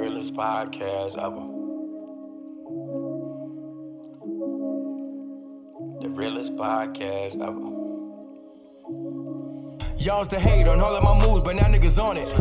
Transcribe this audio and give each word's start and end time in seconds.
The 0.00 0.06
realest 0.06 0.34
podcast 0.34 1.18
ever. 1.18 1.44
The 6.00 6.08
realest 6.08 6.56
podcast 6.56 7.36
ever. 7.36 7.68
Y'all's 9.98 10.28
the 10.28 10.40
hate 10.40 10.66
on 10.68 10.80
all 10.80 10.96
of 10.96 11.04
my 11.04 11.26
moves, 11.26 11.44
but 11.44 11.54
now 11.56 11.64
niggas 11.64 12.02
on 12.02 12.16
it. 12.16 12.32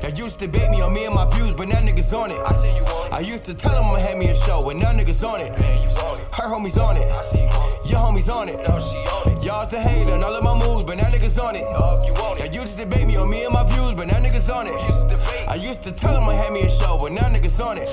Y'all 0.00 0.16
used 0.16 0.38
to 0.38 0.46
bait 0.46 0.70
me 0.70 0.80
on 0.80 0.94
me 0.94 1.06
and 1.06 1.14
my 1.16 1.28
views, 1.34 1.56
but 1.56 1.66
now 1.66 1.80
niggas 1.80 2.16
on 2.16 2.30
it. 2.30 2.38
I 2.46 2.52
see 2.52 2.68
you 2.68 2.84
on 2.84 3.06
it. 3.08 3.12
I 3.14 3.18
used 3.18 3.44
to 3.46 3.54
tell 3.54 3.74
them 3.74 3.84
I'ma 3.86 3.98
have 3.98 4.16
me 4.16 4.28
a 4.28 4.34
show, 4.36 4.62
but 4.62 4.76
now 4.76 4.92
niggas 4.92 5.28
on 5.28 5.40
it. 5.40 5.58
Her 5.58 6.46
homies 6.54 6.80
on 6.80 6.96
it. 6.96 7.10
I 7.10 7.20
see 7.20 7.42
you 7.42 7.48
on 7.48 7.68
it. 7.68 7.71
Your 7.86 8.00
homies 8.00 8.32
on 8.32 8.48
it. 8.48 8.56
No, 8.68 8.78
she 8.78 8.98
on 9.08 9.32
it. 9.32 9.44
Y'all's 9.44 9.70
the 9.70 9.80
hate 9.80 10.06
on 10.06 10.22
all 10.22 10.34
of 10.34 10.44
my 10.44 10.54
moves, 10.54 10.84
but 10.84 10.96
now 10.96 11.04
niggas 11.04 11.42
on 11.42 11.56
it. 11.56 11.62
Y'all 11.62 12.46
used 12.52 12.78
to 12.78 12.84
debate 12.84 13.06
me 13.06 13.16
on 13.16 13.28
me 13.28 13.44
and 13.44 13.52
my 13.52 13.64
views, 13.64 13.94
but 13.94 14.06
now 14.06 14.18
niggas 14.18 14.54
on 14.54 14.66
it. 14.66 15.48
I 15.48 15.56
used 15.56 15.82
to 15.84 15.94
tell 15.94 16.18
them 16.18 16.28
I 16.28 16.34
had 16.34 16.52
me 16.52 16.62
a 16.62 16.68
show, 16.68 16.96
but 17.00 17.12
now 17.12 17.28
niggas 17.28 17.64
on 17.64 17.78
it. 17.78 17.88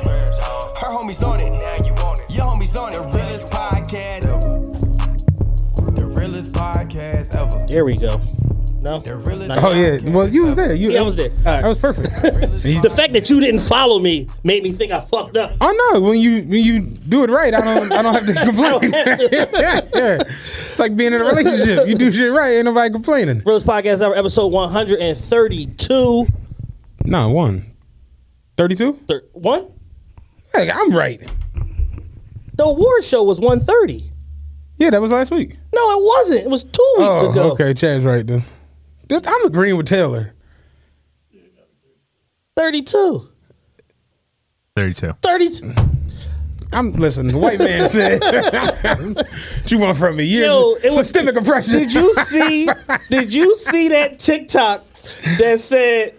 Her 0.79 0.87
homies 0.87 1.25
on 1.25 1.39
it. 1.41 1.51
Now 1.51 1.85
you 1.85 1.93
on 2.03 2.17
it. 2.19 2.29
Your 2.29 2.45
homies 2.45 2.79
on 2.79 2.93
it. 2.93 2.97
The 2.97 3.17
realest 3.17 3.51
podcast 3.51 4.25
ever. 4.25 5.91
The 5.91 6.05
realest 6.05 6.55
podcast 6.55 7.35
ever. 7.35 7.65
There 7.67 7.85
we 7.85 7.97
go. 7.97 8.21
No. 8.81 8.99
The 8.99 9.15
realest 9.17 9.59
Oh 9.63 9.71
yeah, 9.73 9.97
well 10.11 10.27
you 10.29 10.45
was 10.45 10.55
there. 10.55 10.73
You, 10.73 10.91
Yeah, 10.91 10.99
I 10.99 11.01
was 11.03 11.15
there. 11.15 11.29
All 11.29 11.35
right. 11.45 11.61
That 11.61 11.67
was 11.67 11.79
perfect. 11.79 12.09
The 12.83 12.93
fact 12.95 13.13
that 13.13 13.29
you 13.29 13.39
didn't 13.39 13.59
follow 13.61 13.99
me 13.99 14.27
made 14.43 14.63
me 14.63 14.71
think 14.71 14.91
I 14.91 15.01
fucked 15.01 15.37
up. 15.37 15.51
oh 15.61 15.91
no, 15.93 15.99
when 16.01 16.17
you 16.19 16.41
when 16.43 16.63
you 16.63 16.81
do 16.81 17.23
it 17.23 17.29
right, 17.29 17.53
I 17.53 17.61
don't 17.61 17.91
I 17.91 18.01
don't 18.01 18.13
have 18.13 18.25
to 18.25 18.33
complain. 18.45 18.91
yeah, 18.91 19.81
yeah. 19.95 20.23
It's 20.69 20.79
like 20.79 20.95
being 20.95 21.13
in 21.13 21.21
a 21.21 21.25
relationship. 21.25 21.87
You 21.87 21.95
do 21.95 22.11
shit 22.11 22.31
right, 22.31 22.55
ain't 22.55 22.65
nobody 22.65 22.91
complaining. 22.91 23.41
Realest 23.45 23.65
Podcast 23.65 24.01
Ever, 24.01 24.15
episode 24.15 24.47
132. 24.47 26.27
No, 27.05 27.29
one. 27.29 27.65
Thirty-two. 28.57 28.99
Thir- 29.07 29.23
one? 29.33 29.71
Hey, 30.53 30.69
I'm 30.69 30.91
right. 30.91 31.21
The 32.55 32.65
award 32.65 33.03
show 33.05 33.23
was 33.23 33.39
130. 33.39 34.11
Yeah, 34.77 34.89
that 34.89 35.01
was 35.01 35.11
last 35.11 35.31
week. 35.31 35.55
No, 35.73 35.91
it 35.99 36.03
wasn't. 36.03 36.41
It 36.41 36.49
was 36.49 36.63
two 36.63 36.93
weeks 36.97 37.07
Oh, 37.09 37.31
ago. 37.31 37.51
okay. 37.51 37.73
Chad's 37.73 38.03
right 38.03 38.25
then. 38.27 38.43
Th- 39.09 39.23
I'm 39.27 39.45
agreeing 39.45 39.75
with 39.77 39.87
Taylor. 39.87 40.33
32. 42.55 43.27
32. 44.75 45.13
32. 45.21 45.73
I'm 46.71 46.93
listening. 46.93 47.31
The 47.31 47.37
white 47.39 47.59
man 47.59 47.89
said, 47.89 48.21
"What 48.21 49.27
you 49.71 49.79
want 49.79 49.97
from 49.97 50.17
me? 50.17 50.25
Years 50.25 50.45
Yo, 50.47 50.73
it 50.75 50.85
was- 50.95 51.07
systemic 51.07 51.35
oppression." 51.35 51.79
Did 51.79 51.93
you 51.93 52.13
see? 52.25 52.69
did 53.09 53.33
you 53.33 53.55
see 53.55 53.87
that 53.89 54.19
TikTok 54.19 54.83
that 55.39 55.59
said 55.59 56.13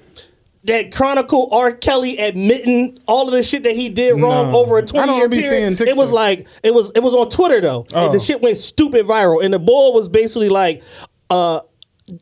that 0.64 0.92
chronicle 0.92 1.48
R. 1.52 1.72
Kelly 1.72 2.18
admitting 2.18 2.98
all 3.06 3.28
of 3.28 3.32
the 3.32 3.42
shit 3.44 3.62
that 3.62 3.76
he 3.76 3.88
did 3.88 4.20
wrong 4.20 4.50
No. 4.50 4.58
over 4.58 4.78
a 4.78 4.84
twenty 4.84 5.14
year 5.16 5.28
period? 5.28 5.80
It 5.82 5.96
was 5.96 6.10
like 6.10 6.48
it 6.64 6.74
was 6.74 6.90
it 6.96 7.00
was 7.00 7.14
on 7.14 7.30
Twitter 7.30 7.60
though. 7.60 7.82
And 7.94 8.08
Oh. 8.08 8.12
the 8.12 8.18
shit 8.18 8.42
went 8.42 8.58
stupid 8.58 9.06
viral, 9.06 9.44
and 9.44 9.54
the 9.54 9.58
boy 9.60 9.90
was 9.90 10.08
basically 10.08 10.48
like, 10.48 10.82
uh. 11.28 11.60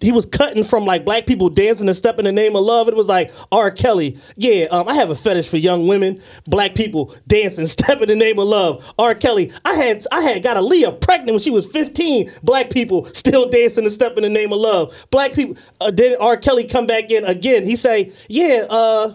He 0.01 0.13
was 0.13 0.27
cutting 0.27 0.65
from 0.65 0.85
like 0.85 1.05
black 1.05 1.27
people 1.27 1.49
dancing 1.49 1.89
and 1.89 1.97
step 1.97 2.19
in 2.19 2.25
the 2.25 2.33
name 2.33 2.57
of 2.57 2.65
love. 2.65 2.89
It 2.89 2.97
was 2.97 3.07
like 3.07 3.33
R. 3.53 3.71
Kelly, 3.71 4.19
yeah, 4.37 4.65
um, 4.67 4.89
I 4.89 4.95
have 4.95 5.11
a 5.11 5.15
fetish 5.15 5.49
for 5.49 5.57
young 5.57 5.87
women, 5.87 6.23
black 6.47 6.75
people 6.75 7.15
dancing, 7.27 7.67
step 7.79 8.01
in 8.01 8.09
the 8.09 8.17
name 8.17 8.39
of 8.39 8.49
love. 8.49 8.85
R. 8.99 9.15
Kelly, 9.15 9.53
I 9.65 9.75
had 9.75 10.07
I 10.13 10.23
had 10.23 10.43
got 10.43 10.57
Aaliyah 10.57 11.01
pregnant 11.01 11.33
when 11.33 11.41
she 11.41 11.51
was 11.51 11.67
15. 11.67 12.33
Black 12.43 12.71
people 12.71 13.13
still 13.13 13.49
dancing 13.49 13.85
and 13.85 13.93
step 13.93 14.17
in 14.17 14.23
the 14.23 14.29
name 14.31 14.53
of 14.53 14.59
love. 14.59 14.95
Black 15.11 15.33
people. 15.33 15.57
Uh, 15.81 15.91
then 15.91 16.17
R. 16.21 16.37
Kelly 16.37 16.65
come 16.65 16.87
back 16.87 17.11
in 17.11 17.25
again. 17.25 17.65
He 17.65 17.77
say, 17.77 18.13
yeah, 18.29 18.67
uh, 18.69 19.15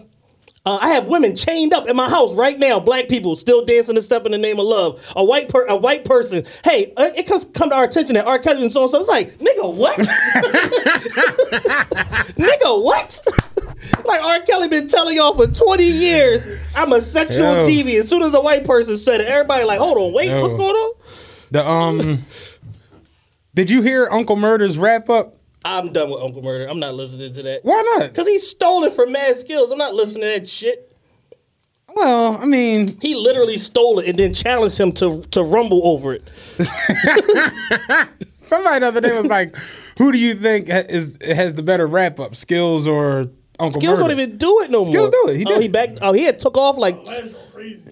uh, 0.66 0.78
I 0.80 0.88
have 0.94 1.06
women 1.06 1.36
chained 1.36 1.74
up 1.74 1.86
in 1.88 1.94
my 1.94 2.08
house 2.08 2.34
right 2.34 2.58
now. 2.58 2.80
Black 2.80 3.08
people 3.08 3.36
still 3.36 3.66
dancing 3.66 3.96
and 3.96 4.04
step 4.04 4.24
in 4.24 4.32
the 4.32 4.38
name 4.38 4.58
of 4.58 4.64
love. 4.64 4.98
A 5.14 5.22
white 5.22 5.48
per- 5.50 5.66
a 5.66 5.76
white 5.76 6.06
person. 6.06 6.46
Hey, 6.64 6.94
uh, 6.96 7.10
it 7.14 7.26
comes 7.26 7.44
come 7.44 7.68
to 7.68 7.76
our 7.76 7.84
attention 7.84 8.14
that 8.14 8.26
R. 8.26 8.38
Kelly 8.38 8.62
and 8.62 8.72
so 8.72 8.82
and 8.82 8.90
so. 8.90 8.98
It's 9.00 9.08
like, 9.08 9.36
nigga, 9.38 9.74
what? 9.74 9.98
nigga, 12.38 12.82
what? 12.82 13.20
like 14.06 14.22
R. 14.22 14.40
Kelly 14.40 14.68
been 14.68 14.88
telling 14.88 15.16
y'all 15.16 15.34
for 15.34 15.46
twenty 15.46 15.84
years, 15.84 16.46
I'm 16.74 16.94
a 16.94 17.02
sexual 17.02 17.44
Yo. 17.44 17.66
deviant. 17.68 18.00
As 18.00 18.08
soon 18.08 18.22
as 18.22 18.32
a 18.32 18.40
white 18.40 18.64
person 18.64 18.96
said 18.96 19.20
it, 19.20 19.26
everybody 19.28 19.64
like, 19.64 19.78
hold 19.78 19.98
on, 19.98 20.14
wait, 20.14 20.30
Yo. 20.30 20.40
what's 20.40 20.54
going 20.54 20.74
on? 20.74 20.94
The 21.50 21.68
um, 21.68 22.24
did 23.54 23.68
you 23.68 23.82
hear 23.82 24.08
Uncle 24.10 24.36
Murda's 24.36 24.78
wrap 24.78 25.10
up? 25.10 25.36
I'm 25.64 25.92
done 25.92 26.10
with 26.10 26.20
Uncle 26.22 26.42
Murda. 26.42 26.68
I'm 26.70 26.78
not 26.78 26.94
listening 26.94 27.32
to 27.34 27.42
that. 27.42 27.64
Why 27.64 27.82
not? 27.96 28.14
Cause 28.14 28.26
he 28.26 28.38
stole 28.38 28.84
it 28.84 28.92
from 28.92 29.12
Mad 29.12 29.34
Skillz. 29.36 29.70
I'm 29.72 29.78
not 29.78 29.94
listening 29.94 30.22
to 30.22 30.40
that 30.40 30.48
shit. 30.48 30.90
Well, 31.94 32.36
I 32.38 32.44
mean, 32.44 32.98
He 33.00 33.14
literally 33.14 33.56
stole 33.56 33.98
it 34.00 34.08
and 34.08 34.18
then 34.18 34.34
challenged 34.34 34.78
him 34.78 34.92
to 34.92 35.22
to 35.30 35.42
rumble 35.42 35.80
over 35.86 36.12
it. 36.14 36.22
somebody 38.42 38.80
the 38.80 38.86
other 38.88 39.00
day 39.00 39.14
was 39.16 39.26
like, 39.26 39.54
"Who 39.98 40.12
do 40.12 40.18
you 40.18 40.34
think 40.34 40.68
is 40.68 41.18
has 41.24 41.54
the 41.54 41.62
better 41.62 41.86
wrap 41.86 42.18
up, 42.20 42.32
Skillz 42.32 42.86
or 42.86 43.30
Uncle 43.60 43.80
Murda? 43.80 43.84
Skillz 43.84 43.88
Murder?" 43.88 44.00
don't 44.02 44.10
even 44.12 44.36
do 44.38 44.60
it 44.62 44.70
no 44.70 44.84
Skillz 44.84 44.94
more. 44.94 45.06
Skillz 45.06 45.10
do 45.12 45.28
it. 45.28 45.36
He 45.36 45.44
oh, 45.46 45.60
he 45.60 45.68
back. 45.68 45.90
Oh, 46.02 46.12
he 46.12 46.24
had 46.24 46.38
took 46.40 46.56
off 46.56 46.76
like. 46.76 46.98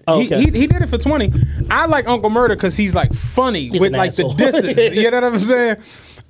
Oh, 0.09 0.19
He, 0.19 0.27
okay. 0.27 0.39
he, 0.45 0.51
he 0.59 0.67
did 0.67 0.83
it 0.83 0.89
for 0.89 0.99
20. 0.99 1.33
I 1.71 1.87
like 1.87 2.09
Uncle 2.09 2.29
Murda 2.29 2.51
because 2.51 2.77
he's 2.77 2.95
like 2.95 3.15
funny 3.15 3.69
He's 3.69 3.81
with 3.81 3.93
like 3.93 4.09
asshole. 4.11 4.33
the 4.35 4.51
disses. 4.51 4.95
you 4.97 5.11
know 5.11 5.21
what 5.21 5.33
I'm 5.35 5.41
saying? 5.41 5.77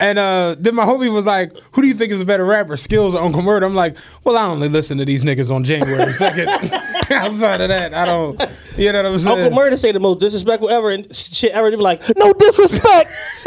And 0.01 0.19
uh, 0.19 0.57
then 0.59 0.75
my 0.75 0.85
homie 0.85 1.13
was 1.13 1.27
like, 1.27 1.53
Who 1.73 1.83
do 1.83 1.89
you 1.89 1.95
think 1.95 2.13
is 2.13 2.21
a 2.21 2.25
better 2.25 2.45
rapper, 2.45 2.75
Skillz 2.75 3.15
or 3.15 3.19
Uncle 3.19 3.43
Murda? 3.43 3.65
I'm 3.65 3.75
like, 3.75 3.97
Well, 4.25 4.37
I 4.37 4.47
only 4.47 4.69
listen 4.69 4.99
to 4.99 5.05
these 5.05 5.25
niggas 5.25 5.51
on 5.55 5.65
January 5.65 6.05
2nd. 6.13 7.11
Outside 7.13 7.61
of 7.61 7.69
that, 7.69 7.95
I 7.95 8.05
don't, 8.05 8.41
you 8.77 8.91
know 8.93 9.03
what 9.03 9.13
I'm 9.13 9.21
saying? 9.21 9.41
Uncle 9.43 9.59
Murda 9.59 9.77
say 9.77 9.93
the 9.93 10.01
most 10.01 10.19
disrespectful 10.21 10.71
ever 10.71 10.91
and 10.91 11.15
shit 11.15 11.53
ever. 11.53 11.71
They 11.71 11.77
be 11.77 11.83
like, 11.83 12.03
no 12.17 12.33
disrespect 12.33 13.11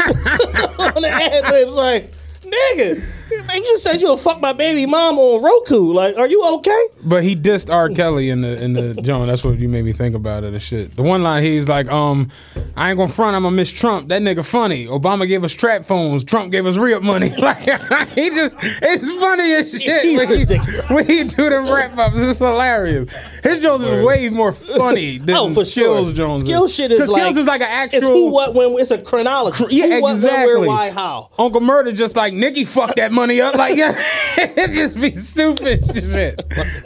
on 0.78 1.02
the 1.02 1.08
ad 1.10 1.50
libs. 1.50 1.74
Like, 1.74 2.12
nigga, 2.42 3.02
you 3.30 3.62
just 3.64 3.82
said 3.82 4.00
you'll 4.00 4.16
fuck 4.16 4.40
my 4.40 4.52
baby 4.52 4.86
mom 4.86 5.18
on 5.18 5.42
Roku. 5.42 5.92
Like, 5.92 6.16
are 6.16 6.26
you 6.28 6.44
okay? 6.56 6.82
But 7.04 7.22
he 7.24 7.34
dissed 7.36 7.72
R. 7.72 7.88
Kelly 7.90 8.30
in 8.30 8.40
the 8.40 8.62
in 8.62 8.72
the 8.72 8.94
John. 9.02 9.26
That's 9.28 9.44
what 9.44 9.58
you 9.58 9.68
made 9.68 9.84
me 9.84 9.92
think 9.92 10.14
about 10.14 10.44
it 10.44 10.52
and 10.52 10.62
shit. 10.62 10.94
The 10.96 11.02
one 11.02 11.22
line 11.22 11.42
he's 11.42 11.68
like, 11.68 11.88
um, 11.88 12.30
I 12.76 12.90
ain't 12.90 12.98
gonna 12.98 13.12
front, 13.12 13.36
I'm 13.36 13.42
gonna 13.42 13.54
miss 13.56 13.70
Trump. 13.70 14.08
That 14.08 14.22
nigga 14.22 14.44
funny. 14.44 14.86
Obama 14.86 15.26
gave 15.26 15.44
us 15.44 15.52
trap 15.52 15.84
phones. 15.84 16.24
Trump 16.24 16.52
gave 16.52 16.66
us 16.66 16.76
re-up 16.76 17.02
money. 17.02 17.32
Like 17.46 17.58
he 18.10 18.30
just 18.30 18.56
it's 18.60 19.10
funny 19.12 19.52
as 19.54 19.80
shit 19.82 20.02
He's 20.04 20.18
when 20.18 20.28
he, 20.48 20.56
when 20.94 21.06
he 21.06 21.24
do 21.24 21.48
the 21.50 21.60
wrap 21.72 21.96
ups. 21.98 22.20
It's 22.20 22.38
hilarious. 22.38 23.10
His 23.42 23.58
Jones 23.60 23.82
is 23.82 24.04
way 24.04 24.28
more 24.30 24.52
funny 24.52 25.18
than 25.18 25.36
Oh, 25.36 25.54
for 25.54 25.60
Skillz 25.60 25.72
sure. 26.06 26.12
Jones. 26.12 26.40
Skill 26.40 26.66
shit 26.66 26.90
is 26.92 27.00
'Cause 27.00 27.08
like 27.10 27.22
Skillz 27.22 27.36
is 27.38 27.46
like 27.46 27.60
an 27.60 27.68
actual 27.70 27.98
It's 27.98 28.06
who, 28.06 28.30
what, 28.30 28.54
when. 28.54 28.78
It's 28.78 28.90
a 28.90 28.98
chronology. 29.00 29.64
yeah, 29.70 29.86
who, 29.96 30.02
what, 30.02 30.12
exactly. 30.14 30.54
when, 30.54 30.60
where, 30.62 30.68
why, 30.68 30.90
how. 30.90 31.30
Uncle 31.38 31.60
Murda 31.60 31.94
just 31.94 32.16
like 32.16 32.34
Nikki 32.34 32.64
fucked 32.64 32.96
that 32.96 33.12
money 33.16 33.40
up. 33.40 33.56
Like 33.56 33.76
yeah, 33.76 33.92
it 34.36 34.70
just 34.70 35.00
be 35.00 35.16
stupid 35.16 35.84
shit. 35.94 36.40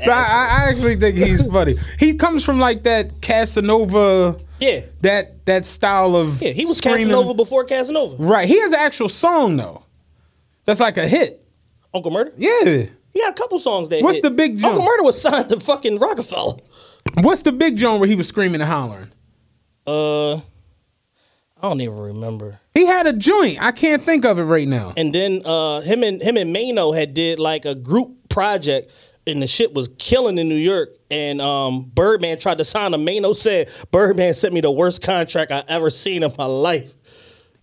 So 0.05 0.11
I, 0.11 0.23
I 0.23 0.69
actually 0.71 0.97
think 0.97 1.19
he's 1.19 1.45
funny. 1.47 1.77
He 1.99 2.15
comes 2.15 2.43
from 2.43 2.59
like 2.59 2.85
that 2.85 3.21
Casanova, 3.21 4.41
Yeah, 4.59 4.85
that 5.03 5.45
that 5.45 5.67
style 5.67 6.17
of 6.17 6.41
yeah. 6.41 6.53
He 6.53 6.65
was 6.65 6.79
screaming. 6.79 7.09
Casanova 7.09 7.35
before 7.35 7.65
Casanova. 7.65 8.17
Right. 8.17 8.49
He 8.49 8.59
has 8.61 8.73
an 8.73 8.79
actual 8.79 9.11
song 9.11 9.59
though. 9.59 9.85
That's 10.65 10.81
like 10.81 10.97
a 10.97 11.07
hit. 11.07 11.45
Uncle 11.93 12.11
Murda. 12.13 12.33
Yeah. 12.39 12.87
He 13.13 13.21
got 13.21 13.31
a 13.31 13.35
couple 13.35 13.59
songs 13.59 13.89
that. 13.89 14.03
What's 14.03 14.17
hit. 14.17 14.23
the 14.23 14.31
big 14.31 14.65
Uncle? 14.65 14.85
Murder 14.85 15.03
was 15.03 15.21
signed 15.21 15.49
to 15.49 15.59
fucking 15.59 15.99
Roc-A-Fella. 15.99 16.59
What's 17.15 17.43
the 17.43 17.51
big 17.53 17.77
joint 17.77 17.99
where 17.99 18.09
he 18.09 18.15
was 18.15 18.29
screaming 18.29 18.61
and 18.61 18.71
hollering? 18.71 19.11
Uh, 19.87 20.41
I 21.63 21.69
don't 21.69 21.81
even 21.81 21.99
remember. 21.99 22.59
He 22.75 22.87
had 22.87 23.07
a 23.07 23.13
joint. 23.13 23.59
I 23.61 23.73
can't 23.73 24.03
think 24.03 24.25
of 24.25 24.39
it 24.39 24.45
right 24.45 24.67
now. 24.67 24.95
And 24.97 25.15
then 25.15 25.43
uh, 25.45 25.81
him 25.81 26.03
and 26.03 26.23
him 26.23 26.37
and 26.37 26.53
Mano 26.53 26.93
had 26.93 27.13
did 27.13 27.39
like 27.39 27.65
a 27.67 27.75
group 27.75 28.29
project, 28.31 28.91
and 29.27 29.43
the 29.43 29.47
shit 29.47 29.75
was 29.75 29.89
killing 29.99 30.39
in 30.39 30.49
New 30.49 30.55
York. 30.55 30.91
And 31.11 31.41
um, 31.43 31.91
Birdman 31.93 32.39
tried 32.39 32.59
to 32.59 32.65
sign 32.65 32.95
him. 32.95 33.05
Mano 33.05 33.33
said 33.35 33.69
Birdman 33.91 34.33
sent 34.35 34.55
me 34.55 34.61
the 34.61 34.71
worst 34.71 35.03
contract 35.03 35.53
I 35.53 35.63
ever 35.69 35.91
seen 35.91 36.23
in 36.23 36.33
my 36.39 36.47
life. 36.47 36.95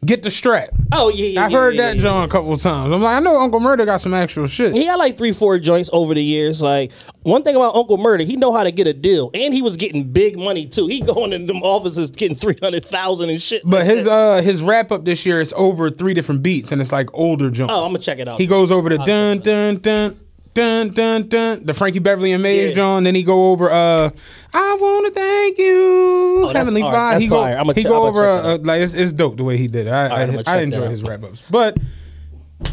Get 0.05 0.21
the 0.21 0.29
strap. 0.29 0.69
Oh 0.91 1.09
yeah, 1.09 1.25
yeah 1.25 1.45
I 1.45 1.47
yeah, 1.47 1.57
heard 1.57 1.75
yeah, 1.75 1.81
that 1.81 1.95
yeah. 1.95 2.01
John 2.03 2.23
a 2.23 2.31
couple 2.31 2.53
of 2.53 2.61
times. 2.61 2.94
I'm 2.94 3.01
like, 3.01 3.17
I 3.17 3.19
know 3.19 3.39
Uncle 3.39 3.59
Murda 3.59 3.83
got 3.83 3.99
some 3.99 4.13
actual 4.13 4.45
shit. 4.45 4.73
He 4.73 4.85
had 4.85 4.95
like 4.95 5.17
three, 5.17 5.31
four 5.31 5.57
joints 5.57 5.89
over 5.91 6.13
the 6.13 6.23
years. 6.23 6.61
Like 6.61 6.91
one 7.23 7.44
thing 7.44 7.55
about 7.55 7.75
Uncle 7.75 7.97
Murda, 7.97 8.23
he 8.23 8.35
know 8.35 8.53
how 8.53 8.63
to 8.63 8.71
get 8.71 8.85
a 8.85 8.94
deal, 8.94 9.31
and 9.33 9.55
he 9.55 9.63
was 9.63 9.75
getting 9.75 10.11
big 10.11 10.38
money 10.38 10.67
too. 10.67 10.85
He 10.85 11.01
going 11.01 11.33
in 11.33 11.47
them 11.47 11.63
offices 11.63 12.11
getting 12.11 12.38
three 12.38 12.57
hundred 12.61 12.85
thousand 12.85 13.31
and 13.31 13.41
shit. 13.41 13.63
But 13.65 13.85
like 13.85 13.85
his 13.88 14.05
that. 14.05 14.11
uh 14.11 14.41
his 14.44 14.61
wrap 14.61 14.91
up 14.91 15.03
this 15.03 15.25
year 15.25 15.41
is 15.41 15.51
over 15.57 15.89
three 15.89 16.13
different 16.13 16.44
beats 16.44 16.71
and 16.71 16.79
it's 16.79 16.91
like 16.91 17.09
older 17.13 17.49
jumps. 17.49 17.73
oh, 17.73 17.83
I'm 17.83 17.89
gonna 17.89 17.99
check 17.99 18.19
it 18.19 18.27
out. 18.27 18.39
He 18.39 18.45
goes 18.45 18.71
over 18.71 18.89
the 18.89 18.99
I'll 18.99 19.05
dun 19.05 19.39
dun 19.39 19.77
dun 19.77 20.19
dun 20.57 20.89
dun 20.89 21.27
dun 21.30 21.65
the 21.65 21.74
Frankie 21.74 22.00
Beverly 22.00 22.31
and 22.31 22.42
Maze 22.44 22.69
Yeah. 22.71 22.75
John. 22.75 23.04
Then 23.04 23.13
he 23.15 23.24
go 23.24 23.51
over 23.51 23.69
uh 23.71 24.09
I 24.54 24.77
wanna 24.80 25.12
thank 25.12 25.57
you 25.59 26.39
Oh, 26.45 26.51
Heavenly 26.54 26.81
Father. 26.81 27.12
that's 27.12 27.21
He 27.24 27.27
go 27.30 27.42
fire. 27.42 27.57
I'ma 27.57 27.74
he 27.74 27.83
che- 27.83 27.89
go 27.89 27.98
I'ma 27.98 28.07
over 28.07 28.27
uh, 28.27 28.57
like 28.62 28.81
it's, 28.81 28.94
it's 28.94 29.13
dope 29.13 29.38
the 29.38 29.44
way 29.44 29.57
he 29.57 29.68
did 29.68 29.88
it. 29.88 29.92
I 29.92 30.25
right, 30.25 30.48
I, 30.48 30.57
I 30.57 30.62
enjoy 30.62 30.89
his 30.89 31.04
wrap 31.04 31.24
ups. 31.24 31.42
But 31.50 31.77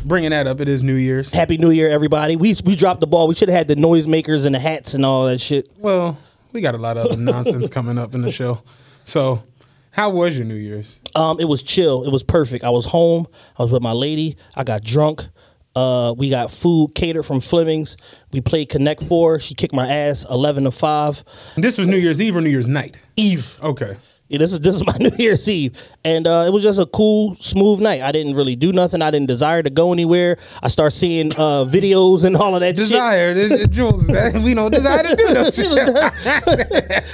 bringing 0.05 0.31
that 0.31 0.47
up, 0.47 0.61
it 0.61 0.69
is 0.69 0.83
New 0.83 0.95
Year's. 0.95 1.31
Happy 1.31 1.59
New 1.59 1.71
Year, 1.71 1.91
everybody. 1.91 2.37
We 2.37 2.55
we 2.65 2.75
dropped 2.77 3.01
the 3.01 3.07
ball. 3.07 3.29
We 3.29 3.35
should 3.35 3.49
have 3.49 3.59
had 3.59 3.69
the 3.69 3.77
noisemakers 3.77 4.47
and 4.47 4.55
the 4.55 4.59
hats 4.59 4.95
and 4.95 5.05
all 5.05 5.27
that 5.27 5.41
shit. 5.41 5.71
Well, 5.79 6.17
we 6.53 6.61
got 6.61 6.75
a 6.75 6.79
lot 6.79 6.97
of 6.97 7.19
nonsense 7.19 7.69
coming 7.69 7.99
up 7.99 8.15
in 8.15 8.23
the 8.23 8.31
show. 8.31 8.63
So, 9.05 9.43
how 9.91 10.09
was 10.11 10.37
your 10.37 10.47
New 10.47 10.55
Year's? 10.55 10.99
Um, 11.15 11.39
it 11.39 11.45
was 11.45 11.63
chill. 11.63 12.05
It 12.05 12.11
was 12.11 12.23
perfect. 12.23 12.65
I 12.65 12.71
was 12.71 12.87
home. 12.87 13.27
I 13.59 13.63
was 13.63 13.71
with 13.73 13.83
my 13.83 13.93
lady. 13.93 14.37
I 14.57 14.65
got 14.65 14.83
drunk. 14.83 15.29
Uh, 15.77 16.15
we 16.17 16.31
got 16.31 16.51
food 16.51 16.95
catered 16.95 17.27
from 17.27 17.41
Fleming's. 17.41 17.97
We 18.33 18.41
played 18.41 18.69
Connect 18.69 19.03
Four. 19.03 19.41
She 19.41 19.55
kicked 19.55 19.75
my 19.75 19.89
ass 19.91 20.25
eleven 20.31 20.65
to 20.65 20.71
five. 20.71 21.25
This 21.57 21.79
was 21.79 21.89
New 21.89 21.97
Year's 21.97 22.21
Eve 22.21 22.37
or 22.37 22.41
New 22.41 22.51
Year's 22.51 22.69
night? 22.69 22.99
Eve. 23.17 23.57
Okay. 23.63 23.97
Yeah, 24.29 24.39
this 24.39 24.53
is 24.53 24.61
this 24.61 24.75
is 24.75 24.87
my 24.87 24.95
New 24.99 25.11
Year's 25.19 25.47
Eve, 25.49 25.77
and 26.03 26.27
uh, 26.27 26.45
it 26.47 26.51
was 26.51 26.63
just 26.63 26.79
a 26.79 26.87
cool, 26.87 27.37
smooth 27.41 27.81
night. 27.81 28.01
I 28.01 28.11
didn't 28.11 28.35
really 28.35 28.57
do 28.57 28.73
nothing. 28.73 29.03
I 29.03 29.11
didn't 29.11 29.27
desire 29.27 29.63
to 29.63 29.69
go 29.69 29.93
anywhere. 29.93 30.39
I 30.63 30.69
start 30.69 30.95
seeing 30.95 31.31
uh, 31.35 31.67
videos 31.67 32.25
and 32.25 32.35
all 32.35 32.55
of 32.55 32.61
that. 32.63 32.75
Desire, 32.75 33.67
Jules, 33.67 34.09
we 34.43 34.55
don't 34.55 34.71
desire 34.71 35.03
to 35.03 35.15
do 35.15 35.75
that. 35.75 37.11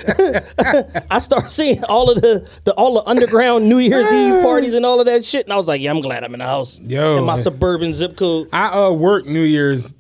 I 1.10 1.18
start 1.18 1.50
seeing 1.50 1.82
all 1.84 2.10
of 2.12 2.22
the, 2.22 2.48
the 2.62 2.74
all 2.74 2.94
the 2.94 3.02
underground 3.10 3.68
New 3.68 3.78
Year's 3.78 4.10
Eve 4.12 4.42
parties 4.42 4.74
and 4.74 4.86
all 4.86 5.00
of 5.00 5.06
that 5.06 5.24
shit, 5.24 5.46
and 5.46 5.52
I 5.52 5.56
was 5.56 5.66
like, 5.66 5.80
yeah, 5.80 5.90
I'm 5.90 6.02
glad 6.02 6.22
I'm 6.22 6.32
in 6.34 6.38
the 6.38 6.46
house. 6.46 6.78
Yo. 6.78 7.18
in 7.18 7.24
my 7.24 7.40
suburban 7.40 7.92
zip 7.92 8.16
code. 8.16 8.48
I 8.52 8.68
uh 8.68 8.92
worked 8.92 9.26
New 9.26 9.42
Year's 9.42 9.94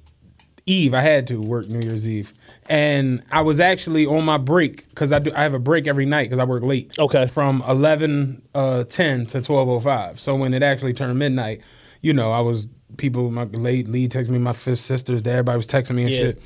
Eve. 0.64 0.94
I 0.94 1.00
had 1.02 1.26
to 1.26 1.40
work 1.40 1.68
New 1.68 1.80
Year's 1.80 2.06
Eve, 2.06 2.32
and 2.70 3.22
I 3.32 3.42
was 3.42 3.58
actually 3.58 4.06
on 4.06 4.24
my 4.24 4.38
break 4.38 4.88
because 4.90 5.10
I 5.12 5.18
do. 5.18 5.32
I 5.34 5.42
have 5.42 5.54
a 5.54 5.58
break 5.58 5.86
every 5.88 6.06
night 6.06 6.30
because 6.30 6.38
I 6.38 6.44
work 6.44 6.62
late. 6.62 6.92
Okay. 6.98 7.26
From 7.26 7.62
eleven 7.68 8.40
uh, 8.54 8.84
ten 8.84 9.26
to 9.26 9.42
twelve 9.42 9.68
oh 9.68 9.80
five. 9.80 10.20
So 10.20 10.36
when 10.36 10.54
it 10.54 10.62
actually 10.62 10.94
turned 10.94 11.18
midnight, 11.18 11.60
you 12.00 12.12
know, 12.12 12.30
I 12.30 12.40
was 12.40 12.68
people. 12.96 13.30
My 13.30 13.44
late 13.44 13.88
lead 13.88 14.12
texted 14.12 14.28
me. 14.30 14.38
My 14.38 14.52
fifth 14.52 14.78
sisters. 14.78 15.20
Everybody 15.26 15.56
was 15.56 15.66
texting 15.66 15.96
me 15.96 16.04
and 16.04 16.12
Yeah. 16.12 16.18
shit. 16.18 16.42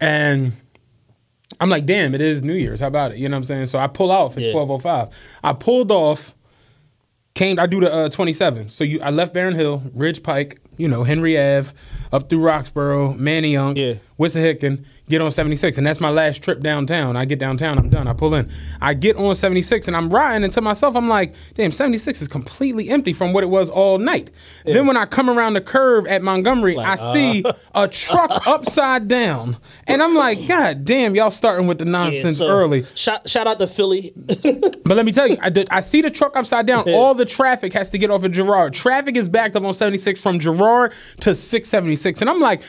And 0.00 0.52
I'm 1.60 1.70
like, 1.70 1.86
damn, 1.86 2.12
it 2.16 2.20
is 2.20 2.42
New 2.42 2.54
Year's. 2.54 2.80
How 2.80 2.88
about 2.88 3.12
it? 3.12 3.18
You 3.18 3.28
know 3.28 3.36
what 3.36 3.42
I'm 3.42 3.44
saying? 3.44 3.66
So 3.66 3.78
I 3.78 3.86
pull 3.86 4.10
out 4.10 4.34
for 4.34 4.40
Yeah. 4.40 4.52
12:05. 4.52 5.10
I 5.44 5.52
pulled 5.52 5.92
off. 5.92 6.34
Came, 7.34 7.58
I 7.58 7.66
do 7.66 7.80
the 7.80 7.90
uh, 7.90 8.08
27. 8.10 8.68
So 8.68 8.84
you, 8.84 9.00
I 9.00 9.08
left 9.08 9.32
Barren 9.32 9.54
Hill, 9.54 9.82
Ridge 9.94 10.22
Pike, 10.22 10.60
you 10.76 10.86
know, 10.86 11.02
Henry 11.02 11.38
Ave, 11.38 11.70
up 12.12 12.28
through 12.28 12.40
Roxborough, 12.40 13.16
Manayunk, 13.18 13.78
Yeah. 13.78 13.94
Wissahickon, 14.18 14.84
get 15.08 15.20
on 15.20 15.30
76. 15.30 15.78
And 15.78 15.86
that's 15.86 16.00
my 16.00 16.10
last 16.10 16.42
trip 16.42 16.60
downtown. 16.60 17.16
I 17.16 17.24
get 17.24 17.38
downtown, 17.38 17.78
I'm 17.78 17.88
done. 17.88 18.06
I 18.06 18.12
pull 18.12 18.34
in. 18.34 18.50
I 18.80 18.94
get 18.94 19.16
on 19.16 19.34
76 19.34 19.88
and 19.88 19.96
I'm 19.96 20.10
riding 20.10 20.44
and 20.44 20.52
to 20.52 20.60
myself, 20.60 20.96
I'm 20.96 21.08
like, 21.08 21.34
damn, 21.54 21.72
76 21.72 22.22
is 22.22 22.28
completely 22.28 22.88
empty 22.88 23.12
from 23.12 23.32
what 23.32 23.44
it 23.44 23.48
was 23.48 23.68
all 23.68 23.98
night. 23.98 24.30
Then 24.64 24.86
when 24.86 24.96
I 24.96 25.06
come 25.06 25.28
around 25.28 25.54
the 25.54 25.60
curve 25.60 26.06
at 26.06 26.22
Montgomery, 26.22 26.78
I 26.78 26.94
see 26.94 27.42
uh. 27.44 27.52
a 27.74 27.88
truck 27.92 28.46
upside 28.46 29.08
down. 29.08 29.56
And 29.86 30.02
I'm 30.02 30.14
like, 30.14 30.46
God 30.46 30.84
damn, 30.84 31.14
y'all 31.14 31.30
starting 31.30 31.66
with 31.66 31.78
the 31.78 31.84
Yeah, 31.84 31.90
nonsense 31.90 32.38
so 32.38 32.46
early. 32.46 32.86
Shout 32.94 33.28
shout 33.28 33.46
out 33.46 33.58
to 33.58 33.66
Philly. 33.66 34.12
But 34.84 34.96
let 34.96 35.06
me 35.06 35.12
tell 35.12 35.28
you, 35.28 35.38
I, 35.40 35.48
did, 35.48 35.68
I 35.70 35.80
see 35.80 36.02
the 36.02 36.10
truck 36.10 36.36
upside 36.36 36.66
down. 36.66 36.84
Yeah. 36.86 36.94
All 36.94 37.14
the 37.14 37.24
traffic 37.24 37.72
has 37.72 37.90
to 37.90 37.98
get 37.98 38.10
off 38.10 38.24
of 38.24 38.32
Girard. 38.32 38.74
Traffic 38.74 39.16
is 39.16 39.28
backed 39.28 39.54
up 39.56 39.62
on 39.62 39.74
76 39.74 40.20
from 40.20 40.40
Girard 40.40 40.92
to 41.20 41.34
676. 41.34 42.20
And 42.20 42.28
I'm 42.28 42.40
like, 42.40 42.62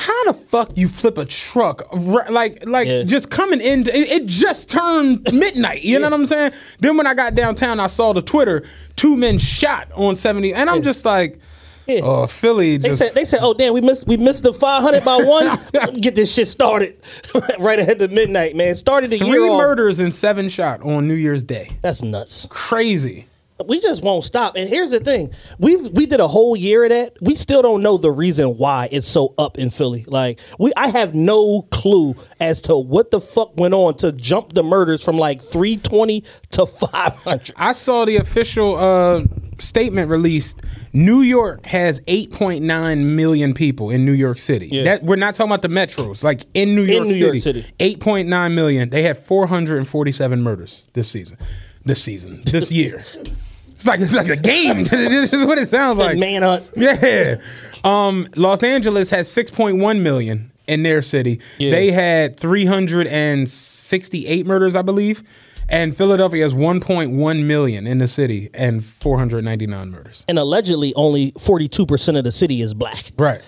how 0.00 0.24
the 0.24 0.32
fuck 0.34 0.76
you 0.76 0.88
flip 0.88 1.18
a 1.18 1.24
truck? 1.24 1.82
Like, 1.92 2.64
like 2.66 2.88
Yeah. 2.88 3.02
just 3.02 3.30
coming 3.30 3.60
in, 3.60 3.80
it, 3.88 3.94
it 3.94 4.26
just 4.26 4.70
turned 4.70 5.22
midnight. 5.32 5.82
You 5.82 5.98
know 5.98 6.06
what 6.06 6.14
I'm 6.14 6.26
saying? 6.26 6.52
Then 6.78 6.96
when 6.96 7.06
I 7.06 7.14
got 7.14 7.34
downtown, 7.34 7.78
I 7.80 7.86
saw 7.86 8.12
the 8.12 8.22
Twitter, 8.22 8.64
two 8.96 9.16
men 9.16 9.38
shot 9.38 9.88
on 9.94 10.16
70. 10.16 10.54
And 10.54 10.70
I'm 10.70 10.82
just 10.82 11.04
like, 11.04 11.38
Yeah. 11.86 12.00
oh, 12.02 12.26
Philly 12.26 12.76
They 12.76 12.88
just. 12.88 12.98
said 13.00 13.14
they 13.14 13.24
said, 13.24 13.40
"Oh 13.42 13.52
damn, 13.52 13.72
we 13.74 13.80
missed 13.80 14.06
we 14.06 14.16
missed 14.16 14.42
the 14.44 14.52
500 14.54 15.04
by 15.04 15.16
one. 15.16 15.58
Get 16.00 16.14
this 16.14 16.32
shit 16.32 16.46
started 16.48 16.96
right 17.58 17.78
ahead 17.80 18.00
of 18.00 18.10
midnight, 18.12 18.54
man. 18.56 18.74
Started 18.76 19.10
the 19.10 19.18
Three 19.18 19.28
year 19.28 19.48
off. 19.50 19.58
murders 19.58 19.98
and 20.00 20.14
seven 20.14 20.48
shot 20.48 20.82
on 20.82 21.08
New 21.08 21.14
Year's 21.14 21.42
Day. 21.42 21.76
That's 21.82 22.00
nuts. 22.02 22.46
Crazy. 22.48 23.26
We 23.66 23.80
just 23.80 24.02
won't 24.02 24.24
stop. 24.24 24.56
And 24.56 24.68
here's 24.68 24.90
the 24.90 25.00
thing: 25.00 25.32
we 25.58 25.76
we 25.76 26.06
did 26.06 26.20
a 26.20 26.28
whole 26.28 26.56
year 26.56 26.84
of 26.84 26.90
that. 26.90 27.16
We 27.20 27.34
still 27.34 27.62
don't 27.62 27.82
know 27.82 27.96
the 27.96 28.10
reason 28.10 28.56
why 28.56 28.88
it's 28.90 29.06
so 29.08 29.34
up 29.38 29.58
in 29.58 29.70
Philly. 29.70 30.04
Like 30.06 30.40
we, 30.58 30.72
I 30.76 30.88
have 30.88 31.14
no 31.14 31.62
clue 31.70 32.14
as 32.40 32.60
to 32.62 32.76
what 32.76 33.10
the 33.10 33.20
fuck 33.20 33.58
went 33.58 33.74
on 33.74 33.96
to 33.98 34.12
jump 34.12 34.52
the 34.52 34.62
murders 34.62 35.02
from 35.02 35.16
like 35.18 35.40
320 35.42 36.24
to 36.52 36.66
500. 36.66 37.52
I 37.56 37.72
saw 37.72 38.04
the 38.04 38.16
official 38.16 38.76
uh, 38.76 39.24
statement 39.58 40.10
released. 40.10 40.62
New 40.92 41.20
York 41.20 41.66
has 41.66 42.00
8.9 42.00 43.04
million 43.14 43.54
people 43.54 43.90
in 43.90 44.04
New 44.04 44.12
York 44.12 44.38
City. 44.38 44.68
Yeah. 44.72 44.84
That 44.84 45.02
we're 45.04 45.16
not 45.16 45.34
talking 45.34 45.50
about 45.52 45.62
the 45.62 45.68
metros, 45.68 46.24
like 46.24 46.46
in 46.54 46.74
New 46.74 46.82
York 46.82 47.06
New 47.06 47.14
City. 47.14 47.38
York 47.38 47.42
City. 47.42 47.66
8.9 47.78 48.54
million. 48.54 48.90
They 48.90 49.02
had 49.02 49.16
447 49.16 50.42
murders 50.42 50.88
this 50.94 51.08
season. 51.08 51.38
This 51.84 52.02
season. 52.02 52.42
This 52.44 52.72
year. 52.72 53.04
It's 53.80 53.86
like 53.86 54.00
it's 54.00 54.14
like 54.14 54.28
a 54.28 54.36
game. 54.36 54.84
this 54.84 55.32
is 55.32 55.46
what 55.46 55.56
it 55.56 55.66
sounds 55.66 55.98
like. 55.98 56.18
Manhunt. 56.18 56.66
Yeah. 56.76 57.36
Um, 57.82 58.28
Los 58.36 58.62
Angeles 58.62 59.08
has 59.08 59.26
6.1 59.28 60.02
million 60.02 60.52
in 60.68 60.82
their 60.82 61.00
city. 61.00 61.40
Yeah. 61.56 61.70
They 61.70 61.90
had 61.90 62.38
368 62.38 64.46
murders, 64.46 64.76
I 64.76 64.82
believe. 64.82 65.22
And 65.66 65.96
Philadelphia 65.96 66.42
has 66.42 66.52
1.1 66.52 67.44
million 67.46 67.86
in 67.86 67.96
the 67.96 68.06
city 68.06 68.50
and 68.52 68.84
499 68.84 69.90
murders. 69.90 70.26
And 70.28 70.38
allegedly, 70.38 70.92
only 70.94 71.32
42 71.38 71.86
percent 71.86 72.18
of 72.18 72.24
the 72.24 72.32
city 72.32 72.60
is 72.60 72.74
black. 72.74 73.12
Right. 73.16 73.40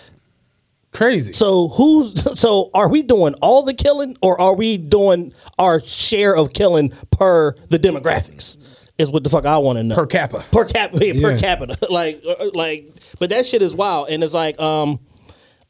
Crazy. 0.93 1.35
So 1.35 1.69
who's 1.69 2.41
so 2.41 2.71
are 2.73 2.89
we 2.89 3.03
doing 3.03 3.35
all 3.43 3.65
the 3.65 3.75
killing 3.75 4.17
or 4.23 4.41
are 4.41 4.55
we 4.55 4.79
doing 4.79 5.35
our 5.59 5.85
share 5.85 6.35
of 6.35 6.55
killing 6.55 6.91
per 7.11 7.55
the 7.69 7.79
demographics? 7.79 8.57
Is 9.03 9.11
what 9.11 9.25
the 9.25 9.31
fuck 9.31 9.45
I 9.47 9.59
want 9.59 9.77
to 9.79 9.83
know. 9.83 9.95
per 9.97 10.07
capita. 10.07 10.45
per 10.51 10.65
capita, 10.65 11.07
yeah, 11.07 11.21
per 11.21 11.39
capita. 11.39 11.77
like, 11.91 12.23
uh, 12.27 12.51
like, 12.55 12.93
but 13.19 13.31
that 13.31 13.45
shit 13.47 13.61
is 13.63 13.75
wild, 13.75 14.09
and 14.09 14.23
it's 14.25 14.35
like, 14.35 14.59
um, 14.61 14.99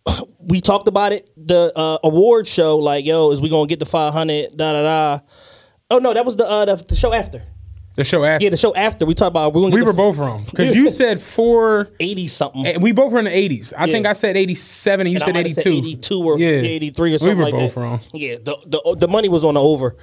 we 0.40 0.60
talked 0.60 0.88
about 0.88 1.12
it. 1.12 1.30
The 1.36 1.72
uh, 1.76 1.98
award 2.04 2.46
show, 2.46 2.78
like, 2.78 3.04
yo, 3.04 3.30
is 3.30 3.40
we 3.40 3.48
gonna 3.48 3.66
get 3.66 3.78
the 3.80 3.86
five 3.86 4.12
hundred? 4.12 4.56
Da 4.56 4.72
da 4.72 4.82
da. 4.82 5.20
Oh 5.90 5.98
no, 5.98 6.14
that 6.14 6.24
was 6.24 6.36
the 6.36 6.48
uh, 6.48 6.64
the, 6.64 6.76
the 6.76 6.94
show 6.96 7.12
after. 7.12 7.42
The 7.94 8.04
show 8.04 8.24
after. 8.24 8.42
Yeah, 8.44 8.48
the 8.50 8.56
show 8.56 8.74
after 8.74 9.04
we 9.04 9.12
talked 9.14 9.28
about. 9.32 9.52
We're 9.52 9.62
gonna 9.62 9.74
we 9.74 9.82
were 9.82 9.92
the 9.92 9.96
both 9.98 10.16
wrong. 10.16 10.44
Because 10.44 10.74
you 10.74 10.88
said 11.00 11.20
four 11.20 11.90
eighty 12.00 12.26
something. 12.26 12.66
eh, 12.66 12.78
We 12.80 12.92
both 12.92 13.12
were 13.12 13.18
in 13.18 13.26
the 13.26 13.30
80s. 13.30 13.74
I 13.76 13.84
Yeah. 13.84 13.92
think 13.92 14.06
I 14.06 14.14
said 14.14 14.34
87 14.34 15.06
and 15.06 15.12
you 15.12 15.16
And 15.16 15.22
I 15.22 15.26
said 15.26 15.34
might 15.34 15.46
have 15.46 15.58
82. 15.58 15.62
said 15.62 15.84
82 15.84 16.22
or 16.22 16.38
83 16.38 17.14
or 17.14 17.18
something 17.18 17.36
We 17.36 17.44
were 17.44 17.50
like 17.50 17.52
both 17.60 17.74
that. 17.74 17.80
wrong. 17.82 18.00
Yeah, 18.14 18.36
the, 18.42 18.56
the 18.64 18.96
the 19.00 19.08
money 19.08 19.28
was 19.28 19.44
on 19.44 19.52
the 19.54 19.60
over. 19.62 19.94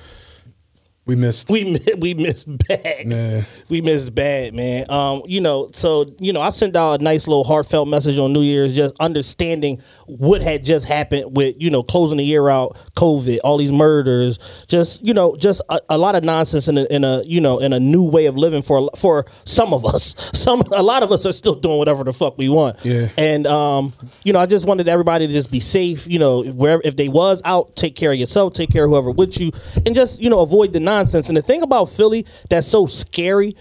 We 1.10 1.16
missed. 1.16 1.50
We 1.50 1.84
we 1.98 2.14
missed 2.14 2.48
bad. 2.68 3.12
Yeah. 3.12 3.44
We 3.68 3.82
missed 3.82 4.14
bad, 4.14 4.54
man. 4.54 4.88
Um, 4.92 5.24
you 5.26 5.42
know, 5.42 5.72
so 5.74 6.14
you 6.20 6.32
know, 6.32 6.40
I 6.40 6.52
sent 6.52 6.76
out 6.76 7.02
a 7.02 7.04
nice 7.04 7.28
little 7.28 7.44
heartfelt 7.44 7.88
message 7.88 8.20
on 8.20 8.32
New 8.32 8.44
Year's, 8.44 8.76
just 8.76 8.96
understanding 9.00 9.82
what 10.10 10.42
had 10.42 10.66
just 10.66 10.86
happened 10.86 11.36
with 11.36 11.56
you 11.60 11.70
know 11.70 11.84
closing 11.84 12.18
the 12.18 12.26
year 12.26 12.50
out, 12.50 12.78
COVID, 12.96 13.40
all 13.44 13.58
these 13.58 13.72
murders, 13.72 14.40
just 14.68 15.06
you 15.06 15.14
know 15.14 15.36
just 15.36 15.62
a, 15.70 15.80
a 15.90 15.98
lot 15.98 16.16
of 16.16 16.24
nonsense 16.24 16.68
in 16.68 16.78
a, 16.78 16.86
in 16.86 17.04
a 17.04 17.24
you 17.24 17.40
know 17.40 17.60
in 17.60 17.74
a 17.74 17.80
new 17.80 18.04
way 18.04 18.26
of 18.26 18.36
living 18.36 18.62
for 18.62 18.90
for 18.98 19.26
some 19.44 19.74
of 19.74 19.86
us. 19.86 20.16
Some 20.34 20.62
a 20.72 20.82
lot 20.82 21.04
of 21.04 21.12
us 21.12 21.26
are 21.26 21.34
still 21.34 21.56
doing 21.56 21.78
whatever 21.78 22.04
the 22.04 22.14
fuck 22.14 22.38
we 22.38 22.50
want. 22.50 22.84
Yeah. 22.84 23.10
And 23.18 23.46
um, 23.46 23.94
you 24.24 24.34
know, 24.34 24.40
I 24.40 24.46
just 24.46 24.66
wanted 24.66 24.88
everybody 24.88 25.28
to 25.28 25.34
just 25.34 25.52
be 25.52 25.60
safe. 25.60 26.08
You 26.08 26.20
know, 26.20 26.44
wherever 26.44 26.82
if 26.86 26.96
they 26.96 27.10
was 27.10 27.42
out, 27.46 27.76
take 27.76 27.96
care 27.96 28.12
of 28.12 28.18
yourself, 28.18 28.54
take 28.54 28.72
care 28.72 28.86
of 28.86 28.90
whoever 28.90 29.12
with 29.12 29.40
you, 29.40 29.52
and 29.86 29.94
just 29.94 30.22
you 30.22 30.30
know 30.30 30.40
avoid 30.40 30.74
the 30.74 30.80
nonsense. 30.80 31.28
And 31.28 31.38
the 31.38 31.42
thing 31.42 31.62
about 31.62 31.86
Philly 31.86 32.26
that's 32.50 32.68
so 32.68 32.86
scary 32.86 33.56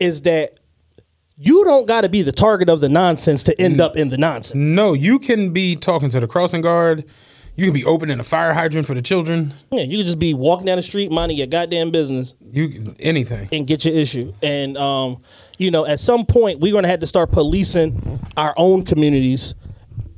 is 0.00 0.22
that 0.22 0.58
you 1.38 1.64
don't 1.64 1.86
got 1.86 2.00
to 2.02 2.08
be 2.08 2.22
the 2.22 2.32
target 2.32 2.68
of 2.68 2.80
the 2.80 2.88
nonsense 2.88 3.42
to 3.44 3.60
end 3.60 3.80
up 3.80 3.96
in 3.96 4.08
the 4.08 4.16
nonsense. 4.18 4.54
No, 4.54 4.92
you 4.94 5.18
can 5.18 5.52
be 5.52 5.76
talking 5.76 6.08
to 6.10 6.20
the 6.20 6.26
crossing 6.26 6.62
guard. 6.62 7.04
You 7.56 7.64
can 7.64 7.72
be 7.74 7.84
opening 7.84 8.20
a 8.20 8.22
fire 8.22 8.52
hydrant 8.52 8.86
for 8.86 8.94
the 8.94 9.00
children. 9.02 9.54
Yeah, 9.70 9.82
you 9.82 9.96
could 9.98 10.06
just 10.06 10.18
be 10.18 10.34
walking 10.34 10.66
down 10.66 10.76
the 10.76 10.82
street, 10.82 11.10
minding 11.10 11.38
your 11.38 11.46
goddamn 11.46 11.90
business, 11.90 12.34
You 12.52 12.94
anything. 13.00 13.48
and 13.50 13.66
get 13.66 13.84
your 13.84 13.94
issue. 13.94 14.34
And 14.42 14.76
um, 14.76 15.22
you 15.58 15.70
know, 15.70 15.86
at 15.86 15.98
some 16.00 16.26
point, 16.26 16.60
we're 16.60 16.72
gonna 16.74 16.88
have 16.88 17.00
to 17.00 17.06
start 17.06 17.32
policing 17.32 18.20
our 18.36 18.52
own 18.58 18.84
communities 18.84 19.54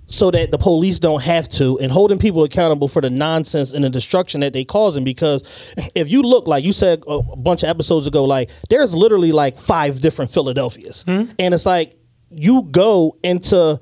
so 0.09 0.31
that 0.31 0.51
the 0.51 0.59
police 0.59 0.99
don't 0.99 1.23
have 1.23 1.49
to, 1.51 1.79
and 1.79 1.93
holding 1.93 2.19
people 2.19 2.43
accountable 2.43 2.89
for 2.89 3.01
the 3.01 3.11
nonsense 3.11 3.73
and 3.73 3.85
the 3.85 3.91
destruction 3.91 4.41
that 4.41 4.53
they 4.53 4.65
causing. 4.65 5.05
Because 5.05 5.45
if 5.95 6.09
you 6.09 6.23
look, 6.23 6.49
like 6.49 6.65
you 6.65 6.73
said 6.73 7.05
a 7.07 7.23
bunch 7.23 7.63
of 7.63 7.69
episodes 7.69 8.07
ago, 8.07 8.25
like 8.25 8.51
there's 8.71 8.95
literally 8.95 9.33
like 9.33 9.59
five 9.59 10.01
different 10.01 10.31
Philadelphias, 10.31 11.03
hmm? 11.03 11.25
and 11.39 11.55
it's 11.55 11.67
like 11.67 11.95
you 12.31 12.63
go 12.71 13.17
into 13.23 13.81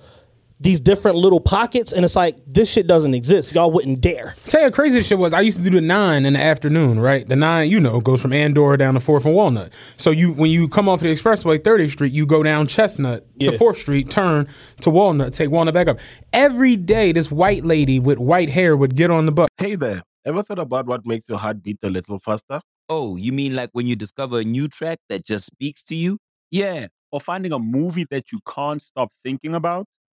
these 0.59 0.81
different 0.81 1.19
little 1.19 1.41
pockets, 1.41 1.93
and 1.93 2.05
it's 2.05 2.17
like 2.17 2.35
this 2.47 2.71
shit 2.71 2.87
doesn't 2.87 3.13
exist. 3.13 3.53
Y'all 3.53 3.71
wouldn't 3.71 4.01
dare. 4.01 4.35
Tell 4.47 4.63
you 4.63 4.69
the 4.71 4.75
craziest 4.75 5.09
shit 5.09 5.19
was 5.19 5.35
I 5.35 5.43
used 5.43 5.59
to 5.59 5.63
do 5.63 5.71
the 5.71 5.81
nine 5.83 6.25
in 6.25 6.33
the 6.33 6.41
afternoon, 6.41 6.99
right? 6.99 7.29
The 7.29 7.37
nine, 7.37 7.71
you 7.71 7.79
know, 7.79 8.01
goes 8.01 8.23
from 8.23 8.33
Andorra 8.33 8.79
down 8.79 8.95
to 8.95 9.01
Fourth 9.01 9.27
and 9.27 9.35
Walnut. 9.35 9.71
So 9.99 10.11
you 10.11 10.33
when 10.33 10.51
you 10.51 10.67
come 10.69 10.89
off 10.89 11.01
the 11.01 11.13
expressway, 11.13 11.59
30th 11.59 11.91
Street, 11.93 12.13
you 12.13 12.25
go 12.25 12.43
down 12.43 12.67
Chestnut 12.69 13.27
to 13.41 13.51
Yeah. 13.53 13.59
Fourth 13.59 13.79
Street, 13.79 14.11
turn 14.11 14.49
to 14.81 14.91
Walnut, 14.91 15.35
take 15.35 15.51
Walnut 15.51 15.75
back 15.75 15.89
up. 15.89 15.99
Every 16.33 16.77
day, 16.77 17.13
this 17.13 17.31
white 17.31 17.65
lady 17.65 18.01
with 18.01 18.19
white 18.19 18.49
hair 18.49 18.77
would 18.77 18.97
get 18.97 19.11
on 19.11 19.27
the 19.27 19.33
bus. 19.33 19.49
Hey 19.59 19.75
there. 19.75 20.03
Ever 20.25 20.43
thought 20.43 20.59
about 20.59 20.87
what 20.87 21.05
makes 21.07 21.29
your 21.29 21.39
heart 21.39 21.63
beat 21.63 21.79
a 21.83 21.91
little 21.91 22.19
faster? 22.19 22.61
Oh, 22.89 23.17
you 23.17 23.33
mean 23.33 23.55
like 23.55 23.71
when 23.73 23.87
you 23.87 23.95
discover 23.95 24.39
a 24.41 24.45
new 24.45 24.69
track 24.69 24.99
that 25.09 25.25
just 25.27 25.47
speaks 25.47 25.83
to 25.85 25.95
you? 25.95 26.19
Yeah. 26.51 26.87
Or 27.13 27.21
finding 27.21 27.53
a 27.53 27.59
movie 27.59 28.07
that 28.11 28.33
you 28.33 28.41
can't 28.49 28.81
stop 28.81 29.11
thinking 29.25 29.55
about. 29.55 29.87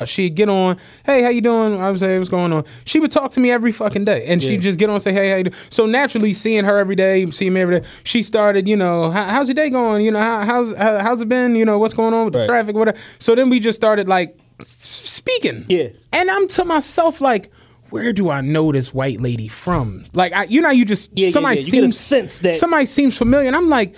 Uh, 0.00 0.04
She'd 0.06 0.34
get 0.34 0.48
on, 0.48 0.78
hey, 1.04 1.22
how 1.22 1.28
you 1.28 1.40
doing? 1.40 1.80
I 1.80 1.90
would 1.90 2.00
say, 2.00 2.18
what's 2.18 2.30
going 2.30 2.52
on? 2.52 2.64
She 2.84 2.98
would 3.00 3.12
talk 3.12 3.30
to 3.32 3.40
me 3.40 3.50
every 3.50 3.70
fucking 3.72 4.04
day, 4.04 4.24
and 4.26 4.42
she'd 4.42 4.62
just 4.62 4.78
get 4.78 4.88
on 4.88 4.94
and 4.94 5.02
say, 5.02 5.12
hey, 5.12 5.30
how 5.30 5.36
you 5.36 5.44
doing? 5.44 5.56
So 5.68 5.86
naturally, 5.86 6.32
seeing 6.34 6.64
her 6.64 6.78
every 6.78 6.96
day, 6.96 7.30
seeing 7.30 7.52
me 7.52 7.60
every 7.60 7.80
day, 7.80 7.86
she 8.04 8.22
started, 8.22 8.66
you 8.66 8.76
know, 8.76 9.10
how's 9.10 9.48
your 9.48 9.54
day 9.54 9.70
going? 9.70 10.04
You 10.04 10.10
know, 10.12 10.20
how, 10.20 10.44
how's 10.44 10.74
how, 10.76 10.98
how's 10.98 11.20
it 11.20 11.28
been? 11.28 11.54
You 11.54 11.64
know, 11.64 11.78
what's 11.78 11.94
going 11.94 12.14
on 12.14 12.24
with 12.24 12.34
the 12.34 12.46
traffic, 12.46 12.74
whatever. 12.74 12.98
So 13.18 13.34
then 13.34 13.50
we 13.50 13.60
just 13.60 13.76
started 13.76 14.08
like 14.08 14.36
speaking. 14.60 15.66
Yeah. 15.68 15.88
And 16.12 16.30
I'm 16.30 16.48
to 16.48 16.64
myself 16.64 17.20
like, 17.20 17.50
where 17.90 18.12
do 18.12 18.30
I 18.30 18.40
know 18.40 18.72
this 18.72 18.94
white 18.94 19.20
lady 19.20 19.48
from? 19.48 20.04
Like, 20.14 20.32
I, 20.32 20.44
you 20.44 20.60
know, 20.60 20.70
you 20.70 20.84
just 20.84 21.10
Yeah, 21.14 21.26
yeah, 21.26 21.32
somebody 21.32 21.56
yeah. 21.56 21.64
You 21.64 21.70
seems 21.70 21.98
sense 21.98 22.38
that- 22.40 22.54
somebody 22.54 22.86
seems 22.86 23.16
familiar, 23.16 23.46
and 23.48 23.56
I'm 23.56 23.68
like. 23.68 23.94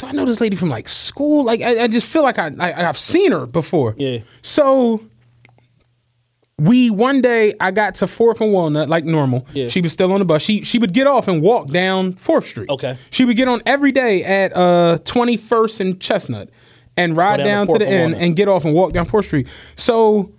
Do 0.00 0.06
I 0.06 0.12
know 0.12 0.24
this 0.24 0.40
lady 0.40 0.54
from 0.54 0.68
like 0.68 0.86
school? 0.86 1.42
Like 1.44 1.60
I, 1.60 1.82
I 1.82 1.88
just 1.88 2.06
feel 2.06 2.22
like 2.22 2.38
I, 2.38 2.52
I 2.60 2.88
I've 2.88 2.96
seen 2.96 3.32
her 3.32 3.46
before. 3.46 3.96
Yeah. 3.98 4.18
So 4.42 5.02
we 6.58 6.90
one 6.90 7.20
day 7.20 7.54
I 7.60 7.70
got 7.70 7.94
to 7.96 8.06
Fourth 8.06 8.40
and 8.40 8.52
Walnut 8.52 8.88
like 8.88 9.04
normal. 9.04 9.46
Yeah. 9.52 9.68
She 9.68 9.80
was 9.80 9.92
still 9.92 10.12
on 10.12 10.18
the 10.18 10.24
bus. 10.24 10.42
She 10.42 10.64
she 10.64 10.78
would 10.78 10.92
get 10.92 11.06
off 11.06 11.28
and 11.28 11.40
walk 11.40 11.68
down 11.68 12.14
Fourth 12.14 12.46
Street. 12.46 12.68
Okay. 12.68 12.96
She 13.10 13.24
would 13.24 13.36
get 13.36 13.48
on 13.48 13.62
every 13.64 13.92
day 13.92 14.24
at 14.24 14.54
uh 14.56 14.98
Twenty 15.04 15.36
First 15.36 15.80
and 15.80 16.00
Chestnut 16.00 16.50
and 16.96 17.16
ride 17.16 17.36
down 17.38 17.44
to 17.44 17.44
down 17.44 17.66
to 17.66 17.72
4th 17.74 17.78
the 17.78 17.88
end 17.88 18.14
and 18.16 18.34
get 18.34 18.48
off 18.48 18.64
and 18.64 18.74
walk 18.74 18.92
down 18.92 19.06
Fourth 19.06 19.26
Street. 19.26 19.46
So 19.76 20.32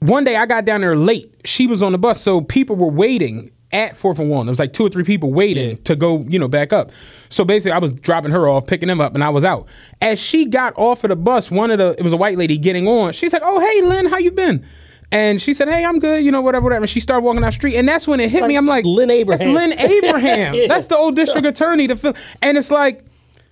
one 0.00 0.24
day 0.24 0.36
I 0.36 0.44
got 0.44 0.66
down 0.66 0.82
there 0.82 0.96
late. 0.96 1.34
She 1.46 1.66
was 1.66 1.82
on 1.82 1.92
the 1.92 1.98
bus, 1.98 2.20
so 2.20 2.42
people 2.42 2.76
were 2.76 2.90
waiting 2.90 3.50
at 3.74 3.96
Fourth 3.96 4.18
and 4.18 4.30
Walnut. 4.30 4.46
There 4.46 4.52
was 4.52 4.58
like 4.58 4.72
two 4.72 4.86
or 4.86 4.88
three 4.88 5.04
people 5.04 5.32
waiting 5.32 5.70
Yeah. 5.70 5.76
to 5.84 5.96
go, 5.96 6.20
you 6.28 6.38
know, 6.38 6.48
back 6.48 6.72
up. 6.72 6.90
So 7.28 7.44
basically, 7.44 7.72
I 7.72 7.78
was 7.78 7.90
dropping 7.90 8.30
her 8.30 8.48
off, 8.48 8.66
picking 8.66 8.88
them 8.88 9.00
up, 9.00 9.14
and 9.14 9.22
I 9.22 9.28
was 9.28 9.44
out. 9.44 9.66
As 10.00 10.18
she 10.20 10.46
got 10.46 10.72
off 10.78 11.04
of 11.04 11.10
the 11.10 11.16
bus, 11.16 11.50
one 11.50 11.70
of 11.70 11.78
the 11.78 11.94
it 11.98 12.02
was 12.02 12.12
a 12.12 12.16
white 12.16 12.38
lady 12.38 12.56
getting 12.56 12.88
on. 12.88 13.12
She 13.12 13.28
said, 13.28 13.42
"Oh, 13.44 13.60
hey, 13.60 13.82
Lynne, 13.82 14.06
how 14.06 14.16
you 14.18 14.30
been?" 14.30 14.64
And 15.12 15.40
she 15.42 15.52
said, 15.54 15.68
"Hey, 15.68 15.84
I'm 15.84 15.98
good. 15.98 16.24
You 16.24 16.30
know, 16.32 16.40
whatever, 16.40 16.64
whatever." 16.64 16.84
And 16.84 16.90
she 16.90 17.00
started 17.00 17.22
walking 17.24 17.40
down 17.42 17.48
the 17.50 17.52
street, 17.54 17.76
and 17.76 17.86
that's 17.88 18.08
when 18.08 18.20
it 18.20 18.30
hit 18.30 18.44
me. 18.46 18.56
I'm 18.56 18.66
like, 18.66 18.84
Lynne 18.84 19.10
Abraham. 19.10 19.52
That's 19.54 19.76
Lynne 19.76 19.90
Abraham. 20.04 20.54
Yeah. 20.54 20.66
That's 20.68 20.86
the 20.86 20.96
old 20.96 21.16
district 21.16 21.46
attorney 21.46 21.86
to 21.88 21.96
Phil. 21.96 22.14
And 22.42 22.56
it's 22.56 22.70
like 22.70 23.04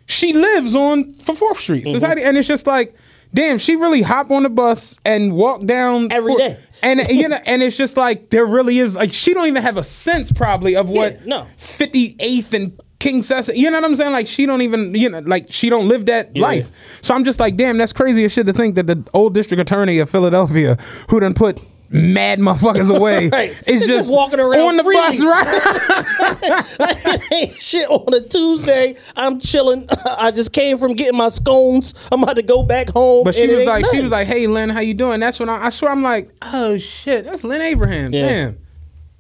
she 0.07 0.33
lives 0.33 0.75
on 0.75 1.15
for 1.15 1.35
Fourth 1.35 1.61
Street 1.61 1.85
Mm-hmm. 1.85 1.95
Society, 1.95 2.23
and 2.23 2.37
it's 2.39 2.49
just 2.49 2.67
like, 2.67 2.95
damn, 3.35 3.59
she 3.59 3.77
really 3.77 4.03
hop 4.03 4.31
on 4.31 4.43
the 4.45 4.51
bus 4.51 4.99
and 5.05 5.33
walk 5.35 5.65
down 5.65 6.11
Every 6.13 6.33
Fourth- 6.33 6.39
day. 6.41 6.59
And 6.85 7.01
you 7.11 7.29
know, 7.29 7.39
and 7.47 7.63
it's 7.63 7.77
just 7.77 7.97
like 7.97 8.31
there 8.31 8.45
really 8.45 8.79
is 8.81 8.97
like 8.97 9.13
she 9.13 9.35
don't 9.35 9.47
even 9.47 9.63
have 9.63 9.77
a 9.77 9.85
sense 9.85 10.33
probably 10.33 10.75
of 10.75 10.89
what 10.89 11.13
Yeah, 11.21 11.21
no. 11.27 11.47
58th 11.61 12.53
and 12.55 12.81
Kingsessing. 12.99 13.57
You 13.57 13.71
know 13.71 13.79
what 13.81 13.85
I'm 13.85 13.97
saying? 13.97 14.13
Like 14.13 14.27
she 14.29 14.47
don't 14.47 14.63
even 14.63 14.95
you 14.95 15.09
know 15.09 15.21
like 15.21 15.47
she 15.51 15.69
don't 15.71 15.87
live 15.89 16.07
that 16.07 16.37
life. 16.37 16.71
So 17.01 17.15
I'm 17.15 17.25
just 17.25 17.39
like, 17.41 17.57
damn, 17.57 17.77
that's 17.79 17.93
crazy 17.93 18.25
as 18.25 18.33
shit 18.33 18.47
to 18.47 18.53
think 18.53 18.75
that 18.77 18.87
the 18.89 19.05
old 19.15 19.33
district 19.35 19.61
attorney 19.61 19.99
of 19.99 20.11
Philadelphia 20.11 20.77
who 21.09 21.21
done 21.21 21.35
put 21.35 21.61
mad 21.93 22.39
motherfuckers 22.39 22.95
away 22.95 23.29
Right. 23.33 23.55
They're 23.67 23.77
just 23.77 23.87
just 23.87 24.13
walking 24.13 24.41
around 24.41 24.61
on 24.61 24.77
the 24.77 24.85
freely. 24.85 25.01
bus, 25.01 25.21
right? 25.25 27.23
ain't 27.33 27.53
shit 27.53 27.89
on 27.89 28.13
a 28.15 28.21
Tuesday. 28.21 28.97
I'm 29.17 29.39
chilling. 29.41 29.87
I 30.05 30.31
just 30.31 30.53
came 30.53 30.79
from 30.79 30.95
getting 30.95 31.17
my 31.17 31.29
scones. 31.29 31.95
I'm 32.11 32.23
about 32.23 32.37
to 32.37 32.43
go 32.43 32.63
back 32.63 32.89
home. 32.91 33.25
But 33.25 33.35
she 33.35 33.47
was 33.55 33.65
like, 33.65 33.87
she 33.87 34.01
was 34.03 34.11
like, 34.11 34.27
"Hey, 34.27 34.47
Lynne, 34.47 34.69
how 34.71 34.81
you 34.81 34.95
doing?" 34.95 35.21
That's 35.21 35.39
when 35.39 35.49
I, 35.49 35.67
I 35.67 35.69
swear 35.71 35.91
I'm 35.93 36.03
like, 36.03 36.31
"Oh 36.43 36.79
shit, 36.79 37.25
that's 37.25 37.45
Lynne 37.45 37.61
Abraham." 37.63 38.13
Yeah. 38.13 38.27
Damn, 38.27 38.59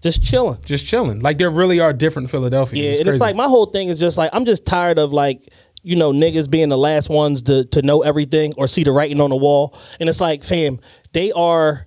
just 0.02 0.22
chilling. 0.22 0.58
just 0.64 0.86
chilling. 0.86 1.20
Like 1.20 1.38
there 1.38 1.50
really 1.50 1.80
are 1.80 1.92
different 1.92 2.30
Philadelphias. 2.30 2.82
Yeah, 2.82 2.90
It's 2.92 3.00
and 3.00 3.08
it's 3.08 3.20
like 3.20 3.36
my 3.36 3.46
whole 3.46 3.66
thing 3.66 3.88
is 3.88 3.98
just 4.00 4.16
like 4.18 4.30
I'm 4.32 4.44
just 4.44 4.64
tired 4.64 4.98
of 4.98 5.12
like 5.12 5.52
you 5.82 5.96
know 5.96 6.12
niggas 6.12 6.48
being 6.50 6.68
the 6.68 6.78
last 6.78 7.08
ones 7.08 7.42
to 7.42 7.64
to 7.66 7.82
know 7.82 8.02
everything 8.02 8.54
or 8.56 8.66
see 8.68 8.84
the 8.84 8.92
writing 8.92 9.20
on 9.20 9.30
the 9.30 9.36
wall. 9.36 9.74
And 10.00 10.08
it's 10.08 10.20
like, 10.20 10.44
fam, 10.44 10.80
they 11.12 11.32
are. 11.32 11.86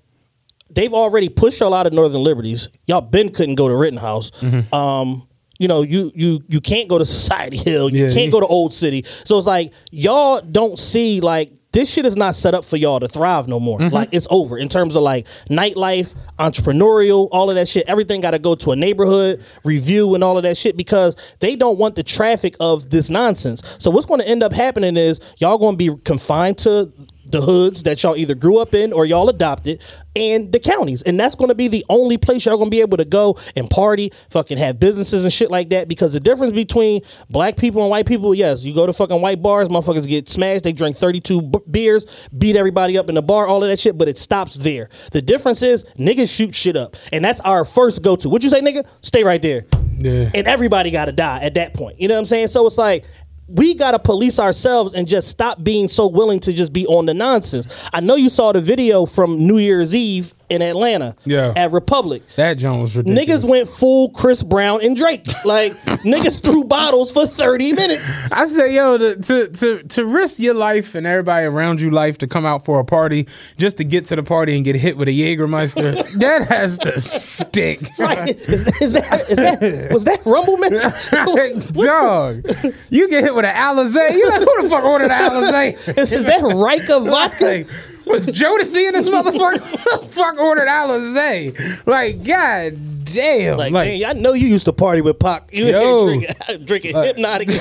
They've 0.75 0.93
already 0.93 1.29
pushed 1.29 1.59
y'all 1.61 1.73
out 1.73 1.87
of 1.87 1.93
Northern 1.93 2.21
Liberties. 2.23 2.67
Y'all 2.85 3.01
been 3.01 3.31
couldn't 3.31 3.55
go 3.55 3.67
to 3.67 3.75
Rittenhouse. 3.75 4.29
Mm-hmm. 4.41 4.73
Um, 4.75 5.27
you 5.57 5.67
know, 5.69 5.81
you 5.81 6.11
you 6.13 6.41
you 6.47 6.59
can't 6.61 6.87
go 6.89 6.97
to 6.97 7.05
Society 7.05 7.57
Hill. 7.57 7.89
You 7.89 8.05
Yeah, 8.07 8.13
can't 8.13 8.25
you- 8.25 8.31
go 8.31 8.41
to 8.41 8.47
Old 8.47 8.73
City. 8.73 9.05
So 9.23 9.37
it's 9.37 9.47
like 9.47 9.71
y'all 9.89 10.41
don't 10.41 10.77
see 10.77 11.21
like 11.21 11.51
this 11.71 11.89
shit 11.89 12.05
is 12.05 12.15
not 12.15 12.35
set 12.35 12.53
up 12.53 12.63
for 12.63 12.77
y'all 12.77 13.01
to 13.01 13.07
thrive 13.07 13.47
no 13.49 13.59
more. 13.59 13.79
Mm-hmm. 13.79 13.93
Like 13.93 14.09
it's 14.13 14.27
over 14.29 14.57
in 14.57 14.69
terms 14.69 14.95
of 14.95 15.03
like 15.03 15.27
nightlife, 15.49 16.13
entrepreneurial, 16.39 17.27
all 17.31 17.49
of 17.49 17.55
that 17.55 17.67
shit. 17.67 17.85
Everything 17.87 18.21
got 18.21 18.31
to 18.31 18.39
go 18.39 18.55
to 18.55 18.71
a 18.71 18.75
neighborhood 18.75 19.43
review 19.65 20.15
and 20.15 20.23
all 20.23 20.37
of 20.37 20.43
that 20.43 20.55
shit 20.57 20.77
because 20.77 21.15
they 21.39 21.55
don't 21.55 21.77
want 21.77 21.95
the 21.95 22.03
traffic 22.03 22.55
of 22.61 22.89
this 22.91 23.09
nonsense. 23.09 23.61
So 23.77 23.91
what's 23.91 24.05
going 24.05 24.21
to 24.21 24.27
end 24.27 24.41
up 24.43 24.53
happening 24.53 24.95
is 24.97 25.19
y'all 25.37 25.57
going 25.57 25.77
to 25.77 25.77
be 25.77 26.01
confined 26.03 26.57
to 26.59 26.91
the 27.25 27.41
hoods 27.41 27.83
that 27.83 28.01
y'all 28.03 28.15
either 28.15 28.35
grew 28.35 28.59
up 28.59 28.73
in 28.73 28.93
or 28.93 29.05
y'all 29.05 29.29
adopted, 29.29 29.81
and 30.15 30.51
the 30.51 30.59
counties. 30.59 31.01
And 31.01 31.19
that's 31.19 31.35
going 31.35 31.49
to 31.49 31.55
be 31.55 31.67
the 31.67 31.85
only 31.89 32.17
place 32.17 32.45
y'all 32.45 32.57
going 32.57 32.67
to 32.67 32.71
be 32.71 32.81
able 32.81 32.97
to 32.97 33.05
go 33.05 33.37
and 33.55 33.69
party, 33.69 34.11
fucking 34.29 34.57
have 34.57 34.79
businesses 34.79 35.23
and 35.23 35.33
shit 35.33 35.51
like 35.51 35.69
that. 35.69 35.87
Because 35.87 36.13
the 36.13 36.19
difference 36.19 36.53
between 36.53 37.01
black 37.29 37.57
people 37.57 37.81
and 37.81 37.89
white 37.89 38.05
people, 38.05 38.33
yes, 38.33 38.63
you 38.63 38.73
go 38.73 38.85
to 38.85 38.93
fucking 38.93 39.21
white 39.21 39.41
bars, 39.41 39.67
motherfuckers 39.67 40.07
get 40.07 40.29
smashed, 40.29 40.63
they 40.63 40.73
drink 40.73 40.95
32 40.95 41.41
b- 41.41 41.59
beers, 41.69 42.05
beat 42.37 42.55
everybody 42.55 42.97
up 42.97 43.09
in 43.09 43.15
the 43.15 43.21
bar, 43.21 43.47
all 43.47 43.63
of 43.63 43.69
that 43.69 43.79
shit, 43.79 43.97
but 43.97 44.07
it 44.07 44.17
stops 44.17 44.55
there. 44.55 44.89
The 45.11 45.21
difference 45.21 45.61
is 45.61 45.85
niggas 45.97 46.33
shoot 46.33 46.55
shit 46.55 46.77
up. 46.77 46.95
And 47.11 47.23
that's 47.23 47.41
our 47.41 47.65
first 47.65 48.01
go 48.01 48.15
to. 48.15 48.29
What 48.29 48.43
you 48.43 48.49
say, 48.49 48.61
nigga? 48.61 48.85
Stay 49.01 49.23
right 49.23 49.41
there. 49.41 49.65
Yeah. 49.97 50.29
And 50.33 50.47
everybody 50.47 50.91
got 50.91 51.05
to 51.05 51.11
die 51.11 51.41
at 51.41 51.55
that 51.55 51.73
point. 51.73 51.99
You 51.99 52.07
know 52.07 52.15
what 52.15 52.19
I'm 52.19 52.25
saying? 52.25 52.49
So 52.49 52.65
it's 52.67 52.77
like, 52.77 53.05
we 53.47 53.75
got 53.75 53.91
to 53.91 53.99
police 53.99 54.39
ourselves 54.39 54.93
and 54.93 55.07
just 55.07 55.27
stop 55.27 55.63
being 55.63 55.87
so 55.87 56.07
willing 56.07 56.39
to 56.41 56.53
just 56.53 56.73
be 56.73 56.85
on 56.87 57.05
the 57.05 57.13
nonsense. 57.13 57.67
I 57.93 58.01
know 58.01 58.15
you 58.15 58.29
saw 58.29 58.51
the 58.51 58.61
video 58.61 59.05
from 59.05 59.45
New 59.45 59.57
Year's 59.57 59.93
Eve 59.93 60.33
in 60.49 60.61
Atlanta 60.61 61.15
Yeah. 61.25 61.53
at 61.55 61.71
Republic. 61.71 62.23
That 62.35 62.55
Jones 62.57 62.81
was 62.81 62.97
ridiculous. 62.97 63.43
Niggas 63.43 63.49
went 63.49 63.67
full 63.69 64.09
Chris 64.09 64.43
Brown 64.43 64.81
and 64.83 64.95
Drake. 64.95 65.25
Like 65.45 65.73
niggas 66.03 66.41
threw 66.41 66.63
bottles 66.63 67.11
for 67.11 67.27
30 67.27 67.73
minutes. 67.73 68.03
I 68.31 68.45
say, 68.45 68.73
yo, 68.75 68.97
to, 68.97 69.15
to 69.21 69.47
to 69.49 69.83
to 69.83 70.05
risk 70.05 70.39
your 70.39 70.55
life 70.55 70.95
and 70.95 71.05
everybody 71.05 71.45
around 71.45 71.81
you 71.81 71.91
life 71.91 72.17
to 72.19 72.27
come 72.27 72.45
out 72.47 72.65
for 72.65 72.79
a 72.79 72.83
party 72.85 73.27
just 73.57 73.77
to 73.77 73.83
get 73.83 74.05
to 74.05 74.15
the 74.15 74.23
party 74.23 74.55
and 74.55 74.65
get 74.65 74.75
hit 74.75 74.97
with 74.97 75.07
a 75.07 75.11
Jägermeister, 75.11 75.95
that 76.19 76.47
has 76.47 76.79
to 76.79 76.99
stick. 76.99 77.79
Like, 77.99 78.29
is, 78.49 78.65
is 78.81 78.93
that, 78.93 79.29
is 79.29 79.37
that 79.37 79.91
was 79.93 80.03
that 80.05 80.25
Rumble 80.25 80.57
man? 80.57 80.71
Dog, 81.73 82.43
you 82.89 83.07
get 83.07 83.23
hit 83.23 83.35
with 83.35 83.45
an 83.45 83.53
Alizé. 83.55 84.11
You 84.13 84.29
like, 84.29 84.39
who 84.39 84.61
the 84.63 84.69
fuck 84.69 84.83
ordered 84.83 85.11
an 85.11 85.31
Alizé? 85.31 85.97
Is, 85.97 86.11
is 86.11 86.23
that 86.25 86.41
Rika 86.41 86.99
vodka? 87.01 87.45
Like, 87.45 87.67
was 88.05 88.25
Jodeci 88.25 88.87
in 88.87 88.93
this 88.93 89.09
motherfucker? 89.09 90.09
Fuck 90.09 90.39
ordered 90.39 90.67
Alizé? 90.67 91.85
Like, 91.85 92.23
god 92.23 92.94
damn. 93.05 93.57
Like, 93.57 93.71
Like, 93.71 93.87
man, 93.87 94.03
I 94.05 94.13
know 94.19 94.33
you 94.33 94.47
used 94.47 94.65
to 94.65 94.73
party 94.73 95.01
with 95.01 95.19
Pac. 95.19 95.49
You 95.53 95.65
Yo. 95.67 96.07
here 96.07 96.27
drinking, 96.65 96.65
drinking 96.65 96.93
Hpnotiq. 96.93 97.59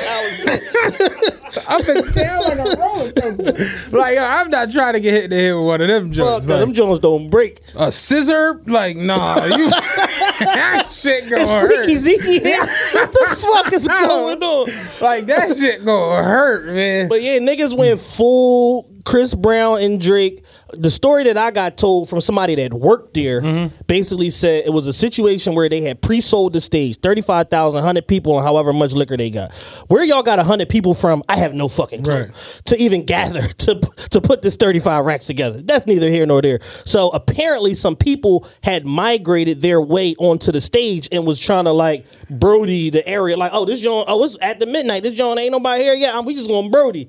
up 1.68 1.88
and 1.88 2.14
down 2.14 2.42
like 2.42 2.58
a 2.58 2.76
roller 2.80 3.12
coaster. 3.12 3.96
Like, 3.96 4.16
yo, 4.16 4.24
I'm 4.24 4.50
not 4.50 4.70
trying 4.72 4.94
to 4.94 5.00
get 5.00 5.12
hit 5.14 5.24
in 5.24 5.30
the 5.30 5.36
head 5.36 5.52
with 5.54 5.64
one 5.64 5.80
of 5.80 5.88
them 5.88 6.06
Fuck, 6.08 6.14
joints. 6.16 6.46
no, 6.46 6.54
Like, 6.54 6.60
them 6.64 6.72
Jones 6.74 6.98
don't 6.98 7.30
break. 7.30 7.60
a 7.76 7.92
scissor? 7.92 8.60
Like, 8.66 8.96
nah, 8.96 9.44
you 9.44 9.70
that 9.70 10.88
shit 10.90 11.28
gonna 11.30 11.42
It's 11.42 11.50
hurt. 11.50 11.74
Freaky 11.76 11.96
Zeke 11.96 12.22
here. 12.22 12.58
What 12.60 13.12
the 13.12 13.36
fuck 13.40 13.72
is 13.72 13.86
going 13.88 14.42
on? 14.42 14.68
Like 15.00 15.26
that 15.26 15.56
shit 15.56 15.84
gonna 15.84 16.22
hurt, 16.24 16.66
man. 16.72 17.08
But 17.08 17.22
yeah, 17.22 17.38
niggas 17.38 17.76
went 17.76 18.00
full 18.00 18.90
Chris 19.04 19.34
Brown 19.34 19.80
and 19.82 20.00
Drake. 20.00 20.42
The 20.74 20.90
story 20.90 21.24
that 21.24 21.36
I 21.36 21.50
got 21.50 21.76
told 21.76 22.08
from 22.08 22.20
somebody 22.20 22.54
that 22.56 22.72
worked 22.72 23.14
there 23.14 23.40
Mm-hmm. 23.40 23.82
basically 23.86 24.30
said 24.30 24.64
it 24.64 24.72
was 24.72 24.86
a 24.86 24.92
situation 24.92 25.54
where 25.54 25.68
they 25.68 25.80
had 25.82 26.00
pre-sold 26.00 26.52
the 26.52 26.60
stage, 26.60 26.98
35,000, 26.98 27.76
100 27.78 28.06
people, 28.06 28.36
and 28.36 28.46
however 28.46 28.72
much 28.72 28.92
liquor 28.92 29.16
they 29.16 29.30
got. 29.30 29.52
Where 29.88 30.04
y'all 30.04 30.22
got 30.22 30.38
100 30.38 30.68
people 30.68 30.94
from, 30.94 31.22
I 31.28 31.36
have 31.36 31.54
no 31.54 31.68
fucking 31.68 32.02
clue. 32.04 32.14
Right. 32.24 32.30
To 32.66 32.76
even 32.76 33.04
gather 33.04 33.48
to, 33.64 33.80
to 34.10 34.20
put 34.20 34.42
this 34.42 34.56
35 34.56 35.04
racks 35.04 35.26
together. 35.26 35.62
That's 35.62 35.86
neither 35.86 36.08
here 36.08 36.26
nor 36.26 36.42
there. 36.42 36.60
So 36.84 37.10
apparently 37.10 37.74
some 37.74 37.96
people 37.96 38.46
had 38.62 38.86
migrated 38.86 39.60
their 39.60 39.80
way 39.80 40.14
onto 40.18 40.52
the 40.52 40.60
stage 40.60 41.08
and 41.12 41.26
was 41.26 41.38
trying 41.38 41.64
to 41.64 41.72
like 41.72 42.06
Brody 42.30 42.90
the 42.90 43.06
area. 43.06 43.36
Like, 43.36 43.52
oh, 43.52 43.64
this 43.64 43.80
John, 43.80 44.04
oh, 44.08 44.24
it's 44.24 44.36
at 44.40 44.58
the 44.58 44.66
midnight. 44.66 45.02
This 45.02 45.16
John 45.16 45.38
ain't 45.38 45.52
nobody 45.52 45.84
here 45.84 45.94
yet. 45.94 46.24
We 46.24 46.34
just 46.34 46.48
going 46.48 46.70
Brody. 46.70 47.08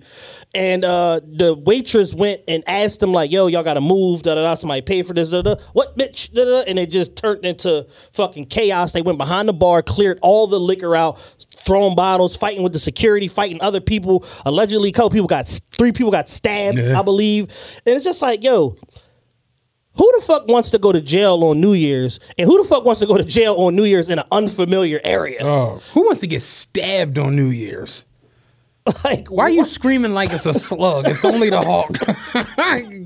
And 0.56 0.86
uh, 0.86 1.20
the 1.24 1.54
waitress 1.54 2.14
went 2.14 2.42
and 2.48 2.64
asked 2.66 3.02
them 3.02 3.12
like, 3.12 3.30
"Yo, 3.30 3.48
y'all 3.48 3.62
got 3.62 3.74
to 3.74 3.82
move." 3.82 4.24
Da 4.24 4.36
da 4.36 4.42
da. 4.42 4.56
Somebody 4.56 4.82
pay 4.82 5.04
for 5.04 5.14
this. 5.14 5.30
Da 5.30 5.42
da. 5.42 5.58
What 5.74 5.98
bitch? 5.98 6.34
Da 6.34 6.46
da. 6.46 6.60
And 6.62 6.80
it 6.80 6.90
just 6.92 7.18
turned 7.18 7.44
into 7.44 7.86
fucking 8.14 8.46
chaos. 8.46 8.94
They 8.94 9.02
went 9.02 9.18
behind 9.18 9.50
the 9.50 9.54
bar, 9.54 9.82
cleared 9.84 10.18
all 10.22 10.48
the 10.48 10.60
liquor 10.60 10.96
out, 10.96 11.20
throwing 11.58 11.94
bottles, 11.96 12.38
fighting 12.38 12.64
with 12.64 12.72
the 12.72 12.80
security, 12.80 13.28
fighting 13.28 13.62
other 13.62 13.82
people. 13.82 14.26
Allegedly, 14.46 14.90
a 14.90 14.92
couple 14.94 15.10
people 15.10 15.28
got 15.28 15.48
three 15.74 15.92
people 15.92 16.10
got 16.12 16.30
stabbed, 16.30 16.80
Yeah. 16.80 16.98
I 16.98 17.04
believe. 17.04 17.50
And 17.86 17.96
it's 17.98 18.06
just 18.06 18.22
like, 18.22 18.42
yo, 18.42 18.78
who 19.98 20.14
the 20.18 20.26
fuck 20.26 20.48
wants 20.48 20.70
to 20.72 20.78
go 20.80 20.92
to 20.92 21.02
jail 21.02 21.44
on 21.44 21.60
New 21.60 21.74
Year's? 21.74 22.20
And 22.38 22.48
who 22.48 22.62
the 22.62 22.68
fuck 22.68 22.86
wants 22.86 23.02
to 23.02 23.08
go 23.08 23.18
to 23.18 23.24
jail 23.24 23.56
on 23.56 23.76
New 23.76 23.84
Year's 23.86 24.10
in 24.10 24.20
an 24.20 24.26
unfamiliar 24.32 25.00
area? 25.04 25.40
Oh, 25.44 25.82
who 25.94 26.06
wants 26.06 26.22
to 26.22 26.28
get 26.28 26.42
stabbed 26.42 27.18
on 27.18 27.36
New 27.36 27.50
Year's? 27.50 28.06
like, 29.04 29.30
Why 29.30 29.46
are 29.46 29.50
you 29.50 29.66
screaming 29.66 30.14
like 30.14 30.32
it's 30.32 30.46
a 30.46 30.54
slug? 30.54 31.08
It's 31.08 31.26
only 31.26 31.50
the 31.50 31.62
hawk. 31.62 31.98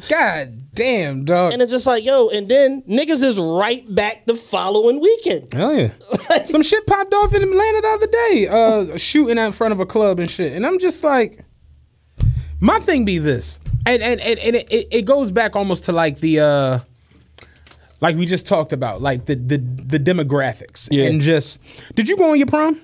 God 0.10 0.74
damn, 0.74 1.26
dog. 1.26 1.54
And 1.54 1.62
it's 1.62 1.72
just 1.72 1.86
like, 1.86 2.04
yo, 2.04 2.30
and 2.30 2.50
then 2.50 2.82
niggas 2.84 3.24
is 3.24 3.38
right 3.38 3.84
back 3.94 4.26
the 4.26 4.36
following 4.36 5.00
weekend. 5.00 5.54
Hell 5.54 5.76
yeah. 5.76 6.44
Some 6.46 6.64
shit 6.64 6.86
popped 6.86 7.14
off 7.14 7.34
in 7.34 7.44
Atlanta 7.44 7.82
the 7.82 7.88
other 7.88 8.08
day, 8.08 8.48
uh, 8.48 8.98
shooting 8.98 9.40
out 9.40 9.48
in 9.48 9.52
front 9.54 9.72
of 9.72 9.80
a 9.80 9.86
club 9.86 10.20
and 10.20 10.30
shit. 10.30 10.54
And 10.54 10.66
I'm 10.66 10.80
just 10.80 11.04
like, 11.04 11.46
my 12.60 12.80
thing 12.80 13.06
be 13.06 13.18
this. 13.18 13.60
And 13.86 14.04
and, 14.04 14.20
and, 14.20 14.40
and 14.40 14.56
it, 14.58 14.88
it 14.92 15.06
goes 15.06 15.32
back 15.32 15.56
almost 15.56 15.86
to 15.86 15.94
like 15.94 16.20
the 16.20 16.40
uh 16.42 16.80
like 18.02 18.16
we 18.18 18.26
just 18.26 18.46
talked 18.46 18.74
about, 18.74 19.02
like 19.02 19.26
the 19.26 19.36
the, 19.36 19.58
the 19.58 20.00
demographics. 20.00 20.90
Yeah. 20.92 21.06
And 21.06 21.22
just 21.22 21.62
did 21.96 22.10
you 22.10 22.18
go 22.18 22.32
on 22.32 22.38
your 22.38 22.48
prom? 22.48 22.82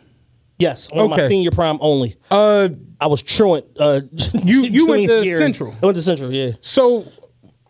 Yes, 0.58 0.88
on 0.94 1.10
my 1.10 1.28
senior 1.28 1.52
prom 1.52 1.78
only. 1.82 2.16
Uh 2.32 2.70
I 3.00 3.08
was 3.08 3.22
truant. 3.22 3.66
Uh, 3.78 4.02
You- 4.44 4.62
you 4.64 4.88
went 4.88 5.08
to 5.08 5.24
year. 5.26 5.38
Central. 5.38 5.76
I 5.82 5.86
went 5.86 5.98
to 5.98 6.02
Central. 6.02 6.32
Yeah, 6.34 6.52
so 6.62 7.12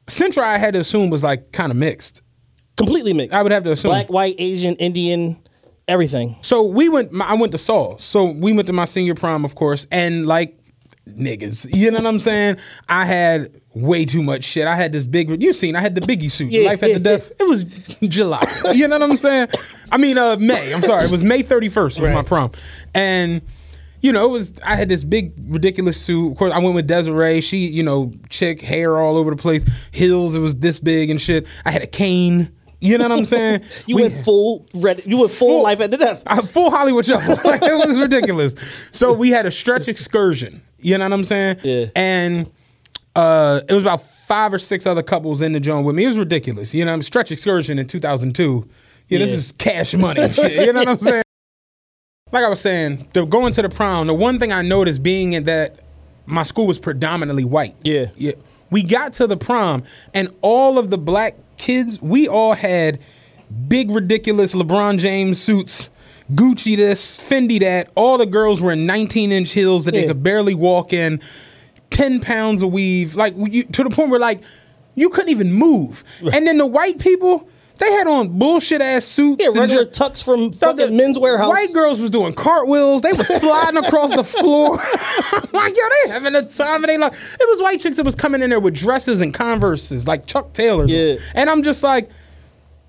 Central 0.07 0.45
I 0.45 0.57
had 0.57 0.73
to 0.75 0.79
assume 0.81 1.09
was 1.09 1.23
like 1.23 1.51
kind 1.51 1.71
of 1.71 1.77
mixed. 1.77 2.21
completely 2.77 3.13
mixed. 3.13 3.33
I 3.33 3.41
would 3.41 3.51
have 3.51 3.63
to 3.63 3.71
assume. 3.71 3.89
Black, 3.89 4.07
white, 4.09 4.35
Asian, 4.37 4.75
Indian, 4.75 5.41
everything. 5.87 6.35
So 6.41 6.61
we 6.63 6.89
went. 6.89 7.11
my- 7.11 7.25
I 7.25 7.33
went 7.33 7.51
to 7.53 7.57
Saul. 7.57 7.97
So 7.97 8.25
we 8.25 8.53
went 8.53 8.67
to 8.67 8.73
my 8.73 8.85
senior 8.85 9.15
prom, 9.15 9.45
of 9.45 9.55
course, 9.55 9.87
and 9.91 10.27
like 10.27 10.59
niggas, 11.07 11.73
you 11.75 11.91
know 11.91 11.97
what 11.97 12.05
I'm 12.07 12.19
saying? 12.19 12.57
I 12.89 13.05
had 13.05 13.61
way 13.73 14.05
too 14.05 14.23
much 14.23 14.43
shit. 14.43 14.67
I 14.67 14.75
had 14.75 14.91
this 14.91 15.03
big. 15.03 15.41
You 15.41 15.53
seen? 15.53 15.75
I 15.75 15.81
had 15.81 15.95
the 15.95 16.01
Biggie 16.01 16.31
suit. 16.31 16.51
Yeah, 16.51 16.69
Life 16.69 16.83
at 16.83 16.89
yeah, 16.89 16.93
the 16.95 16.99
death. 17.01 17.31
It 17.39 17.47
was 17.47 17.63
July. 18.09 18.41
You 18.73 18.87
know 18.87 18.97
what 18.99 19.09
I'm 19.11 19.17
saying? 19.17 19.47
I 19.91 19.97
mean, 19.97 20.17
uh, 20.17 20.35
May. 20.37 20.73
I'm 20.73 20.81
sorry. 20.81 21.05
It 21.05 21.11
was 21.11 21.23
May 21.23 21.43
31st. 21.43 21.99
Was 21.99 22.11
my 22.11 22.23
prom, 22.23 22.51
and. 22.93 23.41
You 24.01 24.11
know, 24.11 24.25
it 24.25 24.29
was. 24.29 24.53
I 24.63 24.75
had 24.75 24.87
this 24.87 25.03
big, 25.03 25.33
ridiculous 25.47 25.99
suit. 25.99 26.33
Of 26.33 26.37
course, 26.37 26.51
I 26.53 26.59
went 26.59 26.75
with 26.75 26.85
Desiree. 26.85 27.41
She, 27.41 27.65
you 27.65 27.81
know, 27.81 28.13
chick 28.29 28.61
hair 28.61 28.99
all 28.99 29.17
over 29.17 29.31
the 29.31 29.35
place, 29.37 29.65
heels. 29.89 30.35
It 30.35 30.39
was 30.39 30.55
this 30.57 30.77
big 30.77 31.09
and 31.09 31.19
shit. 31.19 31.47
I 31.63 31.71
had 31.71 31.81
a 31.81 31.87
cane. 31.87 32.51
You 32.79 32.99
know 32.99 33.07
what 33.09 33.17
I'm 33.17 33.25
saying? 33.25 33.61
You 33.87 33.95
We- 33.95 34.01
went 34.03 34.13
full 34.23 34.67
red. 34.75 35.01
You 35.07 35.17
went 35.17 35.31
full, 35.31 35.47
Full- 35.47 35.63
life 35.63 35.79
at 35.79 35.89
the 35.89 35.97
death. 35.97 36.21
a 36.27 36.45
full 36.45 36.69
Hollywood 36.69 37.03
shuffle. 37.03 37.35
like, 37.49 37.63
it 37.63 37.73
was 37.73 37.99
ridiculous. 37.99 38.53
So 38.91 39.11
we 39.11 39.31
had 39.31 39.47
a 39.47 39.51
stretch 39.51 39.87
excursion. 39.87 40.61
You 40.79 40.97
know 40.97 41.05
what 41.05 41.13
I'm 41.13 41.23
saying? 41.23 41.57
Yeah. 41.63 41.85
And 41.95 42.51
uh, 43.15 43.61
it 43.67 43.73
was 43.73 43.83
about 43.83 44.01
five 44.01 44.53
or 44.53 44.59
six 44.59 44.85
other 44.85 45.03
couples 45.03 45.41
in 45.41 45.53
the 45.53 45.59
joint 45.59 45.85
with 45.85 45.95
me. 45.95 46.03
It 46.03 46.07
was 46.07 46.17
ridiculous. 46.17 46.73
You 46.73 46.85
know, 46.85 46.93
I'm 46.93 47.03
stretch 47.03 47.31
excursion 47.31 47.79
in 47.79 47.87
2002. 47.87 48.67
Yeah, 49.07 49.19
this 49.19 49.31
is 49.31 49.51
cash 49.53 49.93
money 49.93 50.27
shit. 50.31 50.65
You 50.65 50.73
know 50.73 50.79
what 50.79 50.89
I'm 50.89 50.99
saying? 51.01 51.23
Like 52.31 52.43
I 52.43 52.49
was 52.49 52.59
saying, 52.59 53.07
the 53.13 53.23
going 53.25 53.53
to 53.53 53.61
the 53.61 53.69
prom, 53.69 54.07
the 54.07 54.13
one 54.13 54.39
thing 54.39 54.51
I 54.51 54.61
noticed 54.61 55.03
being 55.03 55.33
in 55.33 55.43
that 55.45 55.79
my 56.25 56.43
school 56.43 56.67
was 56.67 56.79
predominantly 56.79 57.45
white. 57.45 57.75
Yeah. 57.83 58.07
Yeah. 58.15 58.33
We 58.71 58.81
got 58.83 59.13
to 59.13 59.27
the 59.27 59.37
prom 59.37 59.83
and 60.13 60.29
all 60.41 60.77
of 60.79 60.89
the 60.89 60.97
black 60.97 61.35
kids, 61.57 62.01
we 62.01 62.27
all 62.27 62.53
had 62.53 62.99
big 63.67 63.91
ridiculous 63.91 64.53
LeBron 64.53 64.97
James 64.97 65.41
suits, 65.41 65.89
Gucci 66.33 66.75
this, 66.75 67.19
Fendi 67.19 67.59
that. 67.59 67.89
All 67.95 68.17
the 68.17 68.25
girls 68.25 68.61
were 68.61 68.71
in 68.71 68.85
19 68.85 69.31
inch 69.31 69.51
heels 69.51 69.85
that 69.85 69.91
they 69.91 70.07
could 70.07 70.23
barely 70.23 70.55
walk 70.55 70.91
in, 70.91 71.21
10 71.91 72.19
pounds 72.19 72.61
of 72.61 72.71
weave, 72.71 73.15
like 73.15 73.35
you, 73.37 73.63
to 73.63 73.83
the 73.83 73.89
point 73.89 74.09
where 74.09 74.19
like 74.19 74.41
you 74.95 75.09
couldn't 75.09 75.29
even 75.29 75.53
move. 75.53 76.03
And 76.33 76.47
then 76.47 76.57
the 76.57 76.65
white 76.65 76.99
people, 76.99 77.47
they 77.77 77.91
had 77.91 78.07
on 78.07 78.39
bullshit 78.39 78.81
ass 78.81 79.05
suits. 79.05 79.43
Yeah, 79.43 79.49
and 79.49 79.59
regular 79.59 79.85
tux 79.85 80.23
from 80.23 80.53
fucking 80.53 80.95
Men's 80.95 81.17
Wearhouse. 81.17 81.49
White 81.49 81.73
girls 81.73 81.99
was 81.99 82.09
doing 82.09 82.33
cartwheels. 82.33 83.01
They 83.01 83.13
was 83.13 83.27
sliding 83.27 83.83
across 83.83 84.15
the 84.15 84.23
floor. 84.23 84.77
like, 85.53 85.75
yo, 85.75 85.83
they 86.03 86.11
having 86.11 86.35
a 86.35 86.47
time 86.47 86.83
of 86.83 86.87
their 86.87 86.97
life. 86.97 87.37
It 87.39 87.47
was 87.47 87.61
white 87.61 87.81
chicks 87.81 87.97
that 87.97 88.05
was 88.05 88.15
coming 88.15 88.41
in 88.41 88.49
there 88.49 88.59
with 88.59 88.75
dresses 88.75 89.21
and 89.21 89.33
Converses, 89.33 90.07
like 90.07 90.25
Chuck 90.25 90.53
Taylors. 90.53 90.89
Yeah. 90.89 91.17
And 91.33 91.49
I'm 91.49 91.61
just 91.61 91.83
like, 91.83 92.09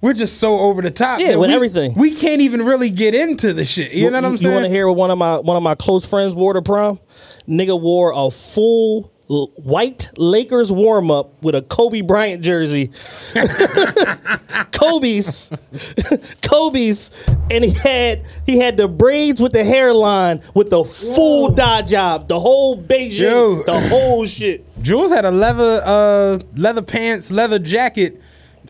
we're 0.01 0.13
just 0.13 0.39
so 0.39 0.59
over 0.59 0.83
the 0.83 0.91
top. 0.91 1.21
Yeah, 1.21 1.37
with 1.37 1.51
we, 1.51 1.55
everything. 1.55 1.95
We 1.95 2.15
can't 2.15 2.41
even 2.43 2.65
really 2.65 2.91
get 2.91 3.15
into 3.15 3.53
the 3.53 3.65
shit. 3.65 3.93
You 3.93 4.11
know 4.11 4.19
what 4.19 4.25
I'm 4.25 4.37
saying? 4.37 4.51
You 4.51 4.55
want 4.55 4.65
to 4.65 4.71
hear 4.71 4.87
what 4.89 4.97
one 4.97 5.11
of 5.11 5.19
my 5.19 5.39
one 5.39 5.57
of 5.57 5.63
my 5.63 5.75
close 5.75 6.05
friends 6.05 6.35
wore 6.35 6.53
to 6.53 6.63
prom? 6.63 7.01
Nigga 7.49 7.81
wore 7.81 8.13
a 8.15 8.31
full 8.31 9.13
white 9.29 10.11
Lakers 10.17 10.71
warm 10.71 11.11
up 11.11 11.43
with 11.43 11.55
a 11.55 11.63
Kobe 11.63 12.01
Bryant 12.01 12.43
jersey. 12.43 12.93
Kobe's, 14.73 15.51
Kobe's, 16.43 17.11
and 17.51 17.65
he 17.65 17.71
had 17.71 18.25
he 18.45 18.59
had 18.59 18.77
the 18.77 18.89
braids 18.89 19.41
with 19.41 19.53
the 19.53 19.65
hairline 19.65 20.43
with 20.55 20.71
the 20.71 20.85
full 20.85 21.49
dye 21.49 21.83
job, 21.83 22.29
the 22.29 22.39
whole 22.39 22.81
Beijing, 22.81 23.19
Yo. 23.19 23.63
the 23.65 23.81
whole 23.89 24.27
shit. 24.27 24.65
Jules 24.83 25.11
had 25.11 25.25
a 25.25 25.31
leather 25.31 25.83
uh 25.85 26.39
leather 26.55 26.83
pants, 26.83 27.31
leather 27.31 27.59
jacket, 27.59 28.21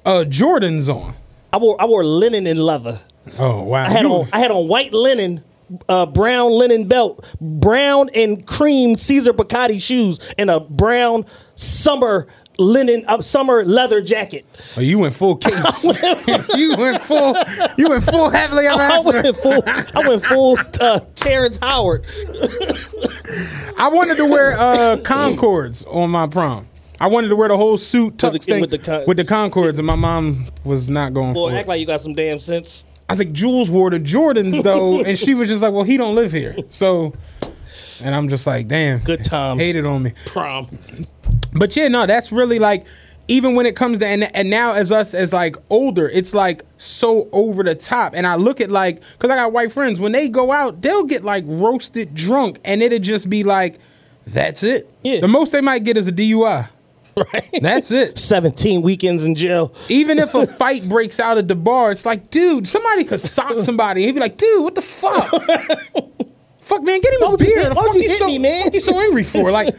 uh 0.06 0.24
Jordans 0.26 0.88
on. 0.88 1.14
I 1.52 1.58
wore 1.58 1.80
I 1.80 1.84
wore 1.84 2.04
linen 2.04 2.46
and 2.46 2.58
leather. 2.62 3.00
Oh 3.38 3.62
wow. 3.64 3.84
I 3.84 3.90
had 3.90 4.02
You- 4.02 4.12
on 4.12 4.28
I 4.32 4.38
had 4.38 4.50
on 4.50 4.68
white 4.68 4.92
linen, 4.92 5.42
uh, 5.88 6.06
brown 6.06 6.52
linen 6.52 6.86
belt, 6.88 7.24
brown 7.40 8.08
and 8.14 8.46
cream 8.46 8.96
Cesare 8.96 9.32
Paciotti 9.34 9.80
shoes, 9.82 10.18
and 10.38 10.48
a 10.50 10.60
brown 10.60 11.26
summer 11.56 12.26
linen 12.58 13.04
uh, 13.06 13.20
summer 13.20 13.64
leather 13.64 14.00
jacket. 14.00 14.46
Oh, 14.76 14.80
you 14.80 14.98
went 15.00 15.14
full 15.14 15.36
case. 15.46 15.84
you 16.56 16.74
went 16.76 17.02
full. 17.02 17.36
You 17.76 17.88
went 17.90 18.04
full 18.04 18.30
ever 18.34 18.56
I 18.60 19.00
went 19.00 19.36
full. 19.36 19.62
I 19.66 20.06
went 20.08 20.24
full 20.24 20.58
uh, 20.80 21.00
Terrence 21.16 21.58
Howard. 21.60 22.04
I 23.78 23.88
wanted 23.92 24.16
to 24.18 24.24
wear 24.26 24.58
uh 24.58 24.96
Concords 25.04 25.84
on 25.84 26.10
my 26.10 26.26
prom. 26.26 26.66
I 27.00 27.08
wanted 27.08 27.28
to 27.28 27.36
wear 27.36 27.48
the 27.48 27.56
whole 27.56 27.76
suit 27.76 28.16
tux 28.16 28.32
the- 28.32 28.38
thing 28.38 28.60
with 28.60 28.70
the 28.70 28.78
con- 28.78 29.04
with 29.06 29.16
the 29.16 29.24
Concords, 29.24 29.78
and 29.78 29.86
my 29.86 29.96
mom 29.96 30.46
was 30.64 30.88
not 30.90 31.12
going 31.14 31.34
for 31.34 31.38
it. 31.38 31.42
Boy, 31.42 31.50
for 31.50 31.56
act 31.56 31.66
it. 31.66 31.68
like 31.68 31.80
you 31.80 31.86
got 31.86 32.00
some 32.00 32.14
damn 32.14 32.38
sense. 32.38 32.84
I 33.08 33.12
was 33.12 33.18
like, 33.20 33.32
Jules 33.32 33.70
wore 33.70 33.90
the 33.90 34.00
Jordans 34.00 34.62
though, 34.62 35.00
and 35.06 35.18
she 35.18 35.34
was 35.34 35.48
just 35.48 35.62
like, 35.62 35.72
"Well, 35.72 35.84
he 35.84 35.96
don't 35.96 36.14
live 36.14 36.32
here," 36.32 36.54
so. 36.70 37.12
And 38.02 38.14
I'm 38.14 38.28
just 38.28 38.46
like, 38.46 38.68
damn. 38.68 38.98
Good 39.00 39.24
times. 39.24 39.58
Hated 39.58 39.86
on 39.86 40.02
me. 40.02 40.12
Prom. 40.26 40.68
But 41.54 41.74
yeah, 41.76 41.88
no, 41.88 42.06
that's 42.06 42.30
really 42.30 42.58
like 42.58 42.84
even 43.28 43.54
when 43.54 43.66
it 43.66 43.74
comes 43.74 43.98
to 43.98 44.06
and, 44.06 44.24
and 44.36 44.50
now 44.50 44.72
as 44.74 44.92
us 44.92 45.14
as 45.14 45.32
like 45.32 45.56
older, 45.70 46.08
it's 46.08 46.34
like 46.34 46.62
so 46.78 47.28
over 47.32 47.62
the 47.62 47.74
top. 47.74 48.14
And 48.14 48.26
I 48.26 48.36
look 48.36 48.60
at 48.60 48.70
like 48.70 49.00
because 49.12 49.30
I 49.30 49.36
got 49.36 49.52
white 49.52 49.72
friends 49.72 49.98
when 49.98 50.12
they 50.12 50.28
go 50.28 50.52
out, 50.52 50.82
they'll 50.82 51.04
get 51.04 51.24
like 51.24 51.44
roasted 51.46 52.14
drunk, 52.14 52.58
and 52.64 52.82
it'll 52.82 52.98
just 52.98 53.28
be 53.30 53.44
like, 53.44 53.78
that's 54.26 54.62
it. 54.62 54.90
Yeah. 55.02 55.20
The 55.20 55.28
most 55.28 55.52
they 55.52 55.60
might 55.60 55.84
get 55.84 55.96
is 55.96 56.08
a 56.08 56.12
DUI. 56.12 56.68
Right. 57.32 57.48
That's 57.62 57.90
it. 57.90 58.18
17 58.18 58.82
weekends 58.82 59.24
in 59.24 59.34
jail. 59.34 59.74
Even 59.88 60.18
if 60.18 60.34
a 60.34 60.46
fight 60.58 60.86
breaks 60.86 61.18
out 61.18 61.38
at 61.38 61.48
the 61.48 61.54
bar, 61.54 61.90
it's 61.90 62.04
like, 62.04 62.30
dude, 62.30 62.68
somebody 62.68 63.04
could 63.04 63.20
sock 63.20 63.58
somebody. 63.60 64.04
He'd 64.04 64.12
be 64.12 64.20
like, 64.20 64.36
dude, 64.36 64.62
what 64.62 64.74
the 64.74 64.82
fuck? 64.82 65.30
fuck, 66.60 66.82
man, 66.82 67.00
get 67.00 67.14
him 67.14 67.22
a 67.22 67.30
Why'd 67.30 67.40
you 67.40 67.46
beer. 67.46 67.68
The 67.70 67.74
fuck 67.74 67.94
you 67.94 68.02
you 68.02 68.08
hit 68.10 68.18
so, 68.18 68.26
me, 68.26 68.38
man? 68.38 68.70
you 68.74 68.80
so 68.80 69.00
angry 69.00 69.22
for? 69.22 69.50
Like, 69.50 69.74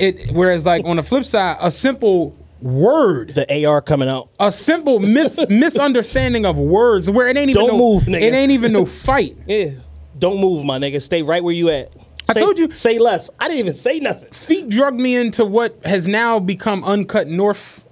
it. 0.00 0.32
Whereas, 0.32 0.66
like 0.66 0.84
on 0.84 0.96
the 0.96 1.04
flip 1.04 1.24
side, 1.24 1.56
a 1.60 1.70
simple 1.70 2.36
word, 2.60 3.34
The 3.36 3.64
AR 3.64 3.80
coming 3.80 4.08
out. 4.08 4.30
a 4.40 4.50
simple 4.50 4.98
mis- 4.98 5.38
misunderstanding 5.48 6.44
of 6.46 6.58
words, 6.58 7.08
where 7.08 7.28
it 7.28 7.36
ain't 7.36 7.50
even 7.50 7.64
Don't 7.64 7.78
no, 7.78 7.78
move, 7.78 8.02
nigga. 8.04 8.22
it 8.22 8.34
ain't 8.34 8.50
even 8.50 8.72
no 8.72 8.86
fight. 8.86 9.36
Yeah. 9.46 9.70
Don't 10.18 10.40
move, 10.40 10.64
my 10.64 10.78
nigga. 10.80 11.00
Stay 11.00 11.22
right 11.22 11.44
where 11.44 11.54
you 11.54 11.68
at. 11.68 11.92
I 12.28 12.32
Say- 12.34 12.40
told 12.40 12.58
you. 12.58 12.70
Say 12.72 12.98
less. 12.98 13.30
I 13.38 13.48
didn't 13.48 13.60
even 13.60 13.74
say 13.74 14.00
nothing. 14.00 14.30
Feet 14.30 14.68
drugged 14.68 14.98
me 15.00 15.14
into 15.14 15.44
what 15.44 15.78
has 15.84 16.08
now 16.08 16.38
become 16.38 16.82
uncut 16.84 17.28
north. 17.28 17.84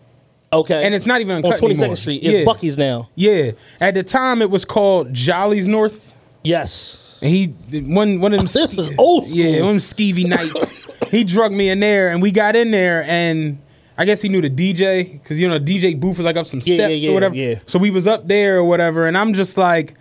Okay. 0.52 0.84
And 0.84 0.94
it's 0.94 1.06
not 1.06 1.20
even 1.20 1.36
on 1.36 1.44
uncut 1.44 1.60
22nd 1.60 1.70
anymore. 1.80 1.96
Street. 1.96 2.22
It's 2.22 2.32
Yeah. 2.40 2.44
Bucky's 2.44 2.76
now. 2.78 3.08
Yeah, 3.14 3.52
at 3.80 3.94
the 3.94 4.02
time 4.02 4.40
it 4.42 4.50
was 4.50 4.64
called 4.64 5.12
Jolly's 5.12 5.66
North. 5.66 6.12
Yes. 6.42 6.96
And 7.20 7.30
he 7.30 7.46
one 7.86 8.20
one 8.20 8.32
of 8.34 8.38
them. 8.38 8.46
This 8.52 8.74
was 8.74 8.90
old 8.98 9.26
school. 9.26 9.38
Yeah, 9.38 9.60
one 9.60 9.60
of 9.60 9.66
them 9.66 9.78
skeevy 9.78 10.26
nights. 10.26 10.88
he 11.10 11.24
drugged 11.24 11.54
me 11.54 11.70
in 11.70 11.80
there, 11.80 12.08
and 12.10 12.20
we 12.20 12.30
got 12.30 12.54
in 12.54 12.70
there, 12.70 13.04
and 13.04 13.58
I 13.96 14.04
guess 14.04 14.20
he 14.20 14.28
knew 14.28 14.42
the 14.42 14.50
DJ 14.50 15.12
because 15.12 15.40
you 15.40 15.48
know 15.48 15.58
DJ 15.58 15.98
booth 15.98 16.18
was 16.18 16.26
like 16.26 16.36
up 16.36 16.46
some 16.46 16.60
steps 16.60 16.76
yeah, 16.78 16.86
yeah, 16.88 17.10
or 17.10 17.14
whatever. 17.14 17.34
yeah. 17.34 17.60
So 17.66 17.78
we 17.78 17.90
was 17.90 18.06
up 18.06 18.28
there 18.28 18.58
or 18.58 18.64
whatever, 18.64 19.06
and 19.06 19.16
I'm 19.16 19.32
just 19.34 19.56
like. 19.56 19.94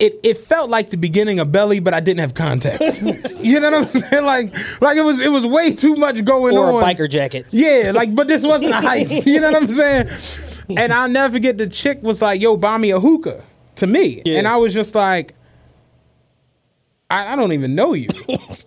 It, 0.00 0.18
it 0.24 0.38
felt 0.38 0.70
like 0.70 0.90
the 0.90 0.96
beginning 0.96 1.38
of 1.38 1.52
Belly, 1.52 1.78
but 1.78 1.94
I 1.94 2.00
didn't 2.00 2.20
have 2.20 2.34
context. 2.34 3.00
you 3.40 3.60
know 3.60 3.70
what 3.70 3.94
I'm 3.94 4.02
saying? 4.02 4.24
Like, 4.24 4.80
like 4.80 4.96
it 4.96 5.04
was 5.04 5.20
it 5.20 5.30
was 5.30 5.46
way 5.46 5.72
too 5.72 5.94
much 5.94 6.24
going 6.24 6.56
on. 6.56 6.74
Or 6.74 6.80
a 6.80 6.84
biker 6.84 7.08
jacket. 7.08 7.46
Yeah, 7.52 7.92
like, 7.94 8.14
but 8.14 8.26
this 8.26 8.44
wasn't 8.44 8.72
a 8.72 8.76
heist. 8.78 9.24
You 9.24 9.40
know 9.40 9.52
what 9.52 9.62
I'm 9.62 9.68
saying? 9.68 10.10
And 10.76 10.92
I'll 10.92 11.08
never 11.08 11.34
forget 11.34 11.58
the 11.58 11.68
chick 11.68 12.02
was 12.02 12.20
like, 12.20 12.40
yo, 12.40 12.56
buy 12.56 12.76
me 12.78 12.90
a 12.90 12.98
hookah 12.98 13.44
to 13.76 13.86
me. 13.86 14.22
Yeah. 14.24 14.38
And 14.38 14.48
I 14.48 14.56
was 14.56 14.72
just 14.72 14.94
like, 14.94 15.34
I, 17.10 17.32
I 17.32 17.36
don't 17.36 17.52
even 17.52 17.74
know 17.74 17.92
you. 17.92 18.08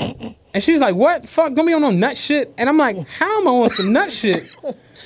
and 0.54 0.64
she's 0.64 0.80
like, 0.80 0.96
what? 0.96 1.28
Fuck, 1.28 1.54
don't 1.54 1.66
be 1.66 1.74
on 1.74 1.82
no 1.82 1.90
nut 1.90 2.18
shit. 2.18 2.54
And 2.58 2.70
I'm 2.70 2.78
like, 2.78 3.06
how 3.08 3.42
am 3.42 3.48
I 3.48 3.52
on 3.52 3.70
some 3.70 3.92
nut 3.92 4.14
shit? 4.14 4.56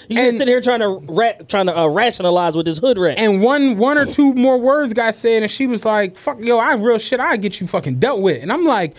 You 0.08 0.18
And- 0.18 0.28
and, 0.30 0.38
sit 0.38 0.48
here 0.48 0.62
trying 0.62 0.80
to 0.82 0.90
ra- 1.12 1.34
trying 1.48 1.68
to 1.68 1.78
uh, 1.78 1.88
rationalize 1.88 2.56
with 2.56 2.66
this 2.66 2.78
hood 2.80 2.98
rat. 2.98 3.18
And 3.18 3.42
one 3.42 3.78
one 3.78 3.98
or 3.98 4.06
two 4.06 4.34
more 4.34 4.58
words 4.58 4.94
got 4.94 5.16
said, 5.16 5.44
and 5.44 5.52
she 5.52 5.68
was 5.68 5.86
like, 5.86 6.18
fuck, 6.18 6.40
yo, 6.40 6.58
I 6.58 6.74
real 6.76 6.98
shit, 6.98 7.20
I 7.20 7.38
get 7.38 7.62
you 7.62 7.68
fucking 7.68 8.00
dealt 8.00 8.22
with. 8.22 8.42
And 8.42 8.52
I'm 8.52 8.66
like, 8.66 8.96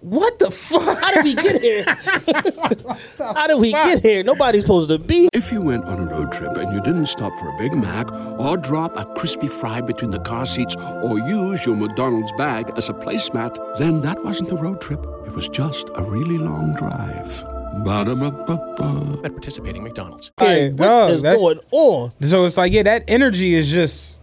what 0.00 0.38
the 0.38 0.50
fuck? 0.50 1.00
How 1.00 1.12
did 1.12 1.24
we 1.24 1.34
get 1.34 1.60
here? 1.60 1.84
How 3.18 3.46
did 3.48 3.58
we 3.58 3.72
get 3.72 4.00
here? 4.00 4.22
Nobody's 4.22 4.62
supposed 4.62 4.90
to 4.90 4.98
be. 4.98 5.28
If 5.32 5.50
you 5.50 5.60
went 5.60 5.86
on 5.86 5.98
a 5.98 6.04
road 6.06 6.30
trip 6.30 6.56
and 6.56 6.72
you 6.72 6.80
didn't 6.82 7.06
stop 7.06 7.36
for 7.38 7.48
a 7.48 7.58
Big 7.58 7.74
Mac 7.74 8.10
or 8.38 8.56
drop 8.56 8.96
a 8.96 9.04
crispy 9.16 9.48
fry 9.48 9.80
between 9.80 10.12
the 10.12 10.20
car 10.20 10.46
seats 10.46 10.76
or 10.76 11.18
use 11.18 11.66
your 11.66 11.74
McDonald's 11.74 12.30
bag 12.38 12.70
as 12.76 12.88
a 12.88 12.92
placemat, 12.94 13.78
then 13.78 14.00
that 14.02 14.22
wasn't 14.22 14.50
a 14.52 14.54
road 14.56 14.80
trip. 14.80 15.04
It 15.26 15.32
was 15.34 15.48
just 15.48 15.88
a 15.96 16.02
really 16.02 16.38
long 16.38 16.74
drive. 16.74 17.42
Ba-da-ba-ba-ba. 17.84 19.20
At 19.24 19.32
participating 19.32 19.82
McDonald's. 19.82 20.30
here. 20.38 20.68
Like, 20.68 20.76
dog, 20.76 21.02
what 21.04 21.10
is 21.12 21.22
that's- 21.22 21.40
going 21.40 21.60
on? 21.70 22.12
So 22.22 22.44
it's 22.44 22.56
like, 22.56 22.72
yeah, 22.72 22.82
that 22.84 23.04
energy 23.08 23.54
is 23.54 23.70
just, 23.70 24.20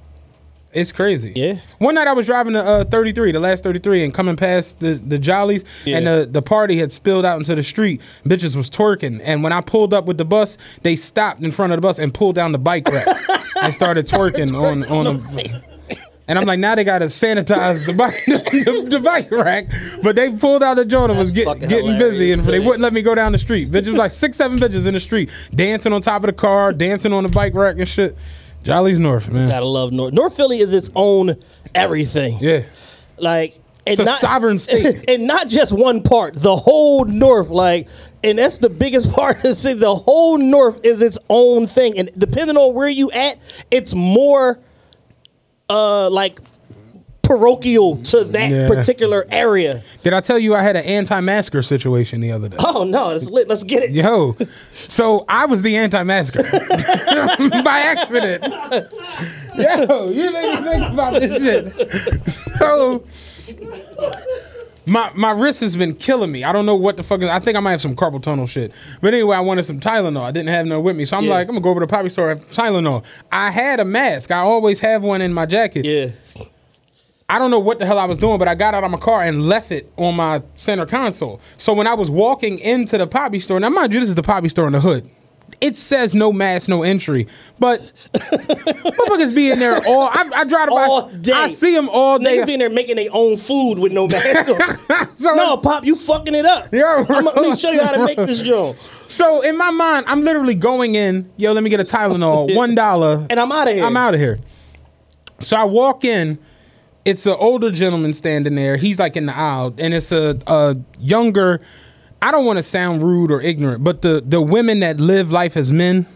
it's 0.73 0.91
crazy. 0.91 1.31
Yeah. 1.35 1.59
One 1.77 1.95
night 1.95 2.07
I 2.07 2.13
was 2.13 2.25
driving 2.25 2.53
the 2.53 2.63
uh, 2.63 2.83
33, 2.85 3.31
the 3.31 3.39
last 3.39 3.63
33, 3.63 4.03
and 4.03 4.13
coming 4.13 4.35
past 4.35 4.81
the, 4.81 4.95
the 4.95 5.17
Jollies, 5.17 5.63
and 5.85 6.05
the, 6.05 6.27
the 6.29 6.41
party 6.41 6.77
had 6.77 6.91
spilled 6.91 7.23
out 7.25 7.39
into 7.39 7.55
the 7.55 7.63
street. 7.63 8.01
Bitches 8.25 8.55
was 8.55 8.69
twerking. 8.69 9.21
And 9.23 9.41
when 9.41 9.53
I 9.53 9.61
pulled 9.61 9.93
up 9.93 10.05
with 10.05 10.17
the 10.17 10.25
bus, 10.25 10.57
they 10.83 10.95
stopped 10.97 11.41
in 11.41 11.51
front 11.51 11.71
of 11.71 11.77
the 11.77 11.81
bus 11.81 11.97
and 11.97 12.13
pulled 12.13 12.35
down 12.35 12.51
the 12.51 12.57
bike 12.59 12.87
rack 12.89 13.07
and 13.61 13.73
started 13.73 14.05
twerking 14.05 14.53
on, 14.59 14.83
on 14.85 15.05
the. 15.05 15.74
And 16.27 16.39
I'm 16.39 16.45
like, 16.45 16.59
now 16.59 16.73
they 16.73 16.83
gotta 16.83 17.05
sanitize 17.05 17.85
the 17.85 17.93
bike, 17.93 18.23
the, 18.25 18.87
the 18.89 18.99
bike 18.99 19.29
rack. 19.31 19.67
But 20.01 20.15
they 20.15 20.35
pulled 20.35 20.63
out 20.63 20.73
the 20.75 20.85
joint 20.85 21.11
and 21.11 21.19
was 21.19 21.31
get, 21.31 21.59
getting 21.59 21.97
busy, 21.99 22.31
and 22.31 22.43
they 22.43 22.59
wouldn't 22.59 22.81
let 22.81 22.93
me 22.93 23.01
go 23.03 23.13
down 23.13 23.31
the 23.31 23.37
street. 23.37 23.69
Bitches 23.69 23.95
like 23.95 24.11
six, 24.11 24.37
seven 24.37 24.57
bitches 24.57 24.87
in 24.87 24.95
the 24.95 24.99
street, 24.99 25.29
dancing 25.53 25.93
on 25.93 26.01
top 26.01 26.23
of 26.23 26.27
the 26.27 26.33
car, 26.33 26.71
dancing 26.71 27.13
on 27.13 27.23
the 27.23 27.29
bike 27.29 27.53
rack 27.53 27.77
and 27.77 27.87
shit. 27.87 28.17
Jolly's 28.63 28.97
North, 28.97 29.29
man. 29.29 29.47
Gotta 29.47 29.65
love 29.65 29.91
North. 29.91 30.13
North 30.13 30.35
Philly 30.35 30.59
is 30.59 30.73
its 30.73 30.89
own 30.95 31.35
everything. 31.75 32.39
Yeah. 32.39 32.63
Like 33.17 33.59
and 33.85 33.99
It's 33.99 34.09
a 34.09 34.13
sovereign 34.15 34.57
state. 34.59 35.07
and 35.07 35.27
not 35.27 35.47
just 35.47 35.71
one 35.71 36.01
part. 36.01 36.33
The 36.35 36.55
whole 36.55 37.05
North, 37.05 37.49
like, 37.49 37.87
and 38.23 38.39
that's 38.39 38.57
the 38.57 38.69
biggest 38.69 39.11
part 39.13 39.37
of 39.37 39.43
the 39.43 39.55
city. 39.55 39.79
The 39.79 39.93
whole 39.95 40.37
North 40.37 40.79
is 40.83 41.01
its 41.01 41.17
own 41.29 41.67
thing, 41.67 41.97
and 41.97 42.09
depending 42.17 42.57
on 42.57 42.73
where 42.73 42.89
you 42.89 43.11
at, 43.11 43.37
it's 43.69 43.93
more, 43.93 44.59
uh, 45.69 46.09
like 46.09 46.39
parochial 47.21 47.97
to 48.03 48.23
that 48.23 48.51
Yeah. 48.51 48.67
particular 48.67 49.25
area. 49.31 49.81
Did 50.03 50.13
I 50.13 50.21
tell 50.21 50.37
you 50.37 50.53
I 50.53 50.61
had 50.61 50.75
an 50.75 50.85
anti-masker 50.85 51.63
situation 51.63 52.21
the 52.21 52.31
other 52.31 52.49
day? 52.49 52.57
Oh 52.59 52.83
no, 52.83 53.09
it's 53.09 53.25
lit. 53.25 53.47
Let's 53.47 53.63
get 53.63 53.81
it. 53.81 53.91
Yo, 53.95 54.37
so 54.87 55.25
I 55.27 55.47
was 55.47 55.63
the 55.63 55.75
anti-masker 55.75 56.43
by 57.63 57.79
accident. 57.79 58.43
Yo, 59.55 60.09
you 60.11 60.31
didn't 60.31 60.63
think 60.65 60.93
about 60.93 61.19
this 61.19 61.43
shit. 61.43 62.29
So 62.59 63.03
my 64.85 65.11
my 65.15 65.31
wrist 65.31 65.59
has 65.61 65.75
been 65.75 65.95
killing 65.95 66.31
me. 66.31 66.43
I 66.43 66.51
don't 66.51 66.65
know 66.65 66.75
what 66.75 66.97
the 66.97 67.03
fuck. 67.03 67.21
Is, 67.21 67.29
I 67.29 67.39
think 67.39 67.57
I 67.57 67.59
might 67.59 67.71
have 67.71 67.81
some 67.81 67.95
carpal 67.95 68.21
tunnel 68.21 68.47
shit. 68.47 68.71
But 69.01 69.13
anyway, 69.13 69.35
I 69.37 69.39
wanted 69.39 69.65
some 69.65 69.79
Tylenol. 69.79 70.21
I 70.21 70.31
didn't 70.31 70.49
have 70.49 70.65
none 70.65 70.83
with 70.83 70.95
me, 70.95 71.05
so 71.05 71.17
I'm 71.17 71.23
Yeah. 71.25 71.31
like, 71.31 71.47
I'm 71.47 71.55
gonna 71.55 71.61
go 71.61 71.69
over 71.71 71.79
to 71.81 71.85
the 71.85 71.91
poppy 71.91 72.09
store. 72.09 72.29
Have 72.29 72.49
Tylenol. 72.49 73.03
I 73.31 73.51
had 73.51 73.79
a 73.79 73.85
mask. 73.85 74.31
I 74.31 74.39
always 74.39 74.79
have 74.79 75.03
one 75.03 75.21
in 75.21 75.33
my 75.33 75.45
jacket. 75.45 75.85
Yeah. 75.85 76.09
I 77.27 77.39
don't 77.39 77.49
know 77.49 77.57
what 77.59 77.79
the 77.79 77.87
hell 77.87 77.97
I 77.97 78.05
was 78.05 78.19
doing, 78.19 78.37
but 78.37 78.47
I 78.47 78.53
got 78.53 78.75
out 78.75 78.83
of 78.83 78.91
my 78.91 78.99
car 78.99 79.21
and 79.23 79.47
left 79.47 79.71
it 79.71 79.91
on 79.97 80.13
my 80.15 80.43
center 80.53 80.85
console. 80.85 81.41
So 81.57 81.73
when 81.73 81.87
I 81.87 81.95
was 81.95 82.07
walking 82.11 82.59
into 82.59 82.99
the 82.99 83.07
poppy 83.07 83.39
store, 83.39 83.59
now 83.59 83.69
mind 83.69 83.93
you, 83.93 83.99
this 83.99 84.09
is 84.09 84.13
the 84.15 84.21
poppy 84.21 84.47
store 84.49 84.67
in 84.67 84.73
the 84.73 84.81
hood. 84.81 85.09
It 85.61 85.75
says 85.75 86.13
no 86.13 86.31
mask, 86.33 86.67
no 86.69 86.83
entry, 86.83 87.27
but 87.59 87.81
motherfuckers 88.13 89.33
be 89.33 89.51
in 89.51 89.59
there 89.59 89.81
all. 89.87 90.03
I, 90.11 90.29
I 90.35 90.43
drive 90.45 90.69
by. 90.69 90.83
All 90.83 91.09
day. 91.09 91.31
I 91.31 91.47
see 91.47 91.73
them 91.73 91.89
all 91.89 92.19
day. 92.19 92.37
Niggas 92.37 92.45
be 92.45 92.53
in 92.53 92.59
there 92.59 92.69
making 92.69 92.97
their 92.97 93.09
own 93.11 93.37
food 93.37 93.79
with 93.79 93.91
no 93.91 94.07
mask. 94.11 94.47
so, 95.13 95.33
no, 95.33 95.57
Pop, 95.57 95.85
you 95.85 95.95
fucking 95.95 96.35
it 96.35 96.45
up. 96.45 96.73
Yeah, 96.73 97.05
I'ma- 97.07 97.31
let 97.31 97.49
me 97.51 97.57
show 97.57 97.71
you 97.71 97.81
how 97.81 97.91
to 97.93 98.05
make 98.05 98.17
this 98.17 98.41
joint. 98.43 98.77
so 99.07 99.41
in 99.41 99.57
my 99.57 99.71
mind, 99.71 100.05
I'm 100.07 100.23
literally 100.23 100.55
going 100.55 100.95
in. 100.95 101.31
Yo, 101.37 101.53
let 101.53 101.63
me 101.63 101.69
get 101.69 101.79
a 101.79 101.85
Tylenol, 101.85 102.55
one 102.55 102.75
dollar, 102.75 103.25
And 103.29 103.39
I'm 103.39 103.51
out 103.51 103.67
of 103.67 103.75
here. 103.75 103.85
I'm 103.85 103.97
out 103.97 104.13
of 104.13 104.19
here. 104.19 104.39
So 105.39 105.57
I 105.57 105.63
walk 105.63 106.03
in. 106.05 106.37
It's 107.05 107.27
an 107.27 107.35
older 107.37 107.69
gentleman 107.69 108.13
standing 108.13 108.55
there. 108.55 108.77
He's 108.77 108.97
like 108.97 109.15
in 109.15 109.27
the 109.27 109.35
aisle, 109.37 109.75
and 109.77 109.93
it's 109.93 110.11
a, 110.11 110.39
a 110.47 110.75
younger. 110.99 111.61
I 112.25 112.31
don't 112.31 112.43
want 112.43 112.57
to 112.57 112.63
sound 112.63 113.03
rude 113.03 113.29
or 113.29 113.39
ignorant, 113.39 113.83
but 113.83 114.01
the 114.01 114.19
the 114.25 114.41
women 114.41 114.79
that 114.79 114.99
live 114.99 115.31
life 115.31 115.55
as 115.55 115.71
men. 115.71 116.07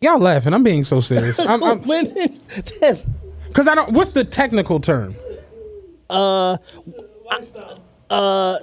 Y'all 0.00 0.18
laughing? 0.18 0.52
I'm 0.52 0.64
being 0.64 0.82
so 0.82 1.00
serious. 1.00 1.38
I'm, 1.38 1.62
I'm, 1.62 1.80
Women, 1.86 2.40
Cause 3.52 3.68
I 3.68 3.76
don't. 3.76 3.92
What's 3.92 4.10
the 4.10 4.24
technical 4.24 4.80
term? 4.80 5.14
Uh, 6.10 6.56
uh, 8.10 8.58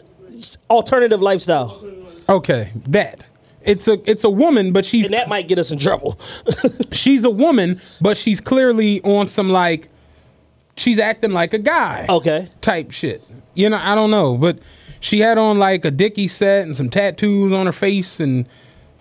alternative 0.69 1.21
lifestyle. 1.21 1.81
Okay, 2.27 2.73
that. 2.87 3.25
It's 3.61 3.87
a 3.87 3.97
it's 4.09 4.25
a 4.25 4.29
woman, 4.29 4.73
but 4.73 4.85
she's 4.85 5.05
and 5.05 5.13
that 5.13 5.29
might 5.29 5.47
get 5.47 5.57
us 5.57 5.71
in 5.71 5.79
trouble. 5.79 6.19
she's 6.91 7.23
a 7.23 7.29
woman, 7.29 7.79
but 8.01 8.17
she's 8.17 8.41
clearly 8.41 9.01
on 9.03 9.25
some 9.27 9.49
like 9.49 9.87
she's 10.75 10.99
acting 10.99 11.31
like 11.31 11.53
a 11.53 11.59
guy. 11.59 12.07
Okay. 12.09 12.49
Type 12.59 12.91
shit. 12.91 13.23
You 13.53 13.69
know, 13.69 13.79
I 13.81 13.95
don't 13.95 14.11
know, 14.11 14.35
but 14.35 14.59
she 15.01 15.19
had 15.19 15.37
on 15.37 15.59
like 15.59 15.83
a 15.83 15.91
Dickie 15.91 16.29
set 16.29 16.63
and 16.65 16.77
some 16.77 16.89
tattoos 16.89 17.51
on 17.51 17.65
her 17.65 17.71
face 17.73 18.21
and 18.21 18.47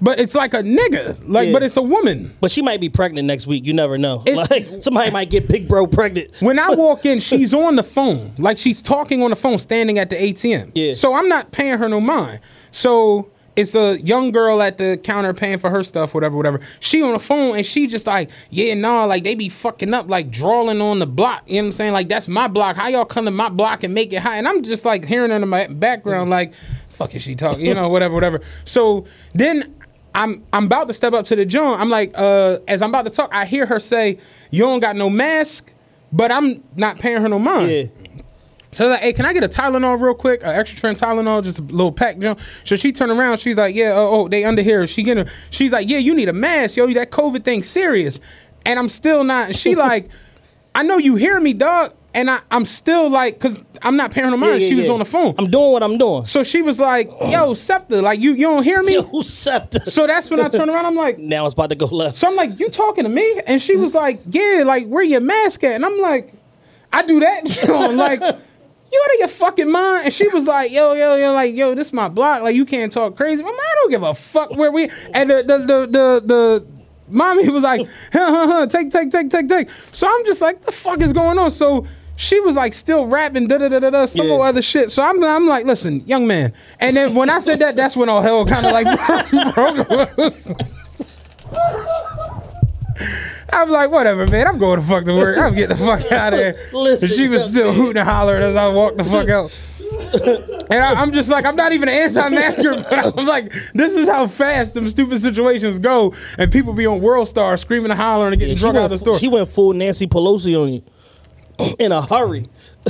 but 0.02 0.18
it's 0.18 0.34
like 0.34 0.54
a 0.54 0.62
nigga. 0.62 1.20
Like 1.26 1.48
Yeah. 1.48 1.52
but 1.52 1.62
it's 1.62 1.76
a 1.76 1.82
woman. 1.82 2.34
But 2.40 2.50
she 2.50 2.62
might 2.62 2.80
be 2.80 2.88
pregnant 2.88 3.26
next 3.26 3.46
week. 3.46 3.64
You 3.66 3.74
never 3.74 3.98
know. 3.98 4.22
It- 4.26 4.34
like 4.50 4.82
somebody 4.82 5.10
might 5.10 5.28
get 5.28 5.46
big 5.46 5.68
bro 5.68 5.86
pregnant. 5.86 6.30
When 6.40 6.58
I 6.58 6.70
walk 6.74 7.04
in, 7.04 7.20
she's 7.20 7.52
on 7.52 7.76
the 7.76 7.82
phone. 7.82 8.32
Like 8.38 8.56
she's 8.56 8.80
talking 8.80 9.22
on 9.22 9.28
the 9.30 9.36
phone 9.36 9.58
standing 9.58 9.98
at 9.98 10.08
the 10.10 10.16
ATM. 10.16 10.72
Yeah. 10.74 10.94
So 10.94 11.12
I'm 11.14 11.28
not 11.28 11.52
paying 11.52 11.76
her 11.78 11.86
no 11.88 12.00
mind. 12.00 12.40
So 12.70 13.30
it's 13.56 13.74
a 13.74 14.00
young 14.00 14.30
girl 14.30 14.62
at 14.62 14.78
the 14.78 14.98
counter 15.02 15.34
paying 15.34 15.58
for 15.58 15.70
her 15.70 15.82
stuff, 15.82 16.14
whatever, 16.14 16.36
whatever. 16.36 16.60
She 16.78 17.02
on 17.02 17.12
the 17.12 17.18
phone 17.18 17.56
and 17.56 17.66
she 17.66 17.86
just 17.86 18.06
like, 18.06 18.30
yeah, 18.50 18.74
nah, 18.74 19.04
like 19.04 19.24
they 19.24 19.34
be 19.34 19.48
fucking 19.48 19.92
up, 19.92 20.08
like 20.08 20.30
drawing 20.30 20.80
on 20.80 20.98
the 20.98 21.06
block. 21.06 21.42
You 21.46 21.56
know 21.56 21.62
what 21.62 21.66
I'm 21.66 21.72
saying? 21.72 21.92
Like 21.92 22.08
that's 22.08 22.28
my 22.28 22.48
block. 22.48 22.76
How 22.76 22.88
y'all 22.88 23.04
come 23.04 23.24
to 23.24 23.30
my 23.30 23.48
block 23.48 23.82
and 23.82 23.94
make 23.94 24.12
it 24.12 24.18
high? 24.18 24.36
And 24.36 24.46
I'm 24.46 24.62
just 24.62 24.84
like 24.84 25.04
hearing 25.04 25.30
in 25.30 25.46
my 25.48 25.66
background, 25.66 26.30
like, 26.30 26.54
fuck 26.88 27.14
is 27.14 27.22
she 27.22 27.34
talking? 27.34 27.64
You 27.66 27.74
know, 27.74 27.88
whatever, 27.88 28.14
whatever. 28.14 28.40
So 28.64 29.06
then 29.34 29.74
I'm 30.14 30.44
I'm 30.52 30.66
about 30.66 30.88
to 30.88 30.94
step 30.94 31.12
up 31.12 31.24
to 31.26 31.36
the 31.36 31.44
joint. 31.44 31.80
I'm 31.80 31.90
like, 31.90 32.12
uh, 32.14 32.58
as 32.68 32.82
I'm 32.82 32.90
about 32.90 33.04
to 33.04 33.10
talk, 33.10 33.30
I 33.32 33.44
hear 33.44 33.66
her 33.66 33.80
say, 33.80 34.18
"You 34.50 34.64
don't 34.64 34.80
got 34.80 34.96
no 34.96 35.10
mask," 35.10 35.72
but 36.12 36.30
I'm 36.30 36.62
not 36.76 36.98
paying 36.98 37.20
her 37.20 37.28
no 37.28 37.38
mind. 37.38 37.70
Yeah. 37.70 37.84
So 38.72 38.88
like, 38.88 39.00
hey, 39.00 39.12
can 39.12 39.26
I 39.26 39.32
get 39.32 39.42
a 39.42 39.48
Tylenol 39.48 40.00
real 40.00 40.14
quick? 40.14 40.42
An 40.42 40.50
extra 40.50 40.78
strength 40.78 41.00
Tylenol, 41.00 41.42
just 41.42 41.58
a 41.58 41.62
little 41.62 41.92
pack, 41.92 42.16
you 42.16 42.22
know? 42.22 42.36
So 42.64 42.76
she 42.76 42.92
turned 42.92 43.10
around, 43.10 43.38
she's 43.38 43.56
like, 43.56 43.74
yeah, 43.74 43.92
oh, 43.94 44.22
oh 44.24 44.28
they 44.28 44.44
under 44.44 44.62
here. 44.62 44.86
She 44.86 45.02
get 45.02 45.16
her, 45.16 45.26
she's 45.50 45.72
like, 45.72 45.88
yeah, 45.88 45.98
you 45.98 46.14
need 46.14 46.28
a 46.28 46.32
mask, 46.32 46.76
yo, 46.76 46.92
that 46.94 47.10
COVID 47.10 47.44
thing 47.44 47.62
serious. 47.62 48.20
And 48.64 48.78
I'm 48.78 48.88
still 48.88 49.24
not, 49.24 49.56
she 49.56 49.74
like, 49.76 50.08
I 50.74 50.82
know 50.82 50.98
you 50.98 51.16
hear 51.16 51.40
me, 51.40 51.52
dog. 51.52 51.94
And 52.12 52.28
I, 52.28 52.40
I'm 52.50 52.64
still 52.64 53.08
like, 53.08 53.38
cause 53.38 53.62
I'm 53.82 53.96
not 53.96 54.10
paranoid. 54.10 54.40
no. 54.40 54.52
Yeah, 54.54 54.68
she 54.68 54.74
was 54.74 54.86
yeah. 54.86 54.92
on 54.92 54.98
the 54.98 55.04
phone. 55.04 55.34
I'm 55.38 55.48
doing 55.48 55.70
what 55.70 55.84
I'm 55.84 55.96
doing. 55.96 56.24
so 56.26 56.42
she 56.42 56.60
was 56.60 56.80
like, 56.80 57.08
yo, 57.22 57.54
Scepter, 57.54 58.02
like 58.02 58.18
you, 58.18 58.32
you 58.32 58.48
don't 58.48 58.64
hear 58.64 58.82
me? 58.82 58.94
Yo, 59.12 59.22
Scepter. 59.22 59.88
So 59.88 60.08
that's 60.08 60.28
when 60.28 60.40
I 60.40 60.48
turn 60.48 60.68
around, 60.68 60.86
I'm 60.86 60.96
like, 60.96 61.18
now 61.18 61.46
it's 61.46 61.52
about 61.52 61.70
to 61.70 61.76
go 61.76 61.86
left. 61.86 62.18
so 62.18 62.26
I'm 62.26 62.34
like, 62.34 62.58
you 62.58 62.68
talking 62.68 63.04
to 63.04 63.10
me? 63.10 63.40
And 63.46 63.62
she 63.62 63.76
was 63.76 63.94
like, 63.94 64.20
yeah, 64.28 64.64
like 64.66 64.86
where 64.88 65.04
your 65.04 65.20
mask 65.20 65.62
at? 65.62 65.72
And 65.72 65.84
I'm 65.84 65.98
like, 66.00 66.34
I 66.92 67.04
do 67.04 67.20
that. 67.20 67.68
I'm 67.68 67.96
like, 67.96 68.20
you 68.92 69.02
out 69.04 69.14
of 69.14 69.18
your 69.20 69.28
fucking 69.28 69.70
mind? 69.70 70.04
And 70.06 70.14
she 70.14 70.28
was 70.28 70.46
like, 70.46 70.70
yo, 70.72 70.94
yo, 70.94 71.16
yo, 71.16 71.32
like, 71.32 71.54
yo, 71.54 71.74
this 71.74 71.92
my 71.92 72.08
block. 72.08 72.42
Like 72.42 72.54
you 72.54 72.64
can't 72.66 72.92
talk 72.92 73.16
crazy. 73.16 73.42
Like, 73.42 73.54
I 73.54 73.74
don't 73.82 73.90
give 73.90 74.02
a 74.02 74.14
fuck 74.14 74.50
where 74.56 74.70
we. 74.72 74.90
And 75.14 75.30
the 75.30 75.42
the 75.42 75.58
the 75.58 75.86
the. 75.86 76.22
the 76.26 76.66
Mommy 77.12 77.48
was 77.48 77.64
like, 77.64 77.80
huh, 78.12 78.18
huh, 78.30 78.46
huh, 78.46 78.66
take, 78.68 78.88
take, 78.92 79.10
take, 79.10 79.30
take, 79.30 79.48
take. 79.48 79.68
So 79.90 80.06
I'm 80.08 80.24
just 80.24 80.40
like, 80.40 80.62
the 80.62 80.70
fuck 80.70 81.00
is 81.00 81.12
going 81.12 81.40
on? 81.40 81.50
So 81.50 81.84
she 82.14 82.38
was 82.38 82.54
like 82.54 82.72
still 82.72 83.04
rapping, 83.06 83.48
da 83.48 83.58
da 83.58 83.68
da 83.68 83.80
da 83.80 83.90
da, 83.90 84.06
some 84.06 84.28
Yeah. 84.28 84.34
other 84.36 84.62
shit. 84.62 84.92
So 84.92 85.02
I'm, 85.02 85.20
I'm 85.24 85.48
like, 85.48 85.66
listen, 85.66 86.06
young 86.06 86.28
man. 86.28 86.52
And 86.78 86.96
then 86.96 87.14
when 87.16 87.28
I 87.28 87.40
said 87.40 87.58
that, 87.58 87.74
that's 87.74 87.96
when 87.96 88.08
all 88.08 88.22
hell 88.22 88.46
kind 88.46 88.64
of 88.64 88.70
like 88.70 89.54
broke 89.56 90.16
loose. 90.18 90.52
I'm 93.52 93.70
like, 93.70 93.90
whatever, 93.90 94.26
man. 94.26 94.46
I'm 94.46 94.58
going 94.58 94.80
to 94.80 94.86
fuck 94.86 95.04
to 95.04 95.14
work. 95.14 95.38
I'm 95.38 95.54
getting 95.54 95.76
the 95.76 95.84
fuck 95.84 96.10
out 96.12 96.32
of 96.34 96.38
here. 96.38 96.58
Listen, 96.72 97.08
and 97.08 97.16
she 97.16 97.28
was 97.28 97.46
still 97.46 97.72
hooting 97.72 97.98
and 97.98 98.08
hollering 98.08 98.42
as 98.42 98.56
I 98.56 98.68
walked 98.68 98.98
the 98.98 99.04
fuck 99.04 99.28
out. 99.28 99.50
And 100.70 100.78
I, 100.84 101.00
I'm 101.02 101.10
just 101.10 101.28
like, 101.28 101.44
I'm 101.44 101.56
not 101.56 101.72
even 101.72 101.88
an 101.88 101.94
anti-masker, 101.96 102.70
but 102.88 103.18
I'm 103.18 103.26
like, 103.26 103.52
this 103.74 103.92
is 103.92 104.08
how 104.08 104.28
fast 104.28 104.74
them 104.74 104.88
stupid 104.88 105.20
situations 105.20 105.80
go, 105.80 106.14
and 106.38 106.52
people 106.52 106.72
be 106.72 106.86
on 106.86 107.00
World 107.00 107.28
Star 107.28 107.56
screaming 107.56 107.90
and 107.90 108.00
hollering 108.00 108.32
and 108.34 108.38
getting 108.40 108.54
she, 108.54 108.60
drunk 108.60 108.76
out 108.76 108.84
of 108.84 108.90
the 108.90 108.98
store. 108.98 109.18
she 109.18 109.26
went 109.26 109.48
full 109.48 109.72
Nancy 109.72 110.06
Pelosi 110.06 110.56
on 110.60 110.72
you 110.74 111.74
in 111.80 111.90
a 111.90 112.00
hurry. 112.00 112.48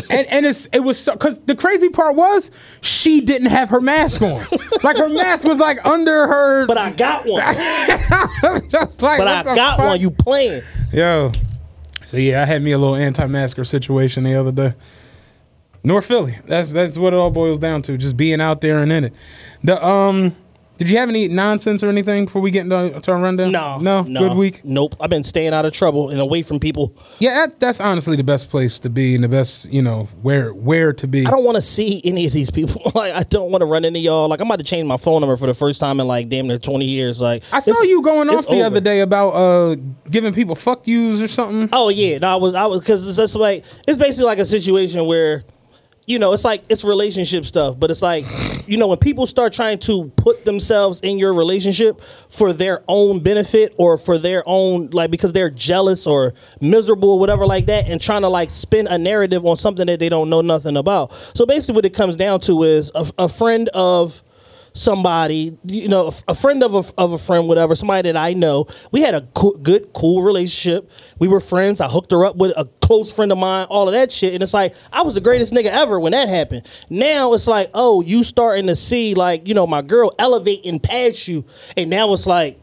And 0.08 0.26
and 0.28 0.46
it's 0.46 0.66
it 0.66 0.80
was 0.80 1.04
because 1.04 1.40
the 1.40 1.54
crazy 1.56 1.88
part 1.88 2.14
was 2.14 2.50
she 2.80 3.20
didn't 3.20 3.48
have 3.48 3.70
her 3.70 3.80
mask 3.80 4.22
on, 4.22 4.44
like 4.84 4.96
her 4.96 5.08
mask 5.08 5.46
was 5.46 5.58
like 5.58 5.84
under 5.84 6.26
her. 6.26 6.66
But 6.66 6.78
I 6.78 6.92
got 6.92 7.26
one. 7.26 7.42
just 8.70 9.02
like 9.02 9.18
But 9.18 9.28
I 9.28 9.42
got 9.42 9.76
fuck? 9.76 9.86
one. 9.86 10.00
You 10.00 10.10
playing? 10.10 10.62
Yo. 10.92 11.32
So 12.06 12.16
yeah, 12.16 12.42
I 12.42 12.44
had 12.44 12.62
me 12.62 12.72
a 12.72 12.78
little 12.78 12.96
anti-masker 12.96 13.64
situation 13.64 14.24
the 14.24 14.34
other 14.34 14.52
day. 14.52 14.74
North 15.82 16.06
Philly. 16.06 16.38
That's 16.46 16.72
that's 16.72 16.98
what 16.98 17.12
it 17.12 17.16
all 17.16 17.30
boils 17.30 17.58
down 17.58 17.82
to. 17.82 17.96
Just 17.96 18.16
being 18.16 18.40
out 18.40 18.60
there 18.60 18.78
and 18.78 18.92
in 18.92 19.04
it. 19.04 19.12
The 19.64 19.82
um 19.84 20.36
did 20.80 20.88
you 20.88 20.96
have 20.96 21.10
any 21.10 21.28
nonsense 21.28 21.82
or 21.82 21.90
anything 21.90 22.24
before 22.24 22.40
we 22.40 22.50
get 22.50 22.62
into 22.62 23.12
our 23.12 23.18
rundown? 23.20 23.52
No, 23.52 23.76
No? 23.76 24.02
Good 24.02 24.34
week? 24.38 24.62
Nope. 24.64 24.96
I've 24.98 25.10
been 25.10 25.22
staying 25.22 25.52
out 25.52 25.66
of 25.66 25.74
trouble 25.74 26.08
and 26.08 26.18
away 26.18 26.40
from 26.40 26.58
people. 26.58 26.96
Yeah, 27.18 27.34
that, 27.34 27.60
that's 27.60 27.80
honestly 27.80 28.16
the 28.16 28.24
best 28.24 28.48
place 28.48 28.78
to 28.78 28.88
be 28.88 29.14
and 29.14 29.22
the 29.22 29.28
best, 29.28 29.66
you 29.66 29.82
know, 29.82 30.08
where 30.22 30.54
where 30.54 30.94
to 30.94 31.06
be. 31.06 31.26
I 31.26 31.30
don't 31.32 31.44
want 31.44 31.56
to 31.56 31.60
see 31.60 32.00
any 32.02 32.26
of 32.26 32.32
these 32.32 32.48
people. 32.48 32.80
like, 32.94 33.12
I 33.12 33.24
don't 33.24 33.50
want 33.50 33.60
to 33.60 33.66
run 33.66 33.84
into 33.84 33.98
y'all. 34.00 34.26
Like, 34.28 34.40
I'm 34.40 34.46
about 34.46 34.60
to 34.60 34.64
change 34.64 34.86
my 34.86 34.96
phone 34.96 35.20
number 35.20 35.36
for 35.36 35.46
the 35.46 35.52
first 35.52 35.80
time 35.80 36.00
in 36.00 36.06
like 36.08 36.30
damn 36.30 36.46
near 36.46 36.58
20 36.58 36.86
years. 36.86 37.20
Like, 37.20 37.42
I 37.52 37.58
saw 37.58 37.82
you 37.82 38.00
going 38.00 38.30
off 38.30 38.46
the 38.46 38.52
over. 38.52 38.64
other 38.64 38.80
day 38.80 39.00
about 39.00 39.32
uh 39.32 39.76
giving 40.10 40.32
people 40.32 40.54
fuck 40.54 40.86
yous 40.88 41.20
or 41.20 41.28
something. 41.28 41.68
Oh 41.74 41.90
yeah, 41.90 42.16
no, 42.16 42.28
I 42.28 42.36
was, 42.36 42.54
I 42.54 42.64
was, 42.64 42.80
because 42.80 43.06
it's 43.06 43.18
just 43.18 43.34
like 43.34 43.66
it's 43.86 43.98
basically 43.98 44.24
like 44.24 44.38
a 44.38 44.46
situation 44.46 45.04
where, 45.04 45.44
you 46.10 46.18
know, 46.18 46.32
it's 46.32 46.44
like 46.44 46.64
it's 46.68 46.82
relationship 46.82 47.46
stuff, 47.46 47.78
but 47.78 47.88
it's 47.88 48.02
like, 48.02 48.24
you 48.66 48.76
know, 48.76 48.88
when 48.88 48.98
people 48.98 49.26
start 49.28 49.52
trying 49.52 49.78
to 49.78 50.10
put 50.16 50.44
themselves 50.44 50.98
in 51.02 51.20
your 51.20 51.32
relationship 51.32 52.02
for 52.28 52.52
their 52.52 52.82
own 52.88 53.20
benefit 53.20 53.72
or 53.78 53.96
for 53.96 54.18
their 54.18 54.42
own 54.44 54.88
like 54.90 55.12
because 55.12 55.32
they're 55.32 55.50
jealous 55.50 56.08
or 56.08 56.34
miserable 56.60 57.10
or 57.10 57.20
whatever 57.20 57.46
like 57.46 57.66
that, 57.66 57.88
and 57.88 58.00
trying 58.00 58.22
to 58.22 58.28
like 58.28 58.50
spin 58.50 58.88
a 58.88 58.98
narrative 58.98 59.46
on 59.46 59.56
something 59.56 59.86
that 59.86 60.00
they 60.00 60.08
don't 60.08 60.28
know 60.28 60.40
nothing 60.40 60.76
about. 60.76 61.12
So 61.34 61.46
basically, 61.46 61.76
what 61.76 61.84
it 61.84 61.94
comes 61.94 62.16
down 62.16 62.40
to 62.40 62.64
is 62.64 62.90
a, 62.96 63.08
a 63.16 63.28
friend 63.28 63.68
of 63.68 64.20
somebody, 64.74 65.56
you 65.64 65.88
know, 65.88 66.12
a, 66.28 66.34
friend 66.34 66.62
of 66.62 66.74
a, 66.74 66.92
of 67.00 67.12
a 67.12 67.18
friend, 67.18 67.48
whatever, 67.48 67.74
somebody 67.74 68.10
that 68.10 68.16
I 68.16 68.32
know. 68.32 68.66
We 68.92 69.00
had 69.00 69.14
a 69.14 69.22
co- 69.34 69.52
good, 69.52 69.92
cool 69.92 70.22
relationship. 70.22 70.90
We 71.18 71.28
were 71.28 71.40
friends. 71.40 71.80
I 71.80 71.88
hooked 71.88 72.10
her 72.12 72.24
up 72.24 72.36
with 72.36 72.52
a 72.56 72.64
close 72.80 73.12
friend 73.12 73.32
of 73.32 73.38
mine, 73.38 73.66
all 73.70 73.88
of 73.88 73.94
that 73.94 74.10
shit. 74.12 74.34
And 74.34 74.42
it's 74.42 74.54
like, 74.54 74.74
I 74.92 75.02
was 75.02 75.14
the 75.14 75.20
greatest 75.20 75.52
nigga 75.52 75.66
ever 75.66 75.98
when 75.98 76.12
that 76.12 76.28
happened. 76.28 76.66
Now 76.88 77.34
it's 77.34 77.46
like, 77.46 77.70
oh, 77.74 78.00
you 78.00 78.24
starting 78.24 78.66
to 78.68 78.76
see, 78.76 79.14
like, 79.14 79.46
you 79.46 79.54
know, 79.54 79.66
my 79.66 79.82
girl 79.82 80.12
elevating 80.18 80.80
past 80.80 81.28
you. 81.28 81.44
And 81.76 81.90
now 81.90 82.12
it's 82.12 82.26
like, 82.26 82.60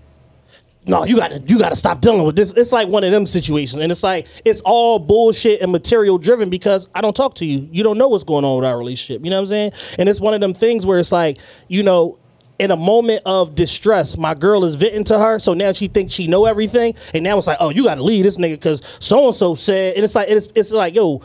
no, 0.87 1.03
you 1.05 1.17
gotta 1.17 1.41
you 1.45 1.59
gotta 1.59 1.75
stop 1.75 2.01
dealing 2.01 2.23
with 2.23 2.35
this. 2.35 2.51
It's 2.53 2.71
like 2.71 2.87
one 2.87 3.03
of 3.03 3.11
them 3.11 3.25
situations, 3.25 3.81
and 3.81 3.91
it's 3.91 4.03
like 4.03 4.27
it's 4.45 4.61
all 4.61 4.99
bullshit 4.99 5.61
and 5.61 5.71
material 5.71 6.17
driven 6.17 6.49
because 6.49 6.87
I 6.95 7.01
don't 7.01 7.15
talk 7.15 7.35
to 7.35 7.45
you. 7.45 7.67
You 7.71 7.83
don't 7.83 7.97
know 7.97 8.07
what's 8.07 8.23
going 8.23 8.45
on 8.45 8.57
with 8.57 8.65
our 8.65 8.77
relationship. 8.77 9.23
You 9.23 9.29
know 9.29 9.37
what 9.37 9.41
I'm 9.43 9.47
saying? 9.47 9.71
And 9.99 10.09
it's 10.09 10.19
one 10.19 10.33
of 10.33 10.41
them 10.41 10.53
things 10.53 10.85
where 10.85 10.99
it's 10.99 11.11
like, 11.11 11.37
you 11.67 11.83
know, 11.83 12.17
in 12.59 12.71
a 12.71 12.75
moment 12.77 13.21
of 13.25 13.53
distress, 13.53 14.17
my 14.17 14.33
girl 14.33 14.65
is 14.65 14.75
venting 14.75 15.03
to 15.05 15.19
her, 15.19 15.39
so 15.39 15.53
now 15.53 15.73
she 15.73 15.87
thinks 15.87 16.13
she 16.13 16.25
know 16.27 16.45
everything, 16.45 16.95
and 17.13 17.23
now 17.23 17.37
it's 17.37 17.47
like, 17.47 17.57
oh, 17.59 17.69
you 17.69 17.83
gotta 17.83 18.03
leave 18.03 18.23
this 18.23 18.37
nigga 18.37 18.53
because 18.53 18.81
so 18.99 19.27
and 19.27 19.35
so 19.35 19.55
said, 19.55 19.95
and 19.95 20.03
it's 20.03 20.15
like 20.15 20.29
it's 20.29 20.47
it's 20.55 20.71
like, 20.71 20.95
yo, 20.95 21.21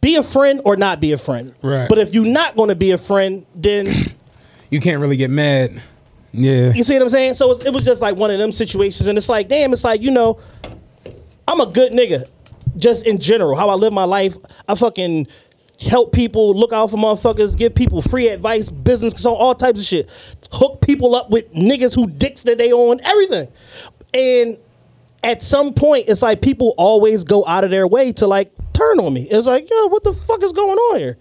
be 0.00 0.16
a 0.16 0.22
friend 0.22 0.60
or 0.64 0.76
not 0.76 1.00
be 1.00 1.12
a 1.12 1.18
friend. 1.18 1.54
Right. 1.62 1.88
But 1.88 1.98
if 1.98 2.12
you're 2.14 2.24
not 2.24 2.56
gonna 2.56 2.74
be 2.74 2.90
a 2.92 2.98
friend, 2.98 3.46
then 3.54 4.14
You 4.70 4.80
can't 4.80 5.00
really 5.00 5.16
get 5.16 5.30
mad. 5.30 5.80
Yeah. 6.36 6.72
you 6.72 6.84
see 6.84 6.94
what 6.94 7.02
I'm 7.02 7.10
saying? 7.10 7.34
So 7.34 7.58
it 7.60 7.72
was 7.72 7.84
just 7.84 8.02
like 8.02 8.16
one 8.16 8.30
of 8.30 8.38
them 8.38 8.52
situations, 8.52 9.06
and 9.06 9.16
it's 9.16 9.28
like, 9.28 9.48
damn, 9.48 9.72
it's 9.72 9.84
like 9.84 10.02
you 10.02 10.10
know, 10.10 10.38
I'm 11.48 11.60
a 11.60 11.66
good 11.66 11.92
nigga, 11.92 12.28
just 12.76 13.06
in 13.06 13.18
general. 13.18 13.56
How 13.56 13.68
I 13.68 13.74
live 13.74 13.92
my 13.92 14.04
life, 14.04 14.36
I 14.68 14.74
fucking 14.74 15.26
help 15.80 16.12
people, 16.12 16.54
look 16.54 16.72
out 16.72 16.90
for 16.90 16.96
motherfuckers, 16.96 17.56
give 17.56 17.74
people 17.74 18.02
free 18.02 18.28
advice, 18.28 18.70
business, 18.70 19.14
so 19.14 19.34
all 19.34 19.54
types 19.54 19.80
of 19.80 19.86
shit. 19.86 20.08
Hook 20.52 20.80
people 20.80 21.14
up 21.14 21.30
with 21.30 21.52
niggas 21.52 21.94
who 21.94 22.06
dicks 22.06 22.42
that 22.44 22.58
they 22.58 22.72
own, 22.72 23.00
everything. 23.02 23.48
And 24.14 24.58
at 25.22 25.42
some 25.42 25.74
point, 25.74 26.06
it's 26.08 26.22
like 26.22 26.40
people 26.40 26.74
always 26.78 27.24
go 27.24 27.44
out 27.46 27.64
of 27.64 27.70
their 27.70 27.86
way 27.86 28.12
to 28.12 28.26
like 28.26 28.52
turn 28.72 29.00
on 29.00 29.12
me. 29.12 29.28
It's 29.30 29.46
like, 29.46 29.68
yo, 29.68 29.86
what 29.86 30.04
the 30.04 30.12
fuck 30.12 30.42
is 30.42 30.52
going 30.52 30.78
on 30.78 30.98
here? 30.98 31.18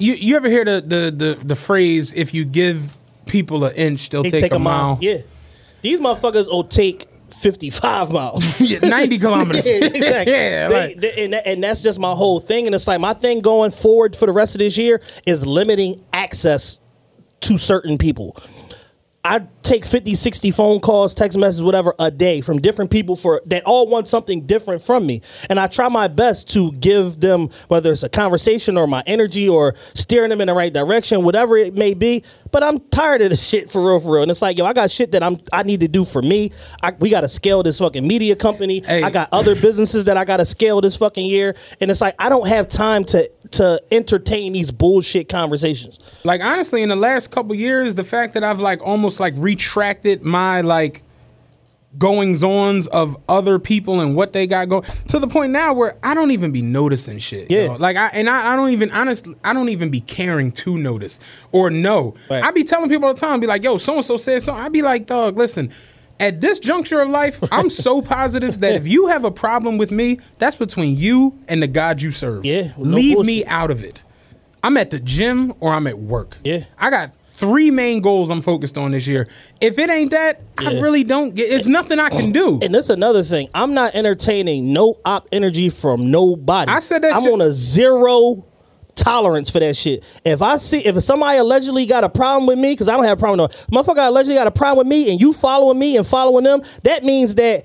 You 0.00 0.14
you 0.14 0.34
ever 0.36 0.48
hear 0.48 0.64
the 0.64 0.80
the 0.80 1.10
the, 1.36 1.38
the 1.44 1.56
phrase 1.56 2.12
if 2.14 2.34
you 2.34 2.44
give 2.44 2.96
people 3.26 3.64
an 3.64 3.74
inch, 3.76 4.10
they'll 4.10 4.22
They 4.24 4.30
take, 4.32 4.52
a, 4.52 4.58
mile. 4.58 4.98
Yeah. 5.00 5.18
These 5.82 6.00
motherfuckers 6.00 6.46
will 6.48 6.64
take 6.64 7.06
55 7.40 8.10
miles. 8.18 8.60
Yeah, 8.60 8.80
90 8.80 9.18
kilometers. 9.18 9.62
Yeah, 9.66 9.72
exactly. 9.86 10.32
yeah, 10.32 10.68
They- 10.68 10.74
right. 10.74 11.00
they- 11.00 11.24
and, 11.24 11.32
that- 11.34 11.46
and 11.46 11.62
that's 11.62 11.82
just 11.82 11.98
my 11.98 12.12
whole 12.12 12.40
thing. 12.40 12.66
And 12.66 12.74
it's 12.74 12.86
like 12.88 13.00
my 13.00 13.14
thing 13.14 13.40
going 13.40 13.70
forward 13.70 14.16
for 14.16 14.26
the 14.26 14.32
rest 14.32 14.54
of 14.54 14.58
this 14.58 14.76
year 14.76 15.00
is 15.26 15.46
limiting 15.46 16.04
access 16.12 16.78
to 17.42 17.56
certain 17.58 17.96
people. 17.98 18.36
I 19.24 19.40
take 19.62 19.84
50, 19.84 20.14
60 20.14 20.50
phone 20.50 20.80
calls, 20.80 21.14
text 21.14 21.36
messages, 21.36 21.62
whatever, 21.62 21.94
a 21.98 22.10
day 22.10 22.40
from 22.40 22.60
different 22.60 22.90
people 22.90 23.16
for 23.16 23.42
that 23.46 23.62
all 23.64 23.86
want 23.86 24.08
something 24.08 24.46
different 24.46 24.82
from 24.82 25.06
me. 25.06 25.22
And 25.48 25.60
I 25.60 25.66
try 25.66 25.88
my 25.88 26.08
best 26.08 26.48
to 26.50 26.72
give 26.72 27.20
them, 27.20 27.50
whether 27.68 27.92
it's 27.92 28.02
a 28.02 28.08
conversation 28.08 28.76
or 28.76 28.86
my 28.86 29.02
energy 29.06 29.48
or 29.48 29.74
steering 29.94 30.30
them 30.30 30.40
in 30.40 30.48
the 30.48 30.54
right 30.54 30.72
direction, 30.72 31.24
whatever 31.24 31.56
it 31.56 31.74
may 31.74 31.94
be. 31.94 32.24
But 32.50 32.64
I'm 32.64 32.80
tired 32.90 33.22
of 33.22 33.30
the 33.30 33.36
shit 33.50 33.70
for 33.70 33.84
real, 33.84 34.00
for 34.00 34.14
real. 34.14 34.22
And 34.22 34.30
it's 34.30 34.42
like, 34.42 34.58
yo, 34.58 34.64
I 34.64 34.72
got 34.72 34.90
shit 34.90 35.12
that 35.12 35.22
I'm 35.22 35.38
I 35.52 35.62
need 35.62 35.80
to 35.80 35.88
do 35.88 36.04
for 36.04 36.22
me. 36.22 36.52
I, 36.82 36.92
we 36.98 37.10
got 37.10 37.20
to 37.22 37.28
scale 37.28 37.62
this 37.62 37.78
fucking 37.78 38.06
media 38.06 38.36
company. 38.36 38.80
Hey. 38.80 39.02
I 39.02 39.10
got 39.10 39.28
other 39.32 39.54
businesses 39.54 40.04
that 40.04 40.16
I 40.16 40.24
got 40.24 40.38
to 40.38 40.44
scale 40.44 40.80
this 40.80 40.96
fucking 40.96 41.26
year. 41.26 41.54
And 41.80 41.90
it's 41.90 42.00
like 42.00 42.14
I 42.18 42.28
don't 42.28 42.48
have 42.48 42.68
time 42.68 43.04
to 43.06 43.30
to 43.52 43.82
entertain 43.90 44.52
these 44.52 44.70
bullshit 44.70 45.28
conversations. 45.28 45.98
Like 46.24 46.40
honestly, 46.40 46.82
in 46.82 46.88
the 46.88 46.96
last 46.96 47.30
couple 47.30 47.54
years, 47.54 47.94
the 47.94 48.04
fact 48.04 48.34
that 48.34 48.44
I've 48.44 48.60
like 48.60 48.80
almost 48.82 49.20
like 49.20 49.34
retracted 49.50 50.22
my 50.22 50.60
like 50.60 51.02
goings 51.98 52.44
ons 52.44 52.86
of 52.86 53.16
other 53.28 53.58
people 53.58 54.00
and 54.00 54.14
what 54.14 54.32
they 54.32 54.46
got 54.46 54.68
going 54.68 54.84
to 55.08 55.18
the 55.18 55.26
point 55.26 55.50
now 55.50 55.72
where 55.72 55.96
I 56.04 56.14
don't 56.14 56.30
even 56.30 56.52
be 56.52 56.62
noticing 56.62 57.18
shit. 57.18 57.50
Yeah. 57.50 57.64
yo. 57.64 57.74
Like 57.74 57.96
I 57.96 58.06
and 58.08 58.30
I, 58.30 58.52
I 58.52 58.56
don't 58.56 58.70
even 58.70 58.92
honestly 58.92 59.34
I 59.42 59.52
don't 59.52 59.68
even 59.68 59.90
be 59.90 60.02
caring 60.02 60.52
to 60.52 60.78
notice 60.78 61.18
or 61.50 61.68
know. 61.68 62.14
Right. 62.30 62.44
I 62.44 62.52
be 62.52 62.62
telling 62.62 62.88
people 62.88 63.08
all 63.08 63.14
the 63.14 63.20
time, 63.20 63.40
be 63.40 63.48
like, 63.48 63.64
yo, 63.64 63.76
so 63.76 63.96
and 63.96 64.04
so 64.04 64.16
said 64.16 64.40
something. 64.44 64.64
I 64.64 64.68
be 64.68 64.82
like, 64.82 65.06
dog, 65.06 65.36
listen. 65.36 65.72
At 66.20 66.42
this 66.42 66.58
juncture 66.58 67.00
of 67.00 67.08
life, 67.08 67.42
I'm 67.50 67.70
so 67.86 68.02
positive 68.02 68.60
that 68.60 68.74
if 68.74 68.86
you 68.86 69.06
have 69.06 69.24
a 69.24 69.30
problem 69.30 69.78
with 69.78 69.90
me, 69.90 70.20
that's 70.38 70.54
between 70.54 70.98
you 70.98 71.38
and 71.48 71.62
the 71.62 71.66
God 71.66 72.02
you 72.02 72.10
serve. 72.10 72.44
Yeah, 72.44 72.74
no 72.76 72.96
Leave 72.96 73.24
me 73.24 73.44
out 73.46 73.70
of 73.70 73.82
it. 73.82 74.04
I'm 74.62 74.76
at 74.76 74.90
the 74.90 75.00
gym 75.00 75.54
or 75.60 75.72
I'm 75.72 75.86
at 75.86 75.98
work. 75.98 76.36
Yeah. 76.44 76.64
I 76.78 76.90
got 76.90 77.14
three 77.40 77.70
main 77.70 78.02
goals 78.02 78.30
I'm 78.30 78.42
focused 78.42 78.76
on 78.76 78.92
this 78.92 79.06
year. 79.06 79.26
If 79.60 79.78
it 79.78 79.88
ain't 79.88 80.10
that, 80.10 80.42
I 80.58 80.78
really 80.78 81.02
don't 81.02 81.34
get 81.34 81.50
it's 81.50 81.66
nothing 81.66 81.98
I 81.98 82.10
can 82.10 82.32
do. 82.32 82.60
And 82.62 82.74
that's 82.74 82.90
another 82.90 83.22
thing. 83.22 83.48
I'm 83.54 83.72
not 83.72 83.94
entertaining 83.94 84.72
no 84.74 85.00
op 85.06 85.26
energy 85.32 85.70
from 85.70 86.10
nobody. 86.10 86.70
I 86.70 86.80
said 86.80 87.02
that 87.02 87.14
I'm 87.14 87.22
shit- 87.22 87.32
on 87.32 87.40
a 87.40 87.52
zero 87.52 88.44
tolerance 88.94 89.48
for 89.48 89.58
that 89.60 89.74
shit. 89.76 90.04
If 90.24 90.42
I 90.42 90.58
see 90.58 90.80
if 90.80 91.02
somebody 91.02 91.38
allegedly 91.38 91.86
got 91.86 92.04
a 92.04 92.10
problem 92.10 92.46
with 92.46 92.58
me, 92.58 92.74
because 92.74 92.88
I 92.88 92.96
don't 92.96 93.04
have 93.04 93.16
a 93.18 93.20
problem 93.20 93.48
with 93.48 93.70
no 93.70 93.82
motherfucker 93.82 94.06
allegedly 94.06 94.34
got 94.34 94.46
a 94.46 94.50
problem 94.50 94.86
with 94.86 94.90
me 94.90 95.10
and 95.10 95.18
you 95.20 95.32
following 95.32 95.78
me 95.78 95.96
and 95.96 96.06
following 96.06 96.44
them, 96.44 96.60
that 96.82 97.04
means 97.04 97.34
that 97.36 97.64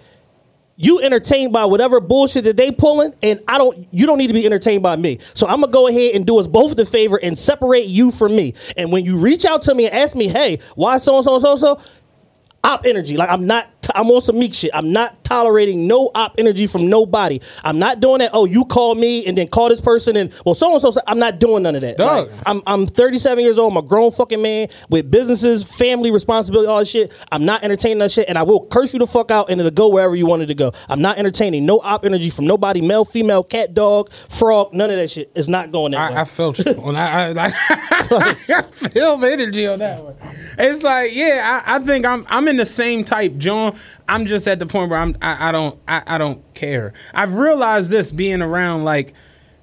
you 0.76 1.02
entertained 1.02 1.54
by 1.54 1.66
whatever 1.66 2.00
bullshit 2.00 2.44
that 2.46 2.58
they 2.58 2.72
pulling, 2.72 3.14
and 3.24 3.42
I 3.48 3.58
don't. 3.58 3.88
You 3.92 4.06
don't 4.06 4.18
need 4.18 4.28
to 4.28 4.34
be 4.34 4.46
entertained 4.46 4.84
by 4.84 4.96
me. 4.96 5.20
So 5.34 5.48
I'm 5.48 5.62
gonna 5.62 5.72
go 5.72 5.88
ahead 5.88 6.16
and 6.16 6.26
do 6.26 6.38
us 6.40 6.48
both 6.48 6.76
the 6.76 6.86
favor 6.86 7.20
and 7.22 7.38
separate 7.40 7.86
you 7.88 8.12
from 8.12 8.36
me. 8.36 8.56
And 8.76 8.92
when 8.92 9.06
you 9.06 9.18
reach 9.18 9.46
out 9.46 9.62
to 9.64 9.76
me 9.76 9.86
and 9.86 9.96
ask 9.96 10.16
me, 10.16 10.28
hey, 10.28 10.60
why 10.76 10.98
so 10.98 11.16
and 11.18 11.24
so 11.24 11.34
and 11.36 11.42
so 11.42 11.56
so, 11.56 11.82
op 12.64 12.86
energy. 12.86 13.18
Like 13.18 13.30
I'm 13.30 13.48
not. 13.48 13.70
I'm 13.94 14.10
on 14.10 14.22
some 14.22 14.40
meek 14.40 14.54
shit. 14.54 14.72
I'm 14.74 14.92
not 14.92 15.24
tolerating 15.24 15.88
no 15.88 16.12
op 16.16 16.36
energy 16.38 16.68
from 16.68 16.90
nobody. 16.90 17.42
I'm 17.64 17.80
not 17.80 18.00
doing 18.00 18.20
that. 18.20 18.32
Oh, 18.34 18.46
you 18.46 18.66
call 18.66 18.96
me 18.96 19.26
and 19.26 19.38
then 19.38 19.48
call 19.48 19.70
this 19.70 19.82
person 19.82 20.16
and 20.16 20.34
well, 20.46 20.56
so 20.56 20.72
and 20.72 20.82
so. 20.82 20.94
I'm 21.08 21.20
not 21.20 21.40
doing 21.40 21.64
none 21.64 21.76
of 21.76 21.82
that. 21.82 21.98
Dog. 21.98 22.30
Like, 22.30 22.40
I'm 22.46 22.62
I'm 22.66 22.88
37 22.88 23.44
years 23.44 23.58
old. 23.58 23.74
I'm 23.74 23.78
a 23.78 23.82
grown 23.82 24.12
fucking 24.12 24.42
man 24.42 24.70
with 24.90 25.12
businesses, 25.12 25.64
family 25.64 26.12
responsibility, 26.12 26.68
all 26.68 26.80
that 26.80 26.86
shit. 26.86 27.12
I'm 27.32 27.46
not 27.46 27.64
entertaining 27.64 28.00
that 28.00 28.12
shit, 28.12 28.30
and 28.30 28.38
I 28.38 28.44
will 28.44 28.66
curse 28.68 28.94
you 28.94 29.00
the 29.00 29.08
fuck 29.08 29.32
out 29.32 29.50
and 29.50 29.60
it'll 29.60 29.72
go 29.72 29.90
wherever 29.90 30.16
you 30.16 30.26
wanted 30.26 30.48
to 30.48 30.56
go. 30.56 30.72
I'm 30.90 31.02
not 31.02 31.18
entertaining 31.18 31.66
no 31.66 31.80
op 31.80 32.06
energy 32.06 32.30
from 32.30 32.46
nobody, 32.48 32.82
male, 32.82 33.06
female, 33.06 33.44
cat, 33.44 33.74
dog, 33.74 34.12
frog. 34.30 34.74
None 34.74 34.90
of 34.90 34.98
that 34.98 35.12
shit 35.12 35.32
is 35.36 35.48
not 35.48 35.72
going 35.72 35.92
that 35.92 36.12
way. 36.12 36.18
I, 36.18 36.22
I 36.22 36.26
felt 36.26 36.60
you. 36.60 36.74
When 36.74 36.96
I, 36.96 37.32
I, 37.32 37.46
I, 38.50 38.62
feel 38.72 39.18
the 39.18 39.32
energy 39.32 39.68
on 39.68 39.80
that 39.80 40.04
one. 40.04 40.16
It's 40.58 40.84
like, 40.84 41.14
yeah, 41.14 41.64
I, 41.66 41.76
I 41.76 41.80
think 41.80 42.06
I'm 42.06 42.26
I'm 42.30 42.48
in 42.48 42.58
the 42.58 42.66
same 42.66 43.04
type, 43.04 43.38
John. 43.38 43.75
I'm 44.08 44.26
just 44.26 44.48
at 44.48 44.60
the 44.60 44.66
point 44.66 44.90
where 44.90 45.00
I'm 45.00 45.16
I, 45.22 45.50
I 45.50 45.52
don't 45.52 45.80
I, 45.88 46.04
I 46.08 46.18
don't 46.18 46.42
care. 46.54 46.94
I've 47.14 47.34
realized 47.36 47.90
this 47.92 48.12
being 48.12 48.42
around 48.42 48.84
like 48.84 49.14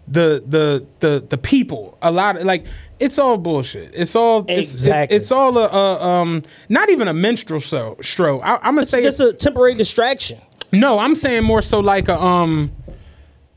the 0.09 0.43
the 0.47 0.87
the 1.01 1.25
the 1.29 1.39
people 1.39 1.97
a 2.03 2.11
lot 2.11 2.37
of 2.37 2.45
like 2.45 2.65
it's 3.01 3.19
all 3.19 3.37
bullshit. 3.37 3.91
It's 3.95 4.15
all 4.15 4.41
it's- 4.43 4.59
Exactly. 4.73 5.17
It's, 5.17 5.25
it's, 5.27 5.33
all 5.33 5.57
a, 5.59 5.67
a 5.69 6.03
um 6.05 6.43
not 6.69 6.89
even 6.91 7.09
a 7.09 7.15
menstrual 7.15 7.61
so, 7.61 7.97
stroke. 8.01 8.43
I, 8.45 8.57
I'm 8.57 8.75
gonna 8.75 8.87
say 8.87 8.99
it's 9.03 9.17
say 9.17 9.25
just 9.25 9.35
a 9.35 9.45
temporary 9.45 9.75
distraction. 9.75 10.41
no, 10.73 10.99
I'm 10.99 11.15
saying 11.17 11.45
more 11.45 11.63
so 11.63 11.81
like 11.81 12.09
a 12.09 12.21
um 12.21 12.73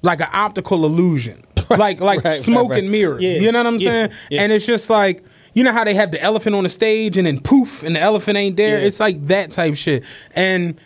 like 0.01 0.19
an 0.21 0.29
optical 0.33 0.85
illusion. 0.85 1.43
like 1.69 1.99
like 1.99 2.23
right, 2.23 2.39
smoke 2.39 2.69
right, 2.71 2.79
and 2.83 2.91
mirrors. 2.91 3.21
Yeah, 3.23 3.39
You 3.39 3.51
know 3.51 3.59
what 3.59 3.67
I'm 3.67 3.79
yeah, 3.79 3.89
saying? 3.89 4.11
yeah. 4.29 4.41
And 4.43 4.51
it's 4.51 4.65
just 4.65 4.89
like 4.89 5.23
you 5.55 5.63
know 5.63 5.71
how 5.71 5.83
they 5.83 5.95
have 5.95 6.11
the 6.11 6.21
elephant 6.21 6.55
on 6.55 6.63
the 6.63 6.69
stage 6.69 7.17
and 7.17 7.25
then 7.25 7.39
poof 7.39 7.81
and 7.81 7.95
the 7.95 7.99
elephant 7.99 8.37
ain't 8.37 8.57
there? 8.57 8.79
Yeah. 8.79 8.85
It's 8.85 8.99
like 8.99 9.25
that 9.27 9.49
type 9.49 9.75
shit. 9.75 10.03
And 10.35 10.79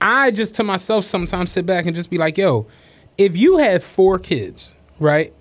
I 0.00 0.30
just 0.30 0.54
to 0.56 0.62
myself 0.62 1.06
sometimes 1.06 1.50
sit 1.50 1.64
back 1.64 1.86
and 1.86 1.96
just 1.96 2.10
be 2.10 2.18
like, 2.18 2.36
yo, 2.36 2.66
if 3.16 3.34
you 3.34 3.56
had 3.56 3.82
four 3.82 4.18
kids, 4.18 4.74
right? 5.00 5.32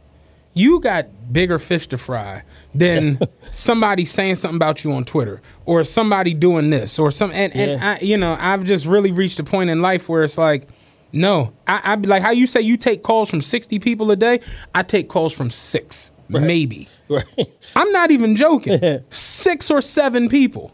You 0.54 0.80
got 0.80 1.34
bigger 1.34 1.60
fish 1.60 1.88
to 1.88 1.98
fry 1.98 2.44
than 2.74 3.20
somebody 3.52 4.06
saying 4.06 4.36
something 4.36 4.56
about 4.56 4.86
you 4.86 4.94
on 4.94 5.04
Twitter 5.04 5.42
or 5.66 5.84
somebody 5.84 6.34
doing 6.34 6.70
this 6.70 6.98
or 6.98 7.12
some 7.12 7.32
and, 7.32 7.54
and 7.54 7.84
I, 7.84 8.00
you 8.00 8.16
know, 8.16 8.38
I've 8.40 8.64
just 8.64 8.86
really 8.86 9.12
reached 9.12 9.40
a 9.42 9.44
point 9.44 9.72
in 9.72 9.82
life 9.82 10.08
where 10.08 10.24
it's 10.24 10.38
like, 10.38 10.70
no, 11.12 11.52
I, 11.68 11.82
I 11.84 11.96
be 11.98 12.08
like 12.08 12.24
how 12.24 12.32
you 12.32 12.48
say 12.48 12.62
you 12.62 12.78
take 12.78 13.04
calls 13.04 13.30
from 13.30 13.42
60 13.42 13.78
people 13.80 14.10
a 14.12 14.16
day. 14.16 14.40
I 14.74 14.84
take 14.84 15.10
calls 15.10 15.34
from 15.34 15.50
six, 15.50 16.13
maybe. 16.30 16.88
Right. 17.10 17.26
I'm 17.76 17.92
not 17.92 18.12
even 18.12 18.36
joking. 18.36 19.04
six 19.10 19.70
or 19.70 19.82
seven 19.82 20.30
people. 20.30 20.72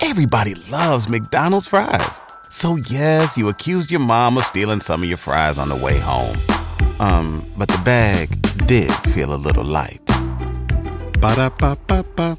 Everybody 0.00 0.54
loves 0.70 1.08
McDonald's 1.08 1.66
fries. 1.68 2.20
So 2.50 2.76
yes, 2.88 3.36
you 3.36 3.48
accused 3.48 3.90
your 3.90 4.00
mom 4.00 4.38
of 4.38 4.44
stealing 4.44 4.80
some 4.80 5.02
of 5.02 5.08
your 5.08 5.18
fries 5.18 5.58
on 5.58 5.68
the 5.68 5.76
way 5.76 5.98
home. 5.98 6.36
Um, 7.00 7.44
but 7.58 7.68
the 7.68 7.78
bag 7.84 8.30
did 8.66 8.90
feel 9.12 9.34
a 9.34 9.36
little 9.36 9.64
light. 9.64 10.00
Ba-da-ba-ba-ba. 11.20 12.36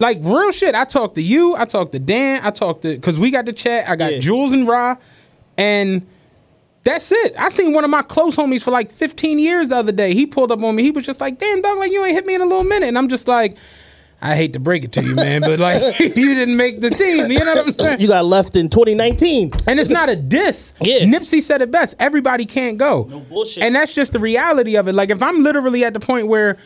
Like 0.00 0.18
real 0.22 0.50
shit. 0.50 0.74
I 0.74 0.84
talked 0.84 1.14
to 1.14 1.22
you. 1.22 1.54
I 1.54 1.64
talked 1.64 1.92
to 1.92 1.98
Dan. 1.98 2.40
I 2.42 2.50
talked 2.50 2.82
to 2.82 2.94
because 2.94 3.18
we 3.18 3.30
got 3.30 3.46
the 3.46 3.52
chat. 3.52 3.88
I 3.88 3.94
got 3.96 4.14
Yeah. 4.14 4.18
Jules 4.18 4.52
and 4.52 4.66
Ra, 4.66 4.96
and 5.56 6.04
that's 6.84 7.12
it. 7.12 7.34
I 7.38 7.48
seen 7.48 7.72
one 7.72 7.84
of 7.84 7.90
my 7.90 8.02
close 8.02 8.36
homies 8.36 8.62
for 8.62 8.70
like 8.70 8.92
15 8.92 9.38
years 9.38 9.68
the 9.68 9.76
other 9.76 9.92
day. 9.92 10.14
He 10.14 10.26
pulled 10.26 10.50
up 10.50 10.62
on 10.62 10.74
me. 10.74 10.82
He 10.82 10.90
was 10.90 11.04
just 11.04 11.20
like, 11.20 11.38
"Damn, 11.38 11.62
dog, 11.62 11.78
like 11.78 11.92
you 11.92 12.04
ain't 12.04 12.14
hit 12.14 12.26
me 12.26 12.34
in 12.34 12.40
a 12.40 12.46
little 12.46 12.64
minute." 12.64 12.88
And 12.88 12.98
I'm 12.98 13.08
just 13.08 13.28
like, 13.28 13.56
I 14.24 14.36
hate 14.36 14.52
to 14.52 14.60
break 14.60 14.84
it 14.84 14.92
to 14.92 15.02
you, 15.04 15.16
man, 15.16 15.40
but 15.40 15.58
like 15.58 15.98
you 16.00 16.34
didn't 16.34 16.56
make 16.56 16.80
the 16.80 16.90
team. 16.90 17.30
You 17.32 17.40
know 17.40 17.54
what 17.54 17.66
I'm 17.66 17.74
saying? 17.74 18.00
You 18.00 18.06
got 18.06 18.24
left 18.24 18.54
in 18.54 18.70
2019. 18.70 19.50
And 19.66 19.80
it's 19.80 19.90
not 19.90 20.08
a 20.08 20.14
diss. 20.14 20.74
Yeah. 20.80 21.00
Nipsey 21.00 21.42
said 21.42 21.60
it 21.60 21.72
best. 21.72 21.96
Everybody 21.98 22.46
can't 22.46 22.78
go. 22.78 23.08
No 23.10 23.18
bullshit. 23.18 23.64
And 23.64 23.74
that's 23.74 23.94
just 23.94 24.12
the 24.12 24.20
reality 24.20 24.76
of 24.76 24.86
it. 24.86 24.94
Like 24.94 25.10
if 25.10 25.20
I'm 25.22 25.42
literally 25.42 25.84
at 25.84 25.92
the 25.92 26.00
point 26.00 26.28
where 26.28 26.56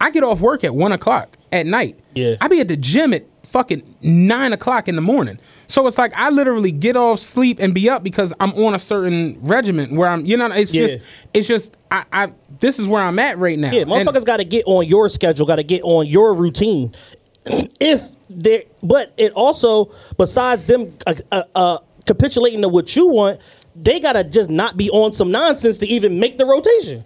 I 0.00 0.10
get 0.10 0.24
off 0.24 0.40
work 0.40 0.64
at 0.64 0.74
one 0.74 0.90
o'clock 0.90 1.36
at 1.52 1.66
night. 1.66 2.00
Yeah. 2.14 2.34
I 2.40 2.48
be 2.48 2.58
at 2.58 2.66
the 2.66 2.76
gym 2.76 3.14
at 3.14 3.24
fucking 3.56 3.82
nine 4.02 4.52
o'clock 4.52 4.86
in 4.86 4.96
the 4.96 5.00
morning. 5.00 5.38
So 5.66 5.86
it's 5.86 5.96
like 5.96 6.12
I 6.14 6.28
literally 6.28 6.70
get 6.70 6.94
off 6.94 7.20
sleep 7.20 7.58
and 7.58 7.72
be 7.74 7.88
up 7.88 8.02
because 8.04 8.34
I'm 8.38 8.52
on 8.52 8.74
a 8.74 8.78
certain 8.78 9.38
regiment 9.40 9.92
where 9.92 10.08
I'm 10.10 10.26
you 10.26 10.36
know 10.36 10.46
it's 10.52 10.74
Yeah. 10.74 10.82
just 10.86 10.98
it's 11.32 11.48
just 11.48 11.74
I, 11.90 12.04
I 12.12 12.32
this 12.60 12.78
is 12.78 12.86
where 12.86 13.02
I'm 13.02 13.18
at 13.18 13.38
right 13.38 13.58
now. 13.58 13.72
Yeah, 13.72 13.84
motherfuckers 13.84 14.26
got 14.26 14.36
to 14.38 14.44
get 14.44 14.64
on 14.66 14.86
your 14.86 15.08
schedule, 15.08 15.46
got 15.46 15.56
to 15.56 15.62
get 15.64 15.80
on 15.84 16.06
your 16.06 16.34
routine. 16.34 16.94
if 17.80 18.02
they, 18.28 18.64
but 18.82 19.14
it 19.16 19.32
also, 19.32 19.90
besides 20.18 20.64
them 20.64 20.92
uh, 21.06 21.14
uh, 21.32 21.42
uh, 21.54 21.78
capitulating 22.04 22.60
to 22.60 22.68
what 22.68 22.94
you 22.94 23.06
want, 23.08 23.40
they 23.74 24.00
gotta 24.00 24.22
just 24.22 24.50
not 24.50 24.76
be 24.76 24.90
on 24.90 25.14
some 25.14 25.30
nonsense 25.30 25.78
to 25.78 25.86
even 25.86 26.20
make 26.20 26.36
the 26.36 26.44
rotation. 26.44 27.04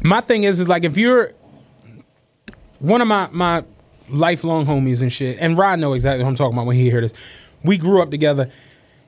my 0.00 0.20
thing 0.20 0.42
is 0.44 0.58
is 0.58 0.66
like 0.68 0.82
if 0.82 0.96
you're 0.96 1.32
one 2.80 3.00
of 3.00 3.06
my 3.06 3.28
my 3.30 3.62
lifelong 4.12 4.66
homies 4.66 5.02
and 5.02 5.12
shit, 5.12 5.38
and 5.40 5.56
Rod 5.58 5.78
know 5.78 5.92
exactly 5.94 6.22
what 6.24 6.30
I'm 6.30 6.36
talking 6.36 6.54
about 6.54 6.66
when 6.66 6.76
he 6.76 6.90
hear 6.90 7.00
this. 7.00 7.14
We 7.64 7.78
grew 7.78 8.02
up 8.02 8.10
together. 8.10 8.50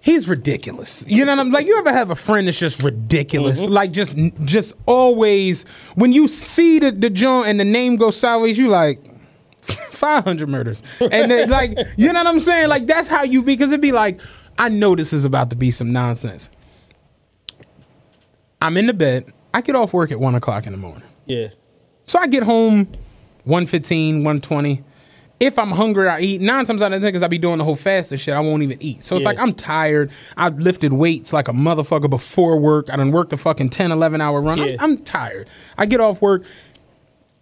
He's 0.01 0.29
ridiculous. 0.29 1.03
You 1.07 1.25
know 1.25 1.33
what 1.33 1.41
I'm 1.41 1.51
like? 1.51 1.67
You 1.67 1.79
ever 1.79 1.91
have 1.93 2.11
a 2.11 2.15
friend 2.15 2.47
that's 2.47 2.59
just 2.59 2.83
ridiculous? 2.83 3.63
Mm-hmm. 3.63 3.73
Like 3.73 3.91
just 3.93 4.17
just 4.45 4.75
always 4.87 5.65
when 5.95 6.13
you 6.13 6.29
see 6.29 6.79
the 6.79 6.93
the 6.93 7.09
joint 7.11 7.49
and 7.49 7.59
the 7.59 7.65
name 7.65 7.97
goes 7.97 8.17
sideways, 8.19 8.59
you 8.59 8.69
like 8.69 9.01
500 9.63 10.47
murders. 10.49 10.83
And 11.01 11.31
then 11.31 11.49
like, 11.49 11.79
you 11.97 12.13
know 12.13 12.21
what 12.23 12.27
I'm 12.27 12.41
saying? 12.41 12.69
Like 12.69 12.87
that's 12.87 13.09
how 13.09 13.23
you 13.23 13.43
be 13.43 13.55
because 13.55 13.71
it'd 13.73 13.81
be 13.81 13.93
like, 13.93 14.21
I 14.59 14.69
know 14.69 14.95
this 14.95 15.13
is 15.15 15.25
about 15.25 15.49
to 15.51 15.57
be 15.57 15.71
some 15.71 15.93
nonsense. 15.93 16.51
I'm 18.61 18.77
in 18.77 18.87
the 18.87 18.95
bed. 18.95 19.33
I 19.53 19.61
get 19.61 19.75
off 19.75 19.93
work 19.93 20.11
at 20.11 20.21
one 20.21 20.35
o'clock 20.35 20.67
in 20.67 20.73
the 20.73 20.79
morning. 20.79 21.03
Yeah, 21.27 21.49
So 22.05 22.19
I 22.19 22.27
get 22.27 22.43
home 22.43 22.87
115, 23.45 24.17
120. 24.17 24.85
If 25.45 25.59
I'm 25.59 25.71
hungry, 25.71 26.09
I 26.09 26.21
eat. 26.21 26.41
Nine 26.41 26.65
times 26.65 26.81
out 26.83 26.93
of 26.93 27.01
ten, 27.03 27.09
because 27.09 27.23
I 27.23 27.29
be 27.29 27.39
doing 27.39 27.59
the 27.59 27.65
whole 27.65 27.77
fast 27.77 28.13
and 28.13 28.21
shit, 28.21 28.35
I 28.35 28.41
won't 28.41 28.63
even 28.63 28.83
eat. 28.83 29.05
So 29.05 29.15
it's 29.17 29.23
Yeah. 29.23 29.29
like 29.29 29.39
I'm 29.39 29.53
tired. 29.55 30.11
I 30.37 30.49
lifted 30.49 30.93
weights 30.93 31.33
like 31.33 31.49
a 31.49 31.53
motherfucker 31.53 32.09
before 32.09 32.59
work. 32.59 32.89
I 32.91 32.97
done 32.97 33.11
worked 33.13 33.33
a 33.33 33.37
fucking 33.37 33.69
10, 33.69 33.93
11 33.93 34.21
hour 34.21 34.41
run. 34.41 34.59
I'm- 34.61 34.77
I'm, 34.81 34.97
tired. 34.99 35.49
I 35.77 35.87
get 35.87 36.01
off 36.01 36.23
work. 36.23 36.45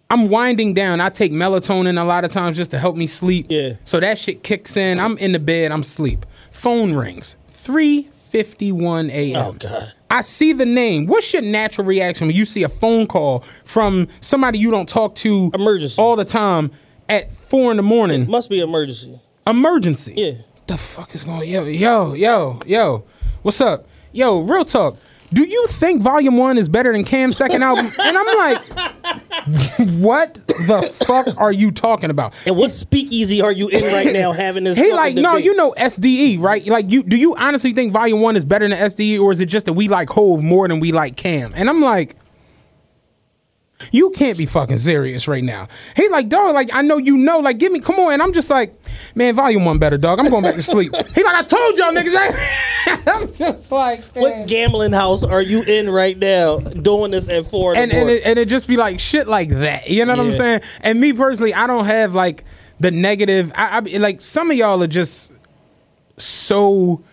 I'm 0.09 0.29
winding 0.29 0.73
down. 0.73 1.01
I 1.01 1.09
take 1.09 1.31
melatonin 1.31 1.99
a 1.99 2.03
lot 2.03 2.23
of 2.25 2.31
times 2.31 2.57
just 2.57 2.71
to 2.71 2.79
help 2.79 2.95
me 2.95 3.07
sleep. 3.07 3.47
Yeah. 3.49 3.73
So 3.83 3.99
that 3.99 4.17
shit 4.17 4.43
kicks 4.43 4.75
in. 4.77 4.99
I'm 4.99 5.17
in 5.17 5.31
the 5.31 5.39
bed. 5.39 5.71
I'm 5.71 5.81
asleep. 5.81 6.25
Phone 6.51 6.93
rings. 6.93 7.35
3:51 7.49 9.09
a.m. 9.11 9.35
Oh 9.35 9.53
God. 9.53 9.91
I 10.11 10.21
see 10.21 10.53
the 10.53 10.65
name. 10.65 11.07
What's 11.07 11.33
your 11.33 11.41
natural 11.41 11.87
reaction 11.87 12.27
when 12.27 12.35
you 12.35 12.45
see 12.45 12.61
a 12.63 12.69
phone 12.69 13.07
call 13.07 13.43
from 13.65 14.07
somebody 14.19 14.59
you 14.59 14.69
don't 14.69 14.87
talk 14.87 15.15
to 15.15 15.49
Emergency. 15.55 15.95
all 15.99 16.15
the 16.15 16.25
time 16.25 16.69
at 17.09 17.35
four 17.35 17.71
in 17.71 17.77
the 17.77 17.83
morning? 17.83 18.29
Must 18.29 18.49
be 18.49 18.59
emergency. 18.59 19.19
Emergency. 19.47 20.13
Yeah. 20.15 20.31
The 20.67 20.77
fuck 20.77 21.13
is 21.15 21.23
going? 21.23 21.49
Yo, 21.49 21.65
yo, 21.65 22.13
yo, 22.13 22.59
yo. 22.65 23.03
What's 23.41 23.59
up? 23.61 23.87
Yo, 24.13 24.39
real 24.39 24.63
talk. 24.63 24.97
Do 25.33 25.43
you 25.43 25.65
think 25.67 26.03
Volume 26.03 26.37
One 26.37 26.59
is 26.59 26.69
better 26.69 26.91
than 26.93 27.03
Cam's 27.03 27.37
second 27.37 27.63
album? 27.63 27.87
And 27.99 28.17
I'm 28.17 28.37
like, 28.37 28.61
what 29.99 30.35
the 30.47 30.93
fuck 31.05 31.27
are 31.37 31.51
you 31.51 31.71
talking 31.71 32.09
about? 32.11 32.33
And 32.45 32.55
what 32.55 32.71
speakeasy 32.71 33.41
are 33.41 33.51
you 33.51 33.67
in 33.69 33.83
right 33.93 34.13
now 34.13 34.31
having 34.31 34.63
this? 34.63 34.77
He 34.77 34.93
like, 34.93 35.15
no, 35.15 35.31
debate? 35.31 35.45
you 35.45 35.55
know 35.55 35.73
SDE, 35.77 36.39
right? 36.39 36.65
Like, 36.67 36.89
you 36.91 37.03
do 37.03 37.17
you 37.17 37.35
honestly 37.35 37.73
think 37.73 37.91
Volume 37.91 38.21
One 38.21 38.35
is 38.37 38.45
better 38.45 38.67
than 38.67 38.77
SDE, 38.77 39.19
or 39.19 39.31
is 39.31 39.39
it 39.39 39.47
just 39.47 39.65
that 39.65 39.73
we 39.73 39.87
like 39.87 40.09
Hove 40.09 40.43
more 40.43 40.67
than 40.67 40.79
we 40.79 40.91
like 40.91 41.15
Cam? 41.17 41.51
And 41.55 41.67
I'm 41.67 41.81
like, 41.81 42.15
you 43.91 44.09
can't 44.11 44.37
be 44.37 44.45
fucking 44.45 44.77
serious 44.77 45.27
right 45.27 45.43
now. 45.43 45.67
He 45.95 46.07
like, 46.09 46.29
dog, 46.29 46.53
like 46.53 46.69
I 46.73 46.81
know 46.81 46.97
you 46.97 47.17
know, 47.17 47.39
like 47.39 47.57
give 47.57 47.71
me, 47.71 47.79
come 47.79 47.99
on. 47.99 48.13
And 48.13 48.21
I'm 48.21 48.33
just 48.33 48.49
like, 48.49 48.73
man, 49.15 49.35
Volume 49.35 49.65
One 49.65 49.79
better, 49.79 49.97
dog. 49.97 50.19
I'm 50.19 50.29
going 50.29 50.43
back 50.43 50.55
to 50.55 50.63
sleep. 50.63 50.95
he 51.15 51.23
like, 51.23 51.35
I 51.35 51.43
told 51.43 51.77
y'all 51.77 51.93
niggas. 51.93 53.07
I'm 53.07 53.31
just 53.31 53.71
like, 53.71 53.99
man. 54.15 54.23
What 54.23 54.47
gambling 54.47 54.93
house 54.93 55.23
are 55.23 55.41
you 55.41 55.63
in 55.63 55.89
right 55.89 56.17
now 56.17 56.59
doing 56.59 57.11
this 57.11 57.27
at 57.29 57.47
four? 57.47 57.75
and 57.75 57.91
and 57.91 58.09
it, 58.09 58.23
and 58.25 58.39
it 58.39 58.47
just 58.47 58.67
be 58.67 58.77
like 58.77 58.99
shit 58.99 59.27
like 59.27 59.49
that. 59.49 59.89
You 59.89 60.05
know 60.05 60.15
what 60.15 60.25
I'm 60.25 60.33
saying? 60.33 60.61
And 60.81 60.99
me 60.99 61.13
personally, 61.13 61.53
I 61.53 61.67
don't 61.67 61.85
have 61.85 62.15
like 62.15 62.43
the 62.79 62.91
negative. 62.91 63.51
I, 63.55 63.77
I 63.77 63.79
like 63.97 64.21
some 64.21 64.51
of 64.51 64.57
y'all 64.57 64.81
are 64.83 64.87
just 64.87 65.33
so 66.17 67.03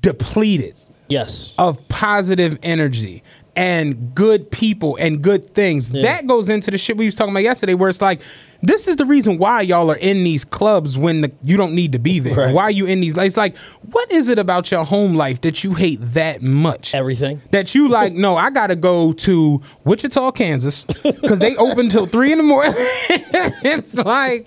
depleted 0.00 0.76
yes. 1.08 1.52
of 1.58 1.86
positive 1.88 2.58
energy 2.62 3.22
and 3.56 4.14
good 4.14 4.50
people 4.50 4.96
and 5.00 5.22
good 5.22 5.54
things. 5.54 5.90
That 5.90 6.26
goes 6.26 6.48
into 6.48 6.70
the 6.70 6.78
shit 6.78 6.96
we 6.96 7.06
was 7.06 7.14
talking 7.14 7.32
about 7.32 7.42
yesterday, 7.42 7.74
where 7.74 7.88
it's 7.88 8.02
like, 8.02 8.20
this 8.62 8.86
is 8.86 8.96
the 8.96 9.04
reason 9.06 9.38
why 9.38 9.62
y'all 9.62 9.90
are 9.90 9.96
in 9.96 10.24
these 10.24 10.44
clubs 10.44 10.96
when 10.96 11.22
the, 11.22 11.32
you 11.42 11.56
don't 11.56 11.74
need 11.74 11.92
to 11.92 11.98
be 11.98 12.18
there. 12.20 12.34
Right. 12.36 12.54
Why 12.54 12.68
you 12.68 12.86
in 12.86 13.00
these? 13.00 13.16
It's 13.16 13.36
like, 13.36 13.56
what 13.90 14.10
is 14.12 14.28
it 14.28 14.38
about 14.38 14.70
your 14.70 14.84
home 14.84 15.14
life 15.14 15.40
that 15.40 15.64
you 15.64 15.74
hate 15.74 15.98
that 16.00 16.42
much? 16.42 16.94
Everything. 16.94 17.40
that 17.50 17.74
you 17.74 17.88
like, 17.88 18.12
no, 18.12 18.36
I 18.36 18.50
gotta 18.50 18.76
go 18.76 19.12
to 19.14 19.62
Wichita, 19.84 20.32
Kansas, 20.32 20.84
because 20.84 21.38
they 21.38 21.56
open 21.56 21.88
till 21.88 22.06
three 22.14 22.32
in 22.32 22.38
the 22.38 22.44
morning. 22.44 22.72
it's 22.76 23.94
like, 23.94 24.46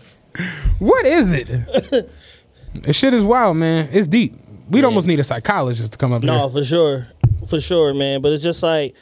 what 0.80 1.06
is 1.06 1.34
it? 1.34 2.10
This 2.72 2.96
shit 2.96 3.16
is 3.16 3.24
wild, 3.24 3.58
man. 3.58 3.90
It's 3.92 4.06
deep. 4.06 4.38
We'd 4.70 4.84
almost 4.84 5.08
need 5.08 5.20
a 5.20 5.24
psychologist 5.24 5.94
to 5.94 5.98
come 5.98 6.14
up 6.14 6.22
No, 6.22 6.32
here. 6.34 6.42
No, 6.42 6.50
for 6.50 6.64
sure, 6.64 7.08
for 7.48 7.62
sure, 7.62 7.94
man. 7.94 8.22
But 8.22 8.34
it's 8.34 8.44
just 8.44 8.64
like, 8.64 8.96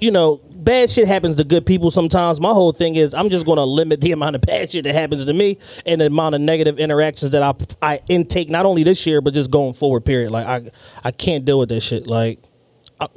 you 0.00 0.10
know, 0.10 0.40
bad 0.50 0.90
shit 0.90 1.08
happens 1.08 1.36
to 1.36 1.44
good 1.44 1.66
people 1.66 1.90
sometimes. 1.90 2.40
My 2.40 2.52
whole 2.52 2.72
thing 2.72 2.96
is 2.96 3.14
I'm 3.14 3.30
just 3.30 3.46
going 3.46 3.56
to 3.56 3.64
limit 3.64 4.00
the 4.00 4.12
amount 4.18 4.36
of 4.36 4.42
bad 4.42 4.72
shit 4.72 4.84
that 4.84 4.94
happens 4.94 5.24
to 5.24 5.32
me 5.32 5.58
and 5.86 6.00
the 6.00 6.06
amount 6.06 6.34
of 6.34 6.40
negative 6.40 6.78
interactions 6.78 7.32
that 7.32 7.42
I 7.42 7.54
I 7.82 8.00
intake 8.08 8.50
not 8.50 8.66
only 8.66 8.82
this 8.82 9.06
year 9.06 9.20
but 9.20 9.34
just 9.34 9.50
going 9.50 9.74
forward. 9.74 10.04
Period. 10.04 10.30
Like 10.30 10.46
I 10.46 10.70
I 11.04 11.10
can't 11.10 11.44
deal 11.44 11.58
with 11.58 11.68
that 11.70 11.80
shit. 11.80 12.06
Like. 12.06 12.40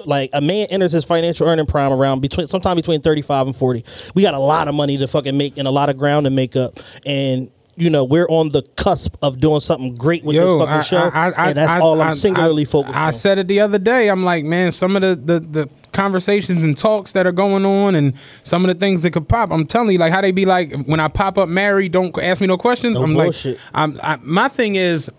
Like 0.05 0.29
a 0.33 0.41
man 0.41 0.67
enters 0.69 0.91
his 0.91 1.03
financial 1.03 1.47
earning 1.47 1.65
prime 1.65 1.91
around 1.91 2.19
between 2.19 2.47
sometime 2.47 2.75
between 2.75 3.01
thirty 3.01 3.23
five 3.23 3.47
and 3.47 3.55
forty. 3.55 3.83
We 4.13 4.21
got 4.21 4.35
a 4.35 4.39
lot 4.39 4.67
of 4.67 4.75
money 4.75 4.95
to 4.99 5.07
fucking 5.07 5.35
make 5.35 5.57
and 5.57 5.67
a 5.67 5.71
lot 5.71 5.89
of 5.89 5.97
ground 5.97 6.25
to 6.25 6.29
make 6.29 6.55
up, 6.55 6.79
and 7.03 7.49
you 7.81 7.89
know 7.89 8.03
we're 8.03 8.27
on 8.27 8.49
the 8.49 8.61
cusp 8.75 9.15
of 9.23 9.39
doing 9.39 9.59
something 9.59 9.95
great 9.95 10.23
with 10.23 10.35
Yo, 10.35 10.59
this 10.59 10.67
fucking 10.67 10.79
I, 10.79 10.81
show, 10.81 11.09
I, 11.11 11.29
I, 11.31 11.49
and 11.49 11.57
that's 11.57 11.81
all 11.81 11.99
I'm 11.99 12.13
singularly 12.13 12.63
focused 12.63 12.95
I 12.95 13.07
on. 13.07 13.13
said 13.13 13.39
it 13.39 13.47
the 13.47 13.59
other 13.59 13.79
day. 13.79 14.07
I'm 14.07 14.23
like, 14.23 14.45
man, 14.45 14.71
some 14.71 14.95
of 14.95 15.01
the, 15.01 15.15
the 15.15 15.39
the 15.39 15.69
conversations 15.91 16.61
and 16.61 16.77
talks 16.77 17.13
that 17.13 17.25
are 17.25 17.31
going 17.31 17.65
on, 17.65 17.95
and 17.95 18.13
some 18.43 18.63
of 18.63 18.67
the 18.67 18.79
things 18.79 19.01
that 19.01 19.11
could 19.11 19.27
pop. 19.27 19.49
I'm 19.51 19.65
telling 19.65 19.93
you, 19.93 19.97
like 19.97 20.13
how 20.13 20.21
they 20.21 20.29
be 20.31 20.45
like 20.45 20.71
when 20.85 20.99
I 20.99 21.07
pop 21.07 21.39
up 21.39 21.49
married, 21.49 21.91
don't 21.91 22.15
ask 22.19 22.39
me 22.39 22.45
no 22.45 22.57
questions. 22.57 22.99
No 22.99 23.03
I'm 23.03 23.13
bullshit. 23.15 23.55
like, 23.55 23.63
I'm 23.73 23.99
I, 24.03 24.17
my 24.21 24.47
thing 24.47 24.75
is, 24.75 25.09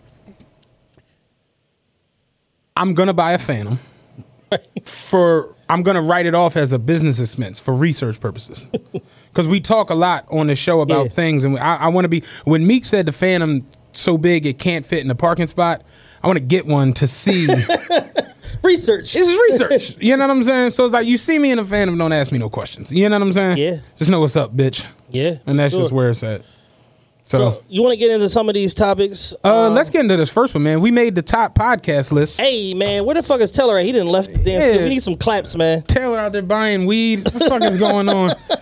I'm 2.77 2.95
gonna 2.95 3.13
buy 3.15 3.33
a 3.33 3.39
Phantom 3.39 3.81
for 4.85 5.53
I'm 5.69 5.83
gonna 5.83 6.03
write 6.03 6.27
it 6.27 6.35
off 6.37 6.57
as 6.57 6.73
a 6.73 6.79
business 6.79 7.19
expense 7.19 7.59
for 7.59 7.75
research 7.75 8.21
purposes. 8.21 8.67
Because 9.33 9.49
we 9.49 9.61
talk 9.61 9.89
a 9.91 9.95
lot 9.95 10.27
on 10.31 10.49
the 10.49 10.55
show 10.57 10.81
about 10.83 11.05
Yeah. 11.05 11.09
things, 11.11 11.45
and 11.45 11.59
I, 11.59 11.77
I 11.77 11.89
want 11.89 12.05
to 12.05 12.09
be. 12.09 12.23
When 12.45 12.67
Meek 12.67 12.85
said 12.85 13.07
the 13.07 13.13
Phantom 13.13 13.65
so 13.93 14.19
big 14.19 14.45
it 14.47 14.59
can't 14.59 14.85
fit 14.85 15.01
in 15.01 15.09
the 15.09 15.15
parking 15.15 15.47
spot, 15.47 15.83
I 16.23 16.27
want 16.27 16.39
to 16.39 16.45
get 16.45 16.67
one 16.67 16.93
to 16.95 17.07
see. 17.07 17.49
Research. 18.63 19.13
This 19.13 19.27
is 19.27 19.39
research. 19.51 19.97
You 20.01 20.17
know 20.17 20.25
what 20.27 20.31
I'm 20.31 20.43
saying? 20.45 20.71
So 20.71 20.85
it's 20.85 20.93
like 20.95 21.07
you 21.07 21.19
see 21.19 21.39
me 21.39 21.51
in 21.51 21.59
a 21.59 21.65
Phantom, 21.65 21.99
don't 21.99 22.13
ask 22.13 22.31
me 22.31 22.39
no 22.39 22.49
questions. 22.49 22.93
You 22.93 23.09
know 23.09 23.17
what 23.17 23.23
I'm 23.23 23.33
saying? 23.33 23.57
Yeah. 23.59 23.79
Just 23.97 24.11
know 24.11 24.21
what's 24.21 24.37
up, 24.37 24.57
bitch. 24.57 24.85
Yeah, 25.11 25.39
And 25.47 25.59
that's 25.59 25.75
sure. 25.75 25.83
just 25.83 25.93
where 25.93 26.11
it's 26.11 26.23
at. 26.23 26.43
So, 27.25 27.39
So 27.39 27.65
you 27.69 27.83
want 27.83 27.93
to 27.93 27.97
get 27.97 28.11
into 28.13 28.29
some 28.29 28.49
of 28.49 28.55
these 28.55 28.73
topics? 28.73 29.35
uh, 29.43 29.69
let's 29.71 29.91
get 29.91 30.03
into 30.03 30.17
this 30.17 30.31
first 30.31 30.55
one, 30.55 30.63
man. 30.63 30.81
We 30.81 30.91
made 30.93 31.15
the 31.17 31.23
top 31.23 31.55
podcast 31.57 32.13
list. 32.13 32.41
Hey 32.41 32.73
man, 32.75 33.05
where 33.05 33.15
the 33.15 33.23
fuck 33.23 33.41
is 33.41 33.51
Taylor? 33.51 33.79
at? 33.79 33.85
He 33.85 33.91
didn't 33.93 34.09
left. 34.09 34.31
the 34.31 34.39
Damn 34.39 34.75
Yeah. 34.77 34.83
We 34.85 34.89
need 34.91 35.03
some 35.03 35.17
claps, 35.17 35.57
man. 35.57 35.83
Taylor 35.83 36.19
out 36.19 36.31
there 36.33 36.43
buying 36.43 36.87
weed. 36.87 37.25
What 37.25 37.33
the 37.35 37.49
fuck 37.49 37.65
is 37.65 37.77
going 37.77 38.09
on? 38.09 38.35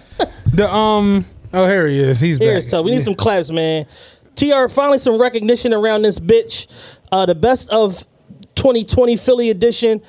The 0.53 0.73
um. 0.73 1.27
Oh, 1.53 1.67
here 1.67 1.87
he 1.87 1.99
is. 2.01 2.21
He's 2.21 2.39
Here's 2.39 2.65
back. 2.65 2.71
so 2.71 2.83
we 2.83 2.93
need 2.93 3.03
some 3.03 3.15
claps, 3.15 3.51
man. 3.51 3.87
Tr 4.37 4.69
finally 4.69 4.99
some 4.99 5.21
recognition 5.21 5.75
around 5.75 6.03
this 6.03 6.19
bitch. 6.19 6.67
Uh, 7.11 7.27
the 7.27 7.35
best 7.35 7.69
of 7.71 8.07
2020 8.55 9.17
Philly 9.17 9.51
edition. 9.51 10.01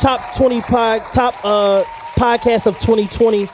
Top 0.00 0.20
20 0.36 0.60
pod, 0.60 1.00
top 1.14 1.34
uh 1.44 1.82
podcast 2.16 2.66
of 2.66 2.78
2020. 2.80 3.48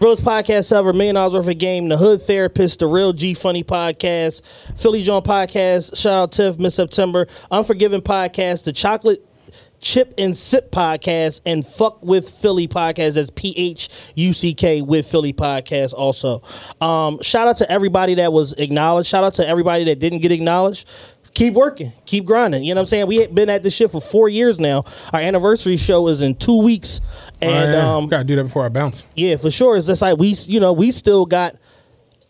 Rose 0.00 0.20
Podcast 0.20 0.70
ever, 0.72 0.92
Million 0.92 1.16
Dollars 1.16 1.32
Worth 1.32 1.48
of 1.48 1.58
Game, 1.58 1.88
The 1.88 1.96
Hood 1.96 2.22
Therapist, 2.22 2.78
The 2.78 2.86
Real 2.86 3.12
G 3.12 3.34
Funny 3.34 3.64
Podcast, 3.64 4.42
Philly 4.76 5.02
John 5.02 5.24
Podcast, 5.24 5.96
Shout 5.96 6.12
Out 6.12 6.30
Tiff, 6.32 6.56
Miss 6.60 6.76
September, 6.76 7.26
Unforgiven 7.50 8.00
Podcast, 8.00 8.62
The 8.62 8.72
Chocolate 8.72 9.27
Chip 9.80 10.14
and 10.18 10.36
Sip 10.36 10.70
Podcast, 10.72 11.40
and 11.46 11.66
Fuck 11.66 12.02
with 12.04 12.28
Philly 12.30 12.66
Podcast. 12.68 13.14
That's 13.14 13.30
P 13.30 13.54
H 13.56 13.88
U 14.14 14.32
C 14.32 14.54
K 14.54 14.82
with 14.82 15.06
Philly 15.06 15.32
Podcast 15.32 15.94
also. 15.94 16.42
Um, 16.80 17.22
shout 17.22 17.46
out 17.48 17.56
to 17.58 17.70
everybody 17.70 18.14
that 18.16 18.32
was 18.32 18.52
acknowledged. 18.54 19.08
Shout 19.08 19.24
out 19.24 19.34
to 19.34 19.46
everybody 19.46 19.84
that 19.84 19.98
didn't 19.98 20.18
get 20.20 20.32
acknowledged. 20.32 20.88
Keep 21.34 21.54
working, 21.54 21.92
keep 22.06 22.24
grinding. 22.24 22.64
You 22.64 22.74
know 22.74 22.80
what 22.80 22.82
I'm 22.84 22.86
saying? 22.88 23.06
We 23.06 23.16
have 23.18 23.32
been 23.34 23.48
at 23.50 23.62
this 23.62 23.72
shit 23.74 23.90
for 23.92 24.00
four 24.00 24.28
years 24.28 24.58
now. 24.58 24.84
Our 25.12 25.20
anniversary 25.20 25.76
show 25.76 26.08
is 26.08 26.20
in 26.20 26.34
two 26.34 26.62
weeks. 26.62 27.00
And 27.40 27.50
Oh, 27.70 27.72
yeah. 27.78 27.96
um, 27.96 28.08
gotta 28.08 28.24
do 28.24 28.34
that 28.36 28.44
before 28.44 28.64
I 28.64 28.70
bounce. 28.70 29.04
yeah, 29.14 29.36
for 29.36 29.50
sure. 29.50 29.76
It's 29.76 29.86
just 29.86 30.02
like 30.02 30.18
we, 30.18 30.28
you 30.46 30.58
know, 30.58 30.72
we 30.72 30.90
still 30.90 31.26
got 31.26 31.54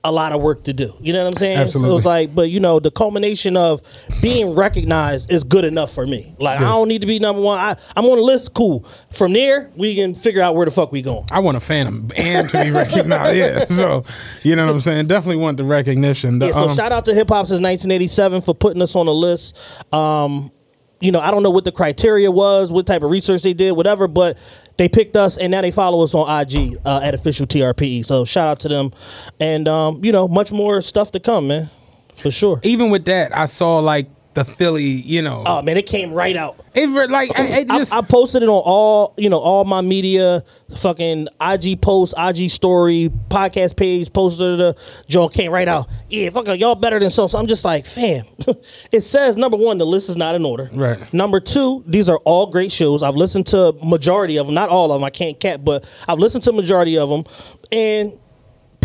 a 0.05 0.13
lot 0.13 0.33
of 0.33 0.41
work 0.41 0.63
to 0.65 0.73
do. 0.73 0.95
You 1.01 1.13
know 1.13 1.25
what 1.25 1.35
I'm 1.35 1.39
saying? 1.39 1.57
So 1.57 1.63
Absolutely. 1.63 1.97
it's 1.97 2.07
like, 2.07 2.35
but 2.35 2.51
you 2.51 2.61
know, 2.61 2.79
the 2.79 2.91
culmination 2.91 3.57
of 3.57 3.83
being 4.23 4.55
recognized 4.55 5.31
is 5.31 5.43
good 5.43 5.65
enough 5.65 5.93
for 5.93 6.07
me. 6.07 6.35
Like, 6.39 6.61
I 6.61 6.65
don't 6.65 6.89
need 6.89 7.01
to 7.01 7.07
be 7.07 7.19
number 7.19 7.43
one. 7.43 7.59
I, 7.59 7.77
I'm 7.97 8.07
on 8.07 8.17
the 8.17 8.23
list. 8.23 8.55
Cool. 8.55 8.87
From 9.13 9.33
there, 9.33 9.71
we 9.77 9.97
can 9.97 10.15
figure 10.15 10.41
out 10.41 10.55
where 10.55 10.67
the 10.67 10.71
fuck 10.71 10.93
we 10.93 11.03
going. 11.03 11.27
I 11.33 11.41
want 11.41 11.57
a 11.57 11.61
Phantom 11.61 12.11
and 12.17 12.49
to 12.49 12.65
be 12.65 12.71
recognized. 12.73 13.37
yeah. 13.37 13.65
So 13.67 14.05
you 14.45 14.55
know 14.55 14.67
what 14.67 14.73
I'm 14.75 14.81
saying? 14.81 15.09
Definitely 15.09 15.43
want 15.43 15.57
the 15.57 15.65
recognition. 15.65 16.39
The, 16.39 16.47
Yeah, 16.47 16.53
so 16.53 16.69
um, 16.69 16.77
shout 16.77 16.93
out 16.93 17.05
to 17.07 17.15
Hip 17.15 17.29
Hop 17.29 17.47
since 17.47 17.61
1987 17.61 18.43
for 18.43 18.55
putting 18.55 18.81
us 18.83 18.95
on 18.95 19.07
the 19.07 19.15
list. 19.15 19.57
Um, 19.93 20.53
you 21.01 21.13
know, 21.13 21.21
I 21.21 21.31
don't 21.31 21.43
know 21.43 21.51
what 21.51 21.65
the 21.65 21.73
criteria 21.73 22.31
was, 22.31 22.73
what 22.73 22.87
type 22.87 23.03
of 23.03 23.11
research 23.11 23.43
they 23.43 23.53
did, 23.53 23.73
whatever, 23.73 24.09
but 24.09 24.37
they 24.79 24.89
picked 24.89 25.17
us 25.17 25.37
and 25.37 25.51
now 25.51 25.61
they 25.61 25.71
follow 25.71 26.03
us 26.03 26.15
on 26.15 26.41
IG 26.41 26.79
uh, 26.85 27.01
at 27.03 27.15
official 27.15 27.47
TRPE. 27.47 28.07
So 28.07 28.25
shout 28.25 28.49
out 28.49 28.61
to 28.61 28.69
them, 28.69 28.93
and 29.39 29.69
um, 29.69 30.03
you 30.03 30.13
know, 30.13 30.27
much 30.27 30.51
more 30.51 30.81
stuff 30.81 31.13
to 31.13 31.21
come, 31.21 31.49
man, 31.49 31.69
for 32.17 32.31
sure. 32.31 32.61
even 32.63 32.91
with 32.91 33.05
that, 33.05 33.37
I 33.37 33.45
saw 33.45 33.79
like 33.81 34.09
the 34.39 34.45
Philly. 34.45 34.85
You 34.85 35.23
know, 35.23 35.43
Oh 35.47 35.63
man, 35.63 35.77
it 35.77 35.87
came 35.87 36.13
right 36.13 36.37
out. 36.37 36.65
it 36.75 37.11
like 37.11 37.37
I, 37.39 37.61
it 37.61 37.69
just 37.69 37.93
I 37.93 38.03
posted 38.03 38.43
it 38.43 38.49
on 38.49 38.63
all 38.65 39.15
you 39.17 39.29
know 39.29 39.39
all 39.39 39.65
my 39.65 39.81
media, 39.81 40.45
fucking 40.77 41.29
IG 41.41 41.81
post, 41.81 42.15
IG 42.17 42.51
story, 42.51 43.11
podcast 43.29 43.77
page, 43.77 44.13
posted 44.13 44.59
the 44.59 44.77
Joe 45.09 45.29
came 45.29 45.51
right 45.51 45.69
out. 45.69 45.89
Yeah, 46.09 46.31
fuck 46.31 46.47
y'all 46.59 46.75
better 46.75 46.99
than 46.99 47.11
so. 47.11 47.27
So 47.27 47.39
I'm 47.39 47.47
just 47.47 47.65
like, 47.65 47.87
fam. 47.87 48.25
it 48.93 49.03
says 49.03 49.37
number 49.37 49.57
one, 49.57 49.79
the 49.79 49.87
list 49.87 50.09
is 50.09 50.17
not 50.17 50.35
in 50.35 50.45
order. 50.45 50.71
Right. 50.73 51.13
Number 51.13 51.41
two, 51.41 51.83
these 51.87 52.09
are 52.09 52.19
all 52.19 52.47
great 52.47 52.73
shows. 52.73 53.03
I've 53.03 53.17
listened 53.17 53.47
to 53.49 53.73
majority 53.83 54.37
of 54.37 54.47
them, 54.47 54.55
not 54.55 54.69
all 54.69 54.93
of 54.93 55.01
them. 55.01 55.05
I 55.05 55.11
can't 55.11 55.39
cap, 55.39 55.61
but 55.65 55.85
I've 56.07 56.19
listened 56.19 56.45
to 56.45 56.53
majority 56.53 56.99
of 56.99 57.09
them, 57.09 57.25
and. 57.73 58.19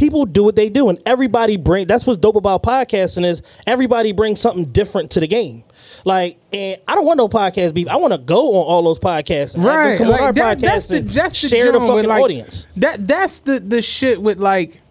People 0.04 0.26
do 0.26 0.43
what 0.43 0.58
they 0.58 0.68
do, 0.68 0.89
and 0.89 1.01
everybody 1.06 1.56
bring. 1.56 1.88
That's 1.88 2.06
what's 2.06 2.20
dope 2.20 2.36
about 2.36 2.62
podcasting 2.62 3.26
is 3.26 3.41
everybody 3.66 4.12
brings 4.12 4.41
something 4.41 4.66
different 4.66 5.12
to 5.12 5.22
the 5.22 5.28
game. 5.28 5.64
Like, 6.04 6.38
and 6.51 6.82
I 6.89 6.95
don't 6.95 7.06
want 7.06 7.18
no 7.18 7.30
podcast 7.30 7.74
beef. 7.74 7.88
I 7.88 7.95
want 7.95 8.12
to 8.12 8.18
go 8.20 8.49
on 8.49 8.66
all 8.66 8.84
those 8.84 8.99
podcasts. 8.99 9.56
and 9.56 9.64
have 9.64 9.72
them 9.72 9.88
right 9.88 9.97
come 9.97 10.08
on 10.08 10.20
our 10.20 10.34
that, 10.34 10.58
podcast 10.58 10.62
that's 10.62 10.88
the 10.88 10.99
that's 10.99 11.41
the 11.41 11.47
share 11.47 11.72
the 11.72 11.80
fucking 11.80 11.95
with, 11.95 12.06
like, 12.08 12.22
audience. 12.22 12.68
that 12.76 13.08
that's 13.08 13.39
the 13.39 13.62
the 13.62 13.82
shit 13.82 14.22
with 14.22 14.39
like 14.39 14.82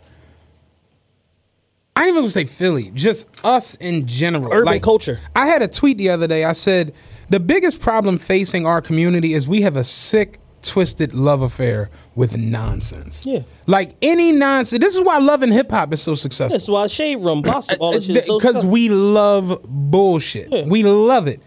I 1.95 2.03
ain't 2.05 2.09
even 2.11 2.23
gonna 2.23 2.31
say 2.31 2.47
Philly, 2.47 2.91
just 2.95 3.27
us 3.45 3.75
in 3.75 4.07
general. 4.07 4.51
Urban 4.51 4.65
Like, 4.65 4.83
culture. 4.83 5.21
I 5.37 5.47
had 5.47 5.61
a 5.61 5.69
tweet 5.69 5.99
the 5.99 6.09
other 6.09 6.27
day. 6.27 6.45
I 6.45 6.53
said 6.53 6.95
the 7.29 7.39
biggest 7.39 7.81
problem 7.81 8.17
facing 8.17 8.67
our 8.67 8.81
community 8.81 9.35
is 9.35 9.47
we 9.47 9.61
have 9.61 9.77
a 9.77 9.85
sick, 9.85 10.39
twisted 10.63 11.13
love 11.13 11.43
affair 11.43 11.91
with 12.15 12.37
nonsense. 12.37 13.25
Yeah. 13.27 13.41
Like 13.67 13.97
any 14.03 14.33
nonsense. 14.33 14.81
This 14.81 14.95
is 14.97 15.03
why 15.03 15.19
love 15.19 15.43
and 15.43 15.53
hip 15.53 15.71
hop 15.71 15.93
is 15.93 16.03
so 16.03 16.15
successful. 16.15 16.57
That's 16.57 16.69
why 16.69 16.87
Shade 16.87 17.17
Room, 17.17 17.43
all 17.81 17.93
that 17.93 18.03
shit. 18.03 18.27
so 18.27 18.39
Because 18.39 18.65
we 18.65 18.89
love 18.89 19.61
bullshit. 19.65 20.53
Yeah. 20.53 20.65
We 20.65 20.83
love 20.83 21.27
it. 21.27 21.41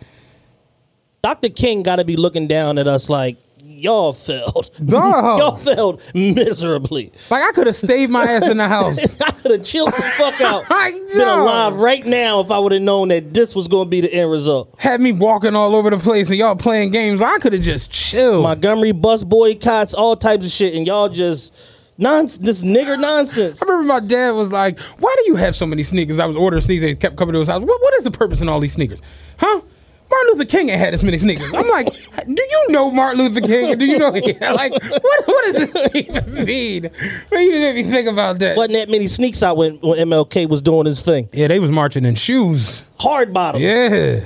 Dr. 1.23 1.49
King 1.49 1.83
got 1.83 1.95
to 1.97 2.05
be 2.05 2.17
looking 2.17 2.47
down 2.47 2.77
at 2.77 2.87
us 2.87 3.09
like 3.09 3.37
y'all 3.65 4.13
failed. 4.13 4.69
Dog. 4.85 5.39
y'all 5.39 5.55
failed 5.57 6.01
miserably. 6.13 7.11
Like 7.29 7.43
I 7.43 7.51
could 7.51 7.67
have 7.67 7.75
stayed 7.75 8.09
my 8.09 8.23
ass 8.23 8.47
in 8.47 8.57
the 8.57 8.67
house. 8.67 9.19
I 9.21 9.31
could 9.31 9.51
have 9.51 9.63
chilled 9.63 9.89
the 9.89 10.01
fuck 10.01 10.39
out. 10.41 10.63
I 10.69 10.91
Been 11.13 11.27
alive 11.27 11.75
right 11.77 12.05
now 12.05 12.39
if 12.41 12.51
I 12.51 12.59
would 12.59 12.71
have 12.71 12.81
known 12.81 13.09
that 13.09 13.33
this 13.33 13.55
was 13.55 13.67
going 13.67 13.85
to 13.85 13.89
be 13.89 14.01
the 14.01 14.13
end 14.13 14.31
result. 14.31 14.75
Had 14.77 15.01
me 15.01 15.11
walking 15.11 15.55
all 15.55 15.75
over 15.75 15.89
the 15.89 15.97
place 15.97 16.29
and 16.29 16.37
y'all 16.37 16.55
playing 16.55 16.91
games. 16.91 17.21
I 17.21 17.39
could 17.39 17.53
have 17.53 17.61
just 17.61 17.91
chilled. 17.91 18.43
Montgomery 18.43 18.91
bus 18.91 19.23
boycotts, 19.23 19.93
all 19.93 20.15
types 20.15 20.45
of 20.45 20.51
shit, 20.51 20.75
and 20.75 20.85
y'all 20.85 21.09
just 21.09 21.51
nonsense, 21.97 22.43
this 22.45 22.61
nigger 22.61 22.99
nonsense. 22.99 23.61
I 23.61 23.65
remember 23.65 23.87
my 23.87 23.99
dad 23.99 24.31
was 24.31 24.51
like, 24.51 24.79
"Why 24.99 25.13
do 25.17 25.23
you 25.27 25.35
have 25.35 25.55
so 25.55 25.65
many 25.65 25.83
sneakers?" 25.83 26.19
I 26.19 26.25
was 26.25 26.35
ordering 26.35 26.61
sneakers. 26.61 26.81
They 26.83 26.95
kept 26.95 27.15
coming 27.15 27.33
to 27.33 27.39
his 27.39 27.47
house. 27.47 27.61
What, 27.61 27.81
what 27.81 27.93
is 27.95 28.03
the 28.03 28.11
purpose 28.11 28.41
in 28.41 28.49
all 28.49 28.59
these 28.59 28.73
sneakers? 28.73 29.01
Huh? 29.37 29.61
Martin 30.09 30.33
Luther 30.33 30.45
King 30.45 30.69
ain't 30.69 30.79
had 30.79 30.93
this 30.93 31.03
many 31.03 31.17
sneakers. 31.17 31.51
I'm 31.53 31.67
like, 31.69 31.87
do 31.91 32.41
you 32.41 32.65
know 32.69 32.91
Martin 32.91 33.23
Luther 33.23 33.41
King? 33.41 33.77
Do 33.77 33.85
you 33.85 33.97
know? 33.97 34.09
like, 34.09 34.71
what? 34.71 35.23
What 35.25 35.45
does 35.53 35.71
this 35.73 35.95
even 35.95 36.45
mean? 36.45 36.83
What 36.83 37.37
do 37.37 37.39
you 37.41 37.51
make 37.59 37.75
me 37.75 37.83
think 37.91 38.07
about 38.07 38.39
that? 38.39 38.55
Wasn't 38.55 38.73
that 38.73 38.89
many 38.89 39.07
sneaks 39.07 39.41
out 39.43 39.57
when, 39.57 39.75
when 39.77 39.97
MLK 39.99 40.47
was 40.47 40.61
doing 40.61 40.85
his 40.85 41.01
thing. 41.01 41.27
Yeah, 41.33 41.47
they 41.47 41.59
was 41.59 41.71
marching 41.71 42.05
in 42.05 42.15
shoes. 42.15 42.83
Hard 42.99 43.33
bottom. 43.33 43.61
Yeah. 43.61 44.25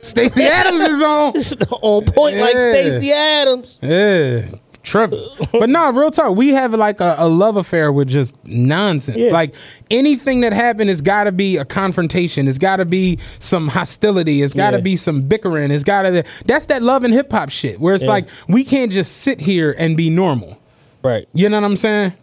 Stacy 0.00 0.44
Adams 0.44 0.80
is 0.80 1.02
on. 1.02 1.34
on 1.82 2.04
point 2.06 2.36
like 2.38 2.54
Yeah. 2.54 2.72
Stacy 2.72 3.12
Adams. 3.12 3.78
Yeah. 3.82 4.46
Tripping. 4.82 5.28
but 5.52 5.68
no, 5.68 5.92
real 5.92 6.10
talk. 6.10 6.36
We 6.36 6.50
have 6.50 6.72
like 6.74 7.00
a, 7.00 7.14
a 7.18 7.28
love 7.28 7.56
affair 7.56 7.92
with 7.92 8.08
just 8.08 8.34
nonsense. 8.46 9.18
Yeah. 9.18 9.30
Like 9.30 9.54
anything 9.90 10.40
that 10.40 10.52
happened 10.52 10.88
has 10.88 11.02
got 11.02 11.24
to 11.24 11.32
be 11.32 11.56
a 11.58 11.64
confrontation. 11.64 12.48
It's 12.48 12.58
got 12.58 12.76
to 12.76 12.84
be 12.86 13.18
some 13.38 13.68
hostility. 13.68 14.42
It's 14.42 14.54
got 14.54 14.70
to 14.70 14.78
Yeah. 14.78 14.82
be 14.82 14.96
some 14.96 15.22
bickering. 15.22 15.70
It's 15.70 15.84
got 15.84 16.02
to. 16.02 16.24
That's 16.46 16.66
that 16.66 16.82
love 16.82 17.04
and 17.04 17.12
hip 17.12 17.30
hop 17.30 17.50
shit. 17.50 17.78
Where 17.80 17.94
it's 17.94 18.04
Yeah. 18.04 18.10
like 18.10 18.28
we 18.48 18.64
can't 18.64 18.90
just 18.90 19.18
sit 19.18 19.40
here 19.40 19.74
and 19.78 19.96
be 19.96 20.08
normal. 20.10 20.58
Right. 21.02 21.28
You 21.34 21.48
know 21.48 21.58
what 21.60 21.66
I'm 21.66 21.76
saying? 21.76 22.14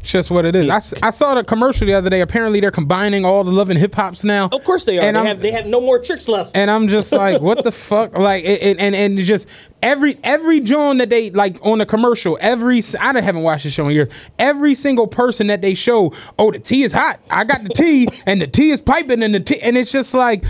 It's 0.00 0.10
just 0.10 0.30
what 0.30 0.44
it 0.46 0.54
is. 0.56 0.68
I 1.02 1.10
saw 1.10 1.34
the 1.34 1.44
commercial 1.44 1.86
the 1.86 1.92
other 1.94 2.08
day. 2.08 2.20
Apparently, 2.20 2.60
they're 2.60 2.70
combining 2.70 3.24
all 3.24 3.44
the 3.44 3.50
love 3.52 3.68
and 3.68 3.78
hip 3.78 3.94
hops 3.94 4.24
now. 4.24 4.48
Of 4.50 4.64
course 4.64 4.84
they 4.84 4.98
are. 4.98 5.02
And 5.02 5.16
they 5.16 5.18
I'm- 5.20 5.26
have 5.26 5.40
they 5.42 5.50
have 5.50 5.66
no 5.66 5.80
more 5.80 5.98
tricks 5.98 6.28
left. 6.28 6.52
and 6.54 6.70
I'm 6.70 6.88
just 6.88 7.12
like, 7.24 7.40
what 7.42 7.64
the 7.64 7.72
fuck? 7.72 8.16
Like, 8.16 8.44
it, 8.44 8.62
it- 8.62 8.76
and 8.78 8.94
and 8.94 9.18
just 9.18 9.48
every 9.82 10.16
every 10.24 10.60
John 10.60 10.98
that 10.98 11.10
they 11.10 11.30
like 11.30 11.58
on 11.62 11.78
the 11.78 11.86
commercial, 11.86 12.38
every 12.40 12.82
I 13.00 13.20
haven't 13.20 13.42
watched 13.42 13.64
the 13.64 13.70
show 13.70 13.86
in 13.88 13.94
years. 13.94 14.08
Every 14.38 14.74
single 14.74 15.06
person 15.08 15.48
that 15.48 15.60
they 15.60 15.74
show, 15.74 16.12
oh, 16.38 16.50
the 16.52 16.58
tea 16.58 16.84
is 16.84 16.92
hot. 16.92 17.20
I 17.30 17.44
got 17.44 17.64
the 17.64 17.70
tea, 17.70 18.08
and 18.26 18.40
the 18.40 18.46
tea 18.46 18.70
is 18.70 18.80
piping, 18.80 19.22
and 19.22 19.34
the 19.34 19.40
tea, 19.40 19.60
and 19.60 19.76
it's 19.76 19.90
just 19.92 20.14
like 20.14 20.44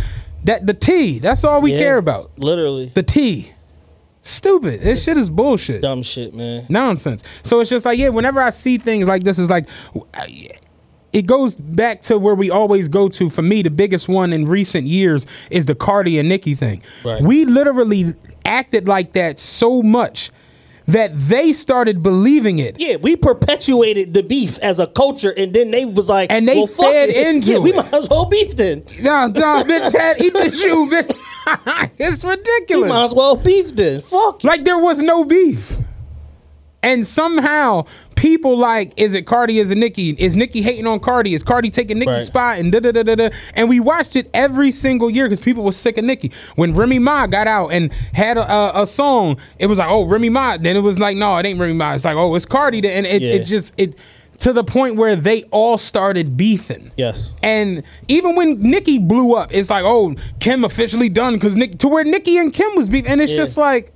that. 0.45 0.67
The 0.67 0.75
tea. 0.75 1.19
That's 1.19 1.43
all 1.45 1.61
we 1.61 1.73
Yeah, 1.73 1.79
care 1.81 1.99
about. 1.99 2.39
Literally. 2.39 2.93
The 2.95 3.03
tea. 3.03 3.53
Stupid. 4.29 4.83
This 4.83 5.05
shit 5.05 5.17
is 5.17 5.31
bullshit. 5.31 5.81
Dumb 5.81 6.03
shit, 6.03 6.35
man. 6.35 6.67
Nonsense. 6.69 7.25
So 7.43 7.61
it's 7.61 7.71
just 7.71 7.87
like, 7.87 7.99
yeah, 7.99 8.11
whenever 8.11 8.43
I 8.43 8.51
see 8.51 8.77
things 8.77 9.09
like 9.09 9.25
this, 9.25 9.39
it's 9.39 9.49
like, 9.49 9.67
uh, 10.13 10.27
it 11.15 11.27
goes 11.27 11.55
back 11.55 12.03
to 12.03 12.19
where 12.19 12.35
we 12.35 12.51
always 12.51 12.89
go 12.89 13.09
to. 13.09 13.31
For 13.31 13.41
me, 13.41 13.63
the 13.63 13.71
biggest 13.71 14.07
one 14.07 14.35
in 14.35 14.47
recent 14.47 14.87
years 14.87 15.27
is 15.51 15.65
the 15.65 15.75
Cardi 15.75 16.19
and 16.19 16.29
Nicki 16.29 16.55
thing. 16.55 16.83
Right. 17.07 17.23
We 17.23 17.47
literally 17.47 18.15
acted 18.45 18.87
like 18.87 19.15
that 19.15 19.41
so 19.41 19.81
much 19.81 20.31
that 20.89 21.11
they 21.15 21.53
started 21.53 22.03
believing 22.03 22.59
it. 22.59 22.81
Yeah, 22.81 22.97
we 22.97 23.15
perpetuated 23.15 24.15
the 24.15 24.23
beef 24.23 24.59
as 24.59 24.79
a 24.79 24.87
culture, 24.87 25.31
and 25.37 25.53
then 25.53 25.71
they 25.71 25.85
was 25.85 26.09
like, 26.09 26.33
And 26.33 26.49
they 26.49 26.57
well, 26.57 26.67
fed 26.67 27.11
it. 27.11 27.27
into 27.35 27.53
yeah, 27.53 27.59
we 27.59 27.73
might 27.73 27.93
as 27.93 28.09
well 28.09 28.25
beef 28.27 28.57
then. 28.57 28.85
Nah, 29.01 29.29
nah, 29.29 29.63
bitch, 29.63 29.93
had 29.97 30.21
eat 30.21 30.33
the 30.33 30.51
shoe, 30.51 30.91
bitch. 30.91 31.91
it's 31.99 32.25
ridiculous. 32.25 32.83
We 32.85 32.89
might 32.89 33.05
as 33.05 33.15
well 33.15 33.37
beef 33.37 33.75
then. 33.77 34.01
Fuck. 34.01 34.43
Like 34.45 34.65
there 34.65 34.79
was 34.79 34.99
no 34.99 35.25
beef. 35.25 35.77
And 36.83 37.07
somehow 37.07 37.87
people 38.19 38.59
like, 38.59 38.93
is 38.97 39.15
it 39.15 39.27
Cardi? 39.27 39.61
Is 39.61 39.71
it 39.71 39.79
Nicki? 39.79 40.11
Is 40.11 40.35
Nicki 40.35 40.61
hating 40.61 40.87
on 40.89 40.99
Cardi? 40.99 41.35
Is 41.35 41.43
Cardi 41.45 41.71
taking 41.71 41.99
Nicki's 42.01 42.13
Right. 42.13 42.25
spot? 42.25 42.59
And 42.59 42.73
da 42.73 42.81
da 42.81 42.91
da 42.91 43.05
da 43.05 43.15
da. 43.15 43.29
And 43.55 43.69
we 43.69 43.79
watched 43.79 44.17
it 44.17 44.29
every 44.35 44.73
single 44.73 45.09
year 45.09 45.25
because 45.27 45.39
people 45.41 45.63
were 45.63 45.73
sick 45.73 45.97
of 45.99 46.05
Nicki. 46.05 46.33
When 46.57 46.75
Remy 46.75 46.99
Ma 46.99 47.27
got 47.29 47.47
out 47.47 47.69
and 47.69 47.93
had 48.13 48.37
a, 48.37 48.53
a, 48.53 48.83
a 48.83 48.87
song, 48.89 49.39
it 49.61 49.67
was 49.67 49.79
like, 49.79 49.89
oh, 49.89 50.05
Remy 50.05 50.31
Ma. 50.31 50.57
Then 50.59 50.77
it 50.77 50.81
was 50.83 50.99
like, 50.99 51.17
no, 51.17 51.37
it 51.37 51.47
ain't 51.47 51.61
Remy 51.61 51.75
Ma. 51.75 51.95
It's 51.95 52.05
like, 52.05 52.17
oh, 52.17 52.35
it's 52.35 52.45
Cardi. 52.45 52.79
And 52.89 53.07
it, 53.07 53.23
Yeah. 53.23 53.35
it 53.35 53.45
just 53.45 53.73
it 53.77 53.95
to 54.41 54.53
the 54.53 54.65
point 54.65 54.97
where 54.97 55.15
they 55.17 55.43
all 55.51 55.79
started 55.79 56.37
beefing. 56.37 56.91
Yes. 56.97 57.33
And 57.43 57.83
even 58.09 58.35
when 58.37 58.61
Nicki 58.61 58.99
blew 58.99 59.35
up, 59.35 59.51
it's 59.53 59.71
like, 59.71 59.85
oh, 59.85 60.15
Kim 60.41 60.65
officially 60.65 61.09
done 61.09 61.35
because 61.35 61.55
Nick 61.57 61.79
to 61.79 61.89
where 61.89 62.05
Nicki 62.05 62.37
and 62.37 62.53
Kim 62.53 62.75
was 62.77 62.89
beefing, 62.89 63.11
and 63.13 63.21
it's 63.21 63.31
Yeah. 63.33 63.39
just 63.39 63.57
like. 63.57 63.93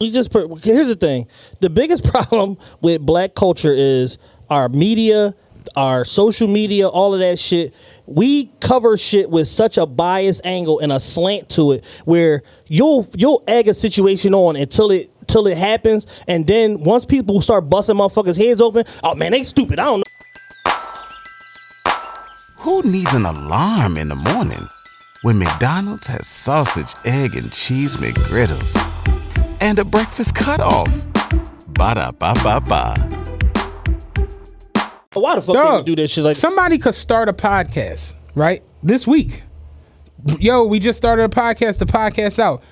We 0.00 0.10
just 0.10 0.32
here's 0.62 0.88
the 0.88 0.96
thing. 0.96 1.26
The 1.60 1.70
biggest 1.70 2.04
problem 2.12 2.56
with 2.80 3.00
black 3.02 3.34
culture 3.34 3.72
is 3.74 4.18
our 4.48 4.68
media 4.68 5.34
our 5.76 6.04
social 6.04 6.48
media 6.48 6.88
all 6.88 7.14
of 7.14 7.20
that 7.20 7.38
shit. 7.38 7.74
We 8.06 8.46
cover 8.60 8.96
shit 8.96 9.30
with 9.30 9.48
such 9.48 9.76
a 9.76 9.84
biased 9.84 10.40
angle 10.44 10.80
and 10.80 10.90
a 10.92 11.00
slant 11.00 11.50
to 11.50 11.72
it 11.72 11.84
where 12.04 12.42
you'll 12.66 13.08
you'll 13.14 13.42
egg 13.46 13.68
a 13.68 13.74
situation 13.74 14.34
on 14.34 14.56
until 14.56 14.90
it 14.90 15.10
till 15.26 15.46
it 15.46 15.58
happens. 15.58 16.06
And 16.26 16.46
then 16.46 16.82
once 16.82 17.04
people 17.04 17.42
start 17.42 17.68
busting 17.68 17.96
motherfuckers 17.96 18.38
heads 18.38 18.60
open 18.60 18.84
oh 19.02 19.14
man 19.14 19.32
they 19.32 19.42
stupid. 19.42 19.78
I 19.78 19.84
don't 19.84 19.98
know. 19.98 20.04
Who 22.58 22.82
needs 22.82 23.14
an 23.14 23.24
alarm 23.24 23.96
in 23.96 24.08
the 24.08 24.16
morning 24.16 24.66
when 25.22 25.38
McDonald's 25.38 26.06
has 26.06 26.26
sausage, 26.26 26.92
egg, 27.04 27.34
and 27.34 27.52
cheese 27.52 27.96
McGriddles 27.96 28.76
and 29.60 29.78
a 29.78 29.84
breakfast 29.84 30.34
cutoff? 30.34 30.88
Ba 31.68 31.94
da 31.94 32.12
ba 32.12 32.34
ba 32.42 32.60
ba. 32.60 32.94
why 35.14 35.34
the 35.36 35.42
fuck 35.42 35.54
Dog, 35.54 35.84
they 35.86 35.92
do 35.92 36.02
that 36.02 36.08
shit 36.08 36.24
like 36.24 36.36
somebody 36.36 36.78
could 36.78 36.94
start 36.94 37.28
a 37.28 37.32
podcast 37.32 38.14
right 38.34 38.62
this 38.82 39.06
week. 39.06 39.42
Yo, 40.40 40.64
we 40.64 40.78
just 40.78 40.98
started 40.98 41.24
a 41.24 41.28
podcast. 41.28 41.78
The 41.78 41.86
podcast 41.86 42.38
out. 42.38 42.62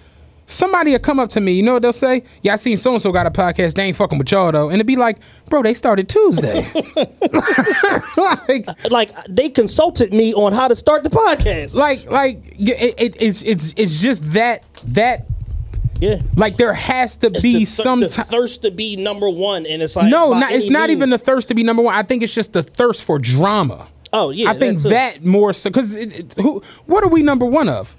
Somebody 0.48 0.92
will 0.92 1.00
come 1.00 1.18
up 1.18 1.28
to 1.30 1.40
me. 1.40 1.52
You 1.52 1.62
know 1.62 1.72
what 1.72 1.82
they'll 1.82 1.92
say? 1.92 2.22
Yeah, 2.42 2.52
I 2.52 2.56
seen 2.56 2.76
so 2.76 2.92
and 2.92 3.02
so 3.02 3.10
got 3.10 3.26
a 3.26 3.30
podcast. 3.30 3.74
They 3.74 3.82
ain't 3.82 3.96
fucking 3.96 4.16
with 4.18 4.30
y'all 4.30 4.52
though. 4.52 4.68
And 4.68 4.76
it'd 4.76 4.86
be 4.86 4.96
like, 4.96 5.18
bro, 5.48 5.62
they 5.62 5.74
started 5.74 6.08
Tuesday. 6.08 6.64
like, 8.16 8.90
like 8.90 9.10
they 9.28 9.48
consulted 9.48 10.12
me 10.12 10.34
on 10.34 10.52
how 10.52 10.68
to 10.68 10.76
start 10.76 11.02
the 11.02 11.10
podcast 11.10 11.74
like, 11.74 12.08
like 12.10 12.38
it, 12.58 12.94
it, 12.98 13.16
it's 13.20 13.42
it's 13.42 13.74
it's 13.76 14.00
just 14.00 14.22
that 14.32 14.62
that 14.84 15.26
yeah 16.00 16.20
like 16.36 16.56
there 16.56 16.74
has 16.74 17.16
to 17.18 17.28
It's 17.28 17.42
be 17.42 17.60
the, 17.60 17.64
some 17.64 18.00
the 18.00 18.08
ti- 18.08 18.22
thirst 18.22 18.62
to 18.62 18.70
be 18.70 18.96
number 18.96 19.28
one, 19.30 19.66
and 19.66 19.82
it's 19.82 19.96
like 19.96 20.10
no, 20.10 20.32
not, 20.32 20.52
it's 20.52 20.68
not 20.68 20.90
even 20.90 21.10
the 21.10 21.18
thirst 21.18 21.48
to 21.48 21.54
be 21.54 21.62
number 21.62 21.82
one. 21.82 21.94
I 21.94 22.02
think 22.02 22.22
it's 22.22 22.34
just 22.34 22.52
the 22.52 22.62
thirst 22.62 23.04
for 23.04 23.18
drama. 23.18 23.88
Oh 24.12 24.30
yeah, 24.30 24.50
I 24.50 24.54
think 24.54 24.80
that 24.82 25.24
more 25.24 25.52
so 25.52 25.70
because 25.70 25.96
who 26.36 26.62
what 26.86 27.02
are 27.04 27.08
we 27.08 27.22
number 27.22 27.46
one 27.46 27.68
of? 27.68 27.96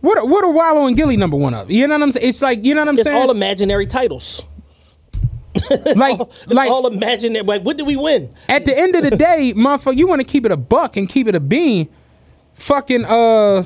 What 0.00 0.18
are, 0.18 0.24
what 0.26 0.42
are 0.44 0.50
Wallo 0.50 0.86
and 0.86 0.96
Gillie 0.96 1.16
number 1.16 1.36
one 1.36 1.54
of? 1.54 1.70
You 1.70 1.86
know 1.86 1.94
what 1.94 2.02
I'm 2.02 2.12
saying? 2.12 2.28
It's 2.28 2.42
like 2.42 2.64
you 2.64 2.74
know 2.74 2.80
what 2.80 2.88
I'm 2.88 2.98
it's 2.98 3.04
saying. 3.08 3.20
all 3.22 3.30
imaginary 3.30 3.86
titles. 3.86 4.42
like 5.70 6.18
It's 6.44 6.46
like 6.46 6.70
all 6.70 6.86
imaginary. 6.86 7.44
Like 7.44 7.62
what 7.62 7.76
did 7.76 7.86
we 7.86 7.96
win? 7.96 8.34
at 8.48 8.64
the 8.64 8.76
end 8.76 8.96
of 8.96 9.02
the 9.02 9.16
day, 9.16 9.52
motherfucker, 9.54 9.96
you 9.96 10.06
want 10.06 10.20
to 10.20 10.26
keep 10.26 10.44
it 10.46 10.52
a 10.52 10.56
buck 10.56 10.96
and 10.96 11.08
keep 11.08 11.28
it 11.28 11.34
a 11.34 11.40
bean. 11.40 11.88
Fucking 12.54 13.04
uh, 13.04 13.64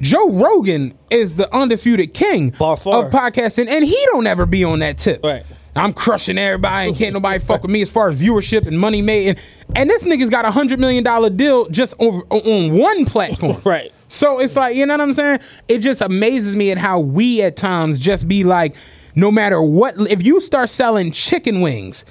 Joe 0.00 0.28
Rogan 0.30 0.96
is 1.10 1.34
the 1.34 1.52
undisputed 1.54 2.14
king 2.14 2.48
of 2.60 2.80
podcasting, 3.10 3.68
and 3.68 3.84
he 3.84 4.06
don't 4.12 4.26
ever 4.26 4.46
be 4.46 4.64
on 4.64 4.80
that 4.80 4.98
tip. 4.98 5.22
Right. 5.24 5.44
I'm 5.76 5.92
crushing 5.92 6.38
everybody 6.38 6.88
and 6.88 6.96
can't 6.96 7.12
nobody 7.12 7.38
fuck 7.38 7.62
with 7.62 7.70
me 7.70 7.82
as 7.82 7.90
far 7.90 8.08
as 8.08 8.18
viewership 8.18 8.66
and 8.66 8.80
money 8.80 9.02
made. 9.02 9.28
And, 9.28 9.38
and 9.74 9.90
this 9.90 10.06
nigga's 10.06 10.30
got 10.30 10.46
a 10.46 10.50
hundred 10.50 10.80
million 10.80 11.04
dollar 11.04 11.28
deal 11.28 11.68
just 11.68 11.94
over 11.98 12.22
on 12.30 12.72
one 12.72 13.04
platform. 13.04 13.60
Right. 13.64 13.92
So 14.08 14.38
it's 14.38 14.54
like, 14.54 14.76
you 14.76 14.86
know 14.86 14.94
what 14.94 15.00
I'm 15.00 15.14
saying? 15.14 15.40
It 15.66 15.78
just 15.78 16.00
amazes 16.00 16.54
me 16.54 16.70
at 16.70 16.78
how 16.78 17.00
we 17.00 17.42
at 17.42 17.56
times 17.56 17.98
just 17.98 18.28
be 18.28 18.44
like, 18.44 18.76
no 19.16 19.32
matter 19.32 19.60
what, 19.60 20.00
if 20.08 20.24
you 20.24 20.40
start 20.40 20.68
selling 20.68 21.10
chicken 21.10 21.60
wings, 21.60 22.04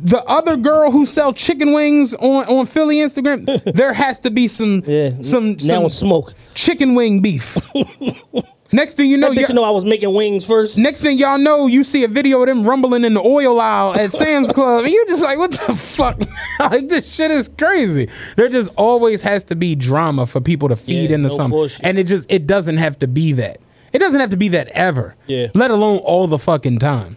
the 0.00 0.22
other 0.24 0.56
girl 0.56 0.90
who 0.90 1.06
sell 1.06 1.32
chicken 1.32 1.72
wings 1.72 2.14
on, 2.14 2.44
on 2.46 2.66
Philly 2.66 2.96
Instagram, 2.96 3.44
there 3.74 3.92
has 3.92 4.20
to 4.20 4.30
be 4.30 4.46
some 4.48 4.82
Yeah. 4.86 5.10
some, 5.22 5.56
now 5.64 5.88
some 5.88 5.90
smoke. 5.90 6.34
chicken 6.54 6.94
wing 6.94 7.20
beef. 7.20 7.56
Next 8.72 8.94
thing 8.94 9.08
you 9.10 9.16
know, 9.16 9.30
you 9.30 9.46
know 9.54 9.64
I 9.64 9.70
was 9.70 9.84
making 9.86 10.12
wings 10.12 10.44
first. 10.44 10.76
next 10.76 11.00
thing 11.00 11.16
y'all 11.18 11.38
know, 11.38 11.66
you 11.68 11.82
see 11.84 12.04
a 12.04 12.08
video 12.08 12.42
of 12.42 12.48
them 12.48 12.64
rumbling 12.68 13.02
in 13.02 13.14
the 13.14 13.22
oil 13.22 13.58
aisle 13.58 13.94
at 13.94 14.12
Sam's 14.12 14.50
Club, 14.50 14.84
and 14.84 14.92
you're 14.92 15.06
just 15.06 15.22
like, 15.22 15.38
what 15.38 15.52
the 15.52 15.74
fuck? 15.74 16.20
like 16.60 16.86
this 16.86 17.10
shit 17.10 17.30
is 17.30 17.48
crazy. 17.56 18.10
There 18.36 18.46
just 18.50 18.70
always 18.76 19.22
has 19.22 19.42
to 19.44 19.56
be 19.56 19.74
drama 19.74 20.26
for 20.26 20.42
people 20.42 20.68
to 20.68 20.76
feed 20.76 21.08
Yeah, 21.08 21.14
into 21.16 21.28
no 21.30 21.36
something, 21.36 21.50
bullshit. 21.56 21.80
and 21.82 21.98
it 21.98 22.04
just 22.04 22.30
it 22.30 22.46
doesn't 22.46 22.76
have 22.76 22.98
to 22.98 23.06
be 23.08 23.32
that. 23.32 23.58
It 23.94 24.00
doesn't 24.00 24.20
have 24.20 24.30
to 24.30 24.36
be 24.36 24.48
that 24.48 24.68
ever. 24.68 25.14
Yeah. 25.26 25.46
Let 25.54 25.70
alone 25.70 25.98
all 26.00 26.26
the 26.26 26.38
fucking 26.38 26.78
time. 26.80 27.16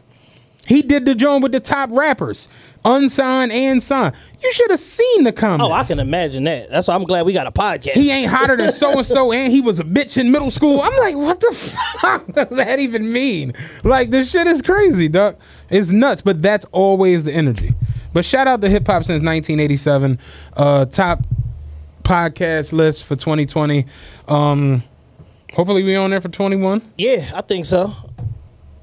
He 0.72 0.82
did 0.82 1.04
the 1.04 1.14
joint 1.14 1.44
with 1.44 1.52
the 1.52 1.60
top 1.60 1.90
rappers, 1.92 2.48
unsigned 2.86 3.52
and 3.52 3.84
signed. 3.84 4.16
You 4.42 4.54
should 4.54 4.72
have 4.72 4.80
seen 4.80 5.24
the 5.24 5.34
comments. 5.34 5.66
Oh, 5.66 5.72
I 5.74 5.84
can 5.84 6.00
imagine 6.00 6.46
that. 6.46 6.70
That's 6.70 6.88
why 6.88 6.96
I'm 6.96 7.04
glad 7.04 7.26
we 7.26 7.34
got 7.34 7.46
a 7.46 7.52
podcast. 7.52 7.92
He 7.92 8.10
ain't 8.10 8.32
hotter 8.32 8.56
than 8.56 8.72
so 8.72 8.94
and 8.94 9.06
so, 9.06 9.34
and 9.34 9.52
he 9.52 9.60
was 9.60 9.82
a 9.82 9.84
bitch 9.84 10.18
in 10.18 10.32
middle 10.32 10.50
school. 10.50 10.80
I'm 10.82 10.96
like, 10.96 11.18
what 11.18 11.42
the 11.42 11.52
fuck 12.00 12.26
does 12.36 12.56
that 12.56 12.80
even 12.80 13.12
mean? 13.12 13.54
Like, 13.84 14.12
this 14.12 14.32
shit 14.32 14.48
is 14.48 14.62
crazy, 14.62 15.10
dog. 15.10 15.36
It's 15.70 15.92
nuts, 15.92 16.22
but 16.22 16.42
that's 16.42 16.66
always 16.72 17.26
the 17.26 17.34
energy. 17.34 17.76
But 18.14 18.24
shout 18.24 18.48
out 18.48 18.62
to 18.62 18.70
hip 18.70 18.88
hop 18.88 19.04
since 19.04 19.22
1987. 19.22 20.20
Uh, 20.56 20.86
top 20.86 21.20
podcast 22.04 22.72
list 22.72 23.04
for 23.04 23.18
2020. 23.18 23.86
Um, 24.30 24.84
hopefully, 25.52 25.84
we 25.84 25.98
on 25.98 26.12
there 26.12 26.22
for 26.22 26.30
21. 26.30 26.82
Yeah, 26.98 27.30
I 27.36 27.42
think 27.42 27.66
so. 27.66 27.94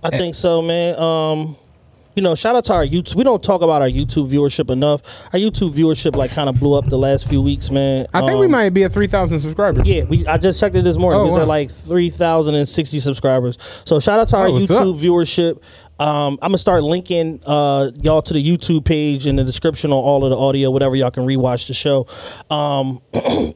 I 0.02 0.10
think 0.10 0.34
so, 0.34 0.60
man. 0.62 0.98
Um, 0.98 1.56
you 2.18 2.22
know, 2.22 2.34
shout 2.34 2.56
out 2.56 2.64
to 2.64 2.72
our 2.72 2.84
YouTube. 2.84 3.14
We 3.14 3.22
don't 3.22 3.40
talk 3.40 3.62
about 3.62 3.80
our 3.80 3.86
YouTube 3.88 4.28
viewership 4.28 4.70
enough. 4.70 5.02
Our 5.32 5.38
YouTube 5.38 5.72
viewership 5.72 6.16
like 6.16 6.32
kind 6.32 6.48
of 6.48 6.58
blew 6.58 6.74
up 6.74 6.86
the 6.86 6.98
last 6.98 7.28
few 7.28 7.40
weeks, 7.40 7.70
man. 7.70 8.08
I 8.12 8.22
think 8.26 8.40
we 8.40 8.46
Um, 8.46 8.50
might 8.50 8.70
be 8.70 8.82
at 8.82 8.90
3,000 8.90 9.38
subscribers. 9.38 9.86
Yeah, 9.86 10.02
we. 10.02 10.26
I 10.26 10.36
just 10.36 10.58
checked 10.58 10.74
it 10.74 10.82
this 10.82 10.96
morning. 10.96 11.20
Oh, 11.20 11.24
we 11.26 11.30
wow. 11.30 11.42
at 11.42 11.46
like 11.46 11.70
three 11.70 12.10
thousand 12.10 12.56
and 12.56 12.68
sixty 12.68 12.98
subscribers. 12.98 13.56
So 13.84 14.00
shout 14.00 14.18
out 14.18 14.28
to 14.30 14.36
our 14.36 14.48
Oh, 14.48 14.52
YouTube 14.54 14.96
up? 14.96 15.00
viewership. 15.00 15.60
Um, 16.00 16.38
I'm 16.42 16.48
gonna 16.50 16.58
start 16.58 16.82
linking 16.82 17.40
uh, 17.46 17.92
y'all 18.02 18.22
to 18.22 18.34
the 18.34 18.44
YouTube 18.44 18.84
page 18.84 19.24
in 19.28 19.36
the 19.36 19.44
description 19.44 19.92
on 19.92 19.98
all 20.02 20.24
of 20.24 20.30
the 20.30 20.36
audio, 20.36 20.72
whatever 20.72 20.96
y'all 20.96 21.12
can 21.12 21.24
rewatch 21.24 21.68
the 21.68 21.74
show. 21.74 22.08
Um, 22.50 23.00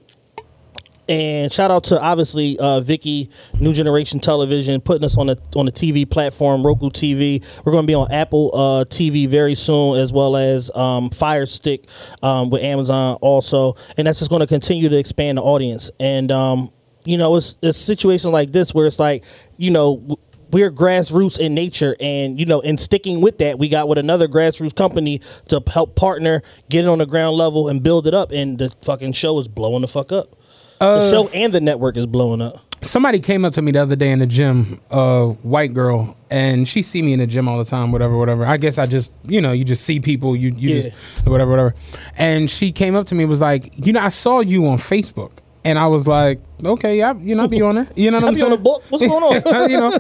and 1.13 1.53
shout 1.53 1.71
out 1.71 1.85
to 1.85 2.01
obviously 2.01 2.59
uh, 2.59 2.81
Vicky, 2.81 3.29
New 3.61 3.75
Generation 3.75 4.19
Television, 4.19 4.81
putting 4.81 5.05
us 5.05 5.19
on 5.19 5.27
the 5.27 5.39
on 5.55 5.67
the 5.67 5.73
TV 5.73 6.09
platform, 6.09 6.65
Roku 6.67 6.89
TV. 6.89 7.45
We're 7.65 7.73
going 7.73 7.83
to 7.83 7.87
be 7.87 7.95
on 7.95 8.11
Apple 8.11 8.51
uh, 8.55 8.85
TV 8.87 9.29
very 9.29 9.55
soon, 9.55 9.99
as 9.99 10.11
well 10.11 10.37
as 10.37 10.71
um, 10.75 11.11
Fire 11.11 11.45
Stick 11.45 11.87
um, 12.23 12.49
with 12.49 12.63
Amazon 12.63 13.19
also, 13.21 13.77
and 13.99 14.07
that's 14.07 14.21
just 14.21 14.31
going 14.31 14.41
to 14.41 14.47
continue 14.47 14.89
to 14.89 14.97
expand 14.97 15.37
the 15.37 15.43
audience. 15.43 15.91
And 16.01 16.33
um, 16.33 16.73
you 17.05 17.19
know, 17.19 17.37
it's 17.37 17.59
it's 17.61 17.77
situations 17.77 18.33
like 18.33 18.53
this 18.53 18.73
where 18.73 18.87
it's 18.87 18.99
like, 18.99 19.23
you 19.59 19.71
know. 19.71 20.19
We're 20.51 20.71
grassroots 20.71 21.39
in 21.39 21.55
nature, 21.55 21.97
and 21.99 22.39
you 22.39 22.45
know, 22.45 22.61
in 22.61 22.77
sticking 22.77 23.23
with 23.23 23.39
that, 23.39 23.59
we 23.59 23.71
got 23.71 23.89
with 23.89 23.97
another 23.97 24.29
grassroots 24.29 24.77
company 24.77 25.23
to 25.49 25.63
help 25.67 25.97
partner, 25.97 26.43
get 26.69 26.85
it 26.85 26.89
on 26.89 26.99
the 26.99 27.07
ground 27.07 27.39
level, 27.39 27.69
and 27.69 27.83
build 27.83 28.07
it 28.07 28.13
up. 28.13 28.33
And 28.33 28.59
the 28.59 28.71
fucking 28.83 29.15
show 29.15 29.39
is 29.39 29.49
blowing 29.49 29.81
the 29.81 29.89
fuck 29.89 30.13
up. 30.13 30.37
Uh, 30.83 31.01
the 31.01 31.11
show 31.11 31.29
and 31.29 31.53
the 31.53 31.61
network 31.61 31.97
is 31.97 32.07
blowing 32.07 32.41
up. 32.43 32.59
somebody 32.83 33.21
came 33.21 33.45
up 33.45 33.53
to 33.55 33.63
me 33.63 33.71
the 33.71 33.81
other 33.81 33.95
day 33.97 34.11
in 34.11 34.19
the 34.19 34.27
gym, 34.27 34.81
a 34.91 35.29
white 35.43 35.73
girl, 35.73 36.17
and 36.31 36.67
she 36.69 36.83
see 36.83 37.01
me 37.03 37.13
in 37.13 37.21
the 37.21 37.27
gym 37.27 37.47
all 37.49 37.57
the 37.59 37.65
time, 37.65 37.93
whatever, 37.93 38.17
whatever. 38.17 38.45
I 38.45 38.57
guess 38.57 38.77
I 38.79 38.87
just, 38.87 39.13
you 39.25 39.41
know, 39.41 39.53
you 39.53 39.65
just 39.65 39.85
see 39.85 40.01
people, 40.01 40.35
you, 40.35 40.53
you 40.57 40.71
Yeah. 40.75 40.83
just, 40.83 40.97
whatever, 41.25 41.51
whatever. 41.53 41.75
And 42.19 42.51
she 42.51 42.73
came 42.73 42.97
up 42.97 43.07
to 43.07 43.15
me 43.15 43.23
and 43.23 43.31
was 43.31 43.41
like, 43.41 43.73
you 43.77 43.93
know, 43.93 44.01
I 44.01 44.09
saw 44.09 44.41
you 44.41 44.67
on 44.67 44.79
Facebook. 44.79 45.31
And 45.65 45.79
I 45.79 45.87
was 45.87 46.09
like, 46.09 46.41
okay, 46.65 46.99
yeah, 46.99 47.15
you 47.15 47.37
know, 47.37 47.47
be 47.47 47.63
on 47.63 47.79
it. 47.79 47.97
You 47.97 48.11
know 48.11 48.19
what 48.19 48.25
I'm 48.29 48.35
saying? 48.35 48.45
on 48.47 48.51
the 48.51 48.57
book. 48.57 48.83
What's 48.89 49.07
going 49.07 49.23
on? 49.23 49.71
you 49.71 49.79
know, 49.79 49.97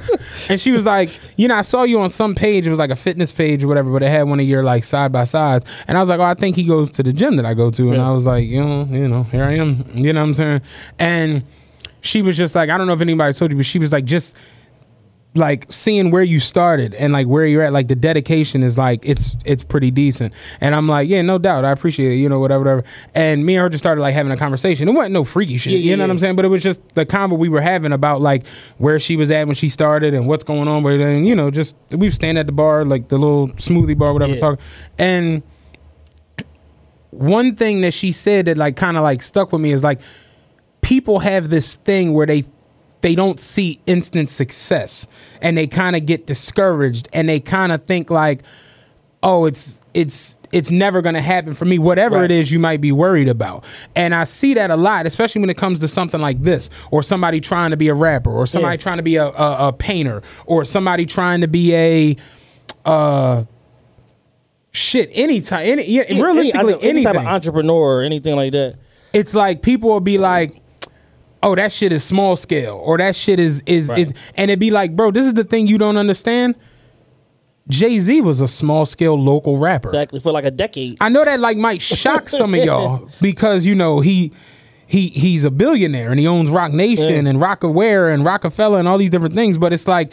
and 0.48 0.60
she 0.60 0.72
was 0.72 0.86
like, 0.86 1.10
you 1.36 1.46
know, 1.46 1.54
I 1.54 1.62
saw 1.62 1.84
you 1.84 2.00
on 2.00 2.10
some 2.10 2.34
page. 2.34 2.66
It 2.66 2.70
was 2.70 2.80
like 2.80 2.90
a 2.90 2.96
fitness 2.96 3.30
page 3.30 3.62
or 3.62 3.68
whatever, 3.68 3.90
but 3.92 4.02
it 4.02 4.08
had 4.08 4.24
one 4.24 4.40
of 4.40 4.46
your 4.46 4.64
like 4.64 4.82
side 4.82 5.12
by 5.12 5.22
sides. 5.24 5.64
And 5.86 5.96
I 5.96 6.00
was 6.00 6.08
like, 6.08 6.18
oh, 6.18 6.24
I 6.24 6.34
think 6.34 6.56
he 6.56 6.64
goes 6.64 6.90
to 6.92 7.02
the 7.04 7.12
gym 7.12 7.36
that 7.36 7.46
I 7.46 7.54
go 7.54 7.70
to. 7.70 7.88
And 7.90 7.98
Yeah. 7.98 8.08
I 8.08 8.12
was 8.12 8.26
like, 8.26 8.44
you 8.44 8.62
know, 8.64 8.84
you 8.90 9.06
know, 9.06 9.22
here 9.24 9.44
I 9.44 9.52
am. 9.54 9.84
You 9.94 10.12
know 10.12 10.20
what 10.20 10.26
I'm 10.28 10.34
saying? 10.34 10.62
And 10.98 11.44
she 12.00 12.22
was 12.22 12.36
just 12.36 12.56
like, 12.56 12.68
I 12.68 12.76
don't 12.76 12.88
know 12.88 12.94
if 12.94 13.00
anybody 13.00 13.32
told 13.32 13.52
you, 13.52 13.56
but 13.56 13.66
she 13.66 13.78
was 13.78 13.92
like, 13.92 14.04
just 14.04 14.36
like 15.34 15.72
seeing 15.72 16.10
where 16.10 16.22
you 16.22 16.38
started 16.40 16.92
and 16.92 17.10
like 17.12 17.26
where 17.26 17.46
you're 17.46 17.62
at, 17.62 17.72
like 17.72 17.88
the 17.88 17.94
dedication 17.94 18.62
is 18.62 18.76
like 18.76 19.00
it's 19.06 19.34
it's 19.46 19.62
pretty 19.62 19.90
decent. 19.90 20.34
And 20.60 20.74
I'm 20.74 20.86
like, 20.86 21.08
yeah, 21.08 21.22
no 21.22 21.38
doubt, 21.38 21.64
I 21.64 21.70
appreciate 21.70 22.12
it, 22.12 22.16
you 22.16 22.28
know, 22.28 22.38
whatever, 22.38 22.64
whatever. 22.64 22.84
And 23.14 23.46
me 23.46 23.54
and 23.54 23.62
her 23.62 23.70
just 23.70 23.82
started 23.82 24.02
like 24.02 24.12
having 24.12 24.30
a 24.30 24.36
conversation. 24.36 24.88
It 24.88 24.92
wasn't 24.92 25.14
no 25.14 25.24
freaky 25.24 25.56
shit, 25.56 25.72
Yeah, 25.72 25.78
you 25.78 25.90
yeah, 25.90 25.96
know 25.96 26.04
what. 26.04 26.10
I'm 26.10 26.18
saying? 26.18 26.36
But 26.36 26.44
it 26.44 26.48
was 26.48 26.62
just 26.62 26.82
the 26.94 27.06
convo 27.06 27.38
we 27.38 27.48
were 27.48 27.62
having 27.62 27.92
about 27.92 28.20
like 28.20 28.46
where 28.76 28.98
she 28.98 29.16
was 29.16 29.30
at 29.30 29.46
when 29.46 29.56
she 29.56 29.70
started 29.70 30.12
and 30.12 30.28
what's 30.28 30.44
going 30.44 30.68
on 30.68 30.82
with 30.82 30.96
it, 30.96 31.00
and 31.00 31.26
you 31.26 31.34
know, 31.34 31.50
just 31.50 31.76
we 31.90 32.08
were 32.08 32.10
standing 32.12 32.38
at 32.38 32.44
the 32.46 32.52
bar, 32.52 32.84
like 32.84 33.08
the 33.08 33.16
little 33.16 33.48
smoothie 33.52 33.96
bar, 33.96 34.12
whatever, 34.12 34.34
Yeah. 34.34 34.38
talking, 34.38 34.64
and 34.98 35.42
one 37.10 37.56
thing 37.56 37.82
that 37.82 37.92
she 37.94 38.12
said 38.12 38.46
that 38.46 38.56
like 38.56 38.76
kind 38.76 38.96
of 38.96 39.02
like 39.02 39.22
stuck 39.22 39.52
with 39.52 39.60
me 39.60 39.70
is 39.72 39.82
like 39.84 40.00
people 40.80 41.20
have 41.20 41.50
this 41.50 41.74
thing 41.76 42.12
where 42.14 42.26
they 42.26 42.44
they 43.02 43.14
don't 43.14 43.38
see 43.38 43.80
instant 43.86 44.30
success 44.30 45.06
and 45.40 45.56
they 45.58 45.66
kind 45.66 45.94
of 45.96 46.06
get 46.06 46.26
discouraged 46.26 47.08
and 47.12 47.28
they 47.28 47.38
kind 47.40 47.70
of 47.72 47.84
think 47.84 48.10
like 48.10 48.42
oh 49.22 49.44
it's 49.44 49.80
it's 49.94 50.36
it's 50.52 50.70
never 50.70 51.00
going 51.02 51.14
to 51.14 51.20
happen 51.22 51.54
for 51.54 51.64
me 51.64 51.78
whatever 51.78 52.16
Right. 52.16 52.24
it 52.24 52.30
is 52.30 52.50
you 52.52 52.58
might 52.58 52.80
be 52.80 52.92
worried 52.92 53.28
about 53.28 53.64
and 53.94 54.14
i 54.14 54.24
see 54.24 54.54
that 54.54 54.70
a 54.70 54.76
lot 54.76 55.06
especially 55.06 55.40
when 55.40 55.50
it 55.50 55.56
comes 55.56 55.78
to 55.80 55.88
something 55.88 56.20
like 56.20 56.42
this 56.42 56.70
or 56.90 57.02
somebody 57.02 57.40
trying 57.40 57.70
to 57.70 57.76
be 57.76 57.88
a 57.88 57.94
rapper 57.94 58.30
or 58.30 58.46
somebody 58.46 58.74
Yeah. 58.78 58.82
trying 58.82 58.96
to 58.98 59.02
be 59.02 59.16
a, 59.16 59.26
a, 59.26 59.68
a 59.68 59.72
painter 59.72 60.22
or 60.46 60.64
somebody 60.64 61.06
trying 61.06 61.40
to 61.42 61.48
be 61.48 61.74
a 61.74 62.16
uh 62.84 63.44
shit 64.70 65.10
anytime 65.12 65.66
any 65.66 65.86
yeah, 65.88 66.02
Any- 66.02 66.22
realistically 66.22 66.74
any, 66.74 66.82
any 66.88 67.04
type 67.04 67.16
of 67.16 67.26
entrepreneur 67.26 67.98
or 67.98 68.02
anything 68.02 68.36
like 68.36 68.52
that. 68.52 68.76
it's 69.12 69.34
like 69.34 69.62
people 69.62 69.90
will 69.90 70.00
be 70.00 70.18
like 70.18 70.56
oh 71.42 71.54
that 71.54 71.72
shit 71.72 71.92
is 71.92 72.04
small 72.04 72.36
scale 72.36 72.80
or 72.84 72.98
that 72.98 73.16
shit 73.16 73.38
is 73.40 73.62
is 73.66 73.88
Right. 73.88 74.06
is 74.08 74.12
and 74.36 74.50
it'd 74.50 74.60
be 74.60 74.70
like 74.70 74.94
bro 74.96 75.10
this 75.10 75.26
is 75.26 75.34
the 75.34 75.44
thing 75.44 75.66
you 75.66 75.78
don't 75.78 75.96
understand 75.96 76.54
jay-z 77.68 78.20
was 78.22 78.40
a 78.40 78.48
small 78.48 78.84
scale 78.86 79.14
local 79.20 79.56
rapper 79.58 79.88
Exactly 79.90 80.20
for 80.20 80.32
like 80.32 80.44
a 80.44 80.50
decade. 80.50 80.96
i 81.00 81.08
know 81.08 81.24
that 81.24 81.40
like 81.40 81.56
might 81.56 81.80
shock 81.82 82.28
some 82.28 82.54
of 82.54 82.64
y'all 82.64 83.08
because 83.20 83.64
you 83.66 83.74
know 83.74 84.00
he 84.00 84.32
he 84.86 85.08
he's 85.08 85.44
a 85.44 85.50
billionaire 85.50 86.10
and 86.10 86.20
he 86.20 86.26
owns 86.26 86.50
Roc 86.50 86.70
Nation 86.72 87.24
Yeah. 87.24 87.30
and 87.30 87.38
Rocawear 87.40 88.12
and 88.12 88.24
Roc-A-Fella 88.24 88.78
and 88.78 88.86
all 88.88 88.98
these 88.98 89.10
different 89.10 89.34
things 89.34 89.56
but 89.58 89.72
it's 89.72 89.88
like 89.88 90.12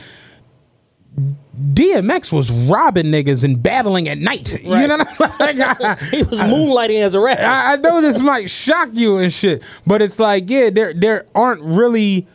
DMX 1.59 2.31
was 2.31 2.51
robbing 2.51 3.07
niggas 3.07 3.43
and 3.43 3.61
battling 3.61 4.07
at 4.07 4.17
night. 4.17 4.63
You 4.63 4.71
Right. 4.71 4.87
know 4.87 4.97
what 5.17 5.41
I'm 5.41 5.57
like, 5.57 5.99
He 6.11 6.23
was 6.23 6.39
moonlighting 6.39 7.01
as 7.01 7.13
a 7.15 7.19
rapper. 7.19 7.41
I, 7.43 7.73
I 7.73 7.75
know 7.75 7.99
this 8.01 8.19
might 8.19 8.49
shock 8.49 8.89
you 8.93 9.17
and 9.17 9.31
shit, 9.33 9.61
but 9.85 10.01
it's 10.01 10.19
like, 10.19 10.49
yeah, 10.49 10.69
there 10.69 10.93
there 10.93 11.25
aren't 11.35 11.61
really 11.61 12.27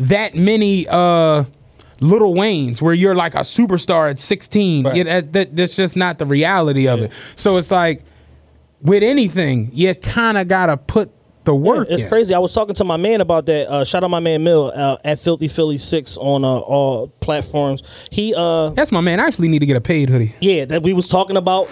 that 0.00 0.34
many 0.34 0.86
uh 0.88 1.44
little 2.00 2.34
Waynes 2.34 2.82
where 2.82 2.94
you're 2.94 3.14
like 3.14 3.36
a 3.36 3.40
superstar 3.40 4.10
at 4.10 4.18
16. 4.18 4.84
Right. 4.84 4.96
Yeah, 4.96 5.04
that, 5.04 5.32
that 5.34 5.56
that's 5.56 5.76
just 5.76 5.96
not 5.96 6.18
the 6.18 6.26
reality 6.26 6.88
of 6.88 7.00
it. 7.02 7.12
So 7.36 7.56
it's 7.58 7.70
like 7.70 8.02
with 8.80 9.04
anything, 9.04 9.70
you 9.72 9.94
kind 9.94 10.36
of 10.36 10.48
gotta 10.48 10.76
put 10.76 11.12
the 11.44 11.54
work. 11.54 11.88
It's 11.90 12.02
in. 12.02 12.08
crazy. 12.08 12.34
I 12.34 12.38
was 12.38 12.52
talking 12.52 12.74
to 12.76 12.84
my 12.84 12.96
man 12.96 13.20
about 13.20 13.46
that. 13.46 13.68
Uh, 13.68 13.84
shout 13.84 14.04
out 14.04 14.10
my 14.10 14.20
man 14.20 14.42
Mill 14.44 14.72
uh, 14.74 14.96
at 15.04 15.18
Filthy 15.18 15.48
Philly 15.48 15.78
Six 15.78 16.16
on 16.16 16.44
uh, 16.44 16.48
all 16.48 17.08
platforms. 17.20 17.82
He 18.10 18.34
uh 18.36 18.70
That's 18.70 18.92
my 18.92 19.00
man. 19.00 19.20
I 19.20 19.26
actually 19.26 19.48
need 19.48 19.60
to 19.60 19.66
get 19.66 19.76
a 19.76 19.80
paid 19.80 20.08
hoodie. 20.08 20.34
yeah 20.40 20.64
that 20.66 20.82
we 20.82 20.92
was 20.92 21.08
talking 21.08 21.36
about 21.36 21.68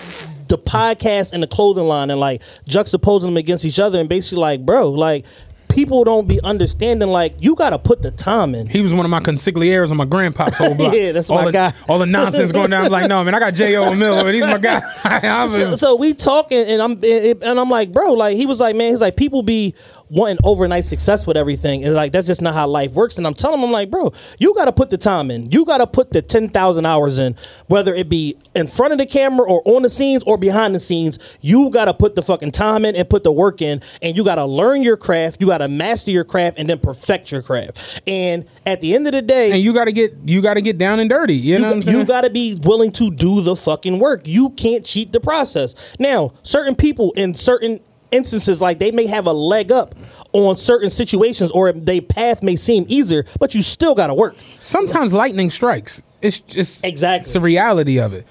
the 0.48 0.58
podcast 0.58 1.32
and 1.32 1.42
the 1.42 1.46
clothing 1.46 1.84
line 1.84 2.10
and 2.10 2.18
like 2.18 2.42
juxtaposing 2.68 3.22
them 3.22 3.36
against 3.36 3.64
each 3.64 3.78
other 3.78 4.00
and 4.00 4.08
basically 4.08 4.38
like 4.38 4.66
bro 4.66 4.90
like 4.90 5.24
people 5.70 6.04
don't 6.04 6.28
be 6.28 6.40
understanding 6.42 7.08
like 7.08 7.34
you 7.38 7.54
got 7.54 7.70
to 7.70 7.78
put 7.78 8.02
the 8.02 8.10
time 8.10 8.54
in. 8.54 8.66
He 8.66 8.82
was 8.82 8.92
one 8.92 9.06
of 9.06 9.10
my 9.10 9.20
consiglieres 9.20 9.90
on 9.90 9.96
my 9.96 10.04
grandpa's 10.04 10.56
whole 10.56 10.74
block. 10.76 10.94
Yeah, 10.94 11.12
that's 11.12 11.30
all 11.30 11.36
my 11.36 11.46
the, 11.46 11.52
guy. 11.52 11.72
All 11.88 11.98
the 11.98 12.06
nonsense 12.06 12.52
going 12.52 12.70
down. 12.70 12.86
I'm 12.86 12.92
like, 12.92 13.08
no, 13.08 13.24
man, 13.24 13.34
I 13.34 13.38
got 13.38 13.54
J.O. 13.54 13.94
Miller, 13.94 14.26
and 14.26 14.34
he's 14.34 14.44
my 14.44 14.58
guy. 14.58 14.80
So, 15.50 15.76
so 15.76 15.96
we 15.96 16.14
talking 16.14 16.58
and 16.58 16.82
I'm 16.82 16.92
and 17.02 17.60
I'm 17.60 17.70
like, 17.70 17.92
bro, 17.92 18.12
like 18.12 18.36
he 18.36 18.46
was 18.46 18.60
like, 18.60 18.76
man, 18.76 18.90
he's 18.90 19.00
like 19.00 19.16
people 19.16 19.42
be 19.42 19.74
wanting 20.10 20.38
overnight 20.44 20.84
success 20.84 21.26
with 21.26 21.36
everything. 21.36 21.84
And 21.84 21.94
like 21.94 22.12
that's 22.12 22.26
just 22.26 22.42
not 22.42 22.54
how 22.54 22.66
life 22.66 22.92
works. 22.92 23.16
And 23.16 23.26
I'm 23.26 23.34
telling 23.34 23.60
them, 23.60 23.68
I'm 23.68 23.72
like, 23.72 23.90
bro, 23.90 24.12
you 24.38 24.54
got 24.54 24.66
to 24.66 24.72
put 24.72 24.90
the 24.90 24.98
time 24.98 25.30
in. 25.30 25.50
You 25.50 25.64
got 25.64 25.78
to 25.78 25.86
put 25.86 26.10
the 26.12 26.22
ten 26.22 26.48
thousand 26.48 26.86
hours 26.86 27.18
in, 27.18 27.36
whether 27.68 27.94
it 27.94 28.08
be 28.08 28.36
in 28.54 28.66
front 28.66 28.92
of 28.92 28.98
the 28.98 29.06
camera 29.06 29.46
or 29.46 29.62
on 29.64 29.82
the 29.82 29.90
scenes 29.90 30.22
or 30.24 30.36
behind 30.36 30.74
the 30.74 30.80
scenes. 30.80 31.18
You 31.40 31.70
got 31.70 31.86
to 31.86 31.94
put 31.94 32.14
the 32.14 32.22
fucking 32.22 32.52
time 32.52 32.84
in 32.84 32.96
and 32.96 33.08
put 33.08 33.24
the 33.24 33.32
work 33.32 33.62
in, 33.62 33.82
and 34.02 34.16
you 34.16 34.24
got 34.24 34.36
to 34.36 34.44
learn 34.44 34.82
your 34.82 34.96
craft. 34.96 35.40
You 35.40 35.46
got 35.46 35.58
to 35.58 35.68
master 35.68 36.10
your 36.10 36.24
craft 36.24 36.58
and 36.58 36.68
then 36.68 36.78
perfect 36.78 37.30
your 37.30 37.42
craft. 37.42 37.78
And 38.06 38.44
at 38.66 38.80
the 38.80 38.94
end 38.94 39.06
of 39.06 39.12
the 39.12 39.22
day, 39.22 39.52
And 39.52 39.60
you 39.60 39.72
gotta 39.72 39.92
get 39.92 40.14
you 40.24 40.42
gotta 40.42 40.60
get 40.60 40.78
down 40.78 41.00
and 41.00 41.08
dirty. 41.08 41.34
You, 41.34 41.58
know 41.58 41.68
what 41.68 41.76
I'm 41.76 41.82
saying? 41.82 41.98
you 41.98 42.04
got 42.04 42.22
to 42.22 42.30
be 42.30 42.58
willing 42.62 42.92
to 42.92 43.10
do 43.10 43.40
the 43.40 43.56
fucking 43.56 43.98
work. 43.98 44.26
You 44.26 44.50
can't 44.50 44.84
cheat 44.84 45.12
the 45.12 45.20
process. 45.20 45.74
Now, 45.98 46.32
certain 46.42 46.74
people 46.74 47.12
in 47.12 47.34
certain 47.34 47.80
instances, 48.12 48.60
like 48.60 48.78
they 48.78 48.90
may 48.90 49.06
have 49.06 49.26
a 49.26 49.32
leg 49.32 49.70
up 49.72 49.94
on 50.32 50.56
certain 50.56 50.90
situations, 50.90 51.50
or 51.52 51.72
their 51.72 52.00
path 52.02 52.42
may 52.42 52.56
seem 52.56 52.84
easier, 52.88 53.24
but 53.38 53.54
you 53.54 53.62
still 53.62 53.94
got 53.94 54.06
to 54.08 54.14
work. 54.14 54.36
Sometimes 54.62 55.12
lightning 55.12 55.50
strikes. 55.50 56.02
It's 56.22 56.38
just 56.38 56.84
Exactly. 56.84 57.22
it's 57.24 57.32
the 57.32 57.40
reality 57.40 57.98
of 57.98 58.12
it. 58.12 58.26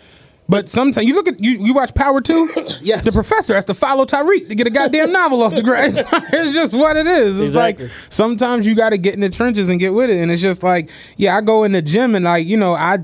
But 0.48 0.68
sometimes 0.68 1.06
you 1.08 1.14
look 1.14 1.28
at 1.28 1.44
you 1.44 1.64
you 1.64 1.74
watch 1.76 1.94
Power 1.94 2.22
Two. 2.22 2.48
Yes. 2.82 3.02
the 3.02 3.12
professor 3.12 3.54
has 3.54 3.66
to 3.66 3.74
follow 3.76 4.06
Tariq 4.06 4.50
to 4.50 4.56
get 4.56 4.66
a 4.66 4.72
goddamn 4.72 5.12
novel 5.12 5.44
off 5.44 5.54
the 5.54 5.62
ground. 5.62 5.94
It's, 5.98 6.10
it's 6.34 6.54
just 6.54 6.74
what 6.74 6.98
it 6.98 7.06
is. 7.06 7.38
It's 7.40 7.48
Exactly. 7.50 7.86
like 7.86 7.94
sometimes 8.10 8.66
you 8.66 8.74
got 8.76 8.90
to 8.90 8.98
get 8.98 9.14
in 9.14 9.20
the 9.22 9.30
trenches 9.30 9.70
and 9.70 9.80
get 9.80 9.94
with 9.94 10.10
it. 10.10 10.18
And 10.22 10.32
it's 10.32 10.42
just 10.42 10.64
like 10.64 10.90
yeah, 11.18 11.38
I 11.38 11.42
go 11.42 11.64
in 11.66 11.72
the 11.74 11.82
gym 11.84 12.16
and 12.16 12.26
like 12.26 12.48
you 12.48 12.58
know 12.58 12.74
I 12.74 12.98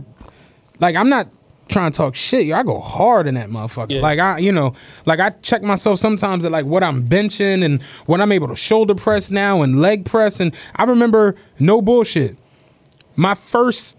like 0.79 0.95
I'm 0.95 1.09
not 1.09 1.27
trying 1.67 1.91
to 1.91 1.97
talk 1.97 2.15
shit. 2.15 2.51
I 2.53 2.63
go 2.63 2.79
hard 2.79 3.27
in 3.27 3.35
that 3.35 3.49
motherfucker. 3.49 3.91
Yeah. 3.91 4.01
Like 4.01 4.19
I, 4.19 4.37
you 4.39 4.51
know, 4.51 4.73
like 5.05 5.19
I 5.19 5.31
check 5.41 5.63
myself 5.63 5.99
sometimes 5.99 6.45
at 6.45 6.51
like 6.51 6.65
what 6.65 6.83
I'm 6.83 7.07
benching 7.07 7.63
and 7.63 7.81
what 8.05 8.21
I'm 8.21 8.31
able 8.31 8.47
to 8.49 8.55
shoulder 8.55 8.95
press 8.95 9.31
now 9.31 9.61
and 9.61 9.81
leg 9.81 10.05
press. 10.05 10.39
And 10.39 10.53
I 10.75 10.83
remember 10.83 11.35
no 11.59 11.81
bullshit. 11.81 12.37
My 13.15 13.33
first 13.33 13.97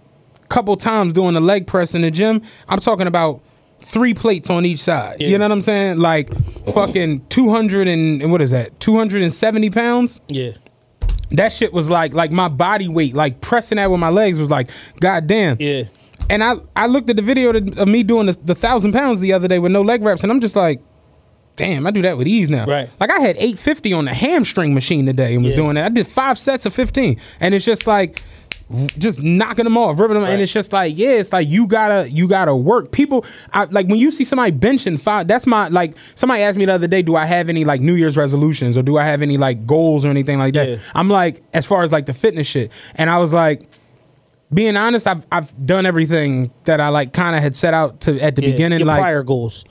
couple 0.48 0.76
times 0.76 1.12
doing 1.12 1.34
the 1.34 1.40
leg 1.40 1.66
press 1.66 1.94
in 1.94 2.02
the 2.02 2.10
gym, 2.10 2.42
I'm 2.68 2.78
talking 2.78 3.06
about 3.08 3.40
three 3.82 4.14
plates 4.14 4.48
on 4.50 4.64
each 4.64 4.80
side. 4.80 5.20
You 5.20 5.36
know 5.38 5.44
what 5.44 5.52
I'm 5.52 5.62
saying? 5.62 5.98
Like 5.98 6.30
fucking 6.72 7.26
200 7.28 7.88
and 7.88 8.22
and 8.22 8.30
what 8.32 8.40
is 8.42 8.50
that? 8.52 8.78
270 8.80 9.70
pounds 9.70 10.20
Yeah. 10.28 10.52
that 11.32 11.52
shit 11.52 11.72
was 11.72 11.90
like 11.90 12.14
like 12.14 12.30
my 12.30 12.48
body 12.48 12.88
weight, 12.88 13.14
like 13.14 13.40
pressing 13.40 13.76
that 13.76 13.90
with 13.90 14.00
my 14.00 14.08
legs 14.10 14.38
was 14.38 14.50
like, 14.50 14.70
god 15.00 15.26
damn. 15.26 15.56
Yeah. 15.60 15.84
And 16.28 16.42
I 16.42 16.56
I 16.74 16.86
looked 16.86 17.08
at 17.10 17.16
the 17.16 17.22
video 17.22 17.50
of 17.54 17.88
me 17.88 18.02
doing 18.02 18.26
the, 18.26 18.32
the 18.44 18.54
thousand 18.54 18.92
pounds 18.92 19.20
the 19.20 19.32
other 19.32 19.48
day 19.48 19.58
with 19.58 19.72
no 19.72 19.82
leg 19.82 20.02
wraps, 20.02 20.22
and 20.22 20.32
I'm 20.32 20.40
just 20.40 20.56
like, 20.56 20.80
damn, 21.56 21.86
I 21.86 21.90
do 21.90 22.02
that 22.02 22.18
with 22.18 22.26
ease 22.26 22.50
now. 22.50 22.66
Right. 22.66 22.90
Like 23.00 23.10
I 23.10 23.20
had 23.20 23.36
850 23.36 23.92
on 23.92 24.04
the 24.06 24.14
hamstring 24.14 24.74
machine 24.74 25.06
today 25.06 25.34
and 25.34 25.42
was 25.42 25.52
Yeah. 25.52 25.56
doing 25.56 25.74
that. 25.76 25.84
I 25.84 25.88
did 25.88 26.06
five 26.06 26.38
sets 26.38 26.66
of 26.66 26.74
15, 26.74 27.18
and 27.40 27.54
it's 27.54 27.64
just 27.64 27.86
like 27.86 28.20
just 28.98 29.22
knocking 29.22 29.62
them 29.62 29.78
off, 29.78 29.96
ripping 29.96 30.14
them, 30.16 30.24
and 30.24 30.42
it's 30.42 30.52
just 30.52 30.72
like, 30.72 30.98
yeah, 30.98 31.10
it's 31.10 31.32
like 31.32 31.46
you 31.48 31.68
gotta, 31.68 32.10
you 32.10 32.26
gotta 32.26 32.54
work. 32.56 32.90
People, 32.90 33.24
I, 33.52 33.66
like 33.66 33.86
when 33.86 34.00
you 34.00 34.10
see 34.10 34.24
somebody 34.24 34.50
benching 34.50 34.98
five, 34.98 35.28
that's 35.28 35.46
my 35.46 35.68
like. 35.68 35.96
Somebody 36.16 36.42
asked 36.42 36.58
me 36.58 36.64
the 36.64 36.74
other 36.74 36.88
day, 36.88 37.00
do 37.02 37.14
I 37.14 37.26
have 37.26 37.48
any 37.48 37.64
like 37.64 37.80
New 37.80 37.94
Year's 37.94 38.16
resolutions 38.16 38.76
or 38.76 38.82
do 38.82 38.98
I 38.98 39.04
have 39.04 39.22
any 39.22 39.36
like 39.36 39.68
goals 39.68 40.04
or 40.04 40.08
anything 40.10 40.38
like 40.40 40.54
that? 40.54 40.68
Yeah. 40.68 40.76
I'm 40.96 41.08
like, 41.08 41.44
as 41.54 41.64
far 41.64 41.84
as 41.84 41.92
like 41.92 42.06
the 42.06 42.12
fitness 42.14 42.48
shit, 42.48 42.72
and 42.96 43.08
I 43.08 43.18
was 43.18 43.32
like, 43.32 43.68
being 44.56 44.76
honest, 44.76 45.06
I've 45.06 45.24
I've 45.30 45.66
done 45.66 45.86
everything 45.86 46.50
that 46.64 46.80
I 46.80 46.88
like 46.88 47.12
kind 47.12 47.36
of 47.36 47.42
had 47.42 47.54
set 47.54 47.74
out 47.74 48.00
to 48.02 48.18
at 48.20 48.34
the 48.34 48.42
Yeah. 48.42 48.50
beginning. 48.52 48.84
Like 48.84 48.98
prior 49.00 49.22
goals. 49.22 49.64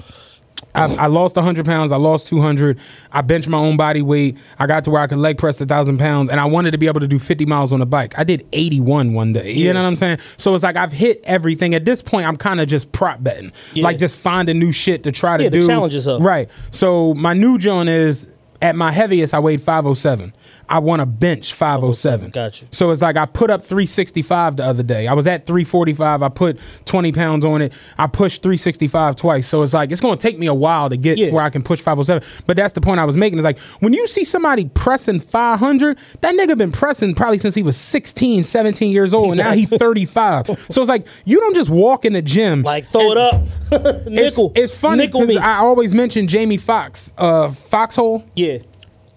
I, 0.74 0.94
I 0.96 1.08
lost 1.08 1.38
100 1.38 1.66
pounds. 1.66 1.94
I 1.94 1.96
lost 1.96 2.28
200. 2.28 2.78
I 3.14 3.22
benched 3.22 3.48
my 3.48 3.58
own 3.58 3.78
body 3.78 4.02
weight. 4.02 4.38
I 4.60 4.68
got 4.68 4.84
to 4.86 4.92
where 4.92 5.02
I 5.02 5.08
could 5.08 5.20
leg 5.20 5.38
press 5.38 5.60
a 5.62 5.66
thousand 5.66 6.00
pounds, 6.00 6.30
and 6.30 6.38
I 6.40 6.46
wanted 6.46 6.72
to 6.72 6.78
be 6.78 6.88
able 6.88 7.00
to 7.00 7.08
do 7.08 7.18
50 7.18 7.46
miles 7.46 7.72
on 7.72 7.82
a 7.82 7.86
bike. 7.86 8.14
I 8.18 8.26
did 8.26 8.46
81 8.52 9.14
one 9.14 9.32
day. 9.34 9.52
You 9.54 9.68
Yeah. 9.68 9.72
know 9.72 9.82
what 9.82 9.88
I'm 9.88 9.96
saying? 9.96 10.18
So 10.38 10.54
it's 10.54 10.64
like 10.64 10.76
I've 10.76 10.92
hit 10.92 11.22
everything. 11.24 11.74
At 11.76 11.86
this 11.86 12.02
point, 12.02 12.28
I'm 12.28 12.36
kind 12.36 12.60
of 12.60 12.68
just 12.68 12.92
prop 12.92 13.24
betting, 13.24 13.54
Yeah. 13.74 13.86
like 13.86 13.98
just 13.98 14.16
finding 14.18 14.60
new 14.60 14.72
shit 14.74 15.04
to 15.04 15.12
try 15.14 15.38
to 15.38 15.44
Yeah, 15.46 15.50
do. 15.50 15.66
challenge 15.66 15.94
yourself. 15.94 16.22
Right. 16.22 16.50
So 16.72 17.14
my 17.14 17.34
new 17.34 17.58
joint 17.58 17.88
is 17.90 18.30
at 18.62 18.76
my 18.76 18.92
heaviest. 18.92 19.34
I 19.34 19.40
weighed 19.40 19.62
507. 19.62 20.34
I 20.68 20.80
want 20.80 21.00
to 21.02 21.06
bench 21.06 21.54
507. 21.54 22.32
Gotcha. 22.32 22.66
So 22.72 22.92
it's 22.92 23.02
like 23.02 23.18
I 23.18 23.26
put 23.26 23.50
up 23.50 23.62
365 23.62 24.58
the 24.58 24.66
other 24.66 24.84
day. 24.84 25.08
I 25.08 25.14
was 25.14 25.28
at 25.28 25.46
345. 25.46 26.24
I 26.24 26.30
put 26.30 26.60
20 26.86 27.12
pounds 27.12 27.46
on 27.46 27.62
it. 27.62 27.74
I 27.98 28.08
pushed 28.08 28.42
365 28.42 29.16
twice. 29.16 29.48
So 29.48 29.62
it's 29.62 29.74
like 29.74 29.92
it's 29.92 30.02
going 30.02 30.18
to 30.18 30.22
take 30.22 30.40
me 30.40 30.48
a 30.48 30.54
while 30.54 30.90
to 30.90 30.98
get 30.98 31.18
Yeah. 31.18 31.32
where 31.32 31.44
I 31.44 31.50
can 31.50 31.62
push 31.64 31.80
507. 31.82 32.28
But 32.48 32.58
that's 32.58 32.74
the 32.74 32.82
point 32.82 33.00
I 33.00 33.06
was 33.06 33.16
making. 33.18 33.38
Is 33.38 33.46
like 33.46 33.60
when 33.80 33.94
you 33.94 34.08
see 34.08 34.24
somebody 34.24 34.66
pressing 34.74 35.20
500, 35.20 35.98
that 36.22 36.36
nigga 36.36 36.58
been 36.58 36.72
pressing 36.72 37.14
probably 37.14 37.38
since 37.38 37.56
he 37.56 37.64
was 37.64 37.78
16, 37.78 38.44
17 38.44 38.92
years 38.92 39.14
old, 39.14 39.30
and 39.34 39.38
now 39.38 39.52
he's 39.52 39.70
35. 39.70 40.48
so 40.70 40.82
it's 40.82 40.90
like 40.90 41.06
you 41.26 41.40
don't 41.40 41.56
just 41.56 41.70
walk 41.70 42.06
in 42.06 42.14
the 42.14 42.22
gym 42.22 42.64
Like 42.64 42.86
throw 42.86 43.12
it 43.12 43.18
up. 43.18 43.42
it's, 43.72 44.10
nickel. 44.10 44.52
it's 44.56 44.76
funny 44.76 45.08
because. 45.08 45.36
I 45.38 45.58
always 45.58 45.94
mention 45.94 46.28
Jamie 46.28 46.58
Foxx, 46.58 47.14
uh, 47.18 47.52
Foxhole. 47.52 48.24
yeah. 48.36 48.58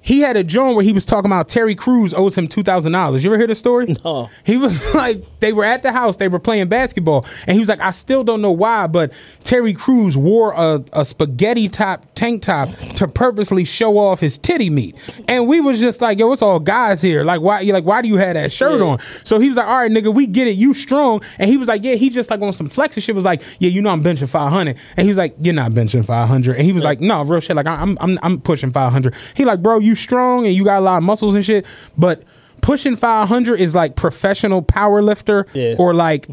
He 0.09 0.21
had 0.21 0.39
a 0.39 0.43
joint 0.43 0.75
where 0.75 0.85
he 0.85 0.95
was 0.95 1.05
talking 1.05 1.31
about 1.31 1.49
Terry 1.49 1.75
Crews 1.75 2.15
owes 2.15 2.35
him 2.35 2.49
two 2.49 2.63
thousand 2.63 2.93
dollars. 2.93 3.23
You 3.23 3.31
ever 3.31 3.37
hear 3.37 3.47
the 3.47 3.55
story? 3.55 3.95
No. 4.07 4.31
He 4.43 4.57
was 4.57 4.83
like, 4.95 5.23
they 5.41 5.53
were 5.53 5.67
at 5.67 5.83
the 5.83 5.93
house, 5.93 6.17
they 6.17 6.29
were 6.29 6.39
playing 6.39 6.69
basketball, 6.69 7.27
and 7.47 7.53
he 7.53 7.61
was 7.61 7.69
like, 7.69 7.83
I 7.83 7.91
still 7.91 8.25
don't 8.25 8.41
know 8.41 8.51
why, 8.51 8.87
but 8.87 9.13
Terry 9.45 9.75
Crews 9.75 10.17
wore 10.17 10.53
a, 10.55 10.83
a 10.95 11.05
spaghetti 11.05 11.69
top 11.69 12.07
tank 12.15 12.43
top 12.43 12.71
to 12.97 13.07
purposely 13.07 13.67
show 13.67 13.99
off 13.99 14.19
his 14.19 14.39
titty 14.39 14.71
meat, 14.71 14.97
and 15.29 15.47
we 15.47 15.61
was 15.61 15.79
just 15.79 16.01
like, 16.01 16.19
yo, 16.19 16.33
it's 16.33 16.41
all 16.41 16.59
guys 16.59 17.03
here. 17.03 17.23
Like, 17.23 17.43
why? 17.43 17.61
You 17.61 17.75
like, 17.75 17.85
why 17.85 18.01
do 18.01 18.09
you 18.09 18.17
have 18.17 18.33
that 18.33 18.51
shirt 18.51 18.81
Yeah. 18.81 18.87
on? 18.87 18.99
So 19.25 19.39
he 19.39 19.49
was 19.49 19.59
like, 19.59 19.67
all 19.67 19.77
right, 19.77 19.93
nigga, 19.93 20.15
we 20.15 20.27
get 20.27 20.49
it, 20.49 20.53
you 20.57 20.73
strong, 20.73 21.21
and 21.39 21.51
he 21.51 21.59
was 21.59 21.69
like, 21.69 21.85
yeah, 21.85 21.97
he 21.97 22.09
just 22.09 22.31
like 22.31 22.41
on 22.41 22.55
some 22.55 22.71
flex 22.71 22.97
and 22.97 23.05
shit 23.05 23.15
was 23.15 23.27
like, 23.27 23.43
yeah, 23.59 23.69
you 23.69 23.83
know 23.83 23.91
I'm 23.91 24.03
benching 24.03 24.27
five 24.31 24.51
hundred, 24.53 24.79
and 24.97 25.05
he 25.05 25.09
was 25.11 25.19
like, 25.19 25.35
you're 25.43 25.53
not 25.53 25.73
benching 25.73 26.03
five 26.07 26.29
hundred, 26.29 26.57
and 26.57 26.65
he 26.65 26.73
was 26.73 26.83
like, 26.83 26.99
no, 27.03 27.23
real 27.25 27.41
shit, 27.41 27.57
like 27.57 27.67
I'm 27.67 27.99
I'm 28.01 28.19
I'm 28.23 28.41
pushing 28.41 28.73
five 28.73 28.91
hundred. 28.91 29.15
He 29.35 29.45
like, 29.45 29.63
bro, 29.63 29.79
you 29.79 29.98
strong 29.99 30.47
and 30.47 30.55
you 30.55 30.65
got 30.65 30.79
a 30.79 30.81
lot 30.81 30.97
of 30.99 31.03
muscles 31.05 31.35
and 31.35 31.45
shit, 31.45 31.67
but 31.97 32.23
pushing 32.61 32.97
500 32.97 33.61
is 33.61 33.75
like 33.75 33.97
professional 33.97 34.63
power 34.63 35.03
lifter 35.03 35.47
Yeah. 35.53 35.75
or 35.79 35.95
like 35.95 36.29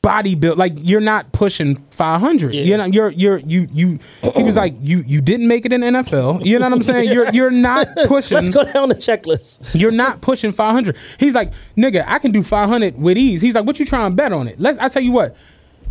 body 0.00 0.36
build 0.36 0.56
like 0.56 0.72
you're 0.76 1.00
not 1.00 1.32
pushing 1.32 1.76
500 1.90 2.54
Yeah. 2.54 2.62
you're 2.62 2.78
not 2.78 2.94
you're 2.94 3.10
you're 3.10 3.38
you 3.38 3.68
you 3.72 3.98
he 4.36 4.44
was 4.44 4.54
like 4.54 4.74
you 4.80 5.02
you 5.06 5.20
didn't 5.20 5.48
make 5.48 5.66
it 5.66 5.72
in 5.72 5.80
NFL 5.80 6.46
you 6.46 6.56
know 6.58 6.66
what 6.66 6.72
I'm 6.72 6.82
saying 6.84 7.10
you're 7.12 7.28
you're 7.30 7.50
not 7.50 7.88
pushing 8.06 8.36
Let's 8.36 8.48
go 8.48 8.64
down 8.64 8.88
the 8.90 8.94
checklist. 8.94 9.58
you're 9.74 9.90
not 9.90 10.20
pushing 10.20 10.52
500 10.52 10.96
he's 11.18 11.34
like 11.34 11.52
nigga 11.76 12.04
I 12.06 12.20
can 12.20 12.30
do 12.30 12.44
500 12.44 12.96
with 12.96 13.18
ease 13.18 13.40
he's 13.42 13.56
like 13.56 13.64
what 13.66 13.80
you 13.80 13.84
trying 13.86 14.10
to 14.12 14.14
bet 14.16 14.32
on 14.32 14.46
it 14.46 14.60
let's 14.60 14.78
I 14.78 14.88
tell 14.88 15.02
you 15.02 15.12
what 15.12 15.36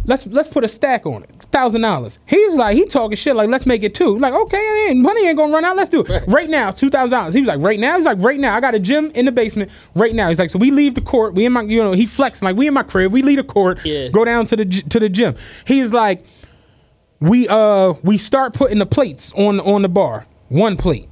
let's 0.07 0.25
let's 0.27 0.47
put 0.47 0.63
a 0.63 0.67
stack 0.67 1.05
on 1.05 1.23
it. 1.23 1.29
Thousand 1.51 1.81
dollars. 1.81 2.17
He's 2.25 2.55
like 2.55 2.75
he 2.75 2.85
talking 2.85 3.15
shit 3.15 3.35
like 3.35 3.49
let's 3.49 3.65
make 3.65 3.83
it 3.83 3.93
two. 3.93 4.17
Like 4.17 4.33
okay 4.33 4.87
ain't, 4.87 4.99
money 4.99 5.27
ain't 5.27 5.37
gonna 5.37 5.53
run 5.53 5.63
out. 5.63 5.75
Let's 5.75 5.89
do 5.89 6.03
it. 6.03 6.23
Right, 6.27 6.49
now 6.49 6.71
two 6.71 6.89
thousand 6.89 7.11
dollars. 7.11 7.33
He 7.33 7.41
was 7.41 7.47
like 7.47 7.59
right 7.59 7.79
now? 7.79 7.97
He's 7.97 8.05
like 8.05 8.19
right 8.19 8.39
now. 8.39 8.55
I 8.55 8.59
got 8.59 8.73
a 8.73 8.79
gym 8.79 9.11
in 9.11 9.25
the 9.25 9.31
basement 9.31 9.69
right 9.95 10.15
now. 10.15 10.29
He's 10.29 10.39
like 10.39 10.49
so 10.49 10.57
we 10.57 10.71
leave 10.71 10.95
the 10.95 11.01
court. 11.01 11.35
We 11.35 11.45
in 11.45 11.53
my 11.53 11.61
you 11.61 11.83
know 11.83 11.91
he 11.91 12.05
flexing. 12.05 12.45
Like 12.45 12.55
we 12.55 12.67
in 12.67 12.73
my 12.73 12.83
crib. 12.83 13.11
We 13.11 13.21
leave 13.21 13.37
the 13.37 13.43
court. 13.43 13.85
Yeah. 13.85 14.07
go 14.09 14.25
down 14.25 14.45
to 14.47 14.55
the 14.55 14.65
to 14.65 14.99
the 14.99 15.09
gym. 15.09 15.35
He's 15.65 15.93
like 15.93 16.25
we 17.19 17.47
uh 17.49 17.93
we 18.03 18.17
start 18.17 18.53
putting 18.53 18.79
the 18.79 18.85
plates 18.85 19.31
on 19.33 19.59
on 19.59 19.81
the 19.81 19.89
bar. 19.89 20.25
One 20.49 20.77
plate. 20.77 21.09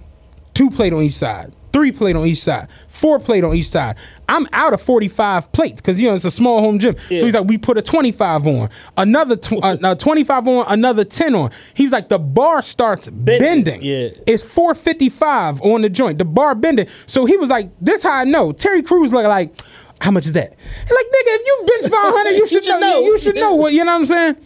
Two 0.54 0.70
plate 0.70 0.94
on 0.94 1.02
each 1.02 1.14
side. 1.14 1.54
Three 1.74 1.92
plate 1.92 2.16
on 2.16 2.26
each 2.26 2.42
side. 2.42 2.70
Four 2.88 3.20
plate 3.20 3.44
on 3.44 3.54
each 3.54 3.68
side 3.68 3.98
i'm 4.30 4.48
out 4.54 4.74
of 4.74 4.82
45 4.82 5.52
plates 5.52 5.82
because 5.82 6.00
you 6.00 6.08
know 6.08 6.16
it's 6.16 6.26
a 6.26 6.32
small 6.32 6.60
home 6.60 6.80
gym 6.80 6.96
Yeah. 7.10 7.20
so 7.20 7.26
he's 7.26 7.34
like 7.34 7.48
we 7.48 7.58
put 7.58 7.78
a 7.78 7.82
25 7.82 8.48
on 8.48 8.70
another 8.98 9.36
tw- 9.36 9.64
uh, 9.64 9.78
uh, 9.84 9.96
25 9.96 10.48
on 10.48 10.66
another 10.68 11.04
10 11.04 11.36
on 11.36 11.52
he 11.74 11.84
was 11.84 11.92
like 11.94 12.10
the 12.10 12.20
bar 12.20 12.62
starts 12.62 13.08
bending, 13.10 13.82
yeah. 13.82 14.10
it's 14.28 14.44
455 14.44 15.62
on 15.62 15.82
the 15.82 15.90
joint 15.90 16.18
the 16.18 16.26
bar 16.26 16.56
bending 16.56 16.88
so 17.06 17.26
he 17.26 17.38
was 17.38 17.50
like 17.50 17.70
this 17.82 18.04
how 18.04 18.12
i 18.12 18.24
know 18.24 18.52
terry 18.52 18.82
Crews 18.82 19.12
look 19.14 19.26
like 19.26 19.60
how 20.02 20.12
much 20.12 20.26
is 20.26 20.34
that 20.34 20.52
He's 20.82 20.92
like 20.92 21.06
nigga 21.06 21.36
if 21.36 21.48
you 21.48 21.66
bench 21.82 21.92
500 21.92 22.30
you 22.38 22.48
should, 22.48 22.64
should 22.66 22.72
know, 22.72 22.80
know. 22.80 23.00
you 23.02 23.18
should 23.18 23.36
know 23.36 23.56
what 23.56 23.74
you 23.74 23.84
know 23.84 23.92
what 23.94 24.00
i'm 24.02 24.06
saying 24.06 24.38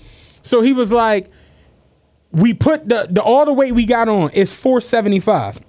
so 0.44 0.62
he 0.62 0.74
was 0.74 0.92
like 0.92 1.30
we 2.32 2.54
put 2.54 2.88
the, 2.88 3.08
the 3.10 3.22
all 3.24 3.46
the 3.46 3.54
weight 3.54 3.74
we 3.74 3.86
got 3.86 4.08
on 4.08 4.30
is 4.32 4.54
475. 4.54 5.60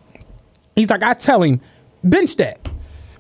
He's 0.77 0.91
like, 0.91 1.03
I 1.03 1.15
tell 1.15 1.43
him, 1.43 1.61
bench 2.05 2.37
that. 2.37 2.69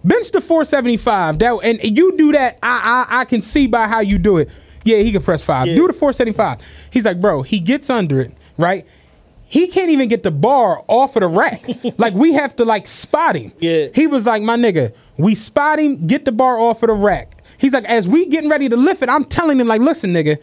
Bench 0.04 0.30
the 0.30 0.40
475. 0.40 1.38
That 1.38 1.52
and 1.62 1.98
you 1.98 2.16
do 2.16 2.32
that. 2.32 2.58
I 2.62 3.06
I, 3.08 3.20
I 3.20 3.24
can 3.24 3.42
see 3.42 3.66
by 3.66 3.86
how 3.86 4.00
you 4.00 4.18
do 4.18 4.38
it. 4.38 4.48
Yeah, 4.84 4.98
he 4.98 5.12
can 5.12 5.22
press 5.22 5.42
five. 5.42 5.66
Yeah. 5.66 5.76
Do 5.76 5.86
the 5.86 5.92
475. 5.92 6.60
He's 6.90 7.04
like, 7.04 7.20
bro, 7.20 7.42
he 7.42 7.60
gets 7.60 7.90
under 7.90 8.20
it, 8.20 8.32
right? 8.56 8.86
He 9.44 9.66
can't 9.66 9.90
even 9.90 10.08
get 10.08 10.22
the 10.22 10.30
bar 10.30 10.84
off 10.86 11.16
of 11.16 11.20
the 11.20 11.28
rack. 11.28 11.66
like 11.98 12.14
we 12.14 12.32
have 12.32 12.56
to 12.56 12.64
like 12.64 12.86
spot 12.86 13.36
him. 13.36 13.52
Yeah. 13.58 13.88
He 13.94 14.06
was 14.06 14.24
like, 14.26 14.42
my 14.42 14.56
nigga, 14.56 14.94
we 15.16 15.34
spot 15.34 15.78
him, 15.78 16.06
get 16.06 16.24
the 16.24 16.32
bar 16.32 16.58
off 16.58 16.82
of 16.82 16.86
the 16.86 16.94
rack. 16.94 17.40
He's 17.60 17.74
like, 17.74 17.84
as 17.84 18.08
we 18.08 18.24
getting 18.26 18.48
ready 18.48 18.70
to 18.70 18.76
lift 18.76 19.02
it, 19.02 19.10
I'm 19.10 19.24
telling 19.24 19.60
him, 19.60 19.68
like, 19.68 19.82
listen, 19.82 20.14
nigga, 20.14 20.38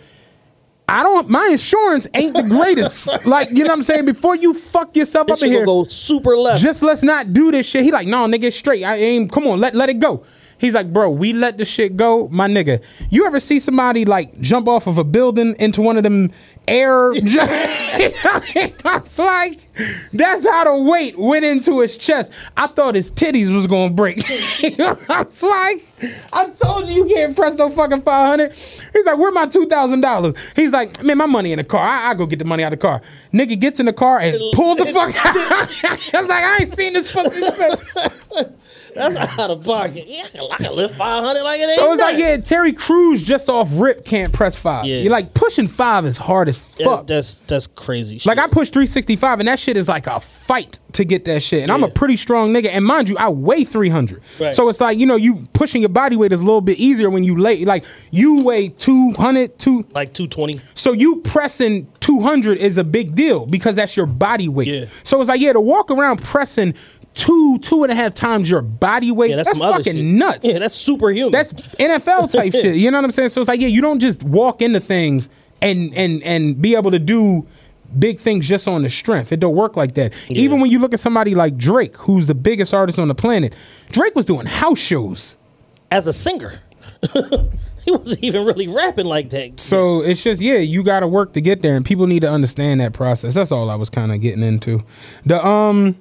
I 0.90 1.04
don't. 1.04 1.30
My 1.30 1.50
insurance 1.52 2.08
ain't 2.14 2.34
the 2.34 2.44
greatest. 2.44 3.10
like 3.26 3.50
you 3.50 3.64
know 3.64 3.70
what 3.70 3.72
I'm 3.80 3.84
saying. 3.84 4.06
Before 4.06 4.36
you 4.36 4.54
fuck 4.54 4.96
yourself 4.96 5.28
This 5.28 5.42
up 5.42 5.46
in 5.46 5.52
here, 5.52 5.66
go 5.66 5.84
super 5.86 6.36
left. 6.38 6.62
just 6.62 6.82
let's 6.82 7.04
not 7.04 7.32
do 7.32 7.52
this 7.52 7.66
shit. 7.66 7.84
He 7.84 7.92
like, 7.92 8.08
no, 8.08 8.26
nigga, 8.26 8.54
straight. 8.54 8.84
I 8.84 8.96
aim. 8.96 9.28
Come 9.30 9.48
on, 9.48 9.60
let 9.60 9.76
let 9.76 9.90
it 9.90 10.00
go. 10.00 10.24
He's 10.60 10.74
like, 10.74 10.92
bro, 10.92 11.10
we 11.12 11.34
let 11.34 11.58
the 11.58 11.66
shit 11.66 11.98
go, 11.98 12.28
my 12.30 12.48
nigga. 12.48 12.82
You 13.12 13.26
ever 13.28 13.40
see 13.40 13.60
somebody 13.60 14.06
like 14.06 14.40
jump 14.42 14.68
off 14.68 14.88
of 14.88 14.98
a 14.98 15.04
building 15.04 15.56
into 15.60 15.82
one 15.82 15.98
of 15.98 16.04
them 16.04 16.32
air? 16.68 17.14
It's 19.08 19.20
like 19.20 19.60
that's 20.12 20.48
how 20.48 20.66
the 20.66 20.76
weight 20.76 21.18
went 21.18 21.46
into 21.46 21.80
his 21.80 21.96
chest. 21.96 22.32
I 22.58 22.68
thought 22.68 22.96
his 22.96 23.10
titties 23.10 23.54
was 23.54 23.68
gonna 23.68 23.94
break. 23.94 24.18
it's 24.28 25.44
like 25.44 25.86
I 26.34 26.50
told 26.50 26.88
you 26.88 27.08
you 27.08 27.16
can't 27.16 27.36
press 27.36 27.56
no 27.56 27.70
fucking 27.70 28.02
five 28.02 28.28
hundred. 28.28 28.54
He's 28.94 29.06
like, 29.06 29.18
where 29.18 29.32
my 29.32 29.46
two 29.46 29.66
thousand 29.66 30.02
dollars? 30.02 30.34
He's 30.56 30.72
like, 30.72 31.02
man, 31.04 31.18
my 31.18 31.26
money 31.26 31.52
in 31.52 31.58
the 31.58 31.64
car. 31.64 31.88
I, 31.88 32.12
I 32.12 32.14
go 32.16 32.26
get 32.26 32.40
the 32.40 32.46
money 32.46 32.64
out 32.64 32.74
of 32.74 32.80
the 32.80 32.82
car. 32.82 33.02
Nigga 33.34 33.60
gets 33.60 33.80
in 33.80 33.86
the 33.86 33.94
car 33.94 34.20
and 34.20 34.38
pull 34.54 34.76
the 34.76 34.86
fuck 34.88 35.16
out. 35.26 35.36
I 35.36 36.20
was 36.20 36.28
like, 36.28 36.44
I 36.44 36.58
ain't 36.62 36.72
seen 36.72 36.94
this 36.94 37.12
pussy 37.12 37.42
since. 37.52 37.94
That's 38.98 39.40
out 39.40 39.52
of 39.52 39.64
pocket. 39.64 40.06
Yeah, 40.08 40.24
I 40.26 40.28
can, 40.30 40.48
I 40.52 40.58
can 40.58 40.76
lift 40.76 40.96
500 40.96 41.42
like 41.44 41.60
it 41.62 41.70
ain't 41.70 41.76
So 41.80 41.92
it's 41.92 42.02
like, 42.02 42.14
nothing. 42.18 42.30
yeah, 42.30 42.38
Terry 42.38 42.74
Crews 42.74 43.24
just 43.24 43.50
off 43.50 43.70
rip 43.74 44.04
can't 44.06 44.34
press 44.34 44.56
five. 44.56 44.86
Yeah. 44.86 44.98
You're 44.98 45.12
like 45.12 45.34
pushing 45.34 45.68
five 45.68 46.06
is 46.06 46.18
hard 46.18 46.50
as 46.50 46.62
Yeah, 46.78 46.86
fuck. 46.88 47.08
that's 47.08 47.36
that's 47.48 47.68
crazy. 47.68 48.18
Shit. 48.20 48.26
like 48.26 48.40
I 48.40 48.48
push 48.48 48.70
365 48.70 49.40
and 49.40 49.48
that 49.48 49.60
shit 49.60 49.78
is 49.78 49.88
like 49.88 50.08
a 50.08 50.20
fight 50.20 50.80
to 50.94 51.06
get 51.06 51.26
that 51.26 51.44
shit. 51.44 51.64
And 51.64 51.72
I'm 51.72 51.84
a 51.84 51.90
pretty 51.90 52.18
strong 52.18 52.54
nigga. 52.54 52.70
And 52.72 52.84
mind 52.86 53.10
you, 53.10 53.18
I 53.18 53.30
weigh 53.30 53.64
300. 53.64 54.22
Right. 54.40 54.54
So 54.54 54.68
it's 54.70 54.82
like, 54.82 54.98
you 54.98 55.06
know, 55.06 55.16
you 55.16 55.48
pushing 55.54 55.82
your 55.82 55.90
body 55.90 56.16
weight 56.16 56.32
is 56.32 56.40
a 56.40 56.44
little 56.44 56.62
bit 56.62 56.78
easier 56.80 57.10
when 57.10 57.24
you 57.24 57.38
lay 57.38 57.64
like 57.66 57.86
you 58.12 58.42
weigh 58.44 58.70
200 58.70 59.60
two 59.60 59.86
like 59.92 60.14
220. 60.14 60.60
so 60.74 60.92
you 60.92 61.18
pressing 61.18 61.88
200 62.00 62.58
is 62.58 62.78
a 62.78 62.84
big 62.84 63.16
deal 63.16 63.46
because 63.46 63.76
that's 63.76 63.96
your 63.98 64.06
body 64.06 64.48
weight. 64.48 64.68
Yeah. 64.68 64.86
So 65.04 65.20
it's 65.20 65.28
like, 65.30 65.42
yeah, 65.42 65.54
to 65.54 65.60
walk 65.62 65.92
around 65.92 66.22
pressing 66.24 66.74
two, 67.18 67.58
two 67.60 67.84
and 67.84 67.92
a 67.92 67.96
half 67.96 68.14
times 68.14 68.50
your 68.50 68.62
body 68.62 69.12
weight, 69.12 69.32
Yeah, 69.32 69.38
that's, 69.38 69.58
that's, 69.58 69.60
fucking 69.60 70.18
nuts. 70.18 70.46
Yeah, 70.46 70.60
that's 70.60 70.76
superhuman. 70.76 71.32
That's 71.32 71.52
NFL 71.54 72.32
type 72.32 72.54
shit. 72.54 72.76
You 72.76 72.92
know 72.92 73.00
what 73.00 73.06
I'm 73.06 73.12
saying? 73.12 73.30
So 73.30 73.42
it's 73.42 73.48
like, 73.48 73.60
yeah, 73.60 73.68
you 73.68 73.82
don't 73.82 74.00
just 74.00 74.24
walk 74.24 74.62
into 74.62 74.80
things 74.80 75.30
and 75.62 75.94
and 75.96 76.22
and 76.24 76.62
be 76.62 76.76
able 76.76 76.92
to 76.92 77.00
do 77.00 77.48
big 77.98 78.20
things 78.20 78.48
just 78.48 78.68
on 78.68 78.84
the 78.84 78.90
strength. 78.90 79.32
It 79.32 79.40
don't 79.40 79.56
work 79.56 79.76
like 79.76 79.96
that. 79.96 80.14
Even 80.30 80.60
when 80.60 80.70
you 80.70 80.78
look 80.80 80.94
at 80.94 81.00
somebody 81.00 81.34
like 81.34 81.58
Drake, 81.58 81.98
who's 81.98 82.28
the 82.28 82.36
biggest 82.36 82.74
artist 82.74 83.00
on 83.00 83.08
the 83.08 83.16
planet, 83.16 83.54
Drake 83.92 84.16
was 84.16 84.26
doing 84.26 84.46
house 84.46 84.80
shows. 84.80 85.36
as 85.90 86.06
a 86.06 86.14
singer. 86.14 86.62
he 87.14 87.92
wasn't 87.92 88.24
even 88.24 88.46
really 88.46 88.68
rapping 88.68 89.06
like 89.06 89.30
that. 89.32 89.60
So 89.60 90.02
it's 90.02 90.22
just 90.22 90.42
yeah, 90.42 90.58
you 90.58 90.84
got 90.84 91.00
to 91.00 91.08
work 91.08 91.34
to 91.34 91.42
get 91.42 91.64
there, 91.64 91.76
and 91.76 91.84
people 91.84 92.06
need 92.06 92.22
to 92.22 92.30
understand 92.30 92.80
that 92.82 92.94
process. 92.94 93.34
That's 93.34 93.52
all 93.52 93.70
I 93.70 93.76
was 93.76 93.90
kind 93.90 94.12
of 94.12 94.22
getting 94.22 94.44
into. 94.44 94.84
The 95.26 95.44
um, 95.44 95.96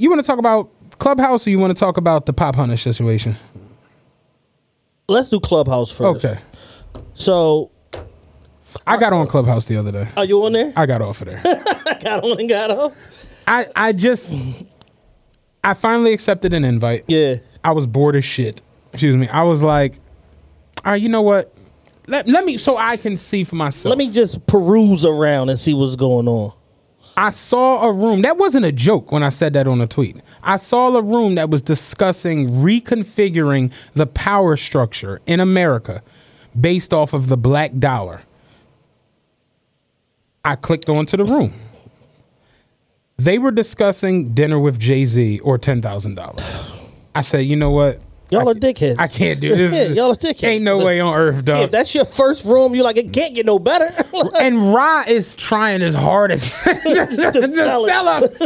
you 0.00 0.10
want 0.10 0.20
to 0.20 0.26
talk 0.26 0.38
about 0.38 0.70
Clubhouse, 0.98 1.46
or 1.46 1.50
you 1.50 1.58
want 1.58 1.76
to 1.76 1.78
talk 1.78 1.96
about 1.96 2.26
the 2.26 2.32
Popp 2.32 2.56
Hunna 2.56 2.78
situation? 2.78 3.36
Let's 5.08 5.28
do 5.28 5.40
Clubhouse 5.40 5.90
first. 5.90 6.24
Okay, 6.24 6.40
So, 7.14 7.70
I 8.86 8.96
got 8.98 9.12
on 9.12 9.26
Clubhouse 9.26 9.66
the 9.66 9.76
other 9.76 9.90
day. 9.92 10.08
are 10.16 10.24
you 10.24 10.44
on 10.44 10.52
there? 10.52 10.72
I 10.76 10.86
got 10.86 11.02
off 11.02 11.20
of 11.22 11.28
there. 11.28 11.42
I 11.44 11.98
got 12.00 12.24
on 12.24 12.38
and 12.38 12.48
got 12.48 12.70
off. 12.70 12.94
I 13.46 13.66
I 13.74 13.92
just 13.92 14.38
I 15.64 15.74
finally 15.74 16.12
accepted 16.12 16.52
an 16.54 16.64
invite. 16.64 17.04
Yeah. 17.08 17.36
I 17.64 17.72
was 17.72 17.86
bored 17.86 18.14
as 18.16 18.24
shit. 18.24 18.62
Excuse 18.92 19.16
me. 19.16 19.28
I 19.28 19.42
was 19.42 19.62
like, 19.62 19.98
all 20.84 20.92
right, 20.92 21.02
you 21.02 21.08
know 21.08 21.22
what? 21.22 21.52
Let, 22.06 22.28
let 22.28 22.44
me 22.44 22.56
so 22.56 22.76
I 22.76 22.96
can 22.96 23.16
see 23.16 23.44
for 23.44 23.56
myself. 23.56 23.90
Let 23.90 23.98
me 23.98 24.10
just 24.10 24.46
peruse 24.46 25.04
around 25.04 25.48
and 25.48 25.58
see 25.58 25.74
what's 25.74 25.96
going 25.96 26.28
on. 26.28 26.52
I 27.16 27.30
saw 27.30 27.82
a 27.86 27.92
room 27.92 28.22
that 28.22 28.38
wasn't 28.38 28.64
a 28.66 28.72
joke 28.72 29.12
when 29.12 29.22
I 29.22 29.28
said 29.28 29.52
that 29.52 29.66
on 29.66 29.80
a 29.80 29.86
tweet. 29.86 30.16
I 30.42 30.56
saw 30.56 30.94
a 30.96 31.02
room 31.02 31.34
that 31.34 31.50
was 31.50 31.60
discussing 31.62 32.48
reconfiguring 32.48 33.72
the 33.94 34.06
power 34.06 34.56
structure 34.56 35.20
in 35.26 35.40
America 35.40 36.02
based 36.58 36.94
off 36.94 37.12
of 37.12 37.28
the 37.28 37.36
black 37.36 37.78
dollar. 37.78 38.22
I 40.44 40.56
clicked 40.56 40.88
onto 40.88 41.16
the 41.16 41.24
room. 41.24 41.52
They 43.18 43.38
were 43.38 43.50
discussing 43.50 44.32
dinner 44.32 44.58
with 44.58 44.78
Jay 44.78 45.04
Z 45.04 45.40
or 45.40 45.58
ten 45.58 45.82
thousand 45.82 46.14
dollars. 46.14 46.44
I 47.14 47.20
said, 47.20 47.40
you 47.40 47.56
know 47.56 47.70
what? 47.70 48.00
Y'all 48.30 48.48
are 48.48 48.54
dickheads. 48.54 48.96
I 48.98 49.08
can't 49.08 49.40
do 49.40 49.54
this. 49.54 49.72
Yeah, 49.80 49.94
y'all 49.94 50.12
are 50.12 50.16
dickheads. 50.16 50.44
Ain't 50.44 50.64
no 50.64 50.78
way 50.78 51.00
on 51.00 51.14
earth, 51.14 51.44
dog. 51.44 51.58
Yeah, 51.58 51.64
if 51.64 51.70
that's 51.70 51.94
your 51.94 52.04
first 52.04 52.44
room, 52.44 52.74
you're 52.74 52.84
like, 52.84 52.96
it 52.96 53.12
can't 53.12 53.34
get 53.34 53.46
no 53.46 53.58
better. 53.58 53.92
and 54.38 54.72
Ra 54.74 55.04
is 55.06 55.34
trying 55.34 55.80
his 55.80 55.94
hardest 55.94 56.62
to, 56.64 56.74
to 56.74 57.52
sell 57.54 57.86
sell 57.86 58.08
us 58.08 58.38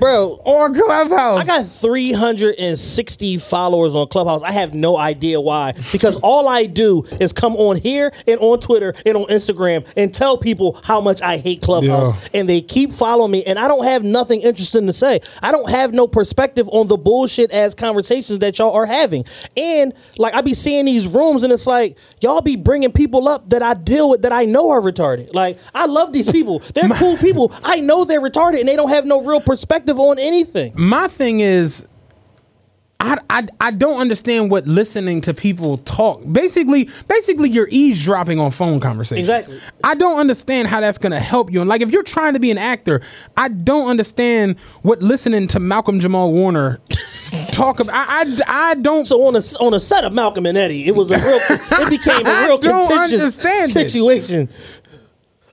Bro, 0.00 0.40
on 0.46 0.74
Clubhouse. 0.74 1.42
I 1.42 1.44
got 1.44 1.66
360 1.68 3.36
followers 3.38 3.94
on 3.94 4.08
Clubhouse. 4.08 4.42
I 4.42 4.50
have 4.52 4.72
no 4.72 4.96
idea 4.96 5.38
why. 5.40 5.74
Because 5.92 6.16
all 6.22 6.48
I 6.48 6.64
do 6.64 7.04
is 7.20 7.34
come 7.34 7.54
on 7.56 7.76
here 7.76 8.10
and 8.26 8.40
on 8.40 8.60
Twitter 8.60 8.94
and 9.04 9.14
on 9.14 9.26
Instagram 9.26 9.86
and 9.98 10.14
tell 10.14 10.38
people 10.38 10.80
how 10.82 11.02
much 11.02 11.20
I 11.20 11.36
hate 11.36 11.60
Clubhouse. 11.60 12.14
Yeah. 12.14 12.40
And 12.40 12.48
they 12.48 12.62
keep 12.62 12.92
following 12.92 13.30
me. 13.30 13.44
And 13.44 13.58
I 13.58 13.68
don't 13.68 13.84
have 13.84 14.02
nothing 14.02 14.40
interesting 14.40 14.86
to 14.86 14.92
say. 14.94 15.20
I 15.42 15.52
don't 15.52 15.68
have 15.68 15.92
no 15.92 16.08
perspective 16.08 16.66
on 16.70 16.88
the 16.88 16.96
bullshit 16.96 17.52
ass 17.52 17.74
conversations 17.74 18.38
that 18.38 18.58
y'all 18.58 18.72
are 18.72 18.86
having. 18.86 19.26
And 19.54 19.92
like, 20.16 20.32
I 20.32 20.40
be 20.40 20.54
seeing 20.54 20.86
these 20.86 21.06
rooms 21.06 21.42
and 21.42 21.52
it's 21.52 21.66
like, 21.66 21.98
y'all 22.22 22.40
be 22.40 22.56
bringing 22.56 22.90
people 22.90 23.28
up 23.28 23.50
that 23.50 23.62
I 23.62 23.74
deal 23.74 24.08
with 24.08 24.22
that 24.22 24.32
I 24.32 24.46
know 24.46 24.70
are 24.70 24.80
retarded. 24.80 25.34
Like, 25.34 25.58
I 25.74 25.84
love 25.84 26.14
these 26.14 26.32
people. 26.32 26.60
They're 26.74 26.88
cool 26.94 27.18
people. 27.18 27.52
I 27.62 27.80
know 27.80 28.06
they're 28.06 28.22
retarded 28.22 28.60
and 28.60 28.68
they 28.68 28.76
don't 28.76 28.88
have 28.88 29.04
no 29.04 29.20
real 29.20 29.42
perspective 29.42 29.89
on 29.98 30.18
anything. 30.18 30.72
My 30.76 31.08
thing 31.08 31.40
is, 31.40 31.86
I, 33.00 33.18
I 33.30 33.46
I 33.60 33.70
don't 33.70 33.98
understand 33.98 34.50
what 34.50 34.66
listening 34.66 35.22
to 35.22 35.32
people 35.32 35.78
talk. 35.78 36.20
Basically, 36.30 36.90
basically 37.08 37.48
you're 37.48 37.68
eavesdropping 37.70 38.38
on 38.38 38.50
phone 38.50 38.78
conversations. 38.78 39.28
Exactly. 39.28 39.58
I 39.82 39.94
don't 39.94 40.18
understand 40.18 40.68
how 40.68 40.80
that's 40.82 40.98
gonna 40.98 41.18
help 41.18 41.50
you. 41.50 41.60
And 41.60 41.68
like 41.68 41.80
if 41.80 41.90
you're 41.90 42.02
trying 42.02 42.34
to 42.34 42.40
be 42.40 42.50
an 42.50 42.58
actor, 42.58 43.00
I 43.38 43.48
don't 43.48 43.88
understand 43.88 44.58
what 44.82 45.02
listening 45.02 45.46
to 45.48 45.60
Malcolm 45.60 45.98
Jamal 45.98 46.30
Warner 46.30 46.78
talk 47.52 47.80
about. 47.80 47.94
I 47.94 48.20
I, 48.20 48.70
I 48.70 48.74
don't. 48.74 49.06
So 49.06 49.26
on 49.26 49.34
a 49.34 49.42
on 49.60 49.72
a 49.72 49.80
set 49.80 50.04
of 50.04 50.12
Malcolm 50.12 50.44
and 50.44 50.58
Eddie, 50.58 50.86
it 50.86 50.94
was 50.94 51.10
a 51.10 51.16
real. 51.16 51.40
it 51.48 51.88
became 51.88 52.26
a 52.26 52.44
real 52.46 52.58
contentious 52.58 53.36
situation. 53.36 54.50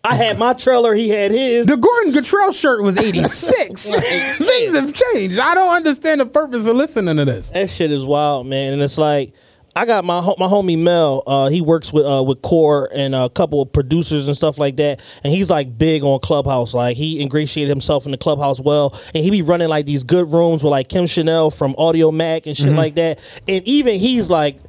I 0.08 0.16
had 0.16 0.40
my 0.40 0.54
trailer, 0.54 0.94
he 0.94 1.10
had 1.10 1.32
his. 1.32 1.66
the 1.68 1.76
Gordon 1.78 2.14
Cottrell 2.14 2.52
shirt 2.52 2.82
was 2.84 2.98
86. 3.00 3.86
Things 4.38 4.76
have 4.76 4.94
changed. 4.94 5.40
I 5.40 5.54
don't 5.54 5.74
understand 5.74 6.22
the 6.22 6.26
purpose 6.26 6.66
of 6.66 6.76
listening 6.76 7.18
to 7.18 7.26
this. 7.26 7.52
that 7.52 7.70
shit 7.70 7.92
is 7.92 8.06
wild, 8.06 8.48
man. 8.48 8.74
And 8.74 8.82
it's 8.82 8.98
like 8.98 9.34
I 9.76 9.86
got 9.86 10.06
my 10.06 10.22
ho- 10.22 10.36
my 10.40 10.48
homie 10.48 10.78
Mel. 10.78 11.22
Uh, 11.28 11.50
he 11.50 11.62
works 11.62 11.94
with 11.94 12.06
uh, 12.06 12.24
with 12.24 12.42
Core 12.42 12.90
and 12.96 13.14
a 13.14 13.30
couple 13.30 13.62
of 13.62 13.72
producers 13.72 14.28
and 14.28 14.36
stuff 14.36 14.58
like 14.58 14.78
that. 14.78 15.00
And 15.24 15.32
he's 15.32 15.50
like 15.52 15.78
big 15.78 16.04
on 16.04 16.20
Clubhouse. 16.20 16.74
Like 16.74 16.98
he 16.98 17.22
ingratiated 17.22 17.70
himself 17.70 18.06
in 18.06 18.12
the 18.12 18.18
Clubhouse 18.18 18.60
well. 18.60 19.00
And 19.14 19.24
he 19.24 19.30
be 19.30 19.44
running 19.44 19.68
like 19.70 19.86
these 19.86 20.04
good 20.04 20.32
rooms 20.32 20.64
with 20.64 20.72
like 20.72 20.90
Kim 20.90 21.06
Chanel 21.06 21.52
from 21.52 21.76
Audiomack 21.76 22.48
and 22.48 22.56
Mm-hmm. 22.56 22.66
shit 22.66 22.74
like 22.74 22.96
that. 22.96 23.20
And 23.48 23.64
even 23.68 24.00
he's 24.00 24.30
like 24.32 24.60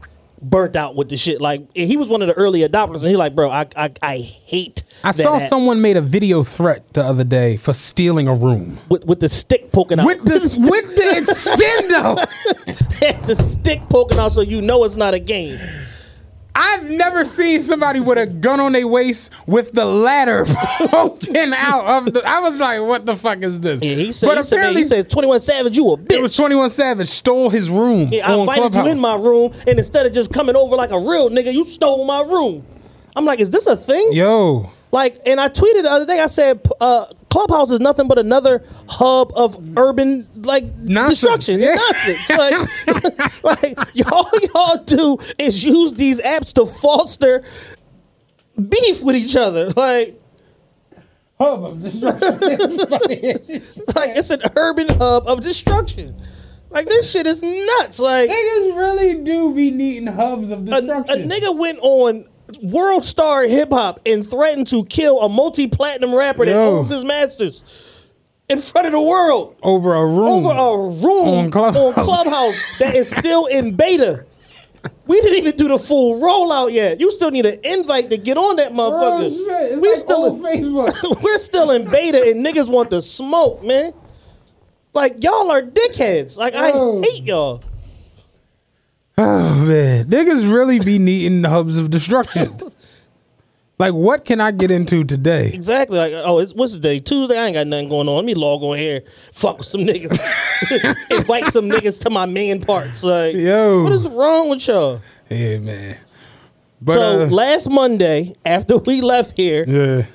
burnt 0.40 0.76
out 0.76 0.96
with 0.96 1.08
the 1.08 1.16
shit. 1.16 1.40
Like 1.40 1.68
he 1.74 1.96
was 1.96 2.08
one 2.08 2.22
of 2.22 2.28
the 2.28 2.34
early 2.34 2.60
adopters. 2.60 2.96
And 2.96 3.06
he's 3.06 3.16
like, 3.16 3.34
bro, 3.34 3.50
I 3.50 3.66
I, 3.76 3.92
I 4.02 4.18
hate. 4.18 4.82
I 5.04 5.12
saw 5.12 5.36
app." 5.36 5.48
someone 5.48 5.80
made 5.80 5.96
a 5.96 6.00
video 6.00 6.42
threat 6.42 6.92
the 6.94 7.04
other 7.04 7.24
day 7.24 7.56
for 7.56 7.72
stealing 7.72 8.28
a 8.28 8.34
room. 8.34 8.78
with, 8.88 9.04
with 9.04 9.20
the 9.20 9.28
stick 9.28 9.72
poking 9.72 10.00
out. 10.00 10.06
With 10.06 10.24
the 10.24 10.58
with 10.60 10.96
the 10.96 11.02
extendo. 13.00 13.26
the 13.26 13.42
stick 13.42 13.80
poking 13.88 14.18
out, 14.18 14.32
so 14.32 14.40
you 14.40 14.60
know 14.60 14.84
it's 14.84 14.96
not 14.96 15.14
a 15.14 15.18
game. 15.18 15.58
I've 16.60 16.90
never 16.90 17.24
seen 17.24 17.62
somebody 17.62 18.00
with 18.00 18.18
a 18.18 18.26
gun 18.26 18.58
on 18.58 18.72
their 18.72 18.88
waist 18.88 19.30
with 19.46 19.72
the 19.72 19.84
ladder 19.84 20.44
poking 20.88 21.52
out 21.54 21.84
of 22.06 22.12
the. 22.12 22.22
I 22.26 22.40
was 22.40 22.58
like, 22.58 22.82
"What 22.82 23.06
the 23.06 23.14
fuck 23.14 23.42
is 23.42 23.60
this?" 23.60 23.80
Yeah, 23.80 23.94
he 23.94 24.10
said. 24.12 24.26
but 24.26 24.36
he 24.38 24.42
said, 24.42 24.56
man, 24.56 24.60
apparently, 24.64 24.82
he 24.82 24.88
said, 24.88 25.08
"Twenty 25.08 25.28
One 25.28 25.40
Savage, 25.40 25.76
you 25.76 25.88
a 25.90 25.96
bitch." 25.96 26.12
it 26.12 26.20
was 26.22 26.34
Twenty 26.34 26.56
One 26.56 26.68
Savage 26.70 27.08
stole 27.08 27.48
his 27.50 27.70
room 27.70 28.08
Yeah, 28.12 28.28
I 28.28 28.32
on 28.34 28.40
invited 28.40 28.60
Clubhouse. 28.62 28.84
you 28.86 28.90
in 28.92 28.98
my 29.00 29.14
room, 29.16 29.54
and 29.66 29.78
instead 29.78 30.06
of 30.06 30.12
just 30.12 30.32
coming 30.32 30.56
over 30.56 30.74
like 30.76 30.90
a 30.90 30.98
real 30.98 31.30
nigga, 31.30 31.52
you 31.52 31.64
stole 31.64 32.04
my 32.04 32.22
room. 32.22 32.66
I'm 33.14 33.24
like, 33.24 33.40
is 33.40 33.50
this 33.50 33.66
a 33.66 33.76
thing? 33.76 34.12
Yo, 34.12 34.70
Like, 34.92 35.20
and 35.26 35.40
I 35.40 35.48
tweeted 35.48 35.82
the 35.82 35.90
other 35.90 36.06
day. 36.06 36.20
I 36.20 36.26
said, 36.26 36.60
uh, 36.80 37.06
Clubhouse 37.30 37.70
is 37.70 37.80
nothing 37.80 38.08
but 38.08 38.18
another 38.18 38.64
hub 38.88 39.32
of 39.36 39.76
urban 39.76 40.26
like 40.44 40.64
Nonsense. 40.78 41.20
destruction. 41.20 41.60
Yeah. 41.60 41.74
Nonsense. 41.74 42.30
Like, 42.30 43.42
like 43.42 43.78
y'all, 43.94 44.28
y'all 44.54 44.82
do 44.84 45.18
is 45.38 45.64
use 45.64 45.94
these 45.94 46.20
apps 46.20 46.52
to 46.54 46.64
foster 46.66 47.44
beef 48.68 49.02
with 49.02 49.16
each 49.16 49.36
other. 49.36 49.68
Like. 49.70 50.20
hub 51.38 51.64
of 51.64 51.82
destruction. 51.82 52.76
like 53.94 54.10
it's 54.16 54.30
an 54.30 54.40
urban 54.56 54.88
hub 54.88 55.26
of 55.28 55.40
destruction. 55.42 56.20
Like 56.70 56.86
this 56.88 57.10
shit 57.10 57.26
is 57.26 57.42
nuts. 57.42 57.98
Like 57.98 58.28
a, 58.30 58.32
Niggas 58.32 58.76
really 58.76 59.14
do 59.22 59.54
be 59.54 59.70
needing 59.70 60.06
hubs 60.06 60.50
of 60.50 60.64
destruction. 60.64 60.90
a 60.90 60.98
destruction. 60.98 61.30
nigga 61.30 61.56
went 61.56 61.78
on 61.80 62.26
world 62.62 63.04
star 63.04 63.42
hip 63.44 63.70
hop 63.70 64.00
and 64.06 64.28
threatened 64.28 64.66
to 64.68 64.84
kill 64.84 65.20
a 65.20 65.28
multi 65.28 65.66
platinum 65.66 66.14
rapper 66.14 66.44
that 66.46 66.52
Yo. 66.52 66.78
owns 66.78 66.90
his 66.90 67.04
masters 67.04 67.62
in 68.48 68.60
front 68.60 68.86
of 68.86 68.92
the 68.92 69.00
world 69.00 69.56
Over 69.62 69.94
a 69.94 70.06
room. 70.06 70.46
over 70.46 70.50
a 70.50 70.88
room 70.88 71.28
On 71.28 71.44
on 71.46 71.92
Clubhouse. 71.92 72.54
That 72.78 72.94
is 72.94 73.10
still 73.10 73.46
in 73.46 73.74
beta. 73.76 74.24
We 75.06 75.20
didn't 75.20 75.38
even 75.38 75.56
do 75.56 75.68
the 75.68 75.78
full 75.78 76.20
rollout 76.20 76.72
yet. 76.72 77.00
You 77.00 77.10
still 77.12 77.30
need 77.30 77.46
an 77.46 77.58
invite 77.64 78.10
to 78.10 78.16
get 78.16 78.36
on 78.36 78.56
that 78.56 78.72
oh, 78.72 78.74
motherfucker. 78.74 79.24
Oh, 79.24 79.30
shit. 79.30 79.72
It's 79.72 79.82
we 79.82 79.88
like 79.90 79.98
still 79.98 80.24
old 80.24 80.42
Facebook. 80.42 81.22
we're 81.22 81.38
still 81.38 81.70
in 81.72 81.90
beta 81.90 82.22
and 82.30 82.44
niggas 82.44 82.68
want 82.68 82.90
to 82.90 83.02
smoke, 83.02 83.62
man. 83.62 83.92
Like 84.94 85.22
y'all 85.22 85.50
are 85.50 85.62
dickheads. 85.62 86.36
Like 86.36 86.54
Oh. 86.56 87.02
I 87.02 87.06
hate 87.06 87.24
y'all. 87.24 87.62
Oh 89.20 89.56
man, 89.56 90.04
niggas 90.04 90.50
really 90.50 90.78
be 90.78 91.00
needing 91.00 91.42
the 91.42 91.48
hubs 91.48 91.76
of 91.76 91.90
destruction. 91.90 92.56
like, 93.78 93.92
what 93.92 94.24
can 94.24 94.40
I 94.40 94.52
get 94.52 94.70
into 94.70 95.02
today? 95.02 95.48
Exactly. 95.52 95.98
Like, 95.98 96.12
oh, 96.12 96.38
it's 96.38 96.54
what's 96.54 96.72
the 96.72 96.78
day? 96.78 97.00
Tuesday. 97.00 97.36
I 97.36 97.46
ain't 97.46 97.54
got 97.54 97.66
nothing 97.66 97.88
going 97.88 98.08
on. 98.08 98.14
Let 98.14 98.24
me 98.24 98.34
log 98.34 98.62
on 98.62 98.78
here, 98.78 99.02
fuck 99.32 99.58
with 99.58 99.66
some 99.66 99.80
niggas, 99.80 100.16
invite 101.10 101.52
some 101.52 101.68
niggas 101.68 102.00
to 102.02 102.10
my 102.10 102.26
man 102.26 102.60
parts. 102.60 103.02
Like, 103.02 103.34
Yo. 103.34 103.82
what 103.82 103.92
is 103.92 104.06
wrong 104.06 104.50
with 104.50 104.68
y'all? 104.68 105.00
Yeah, 105.28 105.58
man. 105.58 105.96
But 106.80 106.94
so 106.94 107.22
uh, 107.22 107.26
last 107.26 107.68
Monday, 107.68 108.36
after 108.46 108.78
we 108.78 109.00
left 109.00 109.36
here, 109.36 109.64
yeah, 109.66 110.06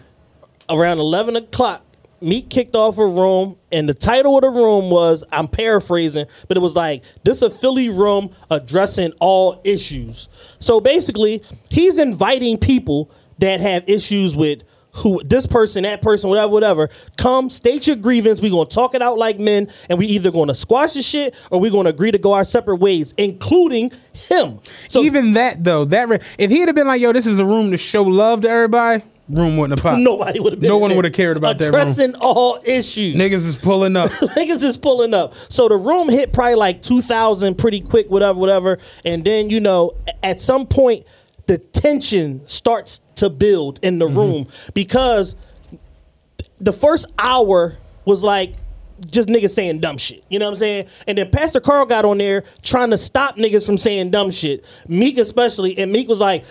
around 0.70 1.00
eleven 1.00 1.36
o'clock, 1.36 1.84
Meek 2.24 2.50
kicked 2.50 2.76
off 2.76 2.98
a 2.98 3.06
room, 3.06 3.58
and 3.72 3.88
the 3.88 3.94
title 3.94 4.38
of 4.38 4.42
the 4.42 4.50
room 4.50 4.90
was 4.90 5.24
I'm 5.32 5.48
paraphrasing, 5.48 6.26
but 6.48 6.58
it 6.58 6.62
was 6.62 6.76
like 6.76 7.04
this 7.24 7.42
a 7.42 7.50
Philly 7.50 7.90
room 7.90 8.34
addressing 8.50 9.12
all 9.20 9.62
issues. 9.64 10.28
So 10.60 10.80
basically, 10.80 11.44
he's 11.70 12.00
inviting 12.00 12.58
people 12.58 13.12
that 13.40 13.60
have 13.60 13.84
issues 13.88 14.36
with 14.36 14.64
who 14.94 15.22
this 15.24 15.48
person, 15.48 15.84
that 15.84 16.02
person, 16.02 16.30
whatever, 16.30 16.52
whatever. 16.52 16.90
Come, 17.18 17.50
state 17.50 17.88
your 17.88 17.96
grievance. 17.96 18.40
We're 18.40 18.52
gonna 18.52 18.70
talk 18.70 18.94
it 18.96 19.02
out 19.02 19.18
like 19.18 19.40
men, 19.40 19.68
and 19.90 19.98
we 19.98 20.06
either 20.06 20.32
gonna 20.32 20.56
squash 20.56 20.94
the 20.94 21.02
shit 21.02 21.34
or 21.52 21.60
we're 21.60 21.72
gonna 21.72 21.90
agree 21.90 22.12
to 22.12 22.18
go 22.18 22.34
our 22.34 22.44
separate 22.44 22.78
ways, 22.78 23.14
including 23.18 23.92
him. 24.14 24.60
So 24.88 25.04
even 25.04 25.34
that 25.34 25.64
though, 25.64 25.86
that 25.86 26.08
re- 26.08 26.20
if 26.38 26.52
he 26.52 26.60
had 26.60 26.74
been 26.76 26.88
like, 26.88 27.02
"Yo, 27.02 27.12
this 27.12 27.26
is 27.26 27.40
a 27.40 27.46
room 27.46 27.72
to 27.72 27.78
show 27.78 28.04
love 28.04 28.42
to 28.42 28.50
everybody," 28.50 29.04
room 29.30 29.58
wouldn't 29.58 29.80
have 29.80 29.84
popped. 29.84 30.02
nobody 30.02 30.40
would 30.40 30.54
have 30.54 30.60
been. 30.60 30.68
No 30.68 30.78
one 30.78 30.96
would 30.96 31.06
have 31.06 31.14
cared 31.14 31.38
about 31.38 31.58
that 31.58 31.72
room. 31.72 31.76
addressing 31.76 32.16
all 32.16 32.60
issues. 32.64 33.16
Niggas 33.16 33.46
is 33.46 33.56
pulling 33.56 33.96
up. 33.96 34.10
niggas 34.12 34.64
is 34.64 34.78
pulling 34.78 35.14
up. 35.14 35.34
So 35.50 35.68
the 35.68 35.78
room 35.78 36.10
hit 36.10 36.34
probably 36.34 36.56
like 36.56 36.82
2000 36.82 37.56
pretty 37.58 37.82
quick, 37.82 38.10
whatever, 38.10 38.38
whatever. 38.38 38.80
And 39.06 39.24
then, 39.24 39.50
you 39.50 39.60
know, 39.60 39.94
at 40.22 40.42
some 40.42 40.68
point, 40.68 41.06
the 41.48 41.58
tension 41.58 42.46
starts 42.46 43.02
to 43.16 43.30
build 43.30 43.80
in 43.82 44.00
the 44.00 44.08
mm-hmm. 44.08 44.18
room 44.18 44.48
because 44.74 45.36
the 46.60 46.74
first 46.74 47.06
hour 47.18 47.78
was 48.06 48.24
like 48.24 48.56
just 49.10 49.28
niggas 49.30 49.52
saying 49.52 49.80
dumb 49.80 49.98
shit. 49.98 50.24
You 50.30 50.40
know 50.40 50.46
what 50.46 50.52
I'm 50.52 50.58
saying? 50.60 50.88
And 51.08 51.18
then 51.18 51.30
Pastor 51.32 51.60
Carl 51.60 51.86
got 51.86 52.06
on 52.06 52.18
there 52.20 52.44
trying 52.62 52.90
to 52.92 52.98
stop 52.98 53.36
niggas 53.38 53.66
from 53.66 53.78
saying 53.78 54.12
dumb 54.12 54.32
shit. 54.32 54.64
Meek 54.88 55.18
especially. 55.18 55.78
And 55.78 55.92
Meek 55.92 56.08
was 56.08 56.20
like, 56.20 56.46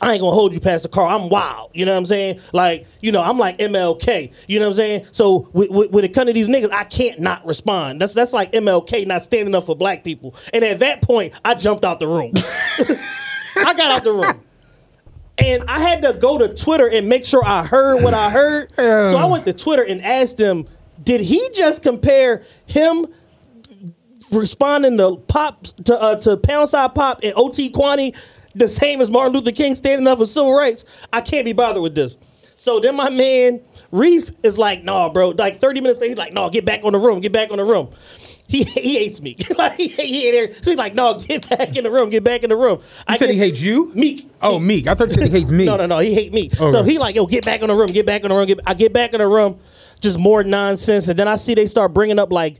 I 0.00 0.12
ain't 0.14 0.20
gonna 0.20 0.32
hold 0.34 0.54
you, 0.54 0.60
Pastor 0.60 0.88
Carl. 0.88 1.08
I'm 1.08 1.28
wild. 1.28 1.70
You 1.74 1.84
know 1.84 1.92
what 1.92 1.98
I'm 1.98 2.06
saying? 2.06 2.40
Like, 2.52 2.86
you 3.00 3.12
know, 3.12 3.20
I'm 3.22 3.38
like 3.38 3.58
MLK. 3.58 4.32
You 4.46 4.58
know 4.60 4.66
what 4.66 4.70
I'm 4.72 4.76
saying? 4.76 5.06
So 5.12 5.48
with- 5.52 5.70
with- 5.70 5.90
when 5.90 6.04
it 6.04 6.14
comes 6.14 6.26
to 6.28 6.32
these 6.32 6.48
niggas, 6.48 6.72
I 6.72 6.84
can't 6.84 7.20
not 7.20 7.44
respond. 7.46 8.00
That's 8.00 8.14
that's 8.14 8.32
like 8.32 8.52
MLK 8.52 9.06
not 9.06 9.22
standing 9.22 9.54
up 9.54 9.66
for 9.66 9.76
black 9.76 10.04
people. 10.04 10.34
And 10.54 10.64
at 10.64 10.78
that 10.80 11.02
point, 11.02 11.32
I 11.44 11.54
jumped 11.54 11.84
out 11.84 12.00
the 12.00 12.08
room. 12.08 12.32
I 13.56 13.74
got 13.74 13.90
out 13.90 14.04
the 14.04 14.12
room. 14.12 14.42
And 15.38 15.62
I 15.68 15.78
had 15.78 16.02
to 16.02 16.14
go 16.14 16.36
to 16.38 16.52
Twitter 16.52 16.88
and 16.88 17.08
make 17.08 17.24
sure 17.24 17.44
I 17.44 17.64
heard 17.64 18.02
what 18.02 18.12
I 18.12 18.28
heard. 18.28 18.72
So 18.76 19.16
I 19.16 19.24
went 19.26 19.44
to 19.46 19.52
Twitter 19.52 19.84
and 19.84 20.02
asked 20.02 20.36
them, 20.36 20.66
did 21.02 21.20
he 21.20 21.48
just 21.54 21.82
compare 21.82 22.44
him 22.66 23.06
responding 24.30 24.96
to 24.98 25.16
pop 25.28 25.64
to 25.84 26.00
uh, 26.00 26.16
to 26.16 26.36
Poundside 26.36 26.94
Pop 26.94 27.20
and 27.22 27.32
OT 27.36 27.70
Quani 27.70 28.14
the 28.54 28.68
same 28.68 29.00
as 29.00 29.10
Martin 29.10 29.32
Luther 29.34 29.52
King 29.52 29.74
standing 29.74 30.06
up 30.06 30.18
for 30.18 30.26
civil 30.26 30.54
rights? 30.54 30.84
I 31.12 31.20
can't 31.20 31.44
be 31.44 31.52
bothered 31.52 31.82
with 31.82 31.94
this. 31.94 32.16
So 32.56 32.80
then 32.80 32.96
my 32.96 33.08
man 33.08 33.60
Reef 33.90 34.30
is 34.42 34.58
like, 34.58 34.84
nah, 34.84 35.08
bro. 35.08 35.30
Like 35.30 35.60
30 35.60 35.80
minutes 35.80 36.00
later, 36.00 36.10
he's 36.10 36.18
like, 36.18 36.32
no, 36.32 36.50
get 36.50 36.64
back 36.64 36.80
on 36.84 36.92
the 36.92 36.98
room, 36.98 37.20
get 37.20 37.32
back 37.32 37.50
on 37.50 37.58
the 37.58 37.64
room. 37.64 37.90
He, 38.48 38.64
he 38.64 38.98
hates 38.98 39.20
me. 39.20 39.36
like 39.58 39.74
he, 39.74 39.88
he. 39.88 40.52
So 40.62 40.70
he's 40.70 40.76
like, 40.76 40.94
no, 40.94 41.18
get 41.18 41.48
back 41.48 41.76
in 41.76 41.84
the 41.84 41.90
room, 41.90 42.10
get 42.10 42.24
back 42.24 42.42
in 42.42 42.50
the 42.50 42.56
room. 42.56 42.80
You 43.08 43.16
said 43.18 43.30
he 43.30 43.38
hates 43.38 43.60
you? 43.60 43.92
Meek. 43.94 44.28
Oh, 44.40 44.58
Meek. 44.58 44.86
I 44.86 44.94
thought 44.94 45.10
you 45.10 45.14
said 45.14 45.24
he 45.24 45.30
hates 45.30 45.50
me. 45.50 45.64
No, 45.68 45.76
no, 45.76 45.86
no. 45.86 45.98
He 45.98 46.14
hate 46.14 46.32
me. 46.32 46.50
Okay. 46.58 46.70
So 46.70 46.82
he 46.82 46.98
like, 46.98 47.14
yo, 47.14 47.26
get 47.26 47.44
back 47.44 47.60
in 47.60 47.68
the 47.68 47.74
room. 47.74 47.88
Get 47.88 48.06
back 48.06 48.22
in 48.22 48.30
the 48.30 48.34
room. 48.34 48.46
Get, 48.46 48.60
I 48.66 48.72
get 48.72 48.92
back 48.92 49.12
in 49.12 49.18
the 49.18 49.28
room. 49.28 49.60
Just 50.00 50.18
more 50.18 50.44
nonsense. 50.44 51.08
And 51.08 51.18
then 51.18 51.28
I 51.28 51.36
see 51.36 51.54
they 51.54 51.66
start 51.66 51.92
bringing 51.92 52.18
up 52.18 52.32
like 52.32 52.58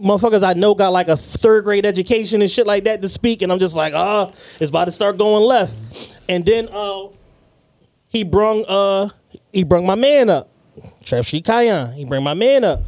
motherfuckers 0.00 0.42
I 0.42 0.52
know 0.54 0.74
got 0.74 0.92
like 0.92 1.08
a 1.08 1.16
third 1.16 1.64
grade 1.64 1.84
education 1.84 2.40
and 2.40 2.50
shit 2.50 2.66
like 2.66 2.84
that 2.84 3.02
to 3.02 3.08
speak. 3.08 3.42
And 3.42 3.52
I'm 3.52 3.58
just 3.58 3.74
like, 3.74 3.94
ah, 3.94 4.32
it's 4.60 4.70
about 4.70 4.86
to 4.86 4.92
start 4.92 5.18
going 5.18 5.44
left. 5.44 5.74
And 6.28 6.44
then 6.44 6.68
uh, 6.70 7.08
he 8.08 8.24
brung 8.24 8.64
uh 8.66 9.10
he 9.52 9.64
brung 9.64 9.86
my 9.86 9.94
man 9.94 10.30
up, 10.30 10.50
Trap 11.04 11.24
Street 11.24 11.44
Kayan. 11.44 11.92
He 11.92 12.04
bring 12.04 12.22
my 12.22 12.34
man 12.34 12.64
up. 12.64 12.82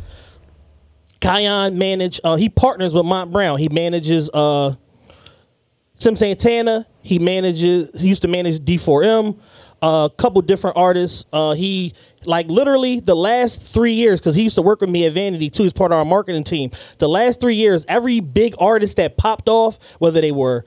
Kayan 1.20 1.76
manage. 1.76 2.20
Uh, 2.24 2.36
he 2.36 2.48
partners 2.48 2.94
with 2.94 3.04
Mont 3.04 3.30
Brown. 3.32 3.58
He 3.58 3.68
manages. 3.68 4.30
Uh, 4.32 4.74
Sim 5.94 6.16
Santana. 6.16 6.86
He 7.02 7.18
manages. 7.18 7.90
He 8.00 8.08
used 8.08 8.22
to 8.22 8.28
manage 8.28 8.58
D4M. 8.60 9.38
A 9.82 10.10
couple 10.16 10.40
different 10.42 10.76
artists. 10.76 11.24
Uh, 11.32 11.52
he 11.52 11.94
like 12.24 12.48
literally 12.48 13.00
the 13.00 13.16
last 13.16 13.62
three 13.62 13.92
years 13.92 14.20
because 14.20 14.34
he 14.34 14.42
used 14.42 14.56
to 14.56 14.62
work 14.62 14.80
with 14.80 14.90
me 14.90 15.06
at 15.06 15.12
Vanity 15.12 15.50
too. 15.50 15.62
He's 15.62 15.72
part 15.72 15.92
of 15.92 15.98
our 15.98 16.04
marketing 16.04 16.44
team. 16.44 16.70
The 16.98 17.08
last 17.08 17.40
three 17.40 17.54
years, 17.54 17.84
every 17.88 18.20
big 18.20 18.54
artist 18.58 18.96
that 18.96 19.16
popped 19.16 19.48
off, 19.48 19.78
whether 19.98 20.20
they 20.20 20.32
were 20.32 20.64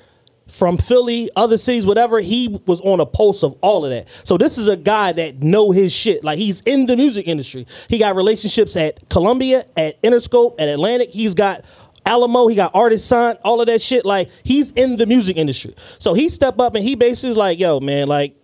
from 0.48 0.78
Philly, 0.78 1.30
other 1.36 1.58
cities, 1.58 1.86
whatever, 1.86 2.20
he 2.20 2.60
was 2.66 2.82
on 2.82 3.00
a 3.00 3.06
pulse 3.06 3.44
of 3.44 3.58
all 3.62 3.86
of 3.86 3.92
that. 3.92 4.08
So 4.24 4.38
this 4.38 4.58
is 4.58 4.68
a 4.68 4.76
guy 4.76 5.14
that 5.14 5.42
know 5.42 5.72
his 5.72 5.94
shit. 5.94 6.24
Like 6.24 6.38
he's 6.38 6.62
in 6.62 6.86
the 6.86 6.96
music 6.96 7.28
industry. 7.28 7.66
He 7.88 7.98
got 7.98 8.16
relationships 8.16 8.76
at 8.76 9.10
Columbia, 9.10 9.66
at 9.78 10.02
Interscope, 10.04 10.56
at 10.60 10.68
Atlantic. 10.68 11.10
He's 11.10 11.34
got 11.34 11.64
Alamo, 12.06 12.48
he 12.48 12.56
got 12.56 12.72
artist 12.76 13.08
signed, 13.08 13.40
all 13.44 13.62
of 13.62 13.68
that 13.68 13.82
shit. 13.82 14.06
Like 14.06 14.30
he's 14.44 14.72
in 14.72 14.98
the 14.98 15.06
music 15.06 15.38
industry. 15.38 15.76
So 16.00 16.14
he 16.14 16.28
stepped 16.30 16.60
up 16.60 16.76
and 16.76 16.84
he 16.84 16.96
basically 16.96 17.30
was 17.30 17.38
like, 17.38 17.60
yo, 17.60 17.80
man, 17.80 18.08
like 18.08 18.36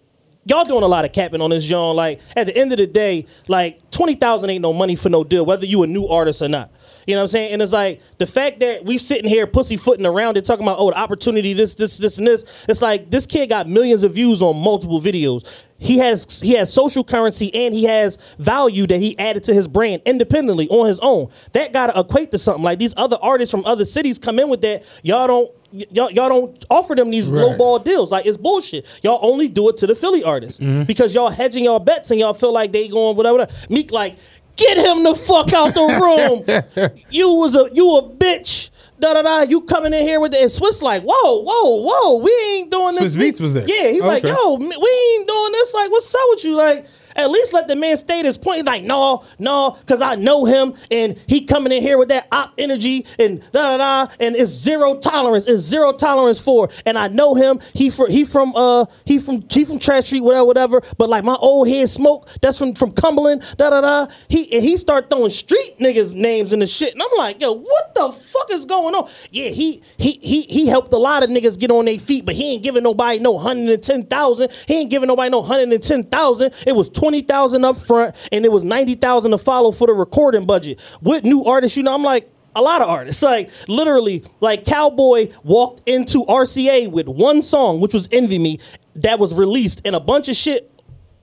y'all 0.46 0.66
doing 0.66 0.84
a 0.84 0.88
lot 0.88 1.06
of 1.06 1.12
capping 1.12 1.42
on 1.42 1.50
this 1.50 1.66
John. 1.66 1.96
Like 1.96 2.20
at 2.36 2.48
the 2.48 2.56
end 2.56 2.72
of 2.72 2.78
the 2.78 2.88
day, 2.88 3.26
like 3.48 3.92
twenty 3.92 4.16
thousand 4.16 4.50
ain't 4.50 4.62
no 4.62 4.74
money 4.74 4.96
for 4.96 5.10
no 5.10 5.24
deal, 5.24 5.46
whether 5.46 5.66
you 5.66 5.84
a 5.84 5.88
new 5.88 6.08
artist 6.08 6.42
or 6.42 6.50
not. 6.50 6.72
You 7.06 7.16
know 7.16 7.22
what 7.22 7.24
I'm 7.24 7.30
saying? 7.30 7.54
And 7.54 7.62
it's 7.62 7.72
like 7.72 8.02
the 8.20 8.28
fact 8.28 8.60
that 8.60 8.86
we 8.86 9.00
sitting 9.00 9.28
here 9.28 9.48
pussyfooting 9.48 10.06
around 10.06 10.38
it, 10.38 10.46
talking 10.46 10.64
about 10.64 10.78
oh 10.78 10.92
the 10.92 10.98
opportunity, 10.98 11.54
this, 11.54 11.74
this, 11.74 11.98
this, 11.98 12.20
and 12.20 12.28
this. 12.28 12.46
It's 12.68 12.84
like 12.84 13.10
this 13.10 13.26
kid 13.26 13.50
got 13.50 13.68
millions 13.68 14.04
of 14.04 14.14
views 14.14 14.44
on 14.44 14.58
multiple 14.58 15.02
videos. 15.02 15.44
He 15.80 15.98
has 15.98 16.40
he 16.40 16.54
has 16.54 16.72
social 16.72 17.04
currency 17.04 17.54
and 17.56 17.74
he 17.74 17.86
has 17.86 18.18
value 18.38 18.86
that 18.88 19.00
he 19.00 19.18
added 19.18 19.44
to 19.46 19.54
his 19.54 19.68
brand 19.68 20.04
independently 20.06 20.68
on 20.68 20.88
his 20.88 21.00
own. 21.00 21.30
That 21.54 21.74
gotta 21.74 22.00
equate 22.00 22.32
to 22.32 22.38
something. 22.38 22.64
Like 22.64 22.78
these 22.78 22.94
other 22.96 23.18
artists 23.22 23.50
from 23.50 23.66
other 23.66 23.86
cities 23.86 24.20
come 24.20 24.38
in 24.38 24.50
with 24.50 24.62
that. 24.62 24.84
Y'all 25.02 25.26
don't 25.26 25.52
y- 25.72 25.86
y'all, 25.92 26.12
y'all 26.12 26.30
don't 26.30 26.66
offer 26.70 26.96
them 26.96 27.10
these 27.10 27.30
Right. 27.30 27.84
deals. 27.84 28.12
Like 28.12 28.26
it's 28.26 28.38
bullshit. 28.38 28.86
Y'all 29.04 29.20
only 29.22 29.48
do 29.48 29.70
it 29.70 29.78
to 29.78 29.88
the 29.88 29.96
Philly 29.96 30.24
artists 30.24 30.60
mm-hmm. 30.60 30.84
because 30.84 31.14
y'all 31.16 31.30
hedging 31.30 31.66
y'all 31.66 31.80
bets 31.80 32.12
and 32.12 32.20
y'all 32.20 32.34
feel 32.34 32.54
like 32.54 32.72
they 32.72 32.88
going 32.88 33.16
whatever. 33.16 33.48
Meek 33.70 33.92
like 33.92 34.16
get 34.56 34.78
him 34.78 35.04
the 35.04 35.16
fuck 35.16 35.54
out 35.54 35.74
the 35.74 35.82
room. 35.82 36.92
you 37.10 37.30
was 37.34 37.56
a 37.56 37.70
you 37.74 37.98
a 37.98 38.04
bitch. 38.04 38.70
Da 39.00 39.14
da 39.14 39.22
da. 39.22 39.42
You 39.42 39.62
coming 39.62 39.94
in 39.94 40.02
here 40.02 40.20
with 40.20 40.32
the 40.32 40.40
and 40.42 40.52
Swiss 40.52 40.82
like 40.82 41.04
whoa 41.04 41.42
whoa 41.42 41.82
whoa. 41.82 42.18
We 42.18 42.32
ain't 42.54 42.70
doing 42.70 42.96
this. 42.96 43.16
Swizz 43.16 43.32
Beatz 43.32 43.40
was 43.40 43.54
there. 43.54 43.66
Yeah, 43.68 43.92
he's 43.92 44.02
like 44.04 44.26
Okay. 44.26 44.34
yo, 44.36 44.56
m- 44.56 44.60
we 44.62 45.14
ain't 45.16 45.28
doing 45.28 45.52
this. 45.54 45.74
Like 45.74 45.90
what's 45.92 46.14
up 46.14 46.22
with 46.30 46.44
you? 46.44 46.56
Like. 46.56 46.86
At 47.20 47.30
least 47.32 47.52
let 47.52 47.68
the 47.68 47.76
man 47.76 47.98
state 47.98 48.24
his 48.26 48.38
point. 48.38 48.66
Like, 48.66 48.84
no, 48.86 49.26
no, 49.40 49.78
because 49.82 50.02
I 50.02 50.16
know 50.16 50.46
him 50.46 50.74
and 50.90 51.18
he 51.28 51.46
coming 51.46 51.74
in 51.74 51.82
here 51.82 51.98
with 51.98 52.08
that 52.10 52.28
op 52.32 52.54
energy 52.58 53.06
and 53.20 53.42
da 53.52 53.78
da 53.78 53.78
da, 53.78 54.14
and 54.22 54.36
it's 54.38 54.52
zero 54.52 54.96
tolerance. 54.98 55.46
It's 55.46 55.62
zero 55.62 55.92
tolerance 55.92 56.40
for. 56.40 56.70
And 56.86 56.98
I 56.98 57.10
know 57.10 57.36
him. 57.36 57.60
He 57.74 57.90
from 57.90 58.10
he 58.10 58.24
from 58.24 58.56
uh 58.56 58.86
he 59.04 59.20
from 59.20 59.46
he 59.50 59.66
from 59.66 59.80
Trash 59.80 60.06
Street, 60.06 60.22
whatever, 60.22 60.46
whatever. 60.46 60.82
But 60.98 61.10
like 61.10 61.26
my 61.26 61.36
old 61.36 61.68
head 61.68 61.90
smoke, 61.90 62.30
that's 62.42 62.58
from 62.58 62.74
from 62.74 62.94
Cumberland, 62.94 63.44
da 63.58 63.70
da 63.70 63.82
da. 63.82 64.08
He 64.30 64.52
and 64.54 64.64
he 64.64 64.78
start 64.78 65.10
throwing 65.10 65.32
street 65.32 65.78
niggas 65.80 66.14
names 66.14 66.54
in 66.54 66.60
the 66.60 66.68
shit, 66.68 66.94
and 66.94 67.02
I'm 67.02 67.18
like, 67.18 67.42
yo, 67.42 67.52
what 67.52 67.94
the 67.96 68.14
fuck 68.14 68.54
is 68.54 68.66
going 68.66 68.96
on? 68.96 69.10
Yeah, 69.32 69.50
he 69.50 69.84
he 69.98 70.20
he 70.22 70.44
he 70.44 70.68
helped 70.68 70.94
a 70.94 70.98
lot 70.98 71.24
of 71.24 71.30
niggas 71.30 71.60
get 71.60 71.72
on 71.72 71.86
their 71.86 72.00
feet, 72.00 72.26
but 72.26 72.36
he 72.36 72.54
ain't 72.54 72.64
giving 72.64 72.84
nobody 72.84 73.20
no 73.20 73.38
hundred 73.38 73.74
and 73.74 73.84
ten 73.84 74.06
thousand. 74.06 74.52
He 74.68 74.76
ain't 74.76 74.90
giving 74.90 75.08
nobody 75.08 75.30
no 75.30 75.42
hundred 75.42 75.74
and 75.74 75.84
ten 75.84 76.04
thousand. 76.06 76.54
It 76.66 76.76
was 76.76 76.88
twenty 76.90 77.09
thousand 77.22 77.66
up 77.66 77.78
front, 77.78 78.16
and 78.32 78.46
it 78.46 78.52
was 78.52 78.64
ninety 78.64 78.96
thousand 78.96 79.32
to 79.32 79.38
follow 79.38 79.72
for 79.72 79.88
the 79.88 79.94
recording 79.94 80.46
budget. 80.46 80.80
With 81.02 81.24
new 81.24 81.44
artists, 81.46 81.76
you 81.78 81.84
know, 81.84 81.94
I'm 81.94 82.04
like. 82.04 82.30
A 82.56 82.64
lot 82.64 82.82
of 82.82 82.90
artists, 82.90 83.22
like 83.34 83.52
literally, 83.68 84.24
like 84.42 84.64
Calboy 84.64 85.32
walked 85.44 85.88
into 85.88 86.26
RCA 86.26 86.90
with 86.90 87.08
one 87.08 87.44
song, 87.44 87.80
which 87.80 87.94
was 87.94 88.10
"Envy 88.12 88.40
Me." 88.40 88.60
that 88.96 89.20
was 89.20 89.34
released 89.34 89.82
and 89.86 89.96
a 89.96 90.00
bunch 90.00 90.30
of 90.30 90.36
shit 90.36 90.72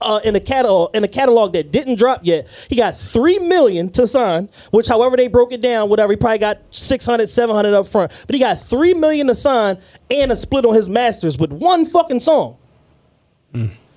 uh, 0.01 0.19
in 0.23 0.35
a 0.35 0.39
catalog 0.39 0.95
in 0.95 1.03
a 1.03 1.07
catalog 1.07 1.53
that 1.53 1.71
didn't 1.71 1.95
drop 1.95 2.21
yet. 2.23 2.47
He 2.69 2.75
got 2.75 2.97
three 2.97 3.39
million 3.39 3.89
to 3.91 4.05
sign, 4.05 4.49
which 4.71 4.87
however 4.87 5.17
they 5.17 5.27
broke 5.27 5.51
it 5.51 5.61
down, 5.61 5.89
whatever, 5.89 6.13
he 6.13 6.17
probably 6.17 6.37
got 6.37 6.59
600, 6.71 7.27
700 7.27 7.73
up 7.73 7.87
front. 7.87 8.11
But 8.27 8.35
he 8.35 8.39
got 8.39 8.61
three 8.61 8.93
million 8.93 9.27
to 9.27 9.35
sign 9.35 9.79
and 10.11 10.31
a 10.31 10.35
split 10.35 10.65
on 10.65 10.75
his 10.75 10.87
masters 10.87 11.37
with 11.37 11.51
one 11.51 11.85
fucking 11.85 12.19
song. 12.19 12.57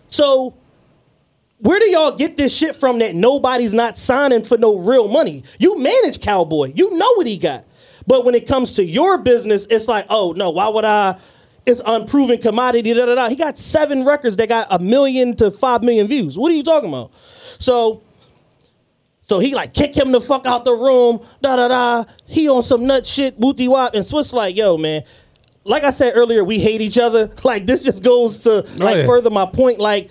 So 0.09 0.55
where 1.61 1.79
do 1.79 1.91
y'all 1.91 2.17
get 2.17 2.37
this 2.37 2.55
shit 2.55 2.75
from 2.75 2.99
that 3.01 3.15
nobody's 3.15 3.75
not 3.75 3.99
signing 3.99 4.43
for 4.43 4.57
no 4.57 4.79
real 4.79 5.09
money? 5.09 5.45
You 5.59 5.79
manage 5.79 6.19
Calboy. 6.19 6.77
You 6.77 6.91
know 6.97 7.13
what 7.15 7.27
he 7.27 7.39
got. 7.39 7.65
But 8.07 8.25
when 8.25 8.35
it 8.35 8.47
comes 8.47 8.73
to 8.75 8.85
your 8.85 9.19
business, 9.19 9.67
it's 9.69 9.87
like, 9.87 10.07
oh 10.09 10.33
no, 10.33 10.51
why 10.51 10.69
would 10.69 10.85
I? 10.85 11.19
It's 11.67 11.83
unproven 11.85 12.41
commodity. 12.41 12.95
Da, 12.95 13.05
da, 13.05 13.15
da. 13.15 13.29
He 13.29 13.37
got 13.37 13.59
seven 13.59 14.05
records 14.05 14.37
that 14.37 14.49
got 14.49 14.69
a 14.71 14.79
million 14.79 15.37
to 15.37 15.51
five 15.51 15.83
million 15.83 16.09
views. 16.09 16.39
What 16.39 16.51
are 16.51 16.55
you 16.55 16.63
talking 16.63 16.89
about? 16.89 17.13
So, 17.59 18.03
so 19.21 19.39
he 19.39 19.55
like 19.55 19.75
kick 19.75 19.95
him 19.95 20.13
the 20.13 20.21
fuck 20.21 20.47
out 20.47 20.65
the 20.65 20.73
room. 20.73 21.25
Da 21.43 21.57
da 21.57 21.69
da. 21.69 22.05
He 22.25 22.49
on 22.49 22.63
some 22.63 22.87
nut 22.87 23.05
shit. 23.05 23.39
Booty 23.39 23.69
wop. 23.69 23.95
And 23.95 24.05
Swiss 24.05 24.33
like, 24.33 24.57
yo 24.57 24.79
man. 24.79 25.05
Like 25.63 25.85
I 25.85 25.91
said 25.91 26.15
earlier, 26.17 26.43
we 26.43 26.59
hate 26.59 26.81
each 26.81 26.99
other. 26.99 27.31
Like 27.45 27.67
this 27.67 27.83
just 27.83 28.03
goes 28.03 28.41
to 28.41 28.65
oh, 28.67 28.75
like 28.79 28.97
yeah. 28.97 29.07
further 29.07 29.29
my 29.29 29.45
point. 29.45 29.79
Like 29.79 30.11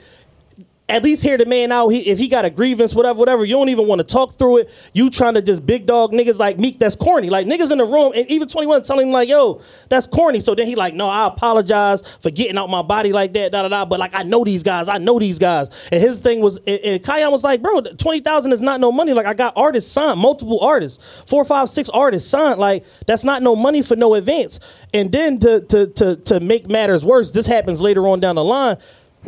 at 0.90 1.04
least 1.04 1.22
hear 1.22 1.38
the 1.38 1.46
man 1.46 1.72
out. 1.72 1.90
He, 1.90 2.00
if 2.10 2.18
he 2.18 2.28
got 2.28 2.46
a 2.46 2.50
grievance, 2.50 2.96
whatever, 2.96 3.20
whatever, 3.20 3.46
you 3.46 3.54
don't 3.54 3.70
even 3.70 3.88
want 3.88 4.00
to 4.00 4.04
talk 4.04 4.34
through 4.34 4.58
it. 4.58 4.70
You 4.94 5.10
trying 5.10 5.36
to 5.36 5.42
just 5.42 5.66
big 5.66 5.86
dog 5.86 6.12
niggas 6.12 6.40
like 6.40 6.58
Meek, 6.58 6.80
that's 6.80 6.96
corny. 6.96 7.30
Like 7.30 7.46
niggas 7.46 7.72
in 7.72 7.78
the 7.78 7.86
room, 7.86 8.12
and 8.16 8.28
even 8.28 8.48
21 8.48 8.84
telling 8.84 9.08
him 9.08 9.14
like, 9.14 9.30
yo, 9.30 9.62
that's 9.88 10.08
corny. 10.08 10.40
So 10.40 10.56
then 10.56 10.66
he 10.66 10.76
like, 10.76 10.96
no, 10.96 11.08
I 11.08 11.28
apologize 11.28 12.04
for 12.22 12.32
getting 12.32 12.58
out 12.58 12.70
my 12.70 12.82
body 12.82 13.14
like 13.14 13.34
that, 13.34 13.52
da 13.52 13.62
da 13.62 13.68
da. 13.68 13.86
But 13.86 14.00
like, 14.00 14.16
I 14.16 14.24
know 14.24 14.44
these 14.44 14.64
guys, 14.64 14.88
I 14.90 14.98
know 14.98 15.20
these 15.20 15.38
guys. 15.38 15.70
And 15.92 16.02
his 16.02 16.20
thing 16.20 16.42
was, 16.42 16.58
and, 16.58 16.80
and 16.80 17.04
Kion 17.04 17.32
was 17.32 17.44
like, 17.44 17.62
bro, 17.62 17.82
20,000 17.82 18.52
is 18.52 18.62
not 18.62 18.80
no 18.80 18.92
money. 18.92 19.14
Like 19.14 19.28
I 19.28 19.36
got 19.36 19.54
artists 19.56 19.92
signed, 19.92 20.20
multiple 20.20 20.60
artists, 20.60 21.00
four, 21.28 21.46
five, 21.46 21.70
six 21.70 21.88
artists 21.90 22.30
signed. 22.30 22.60
Like 22.60 22.84
that's 23.06 23.24
not 23.24 23.44
no 23.44 23.56
money 23.56 23.84
for 23.84 23.96
no 23.96 24.16
advance. 24.16 24.60
And 24.92 25.12
then 25.12 25.38
to 25.40 25.62
to 25.62 25.88
to 25.88 26.16
to 26.16 26.40
make 26.40 26.68
matters 26.68 27.06
worse, 27.06 27.30
this 27.30 27.46
happens 27.46 27.80
later 27.80 28.08
on 28.08 28.20
down 28.20 28.36
the 28.36 28.44
line 28.44 28.78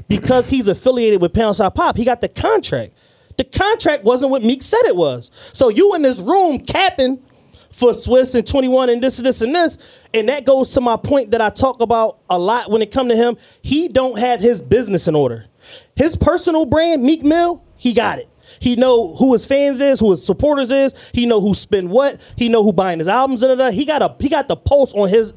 because 0.08 0.50
he's 0.50 0.68
affiliated 0.68 1.22
with 1.22 1.34
Poundside 1.34 1.76
Pop, 1.76 1.98
he 1.98 2.06
got 2.06 2.22
the 2.22 2.30
contract. 2.30 2.94
The 3.38 3.44
contract 3.44 4.04
wasn't 4.04 4.32
what 4.32 4.44
Meek 4.44 4.62
said 4.62 4.82
it 4.86 4.96
was. 4.96 5.32
So 5.54 5.70
you 5.70 5.96
in 5.96 6.02
this 6.02 6.20
room 6.20 6.60
capping 6.60 7.22
for 7.72 7.94
Swiss 7.94 8.36
and 8.36 8.46
21 8.46 8.90
and 8.90 9.02
this, 9.02 9.18
and 9.18 9.26
this, 9.26 9.42
and 9.42 9.56
this. 9.56 9.78
And 10.14 10.30
that 10.30 10.46
goes 10.46 10.72
to 10.74 10.82
my 10.82 10.98
point 10.98 11.32
that 11.32 11.42
I 11.42 11.50
talk 11.50 11.82
about 11.82 12.20
a 12.30 12.38
lot 12.38 12.70
when 12.70 12.82
it 12.82 12.92
come 12.92 13.10
to 13.10 13.16
him. 13.16 13.38
He 13.62 13.88
don't 13.88 14.20
have 14.20 14.40
his 14.42 14.62
business 14.62 15.08
in 15.08 15.16
order. 15.16 15.46
His 15.96 16.16
personal 16.16 16.66
brand, 16.66 17.04
Meek 17.04 17.24
Mill, 17.24 17.64
he 17.78 17.94
got 17.94 18.20
it. 18.20 18.30
He 18.60 18.76
know 18.76 19.16
who 19.16 19.34
his 19.34 19.46
fans 19.46 19.80
is, 19.80 20.00
who 20.00 20.12
his 20.12 20.24
supporters 20.24 20.72
is. 20.72 20.94
He 21.14 21.26
know 21.26 21.40
who 21.42 21.54
spend 21.54 21.90
what. 21.90 22.20
He 22.36 22.50
know 22.50 22.64
who 22.64 22.74
buying 22.74 23.00
his 23.00 23.08
albums. 23.08 23.42
He 23.42 23.86
got 23.86 24.02
a 24.02 24.16
he 24.20 24.30
got 24.30 24.48
the 24.48 24.56
pulse 24.56 24.94
on 24.94 25.10
his 25.10 25.34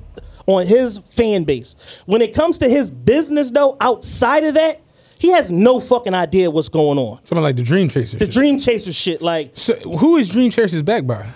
on 0.46 0.66
his 0.66 0.98
fan 1.10 1.44
base. 1.44 1.76
When 2.06 2.20
it 2.22 2.34
comes 2.34 2.58
to 2.58 2.68
his 2.68 2.90
business 2.90 3.50
though, 3.50 3.76
outside 3.80 4.44
of 4.44 4.54
that, 4.54 4.80
he 5.18 5.30
has 5.30 5.50
no 5.50 5.80
fucking 5.80 6.12
idea 6.14 6.50
what's 6.50 6.68
going 6.68 6.98
on. 6.98 7.18
Something 7.24 7.42
like 7.42 7.56
the 7.56 7.62
Dream 7.62 7.88
Chaser. 7.88 8.18
The 8.18 8.26
shit. 8.26 8.34
Dream 8.34 8.58
Chaser 8.58 8.92
shit, 8.92 9.22
like 9.22 9.52
So 9.54 9.74
who 9.76 10.16
is 10.16 10.28
Dream 10.28 10.50
Chasers 10.50 10.82
backed 10.82 11.06
by? 11.06 11.26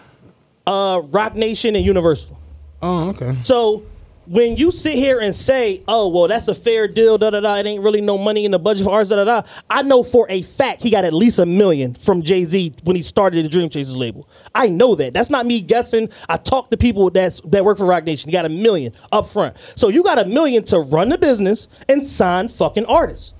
uh, 0.66 1.00
Roc 1.04 1.34
Nation 1.34 1.74
and 1.76 1.84
Universal. 1.84 2.38
Oh, 2.82 3.08
okay. 3.10 3.36
So 3.42 3.84
when 4.28 4.56
you 4.56 4.70
sit 4.70 4.94
here 4.94 5.18
and 5.18 5.34
say, 5.34 5.82
"Oh, 5.88 6.08
well, 6.08 6.28
that's 6.28 6.48
a 6.48 6.54
fair 6.54 6.86
deal," 6.86 7.18
da 7.18 7.30
da 7.30 7.40
da, 7.40 7.56
it 7.56 7.66
ain't 7.66 7.82
really 7.82 8.00
no 8.00 8.18
money 8.18 8.44
in 8.44 8.50
the 8.50 8.58
budget 8.58 8.84
for 8.84 8.92
ours, 8.92 9.08
da 9.08 9.16
da 9.16 9.24
da. 9.24 9.42
I 9.70 9.82
know 9.82 10.02
for 10.02 10.26
a 10.28 10.42
fact 10.42 10.82
he 10.82 10.90
got 10.90 11.04
at 11.04 11.12
least 11.12 11.38
a 11.38 11.46
million 11.46 11.94
from 11.94 12.22
Jay 12.22 12.44
Z 12.44 12.72
when 12.84 12.96
he 12.96 13.02
started 13.02 13.44
the 13.44 13.48
Dream 13.48 13.68
Chasers 13.68 13.96
label. 13.96 14.28
I 14.54 14.68
know 14.68 14.94
that. 14.96 15.14
That's 15.14 15.30
not 15.30 15.46
me 15.46 15.62
guessing. 15.62 16.08
I 16.28 16.36
talked 16.36 16.70
to 16.72 16.76
people 16.76 17.10
that's 17.10 17.40
that 17.46 17.64
work 17.64 17.78
for 17.78 17.86
Roc 17.86 18.04
Nation. 18.04 18.28
He 18.28 18.32
got 18.32 18.44
a 18.44 18.50
million 18.50 18.92
up 19.12 19.26
front. 19.26 19.56
So 19.76 19.88
you 19.88 20.02
got 20.02 20.18
a 20.18 20.24
million 20.24 20.64
to 20.64 20.80
run 20.80 21.08
the 21.08 21.18
business 21.18 21.66
and 21.88 22.04
sign 22.04 22.48
fucking 22.48 22.86
artists. 22.86 23.32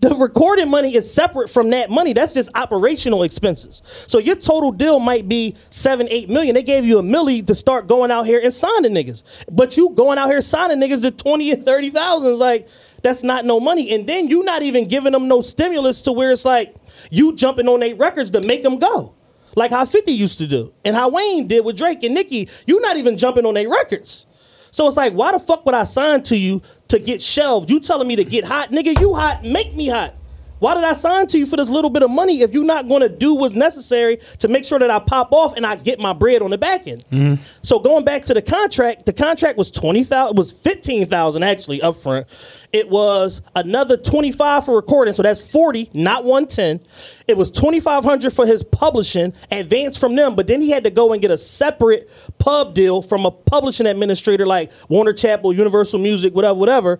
The 0.00 0.14
recording 0.14 0.70
money 0.70 0.94
is 0.94 1.12
separate 1.12 1.50
from 1.50 1.68
that 1.70 1.90
money. 1.90 2.14
That's 2.14 2.32
just 2.32 2.48
operational 2.54 3.22
expenses. 3.22 3.82
So 4.06 4.18
your 4.18 4.36
total 4.36 4.72
deal 4.72 4.98
might 4.98 5.28
be 5.28 5.56
seven, 5.68 6.08
eight 6.10 6.30
million. 6.30 6.54
They 6.54 6.62
gave 6.62 6.86
you 6.86 6.98
a 6.98 7.02
milli 7.02 7.46
to 7.46 7.54
start 7.54 7.86
going 7.86 8.10
out 8.10 8.24
here 8.24 8.40
and 8.42 8.52
signing 8.52 8.92
niggas. 8.92 9.22
But 9.52 9.76
you 9.76 9.90
going 9.90 10.16
out 10.16 10.28
here 10.28 10.40
signing 10.40 10.78
niggas 10.78 11.02
to 11.02 11.10
20 11.10 11.52
and 11.52 11.64
30,000 11.66 12.30
is 12.30 12.38
like, 12.38 12.66
that's 13.02 13.22
not 13.22 13.44
no 13.44 13.60
money. 13.60 13.90
And 13.94 14.06
then 14.06 14.28
you 14.28 14.42
not 14.42 14.62
even 14.62 14.88
giving 14.88 15.12
them 15.12 15.28
no 15.28 15.42
stimulus 15.42 16.00
to 16.02 16.12
where 16.12 16.32
it's 16.32 16.46
like 16.46 16.74
you 17.10 17.36
jumping 17.36 17.68
on 17.68 17.80
their 17.80 17.94
records 17.94 18.30
to 18.30 18.40
make 18.40 18.62
them 18.62 18.78
go. 18.78 19.14
Like 19.54 19.70
how 19.70 19.84
50 19.84 20.12
used 20.12 20.38
to 20.38 20.46
do. 20.46 20.72
And 20.82 20.96
how 20.96 21.10
Wayne 21.10 21.46
did 21.46 21.62
with 21.62 21.76
Drake 21.76 22.02
and 22.04 22.14
Nicki. 22.14 22.48
You 22.66 22.80
not 22.80 22.96
even 22.96 23.18
jumping 23.18 23.44
on 23.44 23.52
their 23.52 23.68
records. 23.68 24.24
So 24.70 24.86
it's 24.86 24.96
like, 24.96 25.12
why 25.12 25.32
the 25.32 25.40
fuck 25.40 25.66
would 25.66 25.74
I 25.74 25.84
sign 25.84 26.22
to 26.24 26.36
you 26.36 26.62
to 26.90 26.98
get 26.98 27.22
shelved? 27.22 27.70
You 27.70 27.80
telling 27.80 28.06
me 28.06 28.16
to 28.16 28.24
get 28.24 28.44
hot, 28.44 28.70
nigga? 28.70 28.98
You 29.00 29.14
hot, 29.14 29.44
make 29.44 29.74
me 29.74 29.88
hot. 29.88 30.14
Why 30.60 30.74
did 30.74 30.84
I 30.84 30.92
sign 30.92 31.26
to 31.28 31.38
you 31.38 31.46
for 31.46 31.56
this 31.56 31.68
little 31.68 31.90
bit 31.90 32.02
of 32.02 32.10
money 32.10 32.42
if 32.42 32.52
you're 32.52 32.64
not 32.64 32.86
going 32.86 33.00
to 33.00 33.08
do 33.08 33.34
what's 33.34 33.54
necessary 33.54 34.20
to 34.38 34.48
make 34.48 34.64
sure 34.64 34.78
that 34.78 34.90
I 34.90 34.98
pop 34.98 35.32
off 35.32 35.56
and 35.56 35.66
I 35.66 35.76
get 35.76 35.98
my 35.98 36.12
bread 36.12 36.42
on 36.42 36.50
the 36.50 36.58
back 36.58 36.86
end? 36.86 37.04
Mm-hmm. 37.10 37.42
So 37.62 37.78
going 37.78 38.04
back 38.04 38.26
to 38.26 38.34
the 38.34 38.42
contract, 38.42 39.06
the 39.06 39.12
contract 39.12 39.58
was 39.58 39.70
twenty 39.70 40.04
thousand, 40.04 40.36
was 40.36 40.52
fifteen 40.52 41.06
thousand 41.06 41.42
actually 41.42 41.82
up 41.82 41.96
front. 41.96 42.26
It 42.72 42.88
was 42.88 43.40
another 43.56 43.96
twenty 43.96 44.32
five 44.32 44.64
for 44.64 44.76
recording, 44.76 45.14
so 45.14 45.22
that's 45.22 45.50
forty, 45.50 45.90
not 45.92 46.24
one 46.24 46.46
ten. 46.46 46.80
It 47.26 47.36
was 47.36 47.50
twenty 47.50 47.80
five 47.80 48.04
hundred 48.04 48.32
for 48.32 48.46
his 48.46 48.62
publishing, 48.62 49.32
advance 49.50 49.96
from 49.96 50.14
them, 50.14 50.36
but 50.36 50.46
then 50.46 50.60
he 50.60 50.70
had 50.70 50.84
to 50.84 50.90
go 50.90 51.12
and 51.12 51.22
get 51.22 51.30
a 51.30 51.38
separate 51.38 52.10
pub 52.38 52.74
deal 52.74 53.02
from 53.02 53.24
a 53.24 53.30
publishing 53.30 53.86
administrator 53.86 54.46
like 54.46 54.70
Warner 54.88 55.14
Chappell, 55.14 55.52
Universal 55.52 56.00
Music, 56.00 56.34
whatever, 56.34 56.58
whatever. 56.58 56.98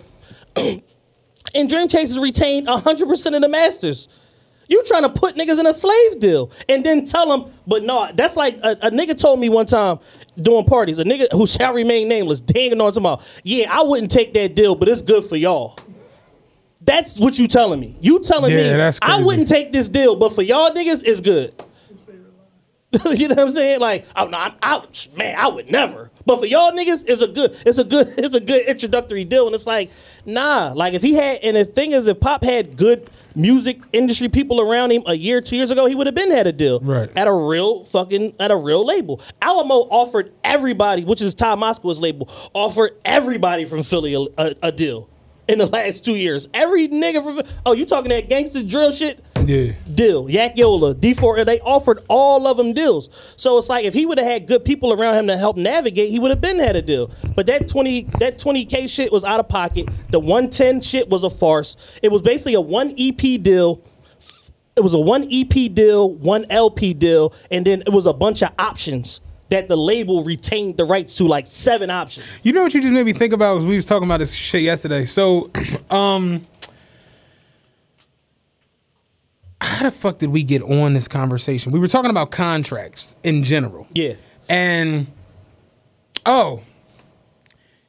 and 1.54 1.68
Dream 1.68 1.88
Chasers 1.88 2.18
retained 2.18 2.66
100% 2.66 3.34
of 3.36 3.42
the 3.42 3.48
masters. 3.48 4.08
You 4.68 4.84
trying 4.84 5.02
to 5.02 5.08
put 5.08 5.34
niggas 5.34 5.58
in 5.58 5.66
a 5.66 5.74
slave 5.74 6.20
deal 6.20 6.52
and 6.68 6.84
then 6.84 7.04
tell 7.04 7.28
them, 7.28 7.52
but 7.66 7.82
no, 7.82 8.08
that's 8.14 8.36
like 8.36 8.56
a, 8.58 8.78
a 8.82 8.90
nigga 8.90 9.18
told 9.18 9.40
me 9.40 9.48
one 9.48 9.66
time 9.66 9.98
doing 10.40 10.64
parties, 10.64 10.98
a 11.00 11.04
nigga 11.04 11.26
who 11.32 11.46
shall 11.46 11.74
remain 11.74 12.06
nameless, 12.06 12.40
danging 12.40 12.80
on 12.80 12.92
tomorrow. 12.92 13.20
Yeah, 13.42 13.66
I 13.76 13.82
wouldn't 13.82 14.12
take 14.12 14.32
that 14.34 14.54
deal, 14.54 14.76
but 14.76 14.88
it's 14.88 15.02
good 15.02 15.24
for 15.24 15.34
y'all. 15.34 15.76
That's 16.82 17.18
what 17.18 17.38
you 17.38 17.48
telling 17.48 17.80
me. 17.80 17.96
You 18.00 18.20
telling 18.20 18.54
me 18.54 18.62
Yeah, 18.62 18.76
that's 18.76 19.00
I 19.02 19.20
wouldn't 19.22 19.48
take 19.48 19.72
this 19.72 19.88
deal, 19.88 20.14
but 20.14 20.32
for 20.32 20.42
y'all 20.42 20.70
niggas, 20.70 21.02
it's 21.04 21.20
good. 21.20 21.52
you 23.12 23.28
know 23.28 23.36
what 23.36 23.38
I'm 23.46 23.50
saying? 23.50 23.80
Like, 23.80 24.04
oh 24.16 24.26
no, 24.26 24.36
I'm 24.38 24.54
out, 24.62 25.06
man. 25.16 25.36
I 25.38 25.48
would 25.48 25.70
never. 25.70 26.10
But 26.26 26.40
for 26.40 26.46
y'all 26.46 26.72
niggas, 26.72 27.04
it's 27.06 27.22
a 27.22 27.28
good, 27.28 27.56
it's 27.64 27.78
a 27.78 27.84
good, 27.84 28.14
it's 28.18 28.34
a 28.34 28.40
good 28.40 28.66
introductory 28.66 29.24
deal. 29.24 29.46
And 29.46 29.54
it's 29.54 29.66
like, 29.66 29.90
nah. 30.26 30.72
Like 30.74 30.94
if 30.94 31.02
he 31.02 31.14
had, 31.14 31.38
and 31.42 31.56
the 31.56 31.64
thing 31.64 31.92
is, 31.92 32.06
if 32.08 32.18
Pop 32.18 32.42
had 32.42 32.76
good 32.76 33.08
music 33.36 33.80
industry 33.92 34.28
people 34.28 34.60
around 34.60 34.90
him 34.90 35.04
a 35.06 35.14
year, 35.14 35.40
two 35.40 35.54
years 35.54 35.70
ago, 35.70 35.86
he 35.86 35.94
would 35.94 36.08
have 36.08 36.16
been 36.16 36.32
had 36.32 36.48
a 36.48 36.52
deal 36.52 36.80
Right. 36.80 37.08
at 37.14 37.28
a 37.28 37.32
real 37.32 37.84
fucking 37.84 38.34
at 38.40 38.50
a 38.50 38.56
real 38.56 38.84
label. 38.84 39.20
Alamo 39.40 39.86
offered 39.88 40.32
everybody, 40.42 41.04
which 41.04 41.22
is 41.22 41.32
Ty 41.32 41.54
Moscowitz 41.54 42.00
label, 42.00 42.28
offered 42.54 42.96
everybody 43.04 43.66
from 43.66 43.84
Philly 43.84 44.14
a, 44.14 44.20
a, 44.42 44.54
a 44.64 44.72
deal 44.72 45.08
in 45.46 45.58
the 45.58 45.66
last 45.66 46.04
two 46.04 46.16
years. 46.16 46.48
Every 46.54 46.88
nigga 46.88 47.22
from 47.22 47.42
oh, 47.64 47.72
you 47.72 47.86
talking 47.86 48.08
that 48.10 48.28
gangster 48.28 48.64
drill 48.64 48.90
shit? 48.90 49.24
Yeah. 49.46 49.72
deal. 49.94 50.28
Yak 50.30 50.56
Yola, 50.56 50.94
D4, 50.94 51.44
they 51.44 51.60
offered 51.60 52.00
all 52.08 52.46
of 52.46 52.56
them 52.56 52.72
deals. 52.72 53.08
So 53.36 53.58
it's 53.58 53.68
like 53.68 53.84
if 53.84 53.94
he 53.94 54.06
would 54.06 54.18
have 54.18 54.26
had 54.26 54.46
good 54.46 54.64
people 54.64 54.92
around 54.92 55.14
him 55.16 55.26
to 55.28 55.36
help 55.36 55.56
navigate, 55.56 56.10
he 56.10 56.18
would 56.18 56.30
have 56.30 56.40
been 56.40 56.58
had 56.58 56.76
a 56.76 56.82
deal. 56.82 57.10
But 57.34 57.46
that 57.46 57.68
20 57.68 58.02
that 58.18 58.38
20k 58.38 58.88
shit 58.88 59.12
was 59.12 59.24
out 59.24 59.40
of 59.40 59.48
pocket. 59.48 59.88
The 60.10 60.20
110 60.20 60.80
shit 60.80 61.08
was 61.08 61.24
a 61.24 61.30
farce. 61.30 61.76
It 62.02 62.10
was 62.10 62.22
basically 62.22 62.54
a 62.54 62.60
one 62.60 62.94
EP 62.98 63.16
deal. 63.42 63.82
It 64.76 64.80
was 64.80 64.94
a 64.94 64.98
one 64.98 65.28
EP 65.30 65.72
deal, 65.74 66.10
one 66.14 66.46
LP 66.48 66.94
deal, 66.94 67.34
and 67.50 67.66
then 67.66 67.82
it 67.82 67.90
was 67.92 68.06
a 68.06 68.12
bunch 68.12 68.42
of 68.42 68.50
options 68.58 69.20
that 69.50 69.68
the 69.68 69.76
label 69.76 70.22
retained 70.24 70.76
the 70.76 70.84
rights 70.84 71.16
to, 71.16 71.26
like 71.26 71.46
seven 71.46 71.90
options. 71.90 72.24
You 72.42 72.52
know 72.52 72.62
what 72.62 72.72
you 72.72 72.80
just 72.80 72.92
made 72.92 73.04
me 73.04 73.12
think 73.12 73.32
about 73.32 73.56
was 73.56 73.66
we 73.66 73.76
was 73.76 73.84
talking 73.84 74.04
about 74.08 74.18
this 74.18 74.32
shit 74.32 74.62
yesterday. 74.62 75.04
So, 75.04 75.50
um, 75.90 76.46
how 79.60 79.84
the 79.84 79.90
fuck 79.90 80.18
did 80.18 80.30
we 80.30 80.42
get 80.42 80.62
on 80.62 80.94
this 80.94 81.08
conversation? 81.08 81.72
We 81.72 81.78
were 81.78 81.88
talking 81.88 82.10
about 82.10 82.30
contracts 82.30 83.14
in 83.22 83.44
general. 83.44 83.86
Yeah. 83.92 84.14
And 84.48 85.06
oh, 86.26 86.62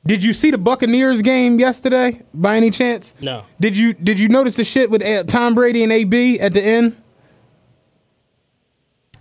did 0.06 0.24
you 0.24 0.34
see 0.34 0.52
the 0.52 0.58
Buccaneers 0.58 1.22
game 1.22 1.60
yesterday 1.60 2.22
by 2.34 2.58
any 2.58 2.72
chance? 2.72 3.14
No. 3.22 3.46
Did 3.60 3.78
you 3.78 3.94
did 3.94 4.20
you 4.20 4.30
notice 4.30 4.56
the 4.58 4.64
shit 4.64 4.90
with 4.90 5.04
uh, 5.04 5.24
Tom 5.24 5.56
Brady 5.56 5.84
and 5.84 5.92
AB 5.92 6.40
at 6.40 6.54
the 6.54 6.62
end? 6.62 6.98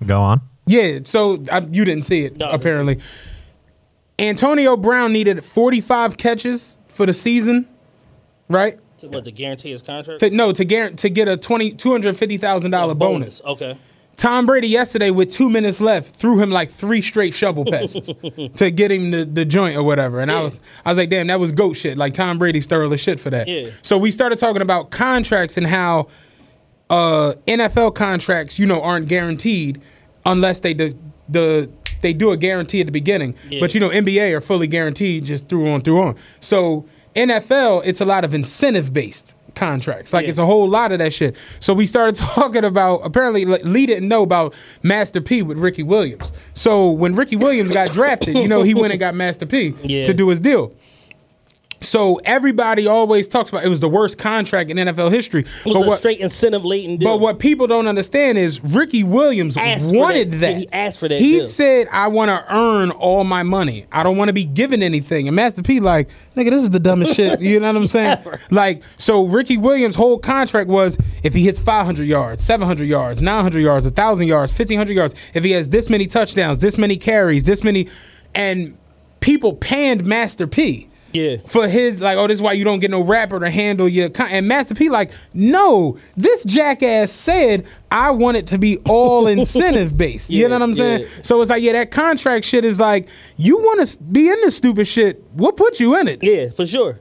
Go 0.05 0.21
on. 0.21 0.41
Yeah, 0.67 1.01
so 1.05 1.45
I, 1.51 1.61
you 1.61 1.85
didn't 1.85 2.05
see 2.05 2.25
it 2.25 2.37
No, 2.37 2.47
I 2.47 2.51
didn't 2.51 2.61
apparently. 2.61 3.01
Antonio 4.19 4.77
Brown 4.77 5.13
needed 5.13 5.43
45 5.43 6.17
catches 6.17 6.79
for 6.89 7.07
the 7.07 7.13
season, 7.13 7.69
right? 8.49 8.79
To, 9.01 9.09
what 9.09 9.25
to 9.25 9.33
guarantee 9.33 9.71
his 9.71 9.83
contract? 9.83 10.21
To, 10.21 10.31
no, 10.31 10.53
to 10.53 10.65
guarantee 10.65 10.97
to 10.97 11.11
get 11.11 11.29
a 11.29 11.37
twenty 11.37 11.73
two 11.73 11.91
hundred 11.91 12.17
fifty 12.17 12.37
thousand 12.37 12.71
dollar 12.71 12.95
bonus. 12.95 13.43
Okay. 13.45 13.79
Tom 14.17 14.45
Brady 14.45 14.69
yesterday 14.69 15.11
with 15.11 15.31
two 15.31 15.49
minutes 15.49 15.81
left 15.81 16.15
threw 16.15 16.39
him 16.39 16.51
like 16.51 16.71
three 16.71 17.01
straight 17.01 17.33
shovel 17.33 17.65
passes 17.65 18.13
to 18.57 18.71
get 18.71 18.91
him 18.91 19.13
the, 19.13 19.25
the 19.25 19.47
joint 19.47 19.77
or 19.77 19.83
whatever. 19.83 20.21
And 20.21 20.31
I 20.31 20.43
was 20.43 20.61
I 20.85 20.91
was 20.91 20.99
like, 20.99 21.09
damn, 21.09 21.29
that 21.29 21.41
was 21.41 21.53
goat 21.53 21.75
shit. 21.75 21.97
Like 21.97 22.13
Tom 22.13 22.39
Brady's 22.39 22.67
thoroughly 22.67 22.99
shit 22.99 23.19
for 23.19 23.31
that. 23.31 23.49
Yeah. 23.49 23.71
So 23.81 23.97
we 23.97 24.11
started 24.11 24.37
talking 24.37 24.61
about 24.61 24.91
contracts 24.91 25.57
and 25.57 25.67
how 25.67 26.09
uh, 26.91 27.35
NFL 27.47 27.95
contracts, 27.95 28.59
you 28.59 28.67
know, 28.67 28.83
aren't 28.83 29.09
guaranteed 29.09 29.81
unless 30.27 30.61
they 30.61 30.75
the 30.75 30.95
the 31.29 31.71
they 32.03 32.13
do 32.13 32.31
a 32.31 32.37
guarantee 32.37 32.81
at 32.81 32.87
the 32.87 32.93
beginning. 32.93 33.35
Yeah. 33.49 33.61
But 33.61 33.75
you 33.75 33.81
know, 33.81 33.89
NBA 33.89 34.33
are 34.37 34.43
fully 34.43 34.67
guaranteed 34.67 35.25
just 35.25 35.49
through 35.49 35.71
on 35.71 35.81
through 35.81 36.03
on. 36.03 36.17
So 36.41 36.87
NFL, 37.17 37.83
it's 37.85 38.01
a 38.01 38.05
lot 38.05 38.25
of 38.25 38.35
incentive 38.35 38.93
based 38.93 39.35
contracts. 39.55 40.13
Like 40.13 40.25
Yeah. 40.25 40.31
it's 40.31 40.39
a 40.39 40.47
whole 40.47 40.69
lot 40.69 40.93
of 40.93 41.01
that 41.01 41.13
shit. 41.13 41.37
So 41.59 41.75
we 41.75 41.85
started 41.87 42.15
talking 42.35 42.65
about 42.65 43.01
apparently 43.05 43.45
Lee 43.45 43.85
didn't 43.87 44.09
know 44.09 44.23
about 44.23 44.55
Master 44.83 45.21
P 45.21 45.43
with 45.43 45.59
Ricky 45.59 45.83
Williams. 45.83 46.33
So 46.55 46.89
when 46.91 47.15
Ricky 47.17 47.37
Williams 47.37 47.71
got 47.73 47.91
drafted, 47.93 48.37
you 48.37 48.47
know, 48.49 48.63
he 48.63 48.75
went 48.75 48.93
and 48.93 49.01
got 49.01 49.15
Master 49.15 49.47
P 49.47 49.75
Yeah. 49.83 50.07
to 50.07 50.15
do 50.15 50.29
his 50.29 50.39
deal. 50.39 50.73
So 51.83 52.17
everybody 52.25 52.87
always 52.87 53.27
talks 53.27 53.49
about 53.49 53.65
it 53.65 53.69
was 53.69 53.81
the 53.81 53.89
worst 53.89 54.19
contract 54.19 54.71
in 54.71 54.77
NFL 54.77 55.11
history. 55.11 55.41
It 55.41 55.47
was 55.65 55.75
But 55.79 55.85
a 55.85 55.89
what- 55.89 55.99
straight 55.99 56.21
incentive 56.21 56.63
laden 56.65 56.99
deal. 56.99 57.09
but 57.09 57.21
what 57.21 57.39
people 57.39 57.67
don't 57.67 57.87
understand 57.87 58.37
is 58.37 58.63
Ricky 58.63 59.03
Williams 59.03 59.57
Asked 59.57 59.87
wanted 59.95 60.33
that. 60.33 60.37
that. 60.41 60.57
He 60.59 60.69
asked 60.73 60.99
for 60.99 61.09
that 61.09 61.19
He 61.19 61.37
deal. 61.39 61.41
said, 61.43 61.89
"I 61.91 62.09
want 62.09 62.29
to 62.29 62.45
earn 62.55 62.91
all 62.91 63.25
my 63.25 63.43
money. 63.43 63.87
I 63.91 64.03
don't 64.03 64.19
want 64.19 64.29
to 64.29 64.35
be 64.35 64.45
given 64.45 64.83
anything." 64.83 65.27
And 65.27 65.35
Master 65.35 65.63
P, 65.63 65.81
like, 65.81 66.09
nigga, 66.37 66.51
this 66.51 66.63
is 66.63 66.71
the 66.71 66.81
dumbest 66.81 67.15
shit. 67.15 67.41
You 67.41 67.59
know 67.61 67.69
what 67.69 67.77
I'm 67.77 67.87
saying? 67.87 68.19
Like, 68.51 68.83
so 68.99 69.25
Ricky 69.25 69.57
Williams' 69.57 69.97
whole 69.97 70.19
contract 70.19 70.69
was 70.69 70.99
if 71.23 71.33
he 71.35 71.45
hits 71.45 71.59
500 71.59 72.07
yards, 72.07 72.45
700 72.45 72.87
yards, 72.89 73.23
900 73.23 73.61
yards, 73.61 73.87
1,000 73.87 74.27
yards, 74.27 74.53
1,500 74.53 74.95
yards, 74.95 75.15
if 75.35 75.45
he 75.45 75.53
has 75.53 75.69
this 75.71 75.89
many 75.89 76.07
touchdowns, 76.07 76.59
this 76.59 76.77
many 76.77 76.97
carries, 76.97 77.45
this 77.45 77.65
many, 77.65 77.89
and 78.35 78.77
people 79.21 79.55
panned 79.55 80.05
Master 80.05 80.47
P 80.47 80.89
yeah. 81.13 81.37
for 81.47 81.69
his 81.69 82.01
like, 82.01 82.17
oh, 82.17 82.27
this 82.27 82.37
is 82.37 82.43
why 82.43 82.53
you 82.53 82.65
don't 82.65 82.81
get 82.81 82.91
no 82.91 83.03
rapper 83.03 83.39
to 83.41 83.51
handle 83.51 83.89
your 83.89 84.11
con-. 84.11 84.31
and 84.31 84.47
Master 84.49 84.75
P 84.75 84.89
like, 84.89 85.11
no, 85.35 85.99
this 86.17 86.45
jackass 86.45 87.13
said 87.13 87.67
I 87.91 88.11
want 88.11 88.37
it 88.37 88.47
to 88.49 88.59
be 88.59 88.79
all 88.87 89.27
incentive 89.27 89.97
based. 89.97 90.31
you 90.31 90.49
know 90.49 90.55
what 90.55 90.63
I'm 90.63 90.75
saying? 90.75 91.03
yeah. 91.03 91.23
So 91.23 91.41
it's 91.41 91.51
like, 91.51 91.63
yeah, 91.63 91.73
that 91.73 91.91
contract 91.91 92.45
shit 92.45 92.65
is 92.65 92.79
like, 92.79 93.09
you 93.37 93.59
want 93.59 93.87
to 93.87 94.03
be 94.05 94.29
in 94.29 94.41
this 94.43 94.57
stupid 94.57 94.87
shit? 94.87 95.23
What 95.33 95.57
put 95.57 95.81
you 95.81 95.99
in 95.99 96.09
it? 96.09 96.23
Yeah, 96.23 96.51
for 96.51 96.67
sure. 96.67 97.01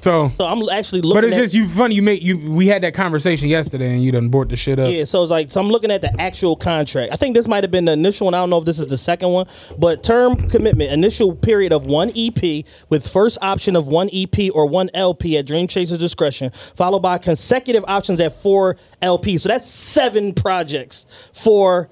So, 0.00 0.30
So 0.30 0.44
I'm 0.44 0.68
actually 0.68 1.00
looking 1.00 1.16
but 1.16 1.24
it's 1.24 1.36
at 1.36 1.42
just 1.42 1.54
you 1.54 1.66
funny. 1.68 1.94
You 1.94 2.02
make 2.02 2.22
you. 2.22 2.38
We 2.52 2.66
had 2.66 2.82
that 2.82 2.94
conversation 2.94 3.48
yesterday, 3.48 3.92
and 3.92 4.04
you 4.04 4.12
done 4.12 4.28
brought 4.28 4.48
the 4.48 4.56
shit 4.56 4.78
up. 4.78 4.92
Yeah, 4.92 5.04
so 5.04 5.22
it's 5.22 5.30
like 5.30 5.50
so 5.50 5.60
I'm 5.60 5.68
looking 5.68 5.90
at 5.90 6.00
the 6.00 6.20
actual 6.20 6.56
contract. 6.56 7.12
I 7.12 7.16
think 7.16 7.34
this 7.34 7.48
might 7.48 7.64
have 7.64 7.70
been 7.70 7.86
the 7.86 7.92
initial 7.92 8.26
one. 8.26 8.34
I 8.34 8.38
don't 8.38 8.50
know 8.50 8.58
if 8.58 8.64
this 8.64 8.78
is 8.78 8.88
the 8.88 8.98
second 8.98 9.30
one, 9.30 9.46
but 9.78 10.02
term 10.02 10.48
commitment, 10.50 10.92
initial 10.92 11.34
period 11.34 11.72
of 11.72 11.86
one 11.86 12.12
EP 12.16 12.64
with 12.88 13.08
first 13.08 13.38
option 13.42 13.76
of 13.76 13.86
one 13.86 14.10
EP 14.12 14.50
or 14.54 14.66
one 14.66 14.90
LP 14.94 15.38
at 15.38 15.46
Dream 15.46 15.66
Chaser's 15.66 15.98
discretion, 15.98 16.52
followed 16.74 17.00
by 17.00 17.18
consecutive 17.18 17.84
options 17.88 18.20
at 18.20 18.34
four 18.34 18.76
LP. 19.02 19.38
So 19.38 19.48
that's 19.48 19.68
seven 19.68 20.34
projects 20.34 21.06
for 21.32 21.88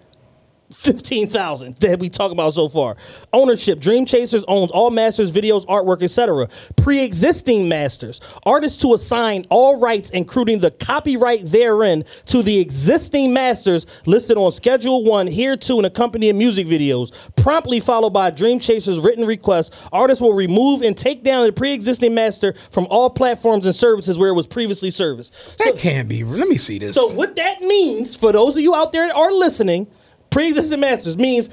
fifteen 0.74 1.28
thousand 1.28 1.76
that 1.76 1.98
we 1.98 2.08
talk 2.08 2.32
about 2.32 2.54
so 2.54 2.68
far. 2.68 2.96
Ownership: 3.32 3.80
Dream 3.80 4.04
Chasers 4.06 4.44
owns 4.48 4.70
all 4.70 4.90
masters, 4.90 5.30
videos, 5.30 5.64
artwork, 5.66 6.02
etc. 6.02 6.48
Pre-existing 6.76 7.68
masters: 7.68 8.20
artists 8.44 8.78
to 8.82 8.94
assign 8.94 9.44
all 9.50 9.78
rights, 9.78 10.10
including 10.10 10.58
the 10.58 10.70
copyright 10.70 11.40
therein, 11.44 12.04
to 12.26 12.42
the 12.42 12.58
existing 12.58 13.32
masters 13.32 13.86
listed 14.06 14.36
on 14.36 14.52
Schedule 14.52 15.04
One, 15.04 15.26
here 15.26 15.56
to 15.56 15.76
and 15.76 15.86
accompanying 15.86 16.36
music 16.36 16.66
videos. 16.66 17.12
Promptly 17.36 17.80
followed 17.80 18.10
by 18.10 18.30
Dream 18.30 18.60
Chasers 18.60 18.98
written 18.98 19.24
request. 19.24 19.72
Artists 19.92 20.20
will 20.20 20.34
remove 20.34 20.82
and 20.82 20.96
take 20.96 21.22
down 21.22 21.46
the 21.46 21.52
pre-existing 21.52 22.14
master 22.14 22.54
from 22.70 22.86
all 22.90 23.10
platforms 23.10 23.66
and 23.66 23.74
services 23.74 24.18
where 24.18 24.30
it 24.30 24.34
was 24.34 24.46
previously 24.46 24.90
serviced. 24.90 25.32
That 25.58 25.76
can't 25.76 26.08
be. 26.08 26.24
Let 26.24 26.48
me 26.48 26.56
see 26.56 26.78
this. 26.78 26.94
So 26.94 27.12
what 27.14 27.36
that 27.36 27.60
means 27.60 28.14
for 28.14 28.32
those 28.32 28.56
of 28.56 28.62
you 28.62 28.74
out 28.74 28.92
there 28.92 29.06
that 29.08 29.14
are 29.14 29.32
listening, 29.32 29.86
pre-existing 30.34 30.80
masters 30.80 31.16
means 31.16 31.48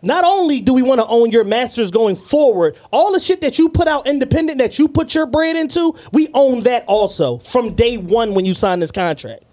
not 0.00 0.24
only 0.24 0.60
do 0.60 0.72
we 0.72 0.80
want 0.80 1.00
to 1.00 1.06
own 1.06 1.30
your 1.30 1.44
masters 1.44 1.90
going 1.90 2.16
forward, 2.16 2.76
all 2.90 3.12
the 3.12 3.20
shit 3.20 3.42
that 3.42 3.58
you 3.58 3.68
put 3.68 3.86
out 3.86 4.06
independent 4.06 4.56
that 4.56 4.78
you 4.78 4.88
put 4.88 5.14
your 5.14 5.26
bread 5.26 5.54
into, 5.54 5.94
we 6.12 6.28
own 6.32 6.62
that 6.62 6.84
also 6.88 7.38
from 7.38 7.74
day 7.74 7.98
one 7.98 8.32
when 8.32 8.46
you 8.46 8.54
sign 8.54 8.80
this 8.80 8.90
contract. 8.90 9.44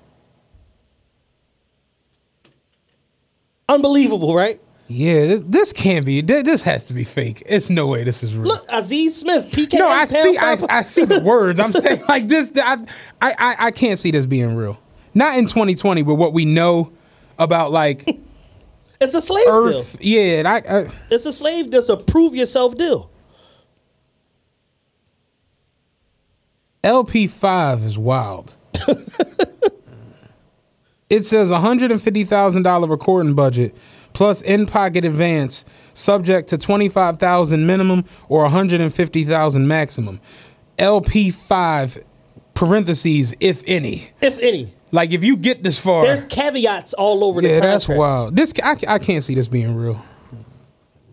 Unbelievable, 3.67 4.33
right? 4.33 4.61
yeah, 4.87 5.25
this, 5.25 5.41
this 5.45 5.73
can't 5.73 6.05
be. 6.05 6.21
This, 6.21 6.63
has 6.63 6.87
to 6.87 6.93
be 6.93 7.03
fake. 7.03 7.43
It's 7.45 7.69
no 7.69 7.85
way 7.85 8.05
this 8.05 8.23
is 8.23 8.33
real. 8.33 8.47
Look, 8.47 8.65
Aziz 8.69 9.17
Smith, 9.17 9.51
PK. 9.51 9.77
No, 9.77 9.89
I 9.89 10.05
see. 10.05 10.37
I, 10.37 10.57
I 10.69 10.81
see 10.81 11.03
the 11.03 11.19
words. 11.19 11.59
I'm 11.59 11.71
saying 11.73 12.01
like 12.07 12.27
this. 12.29 12.49
I, 12.55 12.77
I, 13.21 13.31
I, 13.31 13.55
I 13.67 13.71
can't 13.71 13.99
see 13.99 14.09
this 14.09 14.25
being 14.25 14.55
real. 14.55 14.79
Not 15.13 15.37
in 15.37 15.45
2020, 15.47 16.01
but 16.01 16.15
what 16.15 16.33
we 16.33 16.45
know 16.45 16.91
about 17.37 17.71
like 17.71 18.17
It's 19.01 19.13
a 19.13 19.21
slave 19.21 19.47
Earth. 19.47 19.97
deal. 19.97 20.07
Yeah, 20.07 20.39
and 20.39 20.47
I, 20.47 20.59
uh, 20.59 20.89
It's 21.09 21.25
a 21.25 21.31
slave 21.33 21.71
deal. 21.71 21.79
It's 21.79 21.89
a 21.89 21.97
prove 21.97 22.35
yourself 22.35 22.77
deal. 22.77 23.09
LP5 26.83 27.85
is 27.85 27.97
wild. 27.97 28.55
it 31.09 31.25
says 31.25 31.49
$150,000 31.51 32.89
recording 32.89 33.33
budget 33.35 33.75
plus 34.13 34.41
in-pocket 34.41 35.05
advance 35.05 35.65
subject 35.93 36.49
to 36.49 36.57
25,000 36.57 37.65
minimum 37.65 38.05
or 38.27 38.41
150,000 38.43 39.67
maximum. 39.67 40.19
LP5 40.77 42.03
parentheses 42.53 43.35
if 43.39 43.63
any. 43.67 44.09
If 44.21 44.39
any. 44.39 44.73
Like 44.91 45.11
if 45.11 45.23
you 45.23 45.37
get 45.37 45.63
this 45.63 45.77
far. 45.77 46.03
There's 46.03 46.23
caveats 46.23 46.93
all 46.93 47.23
over 47.23 47.41
the 47.41 47.47
yeah, 47.47 47.59
contract. 47.59 47.87
that's 47.87 47.87
wild. 47.87 48.35
This 48.35 48.53
I, 48.63 48.77
I 48.87 48.99
can't 48.99 49.23
see 49.23 49.35
this 49.35 49.47
being 49.47 49.75
real. 49.75 50.03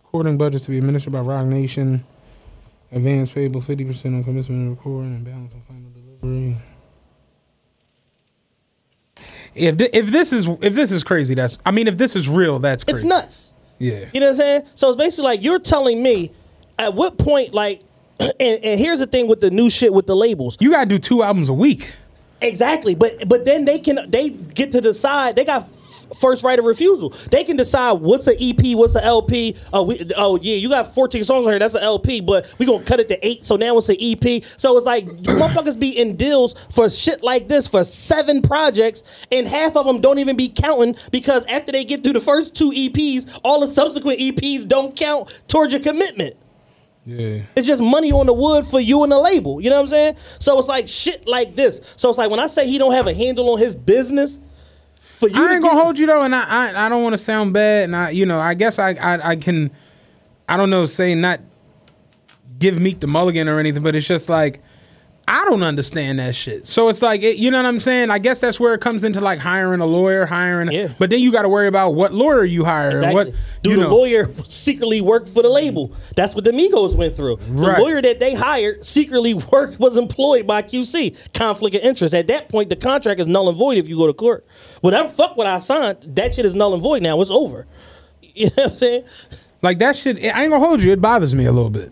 Recording 0.05 0.39
budgets 0.39 0.65
to 0.65 0.70
be 0.70 0.78
administered 0.78 1.12
by 1.12 1.20
Roc 1.20 1.47
Nation. 1.47 2.05
Advance 2.93 3.31
payable 3.31 3.61
fifty 3.61 3.85
percent 3.85 4.15
on 4.15 4.24
commencement 4.24 4.70
of 4.70 4.78
recording 4.78 5.15
and 5.16 5.24
balance 5.24 5.53
on 5.53 5.62
final 5.69 5.90
delivery. 5.90 6.57
If 9.55 9.77
thi- 9.77 9.90
if 9.93 10.07
this 10.07 10.32
is 10.32 10.48
if 10.62 10.74
this 10.74 10.93
is 10.93 11.03
crazy, 11.03 11.35
that's 11.35 11.59
I 11.66 11.70
mean 11.70 11.89
if 11.89 11.98
this 11.98 12.16
is 12.16 12.28
real, 12.28 12.59
that's 12.59 12.85
crazy. 12.85 12.98
It's 12.98 13.05
nuts. 13.05 13.53
Yeah. 13.78 14.07
You 14.12 14.20
know 14.20 14.27
what 14.27 14.31
I'm 14.32 14.36
saying? 14.36 14.62
So 14.74 14.89
it's 14.89 14.97
basically 14.97 15.24
like 15.24 15.43
you're 15.43 15.59
telling 15.59 16.03
me 16.03 16.32
at 16.78 16.94
what 16.94 17.19
point, 17.19 17.53
like, 17.55 17.82
and, 18.20 18.35
and 18.40 18.81
here's 18.81 19.01
the 19.01 19.07
thing 19.07 19.27
with 19.27 19.40
the 19.40 19.51
new 19.51 19.69
shit 19.69 19.93
with 19.93 20.07
the 20.07 20.16
labels. 20.16 20.57
You 20.61 20.70
gotta 20.70 20.86
do 20.86 20.98
two 20.98 21.23
albums 21.23 21.48
a 21.48 21.55
week. 21.55 21.93
Exactly, 22.40 22.94
but 22.94 23.28
but 23.28 23.44
then 23.44 23.64
they 23.64 23.78
can 23.78 24.10
they 24.10 24.30
get 24.30 24.72
to 24.72 24.80
decide. 24.80 25.36
They 25.36 25.44
got 25.44 25.68
first 26.14 26.44
right 26.44 26.58
of 26.58 26.64
refusal. 26.64 27.14
They 27.30 27.44
can 27.44 27.56
decide 27.56 27.92
what's 27.94 28.26
an 28.26 28.36
EP, 28.40 28.76
what's 28.76 28.94
an 28.94 29.04
LP. 29.04 29.56
Oh, 29.72 29.84
we, 29.84 30.06
oh 30.16 30.38
yeah, 30.40 30.56
you 30.56 30.68
got 30.68 30.94
14 30.94 31.24
songs 31.24 31.46
on 31.46 31.52
here. 31.52 31.58
That's 31.58 31.74
an 31.74 31.82
LP, 31.82 32.20
but 32.20 32.46
we 32.58 32.66
gonna 32.66 32.84
cut 32.84 33.00
it 33.00 33.08
to 33.08 33.26
eight. 33.26 33.44
So 33.44 33.56
now 33.56 33.76
it's 33.78 33.88
an 33.88 33.96
EP. 34.00 34.44
So 34.56 34.76
it's 34.76 34.86
like 34.86 35.06
motherfuckers 35.06 35.78
be 35.78 35.98
in 35.98 36.16
deals 36.16 36.54
for 36.70 36.88
shit 36.90 37.22
like 37.22 37.48
this 37.48 37.66
for 37.66 37.84
seven 37.84 38.42
projects, 38.42 39.02
and 39.32 39.46
half 39.46 39.76
of 39.76 39.86
them 39.86 40.00
don't 40.00 40.18
even 40.18 40.36
be 40.36 40.48
counting 40.48 40.96
because 41.10 41.44
after 41.46 41.72
they 41.72 41.84
get 41.84 42.02
through 42.02 42.14
the 42.14 42.20
first 42.20 42.54
two 42.54 42.70
EPs, 42.70 43.40
all 43.44 43.60
the 43.60 43.68
subsequent 43.68 44.18
EPs 44.20 44.66
don't 44.66 44.94
count 44.94 45.30
towards 45.48 45.72
your 45.72 45.82
commitment. 45.82 46.36
Yeah. 47.07 47.43
It's 47.55 47.69
just 47.69 47.81
money 47.81 48.11
on 48.11 48.27
the 48.27 48.33
wood 48.33 48.66
for 48.66 48.81
you 48.81 49.05
and 49.05 49.12
the 49.12 49.19
label. 49.19 49.61
You 49.61 49.70
know 49.70 49.77
what 49.77 49.83
I'm 49.83 49.89
saying? 49.89 50.16
So 50.41 50.59
it's 50.59 50.66
like 50.66 50.89
shit 50.89 51.27
like 51.27 51.55
this. 51.55 51.81
So 51.95 52.11
it's 52.11 52.19
like 52.19 52.31
when 52.31 52.41
I 52.41 52.49
say 52.49 52.66
he 52.66 52.78
don't 52.78 52.93
have 52.93 53.07
a 53.07 53.15
handle 53.15 53.49
on 53.51 53.59
his 53.61 53.77
business, 53.77 54.41
for 55.20 55.28
you 55.28 55.49
I 55.49 55.55
ain't 55.55 55.62
gonna 55.62 55.81
hold 55.81 55.99
you 55.99 56.07
though, 56.07 56.23
and 56.23 56.35
I 56.35 56.43
I, 56.43 56.87
I 56.87 56.89
don't 56.89 57.03
want 57.03 57.15
to 57.15 57.19
sound 57.19 57.55
bad, 57.55 57.85
and 57.85 57.97
I 57.97 58.11
you 58.11 58.27
know 58.27 58.41
I 58.41 58.55
guess 58.55 58.78
I, 58.78 58.91
I 58.91 59.31
I 59.31 59.37
can 59.37 59.70
I 60.49 60.57
don't 60.57 60.69
know 60.69 60.85
say 60.85 61.15
not 61.15 61.41
give 62.59 62.78
Meek 62.78 63.01
the 63.01 63.07
Mulligan 63.07 63.49
or 63.49 63.59
anything, 63.61 63.83
but 63.83 63.95
it's 63.95 64.07
just 64.07 64.28
like 64.28 64.61
I 65.28 65.44
don't 65.47 65.65
understand 65.65 66.20
that 66.20 66.36
shit. 66.36 66.69
So 66.69 66.89
it's 66.89 67.03
like 67.03 67.23
it, 67.23 67.36
you 67.39 67.51
know 67.51 67.59
what 67.59 67.66
I'm 67.66 67.81
saying. 67.81 68.11
I 68.11 68.19
guess 68.20 68.40
that's 68.40 68.61
where 68.61 68.74
it 68.74 68.81
comes 68.81 69.03
into 69.03 69.20
like 69.20 69.40
hiring 69.40 69.81
a 69.81 69.86
lawyer, 69.86 70.24
hiring. 70.24 70.70
Yeah. 70.70 70.89
But 71.01 71.11
then 71.11 71.19
you 71.19 71.32
got 71.32 71.43
to 71.43 71.48
worry 71.48 71.66
about 71.66 71.97
what 71.97 72.15
lawyer 72.15 72.44
you 72.44 72.65
hire 72.65 72.90
Exactly. 72.93 73.15
what 73.15 73.35
Do 73.65 73.74
the 73.74 73.82
know. 73.82 73.97
lawyer 73.97 74.31
secretly 74.48 75.01
work 75.01 75.27
for 75.27 75.43
the 75.43 75.48
label? 75.48 75.93
That's 76.15 76.36
what 76.36 76.44
the 76.44 76.53
Migos 76.53 76.94
went 76.94 77.16
through. 77.16 77.36
The 77.39 77.53
Right. 77.53 77.78
lawyer 77.81 78.01
that 78.03 78.20
they 78.20 78.35
hired 78.35 78.86
secretly 78.86 79.35
worked 79.53 79.81
was 79.81 79.97
employed 79.97 80.47
by 80.47 80.62
QC. 80.62 81.16
Conflict 81.35 81.74
of 81.74 81.82
interest. 81.82 82.15
At 82.15 82.28
that 82.28 82.48
point, 82.48 82.69
the 82.69 82.77
contract 82.77 83.20
is 83.20 83.27
null 83.27 83.48
and 83.48 83.59
void 83.59 83.78
if 83.78 83.89
you 83.89 83.97
go 83.97 84.07
to 84.07 84.12
court. 84.15 84.47
Whatever 84.81 85.09
fuck 85.09 85.36
what 85.36 85.48
I 85.48 85.59
signed, 85.59 85.98
that 86.07 86.36
shit 86.36 86.44
is 86.47 86.55
null 86.55 86.73
and 86.73 86.82
void 86.82 87.03
now. 87.03 87.20
It's 87.20 87.31
over. 87.32 87.66
You 88.23 88.47
know 88.47 88.53
what 88.57 88.66
I'm 88.69 88.74
saying? 88.74 89.05
Like 89.62 89.78
that 89.81 89.97
shit. 89.97 90.19
I 90.19 90.43
ain't 90.43 90.53
gonna 90.53 90.61
hold 90.65 90.82
you. 90.82 90.93
It 90.93 91.01
bothers 91.01 91.35
me 91.35 91.47
a 91.47 91.53
little 91.53 91.70
bit. 91.70 91.90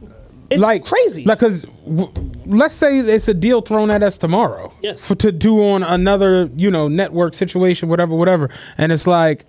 It's 0.51 0.61
like 0.61 0.85
crazy. 0.85 1.25
Like, 1.25 1.39
cause 1.41 1.65
w- 1.87 2.13
let's 2.47 2.75
say 2.75 2.99
it's 2.99 3.29
a 3.29 3.35
deal 3.35 3.61
thrown 3.63 3.91
at 3.91 4.03
us 4.03 4.19
tomorrow, 4.19 4.73
Yes. 4.83 5.01
for 5.01 5.15
to 5.17 5.33
do 5.33 5.67
on 5.67 5.83
another, 5.83 6.51
you 6.57 6.71
know, 6.71 6.89
network 6.89 7.35
situation, 7.35 7.89
whatever, 7.89 8.15
whatever, 8.15 8.51
and 8.79 8.93
it's 8.93 9.07
like, 9.07 9.47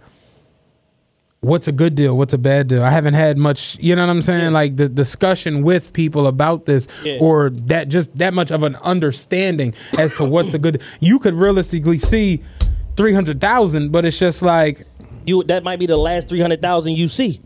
what's 1.41 1.67
a 1.67 1.71
good 1.71 1.93
deal? 1.95 2.17
What's 2.17 2.33
a 2.33 2.37
bad 2.39 2.67
deal? 2.67 2.83
I 2.83 2.89
haven't 2.89 3.13
had 3.13 3.37
much, 3.37 3.77
you 3.79 3.95
know 3.95 4.03
what 4.05 4.09
I'm 4.09 4.21
saying? 4.21 4.53
Like 4.53 4.77
the 4.77 4.89
discussion 4.89 5.61
with 5.63 5.93
people 5.93 6.25
about 6.27 6.65
this, 6.65 6.87
Yeah. 7.03 7.17
or 7.19 7.49
that 7.67 7.89
just 7.89 8.17
that 8.17 8.33
much 8.33 8.49
of 8.51 8.63
an 8.63 8.75
understanding 8.77 9.73
as 9.99 10.15
to 10.15 10.23
what's 10.25 10.53
a 10.53 10.59
good. 10.59 10.81
You 11.01 11.19
could 11.19 11.35
realistically 11.35 11.99
see 11.99 12.41
three 12.95 13.13
hundred 13.13 13.39
thousand, 13.41 13.91
but 13.91 14.05
it's 14.05 14.17
just 14.17 14.41
like. 14.41 14.87
You 15.25 15.43
that 15.45 15.63
might 15.63 15.79
be 15.79 15.85
the 15.85 15.97
last 15.97 16.27
three 16.29 16.39
hundred 16.41 16.61
thousand 16.61 16.93
you 16.97 17.07
see. 17.07 17.41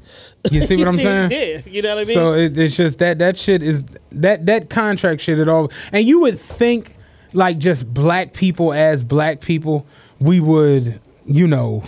You 0.51 0.61
see 0.65 0.75
what 0.77 0.87
I'm 0.87 0.97
saying? 1.07 1.31
Yeah, 1.31 1.61
you 1.71 1.81
know 1.81 1.95
what 1.95 2.01
I 2.01 2.05
mean. 2.05 2.13
So 2.13 2.33
it, 2.33 2.57
it's 2.57 2.75
just 2.75 2.99
that 2.99 3.19
that 3.19 3.37
shit 3.37 3.63
is 3.63 3.83
that 4.11 4.45
that 4.47 4.69
contract 4.69 5.21
shit 5.21 5.39
at 5.39 5.47
all. 5.49 5.71
And 5.91 6.05
you 6.07 6.19
would 6.21 6.39
think 6.39 6.95
like 7.33 7.57
just 7.57 7.93
black 7.93 8.33
people 8.33 8.73
as 8.73 9.03
black 9.03 9.41
people, 9.41 9.85
we 10.19 10.39
would 10.39 10.99
you 11.25 11.47
know 11.47 11.83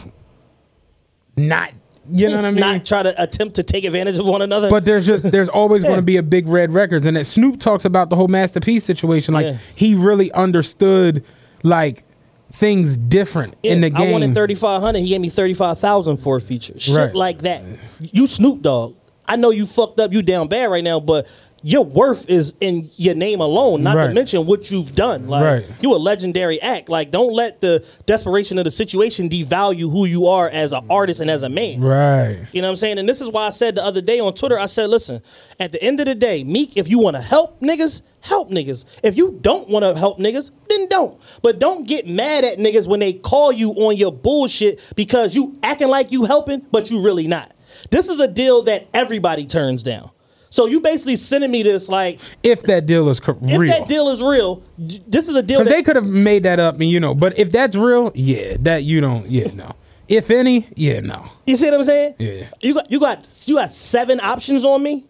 not 1.38 1.72
you 2.12 2.28
know 2.30 2.38
what 2.38 2.46
I 2.46 2.52
mean. 2.52 2.60
Not 2.60 2.86
try 2.86 3.04
to 3.04 3.22
attempt 3.22 3.56
to 3.56 3.64
take 3.64 3.84
advantage 3.84 4.18
of 4.20 4.26
one 4.26 4.42
another. 4.42 4.70
but 4.70 4.86
there's 4.86 5.06
just 5.06 5.30
there's 5.32 5.50
always 5.50 5.84
going 5.84 5.96
to 5.98 6.02
be 6.02 6.18
a 6.18 6.24
big 6.24 6.48
red 6.48 6.72
records, 6.72 7.06
and 7.06 7.16
that 7.18 7.26
Snoop 7.26 7.60
talks 7.60 7.86
about 7.86 8.10
the 8.10 8.16
whole 8.16 8.28
masterpiece 8.28 8.84
situation. 8.84 9.34
Like 9.34 9.46
Yeah. 9.46 9.58
he 9.76 9.96
really 9.96 10.32
understood 10.34 11.24
like 11.64 12.04
things 12.52 12.98
different 12.98 13.56
Yeah, 13.64 13.74
in 13.74 13.82
the 13.82 13.90
game. 13.90 14.10
I 14.10 14.12
wanted 14.12 14.34
thirty 14.34 14.56
five 14.56 14.82
hundred. 14.82 15.00
He 15.00 15.10
gave 15.10 15.22
me 15.22 15.30
thirty 15.30 15.54
five 15.54 15.80
thousand 15.80 16.18
for 16.18 16.38
a 16.38 16.42
feature. 16.42 16.80
Shit 16.80 16.96
Right. 16.96 17.16
like 17.16 17.42
that. 17.42 17.64
You 18.00 18.28
Snoop 18.28 18.62
Dogg. 18.62 18.96
I 19.26 19.36
know 19.38 19.52
you 19.52 19.66
fucked 19.66 20.00
up. 20.00 20.12
You 20.12 20.22
down 20.22 20.48
bad 20.48 20.66
right 20.66 20.84
now, 20.84 21.00
but 21.00 21.28
your 21.64 21.86
worth 21.86 22.28
is 22.30 22.54
in 22.60 22.90
your 22.96 23.14
name 23.14 23.40
alone. 23.40 23.84
Not 23.84 23.96
to 23.96 24.14
mention 24.14 24.46
what 24.46 24.72
you've 24.72 24.96
done. 24.96 25.28
Like 25.28 25.44
Right. 25.44 25.66
you 25.82 25.94
a 25.94 25.98
legendary 25.98 26.60
act. 26.62 26.90
Like 26.90 27.12
don't 27.12 27.34
let 27.34 27.62
the 27.62 27.84
desperation 28.06 28.58
of 28.58 28.66
the 28.66 28.72
situation 28.72 29.30
devalue 29.30 29.92
who 29.92 30.06
you 30.06 30.28
are 30.28 30.50
as 30.50 30.74
an 30.74 30.86
artist 30.90 31.22
and 31.22 31.30
as 31.30 31.44
a 31.44 31.50
man. 31.50 31.82
right. 31.82 32.40
You 32.52 32.62
know 32.62 32.68
what 32.68 32.72
I'm 32.72 32.78
saying? 32.78 32.98
And 32.98 33.08
this 33.08 33.22
is 33.22 33.28
why 33.30 33.48
I 33.48 33.52
said 33.52 33.76
the 33.76 33.84
other 33.84 34.02
day 34.02 34.20
on 34.20 34.34
Twitter, 34.34 34.58
I 34.58 34.66
said, 34.66 34.90
listen, 34.90 35.22
at 35.60 35.72
the 35.72 35.82
end 35.84 36.00
of 36.00 36.08
the 36.08 36.16
day, 36.16 36.44
Meek, 36.44 36.78
if 36.78 36.88
you 36.90 36.98
want 37.00 37.16
to 37.16 37.22
help 37.22 37.62
niggas, 37.62 38.02
help 38.22 38.50
niggas. 38.50 38.84
If 39.04 39.16
you 39.16 39.38
don't 39.42 39.70
want 39.70 39.84
to 39.84 39.96
help 39.96 40.18
niggas, 40.20 40.50
then 40.70 40.88
don't. 40.90 41.20
But 41.44 41.60
don't 41.60 41.88
get 41.88 42.08
mad 42.08 42.44
at 42.44 42.58
niggas 42.58 42.88
when 42.88 43.00
they 43.00 43.14
call 43.14 43.52
you 43.52 43.72
on 43.74 43.98
your 43.98 44.12
bullshit 44.12 44.80
because 44.96 45.36
you 45.36 45.58
acting 45.62 45.90
like 45.90 46.12
you 46.12 46.26
helping, 46.26 46.66
but 46.72 46.90
you 46.90 47.02
really 47.02 47.28
not. 47.28 47.54
This 47.92 48.10
is 48.10 48.20
a 48.20 48.28
deal 48.28 48.64
that 48.64 48.88
everybody 48.94 49.46
turns 49.46 49.84
down. 49.84 50.12
So 50.52 50.66
you 50.68 50.80
basically 50.82 51.16
sending 51.16 51.50
me 51.50 51.64
this 51.64 51.90
like, 51.90 52.20
If 52.44 52.64
that 52.64 52.86
deal 52.86 53.10
is 53.10 53.20
co- 53.20 53.38
if 53.42 53.58
real. 53.60 53.72
that 53.72 53.88
deal 53.88 54.10
is 54.10 54.22
real, 54.22 54.62
this 54.78 55.28
is 55.28 55.36
a 55.36 55.42
deal 55.42 55.60
Because 55.62 55.74
they 55.74 55.82
could 55.82 55.96
have 55.96 56.06
made 56.08 56.44
that 56.44 56.60
up, 56.60 56.76
and 56.76 56.90
you 56.90 57.00
know. 57.00 57.16
But 57.16 57.40
if 57.40 57.52
that's 57.52 57.76
real, 57.76 58.12
yeah, 58.14 58.58
that 58.60 58.84
you 58.84 59.00
don't, 59.02 59.28
yeah, 59.30 59.48
no. 59.56 59.74
If 60.10 60.30
any, 60.30 60.68
yeah, 60.76 61.00
no. 61.00 61.26
You 61.46 61.56
see 61.56 61.66
what 61.66 61.74
I'm 61.76 61.84
saying? 61.86 62.16
Yeah. 62.20 62.50
You 62.60 62.74
got 62.74 62.92
you 62.92 63.00
got 63.00 63.28
you 63.46 63.56
got 63.56 63.72
seven 63.72 64.20
options 64.20 64.66
on 64.66 64.84
me. 64.84 65.06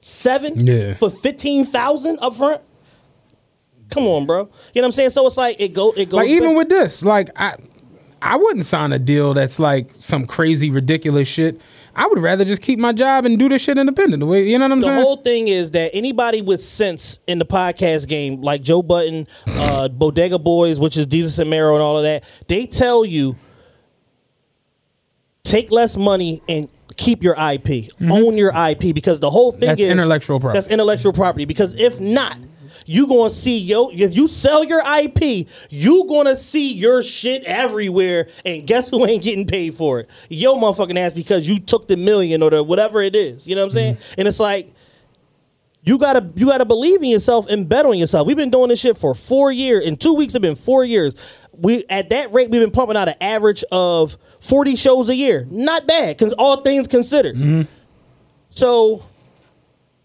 Seven? 0.00 0.66
Yeah. 0.66 0.94
For 0.96 1.10
fifteen 1.10 1.66
thousand 1.66 2.18
up 2.22 2.34
front? 2.36 2.62
Come 3.90 4.06
on, 4.06 4.24
bro. 4.24 4.38
You 4.38 4.44
know 4.46 4.50
what 4.82 4.84
I'm 4.86 4.92
saying? 4.92 5.10
So 5.10 5.26
it's 5.26 5.36
like 5.36 5.60
it 5.60 5.74
go 5.74 5.92
it 5.92 6.06
goes 6.08 6.18
Like 6.18 6.28
even 6.28 6.50
back- 6.50 6.56
with 6.56 6.68
this, 6.70 7.04
like 7.04 7.28
I, 7.36 7.56
I 8.22 8.36
wouldn't 8.36 8.64
sign 8.64 8.92
a 8.92 8.98
deal 8.98 9.34
that's 9.34 9.58
like 9.58 9.90
some 9.98 10.26
crazy 10.26 10.70
ridiculous 10.70 11.28
shit. 11.28 11.60
I 11.98 12.06
would 12.06 12.18
rather 12.18 12.44
just 12.44 12.60
keep 12.60 12.78
my 12.78 12.92
job 12.92 13.24
and 13.24 13.38
do 13.38 13.48
this 13.48 13.62
shit 13.62 13.78
independent. 13.78 14.20
The 14.20 14.26
way 14.26 14.46
you 14.46 14.58
know 14.58 14.66
what 14.66 14.72
I'm 14.72 14.80
the 14.80 14.86
saying? 14.86 14.98
The 14.98 15.02
whole 15.02 15.16
thing 15.16 15.48
is 15.48 15.70
that 15.70 15.90
anybody 15.94 16.42
with 16.42 16.60
sense 16.60 17.18
in 17.26 17.38
the 17.38 17.46
podcast 17.46 18.06
game, 18.06 18.42
like 18.42 18.60
Joe 18.62 18.82
Budden, 18.82 19.26
uh, 19.46 19.88
Bodega 19.92 20.38
Boys, 20.38 20.78
which 20.78 20.98
is 20.98 21.06
Desus 21.06 21.38
and 21.38 21.48
Mero 21.48 21.74
and 21.74 21.82
all 21.82 21.96
of 21.96 22.02
that, 22.02 22.22
they 22.48 22.66
tell 22.66 23.04
you 23.04 23.34
take 25.42 25.70
less 25.70 25.96
money 25.96 26.42
and 26.48 26.68
keep 26.96 27.22
your 27.22 27.34
IP, 27.34 27.90
own 28.02 28.36
your 28.36 28.52
IP, 28.54 28.94
because 28.94 29.20
the 29.20 29.30
whole 29.30 29.52
thing 29.52 29.60
Mm-hmm. 29.60 29.68
That's 29.68 29.80
is 29.80 29.90
intellectual 29.90 30.38
property. 30.38 30.56
That's 30.58 30.68
intellectual 30.68 31.12
property. 31.14 31.44
Because 31.46 31.74
if 31.76 31.98
not, 31.98 32.36
you 32.86 33.06
gonna 33.06 33.30
see 33.30 33.58
yo. 33.58 33.90
If 33.90 34.14
you 34.16 34.28
sell 34.28 34.64
your 34.64 34.80
IP, 34.80 35.48
you 35.68 36.06
gonna 36.08 36.36
see 36.36 36.72
your 36.72 37.02
shit 37.02 37.42
everywhere. 37.44 38.28
And 38.44 38.66
guess 38.66 38.88
who 38.88 39.04
ain't 39.04 39.22
getting 39.22 39.46
paid 39.46 39.74
for 39.74 40.00
it? 40.00 40.10
Yo, 40.28 40.54
motherfucking 40.54 40.96
ass, 40.96 41.12
because 41.12 41.46
you 41.46 41.58
took 41.58 41.88
the 41.88 41.96
million 41.96 42.42
or 42.42 42.50
the 42.50 42.62
whatever 42.62 43.02
it 43.02 43.14
is. 43.14 43.46
You 43.46 43.56
know 43.56 43.62
what 43.62 43.66
I'm 43.66 43.72
saying? 43.72 43.94
Mm-hmm. 43.96 44.14
And 44.18 44.28
it's 44.28 44.40
like 44.40 44.72
you 45.82 45.98
gotta 45.98 46.30
you 46.34 46.46
gotta 46.46 46.64
believe 46.64 47.02
in 47.02 47.10
yourself 47.10 47.46
and 47.48 47.68
bet 47.68 47.86
on 47.86 47.98
yourself. 47.98 48.26
We've 48.26 48.36
been 48.36 48.50
doing 48.50 48.68
this 48.68 48.80
shit 48.80 48.96
for 48.96 49.14
four 49.14 49.52
years. 49.52 49.84
In 49.84 49.96
two 49.96 50.14
weeks, 50.14 50.32
have 50.32 50.42
been 50.42 50.56
four 50.56 50.84
years. 50.84 51.14
We 51.52 51.84
at 51.88 52.10
that 52.10 52.32
rate, 52.32 52.50
we've 52.50 52.60
been 52.60 52.70
pumping 52.70 52.96
out 52.96 53.08
an 53.08 53.14
average 53.20 53.64
of 53.72 54.16
forty 54.40 54.76
shows 54.76 55.08
a 55.08 55.14
year. 55.14 55.46
Not 55.50 55.86
bad, 55.86 56.16
because 56.16 56.32
all 56.34 56.62
things 56.62 56.86
considered. 56.86 57.36
Mm-hmm. 57.36 57.62
So 58.50 59.04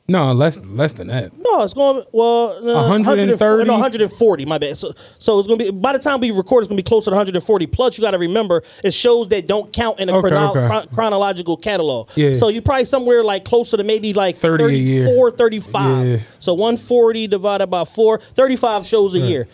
no, 0.07 0.33
less 0.33 0.57
less 0.59 0.93
than 0.93 1.07
that. 1.07 1.31
no, 1.37 1.61
it's 1.63 1.73
going 1.73 2.03
well. 2.11 2.57
Uh, 2.57 2.59
no, 2.61 2.73
130? 2.89 3.63
No, 3.65 3.73
140. 3.73 4.45
My 4.45 4.57
bad. 4.57 4.77
So, 4.77 4.93
so 5.19 5.39
it's 5.39 5.47
going 5.47 5.59
to 5.59 5.65
be 5.65 5.71
by 5.71 5.93
the 5.93 5.99
time 5.99 6.19
we 6.19 6.31
record, 6.31 6.63
it's 6.63 6.67
going 6.67 6.75
to 6.77 6.83
be 6.83 6.87
closer 6.87 7.11
to 7.11 7.15
140. 7.15 7.67
Plus, 7.67 7.97
you 7.97 8.01
got 8.01 8.11
to 8.11 8.17
remember 8.17 8.63
it 8.83 8.91
shows 8.93 9.29
that 9.29 9.47
don't 9.47 9.71
count 9.71 9.99
in 9.99 10.09
a 10.09 10.13
Okay, 10.17 10.29
chrono- 10.29 10.49
okay. 10.51 10.67
chron- 10.67 10.87
chronological 10.89 11.55
catalog. 11.55 12.09
Yeah. 12.15 12.33
So 12.33 12.49
you're 12.49 12.61
probably 12.61 12.85
somewhere 12.85 13.23
like 13.23 13.45
closer 13.45 13.77
to 13.77 13.83
maybe 13.83 14.13
like 14.13 14.35
30 14.35 14.63
a 14.65 14.67
year. 14.69 15.05
34, 15.05 15.31
35. 15.31 16.07
Yeah. 16.07 16.17
So 16.39 16.53
140 16.55 17.27
divided 17.27 17.67
by 17.67 17.85
four, 17.85 18.19
35 18.35 18.85
shows 18.85 19.15
a 19.15 19.19
year. 19.19 19.47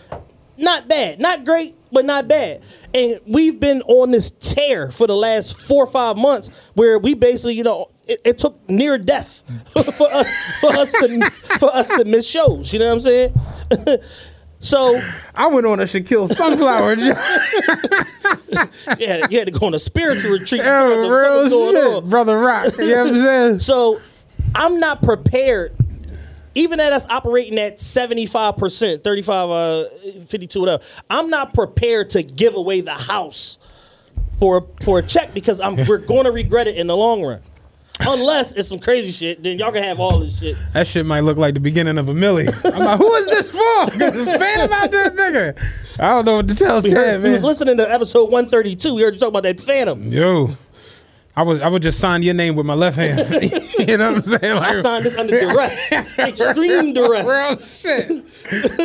Not 0.59 0.87
bad. 0.87 1.19
Not 1.19 1.45
great, 1.45 1.75
but 1.91 2.03
not 2.03 2.27
bad. 2.27 2.63
And 2.93 3.19
we've 3.27 3.59
been 3.59 3.83
on 3.83 4.09
this 4.09 4.31
tear 4.39 4.89
for 4.91 5.05
the 5.05 5.15
last 5.15 5.55
four 5.55 5.83
or 5.83 5.87
five 5.91 6.17
months 6.17 6.49
where 6.73 6.97
we 6.97 7.13
basically, 7.13 7.53
you 7.53 7.63
know, 7.63 7.91
it, 8.07 8.21
it 8.23 8.37
took 8.37 8.57
near 8.69 8.97
death 8.97 9.41
for 9.97 10.13
us 10.13 10.27
for 10.59 10.73
us 10.73 10.91
to 10.91 11.29
for 11.59 11.75
us 11.75 11.87
to 11.89 12.05
miss 12.05 12.27
shows. 12.27 12.71
You 12.73 12.79
know 12.79 12.87
what 12.87 12.93
I'm 12.93 12.99
saying? 13.01 13.33
so 14.59 14.99
I 15.35 15.47
went 15.47 15.65
on 15.67 15.79
a 15.79 15.83
Shaquille 15.83 16.33
Sunflower 16.35 16.95
job. 16.97 17.17
yeah, 18.99 19.27
you 19.29 19.37
had 19.39 19.47
to 19.47 19.51
go 19.51 19.67
on 19.67 19.73
a 19.73 19.79
spiritual 19.79 20.31
retreat. 20.31 20.61
to 20.61 20.67
Yo, 20.67 21.01
figure 21.01 21.25
out 21.25 21.35
what 21.43 21.49
the 21.49 21.55
real 21.55 21.71
shit, 21.71 21.93
on. 22.03 22.09
brother 22.09 22.39
Rock. 22.39 22.77
You 22.77 22.87
know 22.87 23.03
what 23.03 23.07
I'm 23.07 23.19
saying? 23.21 23.59
So 23.59 24.01
I'm 24.55 24.79
not 24.79 25.01
prepared. 25.01 25.73
Even 26.55 26.79
at 26.79 26.91
us 26.91 27.05
operating 27.07 27.59
at 27.59 27.77
75%, 27.77 29.03
35, 29.03 29.49
uh, 29.51 29.85
52, 30.25 30.59
whatever, 30.59 30.83
I'm 31.07 31.29
not 31.29 31.53
prepared 31.53 32.09
to 32.11 32.23
give 32.23 32.55
away 32.55 32.81
the 32.81 32.95
house 32.95 33.59
for 34.39 34.65
for 34.81 34.97
a 34.97 35.03
check 35.03 35.35
because 35.35 35.59
I'm 35.59 35.75
we're 35.85 35.99
going 35.99 36.23
to 36.23 36.31
regret 36.31 36.67
it 36.67 36.75
in 36.75 36.87
the 36.87 36.97
long 36.97 37.21
run. 37.21 37.41
Unless 37.99 38.53
it's 38.53 38.69
some 38.69 38.79
crazy 38.79 39.11
shit, 39.11 39.41
then 39.41 39.57
y'all 39.57 39.71
can 39.71 39.83
have 39.83 39.99
all 39.99 40.19
this 40.19 40.39
shit. 40.39 40.55
That 40.73 40.85
shit 40.87 41.05
might 41.05 41.21
look 41.21 41.37
like 41.37 41.55
the 41.55 41.59
beginning 41.59 41.97
of 41.97 42.09
a 42.09 42.13
millie. 42.13 42.47
I'm 42.63 42.79
like, 42.79 42.97
who 42.99 43.13
is 43.15 43.25
this 43.27 43.51
for? 43.51 43.57
Because 43.91 44.13
the 44.13 44.25
fan 44.25 44.61
about 44.61 44.91
this 44.91 45.09
nigga. 45.09 45.59
I 45.99 46.09
don't 46.09 46.25
know 46.25 46.35
what 46.37 46.47
to 46.47 46.55
tell 46.55 46.81
We, 46.81 46.89
Chad, 46.91 46.97
heard, 47.07 47.23
we 47.23 47.31
was 47.31 47.43
listening 47.43 47.77
to 47.77 47.91
episode 47.91 48.25
132. 48.31 48.93
We 48.93 49.01
heard 49.01 49.13
you 49.15 49.19
talk 49.19 49.29
about 49.29 49.43
that 49.43 49.59
Phantom. 49.59 50.11
Yo, 50.11 50.55
I 51.35 51.41
was 51.43 51.59
I 51.61 51.67
would 51.67 51.81
just 51.83 51.99
sign 51.99 52.23
your 52.23 52.33
name 52.33 52.55
with 52.55 52.65
my 52.65 52.73
left 52.75 52.97
hand. 52.97 53.19
you 53.79 53.97
know 53.97 54.11
what 54.11 54.17
I'm 54.17 54.21
saying? 54.23 54.55
Like, 54.55 54.75
I 54.77 54.81
signed 54.81 55.05
this 55.05 55.15
under 55.15 55.39
duress, 55.39 55.91
extreme 56.19 56.93
duress, 56.93 57.25
Real 57.25 57.59
shit. 57.65 58.09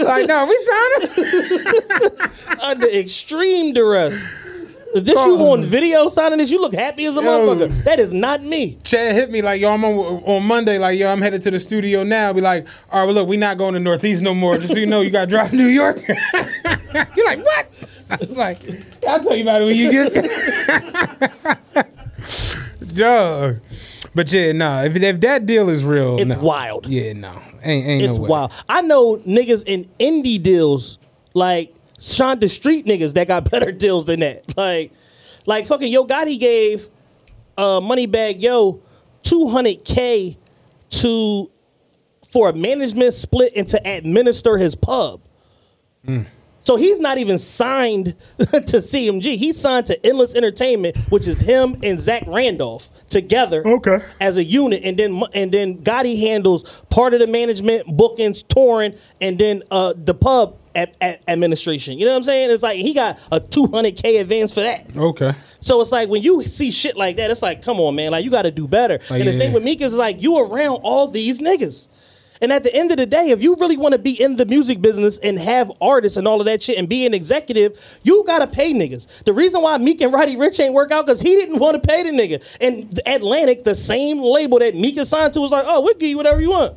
like, 0.04 0.26
no, 0.26 0.46
we 0.46 0.56
signed 0.58 1.12
it. 1.16 2.30
under 2.62 2.88
extreme 2.88 3.72
duress. 3.74 4.22
Is 4.94 5.04
this 5.04 5.14
you 5.14 5.36
on 5.38 5.64
video 5.64 6.08
signing 6.08 6.38
this? 6.38 6.50
You 6.50 6.60
look 6.60 6.74
happy 6.74 7.06
as 7.06 7.16
a 7.16 7.22
Yo. 7.22 7.26
motherfucker. 7.56 7.84
That 7.84 7.98
is 7.98 8.12
not 8.12 8.42
me. 8.42 8.78
Chad 8.84 9.14
hit 9.14 9.30
me 9.30 9.40
like, 9.40 9.60
yo, 9.60 9.70
I'm 9.72 9.84
on, 9.84 10.22
on 10.24 10.44
Monday. 10.44 10.78
Like, 10.78 10.98
yo, 10.98 11.08
I'm 11.08 11.20
headed 11.22 11.40
to 11.42 11.50
the 11.50 11.58
studio 11.60 12.02
now. 12.02 12.32
Be 12.32 12.40
like, 12.42 12.66
all 12.90 13.00
right, 13.00 13.04
well, 13.06 13.14
look, 13.14 13.28
we 13.28 13.36
not 13.38 13.56
going 13.58 13.74
to 13.74 13.80
Northeast 13.80 14.22
no 14.22 14.34
more. 14.34 14.56
Just 14.58 14.72
so 14.74 14.78
you 14.78 14.86
know, 14.86 15.00
you 15.00 15.10
got 15.10 15.22
to 15.22 15.26
drive 15.30 15.50
to 15.50 15.56
New 15.56 15.66
York. 15.66 15.98
You're 17.16 17.26
like, 17.26 17.44
what? 17.44 17.66
I'm 18.10 18.18
like, 18.34 18.58
I'll 19.08 19.20
tell 19.22 19.34
you 19.34 19.42
about 19.42 19.62
it 19.62 19.64
when 19.64 19.76
you 19.76 19.90
get. 19.90 20.12
there. 20.12 21.88
Dog. 22.94 23.60
But 24.14 24.30
yeah, 24.30 24.52
nah. 24.52 24.82
If, 24.82 24.96
if 24.96 25.20
that 25.20 25.46
deal 25.46 25.70
is 25.70 25.84
real, 25.84 26.18
It's 26.18 26.26
no. 26.28 26.38
wild. 26.40 26.86
Yeah, 26.86 27.14
no, 27.14 27.40
ain't 27.62 27.86
ain't 27.86 28.02
It's 28.02 28.16
no 28.18 28.22
way. 28.24 28.28
wild. 28.28 28.52
I 28.68 28.82
know 28.82 29.16
niggas 29.18 29.64
in 29.66 29.88
indie 29.98 30.42
deals 30.42 30.98
like 31.32 31.74
Sean 32.02 32.38
the 32.40 32.48
Street 32.48 32.84
niggas 32.84 33.14
that 33.14 33.28
got 33.28 33.48
better 33.50 33.70
deals 33.72 34.04
than 34.06 34.20
that. 34.20 34.56
Like, 34.56 34.92
like 35.46 35.66
fucking 35.66 35.90
Yo 35.90 36.04
Gotti 36.06 36.38
gave 36.38 36.88
uh, 37.56 37.80
Moneybagg 37.80 38.40
Yo 38.42 38.82
200k 39.24 40.36
to 40.90 41.50
for 42.28 42.48
a 42.48 42.52
management 42.54 43.12
split 43.14 43.52
and 43.54 43.68
to 43.68 43.86
administer 43.86 44.56
his 44.56 44.74
pub. 44.74 45.20
So 46.60 46.76
he's 46.76 46.98
not 46.98 47.18
even 47.18 47.38
signed 47.38 48.14
to 48.38 48.46
CMG. 48.46 49.36
He's 49.36 49.60
signed 49.60 49.86
to 49.86 50.06
N-Less 50.06 50.34
Entertainment, 50.34 50.96
which 51.10 51.26
is 51.28 51.38
him 51.38 51.76
and 51.82 51.98
Zach 52.00 52.24
Randolph 52.26 52.88
together 53.08 53.62
Okay. 53.66 53.98
as 54.20 54.36
a 54.36 54.44
unit, 54.44 54.82
and 54.84 54.98
then 54.98 55.22
and 55.34 55.52
then 55.52 55.78
Gotti 55.82 56.18
handles 56.18 56.64
part 56.88 57.14
of 57.14 57.20
the 57.20 57.26
management, 57.26 57.86
bookings, 57.96 58.42
touring, 58.42 58.94
and 59.20 59.38
then 59.38 59.62
uh, 59.70 59.92
the 59.96 60.14
pub 60.14 60.56
at, 60.74 60.96
at 61.00 61.22
administration. 61.28 61.98
You 61.98 62.06
know 62.06 62.12
what 62.12 62.18
I'm 62.18 62.24
saying? 62.24 62.50
It's 62.50 62.62
like 62.62 62.78
he 62.78 62.94
got 62.94 63.18
a 63.30 63.40
200k 63.40 64.20
advance 64.20 64.52
for 64.52 64.60
that. 64.60 64.96
Okay. 64.96 65.34
So 65.60 65.80
it's 65.80 65.92
like 65.92 66.08
when 66.08 66.22
you 66.22 66.42
see 66.44 66.70
shit 66.70 66.96
like 66.96 67.16
that, 67.16 67.30
it's 67.30 67.42
like, 67.42 67.62
come 67.62 67.80
on, 67.80 67.94
man, 67.94 68.12
like 68.12 68.24
you 68.24 68.30
got 68.30 68.42
to 68.42 68.50
do 68.50 68.66
better. 68.66 68.98
Oh, 69.10 69.14
and 69.14 69.26
the 69.26 69.32
yeah. 69.32 69.38
thing 69.38 69.52
with 69.52 69.62
Meek 69.62 69.80
is 69.80 69.94
like 69.94 70.20
you 70.20 70.38
around 70.38 70.80
all 70.82 71.08
these 71.08 71.38
niggas. 71.38 71.86
And 72.42 72.52
at 72.52 72.64
the 72.64 72.74
end 72.74 72.90
of 72.90 72.96
the 72.96 73.06
day, 73.06 73.30
if 73.30 73.40
you 73.40 73.54
really 73.54 73.76
want 73.76 73.92
to 73.92 74.00
be 74.00 74.20
in 74.20 74.34
the 74.34 74.44
music 74.44 74.82
business 74.82 75.16
and 75.18 75.38
have 75.38 75.70
artists 75.80 76.18
and 76.18 76.26
all 76.26 76.40
of 76.40 76.46
that 76.46 76.60
shit 76.60 76.76
and 76.76 76.88
be 76.88 77.06
an 77.06 77.14
executive, 77.14 77.80
you 78.02 78.24
gotta 78.26 78.48
pay 78.48 78.74
niggas. 78.74 79.06
The 79.24 79.32
reason 79.32 79.62
why 79.62 79.78
Meek 79.78 80.00
and 80.00 80.12
Roddy 80.12 80.34
Ricch 80.34 80.58
ain't 80.58 80.74
work 80.74 80.90
out 80.90 81.06
because 81.06 81.20
he 81.20 81.36
didn't 81.36 81.60
want 81.60 81.80
to 81.80 81.88
pay 81.88 82.02
the 82.02 82.10
nigga. 82.10 82.42
And 82.60 82.90
the 82.90 83.02
Atlantic, 83.08 83.62
the 83.62 83.76
same 83.76 84.18
label 84.18 84.58
that 84.58 84.74
Meek 84.74 84.96
is 84.96 85.08
signed 85.08 85.32
to, 85.34 85.40
was 85.40 85.52
like, 85.52 85.64
oh, 85.68 85.82
we'll 85.82 85.94
give 85.94 86.08
you 86.08 86.16
whatever 86.16 86.40
you 86.40 86.50
want. 86.50 86.74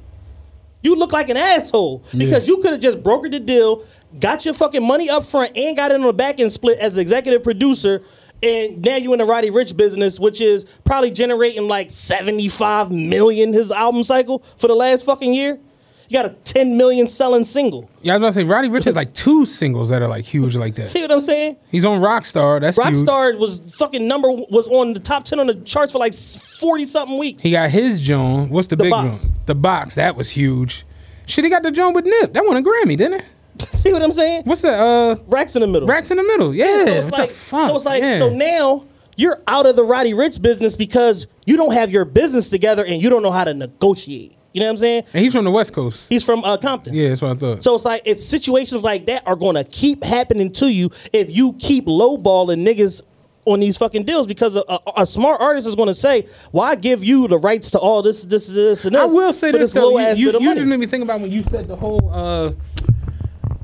You 0.86 0.96
look 0.96 1.12
like 1.12 1.30
an 1.30 1.38
asshole 1.38 2.04
because 2.16 2.48
you 2.48 2.58
could 2.58 2.72
have 2.72 2.80
just 2.80 3.02
brokered 3.02 3.32
the 3.32 3.40
deal, 3.40 3.84
got 4.20 4.46
your 4.46 4.54
fucking 4.54 4.86
money 4.86 5.10
up 5.10 5.26
front, 5.26 5.58
and 5.58 5.76
got 5.76 5.90
it 5.90 5.96
on 5.96 6.02
the 6.02 6.14
back 6.14 6.40
end 6.40 6.54
split 6.54 6.78
as 6.78 6.96
executive 6.96 7.42
producer. 7.42 8.04
And 8.44 8.86
now 8.86 8.96
you 8.98 9.12
in 9.12 9.18
the 9.18 9.26
Roddy 9.26 9.50
Ricch 9.50 9.76
business, 9.76 10.20
which 10.20 10.42
is 10.42 10.68
probably 10.84 11.10
generating 11.10 11.68
like 11.68 11.90
75 11.90 12.92
million 12.92 13.52
his 13.52 13.72
album 13.72 14.04
cycle 14.04 14.44
for 14.58 14.68
the 14.68 14.76
last 14.76 15.06
fucking 15.06 15.34
year. 15.34 15.60
You 16.08 16.14
got 16.20 16.26
a 16.26 16.30
10 16.30 16.78
million 16.78 17.08
selling 17.08 17.46
single. 17.46 17.90
Yeah, 18.02 18.14
I 18.14 18.18
was 18.18 18.22
about 18.22 18.28
to 18.28 18.34
say 18.34 18.44
Roddy 18.44 18.70
Ricch 18.70 18.84
has 18.84 18.96
like 18.96 19.14
two 19.14 19.46
singles 19.46 19.90
that 19.90 20.02
are 20.02 20.08
like 20.08 20.24
huge 20.26 20.56
like 20.56 20.76
that. 20.76 20.88
See 20.88 21.02
what 21.02 21.12
I'm 21.12 21.22
saying? 21.22 21.58
He's 21.72 21.84
on 21.86 22.00
Rockstar. 22.00 22.62
That's 22.62 22.78
huge. 22.78 22.98
Rockstar 22.98 23.38
was 23.40 23.60
fucking 23.78 24.08
number 24.08 24.32
was 24.32 24.68
on 24.68 24.94
the 24.94 25.00
top 25.00 25.26
10 25.26 25.40
on 25.40 25.48
the 25.48 25.56
charts 25.56 25.92
for 25.92 25.98
like 26.00 26.14
40 26.14 26.86
something 26.86 27.18
weeks. 27.18 27.42
He 27.42 27.52
got 27.52 27.70
his 27.70 28.02
Joan. 28.02 28.50
What's 28.50 28.68
the, 28.68 28.76
The 28.76 28.84
big 28.84 28.92
Box. 28.92 29.24
Joan? 29.24 29.34
The 29.48 29.56
box. 29.56 29.96
That 29.96 30.16
was 30.16 30.30
huge. 30.30 30.86
Shit, 31.26 31.44
he 31.44 31.50
got 31.50 31.64
the 31.64 31.72
Joan 31.72 31.94
with 31.94 32.06
Nip. 32.06 32.34
That 32.34 32.46
won 32.46 32.56
a 32.58 32.62
Grammy, 32.62 32.96
didn't 32.98 33.14
it? 33.22 33.26
See 33.78 33.92
what 33.92 34.02
I'm 34.04 34.14
saying? 34.14 34.44
What's 34.44 34.62
that? 34.62 34.78
Uh, 34.80 35.16
Racks 35.28 35.56
in 35.56 35.62
the 35.62 35.68
middle. 35.68 35.88
Racks 35.88 36.12
in 36.12 36.18
the 36.18 36.24
Middle. 36.24 36.54
Yeah. 36.54 36.86
so 36.86 37.02
what 37.04 37.12
like, 37.14 37.30
the 37.30 37.36
fuck? 37.36 37.70
So 37.70 37.76
it's 37.78 37.86
like, 37.86 38.02
Yeah. 38.04 38.20
so 38.20 38.30
now 38.30 38.86
you're 39.16 39.42
out 39.48 39.66
of 39.66 39.76
the 39.76 39.84
Roddy 39.84 40.14
Ricch 40.14 40.42
business 40.42 40.76
because 40.76 41.26
you 41.46 41.58
don't 41.58 41.74
have 41.74 41.90
your 41.90 42.06
business 42.06 42.50
together 42.50 42.86
and 42.86 43.02
you 43.02 43.10
don't 43.10 43.24
know 43.24 43.32
how 43.32 43.46
to 43.46 43.54
negotiate. 43.54 44.35
You 44.56 44.62
know 44.62 44.68
what 44.68 44.72
I'm 44.72 44.78
saying? 44.78 45.04
and 45.14 45.22
he's 45.22 45.34
from 45.34 45.44
the 45.44 45.52
West 45.52 45.74
Coast. 45.74 46.08
He's 46.08 46.24
from 46.24 46.42
uh, 46.46 46.56
Compton. 46.56 46.94
Yeah, 46.94 47.10
that's 47.10 47.22
what 47.22 47.32
I 47.32 47.36
thought. 47.36 47.62
So 47.62 47.76
it's 47.76 47.84
like 47.84 48.04
it's 48.06 48.24
situations 48.26 48.84
like 48.84 49.06
that 49.08 49.28
are 49.28 49.36
going 49.36 49.56
to 49.56 49.66
keep 49.66 50.02
happening 50.02 50.50
to 50.54 50.72
you 50.72 50.92
if 51.12 51.30
you 51.30 51.52
keep 51.60 51.88
lowballing 51.88 52.66
niggas 52.66 53.02
on 53.44 53.60
these 53.60 53.76
fucking 53.76 54.06
deals 54.06 54.26
because 54.28 54.56
a, 54.56 54.64
a, 54.70 54.80
a 55.00 55.06
smart 55.06 55.42
artist 55.42 55.68
is 55.68 55.76
going 55.76 55.88
to 55.90 55.94
say, 55.94 56.30
"Why 56.52 56.76
give 56.76 57.04
you 57.04 57.28
the 57.28 57.38
rights 57.38 57.70
to 57.72 57.80
all 57.80 58.02
this, 58.02 58.24
this, 58.24 58.48
this, 58.48 58.86
and 58.86 58.96
this?" 58.96 59.02
I 59.02 59.06
will 59.06 59.34
say 59.34 59.52
for 59.52 59.58
this, 59.58 59.74
though. 59.74 60.00
You, 60.00 60.08
you, 60.16 60.32
you 60.32 60.40
money?" 60.40 60.56
just 60.62 60.68
made 60.70 60.80
me 60.80 60.88
think 60.88 61.04
about 61.04 61.20
when 61.20 61.34
you 61.34 61.44
said 61.44 61.68
the 61.68 61.76
whole 61.76 62.10
uh, 62.14 62.54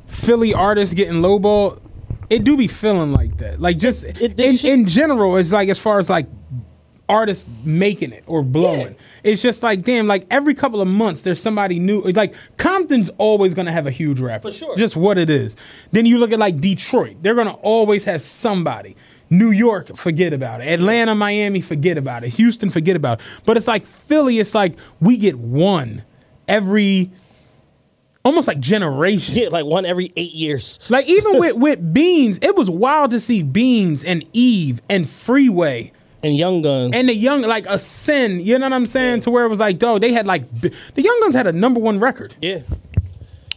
Philly 0.06 0.52
artist 0.52 0.94
getting 0.94 1.22
lowball. 1.22 1.80
It 2.28 2.44
do 2.44 2.54
be 2.56 2.68
feeling 2.68 3.12
like 3.12 3.38
that. 3.38 3.60
Like 3.62 3.78
just 3.78 4.04
it- 4.04 4.36
this 4.36 4.50
in, 4.50 4.56
shit- 4.58 4.72
in 4.72 4.86
general, 4.86 5.36
it's 5.38 5.52
like 5.52 5.70
as 5.70 5.78
far 5.78 5.98
as 5.98 6.10
like 6.10 6.26
artists 7.12 7.48
making 7.64 8.12
it 8.12 8.24
or 8.26 8.42
blowing. 8.42 8.94
Yeah. 8.94 9.32
It's 9.32 9.42
just 9.42 9.62
like 9.62 9.82
damn. 9.82 10.06
Like 10.06 10.26
every 10.30 10.54
couple 10.54 10.80
of 10.80 10.88
months, 10.88 11.22
there's 11.22 11.40
somebody 11.40 11.78
new. 11.78 12.00
Like 12.02 12.34
Compton's 12.56 13.10
always 13.18 13.54
gonna 13.54 13.72
have 13.72 13.86
a 13.86 13.90
huge 13.90 14.20
rapper. 14.20 14.50
For 14.50 14.56
sure. 14.56 14.76
Just 14.76 14.96
what 14.96 15.18
it 15.18 15.30
is. 15.30 15.56
Then 15.92 16.06
you 16.06 16.18
look 16.18 16.32
at 16.32 16.38
like 16.38 16.60
Detroit. 16.60 17.16
They're 17.22 17.34
gonna 17.34 17.52
always 17.52 18.04
have 18.04 18.22
somebody. 18.22 18.96
New 19.30 19.50
York, 19.50 19.96
forget 19.96 20.34
about 20.34 20.60
it. 20.60 20.68
Atlanta, 20.68 21.14
Miami, 21.14 21.62
forget 21.62 21.96
about 21.96 22.22
it. 22.22 22.30
Houston, 22.30 22.68
forget 22.68 22.96
about 22.96 23.18
it. 23.18 23.26
But 23.46 23.56
it's 23.56 23.66
like 23.66 23.86
Philly, 23.86 24.38
it's 24.38 24.54
like 24.54 24.76
we 25.00 25.16
get 25.16 25.38
one 25.38 26.04
every 26.48 27.10
almost 28.24 28.48
like 28.48 28.60
generation. 28.60 29.36
yeah, 29.36 29.48
like 29.48 29.64
one 29.64 29.84
every 29.86 30.12
eight 30.16 30.32
years. 30.32 30.78
Like 30.88 31.06
even 31.06 31.38
with 31.38 31.56
with 31.56 31.94
Beans, 31.94 32.38
it 32.42 32.56
was 32.56 32.68
wild 32.70 33.10
to 33.10 33.20
see 33.20 33.42
Beans 33.42 34.04
and 34.04 34.24
Eve 34.32 34.80
and 34.88 35.08
Freeway 35.08 35.92
And 36.22 36.36
Young 36.36 36.62
Guns. 36.62 36.92
and 36.94 37.08
the 37.08 37.14
young 37.14 37.42
like 37.42 37.66
a 37.66 37.78
sin. 37.78 38.40
You 38.40 38.58
know 38.58 38.66
what 38.66 38.72
I'm 38.72 38.86
saying? 38.86 39.20
To 39.22 39.30
where 39.30 39.44
it 39.44 39.48
was 39.48 39.58
like, 39.60 39.78
dog, 39.78 40.00
they 40.02 40.12
had 40.12 40.26
like 40.26 40.44
the 40.60 40.72
Young 41.02 41.20
Guns 41.20 41.34
had 41.34 41.46
a 41.46 41.52
number 41.52 41.80
one 41.80 41.98
record. 42.00 42.34
yeah. 42.40 42.60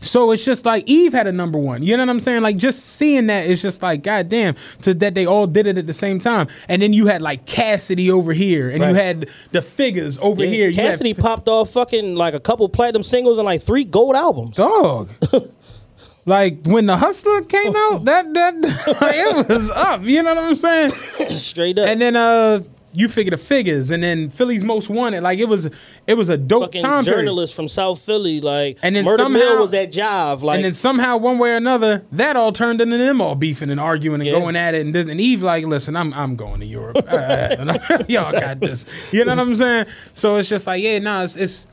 So 0.02 0.30
it's 0.30 0.46
just 0.46 0.66
like 0.68 0.88
Eve 0.88 1.14
had 1.14 1.26
a 1.26 1.32
number 1.32 1.58
one. 1.58 1.82
You 1.82 1.98
know 1.98 2.04
what 2.04 2.12
I'm 2.12 2.20
saying? 2.20 2.44
Like 2.44 2.58
just 2.58 2.80
seeing 2.86 3.26
that 3.26 3.48
is 3.48 3.60
just 3.60 3.82
like 3.82 4.04
goddamn 4.04 4.54
to 4.84 4.94
that 4.94 5.16
they 5.16 5.26
all 5.26 5.48
did 5.48 5.66
it 5.66 5.80
at 5.80 5.88
the 5.88 5.96
same 5.96 6.20
time. 6.20 6.48
And 6.70 6.80
then 6.80 6.94
you 6.94 7.08
had 7.08 7.24
like 7.24 7.48
Cassidy 7.48 8.12
over 8.12 8.32
here, 8.32 8.70
and 8.70 8.84
you 8.84 8.94
had 8.94 9.30
the 9.52 9.64
figures 9.64 10.20
over 10.22 10.44
Yeah, 10.44 10.50
here. 10.52 10.70
You 10.70 10.76
had 10.76 10.92
Cassidy 10.92 11.16
popped 11.16 11.48
off 11.48 11.72
fucking 11.72 12.14
like 12.16 12.36
a 12.36 12.40
couple 12.40 12.70
platinum 12.70 13.02
singles 13.02 13.40
and 13.40 13.46
like 13.46 13.64
three 13.64 13.84
gold 13.84 14.16
albums. 14.16 14.58
dog. 14.58 15.10
like 16.26 16.60
when 16.66 16.86
the 16.88 16.98
Hustler 16.98 17.42
came 17.44 17.76
out, 17.76 18.06
that 18.06 18.34
that 18.34 18.56
it 19.40 19.50
was 19.50 19.70
up. 19.72 20.02
You 20.04 20.24
know 20.24 20.36
what 20.36 20.44
I'm 20.44 20.56
saying? 20.56 20.90
Straight 21.40 21.78
up. 21.80 21.88
And 21.88 22.02
then 22.02 22.16
uh, 22.16 22.62
you 22.94 23.10
figure 23.10 23.32
the 23.32 23.38
figures, 23.38 23.92
and 23.92 24.02
then 24.02 24.30
Philly's 24.30 24.64
Most 24.64 24.90
Wanted. 24.90 25.22
Like 25.22 25.38
it 25.38 25.50
was, 25.50 25.70
it 26.08 26.14
was 26.14 26.30
a 26.30 26.38
dope 26.38 26.64
fucking 26.64 26.82
time 26.82 27.04
period. 27.04 27.20
journalist 27.20 27.54
from 27.54 27.68
South 27.68 28.00
Philly, 28.00 28.40
like 28.40 28.78
And 28.82 28.96
then 28.96 29.04
Murder 29.04 29.24
somehow- 29.24 29.40
Mill 29.40 29.60
was 29.64 29.72
that 29.72 29.92
job. 29.92 30.42
like 30.44 30.56
and 30.56 30.66
then 30.66 30.72
somehow, 30.74 31.18
one 31.18 31.38
way 31.38 31.52
or 31.52 31.56
another, 31.58 32.04
that 32.14 32.38
all 32.38 32.54
turned 32.54 32.80
into 32.80 32.98
them 32.98 33.20
all 33.20 33.36
beefing 33.36 33.70
and 33.70 33.80
arguing 33.82 34.22
and 34.22 34.28
Yeah. 34.30 34.40
going 34.40 34.56
at 34.56 34.76
it. 34.76 34.82
And, 34.86 34.96
this, 34.96 35.08
and 35.10 35.20
Eve 35.20 35.44
like, 35.44 35.66
listen, 35.66 35.96
I'm 35.98 36.14
I'm 36.14 36.38
going 36.38 36.62
to 36.62 36.66
Europe. 36.66 36.96
Y'all 38.10 38.32
got 38.32 38.60
this. 38.62 38.86
You 39.12 39.26
know 39.26 39.34
what 39.36 39.40
I'm 39.42 39.56
saying? 39.58 39.86
So 40.14 40.38
it's 40.38 40.48
just 40.48 40.66
like, 40.66 40.82
yeah, 40.82 41.00
no, 41.00 41.22
it's 41.24 41.36
it's 41.36 41.68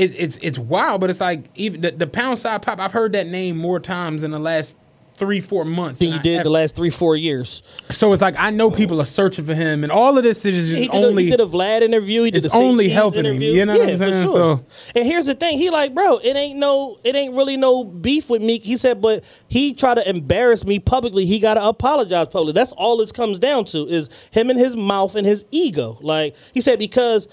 it's 0.00 0.14
it's, 0.14 0.36
it's 0.38 0.58
wild, 0.58 1.00
but 1.00 1.10
it's 1.10 1.20
like 1.20 1.44
even 1.54 1.82
the, 1.82 1.90
the 1.90 2.06
Poundside 2.06 2.62
Pop. 2.62 2.78
I've 2.80 2.92
heard 2.92 3.12
that 3.12 3.26
name 3.26 3.58
more 3.58 3.78
times 3.78 4.22
in 4.22 4.30
the 4.30 4.38
last 4.38 4.76
three 5.12 5.40
four 5.40 5.66
months 5.66 5.98
than 6.00 6.08
you 6.08 6.18
did 6.20 6.42
the 6.46 6.48
last 6.48 6.74
three 6.74 6.88
four 6.88 7.14
years. 7.14 7.62
So 7.90 8.10
it's 8.14 8.22
like 8.22 8.34
I 8.38 8.48
know 8.48 8.70
people 8.70 9.02
are 9.02 9.06
searching 9.06 9.44
for 9.44 9.54
him, 9.54 9.84
and 9.84 9.92
all 9.92 10.16
of 10.16 10.24
this 10.24 10.46
is 10.46 10.68
just 10.68 10.78
He 10.78 10.88
did, 10.88 10.94
only. 10.94 11.24
a, 11.24 11.26
he 11.26 11.30
did 11.32 11.40
a 11.40 11.46
Vlad 11.46 11.82
interview. 11.82 12.22
He 12.22 12.30
did 12.30 12.46
It's 12.46 12.54
only 12.54 12.88
helping 12.88 13.26
him, 13.26 13.42
you 13.42 13.66
know 13.66 13.76
what 13.76 13.86
yeah, 13.86 13.92
I'm 13.92 13.98
for 13.98 14.10
saying? 14.10 14.26
Sure. 14.28 14.34
So- 14.34 14.64
and 14.96 15.04
here's 15.04 15.26
the 15.26 15.34
thing. 15.34 15.58
He 15.58 15.68
like, 15.68 15.94
bro, 15.94 16.16
it 16.16 16.34
ain't 16.34 16.58
no, 16.58 16.98
it 17.04 17.14
ain't 17.14 17.34
really 17.34 17.58
no 17.58 17.84
beef 17.84 18.30
with 18.30 18.40
me. 18.40 18.60
He 18.60 18.78
said, 18.78 19.02
but 19.02 19.22
he 19.48 19.74
tried 19.74 19.96
to 19.96 20.08
embarrass 20.08 20.64
me 20.64 20.78
publicly. 20.78 21.26
He 21.26 21.38
got 21.38 21.54
to 21.54 21.64
apologize 21.66 22.28
publicly. 22.28 22.54
That's 22.54 22.72
all 22.72 22.96
this 22.96 23.12
comes 23.12 23.38
down 23.38 23.66
to 23.66 23.86
is 23.86 24.08
him 24.30 24.48
and 24.48 24.58
his 24.58 24.74
mouth 24.74 25.16
and 25.16 25.26
his 25.26 25.44
ego. 25.50 25.98
Like 26.00 26.34
he 26.54 26.62
said, 26.62 26.78
because 26.78 27.28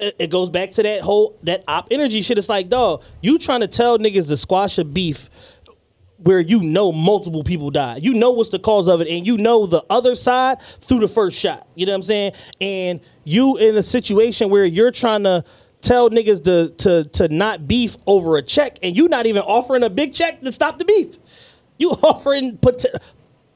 it 0.00 0.30
goes 0.30 0.48
back 0.50 0.72
to 0.72 0.82
that 0.82 1.00
whole 1.02 1.38
that 1.42 1.64
op 1.66 1.88
energy 1.90 2.22
shit. 2.22 2.38
It's 2.38 2.48
like, 2.48 2.68
dog, 2.68 3.02
you 3.20 3.38
trying 3.38 3.60
to 3.60 3.68
tell 3.68 3.98
niggas 3.98 4.28
to 4.28 4.36
squash 4.36 4.78
a 4.78 4.84
beef 4.84 5.28
where 6.18 6.40
you 6.40 6.60
know 6.60 6.92
multiple 6.92 7.44
people 7.44 7.70
died. 7.70 8.02
You 8.02 8.14
know 8.14 8.30
what's 8.30 8.50
the 8.50 8.58
cause 8.58 8.88
of 8.88 9.00
it, 9.00 9.08
and 9.08 9.26
you 9.26 9.36
know 9.36 9.66
the 9.66 9.84
other 9.88 10.14
side 10.14 10.58
through 10.80 11.00
the 11.00 11.08
first 11.08 11.38
shot. 11.38 11.66
You 11.74 11.86
know 11.86 11.92
what 11.92 11.96
I'm 11.96 12.02
saying? 12.02 12.32
And 12.60 13.00
you 13.24 13.56
in 13.56 13.76
a 13.76 13.82
situation 13.82 14.50
where 14.50 14.64
you're 14.64 14.90
trying 14.90 15.24
to 15.24 15.44
tell 15.80 16.10
niggas 16.10 16.44
to 16.44 16.70
to 16.78 17.04
to 17.10 17.28
not 17.28 17.68
beef 17.68 17.96
over 18.06 18.36
a 18.36 18.42
check, 18.42 18.78
and 18.82 18.96
you 18.96 19.08
not 19.08 19.26
even 19.26 19.42
offering 19.42 19.82
a 19.82 19.90
big 19.90 20.12
check 20.12 20.40
to 20.42 20.52
stop 20.52 20.78
the 20.78 20.84
beef. 20.84 21.16
You 21.78 21.90
offering 22.02 22.56
pot- 22.58 22.84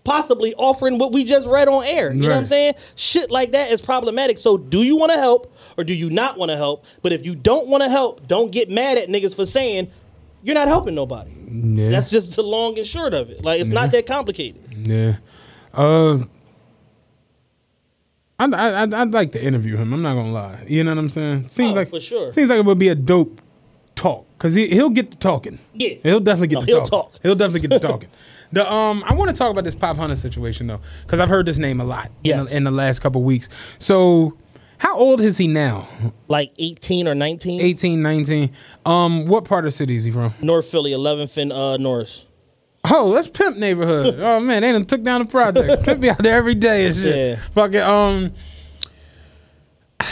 possibly 0.04 0.54
offering 0.54 0.98
what 0.98 1.12
we 1.12 1.24
just 1.24 1.46
read 1.46 1.68
on 1.68 1.84
air. 1.84 2.12
You 2.12 2.22
know 2.22 2.28
what 2.30 2.36
I'm 2.36 2.46
saying? 2.46 2.74
Shit 2.96 3.30
like 3.30 3.52
that 3.52 3.70
is 3.70 3.80
problematic. 3.80 4.38
So 4.38 4.56
do 4.58 4.82
you 4.82 4.96
want 4.96 5.12
to 5.12 5.18
help 5.18 5.54
or 5.78 5.84
do 5.84 5.94
you 5.94 6.10
not 6.10 6.38
want 6.38 6.50
to 6.50 6.56
help? 6.56 6.84
But 7.02 7.12
if 7.12 7.24
you 7.24 7.34
don't 7.34 7.68
want 7.68 7.82
to 7.82 7.88
help, 7.88 8.26
don't 8.26 8.50
get 8.50 8.68
mad 8.70 8.98
at 8.98 9.08
niggas 9.08 9.34
for 9.36 9.46
saying 9.46 9.90
you're 10.42 10.54
not 10.54 10.66
helping 10.68 10.94
nobody. 10.94 11.30
Yeah. 11.50 11.90
That's 11.90 12.10
just 12.10 12.34
the 12.34 12.42
long 12.42 12.76
and 12.78 12.86
short 12.86 13.14
of 13.14 13.30
it. 13.30 13.44
Like 13.44 13.60
it's 13.60 13.70
not 13.70 13.92
that 13.92 14.06
complicated. 14.06 14.60
Yeah. 14.76 15.16
Uh, 15.72 16.24
I'd, 18.38 18.52
I'd, 18.54 18.94
I'd 18.94 19.12
like 19.12 19.32
to 19.32 19.42
interview 19.42 19.76
him. 19.76 19.92
I'm 19.92 20.02
not 20.02 20.14
gonna 20.14 20.32
lie. 20.32 20.64
You 20.66 20.82
know 20.82 20.90
what 20.90 20.98
I'm 20.98 21.08
saying? 21.10 21.48
Seems 21.48 21.72
Oh, 21.72 21.74
like 21.74 21.90
for 21.90 22.00
sure. 22.00 22.32
Seems 22.32 22.50
like 22.50 22.58
it 22.58 22.64
would 22.64 22.78
be 22.78 22.88
a 22.88 22.94
dope 22.94 23.40
talk 23.94 24.26
because 24.36 24.54
he 24.54 24.66
he'll 24.68 24.90
get 24.90 25.12
to 25.12 25.16
talking. 25.18 25.58
Yeah. 25.74 25.94
he'll 26.02 26.18
definitely 26.20 26.48
get 26.48 26.54
No, 26.56 26.60
to 26.62 26.66
he'll 26.66 26.82
talking. 26.82 27.12
talk. 27.12 27.20
He'll 27.22 27.34
definitely 27.36 27.68
get 27.68 27.80
to 27.80 27.88
talking. 27.88 28.08
The 28.52 28.70
um, 28.70 29.02
I 29.06 29.14
want 29.14 29.30
to 29.30 29.36
talk 29.36 29.50
about 29.50 29.64
this 29.64 29.74
Popp 29.74 29.96
Hunna 29.96 30.16
situation 30.16 30.66
though 30.66 30.80
because 31.02 31.20
I've 31.20 31.28
heard 31.28 31.46
this 31.46 31.58
name 31.58 31.80
a 31.80 31.84
lot 31.84 32.10
in, 32.22 32.44
the, 32.44 32.56
in 32.56 32.64
the 32.64 32.70
last 32.70 33.00
couple 33.00 33.22
weeks. 33.22 33.48
So, 33.78 34.36
how 34.78 34.96
old 34.96 35.20
is 35.20 35.38
he 35.38 35.48
now? 35.48 35.88
Like 36.28 36.52
18 36.58 37.08
or 37.08 37.14
19. 37.14 37.60
18, 37.60 38.02
19. 38.02 38.52
Um, 38.84 39.26
what 39.26 39.44
part 39.44 39.64
of 39.64 39.68
the 39.68 39.76
city 39.76 39.96
is 39.96 40.04
he 40.04 40.10
from? 40.10 40.34
North 40.42 40.66
Philly, 40.66 40.90
11th 40.90 41.36
and 41.38 41.52
uh, 41.52 41.76
Norris. 41.78 42.26
Oh, 42.84 43.14
that's 43.14 43.28
pimp 43.28 43.56
neighborhood. 43.56 44.16
oh 44.20 44.40
man, 44.40 44.62
they 44.62 44.72
done 44.72 44.84
took 44.84 45.02
down 45.02 45.22
the 45.22 45.28
project. 45.30 45.82
pimp 45.84 46.00
be 46.00 46.10
out 46.10 46.18
there 46.18 46.36
every 46.36 46.54
day 46.54 46.86
and 46.86 46.94
shit. 46.94 47.16
Yeah. 47.16 47.44
Fucking 47.54 47.80
um. 47.80 48.32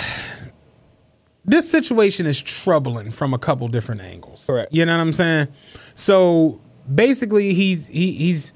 This 1.43 1.69
situation 1.69 2.27
is 2.27 2.41
troubling 2.41 3.11
from 3.11 3.35
a 3.35 3.39
couple 3.39 3.67
different 3.67 4.03
angles. 4.03 4.45
Correct. 4.47 4.73
You 4.73 4.87
know 4.87 4.95
what 4.95 5.01
I'm 5.01 5.12
saying? 5.12 5.49
So 5.97 6.61
basically 6.95 7.55
he's 7.55 7.87
he, 7.87 8.12
he's 8.12 8.53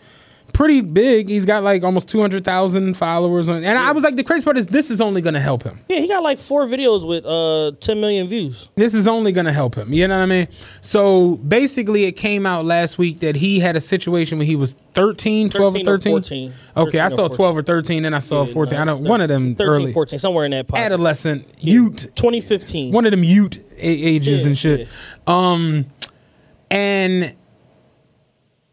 pretty 0.52 0.80
big. 0.82 1.28
He's 1.28 1.44
got 1.44 1.64
like 1.64 1.82
almost 1.82 2.08
two 2.08 2.20
hundred 2.20 2.44
thousand 2.44 2.94
followers 2.96 3.48
on. 3.48 3.64
And 3.64 3.76
I 3.76 3.90
was 3.90 4.04
like, 4.04 4.14
the 4.14 4.22
crazy 4.22 4.44
part 4.44 4.56
is 4.56 4.68
this 4.68 4.88
is 4.88 5.00
only 5.00 5.20
going 5.20 5.34
to 5.34 5.40
help 5.40 5.64
him. 5.64 5.80
Yeah, 5.88 5.98
he 5.98 6.06
got 6.06 6.22
like 6.22 6.38
four 6.38 6.66
videos 6.66 7.04
with 7.06 7.26
uh 7.26 7.72
10 7.80 8.00
million 8.00 8.28
views. 8.28 8.68
This 8.76 8.94
is 8.94 9.08
only 9.08 9.32
going 9.32 9.46
to 9.46 9.52
help 9.52 9.74
him. 9.74 9.92
You 9.92 10.06
know 10.06 10.16
what 10.16 10.22
I 10.22 10.26
mean? 10.26 10.48
So 10.80 11.36
basically, 11.38 12.04
it 12.04 12.12
came 12.12 12.46
out 12.46 12.64
last 12.64 12.98
week 12.98 13.18
that 13.18 13.34
he 13.34 13.58
had 13.58 13.74
a 13.74 13.80
situation 13.80 14.38
when 14.38 14.46
he 14.46 14.54
was 14.54 14.76
13, 14.94 15.50
12 15.50 15.74
or 15.74 15.78
13 15.78 15.88
or 15.88 15.98
13. 15.98 16.12
14. 16.12 16.52
Okay, 16.76 17.00
I 17.00 17.04
13 17.04 17.06
or 17.06 17.10
saw 17.10 17.16
14. 17.28 17.36
12 17.36 17.56
or 17.56 17.62
13, 17.62 18.04
and 18.04 18.14
I 18.14 18.18
saw 18.20 18.46
14. 18.46 18.78
I 18.78 18.84
know 18.84 18.96
one 18.96 19.20
of 19.20 19.28
them 19.28 19.56
13, 19.56 19.74
early 19.74 19.92
14, 19.92 20.18
somewhere 20.20 20.44
in 20.44 20.52
that 20.52 20.68
pocket. 20.68 20.82
adolescent 20.82 21.48
Ute 21.58 22.12
2015. 22.14 22.92
one 22.92 23.06
of 23.06 23.10
them 23.10 23.24
Ute 23.24 23.58
ages 23.76 24.42
Yeah, 24.42 24.46
and 24.46 24.56
shit. 24.58 24.88
Um, 25.26 25.86
and 26.70 27.34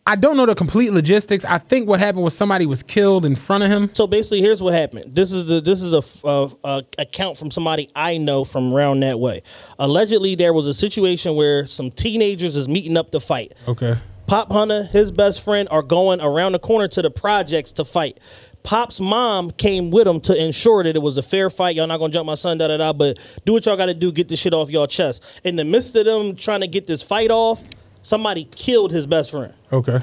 I 0.07 0.15
don't 0.15 0.35
know 0.35 0.47
the 0.47 0.55
complete 0.55 0.91
logistics. 0.91 1.45
I 1.45 1.59
think 1.59 1.87
what 1.87 1.99
happened 1.99 2.23
was 2.23 2.35
somebody 2.35 2.65
was 2.65 2.81
killed 2.81 3.23
in 3.23 3.35
front 3.35 3.63
of 3.63 3.69
him. 3.69 3.89
So 3.93 4.07
basically, 4.07 4.41
here's 4.41 4.61
what 4.61 4.73
happened. 4.73 5.15
This 5.15 5.31
is 5.31 5.45
the 5.45 5.61
this 5.61 5.81
is 5.81 5.93
a, 5.93 6.49
a 6.63 6.83
account 6.97 7.37
from 7.37 7.51
somebody 7.51 7.89
I 7.95 8.17
know 8.17 8.43
from 8.43 8.73
around 8.73 9.01
that 9.01 9.19
way. 9.19 9.43
Allegedly, 9.77 10.35
there 10.35 10.53
was 10.53 10.65
a 10.65 10.73
situation 10.73 11.35
where 11.35 11.67
some 11.67 11.91
teenagers 11.91 12.55
is 12.55 12.67
meeting 12.67 12.97
up 12.97 13.11
to 13.11 13.19
fight. 13.19 13.53
Okay. 13.67 13.95
Popp 14.25 14.49
Hunna, 14.49 14.89
his 14.89 15.11
best 15.11 15.41
friend, 15.41 15.67
are 15.69 15.81
going 15.83 16.19
around 16.21 16.53
the 16.53 16.59
corner 16.59 16.87
to 16.87 17.01
the 17.01 17.11
projects 17.11 17.71
to 17.73 17.85
fight. 17.85 18.19
Pop's 18.63 18.99
mom 18.99 19.51
came 19.51 19.91
with 19.91 20.07
him 20.07 20.19
to 20.21 20.35
ensure 20.35 20.83
that 20.83 20.95
it 20.95 21.01
was 21.01 21.17
a 21.17 21.23
fair 21.23 21.49
fight. 21.49 21.75
Y'all 21.75 21.87
not 21.87 21.97
gonna 21.97 22.13
jump 22.13 22.25
my 22.25 22.35
son, 22.35 22.57
da 22.57 22.67
da 22.67 22.77
da. 22.77 22.93
But 22.93 23.19
do 23.45 23.53
what 23.53 23.65
y'all 23.65 23.77
gotta 23.77 23.93
do, 23.93 24.11
get 24.11 24.29
this 24.29 24.39
shit 24.39 24.53
off 24.53 24.69
y'all 24.69 24.87
chest. 24.87 25.21
In 25.43 25.57
the 25.57 25.65
midst 25.65 25.95
of 25.95 26.05
them 26.05 26.35
trying 26.35 26.61
to 26.61 26.67
get 26.67 26.87
this 26.87 27.03
fight 27.03 27.29
off, 27.29 27.61
somebody 28.01 28.45
killed 28.45 28.91
his 28.91 29.05
best 29.07 29.31
friend 29.31 29.53
Okay. 29.71 29.99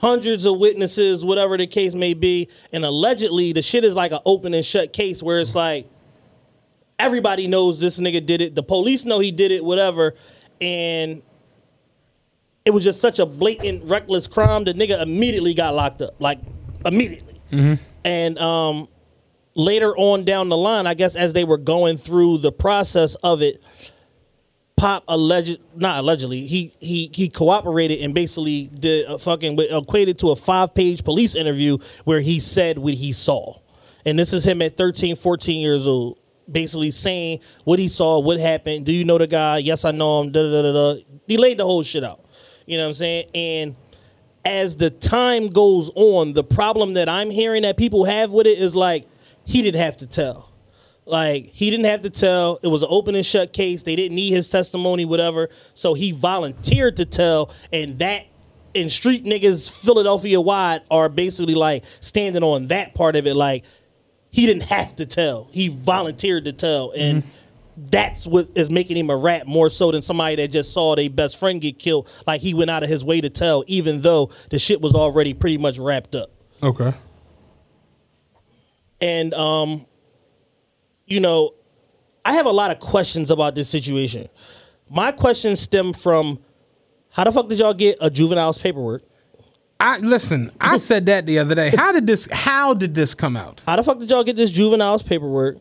hundreds 0.00 0.44
of 0.44 0.58
witnesses, 0.58 1.24
whatever 1.24 1.56
the 1.56 1.66
case 1.66 1.94
may 1.94 2.14
be, 2.14 2.48
and 2.72 2.84
allegedly 2.84 3.52
the 3.52 3.62
shit 3.62 3.84
is 3.84 3.94
like 3.94 4.12
an 4.12 4.20
open 4.26 4.54
and 4.54 4.64
shut 4.64 4.92
case 4.92 5.22
where 5.22 5.40
it's 5.40 5.54
like 5.54 5.86
everybody 6.98 7.46
knows 7.46 7.78
this 7.80 7.98
nigga 7.98 8.24
did 8.24 8.40
it, 8.40 8.54
the 8.54 8.62
police 8.62 9.04
know 9.04 9.18
he 9.18 9.30
did 9.30 9.50
it, 9.52 9.64
whatever, 9.64 10.14
and 10.60 11.22
it 12.64 12.70
was 12.70 12.82
just 12.82 13.00
such 13.00 13.18
a 13.18 13.26
blatant, 13.26 13.84
reckless 13.84 14.26
crime. 14.26 14.64
The 14.64 14.74
nigga 14.74 15.00
immediately 15.00 15.54
got 15.54 15.74
locked 15.74 16.02
up, 16.02 16.14
like 16.18 16.38
immediately. 16.84 17.40
And 18.04 18.38
um, 18.38 18.88
later 19.54 19.96
on 19.96 20.24
down 20.24 20.48
the 20.48 20.56
line, 20.56 20.86
I 20.86 20.94
guess 20.94 21.14
as 21.16 21.32
they 21.32 21.44
were 21.44 21.58
going 21.58 21.96
through 21.96 22.38
the 22.38 22.50
process 22.50 23.14
of 23.16 23.40
it, 23.42 23.62
Pop 24.76 25.04
alleged, 25.08 25.58
not 25.74 26.00
allegedly, 26.00 26.46
he 26.46 26.74
he 26.80 27.10
he 27.14 27.30
cooperated 27.30 28.00
and 28.00 28.12
basically 28.12 28.66
did 28.66 29.06
a 29.06 29.18
fucking 29.18 29.58
equated 29.58 30.18
to 30.18 30.30
a 30.30 30.36
five 30.36 30.74
page 30.74 31.02
police 31.02 31.34
interview 31.34 31.78
where 32.04 32.20
he 32.20 32.38
said 32.40 32.76
what 32.76 32.94
he 32.94 33.14
saw, 33.14 33.58
and 34.04 34.18
this 34.18 34.34
is 34.34 34.44
him 34.44 34.60
at 34.60 34.76
13, 34.76 35.16
14 35.16 35.60
years 35.60 35.86
old, 35.86 36.18
basically 36.50 36.90
saying 36.90 37.40
what 37.64 37.78
he 37.78 37.88
saw, 37.88 38.18
what 38.18 38.38
happened. 38.38 38.84
Do 38.84 38.92
you 38.92 39.04
know 39.04 39.16
the 39.16 39.26
guy? 39.26 39.58
Yes, 39.58 39.86
I 39.86 39.92
know 39.92 40.20
him. 40.20 40.32
Da 40.32 40.42
da 40.42 40.62
da 40.62 40.72
da. 40.72 41.00
He 41.26 41.38
laid 41.38 41.58
the 41.58 41.64
whole 41.64 41.82
shit 41.82 42.04
out. 42.04 42.24
You 42.66 42.76
know 42.76 42.84
what 42.84 42.88
I'm 42.88 42.94
saying? 42.94 43.30
And 43.34 43.76
as 44.44 44.76
the 44.76 44.90
time 44.90 45.48
goes 45.48 45.90
on, 45.94 46.34
the 46.34 46.44
problem 46.44 46.94
that 46.94 47.08
I'm 47.08 47.30
hearing 47.30 47.62
that 47.62 47.76
people 47.76 48.04
have 48.04 48.30
with 48.30 48.46
it 48.46 48.58
is 48.58 48.76
like 48.76 49.08
he 49.44 49.62
didn't 49.62 49.80
have 49.80 49.96
to 49.98 50.06
tell. 50.06 50.52
Like 51.06 51.46
he 51.46 51.70
didn't 51.70 51.86
have 51.86 52.02
to 52.02 52.10
tell. 52.10 52.58
It 52.62 52.66
was 52.66 52.82
an 52.82 52.88
open 52.90 53.14
and 53.14 53.24
shut 53.24 53.52
case. 53.52 53.84
They 53.84 53.94
didn't 53.94 54.16
need 54.16 54.32
his 54.32 54.48
testimony, 54.48 55.04
whatever. 55.04 55.48
So 55.74 55.94
he 55.94 56.10
volunteered 56.10 56.96
to 56.96 57.04
tell, 57.04 57.50
and 57.72 57.98
that 58.00 58.26
and 58.74 58.90
street 58.90 59.24
niggas 59.24 59.70
Philadelphia 59.70 60.40
wide 60.40 60.82
are 60.90 61.08
basically 61.08 61.54
like 61.54 61.84
standing 62.00 62.42
on 62.42 62.68
that 62.68 62.94
part 62.94 63.14
of 63.14 63.26
it. 63.26 63.34
Like 63.34 63.64
he 64.30 64.46
didn't 64.46 64.64
have 64.64 64.96
to 64.96 65.06
tell. 65.06 65.48
He 65.52 65.68
volunteered 65.68 66.44
to 66.44 66.52
tell, 66.52 66.90
and 66.90 67.22
that's 67.76 68.26
what 68.26 68.48
is 68.56 68.68
making 68.68 68.96
him 68.96 69.08
a 69.08 69.16
rat 69.16 69.46
more 69.46 69.70
so 69.70 69.92
than 69.92 70.02
somebody 70.02 70.36
that 70.36 70.48
just 70.48 70.72
saw 70.72 70.96
their 70.96 71.08
best 71.08 71.38
friend 71.38 71.60
get 71.60 71.78
killed. 71.78 72.08
Like 72.26 72.40
he 72.40 72.52
went 72.52 72.70
out 72.70 72.82
of 72.82 72.88
his 72.88 73.04
way 73.04 73.20
to 73.20 73.30
tell, 73.30 73.62
even 73.68 74.02
though 74.02 74.30
the 74.50 74.58
shit 74.58 74.80
was 74.80 74.94
already 74.94 75.34
pretty 75.34 75.58
much 75.58 75.78
wrapped 75.78 76.16
up. 76.16 76.30
Okay. 76.62 76.92
And 79.00 79.34
um, 79.34 79.86
you 81.06 81.20
know, 81.20 81.54
I 82.24 82.32
have 82.32 82.46
a 82.46 82.50
lot 82.52 82.70
of 82.70 82.80
questions 82.80 83.30
about 83.30 83.54
this 83.54 83.68
situation. 83.68 84.28
My 84.90 85.12
questions 85.12 85.60
stem 85.60 85.92
from 85.92 86.40
how 87.10 87.24
the 87.24 87.32
fuck 87.32 87.48
did 87.48 87.58
y'all 87.58 87.74
get 87.74 87.98
a 88.00 88.10
juvenile's 88.10 88.58
paperwork? 88.58 89.02
I 89.78 89.98
listen. 89.98 90.50
I 90.60 90.76
said 90.78 91.06
that 91.06 91.26
the 91.26 91.38
other 91.38 91.54
day. 91.54 91.70
How 91.70 91.92
did 91.92 92.06
this? 92.06 92.28
How 92.30 92.74
did 92.74 92.94
this 92.94 93.14
come 93.14 93.36
out? 93.36 93.62
How 93.66 93.76
the 93.76 93.84
fuck 93.84 93.98
did 93.98 94.10
y'all 94.10 94.24
get 94.24 94.36
this 94.36 94.50
juvenile's 94.50 95.02
paperwork? 95.02 95.58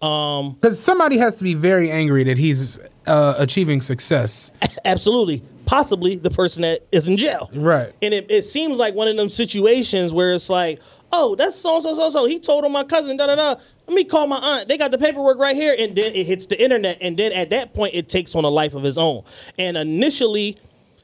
Um, 0.00 0.54
Because 0.54 0.78
somebody 0.78 1.18
has 1.18 1.36
to 1.36 1.44
be 1.44 1.54
very 1.54 1.90
angry 1.90 2.22
that 2.24 2.38
he's 2.38 2.78
uh, 3.06 3.34
achieving 3.38 3.80
success. 3.80 4.52
absolutely, 4.84 5.42
possibly 5.66 6.16
the 6.16 6.30
person 6.30 6.62
that 6.62 6.86
is 6.92 7.08
in 7.08 7.16
jail. 7.16 7.50
Right. 7.52 7.92
And 8.00 8.14
it, 8.14 8.30
it 8.30 8.42
seems 8.44 8.78
like 8.78 8.94
one 8.94 9.08
of 9.08 9.16
them 9.16 9.28
situations 9.28 10.12
where 10.12 10.34
it's 10.34 10.48
like, 10.48 10.80
oh, 11.10 11.34
that's 11.34 11.56
so 11.56 11.80
so 11.80 11.94
so 11.96 12.10
so. 12.10 12.26
He 12.26 12.38
told 12.38 12.64
on 12.64 12.72
my 12.72 12.84
cousin, 12.84 13.16
da 13.16 13.26
da 13.26 13.34
da. 13.34 13.56
Let 13.88 13.94
me 13.94 14.04
call 14.04 14.26
my 14.26 14.36
aunt. 14.36 14.68
They 14.68 14.76
got 14.76 14.90
the 14.90 14.98
paperwork 14.98 15.38
right 15.38 15.56
here, 15.56 15.74
and 15.76 15.96
then 15.96 16.14
it 16.14 16.26
hits 16.26 16.44
the 16.44 16.62
internet, 16.62 16.98
and 17.00 17.16
then 17.16 17.32
at 17.32 17.48
that 17.50 17.72
point, 17.72 17.94
it 17.94 18.10
takes 18.10 18.34
on 18.34 18.44
a 18.44 18.50
life 18.50 18.74
of 18.74 18.84
its 18.84 18.98
own. 18.98 19.24
And 19.58 19.78
initially, 19.78 20.58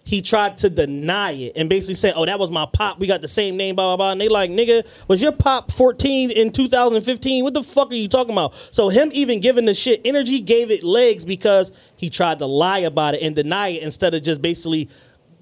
he 0.04 0.20
tried 0.20 0.58
to 0.58 0.68
deny 0.68 1.32
it 1.32 1.54
and 1.56 1.70
basically 1.70 1.94
say, 1.94 2.12
"Oh, 2.14 2.26
that 2.26 2.38
was 2.38 2.50
my 2.50 2.66
pop. 2.66 2.98
We 2.98 3.06
got 3.06 3.22
the 3.22 3.28
same 3.28 3.56
name, 3.56 3.74
blah 3.74 3.88
blah 3.88 3.96
blah." 3.96 4.12
And 4.12 4.20
they 4.20 4.28
like, 4.28 4.50
"Nigga, 4.50 4.84
was 5.08 5.22
your 5.22 5.32
pop 5.32 5.72
14 5.72 6.30
in 6.30 6.52
2015? 6.52 7.42
What 7.42 7.54
the 7.54 7.62
fuck 7.62 7.90
are 7.90 7.94
you 7.94 8.06
talking 8.06 8.32
about?" 8.32 8.52
So 8.70 8.90
him 8.90 9.10
even 9.14 9.40
giving 9.40 9.64
the 9.64 9.72
shit 9.72 10.02
energy 10.04 10.40
gave 10.40 10.70
it 10.70 10.84
legs 10.84 11.24
because 11.24 11.72
he 11.96 12.10
tried 12.10 12.38
to 12.40 12.46
lie 12.46 12.80
about 12.80 13.14
it 13.14 13.22
and 13.22 13.34
deny 13.34 13.68
it 13.68 13.82
instead 13.82 14.14
of 14.14 14.22
just 14.22 14.42
basically 14.42 14.90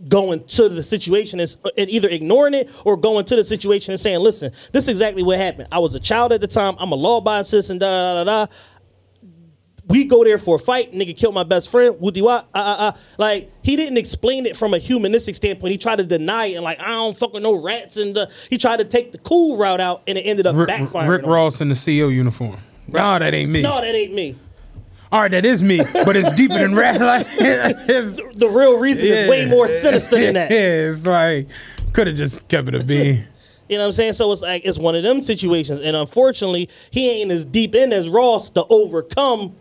going 0.08 0.44
to 0.44 0.68
the 0.68 0.82
situation 0.82 1.40
and, 1.40 1.56
and 1.76 1.88
either 1.90 2.08
ignoring 2.08 2.54
it 2.54 2.70
or 2.84 2.96
going 2.96 3.24
to 3.26 3.36
the 3.36 3.44
situation 3.44 3.92
and 3.92 4.00
saying, 4.00 4.20
"Listen, 4.20 4.52
this 4.72 4.84
is 4.84 4.90
exactly 4.90 5.22
what 5.22 5.38
happened. 5.38 5.68
I 5.72 5.78
was 5.78 5.94
a 5.94 6.00
child 6.00 6.32
at 6.32 6.40
the 6.40 6.46
time. 6.46 6.76
I'm 6.78 6.92
a 6.92 6.96
law-abiding 6.96 7.44
citizen. 7.44 7.78
Da 7.78 7.90
da 7.90 8.14
da 8.14 8.24
da." 8.24 8.46
da. 8.46 8.52
We 9.88 10.04
go 10.04 10.22
there 10.22 10.38
for 10.38 10.56
a 10.56 10.58
fight. 10.58 10.92
Nigga 10.92 11.14
killed 11.16 11.34
my 11.34 11.42
best 11.42 11.68
friend. 11.68 11.96
Woody 12.00 12.22
what? 12.22 12.48
Uh, 12.54 12.58
uh, 12.58 12.76
uh. 12.78 12.92
Like 13.18 13.50
he 13.62 13.74
didn't 13.76 13.98
explain 13.98 14.46
it 14.46 14.56
from 14.56 14.74
a 14.74 14.78
humanistic 14.78 15.34
standpoint. 15.34 15.72
He 15.72 15.76
tried 15.76 15.96
to 15.96 16.04
deny 16.04 16.46
it 16.46 16.54
and 16.54 16.64
like 16.64 16.80
I 16.80 16.90
don't 16.90 17.18
fuck 17.18 17.32
with 17.32 17.42
no 17.42 17.60
rats. 17.60 17.96
And 17.96 18.16
uh, 18.16 18.28
he 18.48 18.58
tried 18.58 18.78
to 18.78 18.84
take 18.84 19.12
the 19.12 19.18
cool 19.18 19.56
route 19.56 19.80
out, 19.80 20.02
and 20.06 20.16
it 20.16 20.22
ended 20.22 20.46
up 20.46 20.54
Rick, 20.54 20.68
backfiring. 20.68 21.08
Rick. 21.08 21.26
Ross 21.26 21.60
in 21.60 21.68
the 21.68 21.74
CEO 21.74 22.14
uniform. 22.14 22.58
No, 22.86 23.18
that 23.18 23.34
ain't 23.34 23.50
me. 23.50 23.62
No, 23.62 23.80
that 23.80 23.94
ain't 23.94 24.14
me. 24.14 24.38
All 25.12 25.20
right, 25.20 25.30
that 25.30 25.44
is 25.44 25.62
me, 25.62 25.78
but 25.92 26.16
it's 26.16 26.32
deeper 26.32 26.58
than 26.58 26.74
rap. 26.74 26.98
Like, 27.00 27.26
it's, 27.30 28.16
The 28.34 28.48
real 28.48 28.78
reason 28.78 29.04
is 29.06 29.28
way 29.28 29.44
more 29.44 29.68
sinister 29.68 30.18
than 30.18 30.34
that. 30.34 30.50
Yeah, 30.50 30.56
it's 30.90 31.04
like 31.04 31.48
could 31.92 32.06
have 32.06 32.16
just 32.16 32.48
kept 32.48 32.68
it 32.68 32.74
a 32.74 32.84
B. 32.84 33.22
You 33.68 33.78
know 33.78 33.84
what 33.84 33.88
I'm 33.88 33.92
saying? 33.92 34.12
So 34.14 34.30
it's 34.32 34.42
like 34.42 34.66
it's 34.66 34.76
one 34.76 34.94
of 34.96 35.02
them 35.02 35.22
situations, 35.22 35.80
and 35.80 35.96
unfortunately, 35.96 36.68
he 36.90 37.08
ain't 37.08 37.30
as 37.30 37.46
deep 37.46 37.74
in 37.74 37.90
as 37.90 38.06
Ross 38.06 38.50
to 38.50 38.66
overcome. 38.68 39.54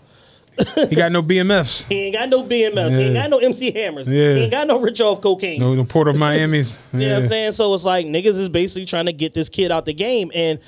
He 0.89 0.95
got 0.95 1.13
no 1.13 1.23
BMFs, 1.23 1.87
He 1.87 2.05
ain't 2.05 2.15
got 2.15 2.27
no 2.27 2.43
BMS. 2.43 2.89
He 2.91 3.03
ain't 3.05 3.15
got 3.15 3.29
no 3.29 3.37
MC 3.37 3.71
Hammers. 3.71 4.09
Yeah. 4.09 4.33
He 4.35 4.41
ain't 4.41 4.51
got 4.51 4.67
no 4.67 4.79
rich 4.79 4.99
off 4.99 5.21
cocaine. 5.21 5.61
no, 5.61 5.73
no 5.73 5.85
Port 5.85 6.09
of 6.09 6.17
Miami's. 6.17 6.81
You 6.91 6.99
know 6.99 7.13
what 7.13 7.23
I'm 7.23 7.27
saying? 7.29 7.51
So 7.53 7.73
it's 7.73 7.85
like 7.85 8.05
niggas 8.05 8.37
is 8.37 8.49
basically 8.49 8.85
trying 8.85 9.05
to 9.05 9.13
get 9.13 9.33
this 9.33 9.47
kid 9.47 9.71
out 9.71 9.85
the 9.85 9.93
game. 9.93 10.29
And, 10.35 10.59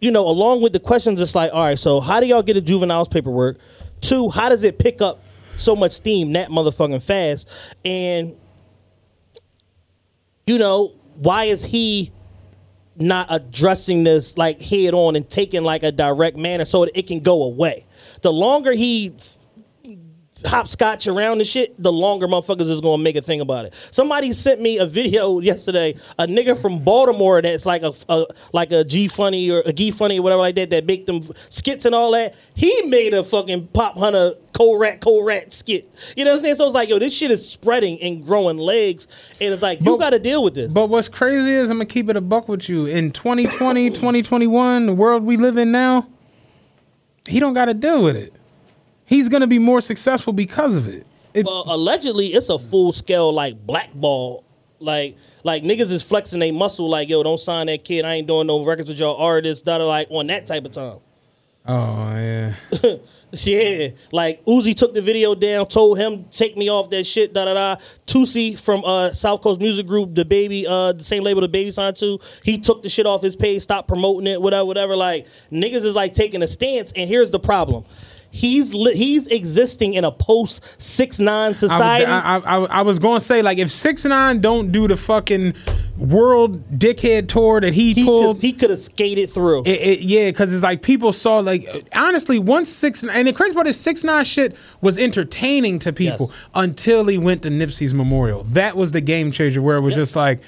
you 0.00 0.10
know, 0.10 0.26
along 0.26 0.62
with 0.62 0.72
the 0.72 0.80
questions, 0.80 1.20
it's 1.20 1.34
like, 1.34 1.52
all 1.52 1.62
right, 1.64 1.78
so 1.78 2.00
how 2.00 2.18
do 2.18 2.24
y'all 2.26 2.42
get 2.42 2.56
a 2.56 2.62
juvenile's 2.62 3.08
paperwork? 3.08 3.58
Two, 4.00 4.28
how 4.28 4.48
does 4.48 4.62
it 4.62 4.78
pick 4.78 5.02
up 5.02 5.22
so 5.56 5.76
much 5.76 5.92
steam 5.92 6.32
that 6.32 6.48
motherfucking 6.50 7.02
fast? 7.02 7.48
And, 7.84 8.36
you 10.46 10.58
know, 10.58 10.92
why 11.16 11.44
is 11.44 11.64
he 11.64 12.12
not 12.96 13.26
addressing 13.30 14.04
this 14.04 14.36
like 14.36 14.60
head 14.60 14.94
on 14.94 15.16
and 15.16 15.28
taking 15.28 15.62
like 15.62 15.82
a 15.82 15.92
direct 15.92 16.36
manner 16.36 16.64
so 16.64 16.84
it 16.84 17.06
can 17.06 17.20
go 17.20 17.42
away? 17.42 17.86
The 18.22 18.32
longer 18.32 18.72
he 18.72 19.14
hopscotch 20.46 21.06
around 21.06 21.38
the 21.38 21.44
shit, 21.44 21.80
the 21.82 21.92
longer 21.92 22.26
motherfuckers 22.26 22.68
is 22.68 22.80
gonna 22.80 23.02
make 23.02 23.16
a 23.16 23.22
thing 23.22 23.40
about 23.40 23.66
it. 23.66 23.74
Somebody 23.90 24.32
sent 24.32 24.60
me 24.60 24.78
a 24.78 24.86
video 24.86 25.38
yesterday, 25.40 25.94
a 26.18 26.26
nigga 26.26 26.60
from 26.60 26.82
Baltimore 26.82 27.42
that's 27.42 27.66
like 27.66 27.82
a, 27.82 27.92
a 28.08 28.26
like 28.52 28.72
a 28.72 28.84
G 28.84 29.08
funny 29.08 29.50
or 29.50 29.62
a 29.66 29.72
G 29.72 29.90
funny 29.90 30.18
or 30.18 30.22
whatever 30.22 30.40
like 30.40 30.54
that 30.56 30.70
that 30.70 30.86
make 30.86 31.06
them 31.06 31.28
skits 31.48 31.84
and 31.84 31.94
all 31.94 32.12
that. 32.12 32.34
He 32.54 32.82
made 32.82 33.14
a 33.14 33.24
fucking 33.24 33.68
Popp 33.68 33.96
Hunna 33.96 34.36
co 34.52 34.76
rat 34.76 35.00
co 35.00 35.22
rat 35.22 35.52
skit. 35.52 35.90
You 36.16 36.24
know 36.24 36.32
what 36.32 36.38
I'm 36.38 36.42
saying? 36.42 36.54
So 36.56 36.66
it's 36.66 36.74
like, 36.74 36.88
yo, 36.88 36.98
this 36.98 37.14
shit 37.14 37.30
is 37.30 37.48
spreading 37.48 38.00
and 38.00 38.24
growing 38.24 38.58
legs, 38.58 39.06
and 39.40 39.52
it's 39.52 39.62
like 39.62 39.80
you 39.80 39.98
got 39.98 40.10
to 40.10 40.18
deal 40.18 40.42
with 40.42 40.54
this. 40.54 40.72
But 40.72 40.88
what's 40.88 41.08
crazy 41.08 41.52
is 41.52 41.70
I'm 41.70 41.76
gonna 41.78 41.86
keep 41.86 42.08
it 42.08 42.16
a 42.16 42.20
buck 42.20 42.48
with 42.48 42.68
you. 42.68 42.86
In 42.86 43.12
2020, 43.12 43.90
2021, 43.90 44.86
the 44.86 44.94
world 44.94 45.24
we 45.24 45.36
live 45.36 45.56
in 45.56 45.72
now, 45.72 46.08
he 47.28 47.40
don't 47.40 47.54
got 47.54 47.66
to 47.66 47.74
deal 47.74 48.02
with 48.02 48.16
it. 48.16 48.34
He's 49.10 49.28
gonna 49.28 49.48
be 49.48 49.58
more 49.58 49.80
successful 49.80 50.32
because 50.32 50.76
of 50.76 50.86
it. 50.86 51.04
It's, 51.34 51.44
Well, 51.44 51.64
allegedly, 51.66 52.28
it's 52.28 52.48
a 52.48 52.60
full 52.60 52.92
scale 52.92 53.32
like 53.32 53.66
blackball 53.66 54.44
Like 54.78 55.16
like 55.42 55.64
niggas 55.64 55.90
is 55.90 56.02
flexing 56.02 56.38
their 56.38 56.52
muscle. 56.52 56.88
Like 56.88 57.08
yo, 57.08 57.22
don't 57.24 57.40
sign 57.40 57.66
that 57.66 57.84
kid. 57.84 58.04
I 58.04 58.14
ain't 58.14 58.28
doing 58.28 58.46
no 58.46 58.64
records 58.64 58.88
with 58.88 58.98
y'all 58.98 59.16
artists. 59.16 59.64
Da 59.64 59.78
da 59.78 59.84
like 59.84 60.06
on 60.10 60.28
that 60.28 60.46
type 60.46 60.64
of 60.64 60.70
time. 60.70 60.98
Oh 61.66 62.14
yeah. 62.14 62.54
Yeah, 63.32 63.90
like 64.10 64.44
Uzi 64.44 64.74
took 64.76 64.92
the 64.92 65.00
video 65.00 65.36
down, 65.36 65.68
told 65.68 65.98
him 65.98 66.24
take 66.32 66.56
me 66.56 66.68
off 66.68 66.90
that 66.90 67.04
shit. 67.04 67.32
Da 67.32 67.44
da 67.44 67.54
da. 67.54 67.76
Toosii 68.06 68.58
from 68.58 68.84
uh, 68.84 69.10
South 69.10 69.40
Coast 69.40 69.60
Music 69.60 69.86
Group, 69.86 70.10
DaBaby, 70.14 70.66
uh, 70.68 70.92
the 70.94 71.04
same 71.04 71.22
label 71.22 71.40
DaBaby 71.42 71.72
signed 71.72 71.96
to, 71.98 72.18
he 72.42 72.58
took 72.58 72.82
the 72.82 72.88
shit 72.88 73.06
off 73.06 73.22
his 73.22 73.36
page, 73.36 73.62
stopped 73.62 73.86
promoting 73.86 74.26
it, 74.26 74.42
whatever, 74.42 74.64
whatever. 74.64 74.96
Like 74.96 75.28
niggas 75.52 75.84
is 75.84 75.94
like 75.94 76.12
taking 76.12 76.42
a 76.42 76.48
stance, 76.48 76.92
and 76.96 77.08
here's 77.08 77.30
the 77.30 77.38
problem. 77.38 77.84
He's 78.32 78.72
li- 78.72 78.94
he's 78.96 79.26
existing 79.26 79.94
in 79.94 80.04
a 80.04 80.12
post 80.12 80.62
six 80.78 81.18
nine 81.18 81.54
society. 81.54 82.04
I, 82.06 82.36
I, 82.36 82.38
I, 82.38 82.56
I 82.64 82.82
was 82.82 82.98
going 82.98 83.18
to 83.18 83.24
say 83.24 83.42
like 83.42 83.58
if 83.58 83.70
six 83.70 84.04
nine 84.04 84.40
don't 84.40 84.70
do 84.70 84.86
the 84.86 84.96
fucking 84.96 85.54
world 85.98 86.78
dickhead 86.78 87.28
tour 87.28 87.60
that 87.60 87.74
he, 87.74 87.92
he 87.92 88.04
pulled, 88.04 88.36
could, 88.36 88.42
he 88.42 88.52
could 88.52 88.70
have 88.70 88.78
skated 88.78 89.30
through. 89.30 89.62
It, 89.64 89.68
it, 89.80 90.00
yeah, 90.02 90.30
because 90.30 90.52
it's 90.52 90.62
like 90.62 90.80
people 90.82 91.12
saw 91.12 91.38
like 91.40 91.88
honestly 91.92 92.38
once 92.38 92.68
six 92.68 93.02
and 93.02 93.26
the 93.28 93.32
crazy 93.32 93.54
part 93.54 93.66
is 93.66 93.78
six 93.78 94.04
nine 94.04 94.24
shit 94.24 94.56
was 94.80 94.98
entertaining 94.98 95.78
to 95.80 95.92
people 95.92 96.28
Yes. 96.30 96.38
until 96.54 97.06
he 97.06 97.18
went 97.18 97.42
to 97.42 97.48
Nipsey's 97.50 97.92
memorial. 97.94 98.44
That 98.44 98.76
was 98.76 98.92
the 98.92 99.00
game 99.00 99.30
changer 99.32 99.60
where 99.60 99.76
it 99.76 99.80
was 99.80 99.94
just 99.94 100.14
like, 100.16 100.40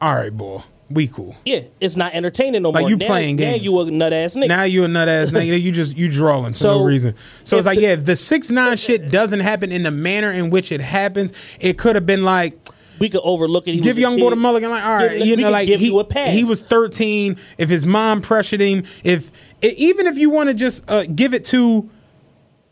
all 0.00 0.14
right, 0.14 0.34
boy, 0.36 0.62
we 0.88 1.08
cool. 1.08 1.34
yeah, 1.44 1.62
it's 1.80 1.96
not 1.96 2.14
entertaining 2.14 2.62
no 2.62 2.70
Like, 2.70 2.82
more. 2.82 2.90
you 2.90 2.96
now, 2.96 3.06
playing 3.06 3.36
games. 3.36 3.58
now 3.58 3.62
you 3.64 3.80
a 3.80 3.90
nut 3.90 4.12
ass 4.12 4.34
nigga. 4.34 4.48
Now 4.48 4.62
you 4.62 4.84
a 4.84 4.88
nut 4.88 5.08
ass 5.08 5.30
nigga. 5.32 5.60
You 5.60 5.72
just 5.72 5.96
you 5.96 6.08
drawing 6.10 6.52
for 6.52 6.58
So, 6.58 6.78
no 6.78 6.84
reason. 6.84 7.14
So 7.44 7.56
it's 7.58 7.66
like 7.66 7.76
the- 7.78 7.82
yeah, 7.82 7.88
if 7.94 8.04
the 8.04 8.14
six 8.16 8.50
nine 8.50 8.76
shit 8.76 9.10
doesn't 9.10 9.40
happen 9.40 9.72
in 9.72 9.82
the 9.82 9.90
manner 9.90 10.30
in 10.30 10.50
which 10.50 10.70
it 10.70 10.80
happens, 10.80 11.32
it 11.60 11.76
could 11.78 11.94
have 11.96 12.06
been 12.06 12.22
like. 12.24 12.56
we 13.00 13.08
could 13.08 13.20
overlook 13.24 13.66
it. 13.68 13.74
He 13.74 13.80
give 13.80 13.98
young 13.98 14.18
boy 14.18 14.30
the 14.30 14.36
mulligan 14.36 14.70
like 14.70 14.84
all 14.84 14.98
Give- 15.00 15.10
right 15.10 15.26
you 15.26 15.36
know 15.36 15.50
like 15.50 15.66
give 15.66 15.80
he, 15.80 15.86
you 15.86 15.98
a 15.98 16.04
pass. 16.04 16.32
he 16.32 16.44
was 16.44 16.62
13 16.62 17.36
if 17.58 17.68
his 17.68 17.84
mom 17.84 18.22
pressured 18.22 18.60
him 18.60 18.84
if 19.04 19.30
even 19.62 20.06
if 20.06 20.16
you 20.18 20.30
want 20.30 20.48
to 20.50 20.54
just 20.54 20.88
uh, 20.88 21.04
give 21.04 21.34
it 21.34 21.44
to 21.46 21.90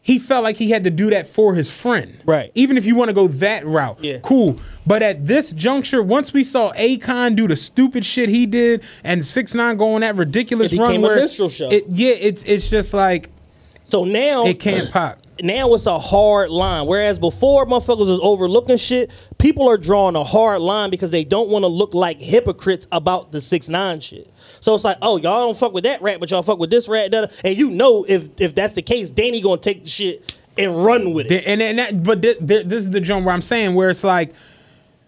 he 0.05 0.19
felt 0.19 0.45
like 0.45 0.57
he 0.59 0.71
had 0.71 0.85
to 0.85 0.91
do 0.91 1.09
that 1.11 1.27
for 1.27 1.55
his 1.55 1.71
friend 1.71 2.19
Right. 2.27 2.53
even 2.55 2.77
if 2.79 2.85
you 2.85 2.95
want 2.95 3.09
to 3.09 3.13
go 3.15 3.27
that 3.27 3.67
route 3.67 3.99
Yeah. 4.03 4.19
cool 4.23 4.61
but 4.87 5.03
at 5.03 5.27
this 5.27 5.51
juncture 5.53 6.03
once 6.03 6.33
we 6.33 6.45
saw 6.45 6.73
Akon 6.75 7.35
do 7.35 7.49
the 7.49 7.57
stupid 7.57 8.05
shit 8.05 8.29
he 8.29 8.45
did 8.47 8.83
and 9.03 9.25
6 9.25 9.55
9 9.55 9.77
go 9.79 9.95
on 9.95 10.03
that 10.03 10.15
ridiculous 10.17 10.73
It 10.73 10.79
run 10.79 11.01
where 11.01 11.17
minstrel 11.17 11.49
show. 11.49 11.71
it, 11.71 11.85
yeah 11.89 12.11
it's 12.13 12.43
it's 12.45 12.69
just 12.71 12.93
like 12.95 13.31
So 13.85 14.05
now 14.05 14.47
it 14.47 14.59
can't 14.59 14.91
pop 14.91 15.25
now 15.43 15.75
it's 15.75 15.87
a 15.87 15.99
hard 15.99 16.51
line. 16.51 16.87
Whereas 16.87 17.19
before 17.19 17.67
motherfuckers 17.67 18.07
was 18.07 18.21
overlooking 18.23 18.77
shit, 18.77 19.11
people 19.39 19.69
are 19.69 19.77
drawing 19.77 20.17
a 20.17 20.25
hard 20.25 20.61
line 20.61 20.91
because 20.91 21.11
they 21.11 21.25
don't 21.25 21.49
want 21.49 21.65
to 21.65 21.67
look 21.69 21.95
like 21.95 22.21
hypocrites 22.21 22.87
about 22.93 23.33
the 23.33 23.41
six 23.41 23.69
nine 23.69 24.01
shit. 24.01 24.33
So 24.61 24.75
it's 24.75 24.85
like, 24.85 24.99
oh, 25.03 25.17
y'all 25.17 25.47
don't 25.47 25.59
fuck 25.59 25.73
with 25.73 25.85
that 25.85 26.03
rat, 26.03 26.21
but 26.21 26.31
y'all 26.31 26.43
fuck 26.43 26.59
with 26.59 26.71
this 26.71 26.89
rat. 26.89 27.11
da- 27.11 27.23
da. 27.27 27.33
And 27.43 27.57
you 27.57 27.71
know 27.71 28.05
if 28.09 28.29
if 28.39 28.55
that's 28.55 28.75
the 28.75 28.83
case, 28.83 29.11
Danny 29.11 29.41
gonna 29.41 29.61
take 29.61 29.85
the 29.85 29.91
shit 29.91 30.39
and 30.57 30.85
run 30.85 31.13
with 31.13 31.31
it. 31.31 31.45
And, 31.47 31.61
and 31.61 31.79
that, 31.79 32.03
but 32.03 32.23
th- 32.23 32.39
th- 32.47 32.67
this 32.67 32.85
is 32.85 32.91
the 32.91 33.01
jump 33.01 33.27
where 33.27 33.35
I'm 33.35 33.41
saying 33.41 33.75
where 33.75 33.91
it's 33.91 34.05
like 34.05 34.33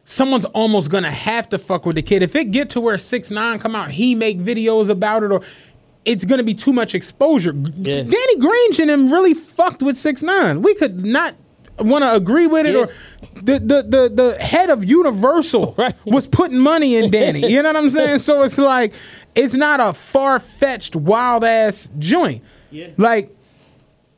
someone's 0.04 0.44
almost 0.46 0.90
gonna 0.90 1.10
have 1.10 1.48
to 1.50 1.58
fuck 1.58 1.86
with 1.86 1.94
the 1.94 2.02
kid. 2.02 2.22
If 2.22 2.34
it 2.34 2.50
get 2.50 2.70
to 2.70 2.80
where 2.80 2.98
six 2.98 3.30
nine 3.30 3.60
come 3.60 3.76
out, 3.76 3.92
he 3.92 4.16
make 4.16 4.40
videos 4.40 4.88
about 4.88 5.22
it, 5.22 5.30
or 5.30 5.42
it's 6.06 6.24
gonna 6.24 6.42
be 6.44 6.54
too 6.54 6.72
much 6.72 6.94
exposure. 6.94 7.52
Yeah. 7.54 8.02
Danny 8.02 8.36
Grange 8.38 8.78
and 8.80 8.90
him 8.90 9.12
really 9.12 9.34
fucked 9.34 9.82
with 9.82 9.96
six 9.96 10.22
nine. 10.22 10.62
We 10.62 10.74
could 10.74 11.04
not 11.04 11.34
want 11.78 12.02
to 12.04 12.14
agree 12.14 12.46
with 12.46 12.64
it, 12.64 12.72
Yeah. 12.72 12.78
or 12.78 12.86
the, 13.42 13.58
the 13.58 13.82
the 13.82 14.08
the 14.14 14.42
head 14.42 14.70
of 14.70 14.84
Universal 14.84 15.74
Right. 15.78 15.94
was 16.06 16.26
putting 16.26 16.58
money 16.58 16.96
in 16.96 17.10
Danny. 17.10 17.46
You 17.52 17.62
know 17.62 17.68
what 17.68 17.76
I'm 17.76 17.90
saying? 17.90 18.20
So 18.20 18.42
it's 18.42 18.56
like 18.56 18.94
it's 19.34 19.54
not 19.54 19.80
a 19.80 19.92
far 19.92 20.38
fetched 20.38 20.96
wild 20.96 21.44
ass 21.44 21.90
joint. 21.98 22.42
Yeah. 22.70 22.88
Like 22.96 23.32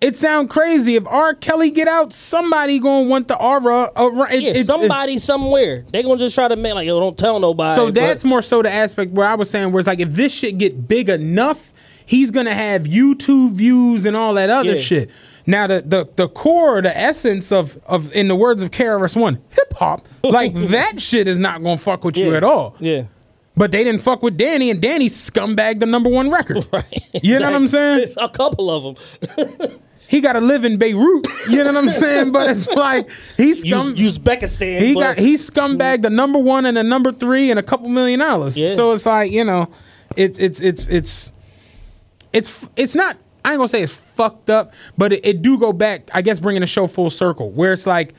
it 0.00 0.16
sound 0.16 0.48
crazy 0.48 0.94
if 0.94 1.04
R. 1.08 1.34
Kelly 1.34 1.70
get 1.72 1.88
out, 1.88 2.12
somebody 2.12 2.78
gonna 2.78 3.08
want 3.08 3.26
the 3.26 3.36
aura. 3.36 3.90
Around, 3.96 4.32
it, 4.32 4.42
yeah, 4.42 4.50
it's- 4.50 4.66
somebody 4.66 5.18
somewhere 5.18 5.84
they 5.90 6.04
gonna 6.04 6.18
just 6.20 6.36
try 6.36 6.46
to 6.46 6.54
make 6.54 6.74
like, 6.74 6.86
yo, 6.86 7.00
don't 7.00 7.18
tell 7.18 7.40
nobody. 7.40 7.74
so 7.74 7.86
but- 7.86 7.94
that's 7.96 8.22
more 8.24 8.40
so 8.42 8.62
the 8.62 8.70
aspect 8.70 9.10
where 9.10 9.26
I 9.26 9.34
was 9.34 9.50
saying 9.50 9.72
where 9.72 9.80
it's 9.80 9.88
like 9.88 9.98
if 9.98 10.10
this 10.14 10.32
shit 10.32 10.58
get 10.58 10.86
big 10.86 11.08
enough, 11.08 11.72
he's 12.08 12.30
gonna 12.30 12.54
have 12.54 12.82
YouTube 12.84 13.52
views 13.52 14.06
and 14.06 14.16
all 14.16 14.34
that 14.34 14.48
other 14.50 14.74
Yeah. 14.74 14.80
shit. 14.80 15.10
Now 15.46 15.66
the, 15.66 15.80
the 15.84 16.08
the 16.16 16.28
core, 16.28 16.80
the 16.82 16.96
essence 16.96 17.52
of 17.52 17.78
of 17.86 18.12
in 18.12 18.28
the 18.28 18.34
words 18.34 18.62
of 18.62 18.70
KRS 18.70 19.14
One, 19.16 19.38
hip 19.50 19.72
hop, 19.74 20.06
like 20.24 20.52
that 20.54 21.00
shit 21.00 21.28
is 21.28 21.38
not 21.38 21.62
gonna 21.62 21.78
fuck 21.78 22.04
with 22.04 22.16
you 22.16 22.34
at 22.34 22.42
all. 22.42 22.74
yeah. 22.80 23.04
But 23.56 23.72
they 23.72 23.82
didn't 23.82 24.02
fuck 24.02 24.22
with 24.22 24.36
Danny, 24.36 24.70
and 24.70 24.80
Danny 24.80 25.08
scumbagged 25.08 25.80
the 25.80 25.86
number 25.86 26.08
one 26.08 26.30
record. 26.30 26.64
Right. 26.72 27.02
You 27.12 27.40
know 27.40 27.46
what 27.46 27.54
I'm 27.56 27.66
saying? 27.68 28.14
A 28.16 28.28
couple 28.28 28.70
of 28.70 28.96
them. 29.36 29.80
He 30.06 30.20
got 30.20 30.34
to 30.34 30.40
live 30.40 30.64
in 30.64 30.76
Beirut. 30.78 31.26
You 31.50 31.56
know 31.64 31.72
what 31.72 31.76
I'm 31.76 31.88
saying? 31.90 32.30
But 32.32 32.50
it's 32.50 32.68
like 32.68 33.10
he's 33.36 33.60
scum. 33.62 33.94
Uzbekistan. 33.96 34.80
he 34.80 34.94
got 34.94 35.18
he 35.18 35.34
scumbagged 35.34 36.02
the 36.02 36.10
number 36.10 36.38
one 36.38 36.66
and 36.66 36.76
the 36.76 36.82
number 36.84 37.10
three 37.12 37.50
and 37.50 37.58
a 37.58 37.62
couple 37.62 37.88
million 37.88 38.20
dollars. 38.20 38.56
Yeah. 38.56 38.74
So 38.74 38.92
it's 38.92 39.04
like 39.06 39.32
you 39.32 39.44
know, 39.44 39.68
it's 40.16 40.38
it's 40.38 40.60
it's 40.60 40.86
it's 40.88 41.32
it's 42.32 42.66
it's 42.76 42.94
not. 42.94 43.16
I 43.44 43.52
ain't 43.52 43.58
gonna 43.58 43.68
say 43.68 43.82
it's 43.82 43.92
fucked 43.92 44.50
up, 44.50 44.72
but 44.96 45.12
it, 45.12 45.24
it 45.24 45.42
do 45.42 45.58
go 45.58 45.72
back. 45.72 46.10
I 46.12 46.22
guess 46.22 46.40
bringing 46.40 46.60
the 46.60 46.66
show 46.66 46.86
full 46.86 47.10
circle, 47.10 47.50
where 47.50 47.72
it's 47.72 47.86
like 47.86 48.14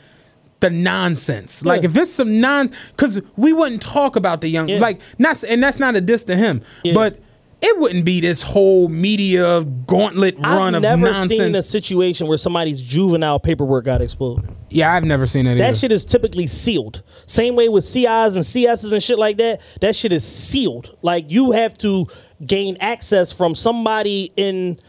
the 0.61 0.69
nonsense. 0.69 1.63
Like 1.63 1.83
if 1.83 1.95
it's 1.95 2.11
some 2.11 2.39
non, 2.41 2.71
because 2.91 3.21
we 3.37 3.53
wouldn't 3.53 3.81
talk 3.81 4.15
about 4.15 4.41
the 4.41 4.47
young, 4.47 4.67
Yeah. 4.69 4.79
like 4.79 4.99
not, 5.17 5.43
and 5.43 5.61
that's 5.61 5.79
not 5.79 5.95
a 5.95 6.01
diss 6.01 6.23
to 6.25 6.35
him, 6.35 6.61
Yeah. 6.83 6.93
but. 6.93 7.19
It 7.61 7.77
wouldn't 7.77 8.05
be 8.05 8.21
this 8.21 8.41
whole 8.41 8.87
media 8.87 9.65
gauntlet 9.85 10.37
run 10.39 10.75
I've 10.75 10.75
of 10.75 10.81
never 10.81 11.27
seen 11.27 11.53
a 11.53 11.61
situation 11.61 12.25
where 12.27 12.37
somebody's 12.37 12.81
juvenile 12.81 13.37
paperwork 13.37 13.83
got 13.83 14.01
exposed. 14.01 14.43
yeah, 14.69 14.93
I've 14.93 15.03
never 15.03 15.25
seen 15.25 15.43
that. 15.43 15.55
That 15.57 15.67
either. 15.67 15.77
shit 15.77 15.91
is 15.91 16.05
typically 16.05 16.47
sealed. 16.47 17.03
Same 17.25 17.57
way 17.57 17.67
with 17.67 17.83
CIs 17.83 18.35
and 18.35 18.45
CSs 18.45 18.93
and 18.93 19.03
shit 19.03 19.19
like 19.19 19.35
that. 19.39 19.59
That 19.81 19.93
shit 19.93 20.13
is 20.13 20.23
sealed. 20.23 20.95
Like 21.01 21.29
you 21.29 21.51
have 21.51 21.77
to 21.79 22.07
gain 22.45 22.77
access 22.79 23.31
from 23.31 23.55
somebody 23.55 24.31
in 24.35 24.79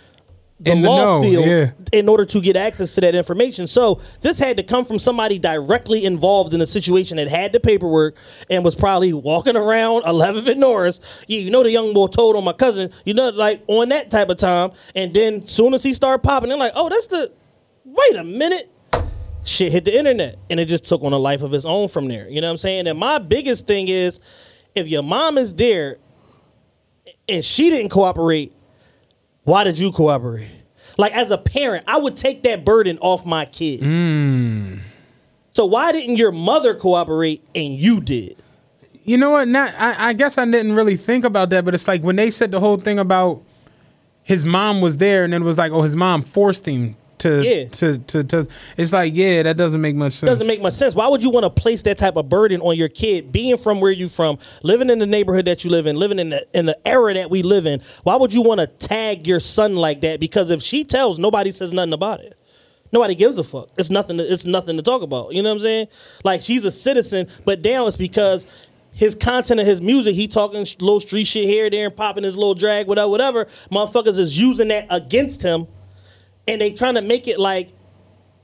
the 0.60 0.72
In 0.72 0.82
the 0.82 0.90
law 0.90 1.04
know, 1.04 1.22
field 1.22 1.46
yeah. 1.46 1.70
in 1.90 2.06
order 2.06 2.26
to 2.26 2.40
get 2.40 2.54
access 2.54 2.94
to 2.94 3.00
that 3.00 3.14
information. 3.14 3.66
So 3.66 4.00
this 4.20 4.38
had 4.38 4.58
to 4.58 4.62
come 4.62 4.84
from 4.84 4.98
somebody 4.98 5.38
directly 5.38 6.04
involved 6.04 6.52
in 6.52 6.60
the 6.60 6.66
situation 6.66 7.16
that 7.16 7.28
had 7.28 7.54
the 7.54 7.60
paperwork 7.60 8.16
and 8.50 8.62
was 8.62 8.74
probably 8.74 9.14
walking 9.14 9.56
around 9.56 10.02
11th 10.04 10.46
and 10.48 10.60
Norris. 10.60 11.00
You, 11.26 11.40
you 11.40 11.50
know 11.50 11.62
the 11.62 11.70
young 11.70 11.94
boy 11.94 12.08
told 12.08 12.36
on 12.36 12.44
my 12.44 12.52
cousin. 12.52 12.92
You 13.06 13.14
know, 13.14 13.30
like 13.30 13.62
on 13.68 13.88
that 13.88 14.10
type 14.10 14.28
of 14.28 14.36
time. 14.36 14.72
And 14.94 15.14
then 15.14 15.46
soon 15.46 15.72
as 15.72 15.82
he 15.82 15.94
started 15.94 16.22
popping, 16.22 16.50
they're 16.50 16.58
like, 16.58 16.72
oh, 16.74 16.90
that's 16.90 17.06
the. 17.06 17.32
Wait 17.84 18.16
a 18.16 18.24
minute 18.24 18.70
shit 19.42 19.72
hit 19.72 19.86
the 19.86 19.96
internet 19.96 20.38
and 20.50 20.60
it 20.60 20.66
just 20.66 20.84
took 20.84 21.02
on 21.02 21.14
a 21.14 21.18
life 21.18 21.40
of 21.40 21.54
its 21.54 21.64
own 21.64 21.88
from 21.88 22.08
there. 22.08 22.28
You 22.28 22.42
know 22.42 22.48
what 22.48 22.52
I'm 22.52 22.58
saying? 22.58 22.86
And 22.86 22.98
my 22.98 23.18
biggest 23.18 23.66
thing 23.66 23.88
is 23.88 24.20
if 24.74 24.86
your 24.86 25.02
mom 25.02 25.38
is 25.38 25.54
there 25.54 25.96
and 27.30 27.44
she 27.44 27.70
didn't 27.70 27.90
cooperate, 27.90 28.52
why 29.44 29.64
did 29.64 29.78
you 29.78 29.92
cooperate? 29.92 30.50
Like 30.98 31.12
as 31.12 31.30
a 31.30 31.38
parent, 31.38 31.84
I 31.86 31.98
would 31.98 32.16
take 32.16 32.42
that 32.42 32.64
burden 32.64 32.98
off 33.00 33.24
my 33.24 33.46
kid. 33.46 33.80
Hmm. 33.80 34.78
So 35.52 35.66
why 35.66 35.92
didn't 35.92 36.16
your 36.16 36.32
mother 36.32 36.74
cooperate 36.74 37.42
and 37.54 37.74
you 37.74 38.00
did? 38.00 38.36
You 39.04 39.16
know 39.16 39.30
what? 39.30 39.48
Not. 39.48 39.74
I, 39.78 40.10
I 40.10 40.12
guess 40.12 40.38
I 40.38 40.44
didn't 40.44 40.74
really 40.74 40.96
think 40.96 41.24
about 41.24 41.50
that, 41.50 41.64
but 41.64 41.74
it's 41.74 41.88
like 41.88 42.02
when 42.02 42.16
they 42.16 42.30
said 42.30 42.52
the 42.52 42.60
whole 42.60 42.76
thing 42.76 42.98
about 42.98 43.42
his 44.22 44.44
mom 44.44 44.80
was 44.80 44.98
there, 44.98 45.24
and 45.24 45.32
then 45.32 45.42
it 45.42 45.44
was 45.44 45.58
like, 45.58 45.72
oh, 45.72 45.82
his 45.82 45.96
mom 45.96 46.22
forced 46.22 46.68
him 46.68 46.96
to, 47.20 47.42
Yeah. 47.42 47.68
to, 47.68 47.98
to, 47.98 48.24
to. 48.24 48.48
It's 48.76 48.92
like, 48.92 49.14
yeah, 49.14 49.42
that 49.44 49.56
doesn't 49.56 49.80
make 49.80 49.96
much 49.96 50.14
sense. 50.14 50.28
doesn't 50.28 50.46
make 50.46 50.60
much 50.60 50.74
sense. 50.74 50.94
Why 50.94 51.08
would 51.08 51.22
you 51.22 51.30
want 51.30 51.44
to 51.44 51.50
place 51.50 51.82
that 51.82 51.96
type 51.96 52.16
of 52.16 52.28
burden 52.28 52.60
on 52.60 52.76
your 52.76 52.88
kid, 52.88 53.32
being 53.32 53.56
from 53.56 53.80
where 53.80 53.92
you 53.92 54.08
from, 54.08 54.38
living 54.62 54.90
in 54.90 54.98
the 54.98 55.06
neighborhood 55.06 55.44
that 55.46 55.64
you 55.64 55.70
live 55.70 55.86
in, 55.86 55.96
living 55.96 56.18
in 56.18 56.30
the 56.30 56.46
in 56.52 56.66
the 56.66 56.78
era 56.86 57.14
that 57.14 57.30
we 57.30 57.42
live 57.42 57.64
in? 57.66 57.80
Why 58.02 58.16
would 58.16 58.34
you 58.34 58.42
want 58.42 58.60
to 58.60 58.66
tag 58.66 59.26
your 59.26 59.40
son 59.40 59.76
like 59.76 60.00
that? 60.02 60.20
Because 60.20 60.50
if 60.50 60.62
she 60.62 60.84
tells, 60.84 61.18
nobody 61.18 61.52
says 61.52 61.72
nothing 61.72 61.92
about 61.92 62.20
it. 62.20 62.36
Nobody 62.92 63.14
gives 63.14 63.38
a 63.38 63.44
fuck. 63.44 63.68
It's 63.78 63.88
nothing. 63.90 64.16
To, 64.18 64.32
it's 64.32 64.44
nothing 64.44 64.76
to 64.76 64.82
talk 64.82 65.02
about. 65.02 65.32
You 65.32 65.42
know 65.42 65.50
what 65.50 65.56
I'm 65.56 65.60
saying? 65.60 65.86
Like 66.24 66.42
she's 66.42 66.64
a 66.64 66.72
citizen, 66.72 67.28
but 67.44 67.62
now 67.62 67.86
it's 67.86 67.96
because 67.96 68.46
his 68.92 69.14
content 69.14 69.60
of 69.60 69.66
his 69.66 69.80
music, 69.80 70.16
he 70.16 70.26
talking 70.26 70.66
little 70.80 70.98
street 70.98 71.24
shit 71.24 71.44
here, 71.48 71.70
there, 71.70 71.86
and 71.86 71.96
popping 71.96 72.24
his 72.24 72.36
little 72.36 72.54
drag, 72.54 72.88
whatever, 72.88 73.08
whatever. 73.08 73.46
Motherfuckers 73.70 74.18
is 74.18 74.36
using 74.38 74.68
that 74.68 74.86
against 74.90 75.40
him, 75.42 75.68
and 76.50 76.60
they 76.60 76.72
trying 76.72 76.94
to 76.94 77.02
make 77.02 77.28
it 77.28 77.38
like 77.38 77.72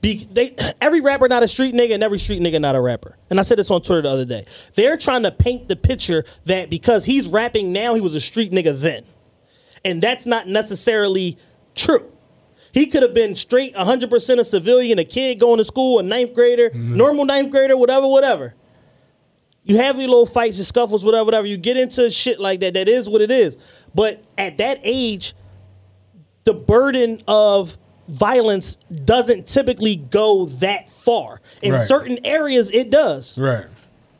be, 0.01 0.27
they 0.31 0.55
every 0.81 1.01
rapper 1.01 1.27
not 1.27 1.43
a 1.43 1.47
street 1.47 1.75
nigga 1.75 1.93
and 1.93 2.03
every 2.03 2.19
street 2.19 2.41
nigga 2.41 2.61
not 2.61 2.75
a 2.75 2.81
rapper. 2.81 3.17
And 3.29 3.39
I 3.39 3.43
said 3.43 3.59
this 3.59 3.69
on 3.69 3.81
Twitter 3.81 4.03
the 4.03 4.09
other 4.09 4.25
day. 4.25 4.45
They're 4.75 4.97
trying 4.97 5.23
to 5.23 5.31
paint 5.31 5.67
the 5.67 5.75
picture 5.75 6.23
that 6.45 6.69
because 6.69 7.05
he's 7.05 7.27
rapping 7.27 7.73
now, 7.73 7.93
he 7.95 8.01
was 8.01 8.15
a 8.15 8.21
street 8.21 8.51
nigga 8.51 8.79
then. 8.79 9.03
And 9.83 10.01
that's 10.01 10.25
not 10.25 10.47
necessarily 10.47 11.37
true. 11.75 12.11
He 12.71 12.87
could 12.87 13.03
have 13.03 13.13
been 13.13 13.35
straight 13.35 13.75
100% 13.75 14.39
a 14.39 14.45
civilian, 14.45 14.99
a 14.99 15.05
kid 15.05 15.39
going 15.39 15.57
to 15.57 15.65
school, 15.65 15.99
a 15.99 16.03
ninth 16.03 16.33
grader, 16.33 16.69
mm-hmm. 16.69 16.95
normal 16.95 17.25
ninth 17.25 17.51
grader, 17.51 17.75
whatever, 17.75 18.07
whatever. 18.07 18.53
You 19.63 19.77
have 19.77 19.97
your 19.97 20.07
little 20.07 20.25
fights, 20.25 20.57
your 20.57 20.65
scuffles, 20.65 21.03
whatever, 21.03 21.25
whatever. 21.25 21.47
You 21.47 21.57
get 21.57 21.75
into 21.75 22.09
shit 22.09 22.39
like 22.39 22.61
that. 22.61 22.73
That 22.75 22.87
is 22.87 23.09
what 23.09 23.21
it 23.21 23.31
is. 23.31 23.57
But 23.93 24.23
at 24.37 24.59
that 24.59 24.79
age, 24.83 25.33
the 26.45 26.53
burden 26.53 27.21
of 27.27 27.77
violence 28.07 28.77
doesn't 29.05 29.47
typically 29.47 29.95
go 29.97 30.45
that 30.45 30.89
far. 30.89 31.41
In 31.61 31.73
Right. 31.73 31.87
certain 31.87 32.19
areas, 32.25 32.69
it 32.71 32.89
does. 32.89 33.37
Right. 33.37 33.65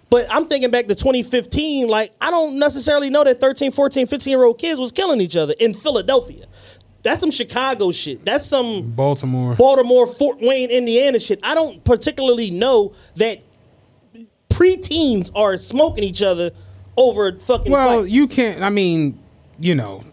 But 0.09 0.27
I'm 0.29 0.45
thinking 0.45 0.71
back 0.71 0.87
to 0.87 0.95
2015, 0.95 1.87
like, 1.87 2.11
I 2.21 2.31
don't 2.31 2.57
necessarily 2.59 3.09
know 3.09 3.23
that 3.25 3.39
13, 3.41 3.71
14, 3.71 4.07
15 4.07 4.31
year 4.31 4.43
old 4.43 4.57
kids 4.57 4.79
was 4.79 4.91
killing 4.91 5.19
each 5.21 5.35
other 5.35 5.53
in 5.59 5.73
Philadelphia. 5.73 6.45
That's 7.03 7.19
some 7.19 7.31
Chicago 7.31 7.91
shit. 7.91 8.23
That's 8.25 8.45
some 8.45 8.91
Baltimore. 8.91 9.55
Baltimore, 9.55 10.07
Fort 10.07 10.39
Wayne, 10.41 10.69
Indiana 10.69 11.19
shit. 11.19 11.39
I 11.43 11.55
don't 11.55 11.83
particularly 11.83 12.49
know 12.51 12.93
that 13.17 13.39
preteens 14.49 15.29
are 15.35 15.57
smoking 15.57 16.03
each 16.03 16.21
other 16.21 16.51
over 16.95 17.31
fucking 17.39 17.71
Well, 17.71 18.01
fights. 18.01 18.13
you 18.13 18.27
can't. 18.27 18.63
I 18.63 18.69
mean, 18.69 19.19
you 19.59 19.75
know, 19.75 20.03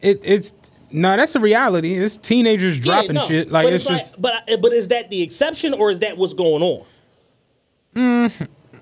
it, 0.00 0.20
it's 0.22 0.52
no. 0.92 1.16
That's 1.16 1.34
a 1.34 1.40
reality. 1.40 1.94
It's 1.94 2.16
teenagers 2.16 2.78
Yeah, 2.78 2.84
dropping 2.84 3.14
no. 3.14 3.26
shit. 3.26 3.50
Like 3.50 3.66
but 3.66 3.72
it's, 3.72 3.86
like- 3.86 3.98
just. 3.98 4.20
but 4.20 4.48
but 4.60 4.72
is 4.72 4.88
that 4.88 5.10
the 5.10 5.22
exception 5.22 5.74
or 5.74 5.90
is 5.90 5.98
that 6.00 6.16
what's 6.16 6.34
going 6.34 6.62
on? 6.62 6.84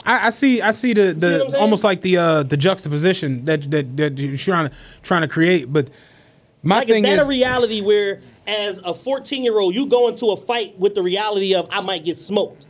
I, 0.04 0.26
I 0.26 0.30
see. 0.30 0.60
I 0.60 0.70
see 0.72 0.92
the 0.92 1.12
the 1.12 1.38
saying? 1.50 1.54
almost 1.56 1.82
like 1.84 2.00
the 2.02 2.16
uh 2.18 2.42
the 2.42 2.56
juxtaposition 2.56 3.44
that 3.46 3.70
that 3.70 3.96
that 3.96 4.18
you're 4.18 4.36
trying 4.36 4.68
to 4.68 4.74
trying 5.02 5.22
to 5.22 5.28
create. 5.28 5.72
But 5.72 5.88
my 6.62 6.76
Like, 6.78 6.88
is 6.88 6.94
thing 6.94 7.02
that 7.04 7.18
is, 7.20 7.26
a 7.26 7.28
reality 7.28 7.80
where, 7.80 8.20
as 8.46 8.78
a 8.84 8.92
14 8.94 9.42
year 9.42 9.58
old, 9.58 9.74
you 9.74 9.86
go 9.86 10.08
into 10.08 10.26
a 10.30 10.36
fight 10.36 10.78
with 10.78 10.94
the 10.94 11.02
reality 11.02 11.54
of 11.54 11.66
I 11.70 11.80
might 11.80 12.04
get 12.04 12.18
smoked, 12.18 12.64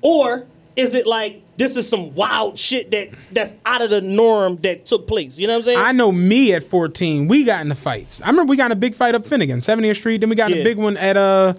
or 0.00 0.46
is 0.76 0.94
it 0.94 1.06
like 1.06 1.42
this 1.56 1.76
is 1.76 1.88
some 1.88 2.14
wild 2.14 2.58
shit 2.58 2.90
that 2.92 3.10
that's 3.30 3.54
out 3.66 3.82
of 3.82 3.90
the 3.90 4.00
norm 4.00 4.56
that 4.62 4.86
took 4.86 5.06
place? 5.06 5.38
You 5.38 5.46
know 5.46 5.54
what 5.54 5.58
I'm 5.58 5.64
saying? 5.64 5.78
I 5.78 5.92
know 5.92 6.10
me 6.12 6.52
at 6.54 6.62
14, 6.62 7.28
we 7.28 7.44
got 7.44 7.60
into 7.60 7.74
fights. 7.74 8.22
I 8.22 8.28
remember 8.28 8.50
we 8.50 8.56
got 8.56 8.66
in 8.66 8.72
a 8.72 8.76
big 8.76 8.94
fight 8.94 9.14
up 9.14 9.26
Finnegan, 9.26 9.60
70th 9.60 9.96
Street. 9.96 10.20
Then 10.22 10.30
we 10.30 10.36
got 10.36 10.50
in 10.50 10.56
Yeah. 10.58 10.62
a 10.62 10.64
big 10.64 10.78
one 10.78 10.96
at 10.96 11.16
uh 11.16 11.54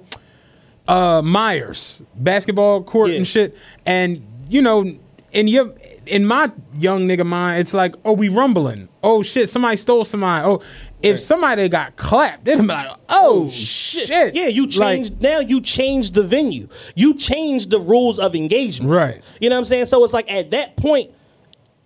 uh 0.87 1.21
Myers 1.21 2.01
basketball 2.15 2.83
court 2.83 3.11
Yeah. 3.11 3.17
and 3.17 3.27
shit. 3.27 3.55
And 3.85 4.21
you 4.49 4.61
know, 4.61 4.91
in 5.31 5.47
your 5.47 5.73
in 6.05 6.25
my 6.25 6.51
young 6.77 7.07
nigga 7.07 7.25
mind, 7.25 7.61
it's 7.61 7.73
like, 7.73 7.95
oh, 8.03 8.11
we 8.11 8.27
rumbling. 8.27 8.89
Oh 9.03 9.23
shit, 9.23 9.49
somebody 9.49 9.77
stole 9.77 10.03
somebody. 10.03 10.45
Oh, 10.45 10.61
if 11.03 11.19
somebody 11.19 11.67
got 11.69 11.95
clapped, 11.95 12.45
they'd 12.45 12.57
be 12.57 12.63
like, 12.63 12.87
oh, 13.09 13.45
oh 13.45 13.49
shit. 13.49 14.33
Yeah, 14.33 14.47
you 14.47 14.65
Like, 14.67 14.71
changed. 14.99 15.21
now 15.21 15.39
you 15.39 15.61
changed 15.61 16.13
the 16.13 16.23
venue. 16.23 16.67
You 16.95 17.13
changed 17.15 17.69
the 17.69 17.79
rules 17.79 18.17
of 18.19 18.35
engagement. 18.35 18.89
Right. 18.91 19.21
You 19.39 19.49
know 19.49 19.55
what 19.55 19.59
I'm 19.59 19.65
saying? 19.65 19.85
So 19.85 20.03
it's 20.03 20.13
like 20.13 20.31
at 20.31 20.51
that 20.51 20.77
point, 20.77 21.11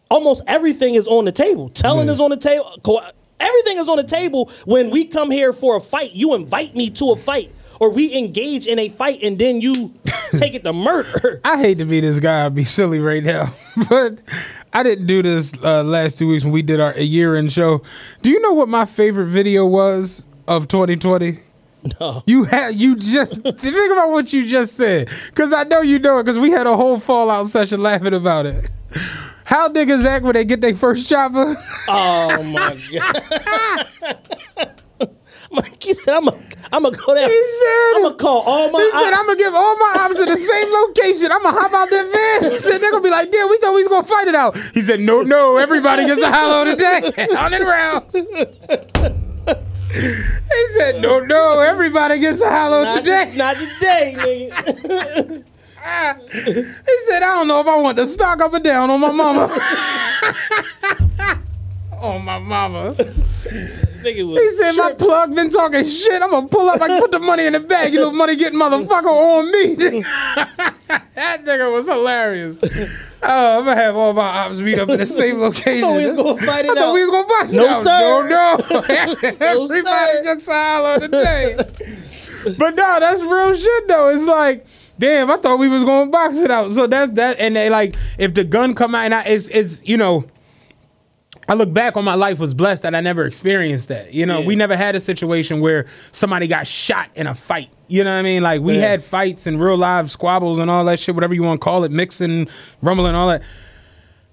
almost 0.09 0.43
everything 0.47 0.95
is 0.95 1.07
on 1.07 1.25
the 1.25 1.31
table. 1.31 1.69
Telling 1.69 2.07
Yeah. 2.07 2.13
is 2.13 2.21
on 2.21 2.29
the 2.29 2.37
table. 2.37 2.71
Everything 3.39 3.77
is 3.77 3.87
on 3.89 3.97
the 3.97 4.03
table 4.03 4.49
when 4.65 4.89
we 4.89 5.05
come 5.05 5.29
here 5.29 5.53
for 5.53 5.75
a 5.75 5.81
fight. 5.81 6.13
You 6.13 6.33
invite 6.33 6.75
me 6.75 6.89
to 6.91 7.11
a 7.11 7.15
fight, 7.15 7.51
or 7.79 7.89
we 7.89 8.15
engage 8.15 8.67
in 8.67 8.79
a 8.79 8.89
fight, 8.89 9.21
and 9.23 9.37
then 9.37 9.61
you 9.61 9.93
take 10.31 10.53
it 10.53 10.63
to 10.63 10.73
murder. 10.73 11.41
I 11.43 11.57
hate 11.57 11.77
to 11.79 11.85
be 11.85 11.99
this 11.99 12.19
guy, 12.19 12.45
I'd 12.45 12.55
be 12.55 12.63
silly 12.63 12.99
right 12.99 13.23
now, 13.23 13.53
but 13.89 14.19
I 14.73 14.83
didn't 14.83 15.07
do 15.07 15.21
this 15.21 15.53
uh, 15.63 15.83
last 15.83 16.17
two 16.17 16.27
weeks 16.27 16.43
when 16.43 16.53
we 16.53 16.61
did 16.61 16.79
our 16.79 16.91
a 16.91 17.03
year 17.03 17.35
end 17.35 17.51
show. 17.51 17.81
Do 18.21 18.29
you 18.29 18.39
know 18.41 18.53
what 18.53 18.67
my 18.69 18.85
favorite 18.85 19.27
video 19.27 19.65
was 19.65 20.27
of 20.47 20.67
2020? 20.67 21.39
No. 21.99 22.23
You 22.25 22.43
had 22.43 22.75
you 22.75 22.95
just 22.95 23.41
think 23.41 23.91
about 23.91 24.09
what 24.09 24.33
you 24.33 24.47
just 24.47 24.75
said, 24.75 25.09
because 25.27 25.53
I 25.53 25.63
know 25.63 25.81
you 25.81 25.99
know 25.99 26.17
it, 26.19 26.23
because 26.23 26.39
we 26.39 26.49
had 26.51 26.67
a 26.67 26.75
whole 26.75 26.99
fallout 26.99 27.47
session 27.47 27.81
laughing 27.81 28.13
about 28.13 28.45
it. 28.45 28.69
How 29.45 29.69
niggas 29.69 30.05
act 30.05 30.25
when 30.25 30.33
they 30.33 30.43
get 30.43 30.59
their 30.59 30.75
first 30.75 31.07
chopper? 31.07 31.55
Oh 31.87 32.43
my 32.43 32.77
god. 32.91 34.81
Mike, 35.51 35.81
he 35.83 35.93
said, 35.93 36.13
"I'm 36.15 36.27
a, 36.27 36.31
I'm 36.71 36.83
gonna 36.83 36.97
go 36.97 37.15
down. 37.15 37.29
He 37.29 37.43
said- 37.43 37.93
I'm 37.95 38.01
gonna 38.03 38.15
call 38.15 38.41
all 38.41 38.69
my. 38.69 38.79
He 38.79 38.91
said. 38.91 39.13
I'm 39.13 39.25
gonna 39.25 39.37
give 39.37 39.53
all 39.53 39.77
my 39.77 39.93
ops 39.99 40.19
in 40.19 40.25
the 40.27 40.37
same 40.37 40.69
location. 40.71 41.31
I'm 41.31 41.41
gonna 41.43 41.57
hop 41.59 41.73
out 41.73 41.89
that 41.89 42.39
van. 42.41 42.51
He 42.51 42.59
said, 42.59 42.79
they're 42.81 42.91
gonna 42.91 43.03
be 43.03 43.09
like, 43.09 43.31
damn, 43.31 43.49
we 43.49 43.57
thought 43.57 43.73
we 43.73 43.81
was 43.81 43.87
gonna 43.87 44.05
fight 44.07 44.27
it 44.27 44.35
out. 44.35 44.57
He 44.73 44.81
said, 44.81 44.99
no, 44.99 45.21
no, 45.21 45.57
everybody 45.57 46.05
gets 46.05 46.21
a 46.21 46.29
hollow 46.31 46.65
today. 46.65 47.01
On 47.37 47.53
and 47.53 47.63
around. 47.63 48.11
He 49.89 50.67
said, 50.77 51.01
no, 51.01 51.19
no, 51.19 51.59
everybody 51.59 52.19
gets 52.19 52.41
a 52.41 52.49
hollow 52.49 52.83
Not, 52.83 52.97
today. 52.99 53.31
not 53.37 53.55
today, 53.55 54.13
nigga. 54.17 55.43
He 56.43 56.97
said, 57.07 57.23
I 57.23 57.35
don't 57.37 57.47
know 57.47 57.61
if 57.61 57.67
I 57.67 57.77
want 57.79 57.97
to 57.97 58.05
stock 58.05 58.41
up 58.41 58.53
or 58.53 58.59
down 58.59 58.89
on 58.89 58.99
my 58.99 59.11
mama. 59.11 59.47
on 62.01 62.25
my 62.25 62.37
mama. 62.39 62.95
Nigga 64.03 64.27
was 64.27 64.37
He 64.39 64.49
said, 64.57 64.71
my 64.73 64.87
tripping. 64.89 65.07
plug 65.07 65.35
been 65.35 65.49
talking 65.49 65.85
shit. 65.85 66.21
I'm 66.21 66.29
gonna 66.29 66.47
pull 66.47 66.69
up. 66.69 66.81
I 66.81 66.87
can 66.87 67.01
put 67.01 67.11
the 67.11 67.19
money 67.19 67.45
in 67.45 67.53
the 67.53 67.59
bag. 67.59 67.93
You 67.93 67.99
know, 68.01 68.11
money 68.11 68.35
getting 68.35 68.59
motherfucker 68.59 69.05
on 69.05 69.51
me. 69.51 69.75
that 71.15 71.43
nigga 71.45 71.71
was 71.71 71.87
hilarious. 71.87 72.57
Oh, 73.23 73.59
I'm 73.59 73.65
gonna 73.65 73.75
have 73.75 73.95
all 73.95 74.13
my 74.13 74.21
ops 74.27 74.59
meet 74.59 74.77
up 74.79 74.89
in 74.89 74.99
the 74.99 75.05
same 75.05 75.39
location. 75.39 75.83
I 75.83 75.87
thought 75.87 75.97
we 75.97 76.05
was 76.05 76.13
gonna 76.15 76.37
fight 76.45 76.65
it 76.65 76.71
I 76.71 76.75
thought 76.75 76.87
out. 76.89 76.93
we 76.93 77.01
was 77.05 77.09
gonna 77.11 77.27
bust 77.27 77.53
it 77.53 77.57
No, 77.57 77.67
out. 77.67 77.83
sir. 77.83 78.27
No, 78.29 78.69
no. 78.69 79.35
Everybody 79.47 79.83
sir. 80.13 80.21
gets 80.23 80.47
hollow 80.47 80.99
today. 80.99 81.55
but 82.57 82.75
no, 82.75 82.99
that's 82.99 83.21
real 83.21 83.55
shit 83.55 83.87
though. 83.87 84.09
It's 84.09 84.23
like, 84.25 84.65
damn, 84.99 85.31
I 85.31 85.37
thought 85.37 85.59
we 85.59 85.67
was 85.67 85.83
gonna 85.83 86.11
box 86.11 86.35
it 86.37 86.51
out. 86.51 86.71
So 86.73 86.87
that's 86.87 87.13
that. 87.13 87.39
And 87.39 87.55
they 87.55 87.69
like, 87.69 87.95
if 88.17 88.33
the 88.33 88.43
gun 88.43 88.75
come 88.75 88.93
out, 88.95 89.05
and 89.05 89.15
I, 89.15 89.23
it's, 89.23 89.47
it's 89.49 89.81
you 89.83 89.97
know. 89.97 90.25
I 91.49 91.53
look 91.53 91.71
back 91.73 91.95
on 91.95 92.03
my 92.03 92.15
life 92.15 92.39
was 92.39 92.53
blessed 92.53 92.83
that 92.83 92.93
I 92.93 92.99
never 93.01 93.23
experienced 93.25 93.87
that. 93.87 94.13
You 94.13 94.25
know, 94.25 94.39
Yeah. 94.39 94.45
we 94.47 94.55
never 94.55 94.75
had 94.75 94.95
a 94.95 94.99
situation 94.99 95.61
where 95.61 95.85
somebody 96.11 96.45
got 96.47 96.67
shot 96.67 97.09
in 97.15 97.25
a 97.25 97.33
fight. 97.33 97.69
You 97.87 98.03
know 98.03 98.11
what 98.11 98.17
I 98.19 98.21
mean? 98.21 98.43
Like 98.43 98.61
we 98.61 98.75
Yeah. 98.75 98.81
had 98.89 99.03
fights 99.03 99.47
and 99.47 99.59
real 99.59 99.77
live 99.77 100.11
squabbles 100.11 100.59
and 100.59 100.69
all 100.69 100.83
that 100.85 100.99
shit, 100.99 101.15
whatever 101.15 101.33
you 101.33 101.43
want 101.43 101.61
to 101.61 101.63
call 101.63 101.83
it, 101.85 101.91
mixing, 101.91 102.49
rumbling, 102.81 103.15
all 103.15 103.29
that. 103.29 103.41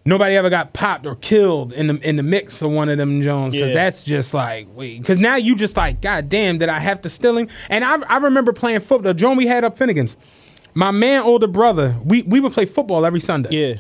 Nobody 0.07 0.37
ever 0.37 0.51
got 0.51 0.75
popped 0.75 1.07
or 1.07 1.15
killed 1.15 1.73
in 1.73 1.87
the 1.87 1.95
in 2.07 2.17
the 2.17 2.23
mix 2.23 2.61
of 2.61 2.71
one 2.71 2.91
of 2.91 2.99
them 2.99 3.23
Jones 3.23 3.55
because 3.55 3.71
Yeah. 3.71 3.75
that's 3.75 4.03
just 4.03 4.35
like 4.35 4.67
wait 4.75 4.99
because 5.01 5.19
now 5.19 5.37
you 5.37 5.55
just 5.57 5.79
like 5.79 6.03
God 6.03 6.29
damn 6.29 6.59
did 6.59 6.69
I 6.69 6.79
have 6.79 7.01
to 7.03 7.09
steal 7.09 7.39
him 7.39 7.49
and 7.71 7.83
I 7.85 7.97
I 8.09 8.19
remember 8.19 8.53
playing 8.53 8.81
football 8.81 8.99
the 9.13 9.15
Joan 9.15 9.39
we 9.39 9.47
had 9.47 9.65
up 9.65 9.79
Finnegan's 9.79 10.19
my 10.75 10.91
man 10.91 11.23
older 11.23 11.47
brother 11.47 11.95
we 12.05 12.21
we 12.21 12.39
would 12.39 12.53
play 12.53 12.67
football 12.67 13.07
every 13.07 13.21
Sunday 13.21 13.49
Yeah. 13.51 13.75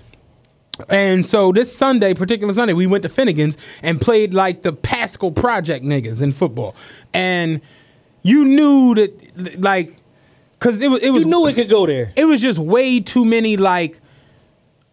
And 0.88 1.24
so 1.24 1.52
this 1.52 1.74
Sunday, 1.74 2.14
particular 2.14 2.52
Sunday, 2.52 2.74
we 2.74 2.86
went 2.86 3.02
to 3.02 3.09
Finnegan's 3.09 3.56
and 3.82 4.01
played 4.01 4.34
like 4.34 4.62
the 4.62 4.72
Pascal 4.72 5.30
Project 5.30 5.84
niggas 5.84 6.20
in 6.22 6.32
football. 6.32 6.74
And 7.12 7.60
you 8.22 8.44
knew 8.44 8.94
that, 8.94 9.60
like, 9.60 9.96
because 10.59 10.80
it 10.80 10.88
was 10.88 11.01
it 11.02 11.10
was 11.10 11.24
You 11.24 11.30
knew 11.30 11.46
it 11.46 11.55
could 11.55 11.68
go 11.68 11.86
there. 11.86 12.12
it 12.16 12.24
was 12.24 12.40
just 12.40 12.59
way 12.59 12.98
too 13.01 13.24
many 13.24 13.56
like 13.56 14.01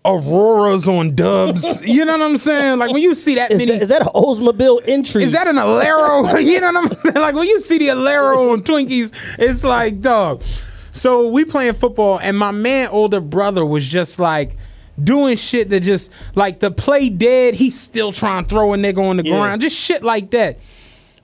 auroras 0.03 0.87
on 0.87 1.15
dubs. 1.15 1.85
you 1.85 2.03
know 2.05 2.13
what 2.13 2.21
I'm 2.21 2.37
saying? 2.37 2.79
Like 2.79 2.91
when 2.91 3.01
you 3.01 3.15
see 3.15 3.35
that 3.35 3.51
Is 3.51 3.57
many. 3.57 3.71
that, 3.73 3.83
is 3.83 3.89
that 3.89 4.01
an 4.01 4.07
Oldsmobile 4.09 4.81
entry? 4.87 5.23
Is 5.23 5.31
that 5.31 5.47
an 5.47 5.55
Alero? 5.57 6.43
you 6.45 6.59
know 6.59 6.71
what 6.73 6.91
I'm 6.91 6.95
saying? 6.97 7.15
Like 7.15 7.35
when 7.35 7.47
you 7.47 7.59
see 7.59 7.77
the 7.77 7.89
Alero 7.89 8.51
on 8.53 8.61
Twinkies, 8.63 9.11
it's 9.39 9.63
like, 9.63 10.01
dog. 10.01 10.43
So 10.91 11.27
we 11.29 11.45
playing 11.45 11.73
football, 11.73 12.19
and 12.19 12.37
my 12.37 12.51
man, 12.51 12.89
older 12.89 13.21
brother, 13.21 13.65
was 13.65 13.87
just 13.87 14.19
like 14.19 14.57
doing 15.01 15.35
shit 15.37 15.69
that 15.69 15.81
just 15.81 16.11
like 16.35 16.59
the 16.59 16.71
play 16.71 17.09
dead. 17.09 17.53
He's 17.55 17.79
still 17.79 18.11
trying 18.11 18.43
to 18.43 18.49
throw 18.49 18.73
a 18.73 18.77
nigga 18.77 18.97
on 19.07 19.17
the 19.17 19.23
Yeah. 19.25 19.39
ground, 19.39 19.61
just 19.61 19.75
shit 19.75 20.03
like 20.03 20.31
that. 20.31 20.59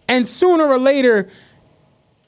And 0.08 0.26
sooner 0.28 0.66
or 0.66 0.78
later, 0.80 1.30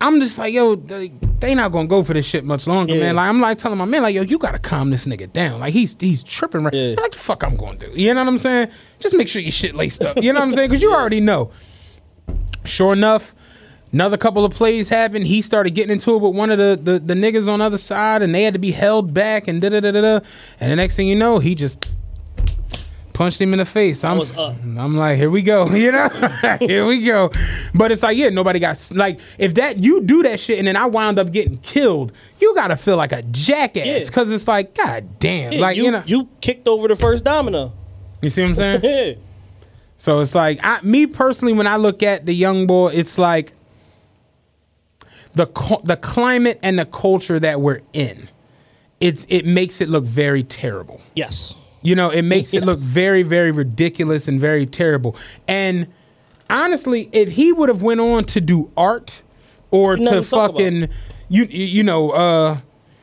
I'm 0.02 0.22
just 0.22 0.38
like, 0.38 0.54
yo, 0.54 0.76
they, 0.76 1.12
they 1.40 1.54
not 1.56 1.72
gonna 1.74 1.88
go 1.88 2.04
for 2.04 2.14
this 2.14 2.26
shit 2.26 2.46
much 2.46 2.68
longer, 2.68 2.94
Yeah. 2.94 3.00
man. 3.02 3.16
Like 3.18 3.28
I'm 3.30 3.42
like 3.42 3.58
telling 3.58 3.78
my 3.78 3.86
man, 3.86 4.02
like, 4.02 4.16
yo, 4.16 4.22
you 4.22 4.38
gotta 4.38 4.60
calm 4.60 4.90
this 4.92 5.06
nigga 5.06 5.32
down. 5.32 5.60
Like 5.60 5.74
he's 5.74 5.96
he's 6.00 6.24
tripping 6.24 6.64
right. 6.64 6.74
Yeah. 6.74 6.96
Like 7.00 7.12
the 7.12 7.18
fuck 7.18 7.44
I'm 7.44 7.58
gonna 7.58 7.78
do. 7.78 7.92
You 7.94 8.14
know 8.14 8.22
what 8.22 8.28
I'm 8.30 8.38
saying? 8.38 8.70
Just 9.00 9.16
make 9.16 9.28
sure 9.28 9.42
your 9.42 9.52
shit 9.52 9.76
laced 9.76 10.02
up. 10.04 10.22
You 10.24 10.32
know 10.34 10.40
what 10.40 10.48
I'm 10.50 10.54
saying? 10.56 10.70
Because 10.70 10.82
you 10.82 10.94
already 10.94 11.20
know. 11.20 11.52
Sure 12.66 12.94
enough, 12.94 13.34
another 13.94 14.18
couple 14.18 14.46
of 14.46 14.54
plays 14.54 14.90
happened. 14.90 15.28
He 15.28 15.42
started 15.42 15.72
getting 15.72 15.92
into 15.92 16.16
it 16.16 16.20
with 16.22 16.36
one 16.36 16.50
of 16.50 16.58
the, 16.58 16.80
the, 16.82 17.00
the 17.00 17.14
niggas 17.14 17.48
on 17.52 17.60
the 17.60 17.66
other 17.66 17.78
side, 17.78 18.22
and 18.22 18.34
they 18.34 18.44
had 18.44 18.54
to 18.54 18.60
be 18.60 18.72
held 18.72 19.14
back 19.14 19.48
and 19.48 19.62
da 19.62 19.70
da 19.70 19.80
da 19.80 19.92
da 19.92 20.02
da. 20.02 20.20
And 20.60 20.72
the 20.72 20.76
next 20.76 20.96
thing 20.96 21.08
you 21.08 21.16
know, 21.16 21.40
he 21.40 21.56
just 21.56 21.90
punched 23.14 23.42
him 23.42 23.52
in 23.54 23.60
the 23.60 23.66
face. 23.66 24.04
I'm. 24.04 24.22
I'm 24.80 24.96
like, 24.96 25.18
here 25.18 25.30
we 25.30 25.42
go, 25.42 25.66
you 25.72 25.92
know, 25.92 26.08
here 26.60 26.86
we 26.86 27.04
go. 27.04 27.30
But 27.76 27.92
it's 27.92 28.02
like, 28.02 28.16
yeah, 28.18 28.30
nobody 28.30 28.60
got 28.60 28.72
s- 28.72 28.94
like 28.94 29.20
if 29.38 29.56
that 29.56 29.80
you 29.80 30.02
do 30.02 30.24
that 30.24 30.40
shit 30.40 30.58
and 30.60 30.68
then 30.68 30.78
I 30.78 30.86
wound 30.86 31.20
up 31.20 31.32
getting 31.32 31.58
killed, 31.58 32.14
you 32.40 32.56
gotta 32.56 32.78
feel 32.78 32.96
like 32.96 33.12
a 33.12 33.22
jackass 33.24 33.86
Yeah. 33.86 34.00
because 34.00 34.32
it's 34.32 34.48
like, 34.48 34.74
god 34.74 35.20
damn, 35.20 35.52
Yeah, 35.54 35.60
like 35.60 35.76
you, 35.78 35.84
you, 35.86 35.92
know, 35.92 36.04
you 36.06 36.30
kicked 36.42 36.68
over 36.68 36.88
the 36.88 36.96
first 36.96 37.24
domino. 37.26 37.74
you 38.22 38.30
see 38.30 38.42
what 38.42 38.52
I'm 38.52 38.56
saying? 38.56 38.82
Yeah. 38.84 39.14
So 39.98 40.22
it's 40.22 40.34
like 40.34 40.60
I, 40.64 40.80
me 40.82 41.06
personally, 41.08 41.52
when 41.54 41.68
I 41.68 41.76
look 41.76 42.02
at 42.04 42.26
the 42.26 42.34
young 42.34 42.68
boy, 42.68 42.94
it's 42.94 43.18
like 43.18 43.52
the 45.36 45.46
the 45.84 45.98
climate 45.98 46.60
and 46.64 46.80
the 46.80 46.86
culture 46.86 47.40
that 47.40 47.62
we're 47.62 47.82
in. 47.94 48.30
It's 49.00 49.26
it 49.30 49.46
makes 49.46 49.80
it 49.82 49.90
look 49.90 50.04
very 50.04 50.44
terrible. 50.44 51.02
Yes. 51.16 51.56
You 51.82 51.96
know, 51.96 52.10
it 52.10 52.24
makes 52.24 52.54
it 52.54 52.66
look 52.66 52.80
very, 52.80 53.24
very 53.24 53.52
ridiculous 53.52 54.28
and 54.28 54.40
very 54.40 54.66
terrible. 54.66 55.16
And 55.48 55.88
honestly, 56.50 57.10
if 57.14 57.30
he 57.30 57.54
would 57.54 57.70
have 57.70 57.82
went 57.82 58.02
on 58.02 58.26
to 58.26 58.42
do 58.42 58.70
art 58.76 59.22
or 59.72 59.96
Nothing 59.96 60.20
to 60.20 60.24
to 60.24 60.30
talk 60.30 60.50
about. 60.50 60.58
fucking 60.58 60.90
you 61.30 61.46
you 61.46 61.84
know, 61.84 62.12
uh 62.12 62.58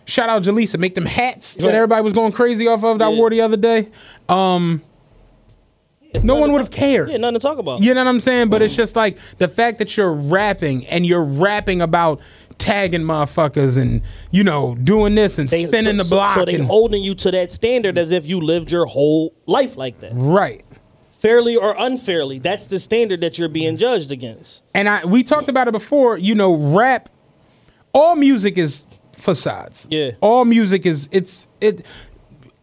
shout 0.05 0.29
out 0.29 0.43
Jaleesa, 0.43 0.79
make 0.79 0.95
them 0.95 1.07
hats 1.07 1.55
that 1.55 1.75
everybody 1.75 2.03
was 2.03 2.13
going 2.13 2.33
crazy 2.33 2.67
off 2.67 2.85
of 2.85 2.99
that 2.99 3.07
I 3.07 3.09
wore 3.09 3.31
the 3.31 3.41
other 3.41 3.57
day. 3.57 3.89
Um 4.29 4.83
It's 6.17 6.25
no 6.25 6.35
one 6.37 6.53
would 6.53 6.61
have 6.61 6.71
cared. 6.71 7.11
Yeah, 7.11 7.17
nothing 7.19 7.35
to 7.35 7.41
talk 7.41 7.59
about. 7.59 7.83
You 7.83 7.95
know 7.95 8.01
what 8.03 8.09
I'm 8.09 8.21
saying? 8.21 8.49
But 8.49 8.63
it's 8.63 8.75
just 8.77 8.97
like 8.97 9.19
the 9.39 9.49
fact 9.49 9.79
that 9.79 9.97
you're 9.97 10.13
rapping 10.13 10.87
and 10.87 11.07
you're 11.07 11.23
rapping 11.25 11.81
about 11.81 12.21
tagging 12.59 13.03
motherfuckers 13.03 13.77
and 13.81 14.01
you 14.31 14.43
know 14.43 14.75
doing 14.77 15.15
this 15.15 15.39
and 15.39 15.49
They- 15.49 15.67
spinning 15.67 15.95
so- 15.99 16.03
the 16.03 16.09
so- 16.09 16.17
block 16.17 16.35
So, 16.37 16.45
they 16.47 16.55
and 16.55 16.65
holding 16.65 17.03
you 17.03 17.15
to 17.17 17.31
that 17.33 17.53
standard 17.53 17.99
as 17.99 18.11
if 18.11 18.27
you 18.27 18.41
lived 18.41 18.71
your 18.73 18.87
whole 18.87 19.35
life 19.47 19.77
like 19.77 20.01
that, 20.01 20.13
right. 20.15 20.65
fairly 21.21 21.55
or 21.57 21.75
unfairly. 21.79 22.39
That's 22.39 22.67
the 22.67 22.79
standard 22.79 23.21
that 23.21 23.39
you're 23.39 23.49
being 23.51 23.77
judged 23.77 24.11
against. 24.11 24.63
And 24.75 24.89
I 24.89 25.05
we 25.05 25.23
talked 25.23 25.49
about 25.49 25.69
it 25.69 25.73
before. 25.73 26.17
You 26.17 26.35
know, 26.35 26.55
rap. 26.55 27.09
All 27.93 28.15
music 28.17 28.57
is 28.59 28.87
facades. 29.13 29.87
Yeah. 29.91 30.13
All 30.21 30.45
music 30.45 30.87
is 30.87 31.09
it's 31.13 31.47
it. 31.61 31.85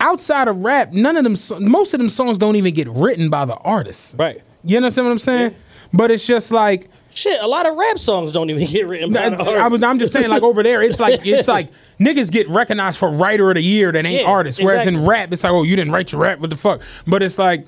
Outside 0.03 0.47
of 0.49 0.57
rap, 0.63 0.91
none 0.91 1.15
of 1.15 1.23
them. 1.23 1.37
Most 1.71 1.93
of 1.93 1.99
them 1.99 2.09
songs 2.09 2.37
don't 2.37 2.57
even 2.57 2.73
get 2.73 2.89
written 2.89 3.29
by 3.29 3.45
the 3.45 3.55
artists. 3.55 4.15
Right. 4.19 4.41
You 4.65 4.77
understand 4.77 5.07
what 5.07 5.11
I'm 5.11 5.19
saying? 5.19 5.55
But 5.93 6.11
it's 6.11 6.27
just 6.27 6.51
like 6.51 6.89
Shit, 7.15 7.39
a 7.41 7.47
lot 7.47 7.67
of 7.67 7.75
rap 7.75 7.99
songs 7.99 8.31
don't 8.31 8.49
even 8.49 8.67
get 8.67 8.89
written 8.89 9.13
by 9.13 9.25
I, 9.25 9.29
the 9.29 9.37
I 9.37 9.47
artist. 9.57 9.71
was. 9.71 9.83
I'm 9.83 9.99
just 9.99 10.11
saying, 10.13 10.29
like 10.29 10.43
over 10.43 10.63
there, 10.63 10.81
it's 10.81 10.99
like 10.99 11.25
it's 11.25 11.47
like 11.47 11.69
niggas 11.99 12.31
get 12.31 12.49
recognized 12.49 12.97
for 12.97 13.09
writer 13.09 13.49
of 13.49 13.55
the 13.55 13.61
year 13.61 13.91
that 13.91 14.05
ain't 14.05 14.23
Yeah, 14.23 14.27
artists. 14.27 14.61
Whereas 14.61 14.87
in 14.87 15.05
rap, 15.05 15.31
it's 15.31 15.43
like, 15.43 15.53
oh, 15.53 15.63
you 15.63 15.75
didn't 15.75 15.93
write 15.93 16.11
your 16.11 16.21
rap. 16.21 16.39
What 16.39 16.49
the 16.49 16.57
fuck? 16.57 16.81
But 17.07 17.23
it's 17.23 17.37
like. 17.37 17.65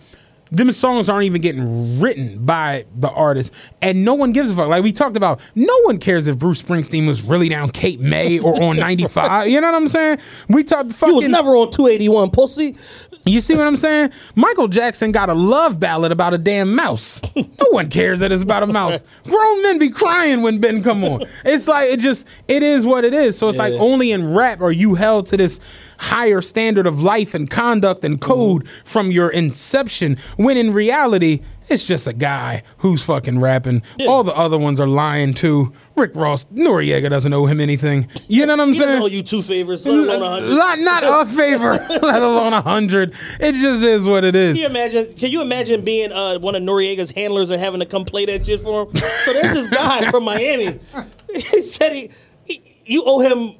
Them 0.52 0.72
songs 0.72 1.10
aren't 1.10 1.26
even 1.26 1.42
getting 1.42 2.00
written 2.00 2.46
by 2.46 2.86
the 2.96 3.10
artist, 3.10 3.52
and 3.82 4.06
no 4.06 4.14
one 4.14 4.32
gives 4.32 4.50
a 4.52 4.56
fuck. 4.56 4.70
Like 4.70 4.84
we 4.84 4.92
talked 4.92 5.18
about, 5.18 5.40
no 5.56 5.78
one 5.84 5.98
cares 5.98 6.28
if 6.28 6.38
Bruce 6.38 6.62
Springsteen 6.62 7.08
was 7.08 7.24
really 7.24 7.50
down 7.50 7.70
Cape 7.72 8.00
May 8.00 8.40
or 8.40 8.62
on 8.64 8.78
95. 8.78 9.48
You 9.48 9.60
know 9.60 9.72
what 9.72 9.76
I'm 9.76 9.88
saying? 9.88 10.20
We 10.48 10.64
talked 10.64 10.92
fucking. 10.92 11.14
You 11.14 11.22
was 11.22 11.28
never 11.28 11.56
on 11.56 11.72
281, 11.72 12.30
pussy. 12.30 12.78
You 13.26 13.42
see 13.42 13.56
what 13.56 13.66
I'm 13.66 13.76
saying? 13.78 14.12
Michael 14.36 14.68
Jackson 14.68 15.12
got 15.12 15.30
a 15.30 15.34
love 15.34 15.80
ballad 15.80 16.12
about 16.12 16.36
a 16.36 16.38
damn 16.38 16.76
mouse. 16.76 17.20
no 17.36 17.46
one 17.72 17.90
cares 17.90 18.20
that 18.20 18.32
it's 18.32 18.44
about 18.44 18.62
a 18.62 18.68
mouse. 18.68 19.04
Grown 19.24 19.64
men 19.64 19.80
be 19.80 19.90
crying 19.90 20.44
when 20.44 20.60
Ben 20.60 20.84
come 20.84 21.04
on. 21.04 21.26
It's 21.44 21.68
like 21.68 21.90
it 21.90 22.00
just 22.00 22.28
it 22.48 22.62
is 22.62 22.86
what 22.86 23.04
it 23.04 23.16
is. 23.16 23.36
So 23.36 23.50
it's 23.50 23.58
like 23.58 23.74
only 23.74 24.12
in 24.12 24.36
rap 24.36 24.62
are 24.62 24.72
you 24.72 24.94
held 24.94 25.26
to 25.28 25.38
this 25.38 25.60
higher 25.98 26.42
standard 26.42 26.86
of 26.88 27.02
life 27.02 27.34
and 27.34 27.50
conduct 27.50 28.04
and 28.04 28.20
code 28.22 28.68
from 28.84 29.12
your 29.12 29.30
inception 29.30 30.18
when 30.38 30.58
in 30.58 30.74
reality 30.74 31.42
it's 31.68 31.84
just 31.84 32.06
a 32.06 32.14
guy 32.14 32.62
who's 32.78 33.02
fucking 33.04 33.40
rapping. 33.40 33.82
All 34.08 34.24
the 34.24 34.36
other 34.36 34.58
ones 34.60 34.80
are 34.80 34.88
lying 34.88 35.34
too. 35.34 35.74
Rick 35.96 36.12
Ross, 36.16 36.46
Noriega 36.54 37.10
doesn't 37.10 37.34
owe 37.34 37.48
him 37.48 37.60
anything. 37.60 38.08
You 38.28 38.46
know 38.46 38.54
what 38.54 38.60
I'm 38.60 38.74
He 38.74 38.80
saying? 38.80 39.02
owe 39.02 39.08
you 39.08 39.24
two 39.24 39.42
favors, 39.42 39.84
let 39.84 39.96
alone 39.98 40.22
a 40.22 40.30
hundred. 40.30 40.50
Not, 40.56 40.80
not 40.80 41.04
a 41.04 41.26
favor, 41.36 41.74
let 42.06 42.22
alone 42.22 42.54
a 42.54 42.62
hundred. 42.62 43.16
It 43.40 43.54
just 43.54 43.84
is 43.84 44.06
what 44.06 44.24
it 44.24 44.36
is. 44.36 44.54
Can 44.54 44.62
you 44.62 44.68
imagine? 44.68 45.14
Can 45.16 45.32
you 45.32 45.42
imagine 45.42 45.84
being 45.84 46.12
uh, 46.12 46.38
one 46.38 46.54
of 46.54 46.62
Noriega's 46.62 47.10
handlers 47.10 47.50
and 47.50 47.60
having 47.60 47.80
to 47.80 47.88
come 47.88 48.06
play 48.06 48.26
that 48.28 48.46
shit 48.46 48.62
for 48.62 48.84
him? 48.86 48.96
So 48.98 49.34
there's 49.34 49.54
this 49.56 49.68
guy 49.70 50.12
from 50.12 50.24
Miami. 50.24 50.80
He 51.36 51.62
said 51.64 51.92
he, 51.94 52.12
he 52.46 52.80
you 52.86 53.04
owe 53.06 53.20
him 53.20 53.56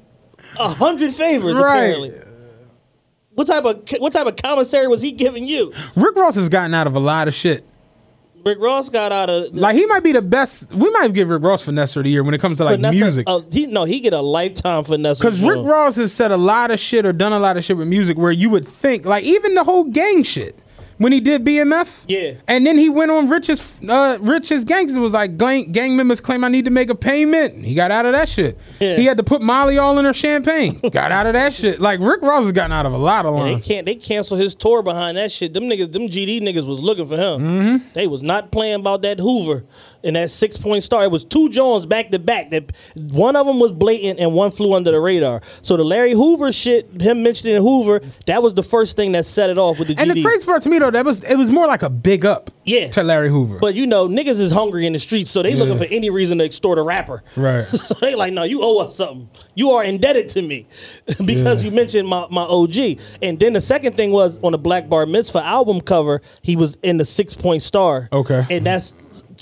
a 0.58 0.68
hundred 0.68 1.12
favors. 1.12 1.54
Right. 1.56 1.90
Apparently. 1.90 2.25
What 3.36 3.46
type 3.46 3.66
of 3.66 3.82
what 3.98 4.14
type 4.14 4.26
of 4.26 4.36
commissary 4.36 4.88
was 4.88 5.02
he 5.02 5.12
giving 5.12 5.46
you? 5.46 5.72
Rick 5.94 6.16
Ross 6.16 6.36
has 6.36 6.48
gotten 6.48 6.72
out 6.72 6.86
of 6.86 6.96
a 6.96 6.98
lot 6.98 7.28
of 7.28 7.34
shit. 7.34 7.64
Rick 8.46 8.60
Ross 8.60 8.88
got 8.88 9.12
out 9.12 9.28
of 9.28 9.54
Like 9.54 9.76
he 9.76 9.84
might 9.86 10.02
be 10.02 10.12
the 10.12 10.22
best. 10.22 10.72
We 10.72 10.88
might 10.90 11.12
give 11.12 11.28
Rick 11.28 11.42
Ross 11.42 11.62
finesse 11.62 11.96
of 11.96 12.04
the 12.04 12.10
year 12.10 12.22
when 12.22 12.32
it 12.32 12.40
comes 12.40 12.58
to 12.58 12.64
like 12.64 12.76
finesse- 12.76 12.94
music. 12.94 13.24
uh, 13.26 13.40
he 13.52 13.66
no, 13.66 13.84
he 13.84 14.00
get 14.00 14.14
a 14.14 14.22
lifetime 14.22 14.84
finesse. 14.84 15.18
Because 15.18 15.42
Rick 15.42 15.66
Ross 15.66 15.96
has 15.96 16.14
said 16.14 16.30
a 16.30 16.38
lot 16.38 16.70
of 16.70 16.80
shit 16.80 17.04
or 17.04 17.12
done 17.12 17.34
a 17.34 17.38
lot 17.38 17.58
of 17.58 17.64
shit 17.64 17.76
with 17.76 17.88
music 17.88 18.16
where 18.16 18.32
you 18.32 18.48
would 18.48 18.66
think, 18.66 19.04
like 19.04 19.24
even 19.24 19.54
the 19.54 19.64
whole 19.64 19.84
gang 19.84 20.22
shit 20.22 20.58
when 20.98 21.12
he 21.12 21.20
did 21.20 21.44
BMF. 21.44 22.04
Yeah. 22.08 22.34
And 22.48 22.66
then 22.66 22.78
he 22.78 22.88
went 22.88 23.10
on 23.10 23.28
Rich's 23.28 23.62
uh, 23.88 24.18
Rich's 24.20 24.64
Gangster 24.64 25.00
was 25.00 25.12
like 25.12 25.36
gang, 25.36 25.72
gang 25.72 25.96
members 25.96 26.20
claim 26.20 26.44
I 26.44 26.48
need 26.48 26.64
to 26.64 26.70
make 26.70 26.90
a 26.90 26.94
payment. 26.94 27.64
He 27.64 27.74
got 27.74 27.90
out 27.90 28.06
of 28.06 28.12
that 28.12 28.28
shit. 28.28 28.58
Yeah. 28.80 28.96
He 28.96 29.04
had 29.04 29.16
to 29.18 29.22
put 29.22 29.42
Molly 29.42 29.78
all 29.78 29.98
in 29.98 30.04
her 30.04 30.14
champagne. 30.14 30.78
got 30.92 31.12
out 31.12 31.26
of 31.26 31.34
that 31.34 31.52
shit. 31.52 31.80
Like 31.80 32.00
Rick 32.00 32.22
Ross 32.22 32.44
has 32.44 32.52
gotten 32.52 32.72
out 32.72 32.86
of 32.86 32.92
a 32.92 32.98
lot 32.98 33.26
of 33.26 33.34
They 33.34 33.40
lines. 33.52 33.64
can't. 33.64 33.86
They 33.86 33.94
canceled 33.96 34.40
his 34.40 34.54
tour 34.54 34.82
behind 34.82 35.16
that 35.18 35.30
shit. 35.32 35.52
Them 35.52 35.64
niggas, 35.64 35.92
them 35.92 36.08
GD 36.08 36.40
niggas 36.42 36.66
was 36.66 36.80
looking 36.80 37.06
for 37.08 37.16
him. 37.16 37.40
Mm-hmm. 37.40 37.88
They 37.94 38.06
was 38.06 38.22
not 38.22 38.50
playing 38.50 38.80
about 38.80 39.02
that 39.02 39.18
Hoover 39.18 39.64
and 40.06 40.16
that 40.16 40.30
six 40.30 40.56
point 40.56 40.84
star. 40.84 41.04
It 41.04 41.10
was 41.10 41.24
two 41.24 41.50
Jones 41.50 41.84
back 41.84 42.10
to 42.12 42.18
back. 42.18 42.50
That 42.50 42.72
one 42.94 43.36
of 43.36 43.46
them 43.46 43.58
was 43.60 43.72
blatant 43.72 44.18
and 44.18 44.32
one 44.32 44.50
flew 44.50 44.72
under 44.72 44.90
the 44.90 45.00
radar. 45.00 45.42
So 45.62 45.76
the 45.76 45.84
Larry 45.84 46.12
Hoover 46.12 46.52
shit, 46.52 46.88
him 47.00 47.22
mentioning 47.22 47.56
Hoover, 47.56 48.00
that 48.26 48.42
was 48.42 48.54
the 48.54 48.62
first 48.62 48.96
thing 48.96 49.12
that 49.12 49.26
set 49.26 49.50
it 49.50 49.58
off 49.58 49.78
with 49.78 49.88
the 49.88 49.94
And 49.98 50.10
GD. 50.10 50.14
the 50.14 50.22
crazy 50.22 50.44
part 50.46 50.62
to 50.62 50.68
me 50.68 50.78
though, 50.78 50.90
that 50.90 51.04
was 51.04 51.22
it 51.24 51.36
was 51.36 51.50
more 51.50 51.66
like 51.66 51.82
a 51.82 51.90
big 51.90 52.24
up 52.24 52.50
Yeah. 52.64 52.88
to 52.88 53.02
Larry 53.02 53.28
Hoover. 53.28 53.58
but 53.58 53.74
you 53.74 53.86
know, 53.86 54.08
niggas 54.08 54.38
is 54.40 54.52
hungry 54.52 54.86
in 54.86 54.92
the 54.92 54.98
streets, 54.98 55.30
so 55.30 55.42
they 55.42 55.54
looking 55.54 55.76
for 55.78 55.84
any 55.84 56.08
reason 56.10 56.38
to 56.38 56.44
extort 56.44 56.78
a 56.78 56.82
rapper. 56.82 57.22
right. 57.36 57.66
So 57.86 57.94
they 58.00 58.14
like, 58.14 58.32
no, 58.32 58.42
you 58.42 58.62
owe 58.62 58.78
us 58.78 58.96
something. 58.96 59.28
You 59.54 59.70
are 59.72 59.84
indebted 59.84 60.28
to 60.30 60.42
me 60.42 60.66
because 61.24 61.64
you 61.64 61.70
mentioned 61.70 62.08
my, 62.08 62.26
my 62.30 62.42
OG. 62.42 62.76
And 63.22 63.38
then 63.38 63.52
the 63.52 63.60
second 63.60 63.96
thing 63.96 64.10
was 64.12 64.38
on 64.42 64.52
the 64.52 64.58
Black 64.58 64.88
Bar 64.88 65.06
Mitzvah 65.06 65.44
album 65.44 65.80
cover, 65.80 66.22
he 66.42 66.56
was 66.56 66.76
in 66.82 66.96
the 66.98 67.04
six 67.04 67.32
point 67.34 67.62
star. 67.62 68.08
Okay. 68.12 68.44
And 68.50 68.64
that's 68.66 68.92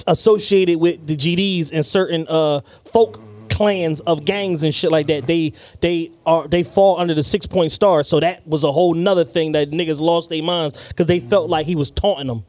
associated 0.07 0.79
with 0.79 1.07
the 1.07 1.17
GDs 1.17 1.71
and 1.73 1.85
certain 1.85 2.27
uh, 2.29 2.61
folk 2.93 3.21
clans 3.51 4.01
of 4.01 4.25
gangs 4.25 4.63
and 4.63 4.75
shit 4.75 4.91
like 4.91 5.07
that. 5.07 5.27
They 5.27 5.53
they 5.81 6.11
are 6.27 6.49
they 6.49 6.63
fall 6.63 6.99
under 6.99 7.15
the 7.15 7.23
six 7.23 7.47
point 7.47 7.73
star. 7.73 8.03
So 8.03 8.21
that 8.21 8.47
was 8.47 8.65
a 8.65 8.73
whole 8.73 8.95
nother 8.95 9.25
thing 9.25 9.53
that 9.53 9.71
niggas 9.71 10.01
lost 10.01 10.29
their 10.29 10.43
minds 10.43 10.77
because 10.89 11.07
they 11.07 11.21
felt 11.21 11.49
like 11.49 11.67
he 11.67 11.77
was 11.77 11.91
taunting 11.91 12.27
them. 12.27 12.45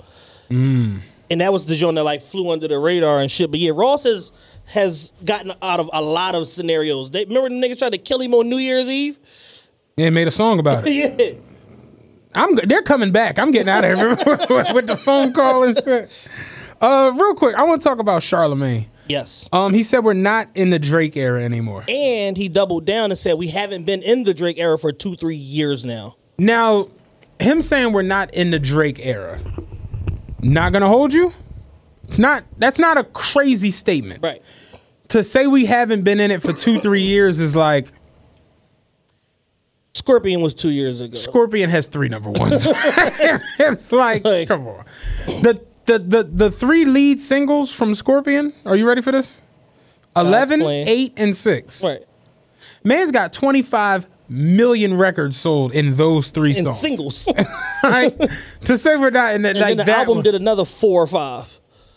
And 1.29 1.41
that 1.41 1.53
was 1.53 1.65
the 1.65 1.75
joint 1.75 1.95
that 1.95 2.03
like 2.03 2.21
flew 2.21 2.51
under 2.51 2.67
the 2.67 2.77
radar 2.79 3.19
and 3.19 3.31
shit. 3.31 3.51
But 3.51 3.59
yeah, 3.59 3.71
Ross 3.73 4.03
has 4.03 4.31
has 4.65 5.13
gotten 5.23 5.53
out 5.61 5.79
of 5.79 5.89
a 5.93 6.01
lot 6.01 6.35
of 6.35 6.47
scenarios. 6.47 7.11
They 7.11 7.25
remember 7.25 7.49
the 7.49 7.55
niggas 7.55 7.79
tried 7.79 7.91
to 7.91 7.97
kill 7.97 8.21
him 8.21 8.33
on 8.33 8.49
New 8.49 8.57
Year's 8.57 8.87
Eve? 8.87 9.17
Yeah, 9.97 10.09
made 10.09 10.27
a 10.27 10.31
song 10.31 10.59
about 10.59 10.87
it. 10.87 10.91
yeah. 11.19 11.39
I'm 12.33 12.55
they're 12.55 12.81
coming 12.81 13.11
back. 13.11 13.39
I'm 13.39 13.51
getting 13.51 13.69
out 13.69 13.85
of 13.85 13.97
here 13.97 14.09
with 14.73 14.87
the 14.87 14.97
phone 14.97 15.33
call 15.33 15.63
and 15.63 15.77
shit. 15.83 16.09
Uh, 16.85 17.11
real 17.13 17.33
quick, 17.33 17.55
I 17.55 17.63
want 17.63 17.81
to 17.81 17.87
talk 17.87 17.97
about 17.97 18.21
Charlamagne. 18.21 18.85
Yes. 19.07 19.49
Um, 19.51 19.73
he 19.73 19.81
said 19.81 20.03
we're 20.03 20.13
not 20.13 20.49
in 20.53 20.69
the 20.69 20.77
Drake 20.77 21.17
era 21.17 21.43
anymore. 21.43 21.83
And 21.87 22.37
he 22.37 22.47
doubled 22.47 22.85
down 22.85 23.09
and 23.09 23.17
said 23.17 23.39
we 23.39 23.47
haven't 23.47 23.85
been 23.85 24.03
in 24.03 24.23
the 24.23 24.35
Drake 24.35 24.59
era 24.59 24.77
for 24.77 24.91
two, 24.91 25.15
three 25.15 25.35
years 25.35 25.83
now. 25.83 26.15
Now, 26.37 26.89
him 27.39 27.63
saying 27.63 27.91
we're 27.91 28.03
not 28.03 28.31
in 28.35 28.51
the 28.51 28.59
Drake 28.59 28.99
era, 28.99 29.39
not 30.41 30.73
gonna 30.73 30.87
hold 30.87 31.11
you. 31.11 31.33
It's 32.03 32.19
not. 32.19 32.43
That's 32.59 32.77
not 32.77 32.99
a 32.99 33.03
crazy 33.03 33.71
statement. 33.71 34.21
Right. 34.21 34.43
To 35.07 35.23
say 35.23 35.47
we 35.47 35.65
haven't 35.65 36.03
been 36.03 36.19
in 36.19 36.29
it 36.29 36.43
for 36.43 36.53
two, 36.53 36.79
three 36.79 37.01
years 37.01 37.39
is 37.39 37.55
like 37.55 37.87
Scorpion 39.95 40.41
was 40.41 40.53
two 40.53 40.69
years 40.69 41.01
ago. 41.01 41.15
Scorpion 41.17 41.69
has 41.71 41.87
three 41.87 42.09
number 42.09 42.29
ones. 42.29 42.67
it's 42.69 43.91
like, 43.91 44.23
Like- 44.23 44.47
come 44.47 44.67
on. 44.67 44.85
The, 45.25 45.63
the 45.85 45.99
the 45.99 46.23
the 46.23 46.51
three 46.51 46.85
lead 46.85 47.19
singles 47.21 47.71
from 47.71 47.95
Scorpion. 47.95 48.53
Are 48.65 48.75
you 48.75 48.87
ready 48.87 49.01
for 49.01 49.11
this? 49.11 49.41
11, 50.15 50.61
Plan. 50.61 50.87
8, 50.87 51.13
and 51.17 51.35
6. 51.35 51.83
right. 51.83 51.99
Man's 52.85 53.11
got 53.11 53.33
25 53.33 54.07
million 54.29 54.95
records 54.97 55.35
sold 55.35 55.73
in 55.73 55.95
those 55.95 56.31
three 56.31 56.55
And 56.55 56.65
songs. 56.67 56.79
singles. 56.79 57.27
To 58.65 58.77
say 58.77 58.95
we're 58.95 59.09
not 59.11 59.35
in 59.35 59.43
that, 59.43 59.51
and 59.55 59.59
like 59.59 59.67
then 59.69 59.77
the 59.77 59.83
that 59.83 59.97
album 59.99 60.15
one- 60.17 60.23
did 60.23 60.33
another 60.35 60.65
four 60.65 61.03
or 61.03 61.07
five. 61.07 61.45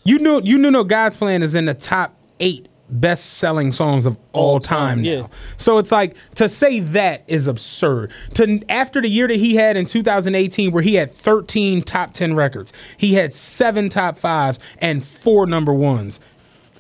you 0.05 0.19
knew 0.19 0.41
you 0.45 0.59
knew 0.59 0.71
no 0.71 0.85
God's 0.85 1.17
plan 1.17 1.43
is 1.43 1.55
in 1.55 1.65
the 1.65 1.75
top 1.75 2.15
eight 2.41 2.69
best 2.91 3.35
selling 3.35 3.73
songs 3.73 4.07
of 4.07 4.17
all, 4.33 4.61
time, 4.61 4.79
time, 4.79 5.03
now. 5.03 5.11
yeah. 5.11 5.27
So 5.57 5.79
it's 5.79 5.93
like 5.93 6.17
to 6.37 6.49
say 6.49 6.81
that 6.81 7.25
is 7.27 7.47
absurd. 7.47 8.13
To 8.35 8.61
after 8.69 9.01
the 9.01 9.09
year 9.09 9.29
that 9.29 9.37
he 9.37 9.55
had 9.57 9.77
in 9.77 9.87
2018 9.87 10.73
where 10.73 10.83
he 10.83 10.95
had 10.95 11.11
13 11.11 11.83
top 11.83 12.13
10 12.15 12.35
records, 12.35 12.73
he 12.97 13.15
had 13.15 13.35
7 13.35 13.89
top 13.89 14.19
5s 14.19 14.59
and 14.79 15.05
4 15.05 15.47
number 15.47 15.73
1s. 15.73 16.19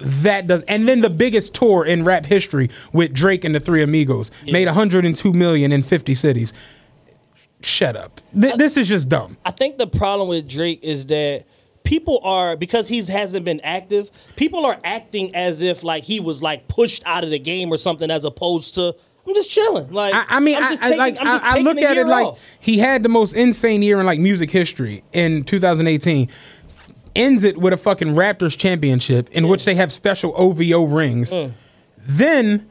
That 0.00 0.46
does 0.46 0.62
and 0.62 0.86
then 0.86 1.00
the 1.00 1.10
biggest 1.10 1.54
tour 1.54 1.84
in 1.84 2.04
rap 2.04 2.24
history 2.24 2.70
with 2.92 3.12
Drake 3.12 3.44
and 3.44 3.54
the 3.54 3.60
Three 3.60 3.82
Amigos 3.82 4.30
made 4.46 4.66
102 4.66 5.32
million 5.32 5.72
in 5.72 5.82
50 5.82 6.14
cities. 6.14 6.54
Shut 7.60 7.96
up. 7.96 8.20
Th- 8.40 8.54
this 8.54 8.76
is 8.76 8.86
just 8.86 9.08
dumb. 9.08 9.36
I 9.44 9.50
think 9.50 9.78
the 9.78 9.88
problem 9.88 10.28
with 10.28 10.48
Drake 10.48 10.78
is 10.84 11.06
that 11.06 11.44
people 11.88 12.20
are 12.22 12.54
because 12.54 12.86
he 12.86 13.02
hasn't 13.02 13.46
been 13.46 13.60
active. 13.62 14.10
People 14.36 14.66
are 14.66 14.78
acting 14.84 15.34
as 15.34 15.62
if 15.62 15.82
like 15.82 16.04
he 16.04 16.20
was 16.20 16.42
like 16.42 16.68
pushed 16.68 17.02
out 17.06 17.24
of 17.24 17.30
the 17.30 17.38
game 17.38 17.72
or 17.72 17.78
something, 17.78 18.10
as 18.10 18.26
opposed 18.26 18.74
to 18.74 18.94
I'm 19.26 19.34
just 19.34 19.48
chilling. 19.48 19.90
Like 19.90 20.14
I, 20.14 20.36
I 20.36 20.40
mean, 20.40 20.56
I'm 20.62 20.76
just 20.76 20.82
I- 20.82 20.94
like 20.96 21.16
I, 21.18 21.40
I 21.42 21.58
look 21.60 21.78
at 21.78 21.96
it 21.96 22.06
like 22.06 22.36
he 22.60 22.78
had 22.78 23.02
the 23.02 23.08
most 23.08 23.32
insane 23.32 23.82
year 23.82 23.98
in 23.98 24.04
like 24.06 24.20
music 24.20 24.50
history 24.50 25.02
in 25.14 25.44
2018. 25.44 26.28
Ends 27.16 27.42
it 27.42 27.56
with 27.56 27.72
a 27.72 27.78
fucking 27.78 28.08
Raptors 28.08 28.56
championship 28.56 29.28
in 29.30 29.48
which 29.48 29.64
they 29.64 29.74
have 29.74 29.90
special 29.90 30.34
OVO 30.36 30.84
rings. 30.84 31.32
Mm. 31.32 31.52
Then 31.96 32.68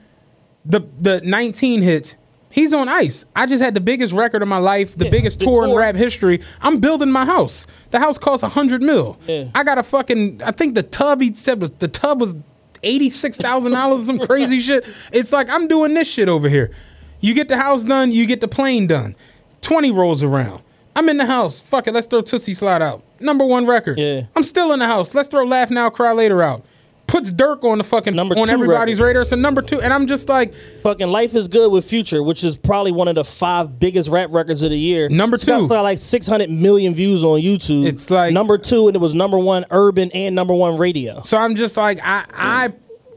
the 0.63 0.81
the 1.01 1.21
19 1.21 1.81
hits. 1.81 2.15
He's 2.49 2.73
on 2.73 2.87
ice. 2.87 3.25
I 3.35 3.45
just 3.45 3.61
had 3.61 3.73
the 3.73 3.81
biggest 3.81 4.13
record 4.13 4.41
of 4.41 4.47
my 4.47 4.57
life, 4.57 4.97
the 4.97 5.05
Yeah, 5.05 5.11
biggest 5.11 5.39
the 5.39 5.45
tour 5.45 5.65
in 5.65 5.75
rap 5.75 5.95
history. 5.95 6.41
I'm 6.61 6.79
building 6.79 7.11
my 7.11 7.25
house. 7.25 7.67
The 7.91 7.99
house 7.99 8.17
costs 8.17 8.43
a 8.43 8.49
hundred 8.49 8.81
mil. 8.81 9.17
Yeah. 9.27 9.49
I 9.53 9.63
got 9.63 9.77
a 9.77 9.83
fucking. 9.83 10.41
I 10.43 10.51
think 10.51 10.73
the 10.75 10.83
tub 10.83 11.21
he 11.21 11.33
said 11.33 11.61
was 11.61 11.71
the 11.79 11.87
tub 11.87 12.21
was 12.21 12.35
eighty 12.83 13.09
six 13.09 13.37
thousand 13.37 13.73
dollars. 13.73 14.05
Some 14.05 14.19
crazy 14.27 14.59
shit. 14.61 14.85
It's 15.11 15.31
like 15.31 15.49
I'm 15.49 15.67
doing 15.67 15.93
this 15.93 16.07
shit 16.07 16.29
over 16.29 16.47
here. 16.49 16.71
You 17.19 17.33
get 17.33 17.47
the 17.47 17.57
house 17.57 17.83
done. 17.83 18.11
You 18.11 18.25
get 18.25 18.41
the 18.41 18.47
plane 18.47 18.87
done. 18.87 19.15
Twenty 19.61 19.91
rolls 19.91 20.23
around. 20.23 20.61
I'm 20.95 21.09
in 21.09 21.17
the 21.17 21.25
house. 21.25 21.61
Fuck 21.61 21.87
it. 21.87 21.93
Let's 21.93 22.07
throw 22.07 22.21
Toosie 22.23 22.55
Slide 22.55 22.81
out. 22.81 23.03
Number 23.19 23.45
one 23.45 23.65
record. 23.67 23.99
Yeah. 23.99 24.21
I'm 24.35 24.43
still 24.43 24.71
in 24.73 24.79
the 24.79 24.87
house. 24.87 25.13
Let's 25.13 25.27
throw 25.27 25.43
Laugh 25.43 25.69
Now, 25.69 25.89
Cry 25.89 26.11
Later 26.11 26.41
out. 26.41 26.63
Puts 27.07 27.31
Durk 27.31 27.63
on 27.63 27.77
the 27.77 27.85
fucking 27.85 28.13
Number 28.15 28.37
on 28.37 28.47
two 28.47 28.53
everybody's 28.53 28.99
record. 28.99 29.07
radar. 29.07 29.21
It's 29.21 29.31
a 29.31 29.37
number 29.37 29.61
two, 29.61 29.79
and 29.81 29.93
I'm 29.93 30.07
just 30.07 30.27
like, 30.27 30.53
Fucking 30.83 31.07
Life 31.07 31.35
is 31.35 31.47
Good 31.47 31.71
with 31.71 31.85
Future, 31.85 32.21
which 32.21 32.43
is 32.43 32.57
probably 32.57 32.91
one 32.91 33.07
of 33.07 33.15
the 33.15 33.23
five 33.23 33.79
biggest 33.79 34.09
rap 34.09 34.29
records 34.31 34.61
of 34.61 34.71
the 34.71 34.77
year. 34.77 35.07
Number 35.07 35.35
It's 35.35 35.45
got 35.45 35.59
two. 35.67 35.73
like 35.73 35.99
600 35.99 36.49
million 36.49 36.93
views 36.93 37.23
on 37.23 37.39
YouTube. 37.39 37.87
It's 37.87 38.09
like- 38.09 38.33
number 38.33 38.57
two, 38.57 38.87
and 38.87 38.95
it 38.95 38.99
was 38.99 39.13
number 39.13 39.39
one 39.39 39.63
urban 39.71 40.11
and 40.11 40.35
number 40.35 40.53
one 40.53 40.77
radio. 40.77 41.21
So 41.21 41.37
I'm 41.37 41.55
just 41.55 41.77
like 41.77 41.99
I 42.03 42.25
I 42.33 42.73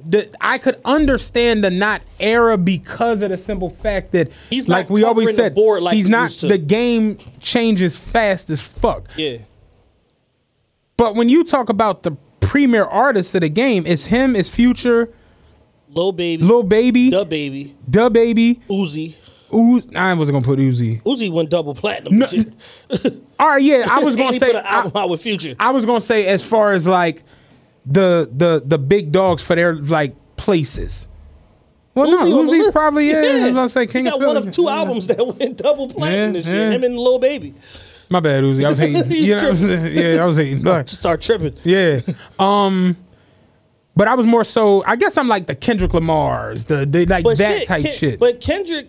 the, 0.08 0.30
I 0.40 0.58
could 0.58 0.80
understand 0.84 1.62
the 1.64 1.70
not 1.70 2.00
era 2.20 2.56
because 2.56 3.20
of 3.22 3.30
the 3.30 3.36
simple 3.36 3.70
fact 3.70 4.12
that 4.12 4.30
He's 4.48 4.66
not 4.68 4.74
like 4.76 4.90
we 4.90 5.02
always 5.02 5.34
said 5.34 5.54
board 5.54 5.82
like 5.82 5.94
he's 5.96 6.06
he 6.06 6.10
not 6.12 6.30
the 6.30 6.56
game 6.58 7.18
changes 7.42 7.96
fast 7.96 8.48
as 8.50 8.60
fuck. 8.60 9.08
Yeah. 9.16 9.38
But 10.96 11.16
when 11.16 11.28
you 11.28 11.44
talk 11.44 11.68
about 11.68 12.02
the 12.04 12.12
premier 12.50 12.84
artists 12.84 13.32
of 13.36 13.42
the 13.42 13.48
game, 13.48 13.86
it's 13.86 14.06
him, 14.06 14.34
it's 14.34 14.48
Future, 14.48 15.08
Lil 15.90 16.10
Baby, 16.10 16.42
Lil 16.42 16.64
Baby, 16.64 17.08
DaBaby, 17.08 17.74
Da 17.88 18.08
Baby, 18.08 18.60
Uzi. 18.68 19.14
Uz. 19.54 19.86
I 19.94 20.12
wasn't 20.14 20.34
gonna 20.34 20.44
put 20.44 20.58
Uzi. 20.58 21.00
Uzi 21.04 21.30
went 21.30 21.48
double 21.48 21.76
platinum. 21.76 22.26
shit. 22.28 22.52
All 23.38 23.50
right, 23.50 23.62
yeah, 23.62 23.86
I 23.88 24.00
was 24.00 24.16
gonna 24.20 24.36
say 24.36 24.52
I, 24.52 24.90
out 24.92 25.08
with 25.08 25.22
Future. 25.22 25.54
I 25.60 25.70
was 25.70 25.86
gonna 25.86 26.00
say 26.00 26.26
as 26.26 26.42
far 26.42 26.72
as 26.72 26.88
like 26.88 27.22
the 27.86 28.28
the 28.36 28.60
the 28.66 28.78
big 28.78 29.12
dogs 29.12 29.44
for 29.44 29.54
their 29.54 29.76
like 29.76 30.16
places. 30.36 31.06
Well, 31.94 32.08
Uzi 32.08 32.30
no, 32.30 32.46
the 32.46 32.52
Uzi's 32.52 32.72
probably 32.72 33.10
yeah. 33.10 33.18
I 33.18 33.44
was 33.44 33.54
gonna 33.54 33.68
say 33.68 33.86
King 33.92 34.06
he 34.06 34.10
of 34.10 34.18
got 34.18 34.26
one 34.26 34.36
of 34.38 34.52
two 34.52 34.68
albums 34.68 35.06
that 35.06 35.24
went 35.24 35.56
double 35.56 35.88
platinum 35.88 36.34
Yeah, 36.34 36.40
this 36.40 36.46
year. 36.46 36.56
yeah. 36.56 36.70
Him 36.70 36.82
and 36.82 36.98
Lil 36.98 37.20
Baby. 37.20 37.54
My 38.10 38.20
bad, 38.20 38.42
Uzi. 38.44 38.64
I 38.64 38.68
was 38.70 38.78
hating. 38.80 39.10
You 39.12 39.36
know 39.36 39.42
what 39.42 39.50
I'm 39.52 39.56
saying? 39.56 39.96
Yeah, 40.16 40.22
I 40.22 40.26
was 40.26 40.36
hating. 40.36 40.62
Look, 40.62 40.88
Start 40.88 41.20
tripping. 41.22 41.54
Yeah. 41.64 42.00
Um 42.38 42.96
but 43.96 44.08
I 44.08 44.14
was 44.14 44.26
more 44.26 44.44
so 44.44 44.82
I 44.86 44.96
guess 44.96 45.16
I'm 45.16 45.28
like 45.28 45.46
the 45.46 45.54
Kendrick 45.54 45.94
Lamar's, 45.94 46.64
the, 46.64 46.86
the 46.86 47.06
like 47.06 47.24
But 47.24 47.38
that 47.38 47.58
shit, 47.60 47.68
type 47.68 47.82
Ken- 47.82 47.92
shit. 47.92 48.18
But 48.20 48.40
Kendrick, 48.40 48.88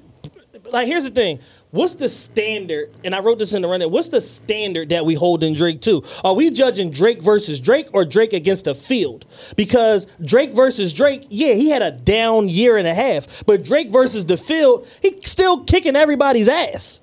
like, 0.71 0.87
here's 0.87 1.03
the 1.03 1.09
thing. 1.09 1.39
What's 1.71 1.95
the 1.95 2.09
standard? 2.09 2.93
And 3.03 3.15
I 3.15 3.19
wrote 3.19 3.39
this 3.39 3.53
in 3.53 3.61
the 3.61 3.67
rundown. 3.67 3.91
What's 3.91 4.09
the 4.09 4.19
standard 4.21 4.89
that 4.89 5.05
we 5.05 5.13
hold 5.13 5.41
in 5.43 5.53
Drake 5.53 5.81
too? 5.81 6.03
Are 6.23 6.33
we 6.33 6.49
judging 6.49 6.91
Drake 6.91 7.21
versus 7.21 7.59
Drake 7.61 7.87
or 7.93 8.03
Drake 8.05 8.33
against 8.33 8.65
the 8.65 8.75
field? 8.75 9.25
Because 9.55 10.05
Drake 10.23 10.53
versus 10.53 10.91
Drake, 10.93 11.25
yeah, 11.29 11.53
he 11.53 11.69
had 11.69 11.81
a 11.81 11.91
down 11.91 12.49
year 12.49 12.77
and 12.77 12.87
a 12.87 12.93
half. 12.93 13.25
But 13.45 13.63
Drake 13.63 13.89
versus 13.89 14.25
the 14.25 14.35
field, 14.37 14.85
he 15.01 15.19
still 15.23 15.63
kicking 15.63 15.95
everybody's 15.95 16.47
ass. 16.49 16.99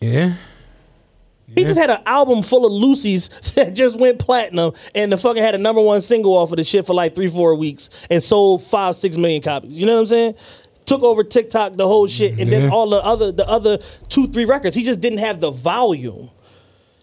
yeah. 0.00 0.34
He 1.54 1.64
just 1.64 1.78
had 1.78 1.90
an 1.90 2.00
album 2.06 2.42
full 2.42 2.64
of 2.64 2.72
Lucy's 2.72 3.28
that 3.54 3.74
just 3.74 3.98
went 3.98 4.18
platinum, 4.18 4.72
and 4.94 5.12
the 5.12 5.18
fucking 5.18 5.42
had 5.42 5.54
a 5.54 5.58
number 5.58 5.80
one 5.80 6.00
single 6.00 6.36
off 6.36 6.50
of 6.52 6.56
the 6.56 6.64
shit 6.64 6.86
for 6.86 6.94
like 6.94 7.14
three, 7.14 7.28
four 7.28 7.54
weeks, 7.54 7.90
and 8.08 8.22
sold 8.22 8.62
five, 8.64 8.96
six 8.96 9.16
million 9.16 9.42
copies. 9.42 9.72
You 9.72 9.86
know 9.86 9.94
what 9.94 10.00
I'm 10.00 10.06
saying? 10.06 10.34
Took 10.86 11.02
over 11.02 11.22
TikTok, 11.22 11.76
the 11.76 11.86
whole 11.86 12.06
shit, 12.06 12.38
and 12.38 12.50
then 12.50 12.70
all 12.70 12.88
the 12.88 12.96
other, 12.96 13.30
the 13.32 13.46
other 13.48 13.78
two, 14.08 14.26
three 14.28 14.44
records. 14.44 14.74
He 14.74 14.82
just 14.82 15.00
didn't 15.00 15.18
have 15.18 15.40
the 15.40 15.50
volume. 15.50 16.30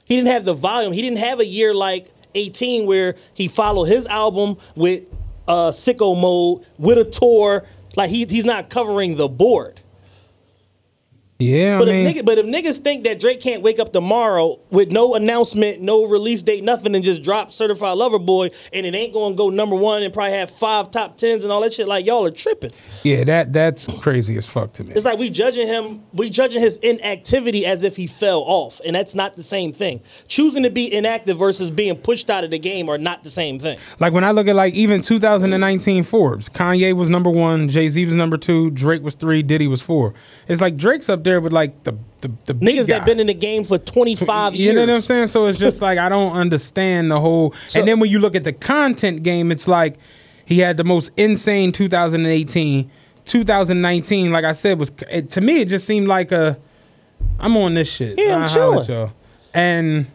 He 0.05 0.15
didn't 0.15 0.29
have 0.29 0.45
the 0.45 0.53
volume. 0.53 0.93
He 0.93 1.01
didn't 1.01 1.19
have 1.19 1.39
a 1.39 1.45
year 1.45 1.73
like 1.73 2.11
18 2.35 2.85
where 2.85 3.15
he 3.33 3.47
followed 3.47 3.85
his 3.85 4.05
album 4.07 4.57
with 4.75 5.03
uh, 5.47 5.71
sicko 5.71 6.19
mode 6.19 6.65
with 6.77 6.97
a 6.97 7.05
tour. 7.05 7.65
Like 7.95 8.09
he, 8.09 8.25
he's 8.25 8.45
not 8.45 8.69
covering 8.69 9.15
the 9.17 9.27
board. 9.27 9.81
Yeah, 11.39 11.77
But 11.77 11.89
I 11.89 11.91
mean 11.91 12.07
if 12.07 12.15
niggas, 12.15 12.25
but 12.25 12.37
if 12.39 12.45
niggas 12.47 12.77
think 12.83 13.03
that 13.03 13.19
Drake 13.19 13.41
can't 13.41 13.61
wake 13.61 13.77
up 13.77 13.93
tomorrow 13.93 14.59
with 14.71 14.89
no 14.89 15.13
announcement, 15.13 15.81
no 15.81 16.05
release 16.05 16.41
date, 16.41 16.63
nothing, 16.63 16.95
and 16.95 17.05
just 17.05 17.21
drop 17.21 17.53
Certified 17.53 17.95
Lover 17.95 18.17
Boy, 18.17 18.49
and 18.73 18.85
it 18.87 18.95
ain't 18.95 19.13
gonna 19.13 19.35
go 19.35 19.49
number 19.49 19.75
one 19.75 20.01
and 20.01 20.11
probably 20.11 20.33
have 20.33 20.49
five 20.49 20.89
top 20.89 21.17
tens 21.17 21.43
and 21.43 21.53
all 21.53 21.61
that 21.61 21.73
shit, 21.73 21.87
like 21.87 22.07
y'all 22.07 22.25
are 22.25 22.31
tripping. 22.31 22.71
Yeah, 23.03 23.23
that 23.25 23.53
that's 23.53 23.85
crazy 24.01 24.35
as 24.37 24.47
fuck 24.49 24.73
to 24.73 24.83
me. 24.83 24.93
It's 24.95 25.05
like 25.05 25.19
we 25.19 25.29
judging 25.29 25.67
him, 25.67 26.03
we 26.11 26.31
judging 26.31 26.59
his 26.61 26.77
inactivity 26.77 27.67
as 27.67 27.83
if 27.83 27.95
he 27.95 28.07
fell 28.07 28.41
off, 28.41 28.81
and 28.83 28.95
that's 28.95 29.13
not 29.13 29.35
the 29.35 29.43
same 29.43 29.73
thing. 29.73 30.01
Choosing 30.27 30.63
to 30.63 30.71
be 30.71 30.91
inactive 30.91 31.37
versus 31.37 31.69
being 31.69 31.97
pushed 31.97 32.31
out 32.31 32.45
of 32.45 32.49
the 32.49 32.59
game 32.59 32.89
are 32.89 32.97
not 32.97 33.23
the 33.23 33.29
same 33.29 33.59
thing. 33.59 33.77
Like 33.99 34.11
when 34.11 34.23
I 34.23 34.31
look 34.31 34.47
at 34.47 34.55
like 34.55 34.73
even 34.73 35.01
2019 35.01 36.03
Forbes, 36.03 36.49
Kanye 36.49 36.95
was 36.95 37.11
number 37.11 37.29
one, 37.29 37.69
Jay 37.69 37.89
Z 37.89 38.03
was 38.07 38.15
number 38.15 38.37
two, 38.37 38.71
Drake 38.71 39.03
was 39.03 39.13
three, 39.13 39.43
Diddy 39.43 39.67
was 39.67 39.83
four. 39.83 40.15
It's 40.47 40.61
like 40.61 40.77
Drake's 40.77 41.09
up 41.09 41.23
there 41.27 41.39
with 41.41 41.53
like 41.53 41.83
the 41.83 41.93
the, 42.21 42.31
the 42.47 42.53
Niggas 42.55 42.87
that 42.87 43.05
been 43.05 43.19
in 43.19 43.27
the 43.27 43.33
game 43.33 43.63
for 43.63 43.77
25 43.77 44.55
years. 44.55 44.65
You 44.65 44.73
know 44.73 44.81
what 44.81 44.89
I'm 44.89 45.01
saying? 45.01 45.27
So 45.27 45.45
it's 45.45 45.59
just 45.59 45.81
like 45.81 45.99
I 45.99 46.09
don't 46.09 46.33
understand 46.33 47.11
the 47.11 47.19
whole. 47.19 47.53
So- 47.67 47.79
and 47.79 47.87
then 47.87 47.99
when 47.99 48.09
you 48.09 48.17
look 48.19 48.35
at 48.35 48.43
the 48.43 48.53
content 48.53 49.21
game, 49.23 49.51
it's 49.51 49.67
like 49.67 49.97
he 50.45 50.59
had 50.59 50.77
the 50.77 50.83
most 50.83 51.11
insane 51.17 51.71
2018, 51.71 52.89
2019. 53.25 54.31
Like 54.31 54.45
I 54.45 54.51
said, 54.53 54.79
was 54.79 54.91
it, 55.09 55.29
to 55.31 55.41
me 55.41 55.61
it 55.61 55.65
just 55.67 55.85
seemed 55.85 56.07
like 56.07 56.31
a 56.31 56.57
I'm 57.39 57.55
on 57.57 57.73
this 57.75 57.91
shit. 57.91 58.17
Yeah, 58.17 58.37
I'm 58.37 58.47
chilling. 58.47 59.11
And 59.53 60.07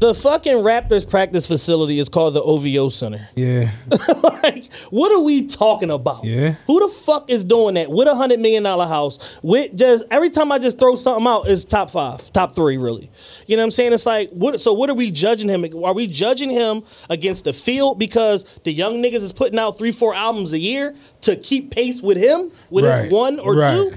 The 0.00 0.14
fucking 0.14 0.58
Raptors 0.58 1.08
practice 1.10 1.48
facility 1.48 1.98
is 1.98 2.08
called 2.08 2.34
the 2.34 2.40
OVO 2.42 2.88
Center. 2.88 3.28
yeah, 3.34 3.72
like, 4.44 4.72
what 4.90 5.10
are 5.10 5.18
we 5.18 5.48
talking 5.48 5.90
about? 5.90 6.22
Yeah. 6.24 6.54
Who 6.68 6.78
the 6.78 6.86
fuck 6.94 7.28
is 7.28 7.44
doing 7.44 7.74
that 7.74 7.90
with 7.90 8.06
a 8.06 8.14
hundred 8.14 8.38
million 8.38 8.62
dollar 8.62 8.86
house? 8.86 9.18
With 9.42 9.76
just 9.76 10.04
every 10.12 10.30
time 10.30 10.52
I 10.52 10.60
just 10.60 10.78
throw 10.78 10.94
something 10.94 11.26
out, 11.26 11.48
is 11.48 11.64
top 11.64 11.90
five, 11.90 12.32
top 12.32 12.54
three, 12.54 12.76
really. 12.76 13.10
You 13.48 13.56
know 13.56 13.62
what 13.62 13.66
I'm 13.66 13.70
saying? 13.72 13.92
It's 13.92 14.06
like, 14.06 14.30
what? 14.30 14.60
So 14.60 14.72
what 14.72 14.88
are 14.88 14.94
we 14.94 15.10
judging 15.10 15.48
him? 15.48 15.64
Are 15.84 15.94
we 15.94 16.06
judging 16.06 16.50
him 16.50 16.84
against 17.10 17.42
the 17.42 17.52
field 17.52 17.98
because 17.98 18.44
the 18.62 18.72
young 18.72 19.02
niggas 19.02 19.24
is 19.24 19.32
putting 19.32 19.58
out 19.58 19.78
three, 19.78 19.90
four 19.90 20.14
albums 20.14 20.52
a 20.52 20.60
year 20.60 20.94
to 21.22 21.34
keep 21.34 21.72
pace 21.72 22.00
with 22.00 22.18
him 22.18 22.52
with 22.70 22.84
Right. 22.84 23.04
his 23.06 23.12
one 23.12 23.40
or 23.40 23.56
Right. 23.56 23.74
two? 23.76 23.96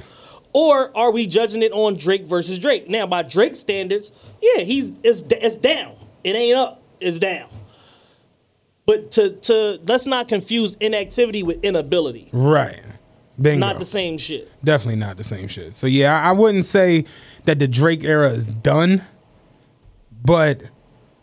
Or 0.53 0.95
are 0.97 1.11
we 1.11 1.27
judging 1.27 1.63
it 1.63 1.71
on 1.71 1.95
Drake 1.95 2.23
versus 2.25 2.59
Drake? 2.59 2.89
Now, 2.89 3.07
by 3.07 3.23
Drake 3.23 3.55
standards, 3.55 4.11
yeah, 4.41 4.63
he's 4.63 4.91
it's, 5.03 5.23
it's 5.29 5.55
down. 5.55 5.95
It 6.23 6.35
ain't 6.35 6.57
up. 6.57 6.81
It's 6.99 7.19
down. 7.19 7.49
But 8.85 9.11
to 9.11 9.31
to 9.31 9.79
let's 9.87 10.05
not 10.05 10.27
confuse 10.27 10.75
inactivity 10.79 11.43
with 11.43 11.63
inability. 11.63 12.29
right. 12.33 12.81
Bingo. 13.37 13.55
It's 13.55 13.59
not 13.59 13.79
the 13.79 13.85
same 13.85 14.17
shit. 14.19 14.51
Definitely 14.63 14.97
not 14.97 15.17
the 15.17 15.23
same 15.23 15.47
shit. 15.47 15.73
So 15.73 15.87
yeah, 15.87 16.13
I 16.21 16.29
I 16.29 16.31
wouldn't 16.33 16.65
say 16.65 17.05
that 17.45 17.57
the 17.59 17.67
Drake 17.67 18.03
era 18.03 18.29
is 18.31 18.45
done, 18.45 19.03
but 20.23 20.61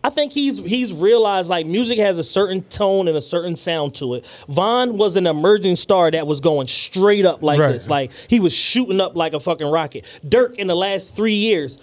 I 0.04 0.10
think 0.10 0.32
he's 0.32 0.58
he's 0.58 0.92
realized 0.92 1.50
like 1.50 1.66
music 1.66 1.98
has 1.98 2.18
a 2.18 2.24
certain 2.24 2.62
tone 2.62 3.08
and 3.08 3.16
a 3.16 3.20
certain 3.22 3.56
sound 3.56 3.94
to 3.96 4.14
it. 4.14 4.24
Von 4.48 4.96
was 4.96 5.16
an 5.16 5.26
emerging 5.26 5.76
star 5.76 6.10
that 6.10 6.26
was 6.26 6.40
going 6.40 6.68
straight 6.68 7.26
up 7.26 7.42
like 7.42 7.58
Right. 7.58 7.72
this. 7.72 7.88
Like 7.88 8.12
he 8.28 8.38
was 8.40 8.52
shooting 8.52 9.00
up 9.00 9.16
like 9.16 9.32
a 9.34 9.40
fucking 9.40 9.66
rocket. 9.66 10.04
Durk 10.26 10.54
in 10.54 10.68
the 10.68 10.76
last 10.76 11.14
three 11.16 11.34
years, 11.34 11.78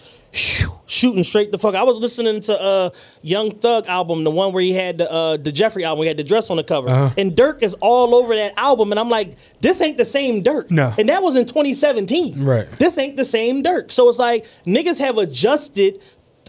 shooting 0.85 1.23
straight 1.23 1.51
the 1.51 1.57
fuck. 1.57 1.75
I 1.75 1.83
was 1.83 1.97
listening 1.97 2.41
to 2.41 2.59
uh 2.61 2.89
Young 3.21 3.51
Thug 3.51 3.85
album, 3.87 4.23
the 4.23 4.31
one 4.31 4.53
where 4.53 4.63
he 4.63 4.71
had 4.73 4.97
the 4.97 5.11
uh 5.11 5.37
the 5.37 5.51
Jeffery 5.51 5.83
album, 5.83 6.03
he 6.03 6.07
had 6.07 6.17
the 6.17 6.23
dress 6.23 6.49
on 6.49 6.57
the 6.57 6.63
cover. 6.63 6.89
Uh-huh. 6.89 7.13
And 7.17 7.33
Durk 7.33 7.61
is 7.63 7.73
all 7.75 8.15
over 8.15 8.35
that 8.35 8.53
album, 8.57 8.91
and 8.91 8.99
I'm 8.99 9.09
like, 9.09 9.35
this 9.61 9.81
ain't 9.81 9.97
the 9.97 10.05
same 10.05 10.43
Durk. 10.43 10.69
No. 10.71 10.93
And 10.97 11.09
that 11.09 11.21
was 11.23 11.35
in 11.35 11.45
2017. 11.45 12.43
Right. 12.43 12.69
This 12.79 12.97
ain't 12.97 13.17
the 13.17 13.25
same 13.25 13.63
Durk. 13.63 13.91
So 13.91 14.07
it's 14.09 14.19
like 14.19 14.45
niggas 14.65 14.99
have 14.99 15.17
adjusted 15.17 16.01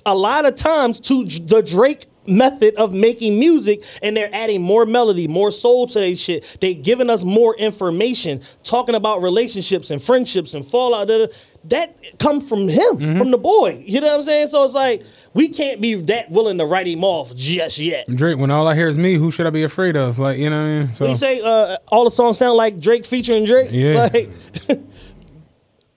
a 0.07 0.15
lot 0.15 0.47
of 0.47 0.55
times 0.55 0.99
to 1.01 1.25
the 1.27 1.61
Drake 1.63 2.07
method 2.27 2.75
of 2.77 2.93
making 2.93 3.39
music 3.39 3.85
and 4.03 4.17
they're 4.17 4.35
adding 4.35 4.61
more 4.63 4.85
melody, 4.87 5.29
more 5.29 5.51
soul 5.53 5.87
to 5.87 5.99
their 6.01 6.17
shit. 6.17 6.45
They 6.61 6.75
giving 6.75 7.11
us 7.11 7.23
more 7.23 7.55
information, 7.57 8.41
talking 8.65 8.95
about 8.95 9.21
relationships 9.23 9.91
and 9.91 10.03
friendships 10.03 10.55
and 10.55 10.67
fallout. 10.67 11.07
da- 11.09 11.27
da. 11.27 11.33
that 11.65 11.97
come 12.19 12.41
from 12.41 12.69
him, 12.69 12.97
Mm-hmm. 12.97 13.19
from 13.19 13.31
the 13.31 13.39
boy. 13.39 13.85
You 13.87 14.01
know 14.01 14.07
what 14.09 14.17
I'm 14.17 14.23
saying? 14.23 14.49
So 14.49 14.65
it's 14.65 14.75
like 14.75 15.03
we 15.35 15.49
can't 15.49 15.81
be 15.81 15.95
that 15.95 16.31
willing 16.31 16.59
to 16.59 16.65
write 16.65 16.87
him 16.87 17.05
off 17.05 17.35
just 17.35 17.77
yet. 17.79 18.07
Drake, 18.09 18.39
when 18.39 18.51
all 18.51 18.67
I 18.67 18.75
hear 18.75 18.89
is 18.89 18.97
me, 18.99 19.15
who 19.15 19.31
should 19.31 19.47
I 19.47 19.51
be 19.51 19.63
afraid 19.65 19.95
of? 19.97 20.19
Like, 20.19 20.39
you 20.39 20.49
know 20.51 20.63
what 20.63 20.69
I 20.69 20.79
mean? 20.81 20.95
So 20.95 21.07
you 21.09 21.15
say? 21.15 21.41
Uh, 21.43 21.77
all 21.89 22.05
the 22.05 22.11
songs 22.11 22.39
sound 22.39 22.57
like 22.57 22.81
Drake 22.81 23.05
featuring 23.07 23.45
Drake. 23.45 23.69
Yeah. 23.71 24.09
Like, 24.13 24.31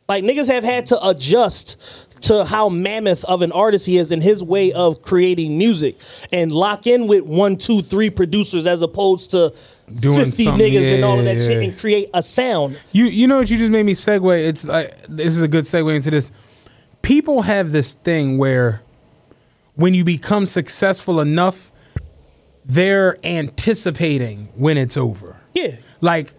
like 0.08 0.24
niggas 0.24 0.48
have 0.48 0.64
had 0.64 0.88
to 0.88 1.08
adjust 1.08 1.78
to 2.22 2.46
how 2.46 2.70
mammoth 2.70 3.24
of 3.26 3.42
an 3.42 3.52
artist 3.52 3.86
he 3.86 3.98
is 3.98 4.12
in 4.12 4.22
his 4.22 4.44
way 4.44 4.72
of 4.74 5.02
creating 5.02 5.58
music 5.58 5.98
and 6.32 6.52
lock 6.52 6.88
in 6.88 7.08
with 7.08 7.24
one, 7.24 7.58
two, 7.58 7.82
three 7.82 8.10
producers 8.10 8.66
as 8.66 8.82
opposed 8.82 9.32
to 9.32 9.54
Doing 9.94 10.26
fifty 10.26 10.46
something, 10.46 10.72
niggas 10.72 10.96
and 10.96 11.04
all 11.04 11.18
of 11.18 11.26
that 11.26 11.38
yeah, 11.38 11.48
shit 11.48 11.64
and 11.64 11.78
create 11.78 12.10
a 12.14 12.22
sound. 12.22 12.80
You 12.92 13.06
you 13.06 13.26
know 13.26 13.38
what 13.38 13.50
you 13.50 13.58
just 13.58 13.72
made 13.72 13.84
me 13.84 13.96
segue. 13.96 14.48
It's 14.48 14.64
like 14.64 14.96
this 15.08 15.36
is 15.36 15.42
a 15.42 15.48
good 15.48 15.64
segue 15.64 15.96
into 15.96 16.12
this. 16.12 16.32
People 17.02 17.42
have 17.42 17.72
this 17.72 17.94
thing 17.94 18.38
where 18.38 18.82
when 19.74 19.94
you 19.96 20.04
become 20.04 20.46
successful 20.46 21.20
enough, 21.20 21.72
they're 22.66 23.18
anticipating 23.26 24.50
when 24.56 24.78
it's 24.78 24.96
over. 24.96 25.38
Yeah. 25.56 25.78
Like, 26.02 26.34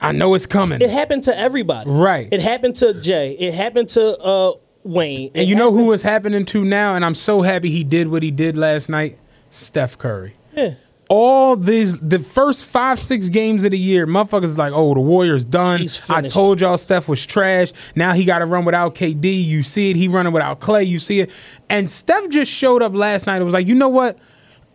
I 0.00 0.12
know 0.12 0.34
it's 0.34 0.46
coming. 0.46 0.80
It 0.80 0.88
happened 0.88 1.24
to 1.24 1.36
everybody. 1.36 1.90
Right. 1.90 2.28
It 2.30 2.40
happened 2.40 2.76
to 2.76 2.94
Jay. 2.94 3.32
It 3.32 3.52
happened 3.54 3.90
to 3.90 4.16
uh, 4.18 4.52
Wayne. 4.84 5.30
And 5.34 5.48
you 5.48 5.54
know 5.56 5.72
who 5.72 5.92
it's 5.92 6.02
happening 6.02 6.44
to 6.46 6.64
now? 6.64 6.94
And 6.94 7.04
I'm 7.04 7.14
so 7.14 7.42
happy 7.42 7.70
he 7.70 7.82
did 7.84 8.08
what 8.08 8.22
he 8.22 8.30
did 8.30 8.56
last 8.56 8.88
night. 8.88 9.18
Steph 9.50 9.98
Curry. 9.98 10.34
Yeah. 10.54 10.74
All 11.10 11.54
these 11.56 11.98
the 12.00 12.18
first 12.18 12.64
five, 12.64 12.98
six 12.98 13.28
games 13.28 13.62
of 13.64 13.72
the 13.72 13.78
year, 13.78 14.06
motherfuckers 14.06 14.56
like, 14.56 14.72
oh, 14.74 14.94
the 14.94 15.00
Warriors 15.00 15.44
done. 15.44 15.86
I 16.08 16.22
told 16.22 16.60
y'all 16.62 16.78
Steph 16.78 17.08
was 17.08 17.24
trash. 17.24 17.72
Now 17.94 18.14
he 18.14 18.24
gotta 18.24 18.46
run 18.46 18.64
without 18.64 18.94
KD. 18.94 19.44
You 19.44 19.62
see 19.62 19.90
it. 19.90 19.96
He 19.96 20.08
running 20.08 20.32
without 20.32 20.60
Klay. 20.60 20.86
You 20.86 20.98
see 20.98 21.20
it. 21.20 21.30
And 21.68 21.88
Steph 21.90 22.28
just 22.30 22.50
showed 22.50 22.82
up 22.82 22.94
last 22.94 23.26
night 23.26 23.40
It 23.42 23.44
was 23.44 23.52
like, 23.54 23.66
you 23.66 23.74
know 23.74 23.90
what? 23.90 24.18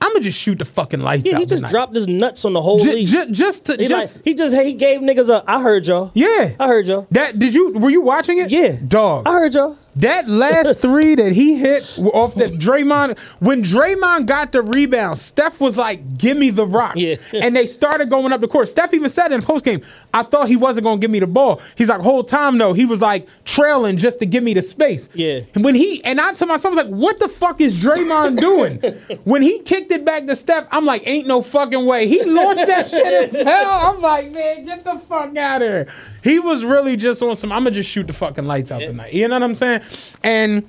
I'm 0.01 0.13
gonna 0.13 0.23
just 0.23 0.39
shoot 0.39 0.59
the 0.59 0.65
fucking 0.65 1.01
lights 1.01 1.25
Yeah, 1.25 1.33
out. 1.35 1.39
he 1.39 1.45
just 1.45 1.59
tonight. 1.59 1.71
dropped 1.71 1.95
his 1.95 2.07
nuts 2.07 2.45
on 2.45 2.53
the 2.53 2.61
whole 2.61 2.79
Ju- 2.79 2.91
league. 2.91 3.07
ju- 3.07 3.31
just 3.31 3.65
to 3.65 3.75
he, 3.75 3.87
just 3.87 4.15
like, 4.15 4.23
he 4.23 4.33
just 4.33 4.55
he 4.55 4.73
gave 4.75 5.01
niggas 5.01 5.27
a. 5.29 5.43
I 5.45 5.61
heard 5.61 5.87
y'all. 5.87 6.11
yeah. 6.13 6.51
I 6.59 6.67
heard 6.67 6.85
y'all. 6.85 7.05
That 7.11 7.37
did 7.39 7.53
you 7.53 7.71
were 7.73 7.89
you 7.89 7.99
watching 8.01 8.37
it? 8.37 8.49
Yeah. 8.51 8.77
Dog. 8.87 9.27
I 9.27 9.31
heard 9.33 9.53
y'all. 9.55 9.77
That 9.99 10.29
last 10.29 10.81
three 10.81 11.15
that 11.15 11.31
he 11.33 11.55
hit 11.57 11.83
off 11.97 12.35
that 12.35 12.51
Draymond, 12.53 13.17
when 13.39 13.63
Draymond 13.63 14.25
got 14.27 14.51
the 14.51 14.61
rebound, 14.61 15.17
Steph 15.17 15.59
was 15.59 15.77
like, 15.77 16.17
"Give 16.17 16.37
me 16.37 16.49
the 16.49 16.65
rock," 16.65 16.95
Yeah. 16.95 17.15
and 17.33 17.55
they 17.55 17.67
started 17.67 18.09
going 18.09 18.31
up 18.31 18.41
the 18.41 18.47
court. 18.47 18.69
Steph 18.69 18.93
even 18.93 19.09
said 19.09 19.31
in 19.31 19.41
post 19.41 19.65
game, 19.65 19.81
"I 20.13 20.23
thought 20.23 20.47
he 20.47 20.55
wasn't 20.55 20.85
going 20.85 20.99
to 20.99 21.01
give 21.01 21.11
me 21.11 21.19
the 21.19 21.27
ball." 21.27 21.61
He's 21.75 21.89
like, 21.89 22.01
"Whole 22.01 22.23
time 22.23 22.57
though, 22.57 22.73
he 22.73 22.85
was 22.85 23.01
like 23.01 23.27
trailing 23.45 23.97
just 23.97 24.19
to 24.19 24.25
give 24.25 24.43
me 24.43 24.53
the 24.53 24.61
space." 24.61 25.09
Yeah. 25.13 25.41
And 25.55 25.63
when 25.63 25.75
he 25.75 26.03
and 26.05 26.21
I 26.21 26.33
to 26.33 26.45
myself 26.45 26.73
I 26.73 26.75
was 26.77 26.85
like, 26.85 26.95
"What 26.95 27.19
the 27.19 27.27
fuck 27.27 27.59
is 27.59 27.75
Draymond 27.75 28.37
doing?" 28.39 29.19
when 29.25 29.41
he 29.41 29.59
kicked 29.59 29.91
it 29.91 30.05
back 30.05 30.25
to 30.27 30.35
Steph, 30.35 30.67
I'm 30.71 30.85
like, 30.85 31.03
"Ain't 31.05 31.27
no 31.27 31.41
fucking 31.41 31.85
way." 31.85 32.07
He 32.07 32.23
launched 32.23 32.67
that 32.67 32.89
shit 32.89 33.33
and 33.33 33.43
fell. 33.47 33.69
I'm 33.93 34.01
like, 34.01 34.31
"Man, 34.31 34.65
get 34.65 34.83
the 34.83 34.99
fuck 35.09 35.35
out 35.35 35.61
of 35.61 35.67
here." 35.67 35.87
He 36.23 36.39
was 36.39 36.63
really 36.63 36.95
just 36.97 37.21
on 37.21 37.35
some. 37.35 37.51
I'm 37.51 37.63
gonna 37.63 37.71
just 37.71 37.89
shoot 37.89 38.07
the 38.07 38.13
fucking 38.13 38.45
lights 38.45 38.71
out 38.71 38.79
tonight. 38.81 39.13
You 39.13 39.27
know 39.27 39.35
what 39.35 39.43
I'm 39.43 39.55
saying? 39.55 39.81
And 40.23 40.67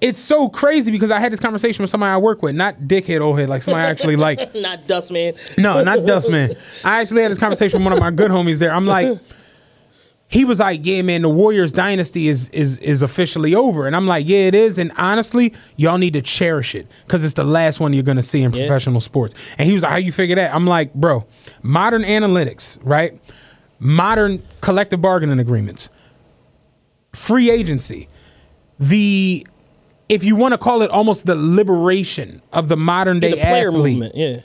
it's 0.00 0.18
so 0.20 0.48
crazy 0.48 0.90
because 0.90 1.10
I 1.10 1.18
had 1.18 1.32
this 1.32 1.40
conversation 1.40 1.82
with 1.82 1.90
somebody 1.90 2.10
I 2.10 2.18
work 2.18 2.42
with, 2.42 2.54
not 2.54 2.80
dickhead 2.82 3.20
old 3.20 3.38
head, 3.38 3.48
like 3.48 3.62
somebody 3.62 3.86
I 3.86 3.90
actually 3.90 4.16
like. 4.16 4.54
Not 4.64 4.86
Dustman. 4.86 5.34
No, 5.56 5.82
not 5.82 6.04
Dustman. 6.04 6.56
I 6.84 7.00
actually 7.00 7.22
had 7.22 7.30
this 7.30 7.38
conversation 7.38 7.80
with 7.80 7.84
one 7.84 7.92
of 7.94 8.00
my 8.00 8.10
good 8.10 8.30
homies 8.30 8.58
there. 8.58 8.72
I'm 8.72 8.86
like, 8.86 9.18
he 10.28 10.44
was 10.44 10.58
like, 10.58 10.80
"Yeah, 10.84 11.02
man, 11.02 11.22
the 11.22 11.28
Warriors 11.28 11.72
dynasty 11.72 12.28
is 12.28 12.48
is 12.48 12.78
is 12.78 13.02
officially 13.02 13.54
over," 13.54 13.86
and 13.86 13.94
I'm 13.94 14.06
like, 14.06 14.26
"Yeah, 14.26 14.38
it 14.38 14.54
is." 14.54 14.78
And 14.78 14.90
honestly, 14.96 15.54
y'all 15.76 15.98
need 15.98 16.14
to 16.14 16.22
cherish 16.22 16.74
it 16.74 16.86
because 17.06 17.24
it's 17.24 17.34
the 17.34 17.44
last 17.44 17.78
one 17.78 17.92
you're 17.92 18.02
gonna 18.02 18.22
see 18.22 18.42
in 18.42 18.50
professional 18.50 19.00
sports. 19.00 19.34
And 19.58 19.68
he 19.68 19.74
was 19.74 19.84
like, 19.84 19.92
"How 19.92 19.98
you 19.98 20.12
figure 20.12 20.36
that?" 20.36 20.54
I'm 20.54 20.66
like, 20.66 20.92
"Bro, 20.92 21.24
modern 21.62 22.02
analytics, 22.02 22.78
right? 22.82 23.18
Modern 23.78 24.42
collective 24.60 25.00
bargaining 25.00 25.38
agreements, 25.38 25.90
free 27.12 27.50
agency, 27.50 28.08
the." 28.78 29.46
If 30.06 30.22
you 30.22 30.36
want 30.36 30.52
to 30.52 30.58
call 30.58 30.82
it 30.82 30.90
almost 30.90 31.24
the 31.24 31.34
liberation 31.34 32.42
of 32.52 32.68
the 32.68 32.76
modern 32.76 33.20
day 33.20 33.30
The 33.30 33.36
player 33.38 33.68
athlete, 33.68 33.94
movement. 33.94 34.14
Yeah. 34.14 34.40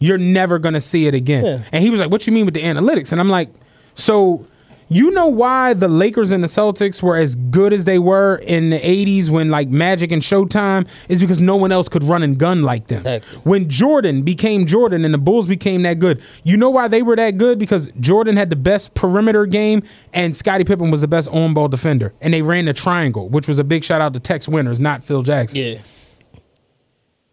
you're 0.00 0.18
never 0.18 0.58
gonna 0.58 0.80
see 0.80 1.06
it 1.06 1.14
again. 1.14 1.44
Yeah. 1.44 1.58
And 1.70 1.82
he 1.84 1.90
was 1.90 2.00
like, 2.00 2.10
What 2.10 2.26
you 2.26 2.32
mean 2.32 2.44
with 2.44 2.54
the 2.54 2.62
analytics? 2.62 3.12
And 3.12 3.20
I'm 3.20 3.30
like, 3.30 3.48
So 3.94 4.46
you 4.88 5.10
know 5.10 5.26
why 5.26 5.74
the 5.74 5.88
Lakers 5.88 6.30
and 6.30 6.42
the 6.44 6.48
Celtics 6.48 7.02
were 7.02 7.16
as 7.16 7.34
good 7.34 7.72
as 7.72 7.84
they 7.84 7.98
were 7.98 8.36
in 8.36 8.70
the 8.70 8.78
80s 8.78 9.28
when 9.28 9.48
like 9.48 9.68
Magic 9.68 10.12
and 10.12 10.22
Showtime 10.22 10.86
is 11.08 11.20
because 11.20 11.40
no 11.40 11.56
one 11.56 11.72
else 11.72 11.88
could 11.88 12.04
run 12.04 12.22
and 12.22 12.38
gun 12.38 12.62
like 12.62 12.86
them. 12.86 12.98
Exactly. 12.98 13.38
When 13.40 13.68
Jordan 13.68 14.22
became 14.22 14.66
Jordan 14.66 15.04
and 15.04 15.12
the 15.12 15.18
Bulls 15.18 15.46
became 15.46 15.82
that 15.82 15.98
good, 15.98 16.22
you 16.44 16.56
know 16.56 16.70
why 16.70 16.88
they 16.88 17.02
were 17.02 17.16
that 17.16 17.38
good? 17.38 17.58
Because 17.58 17.90
Jordan 17.98 18.36
had 18.36 18.50
the 18.50 18.56
best 18.56 18.94
perimeter 18.94 19.46
game 19.46 19.82
and 20.12 20.36
Scottie 20.36 20.64
Pippen 20.64 20.90
was 20.90 21.00
the 21.00 21.08
best 21.08 21.28
on 21.28 21.54
ball 21.54 21.68
defender. 21.68 22.14
And 22.20 22.32
they 22.32 22.42
ran 22.42 22.66
the 22.66 22.72
triangle, 22.72 23.28
which 23.28 23.48
was 23.48 23.58
a 23.58 23.64
big 23.64 23.82
shout 23.82 24.00
out 24.00 24.14
to 24.14 24.20
Tex 24.20 24.46
Winters, 24.46 24.78
not 24.78 25.02
Phil 25.02 25.22
Jackson. 25.22 25.58
Yeah. 25.58 25.78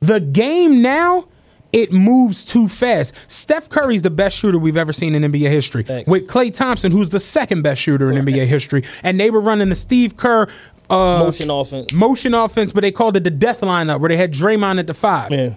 The 0.02 0.20
game 0.20 0.82
now, 0.82 1.28
it 1.74 1.92
moves 1.92 2.46
too 2.46 2.68
fast. 2.70 3.14
Steph 3.28 3.68
Curry's 3.70 4.04
the 4.04 4.10
best 4.10 4.38
shooter 4.38 4.58
we've 4.60 4.78
ever 4.78 4.94
seen 4.94 5.16
in 5.16 5.24
NBA 5.30 5.50
history. 5.50 5.84
Thanks. 5.84 6.08
With 6.10 6.28
Klay 6.28 6.54
Thompson, 6.54 6.92
who's 6.92 7.10
the 7.10 7.20
second 7.20 7.64
best 7.64 7.82
shooter 7.82 8.12
in 8.12 8.24
NBA 8.24 8.46
history. 8.48 8.84
And 9.04 9.20
they 9.20 9.30
were 9.32 9.42
running 9.42 9.70
the 9.70 9.76
Steve 9.76 10.16
Kerr 10.16 10.48
uh, 10.90 11.20
Motion 11.20 11.50
offense. 11.50 11.92
motion 11.94 12.34
offense, 12.34 12.72
but 12.72 12.82
they 12.82 12.92
called 12.92 13.18
it 13.18 13.24
the 13.24 13.32
death 13.32 13.62
lineup 13.62 14.00
where 14.00 14.10
they 14.10 14.18
had 14.18 14.32
Draymond 14.32 14.80
at 14.80 14.88
the 14.88 14.94
five. 14.94 15.32
Yeah. 15.32 15.56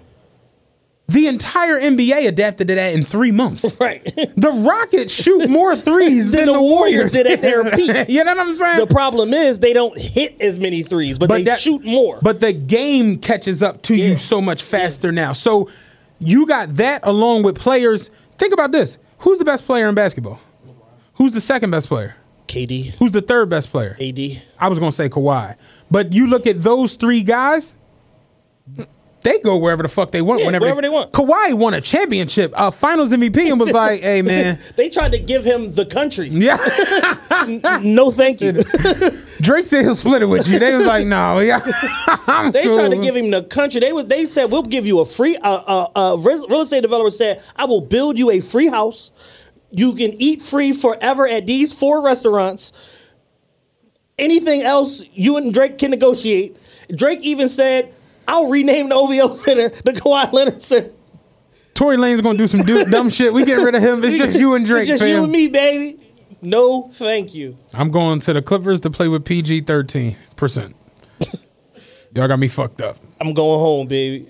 The 1.09 1.27
entire 1.27 1.79
NBA 1.79 2.27
adapted 2.27 2.67
to 2.67 2.75
that 2.75 2.93
in 2.93 3.03
three 3.05 3.31
months. 3.31 3.77
Right. 3.79 4.03
The 4.35 4.51
Rockets 4.51 5.13
shoot 5.13 5.49
more 5.49 5.75
threes 5.77 6.31
than, 6.31 6.39
Than 6.39 6.47
the 6.47 6.53
the 6.53 6.61
Warriors 6.61 7.13
Warriors 7.13 7.13
did 7.13 7.27
at 7.27 7.41
their 7.41 7.63
peak. 7.75 8.09
you 8.09 8.23
know 8.23 8.35
what 8.35 8.45
I'm 8.47 8.55
saying? 8.55 8.79
the 8.79 8.87
problem 8.87 9.33
is 9.33 9.59
they 9.59 9.71
don't 9.71 9.97
hit 9.97 10.35
as 10.41 10.59
many 10.59 10.83
threes, 10.83 11.17
but, 11.17 11.29
they 11.29 11.43
that- 11.43 11.59
shoot 11.59 11.85
more. 11.85 12.19
But 12.21 12.39
the 12.41 12.51
game 12.53 13.19
catches 13.19 13.61
up 13.63 13.83
to 13.83 13.95
Yeah. 13.95 14.07
you 14.07 14.17
so 14.17 14.41
much 14.41 14.63
faster 14.63 15.11
now. 15.13 15.31
So 15.33 15.69
you 16.19 16.45
got 16.45 16.75
that 16.77 17.01
along 17.03 17.43
with 17.43 17.55
players. 17.57 18.09
Think 18.37 18.53
about 18.53 18.71
this. 18.71 18.97
Who's 19.19 19.37
the 19.37 19.45
best 19.45 19.65
player 19.65 19.89
in 19.89 19.95
basketball? 19.95 20.39
Who's 21.15 21.33
the 21.33 21.41
second 21.41 21.71
best 21.71 21.87
player? 21.87 22.15
KD, 22.47 22.93
Who's 22.95 23.11
the 23.11 23.21
third 23.21 23.49
best 23.49 23.69
player? 23.71 23.97
AD. 23.99 24.19
I 24.59 24.69
was 24.69 24.79
going 24.79 24.91
to 24.91 24.95
say 24.95 25.09
Kawhi. 25.09 25.55
But 25.91 26.13
you 26.13 26.27
look 26.27 26.47
at 26.47 26.61
those 26.61 26.95
three 26.95 27.21
guys, 27.21 27.75
they 29.27 29.39
go 29.39 29.57
wherever 29.57 29.83
the 29.83 29.89
fuck 29.89 30.11
they 30.11 30.21
want. 30.21 30.39
Yeah, 30.39 30.45
whenever 30.45 30.63
wherever 30.63 30.81
they 30.81 30.89
want. 30.89 31.11
Kawhi 31.11 31.53
won 31.53 31.73
a 31.73 31.81
championship, 31.81 32.53
a 32.55 32.71
finals 32.71 33.11
MVP, 33.11 33.49
and 33.51 33.59
was 33.59 33.71
like, 33.71 34.01
hey, 34.01 34.21
man. 34.23 34.59
They 34.75 34.89
tried 34.89 35.11
to 35.11 35.19
give 35.19 35.43
him 35.43 35.73
the 35.73 35.85
country. 35.85 36.29
Yeah. 36.29 36.57
No, 37.83 38.09
thank 38.09 38.39
you. 38.41 38.53
Drake 39.41 39.65
said 39.65 39.83
he'll 39.83 39.95
split 39.95 40.21
it 40.21 40.25
with 40.27 40.47
you. 40.47 40.59
They 40.59 40.75
was 40.75 40.85
like, 40.85 41.05
no, 41.05 41.39
yeah. 41.39 41.59
They 42.51 42.63
tried 42.63 42.89
to 42.89 42.97
give 42.97 43.15
him 43.15 43.29
the 43.31 43.43
country. 43.43 43.81
They 43.81 43.93
was 43.93 44.07
they 44.07 44.25
said 44.27 44.45
we'll 44.51 44.63
give 44.63 44.87
you 44.87 44.99
a 44.99 45.05
free. 45.05 45.37
Uh, 45.37 45.49
uh, 45.95 46.13
uh, 46.13 46.17
real 46.17 46.61
estate 46.61 46.81
developer 46.81 47.11
said 47.11 47.43
I 47.55 47.65
will 47.65 47.81
build 47.81 48.17
you 48.17 48.31
a 48.31 48.39
free 48.39 48.67
house. 48.67 49.11
You 49.71 49.93
can 49.95 50.13
eat 50.21 50.41
free 50.41 50.71
forever 50.71 51.27
at 51.27 51.45
these 51.45 51.73
four 51.73 52.01
restaurants. 52.01 52.71
Anything 54.17 54.61
else 54.61 55.03
you 55.13 55.37
and 55.37 55.53
Drake 55.53 55.77
can 55.77 55.91
negotiate. 55.91 56.57
Drake 56.95 57.19
even 57.21 57.49
said 57.49 57.93
I'll 58.27 58.47
rename 58.47 58.89
the 58.89 58.95
OVO 58.95 59.33
Center 59.33 59.69
the 59.69 59.93
Kawhi 59.93 60.31
Leonard 60.33 60.61
Center. 60.61 60.91
Tory 61.73 61.95
Lanez 61.97 62.21
gonna 62.23 62.37
do 62.37 62.47
some 62.47 62.61
du- 62.61 62.85
dumb 62.85 63.09
shit. 63.09 63.31
We 63.33 63.45
get 63.45 63.59
rid 63.59 63.75
of 63.75 63.83
him. 63.83 64.03
It's 64.03 64.17
just 64.17 64.37
you 64.37 64.55
and 64.55 64.65
Drake, 64.65 64.81
It's 64.81 64.89
just 64.89 65.01
fam. 65.01 65.09
you 65.09 65.23
and 65.23 65.31
me, 65.31 65.47
baby. 65.47 65.99
No, 66.41 66.89
thank 66.93 67.33
you. 67.35 67.57
I'm 67.73 67.89
going 67.91 68.19
to 68.21 68.33
the 68.33 68.41
Clippers 68.41 68.79
to 68.81 68.89
play 68.89 69.07
with 69.07 69.25
PG 69.25 69.61
13 69.61 70.15
percent. 70.35 70.75
Y'all 72.15 72.27
got 72.27 72.39
me 72.39 72.47
fucked 72.47 72.81
up. 72.81 72.97
I'm 73.21 73.33
going 73.33 73.59
home, 73.59 73.87
baby. 73.87 74.27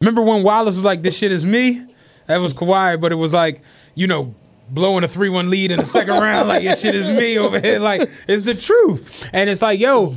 Remember 0.00 0.22
when 0.22 0.42
Wallace 0.42 0.74
was 0.76 0.84
like, 0.84 1.02
"This 1.02 1.16
shit 1.16 1.30
is 1.32 1.44
me"? 1.44 1.84
That 2.26 2.38
was 2.38 2.54
Kawhi, 2.54 3.00
but 3.00 3.12
it 3.12 3.16
was 3.16 3.32
like, 3.32 3.62
you 3.94 4.06
know, 4.06 4.34
blowing 4.68 5.04
a 5.04 5.08
three-one 5.08 5.48
lead 5.50 5.70
in 5.70 5.78
the 5.78 5.84
second 5.84 6.14
round. 6.14 6.48
Like, 6.48 6.62
"This 6.64 6.80
shit 6.80 6.94
is 6.94 7.08
me 7.08 7.38
over 7.38 7.60
here." 7.60 7.78
Like, 7.78 8.08
it's 8.26 8.42
the 8.42 8.54
truth, 8.54 9.28
and 9.32 9.48
it's 9.48 9.62
like, 9.62 9.78
yo. 9.78 10.14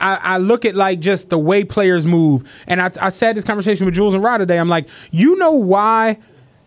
I, 0.00 0.16
I 0.16 0.38
look 0.38 0.64
at 0.64 0.74
like 0.74 1.00
just 1.00 1.30
the 1.30 1.38
way 1.38 1.64
players 1.64 2.06
move, 2.06 2.48
and 2.66 2.80
I, 2.80 2.90
I 3.00 3.10
had 3.10 3.36
this 3.36 3.44
conversation 3.44 3.86
with 3.86 3.94
Jules 3.94 4.14
and 4.14 4.22
Rod 4.22 4.38
today. 4.38 4.58
I'm 4.58 4.68
like, 4.68 4.88
you 5.10 5.36
know 5.36 5.52
why 5.52 6.18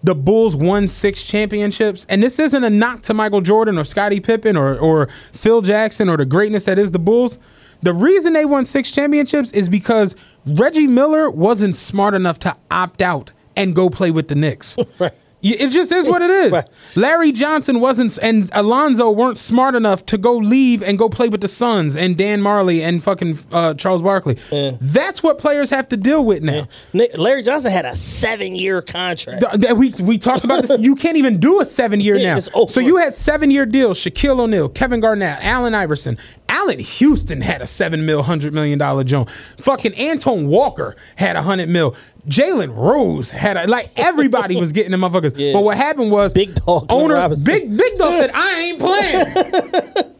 the 0.03 0.15
Bulls 0.15 0.55
won 0.55 0.87
six 0.87 1.23
championships, 1.23 2.05
and 2.09 2.21
this 2.21 2.39
isn't 2.39 2.63
a 2.63 2.69
knock 2.69 3.01
to 3.03 3.13
Michael 3.13 3.41
Jordan 3.41 3.77
or 3.77 3.85
Scottie 3.85 4.19
Pippen 4.19 4.55
or 4.57 4.77
or 4.77 5.09
Phil 5.33 5.61
Jackson 5.61 6.09
or 6.09 6.17
the 6.17 6.25
greatness 6.25 6.65
that 6.65 6.79
is 6.79 6.91
the 6.91 6.99
Bulls. 6.99 7.39
The 7.83 7.93
reason 7.93 8.33
they 8.33 8.45
won 8.45 8.65
six 8.65 8.91
championships 8.91 9.51
is 9.51 9.67
because 9.67 10.15
Reggie 10.45 10.87
Miller 10.87 11.29
wasn't 11.31 11.75
smart 11.75 12.13
enough 12.13 12.37
to 12.39 12.55
opt 12.69 13.01
out 13.01 13.31
and 13.55 13.75
go 13.75 13.89
play 13.89 14.11
with 14.11 14.27
the 14.27 14.35
Knicks. 14.35 14.77
Right. 14.99 15.13
It 15.43 15.69
just 15.69 15.91
is 15.91 16.07
what 16.07 16.22
it 16.22 16.30
is. 16.30 16.53
Larry 16.95 17.31
Johnson 17.31 17.80
wasn't, 17.80 18.18
and 18.22 18.49
Alonzo 18.53 19.09
weren't 19.09 19.38
smart 19.38 19.76
enough 19.76 20.05
to 20.07 20.18
go 20.18 20.35
leave 20.38 20.84
and 20.84 20.97
go 20.97 21.09
play 21.09 21.30
with 21.30 21.41
the 21.41 21.47
Suns 21.47 21.97
and 21.97 22.15
Dan 22.18 22.41
Majerle 22.41 22.81
and 22.81 23.03
fucking 23.03 23.39
uh, 23.51 23.73
Charles 23.73 24.01
Barkley. 24.01 24.38
That's 24.80 25.23
what 25.23 25.38
players 25.38 25.69
have 25.72 25.89
to 25.89 25.97
deal 25.97 26.23
with 26.23 26.43
now. 26.43 26.68
Nick- 26.93 27.18
Larry 27.18 27.43
Johnson 27.43 27.72
had 27.72 27.85
a 27.85 27.95
seven 27.95 28.55
year 28.55 28.81
contract. 28.81 29.43
Th- 29.61 29.73
we 29.73 29.91
we 30.01 30.18
talked 30.18 30.43
about 30.43 30.61
this. 30.65 30.80
You 30.80 30.95
can't 30.95 31.18
even 31.18 31.39
do 31.39 31.59
a 31.61 31.65
seven 31.65 31.99
year 32.01 32.15
Yeah, 32.22 32.35
now. 32.35 32.65
So 32.68 32.80
you 32.80 32.97
had 32.97 33.15
seven 33.15 33.49
year 33.51 33.65
deals: 33.65 33.97
Shaquille 33.99 34.39
O'Neal, 34.39 34.69
Kevin 34.69 34.99
Garnett, 34.99 35.39
Allen 35.43 35.73
Iverson, 35.73 36.18
Allan 36.51 36.79
Houston 36.79 37.39
had 37.39 37.61
a 37.61 37.67
seven 37.67 38.05
mil, 38.05 38.23
hundred 38.23 38.53
million 38.53 38.77
dollar 38.77 39.05
joint. 39.05 39.29
Fucking 39.59 39.97
Antoine 39.97 40.47
Walker 40.47 40.97
had 41.15 41.37
a 41.37 41.41
hundred 41.41 41.69
mil. 41.69 41.95
Jalen 42.27 42.75
Rose 42.75 43.29
had 43.31 43.55
a 43.57 43.65
like 43.67 43.89
everybody 43.95 44.57
was 44.57 44.73
getting 44.73 44.91
the 44.91 44.97
motherfuckers. 44.97 45.31
Yeah. 45.41 45.53
But 45.53 45.63
what 45.63 45.77
happened 45.77 46.11
was 46.11 46.33
Big 46.33 46.53
Dog 46.55 46.91
owner. 46.91 47.29
Big 47.43 47.75
Big 47.75 47.97
Dog 47.97 48.13
said 48.13 48.31
I 48.33 48.59
ain't 48.59 48.79
playing. 48.79 49.25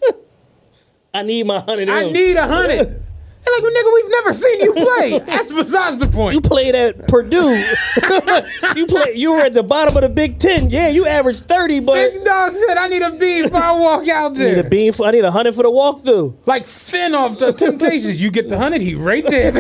I 1.13 1.23
need 1.23 1.45
my 1.45 1.59
hundred. 1.59 1.89
I 1.89 2.09
need 2.09 2.37
a 2.37 2.47
hundred. 2.47 3.03
And 3.43 3.51
like, 3.55 3.63
well, 3.63 3.72
nigga, 3.73 3.93
we've 3.95 4.11
never 4.11 4.34
seen 4.35 4.61
you 4.61 4.73
play. 4.73 5.19
That's 5.26 5.51
besides 5.51 5.97
the 5.97 6.07
point. 6.07 6.35
You 6.35 6.41
played 6.41 6.76
at 6.76 7.07
Purdue. 7.07 7.55
you 8.76 8.85
play. 8.85 9.13
You 9.15 9.34
were 9.34 9.41
at 9.41 9.53
the 9.53 9.63
bottom 9.63 9.97
of 9.97 10.03
the 10.03 10.09
Big 10.09 10.38
Ten. 10.38 10.69
Yeah, 10.69 10.89
you 10.89 11.07
averaged 11.07 11.45
thirty, 11.47 11.80
but 11.80 11.95
Big 11.95 12.23
Dog 12.23 12.53
said 12.53 12.77
I 12.77 12.88
need 12.88 13.01
a 13.01 13.11
bean 13.11 13.49
for 13.49 13.57
I 13.57 13.72
walk 13.72 14.07
out 14.07 14.31
I 14.34 14.35
there. 14.35 14.55
need 14.55 14.65
a 14.65 14.69
bean. 14.69 14.93
For, 14.93 15.07
I 15.07 15.11
need 15.11 15.23
a 15.26 15.31
hundred 15.31 15.55
for 15.55 15.63
the 15.63 15.72
walkthrough. 15.72 16.35
Like 16.45 16.68
Finn 16.68 17.15
off 17.15 17.39
the 17.39 17.51
Temptations. 17.51 18.22
You 18.22 18.30
get 18.30 18.47
the 18.47 18.59
hundred, 18.59 18.81
he 18.81 18.93
right 18.93 19.26
there. 19.26 19.51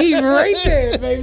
he 0.00 0.14
right 0.20 0.56
there, 0.64 0.96
baby. 0.98 1.22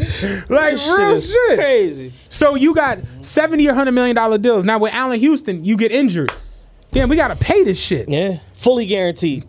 Like 0.50 0.74
This 0.74 0.88
real 0.98 1.12
is 1.12 1.32
shit. 1.32 1.58
crazy. 1.60 2.14
So 2.30 2.56
you 2.56 2.76
got 2.76 3.00
seventy 3.22 3.68
or 3.70 3.74
hundred 3.74 3.94
million 3.94 4.18
dollar 4.18 4.38
deals. 4.38 4.66
Now 4.66 4.80
with 4.80 4.92
Allan 4.94 5.20
Houston, 5.20 5.64
you 5.64 5.78
get 5.78 5.94
injured. 5.94 6.32
Damn, 6.92 7.08
we 7.08 7.16
gotta 7.16 7.38
pay 7.38 7.64
this 7.64 7.80
shit. 7.80 8.10
Yeah, 8.10 8.40
fully 8.54 8.86
guaranteed. 8.86 9.46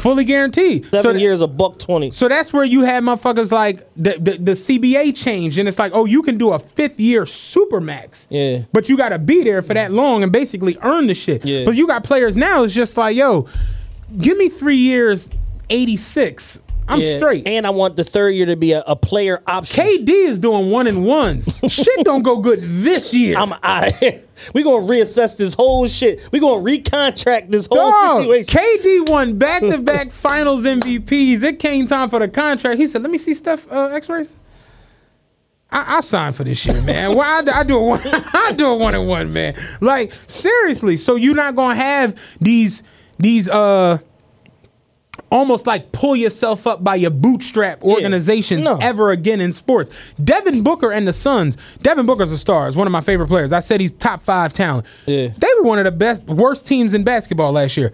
Fully 0.00 0.24
guaranteed. 0.24 0.86
Seven 0.86 1.02
so, 1.02 1.12
years, 1.12 1.40
a 1.40 1.46
buck 1.46 1.78
twenty. 1.78 2.10
So 2.10 2.28
that's 2.28 2.52
where 2.52 2.64
you 2.64 2.82
had 2.82 3.02
motherfuckers 3.02 3.52
like 3.52 3.86
the, 3.96 4.16
the 4.18 4.38
the 4.38 4.52
CBA 4.52 5.16
change, 5.16 5.58
and 5.58 5.68
it's 5.68 5.78
like, 5.78 5.92
oh, 5.94 6.04
you 6.04 6.22
can 6.22 6.38
do 6.38 6.52
a 6.52 6.58
fifth 6.58 6.98
year 6.98 7.26
super 7.26 7.80
max. 7.80 8.26
Yeah. 8.30 8.62
But 8.72 8.88
you 8.88 8.96
got 8.96 9.10
to 9.10 9.18
be 9.18 9.42
there 9.42 9.62
for 9.62 9.74
that 9.74 9.92
long 9.92 10.22
and 10.22 10.32
basically 10.32 10.78
earn 10.82 11.06
the 11.06 11.14
shit. 11.14 11.44
Yeah. 11.44 11.64
But 11.64 11.76
you 11.76 11.86
got 11.86 12.04
players 12.04 12.36
now. 12.36 12.62
It's 12.62 12.74
just 12.74 12.96
like, 12.96 13.16
yo, 13.16 13.46
give 14.18 14.38
me 14.38 14.48
three 14.48 14.76
years, 14.76 15.28
eighty 15.68 15.96
six. 15.96 16.60
I'm 16.88 17.00
Yeah. 17.00 17.18
straight. 17.18 17.46
And 17.46 17.66
I 17.66 17.70
want 17.70 17.96
the 17.96 18.04
third 18.04 18.30
year 18.30 18.46
to 18.46 18.56
be 18.56 18.72
a, 18.72 18.82
a 18.86 18.96
player 18.96 19.42
option. 19.46 19.84
KD 19.84 20.08
is 20.08 20.38
doing 20.38 20.70
one 20.70 20.86
and 20.86 21.04
ones. 21.04 21.48
shit 21.68 22.04
don't 22.04 22.22
go 22.22 22.38
good 22.38 22.60
this 22.62 23.14
year. 23.14 23.36
I'm 23.38 23.52
out 23.62 23.88
of 23.88 23.98
here. 23.98 24.22
We 24.54 24.62
gonna 24.62 24.86
reassess 24.86 25.36
this 25.36 25.54
whole 25.54 25.86
shit. 25.86 26.20
We 26.32 26.40
gonna 26.40 26.62
recontract 26.64 27.50
this 27.50 27.66
whole 27.70 27.90
Dog, 27.90 28.22
situation. 28.22 28.46
KD 28.46 29.08
won 29.08 29.38
back 29.38 29.60
to 29.62 29.78
back 29.78 30.10
finals 30.10 30.64
MVPs. 30.64 31.42
It 31.42 31.58
came 31.58 31.86
time 31.86 32.10
for 32.10 32.18
the 32.18 32.28
contract. 32.28 32.78
He 32.80 32.86
said, 32.86 33.02
let 33.02 33.10
me 33.10 33.18
see 33.18 33.34
Steph 33.34 33.70
uh, 33.70 33.86
x 33.86 34.08
rays. 34.08 34.34
I, 35.72 35.98
I 35.98 36.00
signed 36.00 36.34
for 36.34 36.42
this 36.44 36.64
year, 36.66 36.82
man. 36.82 37.14
Why 37.14 37.42
I, 37.46 37.60
I 37.60 37.62
do 37.64 37.76
a 37.76 37.84
one? 37.84 38.00
I 38.04 38.52
do 38.56 38.66
a 38.66 38.76
one 38.76 38.94
and 38.94 39.06
one, 39.06 39.32
man. 39.32 39.54
Like 39.80 40.12
seriously. 40.26 40.96
So 40.96 41.14
you're 41.14 41.34
not 41.36 41.54
gonna 41.54 41.76
have 41.76 42.16
these 42.40 42.82
these 43.18 43.48
uh 43.48 43.98
almost 45.30 45.66
like 45.66 45.92
pull 45.92 46.16
yourself 46.16 46.66
up 46.66 46.82
by 46.82 46.94
your 46.96 47.10
bootstrap 47.10 47.82
organizations 47.82 48.64
No. 48.64 48.78
ever 48.78 49.10
again 49.10 49.40
in 49.40 49.52
sports. 49.52 49.90
Devin 50.22 50.62
Booker 50.62 50.90
and 50.92 51.06
the 51.06 51.12
Suns. 51.12 51.56
Devin 51.82 52.06
Booker's 52.06 52.32
a 52.32 52.38
star. 52.38 52.66
Is 52.68 52.76
one 52.76 52.86
of 52.86 52.90
my 52.92 53.00
favorite 53.00 53.28
players. 53.28 53.52
I 53.52 53.60
said 53.60 53.80
he's 53.80 53.92
top 53.92 54.20
five 54.22 54.52
talent. 54.52 54.86
Yeah. 55.06 55.28
They 55.36 55.48
were 55.58 55.62
one 55.62 55.78
of 55.78 55.84
the 55.84 55.92
best, 55.92 56.24
worst 56.24 56.66
teams 56.66 56.94
in 56.94 57.04
basketball 57.04 57.52
last 57.52 57.76
year. 57.76 57.92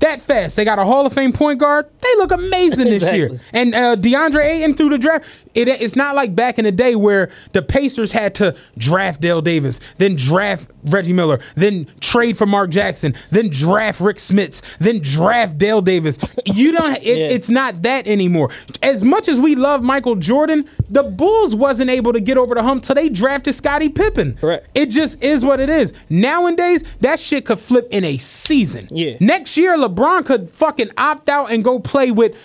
That 0.00 0.22
fast. 0.22 0.54
They 0.54 0.64
got 0.64 0.78
a 0.78 0.84
Hall 0.84 1.04
of 1.06 1.12
Fame 1.12 1.32
point 1.32 1.58
guard. 1.58 1.86
They 2.00 2.14
look 2.18 2.30
amazing 2.30 2.88
this 2.88 3.02
year. 3.12 3.40
And 3.52 3.74
uh, 3.74 3.96
DeAndre 3.96 4.44
Ayton 4.44 4.74
through 4.74 4.90
the 4.90 4.98
draft. 4.98 5.28
It, 5.54 5.68
it's 5.68 5.96
not 5.96 6.14
like 6.14 6.34
back 6.34 6.58
in 6.58 6.64
the 6.64 6.72
day 6.72 6.94
where 6.94 7.30
the 7.52 7.62
Pacers 7.62 8.12
had 8.12 8.34
to 8.36 8.54
draft 8.76 9.20
Dale 9.20 9.40
Davis, 9.42 9.80
then 9.98 10.16
draft 10.16 10.70
Reggie 10.84 11.12
Miller, 11.12 11.40
then 11.54 11.86
trade 12.00 12.36
for 12.36 12.46
Mark 12.46 12.70
Jackson, 12.70 13.14
then 13.30 13.48
draft 13.50 14.00
Rick 14.00 14.16
Smits, 14.16 14.62
then 14.78 15.00
draft 15.00 15.58
Dale 15.58 15.82
Davis. 15.82 16.18
You 16.46 16.72
don't. 16.72 16.96
It, 16.96 17.18
Yeah. 17.18 17.28
It's 17.28 17.48
not 17.48 17.82
that 17.82 18.06
anymore. 18.06 18.50
As 18.82 19.02
much 19.04 19.28
as 19.28 19.38
we 19.40 19.54
love 19.54 19.82
Michael 19.82 20.16
Jordan, 20.16 20.64
the 20.88 21.02
Bulls 21.02 21.54
wasn't 21.54 21.90
able 21.90 22.12
to 22.12 22.20
get 22.20 22.36
over 22.38 22.54
the 22.54 22.62
hump 22.62 22.82
till 22.82 22.94
they 22.94 23.08
drafted 23.08 23.54
Scottie 23.54 23.88
Pippen. 23.88 24.36
Correct. 24.36 24.66
It 24.74 24.86
just 24.86 25.22
is 25.22 25.44
what 25.44 25.60
it 25.60 25.68
is. 25.68 25.92
Nowadays, 26.08 26.84
that 27.00 27.18
shit 27.18 27.44
could 27.46 27.58
flip 27.58 27.88
in 27.90 28.04
a 28.04 28.16
season. 28.18 28.88
Yeah. 28.90 29.16
Next 29.20 29.56
year, 29.56 29.76
LeBron 29.76 30.24
could 30.26 30.50
fucking 30.50 30.90
opt 30.96 31.28
out 31.28 31.50
and 31.50 31.62
go 31.64 31.78
play 31.78 32.10
with 32.10 32.36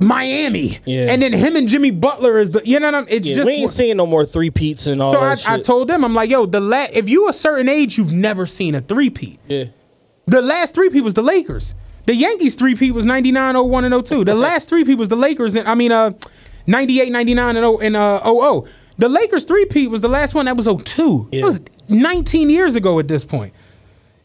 Miami. 0.00 0.78
Yeah. 0.86 1.12
And 1.12 1.22
then 1.22 1.32
him 1.32 1.56
and 1.56 1.68
Jimmy 1.68 1.90
Butler 1.90 2.38
is 2.38 2.50
the 2.50 2.62
you 2.64 2.80
know 2.80 2.86
what 2.86 2.94
I'm 2.94 3.06
it's 3.08 3.26
Yeah, 3.26 3.34
just 3.36 3.46
we 3.46 3.52
ain't 3.52 3.70
seeing 3.70 3.98
no 3.98 4.06
more 4.06 4.24
three 4.24 4.50
peats 4.50 4.86
and 4.86 5.00
all 5.02 5.12
so 5.12 5.20
I, 5.20 5.28
that 5.30 5.38
shit. 5.40 5.50
I 5.50 5.60
told 5.60 5.88
them, 5.88 6.04
I'm 6.04 6.14
like, 6.14 6.30
yo, 6.30 6.46
the 6.46 6.58
la- 6.60 6.86
if 6.92 7.08
you 7.08 7.28
a 7.28 7.32
certain 7.32 7.68
age, 7.68 7.98
you've 7.98 8.12
never 8.12 8.46
seen 8.46 8.74
a 8.74 8.80
three-peat. 8.80 9.38
yeah. 9.46 9.64
The 10.26 10.42
last 10.42 10.74
three-peat 10.76 11.02
was 11.02 11.14
the 11.14 11.22
Lakers. 11.22 11.74
The 12.06 12.14
Yankees 12.14 12.54
three-peat 12.54 12.94
was 12.94 13.04
99, 13.04 13.56
01, 13.68 13.84
and 13.84 14.06
02. 14.06 14.24
The 14.24 14.34
last 14.48 14.68
three-peat 14.68 14.96
was 14.96 15.08
the 15.08 15.16
Lakers, 15.16 15.54
and 15.56 15.68
I 15.68 15.74
mean, 15.74 15.90
uh, 15.92 16.12
98, 16.66 17.10
99, 17.10 17.56
and, 17.56 17.64
0, 17.64 17.78
and 17.78 17.96
uh, 17.96 18.20
00. 18.22 18.66
The 18.96 19.08
Lakers 19.08 19.44
three-peat 19.44 19.90
was 19.90 20.02
the 20.02 20.08
last 20.08 20.34
one. 20.34 20.46
That 20.46 20.56
was 20.56 20.66
02. 20.66 21.28
It 21.32 21.42
was 21.42 21.60
19 21.88 22.48
years 22.48 22.76
ago 22.76 22.98
at 23.00 23.08
this 23.08 23.24
point. 23.24 23.52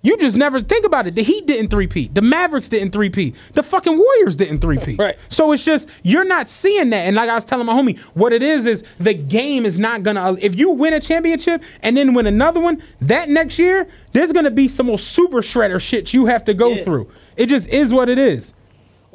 You 0.05 0.15
just 0.17 0.37
never 0.37 0.61
think 0.61 0.85
about 0.85 1.07
it. 1.07 1.15
The 1.15 1.23
Heat 1.23 1.47
didn't 1.47 1.69
3P. 1.71 2.13
The 2.13 2.21
Mavericks 2.21 2.69
didn't 2.69 2.91
3P. 2.93 3.33
The 3.53 3.63
fucking 3.63 3.97
Warriors 3.97 4.35
didn't 4.35 4.59
3P. 4.59 4.99
Right. 5.05 5.17
So 5.29 5.51
it's 5.51 5.65
just 5.65 5.89
you're 6.03 6.23
not 6.23 6.47
seeing 6.47 6.91
that. 6.91 6.99
And 7.07 7.15
like 7.15 7.29
I 7.29 7.33
was 7.35 7.43
telling 7.43 7.65
my 7.65 7.73
homie, 7.73 7.97
what 8.13 8.31
it 8.33 8.43
is 8.43 8.65
is 8.67 8.83
the 8.99 9.13
game 9.15 9.65
is 9.65 9.79
not 9.79 10.03
gonna. 10.03 10.37
If 10.39 10.55
you 10.57 10.69
win 10.69 10.93
a 10.93 10.99
championship 11.01 11.63
and 11.81 11.97
then 11.97 12.13
win 12.13 12.27
another 12.27 12.59
one, 12.59 12.81
that 13.01 13.29
next 13.29 13.57
year 13.59 13.87
there's 14.13 14.31
gonna 14.31 14.51
be 14.51 14.67
some 14.67 14.85
more 14.85 14.99
super 14.99 15.41
shredder 15.41 15.81
shit 15.81 16.13
you 16.13 16.27
have 16.27 16.45
to 16.45 16.53
go 16.53 16.69
Yeah. 16.69 16.83
through. 16.83 17.09
It 17.35 17.47
just 17.47 17.67
is 17.69 17.91
what 17.93 18.07
it 18.07 18.19
is. 18.19 18.53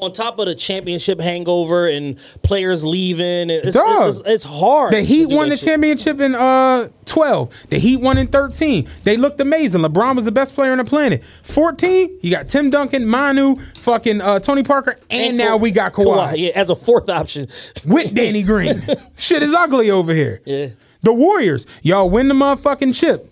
On 0.00 0.12
top 0.12 0.38
of 0.38 0.46
the 0.46 0.54
championship 0.54 1.20
hangover 1.20 1.86
and 1.88 2.18
players 2.42 2.84
leaving, 2.84 3.50
it's, 3.50 3.74
Dog. 3.74 4.08
it's, 4.08 4.20
it's 4.26 4.44
hard. 4.44 4.92
The 4.94 5.02
Heat 5.02 5.26
won 5.26 5.48
the 5.50 5.56
shit. 5.56 5.66
championship 5.66 6.20
in 6.20 6.34
uh 6.34 6.88
12. 7.04 7.50
The 7.68 7.78
Heat 7.78 7.98
won 7.98 8.16
in 8.18 8.28
13. 8.28 8.88
They 9.04 9.16
looked 9.16 9.40
amazing. 9.40 9.82
LeBron 9.82 10.16
was 10.16 10.24
the 10.24 10.32
best 10.32 10.54
player 10.54 10.72
on 10.72 10.78
the 10.78 10.84
planet. 10.84 11.22
14, 11.42 12.18
you 12.22 12.30
got 12.30 12.48
Tim 12.48 12.70
Duncan, 12.70 13.06
Manu, 13.06 13.56
fucking 13.76 14.20
uh, 14.20 14.38
Tony 14.38 14.62
Parker, 14.62 14.96
and, 15.10 15.36
now 15.36 15.50
Ka- 15.50 15.56
we 15.56 15.70
got 15.70 15.92
Kawhi. 15.92 16.34
Yeah, 16.38 16.50
as 16.54 16.70
a 16.70 16.76
fourth 16.76 17.08
option. 17.08 17.48
with 17.84 18.14
Danny 18.14 18.42
Green. 18.42 18.82
Shit 19.16 19.42
is 19.42 19.52
ugly 19.52 19.90
over 19.90 20.14
here. 20.14 20.40
Yeah. 20.44 20.68
The 21.02 21.12
Warriors, 21.12 21.66
y'all 21.82 22.08
win 22.08 22.28
the 22.28 22.34
motherfucking 22.34 22.94
chip. 22.94 23.30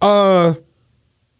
Uh, 0.00 0.54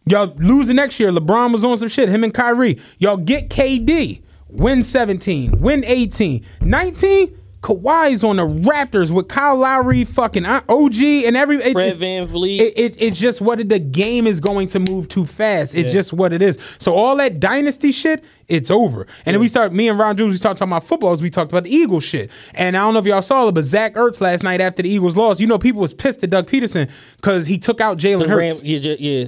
y'all 0.06 0.32
losing 0.38 0.76
next 0.76 0.98
year. 1.00 1.10
LeBron 1.10 1.52
was 1.52 1.64
on 1.64 1.76
some 1.76 1.88
shit. 1.88 2.08
Him 2.08 2.24
and 2.24 2.32
Kyrie. 2.32 2.80
Y'all 2.98 3.16
get 3.16 3.50
KD. 3.50 4.22
Win 4.48 4.82
17. 4.82 5.60
Win 5.60 5.84
18. 5.84 6.44
19. 6.62 7.40
Kawhi's 7.62 8.22
on 8.22 8.36
the 8.36 8.46
Raptors 8.46 9.10
with 9.10 9.26
Kyle 9.26 9.56
Lowry, 9.56 10.04
fucking 10.04 10.44
uh, 10.44 10.60
OG, 10.68 10.98
and 11.02 11.36
every. 11.36 11.56
it- 11.56 11.72
Fred 11.72 11.98
VanVleet. 11.98 12.60
it, 12.60 12.78
it, 12.78 12.96
it's 13.02 13.18
just 13.18 13.40
what 13.40 13.58
it, 13.58 13.68
the 13.68 13.80
game 13.80 14.28
is 14.28 14.38
going 14.38 14.68
to 14.68 14.78
move 14.78 15.08
too 15.08 15.26
fast. 15.26 15.74
It's 15.74 15.90
just 15.90 16.12
what 16.12 16.32
it 16.32 16.42
is. 16.42 16.58
So 16.78 16.94
all 16.94 17.16
that 17.16 17.40
dynasty 17.40 17.90
shit, 17.90 18.22
it's 18.46 18.70
over. 18.70 19.08
And 19.24 19.34
then 19.34 19.40
we 19.40 19.48
start, 19.48 19.72
me 19.72 19.88
and 19.88 19.98
Ron 19.98 20.16
Jules, 20.16 20.30
we 20.30 20.36
started 20.36 20.58
talking 20.60 20.70
about 20.70 20.84
football. 20.84 21.12
as 21.12 21.20
We 21.22 21.30
talked 21.30 21.50
about 21.50 21.64
the 21.64 21.74
Eagles 21.74 22.04
shit. 22.04 22.30
And 22.54 22.76
I 22.76 22.80
don't 22.80 22.94
know 22.94 23.00
if 23.00 23.06
y'all 23.06 23.20
saw 23.22 23.48
it, 23.48 23.52
but 23.52 23.64
Zach 23.64 23.94
Ertz 23.94 24.20
last 24.20 24.44
night 24.44 24.60
after 24.60 24.82
the 24.82 24.88
Eagles 24.88 25.16
lost, 25.16 25.40
you 25.40 25.48
know, 25.48 25.58
people 25.58 25.80
was 25.80 25.92
pissed 25.94 26.22
at 26.22 26.30
Doug 26.30 26.46
Pederson 26.48 26.88
because 27.16 27.46
he 27.48 27.58
took 27.58 27.80
out 27.80 27.98
Jalen 27.98 28.28
Ram- 28.28 28.38
Hurts. 28.38 28.62
yeah, 28.62 28.94
yeah. 28.96 29.26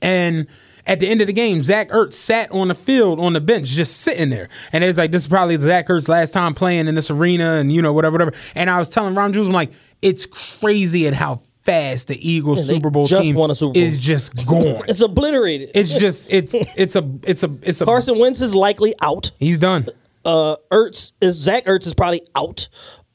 And 0.00 0.46
at 0.88 0.98
the 1.00 1.06
end 1.06 1.20
of 1.20 1.26
the 1.28 1.32
game, 1.32 1.62
Zach 1.62 1.90
Ertz 1.90 2.14
sat 2.14 2.50
on 2.50 2.68
the 2.68 2.74
field 2.74 3.20
on 3.20 3.34
the 3.34 3.40
bench, 3.40 3.68
just 3.68 3.98
sitting 4.00 4.30
there. 4.30 4.48
And 4.72 4.82
it's 4.82 4.98
like, 4.98 5.12
this 5.12 5.22
is 5.22 5.28
probably 5.28 5.56
Zach 5.58 5.86
Ertz' 5.86 6.08
last 6.08 6.32
time 6.32 6.54
playing 6.54 6.88
in 6.88 6.94
this 6.96 7.10
arena 7.10 7.56
and, 7.56 7.70
you 7.70 7.82
know, 7.82 7.92
whatever, 7.92 8.14
whatever. 8.14 8.32
And 8.54 8.68
I 8.70 8.78
was 8.78 8.88
telling 8.88 9.14
Ron 9.14 9.32
Jules, 9.32 9.46
I'm 9.48 9.52
like, 9.52 9.70
it's 10.02 10.26
crazy 10.26 11.06
at 11.06 11.14
how 11.14 11.42
fast 11.64 12.08
the 12.08 12.28
Eagles 12.28 12.66
they 12.66 12.74
Super 12.74 12.88
Bowl 12.88 13.06
just 13.06 13.22
team 13.22 13.36
won 13.36 13.50
a 13.50 13.54
Super 13.54 13.74
Bowl. 13.74 13.82
is 13.82 13.98
just 13.98 14.46
gone. 14.46 14.82
It's 14.88 15.02
obliterated. 15.02 15.70
It's 15.74 15.92
just 15.98 16.26
it's 16.32 16.54
it's 16.54 16.96
a 16.96 17.06
it's 17.24 17.42
a 17.42 17.54
it's 17.62 17.80
a 17.82 17.84
Carson 17.84 18.18
Wentz 18.18 18.40
is 18.40 18.54
likely 18.54 18.94
out. 19.02 19.30
He's 19.38 19.58
done. 19.58 19.86
Uh, 20.24 20.56
Ertz 20.72 21.12
is 21.20 21.34
Zach 21.36 21.66
Ertz 21.66 21.86
is 21.86 21.92
probably 21.92 22.26
out. 22.34 22.68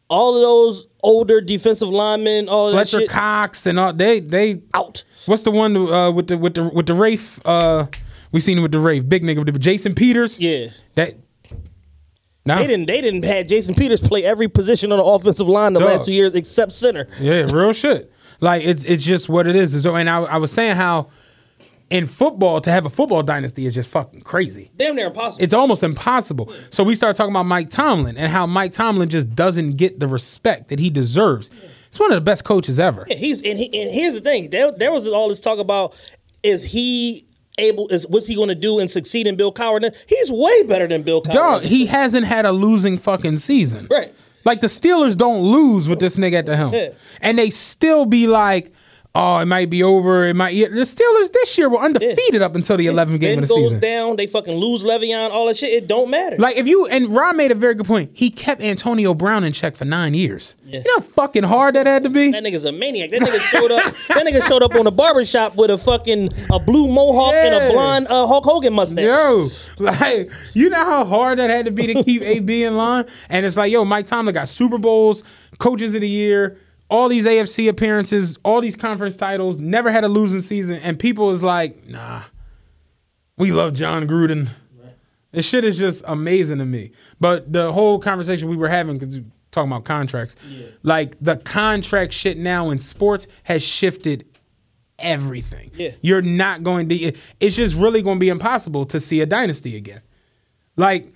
All 0.09 0.35
of 0.35 0.41
those 0.41 0.85
older 1.01 1.41
defensive 1.41 1.89
linemen, 1.89 2.47
all 2.47 2.67
of 2.67 2.73
that 2.75 2.87
Fletcher 2.89 3.05
shit, 3.05 3.09
Cox 3.09 3.65
and 3.65 3.79
all 3.79 3.91
they 3.91 4.19
they 4.19 4.61
out. 4.75 5.03
What's 5.25 5.43
the 5.43 5.51
one 5.51 5.75
uh, 5.75 6.11
with 6.11 6.27
the 6.27 6.37
with 6.37 6.55
the 6.55 6.63
with 6.69 6.85
the 6.87 6.93
Rafe? 6.93 7.39
Uh, 7.45 7.87
we 8.31 8.39
seen 8.39 8.57
him 8.57 8.63
with 8.63 8.71
the 8.71 8.79
Rafe, 8.79 9.07
big 9.07 9.23
nigga 9.23 9.43
with 9.43 9.53
the 9.53 9.59
Jason 9.59 9.93
Peters. 9.95 10.39
Yeah. 10.39 10.67
That. 10.95 11.15
No. 12.45 12.57
They 12.57 12.67
didn't. 12.67 12.87
They 12.87 12.99
didn't 12.99 13.23
have 13.23 13.47
Jason 13.47 13.73
Peters 13.73 14.01
play 14.01 14.23
every 14.25 14.49
position 14.49 14.91
on 14.91 14.97
the 14.97 15.05
offensive 15.05 15.47
line 15.47 15.73
the 15.73 15.79
Dog. 15.79 15.89
last 15.89 16.05
two 16.05 16.11
years 16.11 16.35
except 16.35 16.73
center. 16.73 17.07
Yeah, 17.19 17.43
real 17.51 17.71
shit. 17.71 18.11
Like 18.41 18.63
it's 18.63 18.83
it's 18.83 19.05
just 19.05 19.29
what 19.29 19.47
it 19.47 19.55
is. 19.55 19.81
So 19.81 19.95
and 19.95 20.09
I, 20.09 20.23
I 20.23 20.37
was 20.37 20.51
saying 20.51 20.75
how 20.75 21.07
in 21.89 22.07
football 22.07 22.59
to 22.59 22.71
have 22.71 22.85
a 22.85 22.89
football 22.89 23.23
dynasty 23.23 23.65
is 23.65 23.73
just 23.73 23.89
fucking 23.89 24.21
crazy. 24.21 24.71
Damn 24.75 24.95
near 24.95 25.07
impossible. 25.07 25.43
It's 25.43 25.53
almost 25.53 25.83
impossible. 25.83 26.51
So 26.69 26.83
we 26.83 26.95
start 26.95 27.15
talking 27.15 27.31
about 27.31 27.45
Mike 27.45 27.69
Tomlin 27.69 28.17
and 28.17 28.31
how 28.31 28.45
Mike 28.45 28.71
Tomlin 28.73 29.09
just 29.09 29.33
doesn't 29.35 29.77
get 29.77 29.99
the 29.99 30.07
respect 30.07 30.69
that 30.69 30.79
he 30.79 30.89
deserves. 30.89 31.49
He's 31.93 31.99
one 31.99 32.11
of 32.11 32.15
the 32.15 32.21
best 32.21 32.43
coaches 32.43 32.79
ever. 32.79 33.05
Yeah, 33.07 33.17
he's 33.17 33.37
and, 33.43 33.59
he, 33.59 33.65
and 33.79 33.91
here's 33.91 34.15
the 34.15 34.21
thing. 34.21 34.49
There, 34.49 34.71
there 34.71 34.91
was 34.91 35.07
all 35.07 35.29
this 35.29 35.39
talk 35.39 35.59
about 35.59 35.93
is 36.41 36.63
he 36.63 37.27
able 37.59 37.87
is 37.89 38.07
what's 38.07 38.25
he 38.25 38.33
going 38.33 38.49
to 38.49 38.55
do 38.55 38.79
and 38.79 38.89
succeed 38.89 39.27
in 39.27 39.35
Bill 39.35 39.53
Cowher? 39.53 39.95
He's 40.07 40.31
way 40.31 40.63
better 40.63 40.87
than 40.87 41.03
Bill 41.03 41.21
Cowher. 41.21 41.33
Dog, 41.33 41.61
he 41.61 41.85
hasn't 41.85 42.25
had 42.25 42.47
a 42.47 42.51
losing 42.51 42.97
fucking 42.97 43.37
season. 43.37 43.87
Right. 43.91 44.11
Like 44.43 44.61
the 44.61 44.67
Steelers 44.67 45.15
don't 45.15 45.43
lose 45.43 45.87
with 45.87 45.99
this 45.99 46.17
nigga 46.17 46.39
at 46.39 46.47
the 46.47 46.57
helm. 46.57 46.73
Yeah. 46.73 46.93
And 47.21 47.37
they 47.37 47.51
still 47.51 48.05
be 48.05 48.25
like, 48.25 48.73
oh, 49.15 49.37
it 49.37 49.45
might 49.45 49.69
be 49.69 49.83
over. 49.83 50.25
It 50.25 50.35
might. 50.35 50.53
The 50.53 50.81
Steelers 50.81 51.31
this 51.31 51.57
year 51.57 51.69
were 51.69 51.79
undefeated 51.79 52.41
up 52.41 52.55
until 52.55 52.77
the 52.77 52.87
11th 52.87 53.19
game 53.19 53.35
Ben 53.35 53.43
of 53.43 53.47
the 53.49 53.55
goes 53.55 53.63
season. 53.69 53.79
down. 53.79 54.15
They 54.15 54.27
fucking 54.27 54.55
lose 54.55 54.83
Le'Veon. 54.83 55.29
All 55.29 55.45
that 55.47 55.57
shit. 55.57 55.71
It 55.71 55.87
don't 55.87 56.09
matter. 56.09 56.37
Like 56.37 56.55
if 56.57 56.67
you 56.67 56.85
and 56.87 57.13
Rob 57.15 57.35
made 57.35 57.51
a 57.51 57.55
very 57.55 57.75
good 57.75 57.85
point. 57.85 58.11
He 58.13 58.29
kept 58.29 58.61
Antonio 58.61 59.13
Brown 59.13 59.43
in 59.43 59.53
check 59.53 59.75
for 59.75 59.85
nine 59.85 60.13
years. 60.13 60.55
You 60.65 60.79
know 60.79 60.93
how 60.97 61.01
fucking 61.01 61.43
hard 61.43 61.75
that 61.75 61.85
had 61.85 62.03
to 62.03 62.09
be. 62.09 62.31
That 62.31 62.43
nigga's 62.43 62.65
a 62.65 62.71
maniac. 62.71 63.11
That 63.11 63.21
nigga 63.21 63.39
showed 63.39 63.71
up. 63.71 63.83
that 64.07 64.25
nigga 64.25 64.41
showed 64.47 64.63
up 64.63 64.73
on 64.75 64.87
a 64.87 64.91
barbershop 64.91 65.55
with 65.55 65.69
a 65.69 65.77
fucking 65.77 66.33
a 66.51 66.59
blue 66.59 66.87
mohawk 66.87 67.33
and 67.33 67.53
a 67.53 67.71
blonde 67.71 68.07
uh, 68.07 68.25
Hulk 68.25 68.43
Hogan 68.43 68.73
mustache. 68.73 69.03
Yo, 69.03 69.49
like 69.77 70.31
you 70.53 70.69
know 70.69 70.83
how 70.83 71.05
hard 71.05 71.37
that 71.39 71.49
had 71.49 71.65
to 71.65 71.71
be 71.71 71.87
to 71.93 72.03
keep 72.03 72.21
AB 72.23 72.63
in 72.63 72.75
line, 72.77 73.05
and 73.29 73.45
it's 73.45 73.57
like, 73.57 73.71
yo, 73.71 73.85
Mike 73.85 74.07
Tomlin 74.07 74.33
got 74.33 74.49
Super 74.49 74.77
Bowls, 74.77 75.23
Coaches 75.59 75.93
of 75.93 76.01
the 76.01 76.09
Year, 76.09 76.57
all 76.89 77.09
these 77.09 77.25
AFC 77.25 77.69
appearances, 77.69 78.37
all 78.43 78.61
these 78.61 78.75
conference 78.75 79.17
titles, 79.17 79.57
never 79.59 79.91
had 79.91 80.03
a 80.03 80.07
losing 80.07 80.41
season, 80.41 80.75
and 80.75 80.99
people 80.99 81.31
is 81.31 81.41
like, 81.41 81.87
nah, 81.87 82.23
we 83.37 83.51
love 83.51 83.73
Jon 83.73 84.07
Gruden. 84.07 84.49
This 85.31 85.47
shit 85.47 85.63
is 85.63 85.79
just 85.79 86.03
amazing 86.07 86.59
to 86.59 86.65
me. 86.65 86.91
But 87.19 87.51
the 87.51 87.71
whole 87.71 87.97
conversation 87.97 88.49
we 88.49 88.55
were 88.55 88.67
having, 88.67 88.99
because 88.99 89.19
talking 89.49 89.71
about 89.71 89.83
contracts, 89.83 90.35
like 90.83 91.15
the 91.19 91.37
contract 91.37 92.13
shit 92.13 92.37
now 92.37 92.69
in 92.69 92.77
sports 92.77 93.25
has 93.43 93.63
shifted 93.63 94.25
everything. 94.99 95.71
Yeah. 95.75 95.91
You're 96.01 96.21
not 96.21 96.63
going 96.63 96.87
to, 96.89 97.13
it's 97.39 97.55
just 97.55 97.75
really 97.75 98.03
going 98.03 98.17
to 98.17 98.19
be 98.19 98.29
impossible 98.29 98.85
to 98.85 98.99
see 98.99 99.21
a 99.21 99.25
dynasty 99.25 99.75
again. 99.75 100.01
Like, 100.75 101.11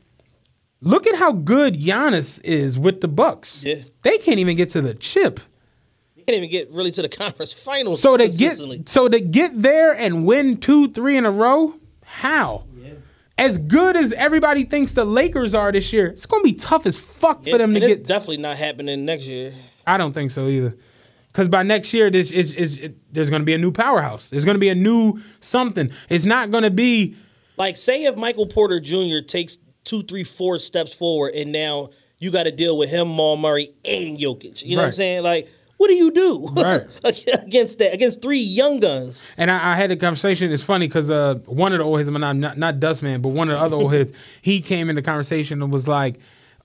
look 0.81 1.05
at 1.05 1.15
how 1.15 1.31
good 1.31 1.75
Giannis 1.75 2.43
is 2.43 2.79
with 2.79 3.01
the 3.01 3.07
Bucks. 3.07 3.63
Yeah. 3.63 3.83
They 4.01 4.17
can't 4.17 4.39
even 4.39 4.57
get 4.57 4.69
to 4.69 4.81
the 4.81 4.95
chip. 4.95 5.39
Can't 6.27 6.37
even 6.37 6.49
get 6.49 6.69
really 6.71 6.91
to 6.91 7.01
the 7.01 7.09
conference 7.23 7.53
finals. 7.53 8.01
So 8.01 8.17
to 8.17 8.27
get 8.27 8.59
so 8.89 9.07
to 9.07 9.19
get 9.19 9.61
there 9.61 9.93
and 9.93 10.25
win 10.25 10.57
two, 10.57 10.89
three 10.91 11.15
in 11.15 11.25
a 11.25 11.31
row, 11.31 11.73
how? 12.03 12.63
As 13.39 13.59
good 13.59 13.95
as 13.95 14.11
everybody 14.13 14.63
thinks 14.63 14.93
the 14.93 15.05
Lakers 15.05 15.53
are 15.53 15.71
this 15.71 15.93
year, 15.93 16.07
it's 16.07 16.25
gonna 16.25 16.43
be 16.43 16.53
tough 16.53 16.87
as 16.87 16.97
fuck 16.97 17.43
for 17.43 17.49
Yeah, 17.49 17.57
them 17.59 17.75
to 17.75 17.79
it's 17.79 17.97
get. 17.99 18.03
definitely 18.07 18.37
not 18.37 18.57
happening 18.57 19.05
next 19.05 19.25
year. 19.25 19.53
I 19.85 19.97
don't 19.97 20.11
think 20.11 20.31
so 20.31 20.47
either. 20.47 20.75
Because 21.31 21.47
by 21.47 21.61
next 21.61 21.93
year, 21.93 22.09
this 22.09 22.31
is, 22.31 22.55
is 22.55 22.79
it, 22.79 22.95
there's 23.13 23.29
going 23.29 23.43
to 23.43 23.45
be 23.45 23.53
a 23.53 23.59
new 23.59 23.71
powerhouse. 23.71 24.31
There's 24.31 24.43
going 24.43 24.55
to 24.55 24.59
be 24.59 24.69
a 24.69 24.75
new 24.75 25.21
something. 25.39 25.91
It's 26.09 26.25
not 26.25 26.49
going 26.49 26.63
to 26.63 26.71
be 26.71 27.15
Like, 27.57 27.77
say 27.77 28.05
if 28.05 28.15
Michael 28.15 28.47
Porter 28.47 28.79
Jr. 28.79 29.19
takes 29.25 29.59
two, 29.83 30.01
three, 30.01 30.23
four 30.23 30.57
steps 30.57 30.95
forward, 30.95 31.35
and 31.35 31.51
now 31.51 31.89
you 32.17 32.31
got 32.31 32.43
to 32.43 32.51
deal 32.51 32.75
with 32.75 32.89
him, 32.89 33.07
Maul 33.07 33.37
Murray, 33.37 33.71
and 33.85 34.17
Jokic. 34.17 34.63
You 34.63 34.77
know 34.77 34.81
what 34.81 34.87
I'm 34.87 34.93
saying? 34.93 35.21
Like, 35.21 35.47
what 35.77 35.87
do 35.87 35.93
you 35.93 36.11
do 36.11 36.47
Right. 36.53 36.83
against 37.03 37.77
that? 37.79 37.93
Against 37.93 38.21
three 38.21 38.39
young 38.39 38.79
guns? 38.79 39.21
And 39.37 39.49
I, 39.51 39.73
I 39.73 39.75
had 39.75 39.91
a 39.91 39.95
conversation. 39.95 40.51
It's 40.51 40.63
funny 40.63 40.87
because 40.87 41.09
uh, 41.09 41.35
one 41.45 41.71
of 41.73 41.79
the 41.79 41.83
old 41.85 41.99
heads, 41.99 42.09
not, 42.09 42.35
not 42.35 42.57
not 42.57 42.79
Dustman, 42.79 43.21
but 43.21 43.29
one 43.29 43.49
of 43.49 43.57
the 43.57 43.63
other 43.63 43.75
old 43.75 43.93
heads, 43.93 44.11
he 44.41 44.61
came 44.61 44.89
in 44.89 44.95
the 44.95 45.01
conversation 45.01 45.61
and 45.61 45.71
was 45.71 45.87
like, 45.87 46.19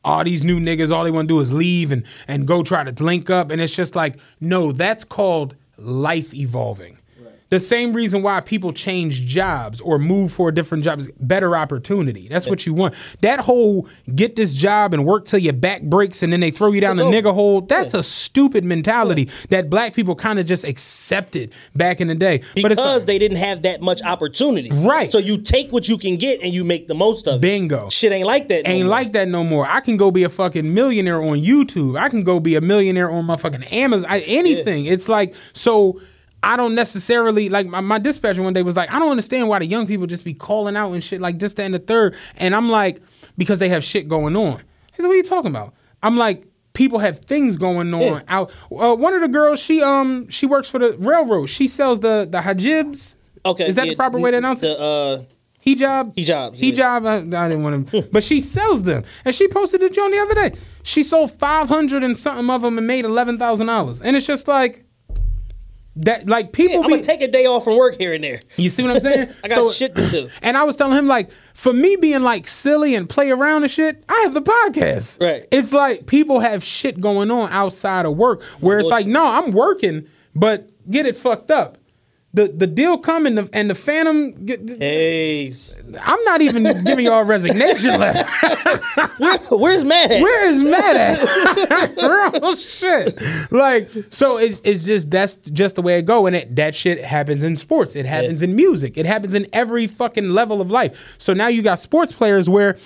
"All 0.05 0.24
these 0.24 0.43
new 0.43 0.59
niggas, 0.59 0.90
all 0.90 1.05
they 1.05 1.10
want 1.10 1.28
to 1.28 1.34
do 1.34 1.40
is 1.40 1.52
leave 1.52 1.93
and 1.93 2.05
and 2.26 2.47
go 2.47 2.62
try 2.62 2.84
to 2.84 3.05
link 3.05 3.28
up." 3.30 3.51
And 3.51 3.60
it's 3.60 3.74
just 3.74 3.94
like, 3.94 4.16
no, 4.40 4.72
that's 4.72 5.05
called 5.05 5.56
life 5.76 6.32
evolving. 6.34 6.98
The 7.52 7.60
same 7.60 7.92
reason 7.92 8.22
why 8.22 8.40
people 8.40 8.72
change 8.72 9.26
jobs 9.26 9.82
or 9.82 9.98
move 9.98 10.32
for 10.32 10.48
a 10.48 10.54
different 10.54 10.84
job 10.84 11.00
is 11.00 11.10
better 11.20 11.54
opportunity. 11.54 12.26
That's 12.26 12.46
what 12.46 12.64
you 12.64 12.72
want. 12.72 12.94
That 13.20 13.40
whole 13.40 13.86
get 14.14 14.36
this 14.36 14.54
job 14.54 14.94
and 14.94 15.04
work 15.04 15.26
till 15.26 15.38
your 15.38 15.52
back 15.52 15.82
breaks 15.82 16.22
and 16.22 16.32
then 16.32 16.40
they 16.40 16.50
throw 16.50 16.72
you 16.72 16.80
down 16.80 16.96
the 16.96 17.02
over. 17.02 17.14
nigga 17.14 17.34
hole. 17.34 17.60
That's 17.60 17.92
a 17.92 18.02
stupid 18.02 18.64
mentality 18.64 19.28
that 19.50 19.68
black 19.68 19.92
people 19.92 20.16
kind 20.16 20.38
of 20.38 20.46
just 20.46 20.64
accepted 20.64 21.52
back 21.76 22.00
in 22.00 22.08
the 22.08 22.14
day. 22.14 22.38
but 22.62 22.72
it's 22.72 22.80
Because 22.80 23.04
they 23.04 23.18
didn't 23.18 23.36
have 23.36 23.60
that 23.64 23.82
much 23.82 24.00
opportunity. 24.02 24.70
Right. 24.72 25.12
So 25.12 25.18
you 25.18 25.36
take 25.36 25.72
what 25.72 25.86
you 25.90 25.98
can 25.98 26.16
get 26.16 26.40
and 26.40 26.54
you 26.54 26.64
make 26.64 26.88
the 26.88 26.94
most 26.94 27.28
of 27.28 27.34
it. 27.34 27.40
Bingo. 27.42 27.90
Shit 27.90 28.12
ain't 28.12 28.26
like 28.26 28.48
that. 28.48 28.64
no 28.64 28.70
ain't 28.70 28.86
more. 28.86 28.90
like 28.90 29.12
that 29.12 29.28
no 29.28 29.44
more. 29.44 29.70
I 29.70 29.80
can 29.80 29.98
go 29.98 30.10
be 30.10 30.24
a 30.24 30.30
fucking 30.30 30.72
millionaire 30.72 31.20
on 31.20 31.42
YouTube. 31.42 32.00
I 32.00 32.08
can 32.08 32.24
go 32.24 32.40
be 32.40 32.54
a 32.54 32.62
millionaire 32.62 33.10
on 33.10 33.26
my 33.26 33.36
fucking 33.36 33.64
Amazon. 33.64 34.10
I, 34.10 34.20
anything. 34.20 34.86
It's 34.86 35.10
like 35.10 35.34
so. 35.52 36.00
I 36.43 36.56
don't 36.56 36.74
necessarily 36.74 37.48
like 37.48 37.66
my, 37.66 37.81
my 37.81 37.98
dispatcher 37.98 38.43
one 38.43 38.52
day 38.52 38.62
was 38.62 38.77
like, 38.77 38.90
I 38.90 38.98
don't 38.98 39.10
understand 39.10 39.48
why 39.48 39.59
the 39.60 39.66
young 39.66 39.86
people 39.86 40.06
just 40.06 40.24
be 40.24 40.35
calling 40.35 40.77
out 40.77 40.93
and 40.93 41.02
shit 41.02 41.20
like 41.20 41.39
this, 41.39 41.55
that, 41.55 41.62
and 41.64 41.74
the 41.74 41.78
third. 41.78 42.14
And 42.36 42.55
I'm 42.55 42.69
like, 42.69 43.01
because 43.39 43.59
they 43.60 43.69
have 43.69 43.85
shit 43.85 44.09
going 44.09 44.36
on. 44.36 44.59
He 44.93 44.97
said, 45.02 45.06
What 45.06 45.12
are 45.14 45.16
you 45.16 45.23
talking 45.23 45.51
about? 45.51 45.74
I'm 46.02 46.16
like, 46.16 46.44
people 46.74 46.98
have 46.98 47.20
things 47.20 47.56
going 47.56 47.93
on 47.94 48.01
Yeah. 48.02 48.20
out. 48.28 48.51
Uh, 48.70 48.94
one 48.94 49.14
of 49.14 49.20
the 49.20 49.28
girls, 49.28 49.60
she 49.60 49.82
um 49.82 50.28
she 50.28 50.47
works 50.47 50.69
for 50.69 50.78
the 50.78 50.97
railroad. 50.98 51.47
She 51.47 51.69
sells 51.69 52.01
the 52.01 52.27
the 52.28 52.39
hajibs. 52.40 53.14
Okay. 53.44 53.66
Is 53.69 53.77
that 53.77 53.86
yeah, 53.86 53.93
the 53.93 53.97
proper 53.97 54.19
way 54.19 54.31
to 54.31 54.36
announce 54.36 54.62
it? 54.62 54.66
the, 54.66 54.78
uh, 54.78 55.23
Hijab. 55.66 56.14
Hijabs, 56.16 56.52
yeah. 56.56 56.73
Hijab. 57.01 57.06
I, 57.35 57.44
I 57.44 57.48
didn't 57.48 57.62
want 57.62 57.89
to, 57.90 58.02
but 58.12 58.24
she 58.24 58.40
sells 58.40 58.82
them, 58.82 59.05
and 59.24 59.32
she 59.35 59.47
posted 59.47 59.81
a 59.82 59.89
joint 59.90 60.12
the 60.12 60.19
other 60.19 60.35
day. 60.35 60.52
She 60.82 61.05
sold 61.05 61.31
five 61.39 61.69
hundred 61.69 62.02
and 62.02 62.19
something 62.19 62.51
of 62.51 62.62
them 62.62 62.78
and 62.78 62.86
made 62.86 63.05
eleven 63.05 63.39
thousand 63.39 63.69
dollars, 63.69 64.02
and 64.02 64.16
it's 64.16 64.27
just 64.27 64.48
like 64.48 64.85
that. 65.97 66.27
Like 66.27 66.52
people, 66.52 66.78
I'm 66.78 66.82
be, 66.85 66.90
gonna 66.90 67.02
take 67.02 67.20
a 67.20 67.28
day 67.28 67.47
off 67.47 67.64
from 67.64 67.77
work 67.77 67.97
here 67.98 68.12
and 68.12 68.23
there. 68.23 68.40
you 68.56 68.70
see 68.70 68.82
what 68.82 68.97
I'm 68.97 69.02
saying? 69.02 69.31
I 69.44 69.48
got 69.48 69.73
shit 69.73 69.94
to 69.97 70.10
do. 70.10 70.31
And 70.43 70.56
I 70.56 70.64
was 70.64 70.77
telling 70.77 70.97
him 70.97 71.06
like, 71.06 71.31
for 71.55 71.73
me 71.73 71.97
being 71.97 72.23
like 72.23 72.48
silly 72.48 72.94
and 72.94 73.09
play 73.09 73.31
around 73.31 73.62
and 73.62 73.70
shit, 73.70 74.02
I 74.09 74.20
have 74.23 74.35
the 74.35 74.43
podcast. 74.43 75.20
Right. 75.20 75.47
It's 75.51 75.73
like 75.73 76.06
people 76.06 76.40
have 76.40 76.64
shit 76.64 77.01
going 77.01 77.31
on 77.31 77.52
outside 77.52 78.06
of 78.06 78.16
work 78.16 78.43
where 78.60 78.78
it's 78.78 78.89
like, 78.89 79.06
no, 79.06 79.24
I'm 79.24 79.52
working, 79.52 80.09
but 80.35 80.69
get 80.90 81.06
it 81.06 81.16
fucked 81.16 81.51
up. 81.51 81.78
The 82.34 82.48
the 82.48 82.66
deal 82.66 82.96
come 82.96 83.26
and 83.26 83.36
the 83.36 83.50
and 83.52 83.68
the 83.68 83.74
phantom. 83.74 84.46
Hey, 84.46 85.52
I'm 86.00 86.24
not 86.24 86.40
even 86.40 86.62
giving 86.84 87.04
y'all 87.04 87.20
a 87.20 87.24
resignation 87.24 88.00
letter. 88.00 88.26
where, 89.18 89.38
where's 89.38 89.84
Matt? 89.84 90.10
at? 90.10 90.22
Where 90.22 90.48
is 90.48 90.62
Matt 90.62 90.96
at? 90.96 91.96
Real 92.42 92.56
shit. 92.56 93.20
Like, 93.50 93.90
so 94.09 94.38
it's, 94.38 94.62
it's 94.64 94.82
just 94.84 95.10
that's 95.10 95.36
just 95.36 95.76
the 95.76 95.82
way 95.82 95.98
it 95.98 96.06
go, 96.06 96.26
and 96.26 96.34
it, 96.34 96.56
that 96.56 96.74
shit 96.74 97.04
happens 97.04 97.42
in 97.42 97.56
sports. 97.56 97.94
It 97.96 98.06
happens 98.06 98.40
in 98.40 98.56
music. 98.56 98.96
It 98.96 99.04
happens 99.04 99.34
in 99.34 99.46
every 99.52 99.86
fucking 99.86 100.30
level 100.30 100.62
of 100.62 100.70
life. 100.70 101.14
So 101.18 101.34
now 101.34 101.48
you 101.48 101.60
got 101.60 101.80
sports 101.80 102.12
players 102.12 102.48
where 102.48 102.78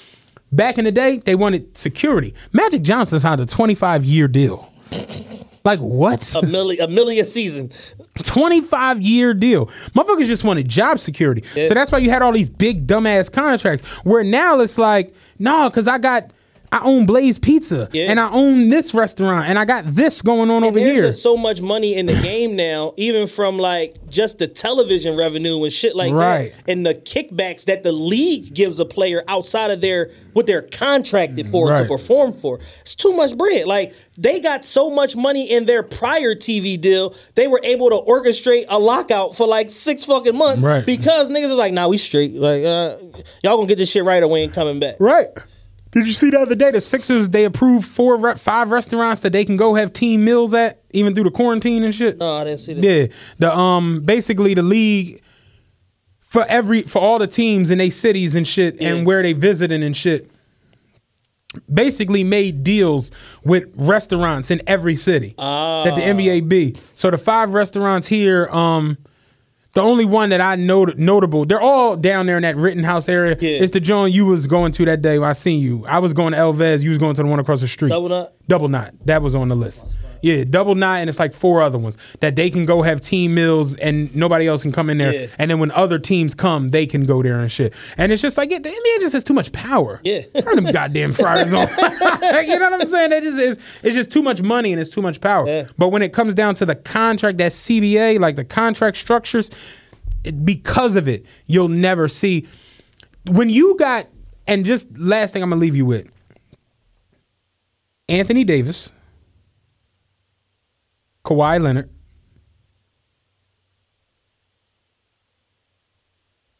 back 0.50 0.76
in 0.76 0.84
the 0.84 0.92
day 0.92 1.18
they 1.18 1.36
wanted 1.36 1.76
security. 1.76 2.34
Magic 2.52 2.82
Johnson 2.82 3.20
signed 3.20 3.40
a 3.40 3.46
25 3.46 4.04
year 4.04 4.26
deal. 4.26 4.72
Like 5.66 5.80
what? 5.80 6.32
A 6.36 6.46
million, 6.46 6.84
a 6.84 6.86
million 6.88 7.26
season. 7.26 7.72
25 8.22 9.02
year 9.02 9.34
deal. 9.34 9.66
Motherfuckers 9.96 10.26
just 10.26 10.44
wanted 10.44 10.68
job 10.68 11.00
security. 11.00 11.42
So 11.66 11.74
that's 11.74 11.90
why 11.90 11.98
you 11.98 12.08
had 12.08 12.22
all 12.22 12.30
these 12.30 12.48
big 12.48 12.86
dumbass 12.86 13.30
contracts 13.32 13.84
where 14.04 14.22
now 14.22 14.60
it's 14.60 14.78
like, 14.78 15.12
no, 15.40 15.68
because 15.68 15.88
I 15.88 15.98
got, 15.98 16.30
I 16.72 16.80
own 16.80 17.06
Blaze 17.06 17.38
Pizza 17.38 17.88
Yeah. 17.92 18.04
and 18.10 18.18
I 18.20 18.30
own 18.30 18.68
this 18.68 18.92
restaurant 18.92 19.48
and 19.48 19.58
I 19.58 19.64
got 19.64 19.84
this 19.86 20.20
going 20.22 20.50
on 20.50 20.64
over 20.64 20.78
There's 20.78 20.92
here. 20.92 21.02
just 21.06 21.22
so 21.22 21.36
much 21.36 21.60
money 21.60 21.94
in 21.94 22.06
the 22.06 22.14
game 22.22 22.56
now, 22.56 22.92
even 22.96 23.26
from 23.26 23.58
like 23.58 23.96
just 24.08 24.38
the 24.38 24.46
television 24.46 25.16
revenue 25.16 25.62
and 25.64 25.72
shit 25.72 25.94
like 25.96 26.12
Right. 26.12 26.52
that, 26.66 26.70
and 26.72 26.84
the 26.84 26.94
kickbacks 26.94 27.64
that 27.66 27.82
the 27.82 27.92
league 27.92 28.52
gives 28.54 28.80
a 28.80 28.84
player 28.84 29.22
outside 29.28 29.70
of 29.70 29.80
their 29.80 30.10
what 30.32 30.44
they're 30.46 30.60
contracted 30.62 31.46
for 31.46 31.74
to 31.74 31.84
perform 31.86 32.32
for. 32.34 32.58
It's 32.82 32.94
too 32.94 33.12
much 33.14 33.36
bread. 33.38 33.66
Like 33.66 33.94
they 34.18 34.38
got 34.38 34.64
so 34.66 34.90
much 34.90 35.16
money 35.16 35.50
in 35.50 35.64
their 35.64 35.82
prior 35.82 36.34
TV 36.34 36.78
deal, 36.78 37.14
they 37.36 37.46
were 37.46 37.60
able 37.62 37.88
to 37.90 37.96
orchestrate 38.06 38.64
a 38.68 38.78
lockout 38.78 39.34
for 39.34 39.46
like 39.46 39.70
six 39.70 40.04
fucking 40.04 40.36
months 40.36 40.62
Right. 40.62 40.84
because 40.84 41.30
niggas 41.30 41.44
is 41.50 41.56
like, 41.56 41.72
nah, 41.72 41.88
we 41.88 41.96
straight. 41.96 42.34
Like 42.34 42.64
uh, 42.64 42.96
y'all 43.42 43.56
gonna 43.56 43.66
get 43.66 43.78
this 43.78 43.90
shit 43.90 44.04
right 44.04 44.22
or 44.22 44.28
we 44.28 44.40
ain't 44.40 44.52
coming 44.52 44.78
back. 44.78 44.96
right. 44.98 45.28
Did 45.96 46.06
you 46.06 46.12
see 46.12 46.28
the 46.28 46.38
other 46.40 46.54
day 46.54 46.70
the 46.72 46.80
Sixers 46.82 47.30
they 47.30 47.46
approved 47.46 47.86
four 47.86 48.36
five 48.36 48.70
restaurants 48.70 49.22
that 49.22 49.32
they 49.32 49.46
can 49.46 49.56
go 49.56 49.74
have 49.76 49.94
team 49.94 50.26
meals 50.26 50.52
at 50.52 50.82
even 50.90 51.14
through 51.14 51.24
the 51.24 51.30
quarantine 51.30 51.84
and 51.84 51.94
shit? 51.94 52.18
No, 52.18 52.34
I 52.36 52.44
didn't 52.44 52.60
see 52.60 52.74
that. 52.74 52.84
Yeah, 52.84 53.06
the 53.38 53.56
um 53.56 54.02
basically 54.04 54.52
the 54.52 54.62
league 54.62 55.22
for 56.20 56.44
every 56.50 56.82
for 56.82 56.98
all 57.00 57.18
the 57.18 57.26
teams 57.26 57.70
in 57.70 57.78
they 57.78 57.88
cities 57.88 58.34
and 58.34 58.46
shit 58.46 58.78
Yeah. 58.78 58.90
and 58.90 59.06
where 59.06 59.22
they 59.22 59.32
visiting 59.32 59.82
and 59.82 59.96
shit. 59.96 60.30
basically 61.72 62.22
made 62.24 62.62
deals 62.62 63.10
with 63.42 63.64
restaurants 63.74 64.50
in 64.50 64.60
every 64.66 64.96
city 64.96 65.34
that 65.38 65.94
the 65.94 66.02
NBA 66.02 66.46
be. 66.46 66.76
So 66.94 67.10
the 67.10 67.16
five 67.16 67.54
restaurants 67.54 68.06
here, 68.08 68.48
um, 68.48 68.98
the 69.76 69.82
only 69.82 70.06
one 70.06 70.30
that 70.30 70.40
I 70.40 70.56
know 70.56 70.84
notable, 70.84 71.44
they're 71.44 71.60
all 71.60 71.96
down 71.96 72.24
there 72.24 72.36
in 72.36 72.42
that 72.42 72.56
Rittenhouse 72.56 73.08
area. 73.10 73.36
Yeah. 73.38 73.60
It's 73.60 73.72
the 73.72 73.80
joint 73.80 74.14
you 74.14 74.24
was 74.24 74.46
going 74.46 74.72
to 74.72 74.86
that 74.86 75.02
day 75.02 75.18
when 75.18 75.28
I 75.28 75.34
seen 75.34 75.60
you. 75.60 75.84
I 75.86 75.98
was 75.98 76.14
going 76.14 76.32
to 76.32 76.38
El 76.38 76.54
Vez, 76.54 76.82
you 76.82 76.88
was 76.88 76.98
going 76.98 77.14
to 77.14 77.22
the 77.22 77.28
one 77.28 77.38
across 77.38 77.60
the 77.60 77.68
street. 77.68 77.90
Double 77.90 78.08
Knot? 78.08 78.32
Double 78.48 78.68
knot. 78.68 78.94
That 79.04 79.22
was 79.22 79.34
on 79.34 79.48
the 79.48 79.56
list. 79.56 79.86
Yeah, 80.22 80.44
double 80.44 80.74
knot, 80.74 81.00
and 81.00 81.10
it's 81.10 81.18
like 81.18 81.32
four 81.32 81.62
other 81.62 81.78
ones 81.78 81.96
that 82.20 82.36
they 82.36 82.50
can 82.50 82.64
go 82.64 82.82
have 82.82 83.00
team 83.00 83.34
meals 83.34 83.76
and 83.76 84.14
nobody 84.14 84.46
else 84.46 84.62
can 84.62 84.72
come 84.72 84.90
in 84.90 84.98
there. 84.98 85.12
Yeah. 85.12 85.26
And 85.38 85.50
then 85.50 85.58
when 85.58 85.70
other 85.72 85.98
teams 85.98 86.34
come, 86.34 86.70
they 86.70 86.86
can 86.86 87.06
go 87.06 87.22
there 87.22 87.38
and 87.38 87.50
shit. 87.50 87.74
And 87.96 88.10
it's 88.12 88.22
just 88.22 88.38
like 88.38 88.50
yeah, 88.50 88.58
the 88.58 88.70
NBA 88.70 89.00
just 89.00 89.12
has 89.12 89.24
too 89.24 89.34
much 89.34 89.52
power. 89.52 90.00
Yeah. 90.04 90.22
turn 90.40 90.56
them 90.56 90.72
goddamn 90.72 91.12
fryers 91.12 91.52
on. 91.52 91.68
you 91.68 92.58
know 92.58 92.70
what 92.70 92.80
I'm 92.80 92.88
saying? 92.88 93.12
It 93.12 93.22
just 93.22 93.38
is. 93.38 93.58
It's 93.82 93.94
just 93.94 94.10
too 94.10 94.22
much 94.22 94.42
money 94.42 94.72
and 94.72 94.80
it's 94.80 94.90
too 94.90 95.02
much 95.02 95.20
power. 95.20 95.46
Yeah. 95.46 95.68
But 95.78 95.88
when 95.88 96.02
it 96.02 96.12
comes 96.12 96.34
down 96.34 96.54
to 96.56 96.66
the 96.66 96.74
contract, 96.74 97.38
that 97.38 97.52
CBA, 97.52 98.18
like 98.18 98.36
the 98.36 98.44
contract 98.44 98.96
structures, 98.96 99.50
it, 100.24 100.44
because 100.44 100.96
of 100.96 101.08
it, 101.08 101.24
you'll 101.46 101.68
never 101.68 102.08
see 102.08 102.48
when 103.26 103.48
you 103.48 103.76
got. 103.76 104.06
And 104.48 104.64
just 104.64 104.96
last 104.96 105.32
thing 105.32 105.42
I'm 105.42 105.50
gonna 105.50 105.60
leave 105.60 105.74
you 105.74 105.86
with. 105.86 106.08
Anthony 108.08 108.44
Davis, 108.44 108.90
Kawhi 111.24 111.60
Leonard, 111.60 111.90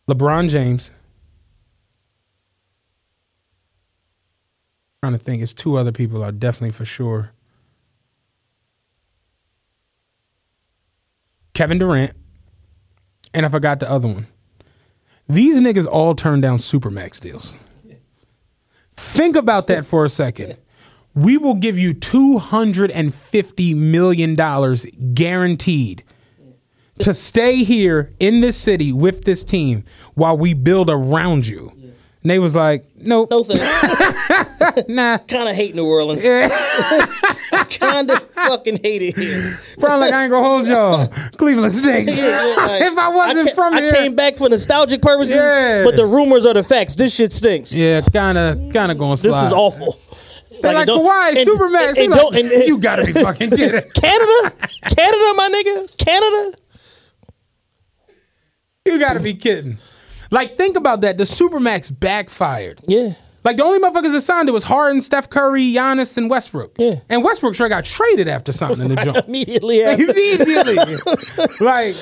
LeBron 0.09 0.49
James. 0.49 0.91
trying 5.07 5.17
to 5.17 5.25
think, 5.25 5.41
it's 5.41 5.55
two 5.55 5.77
other 5.77 5.93
people 5.93 6.25
are 6.25 6.33
definitely 6.33 6.73
for 6.73 6.85
sure. 6.85 7.31
Kevin 11.55 11.79
Durant, 11.79 12.13
and 13.33 13.47
I 13.47 13.49
forgot 13.49 13.79
the 13.79 13.89
other 13.89 14.09
one. 14.09 14.27
These 15.29 15.61
niggas 15.61 15.87
all 15.87 16.15
turned 16.17 16.43
down 16.43 16.59
Supermax 16.59 17.21
deals. 17.21 17.55
Think 18.95 19.37
about 19.37 19.69
that 19.69 19.85
for 19.85 20.05
a 20.05 20.09
second. 20.09 20.57
We 21.17 21.39
will 21.39 21.55
give 21.55 21.79
you 21.79 21.95
$250 21.95 23.75
million 23.77 25.15
guaranteed 25.15 26.05
to 26.99 27.15
stay 27.15 27.65
here 27.65 28.13
in 28.21 28.41
this 28.43 28.57
city 28.57 28.93
with 28.93 29.25
this 29.25 29.43
team 29.43 29.85
while 30.15 30.37
we 30.37 30.53
build 30.55 30.91
around 30.91 31.47
you. 31.47 31.73
And 32.23 32.31
they 32.31 32.39
was 32.39 32.55
like, 32.55 32.85
nope. 32.97 33.31
No 33.31 33.43
thanks. 33.45 33.63
Nah. 34.89 35.17
kind 35.19 35.49
of 35.49 35.55
hate 35.55 35.75
New 35.75 35.87
Orleans. 35.87 36.23
Yeah. 36.23 36.49
kind 37.71 38.11
of 38.11 38.29
fucking 38.31 38.81
hate 38.83 39.01
it 39.01 39.17
here. 39.17 39.59
Probably 39.79 40.07
like 40.07 40.13
I 40.13 40.25
ain't 40.25 40.31
gonna 40.31 40.47
hold 40.47 40.67
y'all. 40.67 41.07
Cleveland 41.37 41.73
stinks. 41.73 42.17
Yeah, 42.17 42.55
like, 42.59 42.83
if 42.83 42.99
I 42.99 43.09
wasn't 43.09 43.49
ca- 43.51 43.55
from 43.55 43.75
I 43.75 43.81
here, 43.81 43.93
came 43.93 44.15
back 44.15 44.37
for 44.37 44.49
nostalgic 44.49 45.01
purposes. 45.01 45.37
Yeah. 45.37 45.85
But 45.85 45.97
the 45.97 46.05
rumors 46.05 46.45
are 46.45 46.53
the 46.53 46.63
facts. 46.63 46.95
This 46.97 47.15
shit 47.15 47.33
stinks. 47.33 47.73
yeah, 47.73 48.01
kind 48.03 48.37
of, 48.37 48.73
kind 48.73 48.93
of 48.93 48.99
going 48.99 49.13
This 49.13 49.25
is 49.25 49.53
awful. 49.53 49.99
They're 50.63 50.73
like, 50.75 50.87
don't- 50.87 51.05
Kawhi, 51.05 51.37
and- 51.37 51.49
Supermax. 51.49 51.89
and- 51.89 51.99
and 51.99 52.11
like, 52.13 52.35
and- 52.35 52.51
and- 52.53 52.65
you 52.69 52.79
gotta 52.79 53.05
be 53.05 53.13
fucking 53.13 53.51
kidding. 53.51 53.91
Canada, 53.95 54.53
Canada, 54.83 55.33
my 55.37 55.51
nigga, 55.53 55.97
Canada. 55.99 56.59
You 58.85 58.99
gotta 58.99 59.21
be 59.21 59.35
kidding. 59.35 59.79
Like, 60.31 60.57
think 60.57 60.77
about 60.77 61.01
that. 61.03 61.19
The 61.19 61.25
Supermax 61.25 61.97
backfired. 61.99 62.81
Yeah. 62.87 63.15
Like 63.45 63.57
the 63.59 63.65
only 63.65 63.79
motherfuckers 63.79 64.11
that 64.13 64.23
signed 64.23 64.49
it 64.49 64.53
was 64.53 64.65
Harden, 64.65 65.01
Steph 65.01 65.31
Curry, 65.31 65.63
Giannis, 65.73 66.17
and 66.17 66.29
Westbrook. 66.29 66.75
Yeah. 66.79 66.97
And 67.09 67.23
Westbrook 67.23 67.55
sure 67.55 67.69
got 67.69 67.85
traded 67.85 68.27
after 68.27 68.53
signing 68.53 68.89
the 68.89 68.97
jump. 68.97 69.19
Immediately 69.29 69.85
after. 69.85 70.03
Immediately. 70.03 70.75
like, 71.61 71.95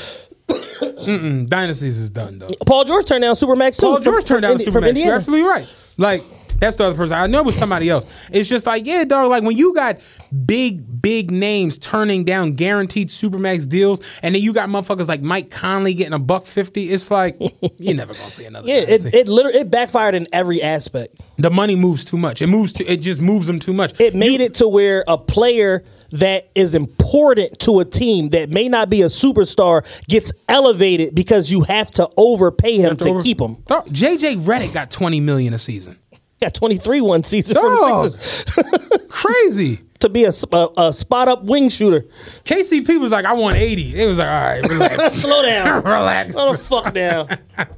mm-mm, 0.49 1.47
dynasties 1.47 1.99
is 1.99 2.09
done 2.09 2.39
though. 2.39 2.49
Paul 2.67 2.85
George 2.85 3.05
turned 3.07 3.23
down 3.23 3.35
Supermax 3.35 3.77
too. 3.77 3.83
Paul 3.87 3.97
from- 3.97 4.05
George 4.05 4.25
turned 4.25 4.43
down 4.43 4.53
Indi- 4.53 4.65
Supermax. 4.67 4.73
from 4.89 4.97
You're 4.97 5.15
absolutely 5.17 5.47
right. 5.47 5.69
Like 5.99 6.25
that's 6.59 6.77
the 6.77 6.85
other 6.85 6.97
person. 6.97 7.17
I 7.17 7.27
know 7.27 7.41
it 7.41 7.47
was 7.47 7.57
somebody 7.57 7.89
else. 7.91 8.07
It's 8.31 8.49
just 8.49 8.67
like 8.67 8.87
yeah, 8.87 9.05
dog. 9.05 9.31
Like 9.31 9.43
when 9.43 9.57
you 9.57 9.75
got 9.75 9.99
big, 10.47 11.01
big 11.03 11.31
names 11.31 11.79
turning 11.79 12.25
down 12.25 12.53
guaranteed 12.55 13.09
Supermax 13.09 13.69
deals, 13.69 14.01
and 14.23 14.35
then 14.35 14.43
you 14.43 14.53
got 14.53 14.69
motherfuckers 14.69 15.09
like 15.09 15.23
Mike 15.23 15.51
Conley 15.51 15.95
getting 15.95 16.13
a 16.15 16.19
buck 16.19 16.47
fifty. 16.47 16.91
It's 16.91 17.11
like 17.11 17.39
you're 17.79 17.95
never 17.95 18.15
gonna 18.15 18.31
see 18.31 18.45
another. 18.45 18.69
Yeah, 18.75 18.77
it, 18.81 19.05
it 19.15 19.29
literally 19.29 19.59
it 19.59 19.71
backfired 19.71 20.15
in 20.15 20.27
every 20.33 20.63
aspect. 20.63 21.21
the 21.39 21.51
money 21.51 21.77
moves 21.77 22.05
too 22.05 22.17
much. 22.19 22.41
It 22.43 22.47
moves. 22.47 22.73
To, 22.75 22.85
it 22.87 22.99
just 22.99 23.21
moves 23.21 23.47
them 23.47 23.61
too 23.61 23.73
much. 23.73 23.99
It 24.01 24.15
made 24.15 24.41
it 24.41 24.55
to 24.55 24.69
where 24.69 25.05
a 25.07 25.19
player 25.19 25.85
that 26.13 26.49
is 26.55 26.75
important 26.77 27.59
to 27.59 27.81
a 27.81 27.85
team 27.85 28.29
that 28.29 28.49
may 28.49 28.69
not 28.69 28.89
be 28.89 29.03
a 29.03 29.07
superstar 29.07 29.85
gets 30.09 30.33
elevated 30.49 31.13
because 31.15 31.51
you 31.51 31.63
have 31.63 31.91
to 31.91 32.09
overpay 32.17 32.77
him 32.79 32.97
to, 32.97 33.09
over- 33.09 33.21
keep 33.23 33.41
him. 33.41 33.57
JJ 33.67 34.45
Redick 34.45 34.73
got 34.73 34.91
twenty 34.91 35.21
million 35.21 35.53
a 35.55 35.59
season. 35.59 35.99
Got 36.45 36.55
23 36.55 37.01
one 37.01 37.25
season 37.25 37.55
Dog. 37.55 37.65
from 37.65 37.73
the 37.75 38.21
Sixers 38.21 39.07
Crazy. 39.09 39.81
to 40.01 40.09
be 40.09 40.25
a, 40.25 40.33
a, 40.53 40.69
a 40.77 40.93
spot 40.93 41.29
up 41.29 41.45
wing 41.45 41.69
shooter. 41.71 42.05
KCP 42.45 43.01
was 43.01 43.13
like, 43.13 43.25
I 43.25 43.33
want 43.33 43.57
eighty. 43.57 43.99
It 43.99 44.07
was 44.07 44.19
like, 44.19 44.29
all 44.29 44.33
right, 44.35 44.69
relax, 44.69 45.15
Slow 45.23 45.43
down. 45.43 45.83
relax. 45.85 46.35
Slow 46.35 46.53
the 46.53 46.59
fuck 46.59 46.93
down. 46.93 47.39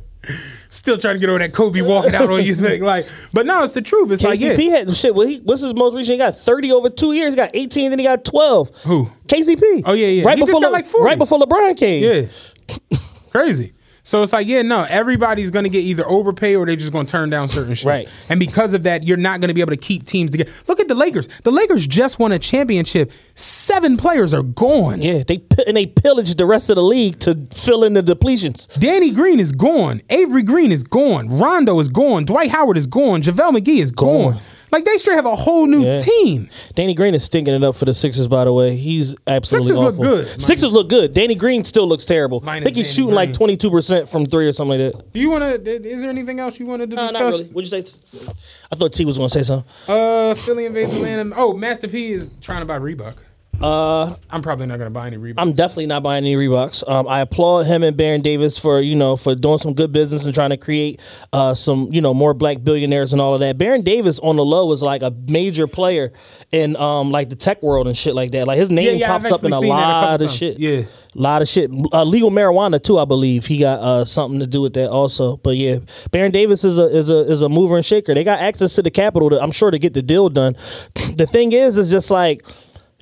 Still 0.71 0.99
trying 0.99 1.15
to 1.15 1.21
get 1.21 1.29
over 1.29 1.39
that 1.39 1.53
Kobe 1.53 1.81
walking 1.83 2.15
out 2.15 2.29
on 2.29 2.45
you 2.45 2.55
thing. 2.57 2.83
Like, 2.83 3.07
but 3.33 3.47
no, 3.47 3.63
it's 3.63 3.73
the 3.75 3.81
truth. 3.81 4.11
It's 4.11 4.25
like, 4.25 4.41
KCP 4.41 4.59
yeah. 4.67 4.71
had 4.79 4.97
shit. 4.97 5.15
What 5.15 5.29
he, 5.29 5.39
what's 5.39 5.63
his 5.63 5.73
most 5.73 5.95
recent? 5.95 6.15
He 6.15 6.19
got 6.19 6.37
30 6.37 6.73
over 6.73 6.91
two 6.91 7.13
years. 7.13 7.31
He 7.31 7.37
got 7.37 7.51
18, 7.55 7.91
then 7.91 7.99
he 8.01 8.05
got 8.05 8.25
12. 8.25 8.71
Who? 8.83 9.09
KCP. 9.29 9.83
Oh, 9.87 9.93
yeah, 9.93 10.09
yeah. 10.09 10.25
Right 10.25 10.37
He 10.37 10.45
before 10.45 10.61
Le- 10.61 10.69
like 10.69 10.85
40. 10.85 11.05
right 11.05 11.17
before 11.17 11.39
LeBron 11.39 11.77
came. 11.79 12.03
Yeah. 12.03 12.99
Crazy. 13.31 13.73
So 14.07 14.23
it's 14.23 14.33
like, 14.33 14.47
yeah, 14.47 14.63
no, 14.63 14.85
everybody's 14.85 15.51
gonna 15.51 15.69
get 15.69 15.81
either 15.81 16.09
overpay 16.09 16.55
or 16.55 16.65
they're 16.65 16.77
just 16.77 16.93
gonna 16.93 17.09
turn 17.09 17.29
down 17.29 17.49
certain 17.49 17.75
shit. 17.75 17.87
Right. 17.87 18.09
And 18.29 18.39
because 18.39 18.73
of 18.73 18.85
that, 18.85 19.03
you're 19.03 19.17
not 19.17 19.41
gonna 19.41 19.53
be 19.53 19.61
able 19.61 19.73
to 19.73 19.77
keep 19.77 20.07
teams 20.07 20.31
together. 20.31 20.49
Look 20.69 20.79
at 20.79 20.87
the 20.87 20.95
Lakers. 20.95 21.29
The 21.43 21.51
Lakers 21.51 21.89
just 21.89 22.21
won 22.21 22.31
a 22.31 22.39
championship. 22.39 23.11
Seven 23.35 23.97
players 23.97 24.33
are 24.33 24.45
gone. 24.45 25.01
Yeah, 25.01 25.25
they 25.27 25.43
and 25.67 25.77
they 25.77 25.87
pillaged 25.87 26.39
the 26.39 26.47
rest 26.47 26.71
of 26.71 26.77
the 26.77 26.85
league 26.85 27.19
to 27.21 27.35
fill 27.53 27.83
in 27.83 27.95
the 27.95 28.03
depletions. 28.03 28.73
Danny 28.79 29.11
Green 29.11 29.41
is 29.41 29.51
gone. 29.51 30.01
Avery 30.09 30.45
Green 30.45 30.71
is 30.71 30.85
gone. 30.85 31.29
Rondo 31.29 31.81
is 31.81 31.89
gone. 31.89 32.27
Dwight 32.27 32.53
Howard 32.53 32.79
is 32.79 32.87
gone. 32.87 33.23
JaVale 33.23 33.59
McGee 33.59 33.79
is 33.79 33.91
gone. 33.91 34.35
Gone. 34.35 34.41
Like 34.73 34.85
they 34.85 34.97
straight 34.99 35.15
have 35.15 35.27
a 35.27 35.37
whole 35.37 35.67
new 35.67 35.85
Yeah. 35.85 36.01
team. 36.01 36.49
Danny 36.75 36.93
Green 36.95 37.15
is 37.15 37.25
stinking 37.25 37.55
it 37.55 37.63
up 37.63 37.77
for 37.77 37.85
the 37.85 37.95
Sixers, 37.95 38.29
by 38.29 38.45
the 38.45 38.53
way. 38.53 38.77
He's 38.77 39.15
absolutely 39.27 39.69
Sixers 39.69 39.81
look 39.81 39.95
awful. 39.95 40.05
good. 40.05 40.41
Sixers 40.43 40.73
look 40.73 40.89
good. 40.89 41.15
Danny 41.15 41.35
Green 41.35 41.63
still 41.65 41.89
looks 41.89 42.05
terrible. 42.05 42.41
I 42.43 42.47
Minus 42.47 42.65
think 42.65 42.77
he's 42.77 42.87
Danny 42.87 42.95
shooting 42.97 43.15
like 43.15 43.29
Green. 43.29 43.35
twenty 43.37 43.57
two 43.57 43.71
percent 43.71 44.09
from 44.09 44.27
three 44.27 44.47
or 44.49 44.53
something 44.53 44.79
like 44.81 44.93
that. 44.93 45.13
Do 45.13 45.21
you 45.21 45.31
want 45.31 45.65
to? 45.65 45.89
Is 45.89 46.01
there 46.01 46.11
anything 46.11 46.41
else 46.41 46.59
you 46.59 46.67
wanted 46.67 46.91
to 46.91 46.97
No, 46.97 47.03
discuss? 47.03 47.21
not 47.21 47.33
really. 47.33 47.45
What'd 47.47 47.73
you 47.73 47.83
say? 47.85 48.31
I 48.73 48.75
thought 48.77 48.93
T 48.93 49.05
was 49.05 49.17
going 49.17 49.31
to 49.31 49.35
say 49.35 49.43
something. 49.45 49.71
Uh, 49.87 50.35
Philly 50.35 50.67
invades 50.67 50.93
Atlanta. 50.95 51.33
Oh, 51.37 51.53
Master 51.55 51.87
P 51.89 52.13
is 52.13 52.31
trying 52.43 52.61
to 52.61 52.67
buy 52.67 52.79
Reebok. 52.79 53.15
Uh, 53.63 54.15
I'm 54.31 54.43
probably 54.43 54.67
not 54.67 54.79
gonna 54.79 54.91
buy 54.91 55.07
any 55.07 55.17
Reebok. 55.17 55.35
I'm 55.39 55.53
definitely 55.53 55.87
not 55.87 56.03
buying 56.03 56.25
any 56.25 56.37
Reeboks. 56.37 56.89
Um, 56.89 57.09
I 57.09 57.21
applaud 57.21 57.65
him 57.65 57.83
and 57.83 57.97
Baron 57.97 58.21
Davis 58.21 58.59
for 58.59 58.81
you 58.81 58.95
know 58.95 59.17
for 59.17 59.35
doing 59.35 59.59
some 59.59 59.75
good 59.75 59.93
business 59.93 60.25
and 60.25 60.35
trying 60.35 60.51
to 60.51 60.57
create 60.57 61.01
uh, 61.33 61.55
some 61.55 61.93
you 61.93 62.01
know 62.01 62.13
more 62.13 62.35
black 62.35 62.63
billionaires 62.63 63.13
and 63.13 63.21
all 63.21 63.35
of 63.35 63.41
that. 63.41 63.57
Baron 63.57 63.83
Davis 63.83 64.19
on 64.19 64.37
the 64.37 64.45
low 64.45 64.73
is 64.73 64.83
like 64.83 65.03
a 65.03 65.11
major 65.11 65.67
player 65.67 66.13
in 66.53 66.77
um 66.77 67.11
like 67.11 67.31
the 67.31 67.37
tech 67.37 67.63
world 67.63 67.87
and 67.87 67.97
shit 67.97 68.15
like 68.15 68.33
that. 68.33 68.47
Like 68.47 68.59
his 68.59 68.71
name 68.71 68.99
yeah, 68.99 69.15
I've 69.15 69.23
pops 69.23 69.33
up 69.33 69.45
in 69.45 69.53
a 69.53 69.57
actually 69.57 69.69
seen 69.69 69.77
that 69.77 69.85
a 69.85 70.05
lot 70.05 70.21
of 70.21 70.27
times. 70.29 70.37
shit. 70.37 70.59
Yeah. 70.59 70.83
A 71.17 71.19
lot 71.19 71.41
of 71.41 71.49
shit. 71.49 71.71
Uh, 71.95 72.05
legal 72.05 72.31
marijuana 72.31 72.83
too, 72.83 72.99
I 72.99 73.07
believe. 73.07 73.47
He 73.47 73.57
got 73.57 73.81
uh, 73.81 74.05
something 74.05 74.39
to 74.41 74.47
do 74.47 74.61
with 74.61 74.75
that 74.75 74.91
also. 74.91 75.39
But 75.39 75.57
yeah, 75.57 75.79
Baron 76.11 76.31
Davis 76.31 76.63
is 76.63 76.77
a 76.77 76.95
is 76.95 77.09
a 77.09 77.21
is 77.21 77.41
a 77.41 77.49
mover 77.49 77.77
and 77.77 77.85
shaker. 77.85 78.13
They 78.13 78.23
got 78.23 78.39
access 78.39 78.75
to 78.75 78.83
the 78.83 78.91
capital, 78.91 79.31
to, 79.31 79.41
I'm 79.41 79.51
sure, 79.51 79.71
to 79.71 79.79
get 79.79 79.95
the 79.95 80.03
deal 80.03 80.29
done. 80.29 80.57
the 81.15 81.27
thing 81.27 81.53
is, 81.53 81.79
is 81.79 81.91
just 81.91 82.11
like 82.11 82.45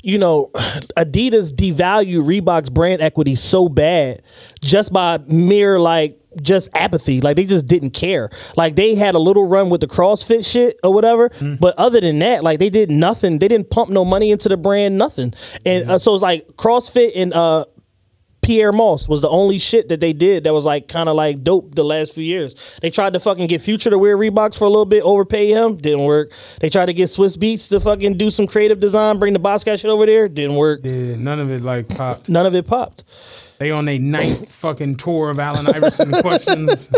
you 0.04 0.18
know, 0.18 0.50
Adidas 0.54 1.52
devalue 1.52 2.22
Reebok's 2.22 2.68
brand 2.68 3.00
equity 3.00 3.34
so 3.34 3.68
bad 3.68 4.22
just 4.62 4.92
by 4.92 5.18
mere 5.26 5.80
like 5.80 6.18
just 6.42 6.68
apathy. 6.74 7.20
Like 7.20 7.36
they 7.36 7.44
just 7.44 7.66
didn't 7.66 7.90
care. 7.90 8.28
Like 8.56 8.76
they 8.76 8.94
had 8.96 9.14
a 9.14 9.18
little 9.18 9.46
run 9.46 9.70
with 9.70 9.80
the 9.80 9.86
CrossFit 9.86 10.44
shit 10.44 10.78
or 10.84 10.92
whatever, 10.92 11.30
but 11.58 11.74
other 11.78 12.00
than 12.00 12.18
that, 12.18 12.44
like 12.44 12.58
they 12.58 12.70
did 12.70 12.90
nothing. 12.90 13.38
They 13.38 13.48
didn't 13.48 13.70
pump 13.70 13.90
no 13.90 14.04
money 14.04 14.30
into 14.30 14.48
the 14.48 14.56
brand, 14.58 14.98
nothing. 14.98 15.32
And 15.64 15.90
uh, 15.90 15.98
so 15.98 16.14
it's 16.14 16.22
like 16.22 16.46
CrossFit 16.56 17.12
and 17.16 17.32
uh 17.32 17.64
Pyer 18.44 18.72
Moss 18.72 19.08
was 19.08 19.20
the 19.20 19.28
only 19.28 19.58
shit 19.58 19.88
that 19.88 20.00
they 20.00 20.12
did 20.12 20.44
that 20.44 20.52
was 20.52 20.64
like 20.64 20.88
kind 20.88 21.08
of 21.08 21.16
like 21.16 21.42
dope 21.42 21.74
the 21.74 21.84
last 21.84 22.12
few 22.12 22.24
years. 22.24 22.54
They 22.82 22.90
tried 22.90 23.14
to 23.14 23.20
fucking 23.20 23.46
get 23.46 23.62
Future 23.62 23.90
to 23.90 23.98
wear 23.98 24.16
Reeboks 24.16 24.56
for 24.56 24.64
a 24.64 24.68
little 24.68 24.84
bit, 24.84 25.02
overpay 25.02 25.48
him, 25.50 25.76
didn't 25.76 26.04
work. 26.04 26.30
They 26.60 26.68
tried 26.68 26.86
to 26.86 26.92
get 26.92 27.08
Swizz 27.08 27.38
Beatz 27.38 27.68
to 27.70 27.80
fucking 27.80 28.18
do 28.18 28.30
some 28.30 28.46
creative 28.46 28.80
design, 28.80 29.18
bring 29.18 29.32
the 29.32 29.40
Boscat 29.40 29.80
shit 29.80 29.90
over 29.90 30.04
there, 30.04 30.28
didn't 30.28 30.56
work. 30.56 30.80
Yeah, 30.84 31.16
none 31.16 31.40
of 31.40 31.50
it 31.50 31.62
like 31.62 31.88
popped. 31.88 32.28
None 32.28 32.44
of 32.44 32.54
it 32.54 32.66
popped. 32.66 33.04
They 33.58 33.70
on 33.70 33.86
their 33.86 33.98
ninth 33.98 34.50
fucking 34.52 34.96
tour 34.96 35.30
of 35.30 35.38
Allen 35.38 35.66
Iverson 35.66 36.10
questions. 36.20 36.88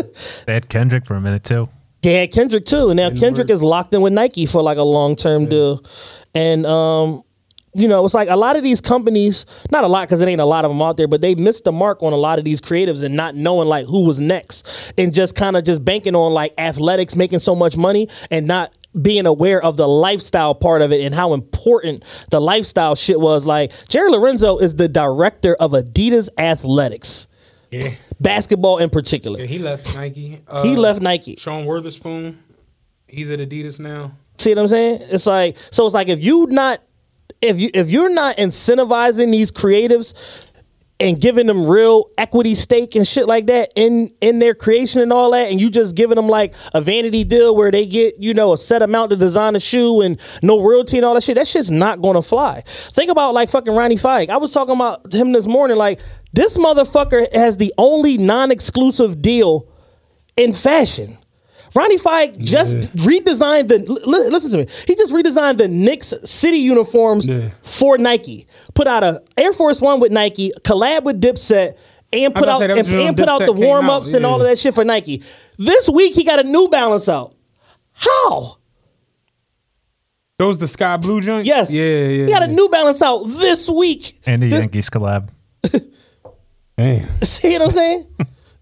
They 0.47 0.55
had 0.55 0.68
Kendrick 0.68 1.06
for 1.06 1.14
a 1.14 1.20
minute 1.20 1.44
too. 1.44 1.68
They 2.02 2.14
had 2.14 2.32
Kendrick 2.32 2.66
too, 2.66 2.90
and 2.90 2.97
now 2.97 3.10
Kendrick 3.10 3.51
is 3.51 3.62
locked 3.62 3.93
in 3.94 4.01
with 4.01 4.12
Nike 4.12 4.47
for 4.47 4.62
like 4.62 4.78
a 4.78 4.82
long 4.82 5.16
term 5.16 5.47
deal, 5.47 5.85
and 6.35 6.64
um, 6.66 7.24
you 7.76 7.86
know, 7.88 8.04
it's 8.04 8.14
like 8.14 8.28
a 8.28 8.36
lot 8.36 8.56
of 8.56 8.62
these 8.62 8.80
companies, 8.80 9.44
not 9.70 9.84
a 9.84 9.86
lot 9.86 10.08
because 10.08 10.20
it 10.20 10.28
ain't 10.28 10.40
a 10.40 10.44
lot 10.46 10.64
of 10.64 10.70
them 10.70 10.80
out 10.82 10.96
there, 10.96 11.06
but 11.08 11.20
they 11.20 11.34
missed 11.34 11.64
the 11.64 11.72
mark 11.72 12.02
on 12.02 12.12
a 12.12 12.16
lot 12.16 12.38
of 12.38 12.44
these 12.44 12.60
creatives 12.60 13.02
and 13.02 13.14
not 13.14 13.34
knowing 13.34 13.68
like 13.68 13.86
who 13.86 14.04
was 14.06 14.18
next, 14.18 14.66
and 14.96 15.12
just 15.14 15.34
kind 15.34 15.56
of 15.56 15.64
just 15.64 15.84
banking 15.84 16.14
on 16.16 16.32
like 16.32 16.52
athletics 16.58 17.14
making 17.16 17.38
so 17.40 17.54
much 17.54 17.76
money 17.76 18.08
and 18.30 18.46
not 18.46 18.76
being 19.02 19.26
aware 19.26 19.62
of 19.62 19.76
the 19.76 19.86
lifestyle 19.86 20.54
part 20.54 20.80
of 20.80 20.90
it 20.90 21.02
and 21.02 21.14
how 21.14 21.34
important 21.34 22.02
the 22.30 22.40
lifestyle 22.40 22.94
shit 22.94 23.20
was. 23.20 23.44
Like 23.44 23.70
Jerry 23.88 24.10
Lorenzo 24.10 24.56
is 24.58 24.74
the 24.74 24.88
director 24.88 25.54
of 25.60 25.72
Adidas 25.72 26.30
Athletics, 26.38 27.26
Yeah. 27.70 27.90
basketball 28.20 28.78
in 28.78 28.88
particular. 28.88 29.40
Yeah, 29.40 29.46
he 29.46 29.58
left 29.58 29.94
Nike. 29.94 30.40
Uh, 30.48 30.62
He 30.62 30.76
left 30.76 31.02
Nike. 31.02 31.36
Sean 31.36 31.66
Wotherspoon. 31.66 32.38
He's 33.06 33.30
at 33.30 33.38
Adidas 33.38 33.78
now. 33.78 34.12
See 34.38 34.50
what 34.50 34.58
I'm 34.58 34.68
saying? 34.68 35.00
It's 35.10 35.26
like 35.26 35.56
so. 35.70 35.86
It's 35.86 35.94
like 35.94 36.08
if 36.08 36.22
you 36.24 36.46
not 36.48 36.80
if 37.42 37.60
you 37.60 37.70
if 37.74 37.90
you're 37.90 38.10
not 38.10 38.36
incentivizing 38.36 39.30
these 39.30 39.50
creatives 39.50 40.14
and 40.98 41.20
giving 41.20 41.46
them 41.46 41.66
real 41.68 42.08
equity 42.16 42.54
stake 42.54 42.94
and 42.94 43.06
shit 43.06 43.26
like 43.26 43.46
that 43.46 43.70
in 43.76 44.10
in 44.20 44.38
their 44.38 44.54
creation 44.54 45.02
and 45.02 45.12
all 45.12 45.30
that, 45.32 45.50
and 45.50 45.60
you 45.60 45.70
just 45.70 45.94
giving 45.94 46.16
them 46.16 46.28
like 46.28 46.54
a 46.72 46.80
vanity 46.80 47.24
deal 47.24 47.54
where 47.54 47.70
they 47.70 47.86
get 47.86 48.14
you 48.18 48.32
know 48.32 48.52
a 48.52 48.58
set 48.58 48.82
amount 48.82 49.10
to 49.10 49.16
design 49.16 49.54
a 49.56 49.60
shoe 49.60 50.00
and 50.00 50.18
no 50.42 50.60
royalty 50.60 50.96
and 50.96 51.04
all 51.04 51.14
that 51.14 51.22
shit, 51.22 51.36
that 51.36 51.46
shit's 51.46 51.70
not 51.70 52.00
gonna 52.00 52.22
fly. 52.22 52.62
Think 52.94 53.10
about 53.10 53.34
like 53.34 53.50
fucking 53.50 53.74
Ronnie 53.74 53.96
Fieg. 53.96 54.30
I 54.30 54.38
was 54.38 54.52
talking 54.52 54.74
about 54.74 55.12
him 55.12 55.32
this 55.32 55.46
morning. 55.46 55.76
Like 55.76 56.00
this 56.32 56.56
motherfucker 56.56 57.34
has 57.34 57.58
the 57.58 57.72
only 57.76 58.18
non-exclusive 58.18 59.20
deal 59.20 59.68
in 60.36 60.52
fashion. 60.52 61.18
Ronnie 61.76 61.98
Fieg 61.98 62.38
just 62.38 62.76
redesigned 62.96 63.68
the. 63.68 63.78
li- 63.78 64.30
listen 64.30 64.50
to 64.52 64.58
me. 64.58 64.66
He 64.86 64.94
just 64.96 65.12
redesigned 65.12 65.58
the 65.58 65.68
Knicks 65.68 66.14
city 66.24 66.56
uniforms 66.56 67.26
Yeah. 67.26 67.50
for 67.62 67.98
Nike. 67.98 68.46
Put 68.74 68.86
out 68.88 69.04
a 69.04 69.22
Air 69.36 69.52
Force 69.52 69.80
One 69.80 70.00
with 70.00 70.10
Nike, 70.10 70.52
collab 70.62 71.04
with 71.04 71.20
Dipset, 71.20 71.76
and 72.12 72.34
put 72.34 72.48
out 72.48 72.58
to 72.60 72.64
say, 72.64 72.66
that 72.68 72.86
and, 72.88 73.08
and 73.08 73.16
put 73.16 73.28
out 73.28 73.44
the 73.44 73.52
warm 73.52 73.90
ups 73.90 74.08
out, 74.08 74.14
and 74.16 74.26
all 74.26 74.40
of 74.40 74.46
that 74.48 74.58
shit 74.58 74.74
for 74.74 74.84
Nike. 74.84 75.22
This 75.58 75.88
week 75.88 76.14
he 76.14 76.24
got 76.24 76.38
a 76.40 76.44
New 76.44 76.68
Balance 76.68 77.08
out. 77.08 77.34
How? 77.92 78.56
Those 80.38 80.58
the 80.58 80.68
sky 80.68 80.96
blue 80.98 81.20
joints? 81.20 81.46
Yes. 81.46 81.70
Yeah, 81.70 81.82
yeah. 81.84 82.26
He 82.26 82.32
got 82.32 82.42
a. 82.42 82.46
New 82.48 82.68
Balance 82.68 83.00
out 83.02 83.24
this 83.24 83.68
week. 83.68 84.20
And 84.26 84.42
the 84.42 84.50
The- 84.50 84.56
Yankees 84.58 84.88
collab. 84.90 85.28
Damn. 86.76 87.08
See 87.22 87.52
what 87.58 87.62
I'm 87.62 87.70
saying? 87.70 88.06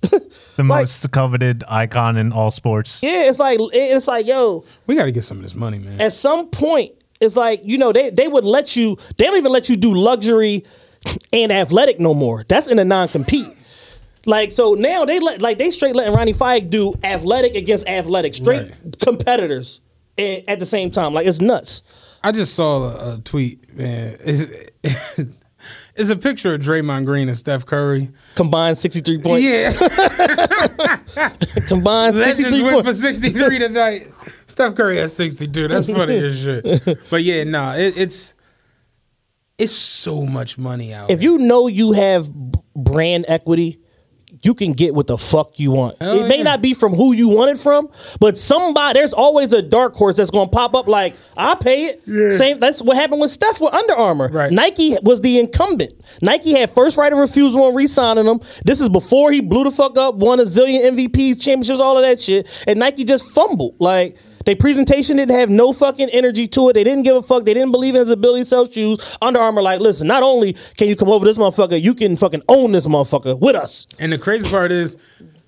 The 0.57 0.65
most 0.65 1.11
coveted 1.11 1.65
icon 1.69 2.17
in 2.17 2.33
all 2.33 2.51
sports. 2.51 3.01
yeah, 3.03 3.29
it's 3.29 3.39
like 3.39 3.59
it's 3.73 4.07
like 4.07 4.27
yo. 4.27 4.65
We 4.87 4.95
got 4.95 5.05
to 5.05 5.13
get 5.13 5.25
some 5.25 5.39
of 5.39 5.43
this 5.43 5.55
money, 5.55 5.79
man. 5.79 6.01
at 6.01 6.13
some 6.13 6.49
point, 6.49 6.93
it's 7.21 7.37
like 7.37 7.61
you 7.65 7.77
know 7.79 7.93
they 7.93 8.11
they 8.11 8.29
would 8.29 8.45
let 8.45 8.77
you. 8.77 8.97
They 9.17 9.25
don't 9.25 9.37
even 9.37 9.53
let 9.53 9.69
you 9.69 9.77
do 9.77 9.93
luxury 9.95 10.65
and 11.33 11.51
athletic 11.53 11.99
no 12.01 12.15
more. 12.15 12.45
That's 12.49 12.67
in 12.69 12.79
a 12.79 12.85
non 12.85 13.09
compete. 13.09 13.49
Like 14.27 14.53
so 14.53 14.75
now 14.75 15.05
they 15.05 15.21
let 15.21 15.43
like 15.43 15.59
they 15.59 15.71
straight 15.71 15.95
letting 15.97 16.15
Ronnie 16.15 16.33
Fieg 16.33 16.71
do 16.71 16.95
athletic 17.03 17.55
against 17.55 17.87
athletic, 17.87 18.35
straight 18.35 18.73
competitors 19.01 19.81
a- 20.17 20.45
at 20.49 20.61
the 20.61 20.67
same 20.67 20.91
time. 20.91 21.13
Like 21.13 21.27
it's 21.27 21.41
nuts. 21.41 21.83
I 22.23 22.33
just 22.33 22.55
saw 22.55 22.85
a, 22.85 23.15
a 23.15 23.19
tweet, 23.19 23.75
man. 23.77 24.17
It's, 25.97 26.11
a 26.11 26.17
picture 26.17 26.55
of 26.55 26.61
Draymond 26.61 27.05
Green 27.05 27.29
and 27.29 27.37
Steph 27.37 27.65
Curry. 27.67 28.11
Combined 28.35 28.79
sixty 28.79 29.01
three 29.01 29.19
points. 29.19 29.45
Yeah, 29.45 29.73
Combined 31.69 32.17
sixty 32.17 32.45
Legends 32.45 32.49
three 32.51 32.63
went 32.63 32.77
for 32.79 32.83
points. 32.85 33.01
63 33.01 33.59
tonight. 33.59 34.13
Steph 34.47 34.75
Curry 34.75 34.97
has 34.99 35.15
62. 35.17 35.69
That's 35.69 35.87
funny 35.87 36.17
as 36.17 36.39
shit. 36.39 36.99
But 37.11 37.23
yeah, 37.23 37.45
no, 37.45 37.77
it, 37.77 37.97
it's 37.97 38.35
it's 39.59 39.73
so 39.73 40.27
much 40.27 40.59
money 40.59 40.93
out. 40.93 41.11
If 41.11 41.23
you 41.23 41.39
know 41.39 41.69
you 41.69 41.93
have 41.93 42.29
brand 42.75 43.25
equity. 43.29 43.81
You 44.45 44.55
can 44.55 44.73
get 44.73 44.95
what 44.95 45.07
the 45.07 45.17
fuck 45.17 45.59
you 45.59 45.71
want. 45.71 45.97
Hell 46.01 46.23
it 46.23 46.29
may 46.29 46.39
yeah. 46.39 46.43
not 46.43 46.63
be 46.63 46.75
from 46.75 46.95
who 46.95 47.13
you 47.15 47.29
want 47.31 47.51
it 47.51 47.59
from, 47.59 47.89
but 48.21 48.37
somebody 48.37 48.99
there's 48.99 49.15
always 49.15 49.53
a 49.55 49.63
dark 49.63 49.95
horse 49.95 50.17
that's 50.17 50.31
gonna 50.31 50.51
pop 50.51 50.75
up 50.75 50.87
like 50.87 51.15
I 51.37 51.55
pay 51.55 51.87
it. 51.87 52.03
Yeah. 52.07 52.37
Same 52.37 52.59
that's 52.59 52.83
what 52.83 52.97
happened 52.97 53.23
with 53.23 53.31
Steph 53.31 53.61
with 53.61 53.73
Under 53.73 53.95
Armour. 53.95 54.29
Right. 54.29 54.53
Nike 54.53 54.97
was 55.03 55.23
the 55.23 55.39
incumbent. 55.39 55.99
Nike 56.21 56.53
had 56.53 56.71
first 56.73 56.99
right 56.99 57.13
of 57.13 57.19
refusal 57.19 57.65
on 57.65 57.75
re-signing 57.75 58.27
him. 58.27 58.41
This 58.65 58.81
is 58.81 58.89
before 58.91 59.33
he 59.33 59.41
blew 59.41 59.65
the 59.65 59.71
fuck 59.71 59.97
up, 59.97 60.17
won 60.17 60.41
a 60.41 60.45
zillion 60.45 60.93
MVPs, 60.93 61.41
championships, 61.41 61.81
all 61.81 61.97
of 61.97 62.03
that 62.03 62.21
shit, 62.21 62.47
and 62.67 62.79
Nike 62.79 63.05
just 63.05 63.25
fumbled. 63.31 63.77
Like 63.79 64.17
their 64.45 64.57
presentation 64.57 65.17
didn't 65.17 65.37
have 65.37 65.51
no 65.51 65.73
fucking 65.73 66.11
energy 66.11 66.47
to 66.49 66.69
it. 66.69 66.75
They 66.75 66.85
didn't 66.85 67.05
give 67.05 67.17
a 67.17 67.23
fuck. 67.23 67.45
They 67.45 67.55
didn't 67.55 67.73
believe 67.73 67.95
in 67.95 68.01
his 68.01 68.11
ability 68.11 68.43
to 68.43 68.49
sell 68.49 68.71
shoes. 68.71 68.99
Under 69.23 69.41
Armour, 69.41 69.63
like, 69.63 69.81
listen, 69.81 70.07
not 70.07 70.23
only 70.23 70.57
can 70.77 70.89
you 70.89 70.97
come 70.97 71.09
over 71.09 71.25
this 71.25 71.37
motherfucker, 71.37 71.81
you 71.81 71.95
can 71.95 72.17
fucking 72.17 72.43
own 72.49 72.73
this 72.73 72.87
motherfucker 72.87 73.39
with 73.39 73.57
us. 73.57 73.87
and 73.99 74.13
the 74.13 74.19
crazy 74.19 74.49
part 74.49 74.71
is, 74.73 74.97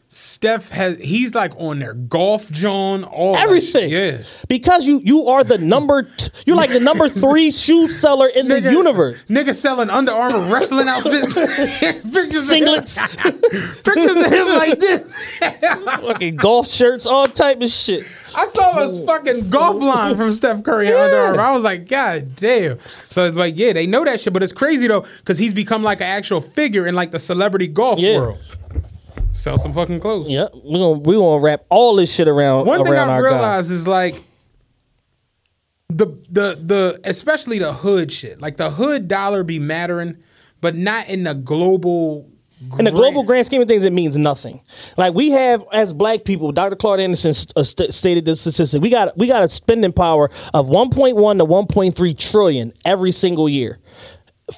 Steph 0.08 0.68
has 0.70 0.98
he's 0.98 1.34
like 1.34 1.52
on 1.58 1.80
their 1.80 1.92
golf 1.92 2.48
John, 2.52 3.02
all 3.02 3.36
Everything. 3.36 3.90
Yeah. 3.90 4.18
Because 4.48 4.86
you 4.86 5.00
you 5.04 5.26
are 5.26 5.42
the 5.42 5.58
number 5.58 6.04
t- 6.04 6.30
you're 6.46 6.56
like 6.56 6.70
the 6.70 6.78
number 6.80 7.08
three 7.24 7.50
shoe 7.50 7.88
seller 7.88 8.28
in 8.28 8.46
the 8.46 8.60
universe. 8.60 9.18
Nigga 9.28 9.52
selling 9.52 9.90
Under 9.90 10.12
Armour 10.12 10.52
wrestling 10.52 10.86
outfits. 10.86 11.34
pictures 11.34 12.48
Singlets, 12.48 13.02
Of 13.02 13.12
him, 13.20 13.32
pictures 13.84 14.16
of 14.24 14.32
him 14.32 14.46
like 14.48 14.78
this. 14.78 15.12
fucking 15.40 16.36
golf 16.36 16.68
shirts, 16.70 17.04
all 17.04 17.26
type 17.26 17.60
of 17.60 17.68
shit. 17.68 18.06
I 18.34 18.46
saw 18.46 18.78
a 18.84 19.06
fucking 19.06 19.50
golf 19.50 19.82
line 19.82 20.16
from 20.16 20.32
Steph 20.32 20.62
Curry 20.62 20.86
at 20.88 20.94
Under 20.96 21.16
Armour. 21.16 21.40
I 21.40 21.50
was 21.50 21.64
like, 21.64 21.88
God 21.88 22.36
damn. 22.36 22.78
So 23.08 23.26
it's 23.26 23.36
like, 23.36 23.58
yeah, 23.58 23.72
they 23.72 23.86
know 23.88 24.04
that 24.04 24.20
shit, 24.20 24.32
but 24.32 24.44
it's 24.44 24.52
crazy 24.52 24.86
though, 24.86 25.04
because 25.18 25.36
he's 25.38 25.52
become 25.52 25.82
like 25.82 26.00
an 26.00 26.06
actual 26.06 26.40
figure 26.40 26.86
in 26.86 26.94
like 26.94 27.10
the 27.10 27.18
celebrity 27.18 27.66
golf 27.66 27.98
Yeah. 27.98 28.18
world. 28.18 28.38
Sell 29.36 29.58
some 29.58 29.72
fucking 29.72 30.00
clothes. 30.00 30.30
Yep, 30.30 30.52
we're 30.64 30.78
gonna 30.78 30.98
we 30.98 31.14
gonna 31.14 31.40
wrap 31.40 31.64
all 31.68 31.96
this 31.96 32.12
shit 32.12 32.26
around 32.26 32.66
One 32.66 32.82
thing 32.82 32.92
around 32.92 33.10
I 33.10 33.20
guy. 33.20 33.58
is 33.58 33.86
like 33.86 34.24
the 35.88 36.06
the 36.30 36.58
the 36.60 37.00
especially 37.04 37.58
the 37.58 37.72
hood 37.72 38.10
shit. 38.10 38.40
Like 38.40 38.56
the 38.56 38.70
hood 38.70 39.08
dollar 39.08 39.42
be 39.44 39.58
mattering, 39.58 40.16
but 40.60 40.74
not 40.74 41.08
in 41.08 41.24
the 41.24 41.34
global 41.34 42.28
In 42.78 42.86
the 42.86 42.90
global 42.90 43.22
grand 43.22 43.46
scheme 43.46 43.60
of 43.60 43.68
things, 43.68 43.82
it 43.82 43.92
means 43.92 44.16
nothing. 44.16 44.62
Like 44.96 45.14
we 45.14 45.30
have 45.30 45.62
as 45.72 45.92
black 45.92 46.24
people, 46.24 46.50
Dr. 46.50 46.74
Claude 46.74 47.00
Anderson 47.00 47.34
uh, 47.54 47.62
st- 47.62 47.92
stated 47.92 48.24
this 48.24 48.40
statistic. 48.40 48.80
We 48.82 48.88
got 48.90 49.16
we 49.18 49.26
got 49.26 49.44
a 49.44 49.48
spending 49.48 49.92
power 49.92 50.30
of 50.54 50.68
1.1 50.68 51.38
to 51.38 51.44
1.3 51.44 52.18
trillion 52.18 52.72
every 52.84 53.12
single 53.12 53.48
year 53.48 53.78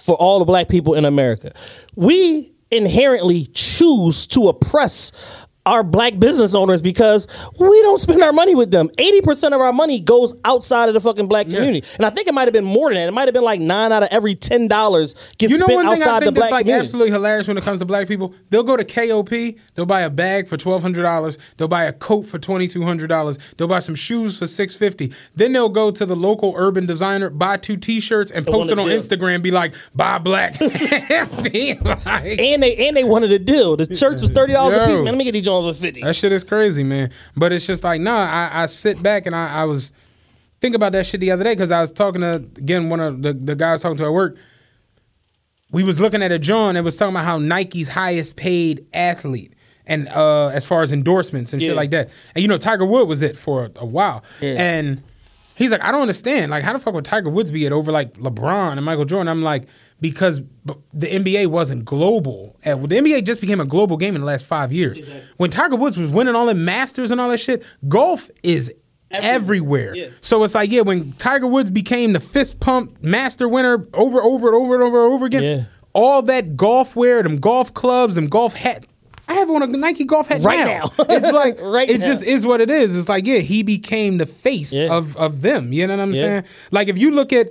for 0.04 0.14
all 0.14 0.38
the 0.38 0.44
black 0.44 0.68
people 0.68 0.94
in 0.94 1.04
America. 1.04 1.52
We 1.96 2.52
inherently 2.70 3.46
choose 3.54 4.26
to 4.28 4.48
oppress 4.48 5.12
our 5.68 5.82
black 5.84 6.18
business 6.18 6.54
owners 6.54 6.80
because 6.82 7.26
we 7.58 7.82
don't 7.82 7.98
spend 8.00 8.22
our 8.22 8.32
money 8.32 8.54
with 8.54 8.70
them. 8.70 8.88
80% 8.98 9.54
of 9.54 9.60
our 9.60 9.72
money 9.72 10.00
goes 10.00 10.34
outside 10.44 10.88
of 10.88 10.94
the 10.94 11.00
fucking 11.00 11.28
black 11.28 11.48
community. 11.48 11.84
And 11.96 12.06
I 12.06 12.10
think 12.10 12.26
it 12.28 12.34
might 12.34 12.44
have 12.44 12.52
been 12.52 12.64
more 12.64 12.88
than 12.88 12.96
that. 12.96 13.08
It 13.08 13.12
might 13.12 13.26
have 13.28 13.34
been 13.34 13.42
like 13.44 13.60
9 13.60 13.92
out 13.92 14.02
of 14.02 14.08
every 14.10 14.34
$10 14.34 15.14
gets 15.38 15.52
You 15.52 15.58
know 15.58 15.66
spent 15.66 15.76
one 15.76 15.94
thing 15.94 16.02
I 16.02 16.06
outside 16.06 16.20
the 16.22 16.26
think 16.26 16.36
black 16.36 16.50
like 16.50 16.64
community. 16.64 16.84
absolutely 16.86 17.10
hilarious 17.12 17.46
when 17.48 17.58
it 17.58 17.64
comes 17.64 17.78
to 17.80 17.84
black 17.84 18.08
people? 18.08 18.34
They'll 18.50 18.62
go 18.62 18.76
to 18.76 18.84
KOP, 18.84 19.30
they'll 19.74 19.86
buy 19.86 20.00
a 20.02 20.10
bag 20.10 20.48
for 20.48 20.56
twelve 20.56 20.82
hundred 20.82 21.02
dollars, 21.02 21.38
they'll 21.56 21.68
buy 21.68 21.84
a 21.84 21.92
coat 21.92 22.22
for 22.26 22.38
twenty 22.38 22.66
two 22.68 22.82
hundred 22.82 23.08
dollars, 23.08 23.38
they'll 23.56 23.68
buy 23.68 23.78
some 23.80 23.94
shoes 23.94 24.38
for 24.38 24.46
six 24.46 24.74
fifty. 24.74 25.12
Then 25.34 25.52
they'll 25.52 25.68
go 25.68 25.90
to 25.90 26.06
the 26.06 26.16
local 26.16 26.54
urban 26.56 26.86
designer, 26.86 27.30
buy 27.30 27.56
two 27.58 27.76
t 27.76 28.00
shirts, 28.00 28.30
and 28.30 28.46
post 28.46 28.70
it 28.70 28.78
on 28.78 28.86
deal. 28.88 28.98
Instagram, 28.98 29.42
be 29.42 29.50
like, 29.50 29.74
buy 29.94 30.18
black. 30.18 30.56
Like- 31.38 32.38
and 32.38 32.62
they 32.62 32.76
and 32.88 32.96
they 32.96 33.04
wanted 33.04 33.30
a 33.32 33.38
deal. 33.38 33.76
The 33.76 33.86
church 33.86 34.20
was 34.20 34.30
thirty 34.30 34.52
dollars 34.52 34.76
a 34.76 34.86
piece. 34.86 34.96
Man, 34.96 35.04
let 35.06 35.16
me 35.16 35.24
get 35.24 35.32
these 35.32 35.44
Jones 35.44 35.57
for 35.62 35.78
fifty. 35.78 36.02
That 36.02 36.14
shit 36.16 36.32
is 36.32 36.44
crazy, 36.44 36.82
man. 36.84 37.10
But 37.36 37.52
it's 37.52 37.66
just 37.66 37.84
like, 37.84 38.00
nah, 38.00 38.24
I, 38.30 38.62
I 38.62 38.66
sit 38.66 39.02
back 39.02 39.26
and 39.26 39.34
I, 39.34 39.60
I 39.62 39.64
was 39.64 39.92
think 40.60 40.74
about 40.74 40.92
that 40.92 41.06
shit 41.06 41.20
the 41.20 41.30
other 41.30 41.44
day 41.44 41.52
because 41.52 41.70
I 41.70 41.80
was 41.80 41.90
talking 41.92 42.20
to 42.20 42.34
again 42.56 42.88
one 42.88 43.00
of 43.00 43.22
the, 43.22 43.32
the 43.32 43.54
guys 43.54 43.80
talking 43.82 43.96
to 43.98 44.04
at 44.04 44.12
work. 44.12 44.36
We 45.70 45.82
was 45.82 46.00
looking 46.00 46.22
at 46.22 46.32
a 46.32 46.38
John 46.38 46.76
and 46.76 46.84
was 46.84 46.96
talking 46.96 47.14
about 47.14 47.24
how 47.24 47.38
Nike's 47.38 47.88
highest 47.88 48.36
paid 48.36 48.86
athlete 48.94 49.52
and 49.86 50.08
uh 50.08 50.48
as 50.48 50.64
far 50.64 50.82
as 50.82 50.92
endorsements 50.92 51.52
and 51.52 51.60
Yeah. 51.60 51.68
shit 51.68 51.76
like 51.76 51.90
that. 51.90 52.10
And 52.34 52.42
you 52.42 52.48
know, 52.48 52.58
Tiger 52.58 52.86
Wood 52.86 53.06
was 53.08 53.22
it 53.22 53.36
for 53.36 53.64
a, 53.66 53.70
a 53.76 53.84
while. 53.84 54.22
And 54.40 55.02
he's 55.56 55.70
like, 55.70 55.82
I 55.82 55.92
don't 55.92 56.00
understand. 56.02 56.50
Like, 56.50 56.64
how 56.64 56.72
the 56.72 56.78
fuck 56.78 56.94
would 56.94 57.04
Tiger 57.04 57.28
Woods 57.28 57.50
be 57.50 57.66
it 57.66 57.72
over 57.72 57.92
like 57.92 58.14
LeBron 58.14 58.72
and 58.76 58.84
Michael 58.84 59.04
Jordan? 59.04 59.28
I'm 59.28 59.42
like, 59.42 59.64
because 60.00 60.42
the 60.92 61.06
NBA 61.06 61.48
wasn't 61.48 61.84
global. 61.84 62.56
And 62.64 62.88
the 62.88 62.96
NBA 62.96 63.24
just 63.24 63.40
became 63.40 63.60
a 63.60 63.64
global 63.64 63.96
game 63.96 64.14
in 64.14 64.20
the 64.20 64.26
last 64.26 64.44
five 64.46 64.72
years. 64.72 65.00
When 65.38 65.50
Tiger 65.50 65.76
Woods 65.76 65.96
was 65.96 66.10
winning 66.10 66.34
all 66.36 66.46
the 66.46 66.54
Masters 66.54 67.10
and 67.10 67.20
all 67.20 67.28
that 67.30 67.38
shit, 67.38 67.64
golf 67.88 68.30
is 68.42 68.72
everywhere. 69.10 69.94
Yeah. 69.94 70.08
So 70.20 70.44
it's 70.44 70.54
like, 70.54 70.70
yeah, 70.70 70.82
when 70.82 71.12
Tiger 71.14 71.46
Woods 71.46 71.70
became 71.70 72.12
the 72.12 72.20
fist 72.20 72.60
pump 72.60 73.02
master 73.02 73.48
winner 73.48 73.86
over, 73.94 74.22
over 74.22 74.48
and 74.48 74.56
over 74.56 74.74
and 74.74 74.82
over 74.84 75.04
and 75.04 75.12
over 75.14 75.26
again, 75.26 75.42
Yeah. 75.42 75.64
all 75.94 76.22
that 76.22 76.56
golf 76.56 76.94
wear, 76.94 77.22
them 77.22 77.38
golf 77.38 77.72
clubs, 77.74 78.14
them 78.16 78.28
golf 78.28 78.52
hat, 78.54 78.84
I 79.26 79.34
have 79.34 79.50
on 79.50 79.62
a 79.62 79.66
Nike 79.66 80.04
golf 80.04 80.26
hat 80.28 80.42
Right 80.42 80.58
now. 80.58 80.90
now. 80.98 81.04
it's 81.08 81.30
like 81.32 81.58
Right 81.60 81.88
it 81.90 82.00
now. 82.00 82.06
just 82.06 82.22
is 82.22 82.46
what 82.46 82.60
it 82.60 82.70
is. 82.70 82.96
It's 82.96 83.08
like 83.08 83.26
yeah, 83.26 83.38
he 83.38 83.62
became 83.62 84.18
the 84.18 84.26
face 84.26 84.72
Yeah. 84.72 84.88
of 84.94 85.16
of 85.16 85.40
them. 85.42 85.72
You 85.72 85.86
know 85.86 85.96
what 85.96 86.02
I'm 86.02 86.14
Yeah. 86.14 86.20
saying? 86.20 86.44
Like 86.70 86.88
if 86.88 86.96
you 86.98 87.10
look 87.10 87.32
at 87.32 87.48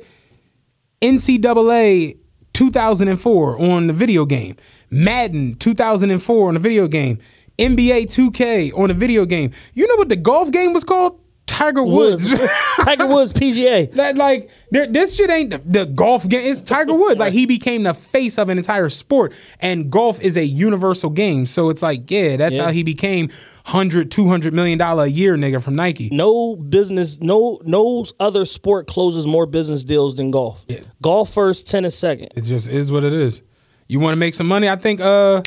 NCAA 1.01 2.17
2004 2.57 3.61
on 3.61 3.85
the 3.85 3.93
video 3.93 4.25
game, 4.25 4.55
Madden 4.89 5.53
2004 5.57 6.47
on 6.47 6.55
the 6.55 6.59
video 6.59 6.87
game, 6.87 7.19
NBA 7.59 8.07
2K 8.07 8.75
on 8.75 8.87
the 8.87 8.95
video 8.95 9.27
game. 9.27 9.51
You 9.75 9.85
know 9.85 9.95
what 9.95 10.09
the 10.09 10.15
golf 10.15 10.49
game 10.49 10.73
was 10.73 10.83
called? 10.83 11.19
Tiger 11.47 11.83
Woods. 11.83 12.29
Woods. 12.29 12.51
Tiger 12.81 13.07
Woods 13.07 13.33
PGA. 13.33 13.91
That 13.93 14.15
like 14.17 14.49
there, 14.69 14.85
this 14.85 15.15
shit 15.15 15.29
ain't 15.31 15.49
the, 15.49 15.57
the 15.65 15.85
golf 15.85 16.27
game. 16.27 16.45
It's 16.45 16.61
Tiger 16.61 16.93
Woods. 16.93 17.19
Like 17.19 17.33
he 17.33 17.45
became 17.47 17.83
the 17.83 17.93
face 17.95 18.37
of 18.37 18.49
an 18.49 18.57
entire 18.59 18.89
sport, 18.89 19.33
and 19.59 19.89
golf 19.91 20.21
is 20.21 20.37
a 20.37 20.45
universal 20.45 21.09
game. 21.09 21.47
So 21.47 21.69
it's 21.69 21.81
like, 21.81 22.11
yeah, 22.11 22.35
that's 22.37 22.57
Yeah. 22.57 22.65
how 22.65 22.71
he 22.71 22.83
became 22.83 23.29
100 23.65 24.11
200 24.11 24.53
million 24.53 24.77
dollar 24.77 25.05
a 25.05 25.07
year 25.07 25.35
nigga 25.35 25.63
from 25.63 25.75
Nike. 25.75 26.09
No 26.11 26.55
business, 26.55 27.17
no 27.21 27.59
no 27.65 28.05
other 28.19 28.45
sport 28.45 28.85
closes 28.87 29.25
more 29.25 29.45
business 29.47 29.83
deals 29.83 30.15
than 30.15 30.29
golf. 30.31 30.63
Golf 31.01 31.33
first, 31.33 31.67
tennis 31.67 31.97
second. 31.97 32.29
It 32.35 32.41
just 32.41 32.67
is 32.69 32.91
what 32.91 33.03
it 33.03 33.13
is. 33.13 33.41
You 33.87 33.99
want 33.99 34.11
to 34.11 34.17
make 34.17 34.33
some 34.35 34.47
money? 34.47 34.69
I 34.69 34.75
think 34.75 34.99
uh, 35.01 35.41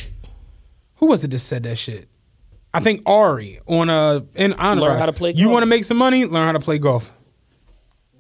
who 0.96 1.06
was 1.06 1.24
it 1.24 1.30
that 1.30 1.38
said 1.38 1.62
that 1.62 1.76
shit? 1.76 2.08
I 2.72 2.80
think 2.80 3.02
Ari 3.06 3.60
on 3.66 3.90
uh 3.90 4.20
in 4.34 4.52
Entourage. 4.54 4.80
Learn 4.90 4.98
how 4.98 5.06
to 5.06 5.12
play 5.12 5.32
You 5.34 5.48
want 5.48 5.62
to 5.62 5.66
make 5.66 5.84
some 5.84 5.96
money? 5.96 6.24
Learn 6.24 6.46
how 6.46 6.52
to 6.52 6.60
play 6.60 6.78
golf. 6.78 7.12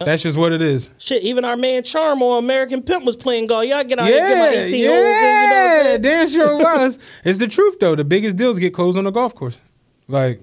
That's 0.02 0.22
just 0.22 0.38
what 0.38 0.52
it 0.52 0.62
is. 0.62 0.88
Shit, 0.96 1.22
even 1.24 1.44
our 1.44 1.58
man 1.58 1.82
Charm 1.84 2.22
on 2.22 2.42
American 2.42 2.82
Pimp 2.82 3.04
was 3.04 3.16
playing 3.16 3.48
golf. 3.48 3.66
Y'all 3.66 3.84
get 3.84 3.98
out 3.98 4.06
here, 4.06 4.26
get 4.26 4.38
my 4.38 4.50
Yeah, 4.50 4.60
18 4.62 4.62
holes. 4.62 4.72
in, 4.72 4.78
You 4.80 4.86
know 4.88 5.02
yeah, 5.02 5.96
damn 5.98 6.28
sure 6.30 6.56
was. 6.56 6.98
it's 7.24 7.38
the 7.38 7.46
truth 7.46 7.78
though. 7.80 7.94
The 7.94 8.04
biggest 8.04 8.36
deals 8.36 8.58
get 8.58 8.72
closed 8.72 8.96
on 8.96 9.04
the 9.04 9.10
golf 9.10 9.34
course. 9.34 9.60
Like, 10.08 10.40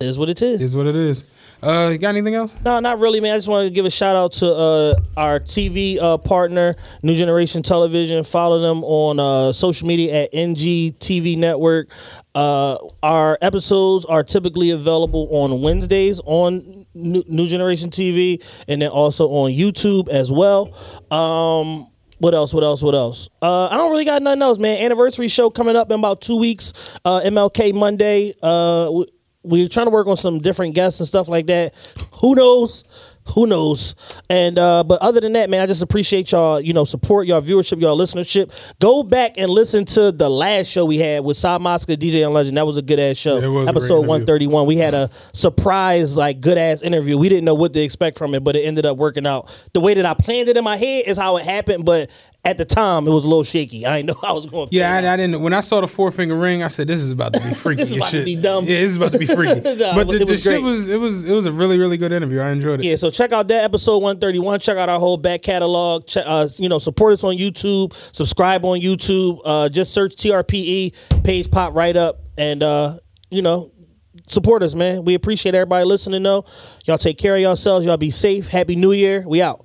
It 0.00 0.06
is 0.08 0.18
what 0.18 0.28
it 0.28 0.42
is. 0.42 0.60
is 0.60 0.74
what 0.76 0.86
it 0.86 0.96
is. 0.96 1.24
Uh, 1.62 1.88
you 1.92 1.98
got 1.98 2.10
anything 2.10 2.34
else? 2.36 2.54
No, 2.64 2.78
not 2.78 2.98
really, 3.00 3.18
man. 3.20 3.32
I 3.34 3.36
just 3.36 3.48
wanted 3.48 3.64
to 3.64 3.74
give 3.74 3.84
a 3.84 3.90
shout 3.90 4.14
out 4.14 4.32
to 4.34 4.52
uh, 4.54 4.94
our 5.16 5.40
TV 5.40 6.00
uh, 6.00 6.16
partner, 6.18 6.76
New 7.02 7.16
Generation 7.16 7.64
Television. 7.64 8.22
Follow 8.22 8.60
them 8.60 8.84
on 8.84 9.18
uh, 9.18 9.50
social 9.52 9.88
media 9.88 10.24
at 10.24 10.32
NGTV 10.32 11.36
Network. 11.38 11.90
Uh, 12.38 12.78
our 13.02 13.36
episodes 13.42 14.04
are 14.04 14.22
typically 14.22 14.70
available 14.70 15.26
on 15.32 15.60
Wednesdays 15.60 16.20
on 16.24 16.86
New, 16.94 17.48
Generation 17.48 17.90
TV, 17.90 18.40
and 18.68 18.80
then 18.80 18.90
also 18.90 19.26
on 19.26 19.50
YouTube 19.50 20.08
as 20.08 20.30
well. 20.30 20.72
Um, 21.10 21.88
what 22.18 22.34
else? 22.34 22.54
What 22.54 22.62
else? 22.62 22.80
What 22.80 22.94
else? 22.94 23.28
Uh, 23.42 23.66
I 23.66 23.76
don't 23.76 23.90
really 23.90 24.04
got 24.04 24.22
nothing 24.22 24.42
else, 24.42 24.58
man. 24.58 24.78
Anniversary 24.78 25.26
show 25.26 25.50
coming 25.50 25.74
up 25.74 25.90
in 25.90 25.98
about 25.98 26.20
two 26.20 26.36
weeks. 26.36 26.72
Uh, 27.04 27.20
MLK 27.22 27.74
Monday. 27.74 28.34
Uh, 28.40 28.84
w- 28.84 29.06
we're 29.42 29.68
trying 29.68 29.86
to 29.86 29.90
work 29.90 30.06
on 30.06 30.16
some 30.16 30.38
different 30.38 30.76
guests 30.76 31.00
and 31.00 31.08
stuff 31.08 31.26
like 31.26 31.46
that. 31.46 31.74
Who 32.20 32.36
knows? 32.36 32.84
Who 33.34 33.46
knows? 33.46 33.94
And 34.30 34.58
uh, 34.58 34.84
but 34.84 35.00
other 35.00 35.20
than 35.20 35.32
that, 35.34 35.50
man, 35.50 35.60
I 35.60 35.66
just 35.66 35.82
appreciate 35.82 36.32
y'all, 36.32 36.60
you 36.60 36.72
know, 36.72 36.84
support, 36.84 37.26
y'all 37.26 37.42
viewership, 37.42 37.80
y'all 37.80 37.96
listenership. 37.96 38.50
Go 38.80 39.02
back 39.02 39.34
and 39.36 39.50
listen 39.50 39.84
to 39.86 40.12
the 40.12 40.28
last 40.28 40.68
show 40.68 40.84
we 40.84 40.98
had 40.98 41.24
with 41.24 41.36
Saad 41.36 41.60
Mosca, 41.60 41.96
DJ 41.96 42.24
and 42.24 42.34
Legend. 42.34 42.56
That 42.56 42.66
was 42.66 42.76
a 42.76 42.82
good 42.82 42.98
ass 42.98 43.16
show. 43.16 43.38
Yeah, 43.38 43.46
it 43.46 43.48
was 43.48 43.68
Episode 43.68 44.06
one 44.06 44.26
thirty 44.26 44.46
one. 44.46 44.66
We 44.66 44.76
had 44.76 44.94
a 44.94 45.10
surprise, 45.32 46.16
like 46.16 46.40
good 46.40 46.58
ass 46.58 46.82
interview. 46.82 47.18
We 47.18 47.28
didn't 47.28 47.44
know 47.44 47.54
what 47.54 47.72
to 47.74 47.80
expect 47.80 48.18
from 48.18 48.34
it, 48.34 48.42
but 48.42 48.56
it 48.56 48.60
ended 48.60 48.86
up 48.86 48.96
working 48.96 49.26
out. 49.26 49.48
The 49.72 49.80
way 49.80 49.94
that 49.94 50.06
I 50.06 50.14
planned 50.14 50.48
it 50.48 50.56
in 50.56 50.64
my 50.64 50.76
head 50.76 51.04
is 51.06 51.16
how 51.16 51.36
it 51.36 51.44
happened, 51.44 51.84
but 51.84 52.10
at 52.48 52.56
the 52.56 52.64
time 52.64 53.06
it 53.06 53.10
was 53.10 53.24
a 53.24 53.28
little 53.28 53.44
shaky. 53.44 53.84
I 53.84 53.98
didn't 53.98 54.16
know 54.16 54.22
I 54.28 54.32
was 54.32 54.46
going. 54.46 54.70
to 54.70 54.74
Yeah, 54.74 54.94
I, 54.94 55.12
I 55.12 55.16
didn't. 55.16 55.42
When 55.42 55.52
I 55.52 55.60
saw 55.60 55.82
the 55.82 55.86
four 55.86 56.10
finger 56.10 56.34
ring, 56.34 56.62
I 56.62 56.68
said, 56.68 56.88
"This 56.88 57.00
is 57.00 57.10
about 57.10 57.34
to 57.34 57.40
be 57.40 57.52
freaky 57.54 57.82
This 57.82 57.90
is 57.90 57.96
about 57.96 58.06
to 58.06 58.16
shit." 58.16 58.24
be 58.24 58.36
dumb. 58.36 58.64
Yeah, 58.64 58.80
this 58.80 58.90
is 58.92 58.96
about 58.96 59.12
to 59.12 59.18
be 59.18 59.26
freaky. 59.26 59.60
Nah, 59.78 59.94
but 59.94 60.08
the, 60.08 60.18
the 60.18 60.32
was 60.32 60.42
shit 60.42 60.62
was 60.62 60.88
it 60.88 60.98
was 60.98 61.24
it 61.24 61.32
was 61.32 61.46
a 61.46 61.52
really 61.52 61.78
really 61.78 61.98
good 61.98 62.10
interview. 62.10 62.40
I 62.40 62.50
enjoyed 62.50 62.80
it. 62.80 62.86
Yeah, 62.86 62.96
so 62.96 63.10
check 63.10 63.32
out 63.32 63.48
that 63.48 63.64
episode 63.64 63.98
131. 63.98 64.60
Check 64.60 64.78
out 64.78 64.88
our 64.88 64.98
whole 64.98 65.18
back 65.18 65.42
catalog. 65.42 66.06
Check, 66.06 66.24
uh, 66.26 66.48
you 66.56 66.68
know, 66.68 66.78
support 66.78 67.12
us 67.12 67.22
on 67.22 67.36
YouTube. 67.36 67.94
Subscribe 68.12 68.64
on 68.64 68.80
YouTube. 68.80 69.40
Uh, 69.44 69.68
just 69.68 69.92
search 69.92 70.16
TRPE. 70.16 70.94
Page 71.22 71.50
pop 71.50 71.74
right 71.74 71.96
up, 71.96 72.22
and 72.38 72.62
uh, 72.62 72.98
you 73.30 73.42
know, 73.42 73.72
support 74.28 74.62
us, 74.62 74.74
man. 74.74 75.04
We 75.04 75.14
appreciate 75.14 75.54
everybody 75.54 75.84
listening. 75.84 76.22
Though, 76.22 76.44
y'all 76.86 76.98
take 76.98 77.18
care 77.18 77.36
of 77.36 77.40
yourselves. 77.42 77.84
Y'all 77.84 77.96
be 77.98 78.10
safe. 78.10 78.48
Happy 78.48 78.74
New 78.74 78.92
Year. 78.92 79.22
We 79.26 79.42
out. 79.42 79.64